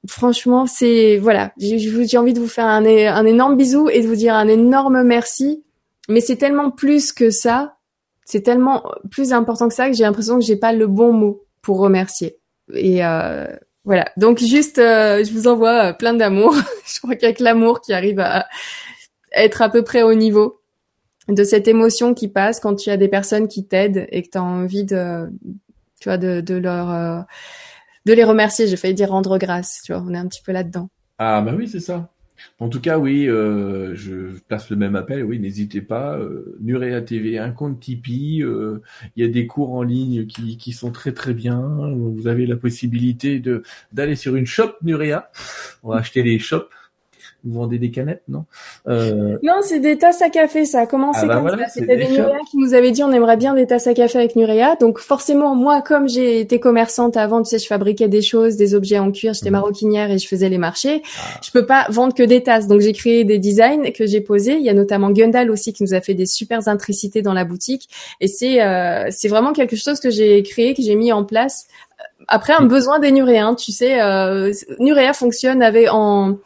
Franchement, 0.08 0.66
c'est 0.66 1.18
voilà, 1.18 1.52
j'ai 1.58 2.18
envie 2.18 2.34
de 2.34 2.40
vous 2.40 2.48
faire 2.48 2.66
un 2.66 3.26
énorme 3.26 3.58
bisou 3.58 3.90
et 3.90 4.02
de 4.02 4.08
vous 4.08 4.16
dire 4.16 4.34
un 4.34 4.48
énorme 4.48 5.04
merci. 5.04 5.64
Mais 6.10 6.22
c'est 6.22 6.38
tellement 6.38 6.72
plus 6.72 7.12
que 7.12 7.30
ça, 7.30 7.76
c'est 8.26 8.42
tellement 8.42 8.84
plus 9.12 9.34
important 9.34 9.68
que 9.68 9.74
ça 9.74 9.90
que 9.90 9.96
j'ai 9.96 10.04
l'impression 10.04 10.40
que 10.40 10.46
j'ai 10.46 10.56
pas 10.56 10.74
le 10.74 10.88
bon 10.88 11.12
mot 11.12 11.44
pour 11.62 11.80
remercier. 11.80 12.38
Et 12.74 13.06
euh, 13.06 13.48
voilà. 13.88 14.12
Donc 14.18 14.40
juste, 14.40 14.80
euh, 14.80 15.24
je 15.24 15.32
vous 15.32 15.48
envoie 15.48 15.86
euh, 15.86 15.94
plein 15.94 16.14
d'amour. 16.14 16.54
je 16.86 17.00
crois 17.00 17.16
qu'avec 17.16 17.40
l'amour 17.40 17.80
qui 17.80 17.94
arrive 17.94 18.20
à 18.20 18.46
être 19.32 19.62
à 19.62 19.70
peu 19.70 19.82
près 19.82 20.04
au 20.04 20.14
niveau 20.14 20.60
de 21.30 21.46
cette 21.46 21.70
émotion 21.70 22.14
qui 22.14 22.28
passe 22.28 22.60
quand 22.60 22.76
tu 22.76 22.90
as 22.90 22.98
des 22.98 23.08
personnes 23.08 23.48
qui 23.48 23.66
t'aident 23.66 24.06
et 24.12 24.24
que 24.24 24.30
tu 24.30 24.38
as 24.38 24.44
envie 24.44 24.84
de, 24.84 25.30
tu 26.02 26.10
vois, 26.10 26.18
de, 26.18 26.42
de 26.42 26.56
leur, 26.56 26.92
euh, 26.92 27.22
de 28.06 28.12
les 28.12 28.26
remercier. 28.26 28.68
J'ai 28.68 28.76
failli 28.76 28.94
dire 28.94 29.10
rendre 29.10 29.38
grâce. 29.38 29.80
Tu 29.86 29.94
vois, 29.94 30.04
on 30.06 30.14
est 30.14 30.18
un 30.18 30.28
petit 30.28 30.44
peu 30.44 30.52
là-dedans. 30.52 30.90
Ah 31.18 31.40
bah 31.40 31.54
oui, 31.56 31.70
c'est 31.70 31.80
ça. 31.80 32.10
En 32.60 32.70
tout 32.70 32.82
cas, 32.82 32.98
oui, 32.98 33.28
euh, 33.28 33.96
je 33.96 34.38
place 34.48 34.70
le 34.70 34.76
même 34.76 34.96
appel. 34.96 35.24
Oui, 35.24 35.40
n'hésitez 35.40 35.82
pas. 35.82 36.18
Euh, 36.18 36.58
Nurea 36.62 37.02
TV, 37.02 37.38
un 37.38 37.52
compte 37.52 37.80
Tipeee. 37.80 38.44
euh, 38.44 38.82
Il 39.16 39.26
y 39.26 39.28
a 39.28 39.32
des 39.32 39.48
cours 39.48 39.74
en 39.74 39.84
ligne 39.84 40.28
qui, 40.28 40.72
sont 40.72 40.92
très 40.92 41.14
très 41.14 41.34
bien. 41.34 41.60
Vous 41.96 42.28
avez 42.28 42.46
la 42.46 42.56
possibilité 42.56 43.40
de 43.40 43.64
d'aller 43.92 44.16
sur 44.16 44.36
une 44.36 44.46
shop 44.46 44.74
Nurea. 44.84 45.32
On 45.84 45.90
va 45.90 45.98
acheter 45.98 46.24
les 46.24 46.40
shops. 46.40 46.70
Vous 47.48 47.60
vendez 47.60 47.78
des 47.78 47.92
canettes, 47.92 48.24
non? 48.28 48.44
Euh, 48.90 49.38
Non, 49.42 49.54
c'est 49.62 49.80
des 49.80 49.98
tasses 49.98 50.22
à 50.22 50.30
café, 50.30 50.66
ça 50.66 50.82
a 50.82 50.86
commencé 50.86 51.22
Ah 51.24 51.28
bah 51.28 51.34
comme 51.36 51.44
voilà, 51.48 51.68
ça. 51.68 51.74
C'était 51.76 51.96
des. 51.96 52.08
Nurea 52.10 52.38
qui 52.52 52.58
nous 52.58 52.74
avaient 52.74 52.92
dit 52.92 53.04
on 53.04 53.12
aimerait 53.12 53.38
bien 53.38 53.54
des 53.54 53.66
tasses 53.66 53.88
à 53.88 53.94
café 53.94 54.18
avec 54.20 54.36
Nurea. 54.36 54.76
Donc 54.82 55.00
forcément, 55.00 55.56
moi, 55.56 55.82
comme 55.82 56.10
j'ai 56.10 56.40
été 56.42 56.60
commerçante 56.60 57.16
avant, 57.16 57.42
tu 57.42 57.50
sais, 57.50 57.60
je 57.60 57.68
fabriquais 57.68 58.08
des 58.10 58.22
choses, 58.22 58.58
des 58.58 58.76
objets 58.76 59.00
en 59.00 59.12
cuir, 59.12 59.34
j'étais 59.34 59.48
Mhm. 59.50 59.54
maroquinière 59.54 60.12
et 60.12 60.18
je 60.18 60.28
faisais 60.28 60.50
les 60.50 60.58
marchés. 60.58 61.02
Ah. 61.20 61.40
Je 61.44 61.52
peux 61.52 61.66
pas 61.66 61.86
vendre 61.90 62.14
que 62.14 62.24
des 62.24 62.44
tasses. 62.44 62.68
Donc 62.68 62.82
j'ai 62.82 62.94
créé 62.94 63.24
des 63.24 63.40
designs 63.40 63.92
que 63.94 64.06
j'ai 64.06 64.20
posés. 64.22 64.56
Il 64.58 64.64
y 64.64 64.70
a 64.70 64.74
notamment 64.74 65.10
Gundal 65.12 65.50
aussi 65.50 65.72
qui 65.74 65.84
nous 65.84 65.94
a 65.94 66.02
fait 66.02 66.14
des 66.16 66.26
super 66.26 66.68
intricités 66.68 67.22
dans 67.22 67.34
la 67.34 67.46
boutique. 67.46 67.88
Et 68.20 68.28
c'est 68.28 68.62
euh, 68.62 69.08
c'est 69.12 69.30
vraiment 69.30 69.54
quelque 69.54 69.76
chose 69.78 70.00
que 70.00 70.10
j'ai 70.10 70.44
créé, 70.44 70.74
que 70.74 70.82
j'ai 70.82 70.96
mis 70.96 71.12
en 71.14 71.24
place 71.24 71.68
après 72.28 72.54
un 72.54 72.62
Mhm. 72.64 72.68
besoin 72.68 73.00
des 73.00 73.12
Nuréens. 73.12 73.56
Tu 73.56 73.72
sais, 73.72 74.02
euh, 74.02 74.52
Nurea 74.80 75.14
fonctionne 75.14 75.62
avec 75.62 75.88
en 75.92 76.38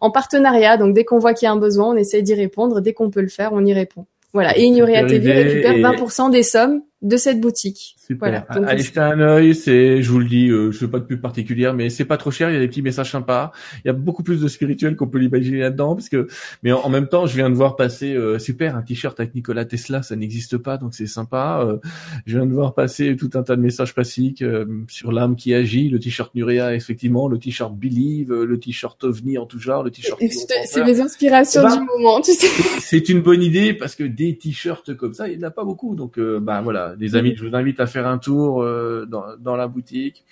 en 0.00 0.10
partenariat. 0.10 0.76
Donc 0.76 0.94
dès 0.94 1.04
qu'on 1.04 1.18
voit 1.18 1.34
qu'il 1.34 1.46
y 1.46 1.48
a 1.48 1.52
un 1.52 1.56
besoin, 1.56 1.88
on 1.88 1.96
essaie 1.96 2.22
d'y 2.22 2.34
répondre. 2.34 2.80
Dès 2.80 2.92
qu'on 2.92 3.10
peut 3.10 3.20
le 3.22 3.28
faire, 3.28 3.50
on 3.52 3.64
y 3.64 3.72
répond. 3.72 4.06
Voilà. 4.32 4.56
Et 4.56 4.62
Super 4.72 5.06
TV 5.06 5.32
récupère 5.32 5.72
et- 5.72 5.80
20% 5.82 6.30
des 6.30 6.42
sommes 6.42 6.82
de 7.02 7.16
cette 7.16 7.40
boutique. 7.40 7.96
Super. 7.98 8.18
Voilà. 8.18 8.46
Donc, 8.54 8.70
Allez 8.70 8.82
jeter 8.82 9.00
un 9.00 9.20
œil, 9.20 9.54
c'est, 9.54 10.02
je 10.02 10.10
vous 10.10 10.18
le 10.18 10.26
dis, 10.26 10.48
euh, 10.48 10.70
je 10.70 10.78
fais 10.78 10.88
pas 10.88 10.98
de 10.98 11.04
pub 11.04 11.20
particulière, 11.20 11.72
mais 11.74 11.88
c'est 11.88 12.04
pas 12.04 12.16
trop 12.16 12.30
cher. 12.30 12.50
Il 12.50 12.54
y 12.54 12.56
a 12.56 12.60
des 12.60 12.68
petits 12.68 12.82
messages 12.82 13.10
sympas. 13.10 13.52
Il 13.84 13.88
y 13.88 13.90
a 13.90 13.94
beaucoup 13.94 14.22
plus 14.22 14.40
de 14.40 14.48
spirituel 14.48 14.96
qu'on 14.96 15.06
peut 15.08 15.18
l'imaginer 15.18 15.60
là-dedans, 15.60 15.94
parce 15.94 16.08
que, 16.08 16.26
mais 16.62 16.72
en, 16.72 16.80
en 16.80 16.88
même 16.90 17.08
temps, 17.08 17.26
je 17.26 17.36
viens 17.36 17.48
de 17.48 17.54
voir 17.54 17.76
passer, 17.76 18.14
euh, 18.14 18.38
super, 18.38 18.76
un 18.76 18.82
t-shirt 18.82 19.18
avec 19.18 19.34
Nikola 19.34 19.64
Tesla, 19.64 20.02
ça 20.02 20.16
n'existe 20.16 20.58
pas, 20.58 20.76
donc 20.76 20.94
c'est 20.94 21.06
sympa. 21.06 21.64
Euh, 21.64 21.78
je 22.26 22.36
viens 22.36 22.46
de 22.46 22.52
voir 22.52 22.74
passer 22.74 23.16
tout 23.16 23.30
un 23.34 23.42
tas 23.42 23.56
de 23.56 23.62
messages 23.62 23.94
classiques 23.94 24.42
euh, 24.42 24.66
sur 24.88 25.12
l'âme 25.12 25.36
qui 25.36 25.54
agit, 25.54 25.88
le 25.88 25.98
t-shirt 25.98 26.34
Nurea, 26.34 26.74
effectivement, 26.74 27.28
le 27.28 27.38
t-shirt 27.38 27.74
Believe, 27.74 28.32
le 28.32 28.58
t-shirt 28.58 29.02
OVNI 29.02 29.38
en 29.38 29.46
tout 29.46 29.58
genre, 29.58 29.82
le 29.82 29.90
t-shirt. 29.90 30.20
c'est 30.66 30.84
mes 30.84 31.00
inspirations 31.00 31.62
Bah, 31.62 31.76
du 31.76 31.84
moment, 31.84 32.20
tu 32.20 32.32
sais. 32.32 32.48
C'est 32.80 33.08
une 33.08 33.20
bonne 33.20 33.42
idée 33.42 33.72
parce 33.72 33.94
que 33.94 34.04
des 34.04 34.36
t-shirts 34.36 34.94
comme 34.94 35.14
ça, 35.14 35.28
il 35.28 35.38
n'y 35.38 35.44
en 35.44 35.48
a 35.48 35.50
pas 35.50 35.64
beaucoup. 35.64 35.94
Donc, 35.94 36.18
euh, 36.18 36.40
bah 36.40 36.60
voilà, 36.62 36.89
les 36.98 37.16
amis, 37.16 37.34
je 37.36 37.46
vous 37.46 37.54
invite 37.54 37.80
à 37.80 37.86
faire 37.86 38.06
un 38.06 38.18
tour 38.18 38.62
euh, 38.62 39.06
dans, 39.06 39.24
dans 39.38 39.56
la 39.56 39.68
boutique. 39.68 40.24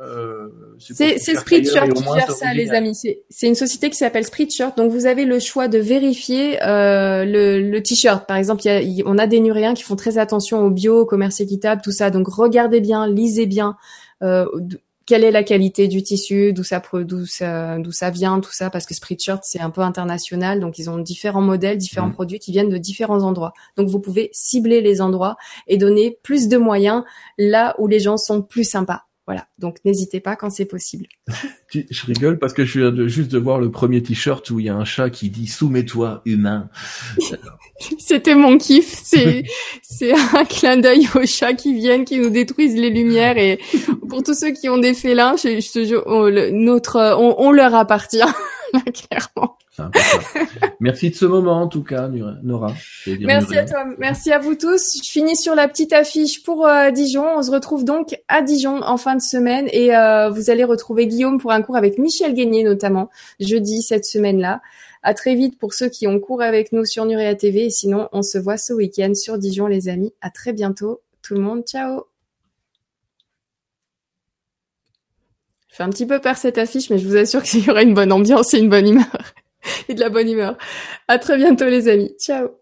Euh, 0.00 0.48
C'est 0.78 1.18
Spreadshirt 1.18 1.92
qui 1.92 2.02
gère 2.04 2.30
ça, 2.30 2.54
les 2.54 2.70
amis. 2.70 2.94
C'est 2.94 3.22
c'est 3.28 3.48
une 3.48 3.54
société 3.54 3.90
qui 3.90 3.96
s'appelle 3.96 4.24
Spreadshirt. 4.24 4.74
Donc 4.78 4.90
vous 4.90 5.04
avez 5.04 5.26
le 5.26 5.38
choix 5.38 5.68
de 5.68 5.78
vérifier 5.78 6.58
euh, 6.62 7.26
le, 7.26 7.60
le 7.70 7.82
t-shirt. 7.82 8.26
Par 8.26 8.38
exemple, 8.38 8.62
il 8.64 8.68
y 8.68 8.70
a, 8.70 8.80
il- 8.80 9.02
on 9.04 9.18
a 9.18 9.26
des 9.26 9.40
Nuréens 9.40 9.74
qui 9.74 9.82
font 9.82 9.96
très 9.96 10.16
attention 10.16 10.64
au 10.64 10.70
bio, 10.70 11.00
au 11.00 11.04
commerce 11.04 11.40
équitable, 11.40 11.82
tout 11.84 11.92
ça. 11.92 12.08
Donc 12.10 12.28
regardez 12.28 12.80
bien, 12.80 13.06
lisez 13.06 13.44
bien 13.44 13.76
euh, 14.22 14.46
quelle 15.10 15.24
est 15.24 15.32
la 15.32 15.42
qualité 15.42 15.88
du 15.88 16.04
tissu, 16.04 16.52
d'où 16.52 16.62
ça 16.62 16.80
d'où 16.92 17.26
ça 17.26 17.78
d'où 17.80 17.90
ça 17.90 18.10
vient, 18.10 18.38
tout 18.38 18.52
ça. 18.52 18.70
Parce 18.70 18.86
que 18.86 18.94
Spreadshirt 18.94 19.40
c'est 19.42 19.58
un 19.58 19.70
peu 19.70 19.80
international, 19.80 20.60
donc 20.60 20.78
ils 20.78 20.88
ont 20.88 20.98
différents 20.98 21.40
modèles, 21.40 21.78
différents 21.78 22.06
Mhm. 22.06 22.12
produits 22.14 22.38
qui 22.38 22.52
viennent 22.52 22.68
de 22.68 22.78
différents 22.78 23.24
endroits. 23.24 23.52
Donc 23.76 23.88
vous 23.88 23.98
pouvez 23.98 24.30
cibler 24.32 24.80
les 24.80 25.00
endroits 25.00 25.36
et 25.66 25.78
donner 25.78 26.16
plus 26.22 26.46
de 26.46 26.56
moyens 26.58 27.02
là 27.38 27.74
où 27.78 27.88
les 27.88 27.98
gens 27.98 28.16
sont 28.18 28.40
plus 28.40 28.62
sympas. 28.62 29.02
Voilà. 29.26 29.48
Donc 29.58 29.78
n'hésitez 29.84 30.20
pas 30.20 30.36
quand 30.36 30.48
c'est 30.50 30.64
possible. 30.64 31.06
Je 31.72 32.06
rigole 32.06 32.38
parce 32.38 32.52
que 32.52 32.64
je 32.64 32.80
viens 32.80 32.90
de, 32.90 33.06
juste 33.06 33.30
de 33.30 33.38
voir 33.38 33.58
le 33.60 33.70
premier 33.70 34.02
t-shirt 34.02 34.48
où 34.50 34.58
il 34.60 34.66
y 34.66 34.68
a 34.68 34.74
un 34.74 34.84
chat 34.84 35.08
qui 35.10 35.30
dit 35.30 35.46
soumets-toi 35.46 36.22
humain. 36.24 36.68
C'était 37.98 38.34
mon 38.34 38.58
kiff. 38.58 39.00
C'est 39.04 39.44
c'est 39.82 40.12
un 40.12 40.44
clin 40.44 40.76
d'œil 40.76 41.08
aux 41.14 41.26
chats 41.26 41.54
qui 41.54 41.74
viennent, 41.74 42.04
qui 42.04 42.18
nous 42.18 42.30
détruisent 42.30 42.76
les 42.76 42.90
lumières. 42.90 43.38
Et 43.38 43.58
pour 44.08 44.22
tous 44.22 44.34
ceux 44.34 44.50
qui 44.50 44.68
ont 44.68 44.78
des 44.78 44.94
félins, 44.94 45.36
je, 45.36 45.60
je 45.60 45.72
te 45.72 45.84
jure, 45.84 46.02
on, 46.06 46.22
le- 46.24 46.50
notre, 46.50 47.16
on, 47.18 47.36
on 47.38 47.52
leur 47.52 47.74
appartient 47.74 48.18
clairement. 49.08 49.56
Merci 50.80 51.08
de 51.08 51.14
ce 51.14 51.24
moment 51.24 51.62
en 51.62 51.68
tout 51.68 51.82
cas, 51.82 52.08
Nora. 52.42 52.74
Merci 53.20 53.56
à 53.56 53.64
toi, 53.64 53.84
merci 53.98 54.30
à 54.30 54.38
vous 54.38 54.54
tous. 54.54 54.98
Je 55.02 55.10
finis 55.10 55.36
sur 55.36 55.54
la 55.54 55.68
petite 55.68 55.94
affiche 55.94 56.42
pour 56.42 56.66
euh, 56.66 56.90
Dijon. 56.90 57.24
On 57.36 57.42
se 57.42 57.50
retrouve 57.50 57.84
donc 57.86 58.14
à 58.28 58.42
Dijon 58.42 58.82
en 58.82 58.98
fin 58.98 59.16
de 59.16 59.22
semaine 59.22 59.68
et 59.72 59.96
euh, 59.96 60.28
vous 60.28 60.50
allez 60.50 60.64
retrouver 60.64 61.06
Guillaume 61.06 61.38
pour 61.38 61.52
un 61.52 61.59
cours 61.62 61.76
avec 61.76 61.98
Michel 61.98 62.34
Guénier 62.34 62.64
notamment 62.64 63.10
jeudi 63.38 63.82
cette 63.82 64.04
semaine-là. 64.04 64.60
À 65.02 65.14
très 65.14 65.34
vite 65.34 65.58
pour 65.58 65.72
ceux 65.72 65.88
qui 65.88 66.06
ont 66.06 66.20
cours 66.20 66.42
avec 66.42 66.72
nous 66.72 66.84
sur 66.84 67.04
Nuria 67.06 67.34
TV 67.34 67.66
et 67.66 67.70
sinon 67.70 68.08
on 68.12 68.22
se 68.22 68.38
voit 68.38 68.58
ce 68.58 68.72
week-end 68.72 69.14
sur 69.14 69.38
Dijon 69.38 69.66
les 69.66 69.88
amis. 69.88 70.12
À 70.20 70.30
très 70.30 70.52
bientôt 70.52 71.00
tout 71.22 71.34
le 71.34 71.40
monde. 71.40 71.64
Ciao. 71.66 72.04
Je 75.68 75.76
fais 75.76 75.82
un 75.82 75.90
petit 75.90 76.06
peu 76.06 76.20
peur 76.20 76.36
cette 76.36 76.58
affiche 76.58 76.90
mais 76.90 76.98
je 76.98 77.08
vous 77.08 77.16
assure 77.16 77.42
qu'il 77.42 77.64
y 77.64 77.70
aura 77.70 77.82
une 77.82 77.94
bonne 77.94 78.12
ambiance 78.12 78.52
et 78.54 78.58
une 78.58 78.68
bonne 78.68 78.88
humeur 78.88 79.34
et 79.88 79.94
de 79.94 80.00
la 80.00 80.10
bonne 80.10 80.28
humeur. 80.28 80.58
À 81.08 81.18
très 81.18 81.36
bientôt 81.36 81.66
les 81.66 81.88
amis. 81.88 82.12
Ciao. 82.18 82.59